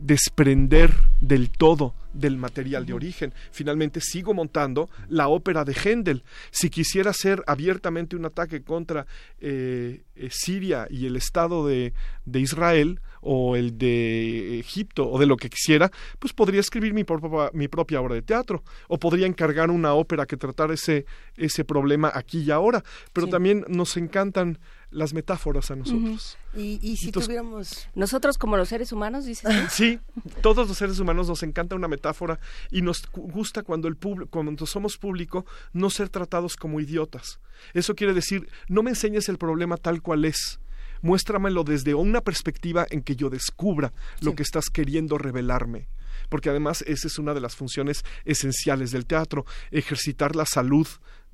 desprender 0.00 0.92
del 1.20 1.50
todo 1.50 1.94
del 2.12 2.36
material 2.36 2.86
de 2.86 2.92
origen. 2.92 3.34
Finalmente 3.50 4.00
sigo 4.00 4.34
montando 4.34 4.88
la 5.08 5.28
ópera 5.28 5.64
de 5.64 5.74
Händel. 5.74 6.22
Si 6.52 6.70
quisiera 6.70 7.10
hacer 7.10 7.42
abiertamente 7.46 8.14
un 8.14 8.24
ataque 8.24 8.62
contra 8.62 9.06
eh, 9.40 10.02
eh, 10.14 10.28
Siria 10.30 10.86
y 10.88 11.06
el 11.06 11.16
Estado 11.16 11.66
de, 11.66 11.92
de 12.24 12.40
Israel 12.40 13.00
o 13.20 13.56
el 13.56 13.78
de 13.78 14.60
Egipto 14.60 15.10
o 15.10 15.18
de 15.18 15.26
lo 15.26 15.36
que 15.36 15.50
quisiera, 15.50 15.90
pues 16.20 16.32
podría 16.32 16.60
escribir 16.60 16.94
mi 16.94 17.02
propia, 17.04 17.50
mi 17.52 17.66
propia 17.68 18.00
obra 18.00 18.14
de 18.14 18.22
teatro 18.22 18.62
o 18.86 18.98
podría 18.98 19.26
encargar 19.26 19.70
una 19.70 19.94
ópera 19.94 20.26
que 20.26 20.36
tratara 20.36 20.74
ese, 20.74 21.06
ese 21.36 21.64
problema 21.64 22.12
aquí 22.14 22.42
y 22.42 22.50
ahora. 22.52 22.84
Pero 23.12 23.26
Sí. 23.26 23.30
también 23.32 23.64
nos 23.68 23.96
encantan 23.96 24.58
las 24.94 25.12
metáforas 25.12 25.70
a 25.70 25.76
nosotros. 25.76 26.38
Y, 26.54 26.78
y 26.80 26.96
si 26.96 27.06
Entonces- 27.06 27.26
tuviéramos... 27.26 27.88
Nosotros 27.94 28.38
como 28.38 28.56
los 28.56 28.68
seres 28.68 28.92
humanos, 28.92 29.24
dices 29.24 29.50
tú? 29.50 29.66
Sí, 29.70 29.98
todos 30.40 30.68
los 30.68 30.78
seres 30.78 30.98
humanos 31.00 31.28
nos 31.28 31.42
encanta 31.42 31.74
una 31.74 31.88
metáfora 31.88 32.38
y 32.70 32.80
nos 32.82 33.02
gusta 33.12 33.62
cuando 33.62 33.88
el 33.88 33.96
público, 33.96 34.30
cuando 34.30 34.66
somos 34.66 34.96
público, 34.96 35.44
no 35.72 35.90
ser 35.90 36.08
tratados 36.08 36.56
como 36.56 36.80
idiotas. 36.80 37.40
Eso 37.74 37.94
quiere 37.94 38.14
decir, 38.14 38.48
no 38.68 38.82
me 38.82 38.90
enseñes 38.90 39.28
el 39.28 39.36
problema 39.38 39.76
tal 39.76 40.00
cual 40.00 40.24
es. 40.24 40.60
Muéstramelo 41.02 41.64
desde 41.64 41.94
una 41.94 42.22
perspectiva 42.22 42.86
en 42.90 43.02
que 43.02 43.16
yo 43.16 43.28
descubra 43.28 43.92
lo 44.20 44.34
que 44.34 44.42
estás 44.42 44.70
queriendo 44.70 45.18
revelarme. 45.18 45.88
Porque 46.30 46.48
además 46.48 46.82
esa 46.86 47.08
es 47.08 47.18
una 47.18 47.34
de 47.34 47.40
las 47.40 47.56
funciones 47.56 48.04
esenciales 48.24 48.90
del 48.90 49.04
teatro, 49.04 49.44
ejercitar 49.70 50.34
la 50.34 50.46
salud 50.46 50.86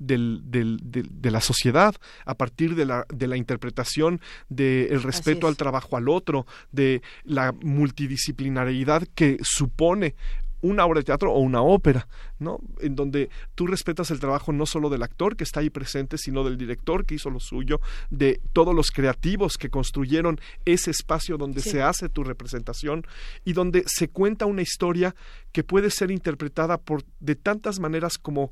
del, 0.05 0.41
del- 0.45 0.79
del- 0.83 1.09
de 1.21 1.31
la 1.31 1.41
sociedad 1.41 1.95
a 2.25 2.35
partir 2.35 2.75
de 2.75 2.85
la, 2.85 3.05
de 3.13 3.27
la 3.27 3.37
interpretación, 3.37 4.19
del 4.49 5.01
respeto 5.03 5.47
es. 5.47 5.51
al 5.51 5.57
trabajo 5.57 5.97
al 5.97 6.09
otro, 6.09 6.45
de 6.71 7.01
la 7.23 7.53
multidisciplinariedad 7.61 9.07
que 9.15 9.37
supone 9.41 10.15
una 10.63 10.85
obra 10.85 10.99
de 10.99 11.05
teatro 11.05 11.33
o 11.33 11.39
una 11.39 11.63
ópera, 11.63 12.07
¿no? 12.37 12.59
En 12.81 12.95
donde 12.95 13.31
tú 13.55 13.65
respetas 13.65 14.11
el 14.11 14.19
trabajo 14.19 14.53
no 14.53 14.67
solo 14.67 14.91
del 14.91 15.01
actor 15.01 15.35
que 15.35 15.43
está 15.43 15.59
ahí 15.61 15.71
presente, 15.71 16.19
sino 16.19 16.43
del 16.43 16.55
director 16.55 17.03
que 17.03 17.15
hizo 17.15 17.31
lo 17.31 17.39
suyo, 17.39 17.81
de 18.11 18.39
todos 18.53 18.75
los 18.75 18.91
creativos 18.91 19.57
que 19.57 19.71
construyeron 19.71 20.39
ese 20.65 20.91
espacio 20.91 21.37
donde 21.37 21.61
Sí. 21.61 21.71
se 21.71 21.81
hace 21.81 22.09
tu 22.09 22.23
representación 22.23 23.07
y 23.43 23.53
donde 23.53 23.83
se 23.87 24.09
cuenta 24.09 24.45
una 24.45 24.61
historia 24.61 25.15
que 25.51 25.63
puede 25.63 25.89
ser 25.89 26.11
interpretada 26.11 26.77
por 26.77 27.03
de 27.19 27.33
tantas 27.35 27.79
maneras 27.79 28.19
como 28.19 28.51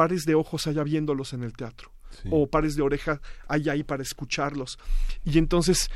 pares 0.00 0.24
de 0.24 0.34
ojos 0.34 0.66
haya 0.66 0.82
viéndolos 0.82 1.34
en 1.34 1.42
el 1.42 1.52
teatro. 1.52 1.92
o 2.30 2.46
pares 2.48 2.74
de 2.74 2.80
oreja 2.80 3.20
hay 3.46 3.68
ahí 3.68 3.82
para 3.82 4.02
escucharlos. 4.02 4.78
Y 5.26 5.36
entonces 5.36 5.90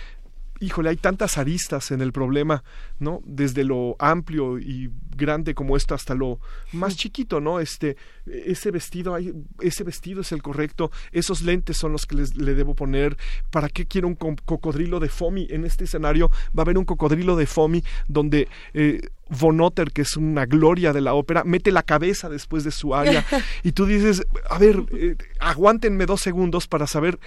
híjole, 0.65 0.91
hay 0.91 0.97
tantas 0.97 1.39
aristas 1.39 1.91
en 1.91 2.01
el 2.01 2.13
problema, 2.13 2.65
¿no? 2.99 3.21
Desde 3.25 3.65
lo 3.65 3.97
amplio 3.99 4.59
y 4.59 4.91
grande 5.17 5.55
como 5.55 5.77
esto 5.77 5.95
hasta 5.95 6.15
lo 6.15 6.41
más 6.73 6.97
chiquito, 6.97 7.41
¿no? 7.41 7.61
Este, 7.61 7.97
ese 8.27 8.71
vestido, 8.71 9.15
hay, 9.15 9.33
ese 9.61 9.85
vestido 9.85 10.21
es 10.23 10.33
el 10.33 10.43
correcto, 10.43 10.91
esos 11.13 11.43
lentes 11.43 11.77
son 11.77 11.93
los 11.93 12.07
que 12.07 12.17
les, 12.17 12.37
le 12.37 12.55
debo 12.55 12.75
poner, 12.75 13.17
¿para 13.51 13.69
qué 13.69 13.87
quiero 13.87 14.09
un 14.09 14.15
co- 14.15 14.37
cocodrilo 14.45 15.01
de 15.01 15.09
Fomi? 15.09 15.47
En 15.51 15.65
este 15.65 15.85
escenario 15.85 16.31
va 16.57 16.61
a 16.61 16.63
haber 16.63 16.79
un 16.79 16.85
cocodrilo 16.85 17.37
de 17.37 17.47
Fomi 17.47 17.83
donde... 18.09 18.49
Eh, 18.73 19.01
Von 19.31 19.59
Otter, 19.63 19.91
que 19.91 20.03
es 20.03 20.19
una 20.19 20.45
gloria 20.45 20.93
de 20.93 21.01
la 21.01 21.15
ópera, 21.15 21.45
mete 21.45 21.73
la 21.73 21.83
cabeza 21.83 22.29
después 22.29 22.63
de 22.63 22.71
su 22.71 22.95
aria 22.95 23.25
y 23.63 23.73
tú 23.73 23.87
dices, 23.87 24.23
a 24.51 24.59
ver, 24.59 24.85
eh, 24.93 25.17
aguántenme 25.41 26.05
dos 26.05 26.21
segundos 26.21 26.69
para 26.69 26.87
saber 26.87 27.19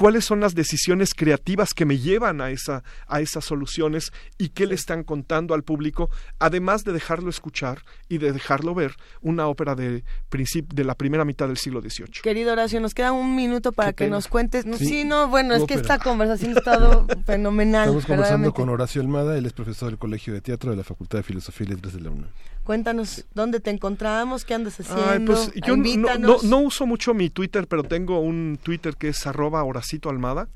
cuáles 0.00 0.24
son 0.24 0.40
las 0.40 0.54
decisiones 0.54 1.12
creativas 1.12 1.74
que 1.74 1.84
me 1.84 1.98
llevan 1.98 2.40
a, 2.40 2.48
esa, 2.48 2.82
a 3.06 3.20
esas 3.20 3.44
soluciones 3.44 4.12
y 4.38 4.48
qué 4.48 4.64
le 4.66 4.74
están 4.74 5.04
contando 5.04 5.52
al 5.52 5.62
público, 5.62 6.08
además 6.38 6.84
de 6.84 6.94
dejarlo 6.94 7.28
escuchar 7.28 7.82
y 8.08 8.16
de 8.16 8.32
dejarlo 8.32 8.74
ver 8.74 8.94
una 9.20 9.46
ópera 9.46 9.74
de, 9.74 10.02
de 10.32 10.84
la 10.84 10.94
primera 10.94 11.26
mitad 11.26 11.48
del 11.48 11.58
siglo 11.58 11.82
XVIII. 11.82 12.22
Querido 12.22 12.52
Horacio, 12.52 12.80
nos 12.80 12.94
queda 12.94 13.12
un 13.12 13.36
minuto 13.36 13.72
para 13.72 13.92
que 13.92 14.08
nos 14.08 14.26
cuentes. 14.26 14.64
No, 14.64 14.78
Sí. 14.78 14.86
Sí, 14.86 15.04
no, 15.04 15.28
bueno, 15.28 15.54
es 15.54 15.64
que 15.64 15.74
esta 15.74 15.98
conversación 15.98 16.54
ha 16.54 16.58
estado 16.58 17.06
fenomenal. 17.26 17.82
Estamos 17.82 18.06
conversando 18.06 18.54
con 18.54 18.70
Horacio 18.70 19.02
Almada, 19.02 19.36
él 19.36 19.44
es 19.44 19.52
profesor 19.52 19.90
del 19.90 19.98
Colegio 19.98 20.32
de 20.32 20.40
Teatro 20.40 20.70
de 20.70 20.78
la 20.78 20.84
Facultad 20.84 21.18
de 21.18 21.24
Filosofía 21.24 21.66
y 21.66 21.70
Letras 21.74 21.92
de 21.92 22.00
la 22.00 22.08
UNAM. 22.08 22.30
Cuéntanos 22.64 23.24
dónde 23.34 23.60
te 23.60 23.70
encontramos, 23.70 24.44
qué 24.44 24.54
andas 24.54 24.78
haciendo. 24.78 25.04
Ay, 25.04 25.20
pues 25.20 25.50
yo 25.66 25.76
no, 25.76 26.38
no 26.42 26.58
uso 26.58 26.86
mucho 26.86 27.14
mi 27.14 27.30
Twitter, 27.30 27.66
pero 27.66 27.82
tengo 27.82 28.20
un 28.20 28.58
Twitter 28.62 28.96
que 28.96 29.08
es 29.08 29.26
arroba 29.26 29.62
Horacito 29.64 30.08
Almada. 30.10 30.48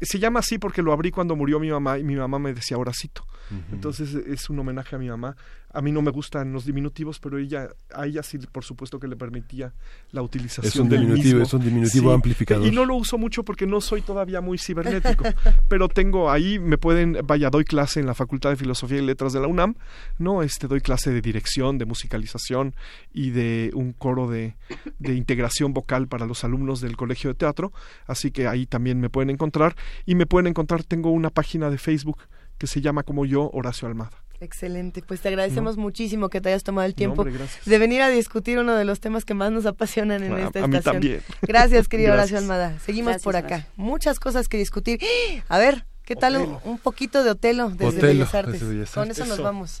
Se 0.00 0.18
llama 0.18 0.40
así 0.40 0.58
porque 0.58 0.82
lo 0.82 0.92
abrí 0.92 1.10
cuando 1.10 1.36
murió 1.36 1.60
mi 1.60 1.70
mamá 1.70 1.98
y 1.98 2.04
mi 2.04 2.16
mamá 2.16 2.38
me 2.38 2.54
decía 2.54 2.78
Horacito. 2.78 3.26
Entonces 3.72 4.14
es 4.14 4.48
un 4.50 4.58
homenaje 4.58 4.96
a 4.96 4.98
mi 4.98 5.08
mamá. 5.08 5.36
A 5.72 5.82
mí 5.82 5.92
no 5.92 6.02
me 6.02 6.10
gustan 6.10 6.52
los 6.52 6.64
diminutivos, 6.64 7.20
pero 7.20 7.38
ella, 7.38 7.68
a 7.94 8.06
ella 8.06 8.24
sí, 8.24 8.38
por 8.38 8.64
supuesto 8.64 8.98
que 8.98 9.06
le 9.06 9.14
permitía 9.14 9.72
la 10.10 10.20
utilización 10.22 10.66
Es 10.66 10.76
un 10.76 10.88
del 10.88 11.00
diminutivo, 11.02 11.38
mismo. 11.38 11.42
es 11.44 11.54
un 11.54 11.64
diminutivo 11.64 12.12
amplificador. 12.12 12.66
Y 12.66 12.72
no 12.72 12.84
lo 12.84 12.96
uso 12.96 13.18
mucho 13.18 13.44
porque 13.44 13.66
no 13.66 13.80
soy 13.80 14.02
todavía 14.02 14.40
muy 14.40 14.58
cibernético, 14.58 15.24
pero 15.68 15.88
tengo 15.88 16.30
ahí, 16.30 16.58
me 16.58 16.76
pueden, 16.76 17.18
vaya, 17.24 17.50
doy 17.50 17.64
clase 17.64 18.00
en 18.00 18.06
la 18.06 18.14
Facultad 18.14 18.50
de 18.50 18.56
Filosofía 18.56 18.98
y 18.98 19.02
Letras 19.06 19.32
de 19.32 19.40
la 19.40 19.46
UNAM, 19.46 19.76
¿no? 20.18 20.42
Este, 20.42 20.66
doy 20.66 20.80
clase 20.80 21.12
de 21.12 21.20
dirección, 21.20 21.78
de 21.78 21.84
musicalización 21.84 22.74
y 23.12 23.30
de 23.30 23.70
un 23.74 23.92
coro 23.92 24.28
de, 24.28 24.56
de 24.98 25.14
integración 25.14 25.72
vocal 25.72 26.08
para 26.08 26.26
los 26.26 26.42
alumnos 26.42 26.80
del 26.80 26.96
Colegio 26.96 27.30
de 27.30 27.34
Teatro, 27.34 27.72
así 28.06 28.32
que 28.32 28.48
ahí 28.48 28.66
también 28.66 29.00
me 29.00 29.08
pueden 29.08 29.30
encontrar 29.30 29.76
y 30.04 30.16
me 30.16 30.26
pueden 30.26 30.48
encontrar, 30.48 30.82
tengo 30.82 31.10
una 31.10 31.30
página 31.30 31.70
de 31.70 31.78
Facebook 31.78 32.18
que 32.60 32.66
se 32.66 32.80
llama 32.82 33.02
como 33.02 33.24
yo, 33.24 33.50
Horacio 33.54 33.88
Almada. 33.88 34.12
Excelente, 34.38 35.02
pues 35.02 35.20
te 35.20 35.28
agradecemos 35.28 35.76
muchísimo 35.78 36.28
que 36.28 36.40
te 36.40 36.50
hayas 36.50 36.62
tomado 36.62 36.86
el 36.86 36.94
tiempo 36.94 37.22
hombre, 37.22 37.38
de 37.66 37.78
venir 37.78 38.00
a 38.02 38.08
discutir 38.08 38.58
uno 38.58 38.74
de 38.74 38.84
los 38.84 39.00
temas 39.00 39.24
que 39.24 39.34
más 39.34 39.50
nos 39.50 39.64
apasionan 39.66 40.22
en 40.22 40.32
A- 40.34 40.46
esta 40.46 40.62
a 40.64 40.66
mí 40.66 40.76
estación. 40.76 40.94
también. 41.02 41.22
Gracias, 41.42 41.88
querido 41.88 42.12
Gracias. 42.12 42.40
Horacio 42.42 42.52
Almada. 42.54 42.78
Seguimos 42.80 43.08
Gracias, 43.12 43.24
por 43.24 43.36
acá. 43.36 43.66
Muchas 43.76 44.20
cosas 44.20 44.48
que 44.48 44.56
discutir. 44.58 45.00
A 45.48 45.58
ver, 45.58 45.84
¿qué 46.04 46.16
tal 46.16 46.36
un, 46.36 46.58
un 46.64 46.78
poquito 46.78 47.24
de 47.24 47.30
Otelo 47.30 47.70
desde 47.70 47.86
Otelo, 47.86 48.06
Bellas 48.06 48.34
Artes? 48.34 48.60
desde 48.60 48.66
Bellas 48.74 48.90
Con 48.92 49.10
eso 49.10 49.24
nos 49.26 49.42
vamos. 49.42 49.80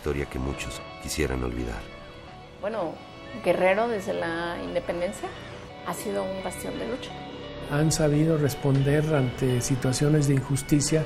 Historia 0.00 0.24
que 0.24 0.38
muchos 0.38 0.80
quisieran 1.02 1.44
olvidar. 1.44 1.82
Bueno, 2.62 2.94
Guerrero 3.44 3.86
desde 3.86 4.14
la 4.14 4.56
independencia 4.64 5.28
ha 5.86 5.92
sido 5.92 6.24
un 6.24 6.42
bastión 6.42 6.78
de 6.78 6.88
lucha. 6.88 7.10
han 7.70 7.92
sabido 7.92 8.38
responder 8.38 9.14
ante 9.14 9.60
situaciones 9.60 10.26
de 10.26 10.34
injusticia 10.34 11.04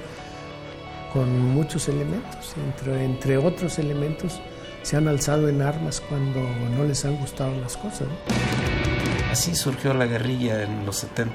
con 1.13 1.29
muchos 1.41 1.89
elementos. 1.89 2.55
Entre, 2.57 3.05
entre 3.05 3.37
otros 3.37 3.81
elementos, 3.81 4.41
se 4.83 4.97
han 4.97 5.09
alzado 5.09 5.49
en 5.49 5.61
armas 5.61 6.01
cuando 6.01 6.41
no 6.77 6.85
les 6.85 7.05
han 7.05 7.17
gustado 7.17 7.53
las 7.61 7.77
cosas. 7.77 8.03
¿no? 8.03 9.33
Así 9.33 9.57
surgió 9.57 9.93
la 9.93 10.07
guerrilla 10.07 10.63
en 10.63 10.87
los 10.87 10.99
70, 10.99 11.35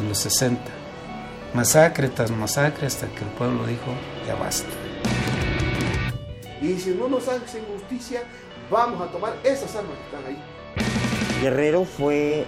en 0.00 0.08
los 0.08 0.16
60. 0.16 0.62
Masacre 1.52 2.08
tras 2.08 2.30
masacre 2.30 2.86
hasta 2.86 3.06
que 3.08 3.22
el 3.22 3.30
pueblo 3.30 3.66
dijo, 3.66 3.92
ya 4.26 4.34
basta. 4.34 4.83
Y 6.64 6.78
si 6.78 6.90
no 6.90 7.08
nos 7.08 7.28
hacen 7.28 7.62
justicia, 7.66 8.22
vamos 8.70 8.98
a 9.02 9.12
tomar 9.12 9.34
esas 9.44 9.76
armas 9.76 9.92
que 9.98 10.16
están 10.16 10.32
ahí. 10.32 11.42
Guerrero 11.42 11.84
fue, 11.84 12.46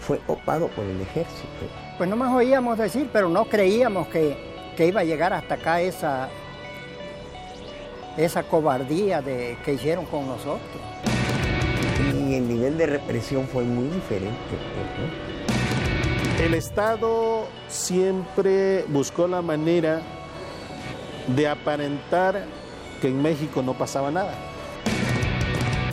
fue 0.00 0.20
opado 0.26 0.68
por 0.68 0.84
el 0.84 1.00
ejército. 1.00 1.48
Pues 1.96 2.10
no 2.10 2.14
más 2.14 2.34
oíamos 2.34 2.76
decir, 2.76 3.08
pero 3.10 3.30
no 3.30 3.46
creíamos 3.46 4.08
que, 4.08 4.36
que 4.76 4.86
iba 4.86 5.00
a 5.00 5.04
llegar 5.04 5.32
hasta 5.32 5.54
acá 5.54 5.80
esa, 5.80 6.28
esa 8.18 8.42
cobardía 8.42 9.22
de, 9.22 9.56
que 9.64 9.72
hicieron 9.72 10.04
con 10.04 10.26
nosotros. 10.26 10.60
Y 12.14 12.34
el 12.34 12.46
nivel 12.46 12.76
de 12.76 12.84
represión 12.84 13.48
fue 13.48 13.64
muy 13.64 13.88
diferente. 13.88 14.36
pues, 14.50 16.36
¿no? 16.38 16.44
El 16.44 16.52
Estado 16.52 17.46
siempre 17.68 18.84
buscó 18.88 19.26
la 19.26 19.40
manera 19.40 20.02
de 21.28 21.48
aparentar 21.48 22.44
que 23.00 23.08
en 23.08 23.20
México 23.22 23.62
no 23.62 23.74
pasaba 23.74 24.10
nada. 24.10 24.34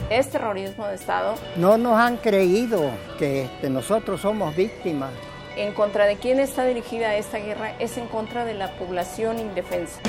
Es 0.09 0.29
terrorismo 0.29 0.87
de 0.87 0.95
Estado. 0.95 1.35
No 1.55 1.77
nos 1.77 1.97
han 1.97 2.17
creído 2.17 2.89
que 3.17 3.43
este, 3.45 3.69
nosotros 3.69 4.21
somos 4.21 4.55
víctimas. 4.55 5.11
¿En 5.55 5.73
contra 5.73 6.05
de 6.05 6.17
quién 6.17 6.39
está 6.39 6.65
dirigida 6.65 7.15
esta 7.15 7.37
guerra? 7.37 7.73
Es 7.79 7.97
en 7.97 8.07
contra 8.07 8.43
de 8.45 8.53
la 8.53 8.71
población 8.77 9.39
indefensa. 9.39 9.99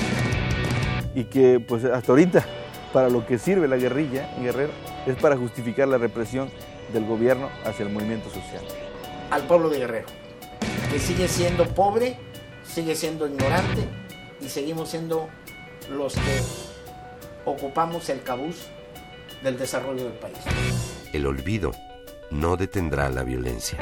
y 1.15 1.25
que 1.25 1.61
pues 1.61 1.85
hasta 1.85 2.11
ahorita 2.13 2.45
para 2.93 3.09
lo 3.11 3.27
que 3.27 3.39
sirve 3.39 3.69
la 3.69 3.77
guerrilla 3.77 4.35
en 4.37 4.45
Guerrero 4.45 4.73
es 5.07 5.17
para 5.17 5.37
justificar 5.37 5.89
la 5.89 5.99
represión 5.99 6.51
del 6.93 7.05
gobierno 7.05 7.49
hacia 7.65 7.85
el 7.85 7.93
movimiento 7.93 8.29
social. 8.31 8.63
Al 9.31 9.43
pueblo 9.43 9.69
de 9.71 9.79
Guerrero. 9.79 10.07
que 10.91 10.99
sigue 10.99 11.29
siendo 11.29 11.67
pobre, 11.67 12.19
sigue 12.65 12.95
siendo 12.95 13.27
ignorante 13.27 13.85
y 14.41 14.49
seguimos 14.49 14.91
siendo 14.91 15.29
los 15.91 16.15
que 16.15 16.72
ocupamos 17.45 18.09
el 18.09 18.23
cabuz 18.23 18.69
del 19.43 19.59
desarrollo 19.59 20.05
del 20.05 20.15
país. 20.15 20.39
El 21.13 21.27
olvido 21.27 21.73
no 22.31 22.57
detendrá 22.57 23.09
la 23.11 23.23
violencia. 23.23 23.79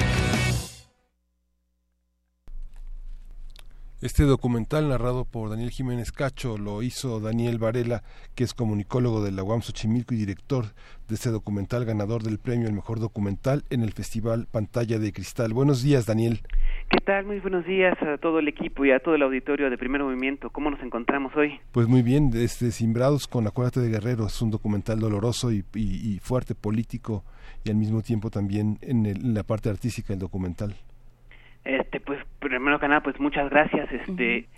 Este 4.02 4.22
documental 4.22 4.88
narrado 4.88 5.26
por 5.26 5.50
Daniel 5.50 5.70
Jiménez 5.70 6.10
Cacho 6.10 6.56
lo 6.56 6.82
hizo 6.82 7.20
Daniel 7.20 7.58
Varela, 7.58 8.02
que 8.34 8.44
es 8.44 8.54
comunicólogo 8.54 9.22
de 9.22 9.30
la 9.30 9.42
UAM 9.42 9.60
Xochimilco 9.60 10.14
y 10.14 10.16
director 10.16 10.72
de 11.06 11.16
este 11.16 11.28
documental, 11.28 11.84
ganador 11.84 12.22
del 12.22 12.38
premio 12.38 12.66
al 12.66 12.72
mejor 12.72 12.98
documental 12.98 13.62
en 13.68 13.82
el 13.82 13.92
Festival 13.92 14.46
Pantalla 14.50 14.98
de 14.98 15.12
Cristal. 15.12 15.52
Buenos 15.52 15.82
días, 15.82 16.06
Daniel. 16.06 16.40
¿Qué 16.90 16.98
tal? 16.98 17.24
Muy 17.24 17.38
buenos 17.38 17.64
días 17.66 17.96
a 18.02 18.18
todo 18.18 18.40
el 18.40 18.48
equipo 18.48 18.84
y 18.84 18.90
a 18.90 18.98
todo 18.98 19.14
el 19.14 19.22
auditorio 19.22 19.70
de 19.70 19.78
Primer 19.78 20.02
Movimiento. 20.02 20.50
¿Cómo 20.50 20.70
nos 20.70 20.82
encontramos 20.82 21.34
hoy? 21.36 21.60
Pues 21.72 21.86
muy 21.86 22.02
bien, 22.02 22.30
este, 22.34 22.72
Simbrados 22.72 23.28
con 23.28 23.46
Acuérdate 23.46 23.78
de 23.80 23.90
Guerrero 23.90 24.26
es 24.26 24.42
un 24.42 24.50
documental 24.50 24.98
doloroso 24.98 25.52
y, 25.52 25.62
y- 25.74 26.14
y 26.14 26.18
fuerte, 26.18 26.54
político 26.56 27.22
y 27.64 27.70
al 27.70 27.76
mismo 27.76 28.02
tiempo 28.02 28.28
también 28.30 28.78
en, 28.82 29.06
el- 29.06 29.24
en 29.24 29.34
la 29.34 29.44
parte 29.44 29.68
artística 29.70 30.08
del 30.08 30.18
documental. 30.18 30.74
Este, 31.64 32.00
pues 32.00 32.18
primero 32.40 32.80
que 32.80 32.88
nada, 32.88 33.02
pues 33.02 33.20
muchas 33.20 33.48
gracias. 33.50 33.88
Este, 33.92 34.48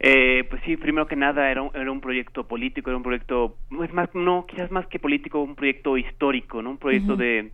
eh, 0.00 0.44
pues 0.48 0.62
sí, 0.64 0.78
primero 0.78 1.06
que 1.06 1.16
nada 1.16 1.50
era 1.50 1.60
un, 1.60 1.70
era 1.74 1.92
un 1.92 2.00
proyecto 2.00 2.48
político, 2.48 2.88
era 2.88 2.96
un 2.96 3.02
proyecto, 3.02 3.56
es 3.84 3.92
más, 3.92 4.08
no, 4.14 4.46
quizás 4.46 4.70
más 4.70 4.86
que 4.86 4.98
político, 4.98 5.42
un 5.42 5.54
proyecto 5.54 5.98
histórico, 5.98 6.62
¿no? 6.62 6.70
Un 6.70 6.78
proyecto 6.78 7.16
de 7.16 7.50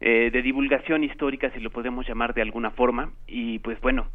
eh, 0.00 0.30
de 0.32 0.42
divulgación 0.42 1.04
histórica, 1.04 1.50
si 1.52 1.60
lo 1.60 1.70
podemos 1.70 2.06
llamar 2.06 2.34
de 2.34 2.42
alguna 2.42 2.70
forma. 2.70 3.12
Y 3.26 3.58
pues 3.60 3.80
bueno, 3.80 4.06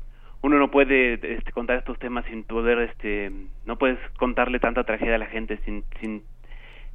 uno 0.42 0.58
no 0.58 0.72
puede 0.72 1.14
este, 1.38 1.52
contar 1.52 1.78
estos 1.78 1.98
temas 2.00 2.26
sin 2.26 2.44
poder, 2.44 2.80
este, 2.80 3.32
no 3.66 3.78
puedes 3.78 3.98
contarle 4.18 4.60
tanta 4.60 4.84
tragedia 4.84 5.16
a 5.16 5.20
la 5.20 5.26
gente 5.28 5.60
sin, 5.66 5.84
sin, 6.00 6.24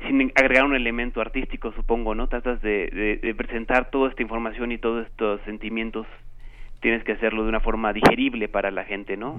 sin 0.07 0.33
agregar 0.35 0.65
un 0.65 0.75
elemento 0.75 1.21
artístico, 1.21 1.73
supongo, 1.73 2.15
¿no? 2.15 2.27
Tratas 2.29 2.63
de, 2.63 2.89
de, 2.93 3.17
de 3.23 3.35
presentar 3.35 3.91
toda 3.91 4.11
esta 4.11 4.23
información 4.23 4.73
y 4.73 4.79
todos 4.79 5.07
estos 5.07 5.41
sentimientos, 5.43 6.07
tienes 6.81 7.03
que 7.05 7.13
hacerlo 7.13 7.43
de 7.45 7.49
una 7.49 7.61
forma 7.61 7.93
digerible 7.93 8.49
para 8.49 8.71
la 8.71 8.85
gente, 8.85 9.17
¿no? 9.17 9.37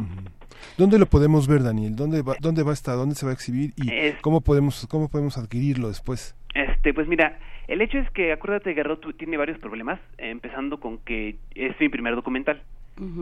¿Dónde 0.78 0.98
lo 0.98 1.06
podemos 1.06 1.48
ver, 1.48 1.62
Daniel? 1.64 1.96
¿Dónde 1.96 2.22
va, 2.22 2.36
dónde 2.40 2.64
va 2.64 2.72
a 2.72 2.74
estar? 2.74 2.96
¿Dónde 2.96 3.14
se 3.16 3.26
va 3.26 3.32
a 3.32 3.36
exhibir? 3.36 3.72
¿Y 3.76 3.92
Es- 3.92 4.16
cómo 4.22 4.42
podemos 4.42 4.88
cómo 4.90 5.10
podemos 5.10 5.38
adquirirlo 5.38 5.88
después? 5.90 6.36
Este, 6.56 6.94
pues 6.94 7.08
mira, 7.08 7.38
el 7.68 7.82
hecho 7.82 8.00
es 8.00 8.10
que 8.12 8.32
acuérdate 8.32 8.74
Guerrero 8.74 8.98
tu- 8.98 9.14
tiene 9.14 9.38
varios 9.38 9.60
problemas, 9.60 10.00
eh, 10.18 10.30
empezando 10.30 10.80
con 10.80 10.98
que 11.00 11.36
es 11.54 11.80
mi 11.80 11.90
primer 11.90 12.16
documental. 12.16 12.64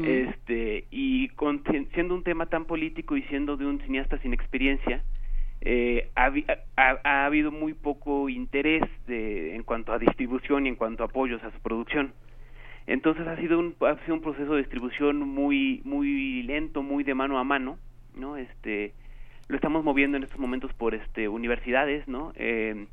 Este, 0.05 0.85
y 0.91 1.29
con- 1.29 1.63
siendo 1.93 2.13
un 2.13 2.23
tema 2.23 2.45
tan 2.45 2.65
político 2.65 3.17
y 3.17 3.23
siendo 3.23 3.57
de 3.57 3.65
un 3.65 3.79
cineasta 3.81 4.19
sin 4.19 4.33
experiencia, 4.33 5.01
eh, 5.61 6.09
ha, 6.15 6.31
ha- 6.77 6.99
ha 7.03 7.25
habido 7.25 7.51
muy 7.51 7.73
poco 7.73 8.29
interés 8.29 8.83
de, 9.07 9.55
en 9.55 9.63
cuanto 9.63 9.93
a 9.93 9.97
distribución 9.99 10.65
y 10.65 10.69
en 10.69 10.75
cuanto 10.75 11.01
a 11.03 11.07
apoyos 11.07 11.43
a 11.43 11.51
su 11.51 11.59
producción. 11.59 12.13
Entonces 12.85 13.25
ha 13.27 13.37
sido 13.37 13.57
un 13.59 13.75
ha 13.79 13.95
sido 14.03 14.13
un 14.15 14.21
proceso 14.21 14.53
de 14.53 14.59
distribución 14.61 15.19
muy 15.27 15.81
muy 15.85 16.43
lento, 16.43 16.83
muy 16.83 17.03
de 17.05 17.15
mano 17.15 17.39
a 17.39 17.43
mano, 17.45 17.79
¿no? 18.15 18.35
Este 18.37 18.93
lo 19.47 19.55
estamos 19.55 19.83
moviendo 19.85 20.17
en 20.17 20.23
estos 20.23 20.37
momentos 20.39 20.71
por 20.73 20.93
este 20.93 21.29
universidades, 21.29 22.05
¿no? 22.09 22.33
Eh, 22.35 22.85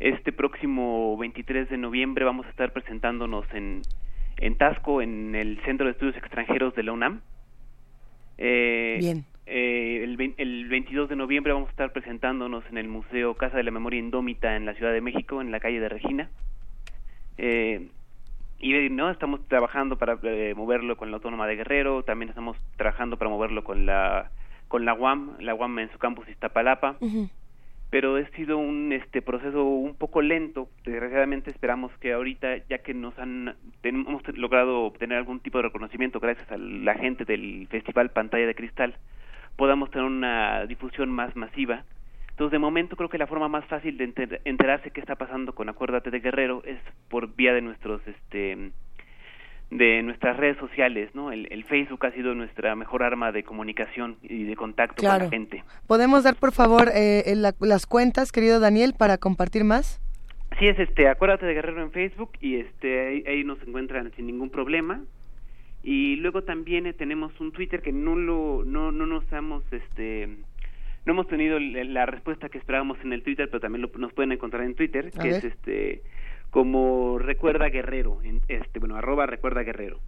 este 0.00 0.32
próximo 0.32 1.16
23 1.16 1.68
de 1.70 1.76
noviembre 1.78 2.24
vamos 2.24 2.46
a 2.46 2.50
estar 2.50 2.72
presentándonos 2.72 3.46
en 3.54 3.82
en 4.38 4.56
Tasco 4.56 5.02
en 5.02 5.34
el 5.34 5.60
Centro 5.64 5.86
de 5.86 5.92
Estudios 5.92 6.16
Extranjeros 6.16 6.74
de 6.74 6.82
la 6.82 6.92
UNAM. 6.92 7.20
Eh, 8.38 8.98
Bien. 9.00 9.24
eh, 9.46 10.00
el, 10.04 10.34
el 10.36 10.68
22 10.68 11.08
de 11.08 11.16
noviembre 11.16 11.52
vamos 11.52 11.68
a 11.68 11.70
estar 11.70 11.92
presentándonos 11.92 12.64
en 12.70 12.76
el 12.76 12.88
Museo 12.88 13.34
Casa 13.34 13.56
de 13.56 13.62
la 13.62 13.70
Memoria 13.70 13.98
Indómita 13.98 14.56
en 14.56 14.66
la 14.66 14.74
Ciudad 14.74 14.92
de 14.92 15.00
México, 15.00 15.40
en 15.40 15.50
la 15.50 15.60
calle 15.60 15.80
de 15.80 15.88
Regina. 15.88 16.30
Eh, 17.38 17.88
y 18.58 18.88
no 18.90 19.10
estamos 19.10 19.46
trabajando 19.48 19.98
para 19.98 20.18
eh, 20.22 20.54
moverlo 20.56 20.96
con 20.96 21.10
la 21.10 21.16
Autónoma 21.16 21.46
de 21.46 21.56
Guerrero, 21.56 22.02
también 22.04 22.30
estamos 22.30 22.56
trabajando 22.76 23.18
para 23.18 23.30
moverlo 23.30 23.64
con 23.64 23.86
la 23.86 24.30
con 24.68 24.84
la 24.84 24.94
UAM, 24.94 25.36
la 25.38 25.54
UAM 25.54 25.78
en 25.78 25.92
su 25.92 25.98
campus 25.98 26.28
Iztapalapa, 26.28 26.96
pero 27.90 28.16
ha 28.16 28.26
sido 28.30 28.58
un 28.58 28.92
este 28.92 29.22
proceso 29.22 29.64
un 29.64 29.94
poco 29.94 30.22
lento. 30.22 30.68
Desgraciadamente 30.84 31.50
esperamos 31.50 31.92
que 31.98 32.12
ahorita, 32.12 32.58
ya 32.68 32.78
que 32.78 32.94
nos 32.94 33.18
han 33.18 33.54
hemos 33.82 34.26
logrado 34.36 34.82
obtener 34.82 35.18
algún 35.18 35.40
tipo 35.40 35.58
de 35.58 35.62
reconocimiento 35.64 36.18
gracias 36.20 36.50
a 36.50 36.56
la 36.58 36.94
gente 36.94 37.24
del 37.24 37.68
Festival 37.70 38.10
Pantalla 38.10 38.46
de 38.46 38.54
Cristal, 38.54 38.96
podamos 39.56 39.90
tener 39.90 40.06
una 40.06 40.66
difusión 40.66 41.10
más 41.10 41.34
masiva. 41.36 41.84
Entonces, 42.30 42.52
de 42.52 42.58
momento 42.58 42.96
creo 42.96 43.08
que 43.08 43.16
la 43.16 43.26
forma 43.26 43.48
más 43.48 43.64
fácil 43.66 43.96
de 43.96 44.04
enter- 44.04 44.40
enterarse 44.44 44.90
qué 44.90 45.00
está 45.00 45.14
pasando 45.14 45.54
con 45.54 45.68
Acuérdate 45.70 46.10
de 46.10 46.20
Guerrero 46.20 46.62
es 46.66 46.78
por 47.08 47.34
vía 47.34 47.54
de 47.54 47.62
nuestros 47.62 48.06
este 48.06 48.72
de 49.70 50.02
nuestras 50.02 50.36
redes 50.36 50.56
sociales, 50.58 51.10
¿no? 51.14 51.32
El, 51.32 51.48
el 51.50 51.64
Facebook 51.64 52.06
ha 52.06 52.12
sido 52.12 52.34
nuestra 52.34 52.74
mejor 52.76 53.02
arma 53.02 53.32
de 53.32 53.42
comunicación 53.42 54.16
y 54.22 54.44
de 54.44 54.54
contacto 54.56 55.02
con 55.02 55.18
la 55.18 55.28
gente. 55.28 55.64
¿Podemos 55.88 56.22
dar, 56.22 56.36
por 56.36 56.52
favor, 56.52 56.88
eh, 56.94 57.24
la- 57.36 57.54
las 57.60 57.86
cuentas, 57.86 58.30
querido 58.30 58.60
Daniel, 58.60 58.94
para 58.96 59.18
compartir 59.18 59.64
más? 59.64 60.00
Sí, 60.58 60.68
es 60.68 60.78
este, 60.78 61.08
acuérdate 61.08 61.46
de 61.46 61.54
Guerrero 61.54 61.82
en 61.82 61.90
Facebook 61.90 62.30
y 62.40 62.56
este 62.56 63.08
ahí, 63.08 63.24
ahí 63.26 63.44
nos 63.44 63.60
encuentran 63.66 64.10
sin 64.14 64.26
ningún 64.26 64.50
problema. 64.50 65.02
Y 65.82 66.16
luego 66.16 66.42
también 66.42 66.86
eh, 66.86 66.92
tenemos 66.92 67.38
un 67.40 67.52
Twitter 67.52 67.82
que 67.82 67.92
no 67.92 68.16
lo 68.16 68.64
no 68.64 68.90
no 68.92 69.06
nos 69.06 69.30
hemos 69.32 69.62
este 69.72 70.28
no 71.04 71.12
hemos 71.12 71.28
tenido 71.28 71.58
la 71.60 72.06
respuesta 72.06 72.48
que 72.48 72.58
esperábamos 72.58 72.98
en 73.04 73.12
el 73.12 73.22
Twitter, 73.22 73.48
pero 73.48 73.60
también 73.60 73.82
lo- 73.82 73.90
nos 73.98 74.12
pueden 74.12 74.32
encontrar 74.32 74.64
en 74.64 74.74
Twitter, 74.74 75.10
A 75.16 75.22
que 75.22 75.28
ver. 75.28 75.36
es 75.38 75.44
este 75.44 76.02
como 76.56 77.18
recuerda 77.18 77.68
Guerrero, 77.68 78.22
en, 78.22 78.40
este 78.48 78.78
bueno, 78.78 78.96
arroba 78.96 79.26
recuerda 79.26 79.62
Guerrero. 79.62 79.98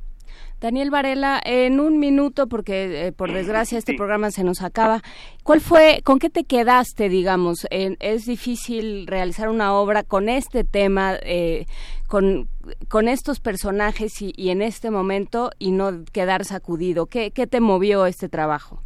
Daniel 0.63 0.91
Varela, 0.91 1.39
en 1.45 1.79
un 1.79 1.99
minuto, 1.99 2.47
porque 2.47 3.09
eh, 3.09 3.13
por 3.13 3.31
desgracia 3.33 3.77
este 3.77 3.93
programa 3.93 4.31
se 4.31 4.45
nos 4.45 4.63
acaba, 4.63 5.03
¿cuál 5.43 5.61
fue, 5.61 6.01
con 6.05 6.19
qué 6.19 6.31
te 6.31 6.45
quedaste, 6.45 7.11
digamos? 7.11 7.67
Es 7.71 8.25
difícil 8.25 9.07
realizar 9.07 9.51
una 9.51 9.75
obra 9.75 10.05
con 10.05 10.31
este 10.31 10.65
tema, 10.65 11.17
eh, 11.23 11.67
con, 12.07 12.49
con 12.89 13.09
estos 13.09 13.41
personajes 13.41 14.23
y, 14.23 14.33
y 14.35 14.49
en 14.49 14.63
este 14.63 14.91
momento 14.91 15.51
y 15.59 15.71
no 15.73 16.03
quedar 16.15 16.47
sacudido. 16.47 17.05
¿Qué, 17.05 17.31
qué 17.31 17.47
te 17.47 17.61
movió 17.61 18.07
este 18.07 18.31
trabajo? 18.31 18.83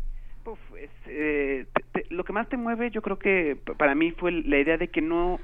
eh, 1.07 1.67
te- 1.75 2.01
te- 2.03 2.15
lo 2.15 2.25
que 2.25 2.33
más 2.33 2.49
te 2.49 2.57
mueve, 2.57 2.91
yo 2.91 3.03
creo 3.03 3.19
que 3.19 3.57
para 3.77 3.95
mí 3.95 4.11
fue 4.11 4.33
la 4.33 4.59
idea 4.59 4.79
de 4.79 4.89
que 4.89 5.01
no. 5.01 5.39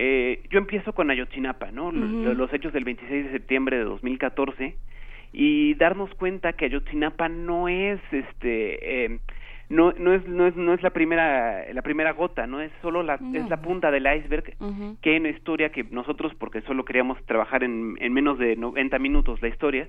Eh, 0.00 0.42
yo 0.50 0.58
empiezo 0.60 0.92
con 0.92 1.10
Ayotzinapa, 1.10 1.72
¿no? 1.72 1.90
Los- 1.90 2.52
hechos 2.52 2.72
del 2.72 2.84
26 2.84 3.24
de 3.26 3.32
septiembre 3.32 3.78
de 3.78 3.82
2014 3.84 4.76
y 5.32 5.74
darnos 5.74 6.14
cuenta 6.14 6.52
que 6.52 6.66
Ayotzinapa 6.66 7.28
no 7.28 7.68
es 7.68 7.98
este. 8.12 9.04
eh, 9.06 9.18
no, 9.70 9.92
no 9.98 10.14
es 10.14 10.26
no 10.26 10.46
es 10.46 10.54
no 10.56 10.72
es 10.72 10.82
la 10.82 10.90
primera 10.90 11.70
la 11.74 11.82
primera 11.82 12.12
gota 12.12 12.46
no 12.46 12.60
es 12.62 12.70
solo 12.80 13.02
la 13.02 13.18
es 13.34 13.50
la 13.50 13.60
punta 13.60 13.90
del 13.90 14.06
iceberg 14.06 14.54
que 15.02 15.10
hay 15.10 15.16
una 15.18 15.28
historia 15.28 15.68
que 15.70 15.84
nosotros 15.90 16.32
porque 16.38 16.62
solo 16.62 16.86
queríamos 16.86 17.22
trabajar 17.26 17.62
en, 17.64 17.96
en 18.00 18.12
menos 18.14 18.38
de 18.38 18.56
90 18.56 18.98
minutos 18.98 19.42
la 19.42 19.48
historia 19.48 19.86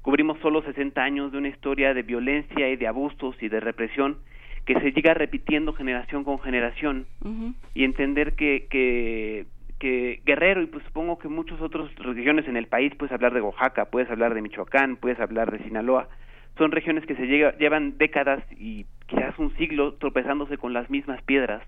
cubrimos 0.00 0.38
solo 0.38 0.62
60 0.62 1.02
años 1.02 1.30
de 1.32 1.36
una 1.38 1.48
historia 1.48 1.92
de 1.92 2.02
violencia 2.04 2.70
y 2.70 2.76
de 2.76 2.86
abusos 2.86 3.36
y 3.42 3.48
de 3.48 3.60
represión 3.60 4.16
que 4.64 4.78
se 4.80 4.92
llega 4.92 5.14
repitiendo 5.14 5.72
generación 5.72 6.24
con 6.24 6.38
generación. 6.40 7.06
Y 7.74 7.84
entender 7.84 8.34
que, 8.34 8.66
que, 8.70 9.46
que 9.78 10.20
Guerrero 10.24 10.62
y 10.62 10.66
pues 10.66 10.84
supongo 10.84 11.18
que 11.18 11.28
muchas 11.28 11.60
otras 11.60 11.94
regiones 11.96 12.46
en 12.48 12.56
el 12.56 12.66
país, 12.66 12.92
puedes 12.96 13.12
hablar 13.12 13.32
de 13.34 13.40
Oaxaca, 13.40 13.86
puedes 13.86 14.10
hablar 14.10 14.34
de 14.34 14.42
Michoacán, 14.42 14.96
puedes 14.96 15.20
hablar 15.20 15.50
de 15.52 15.62
Sinaloa, 15.64 16.08
son 16.56 16.72
regiones 16.72 17.06
que 17.06 17.14
se 17.14 17.26
llega- 17.26 17.56
llevan 17.58 17.96
décadas 17.98 18.42
y 18.58 18.84
quizás 19.06 19.38
un 19.38 19.56
siglo 19.56 19.94
tropezándose 19.94 20.58
con 20.58 20.72
las 20.72 20.90
mismas 20.90 21.22
piedras. 21.22 21.62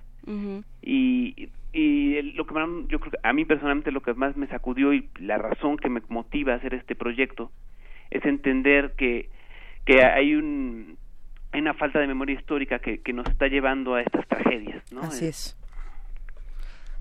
Y, 0.82 1.48
y 1.72 2.20
lo 2.34 2.44
que 2.46 2.54
más, 2.54 2.68
yo 2.88 2.98
creo 2.98 3.12
que 3.12 3.18
a 3.22 3.32
mí 3.32 3.44
personalmente 3.44 3.92
lo 3.92 4.02
que 4.02 4.12
más 4.14 4.36
me 4.36 4.48
sacudió 4.48 4.92
y 4.92 5.08
la 5.20 5.38
razón 5.38 5.76
que 5.76 5.88
me 5.88 6.02
motiva 6.08 6.52
a 6.54 6.56
hacer 6.56 6.74
este 6.74 6.94
proyecto 6.96 7.50
es 8.10 8.24
entender 8.24 8.94
que 8.96 9.28
que 9.86 10.02
hay 10.04 10.34
un 10.34 10.96
hay 11.52 11.60
una 11.60 11.74
falta 11.74 11.98
de 11.98 12.06
memoria 12.06 12.36
histórica 12.36 12.78
que, 12.78 13.00
que 13.00 13.12
nos 13.12 13.28
está 13.28 13.48
llevando 13.48 13.94
a 13.94 14.02
estas 14.02 14.26
tragedias 14.28 14.82
¿no? 14.92 15.02
Así 15.02 15.26
es. 15.26 15.56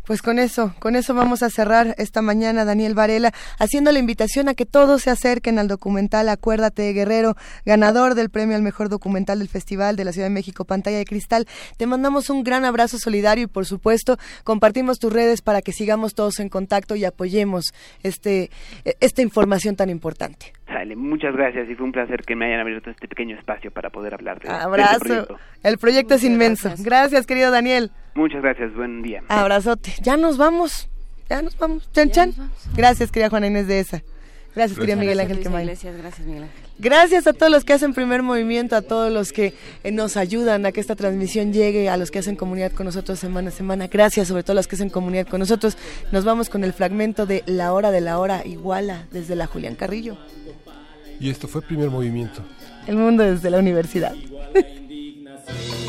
Pues 0.09 0.23
con 0.23 0.39
eso, 0.39 0.73
con 0.79 0.95
eso 0.95 1.13
vamos 1.13 1.43
a 1.43 1.51
cerrar 1.51 1.93
esta 1.99 2.23
mañana, 2.23 2.65
Daniel 2.65 2.95
Varela, 2.95 3.31
haciendo 3.59 3.91
la 3.91 3.99
invitación 3.99 4.49
a 4.49 4.55
que 4.55 4.65
todos 4.65 5.03
se 5.03 5.11
acerquen 5.11 5.59
al 5.59 5.67
documental 5.67 6.29
Acuérdate 6.29 6.81
de 6.81 6.93
Guerrero, 6.93 7.35
ganador 7.63 8.15
del 8.15 8.31
premio 8.31 8.55
al 8.55 8.63
mejor 8.63 8.89
documental 8.89 9.37
del 9.37 9.49
Festival 9.49 9.95
de 9.95 10.05
la 10.05 10.11
Ciudad 10.11 10.25
de 10.25 10.33
México, 10.33 10.65
Pantalla 10.65 10.97
de 10.97 11.05
Cristal. 11.05 11.45
Te 11.77 11.85
mandamos 11.85 12.31
un 12.31 12.41
gran 12.41 12.65
abrazo 12.65 12.97
solidario 12.97 13.43
y 13.43 13.47
por 13.47 13.67
supuesto 13.67 14.17
compartimos 14.43 14.97
tus 14.97 15.13
redes 15.13 15.43
para 15.43 15.61
que 15.61 15.73
sigamos 15.73 16.15
todos 16.15 16.39
en 16.39 16.49
contacto 16.49 16.95
y 16.95 17.05
apoyemos 17.05 17.65
este, 18.01 18.49
esta 19.01 19.21
información 19.21 19.75
tan 19.75 19.91
importante. 19.91 20.53
Sale, 20.65 20.95
muchas 20.95 21.35
gracias 21.35 21.69
y 21.69 21.75
fue 21.75 21.85
un 21.85 21.91
placer 21.91 22.23
que 22.23 22.35
me 22.35 22.47
hayan 22.47 22.61
abierto 22.61 22.89
este 22.89 23.07
pequeño 23.07 23.37
espacio 23.37 23.69
para 23.69 23.91
poder 23.91 24.15
hablar 24.15 24.39
de, 24.39 24.47
de 24.47 24.55
este 24.55 24.65
Abrazo. 24.65 24.99
proyecto. 25.01 25.37
El 25.61 25.77
proyecto 25.77 26.15
es 26.15 26.23
inmenso. 26.23 26.73
Gracias. 26.79 27.27
querido 27.27 27.51
Daniel. 27.51 27.91
Muchas 28.19 28.41
gracias, 28.41 28.75
buen 28.75 29.01
día. 29.01 29.23
Abrazote. 29.29 29.93
Ya 30.01 30.17
nos 30.17 30.35
vamos. 30.35 30.89
Ya 31.29 31.41
nos 31.41 31.57
vamos. 31.57 31.89
Chan, 31.93 32.11
chan. 32.11 32.33
Gracias, 32.75 33.13
querida 33.13 33.29
Juana 33.29 33.47
Inés 33.47 33.65
de 33.67 33.79
esa. 33.79 34.03
Gracias, 34.53 34.77
querida 34.77 34.97
Miguel 34.97 35.21
Ángel 35.21 35.39
Quemain. 35.39 35.63
Iglesias, 35.63 35.95
gracias 35.95 36.27
Miguel 36.27 36.43
Ángel. 36.43 36.59
Gracias 36.79 37.27
a 37.27 37.33
todos 37.33 37.49
los 37.49 37.63
que 37.63 37.71
hacen 37.71 37.93
primer 37.93 38.21
movimiento, 38.21 38.75
a 38.75 38.81
todos 38.81 39.09
los 39.09 39.31
que 39.31 39.53
eh, 39.85 39.91
nos 39.93 40.17
ayudan 40.17 40.65
a 40.65 40.73
que 40.73 40.81
esta 40.81 40.97
transmisión 40.97 41.53
llegue, 41.53 41.87
a 41.87 41.95
los 41.95 42.11
que 42.11 42.19
hacen 42.19 42.35
comunidad 42.35 42.73
con 42.73 42.87
nosotros 42.87 43.19
semana 43.19 43.49
a 43.49 43.51
semana. 43.53 43.87
Gracias 43.87 44.27
sobre 44.27 44.43
todo 44.43 44.51
a 44.51 44.55
los 44.55 44.67
que 44.67 44.75
hacen 44.75 44.89
comunidad 44.89 45.25
con 45.25 45.39
nosotros. 45.39 45.77
Nos 46.11 46.25
vamos 46.25 46.49
con 46.49 46.65
el 46.65 46.73
fragmento 46.73 47.25
de 47.25 47.43
La 47.45 47.71
Hora 47.71 47.89
de 47.89 48.01
la 48.01 48.19
Hora 48.19 48.45
Iguala 48.45 49.07
desde 49.11 49.37
la 49.37 49.47
Julián 49.47 49.75
Carrillo. 49.75 50.17
Y 51.21 51.29
esto 51.29 51.47
fue 51.47 51.61
primer 51.61 51.89
movimiento. 51.89 52.43
El 52.85 52.97
mundo 52.97 53.23
desde 53.23 53.49
la 53.49 53.59
universidad. 53.59 54.13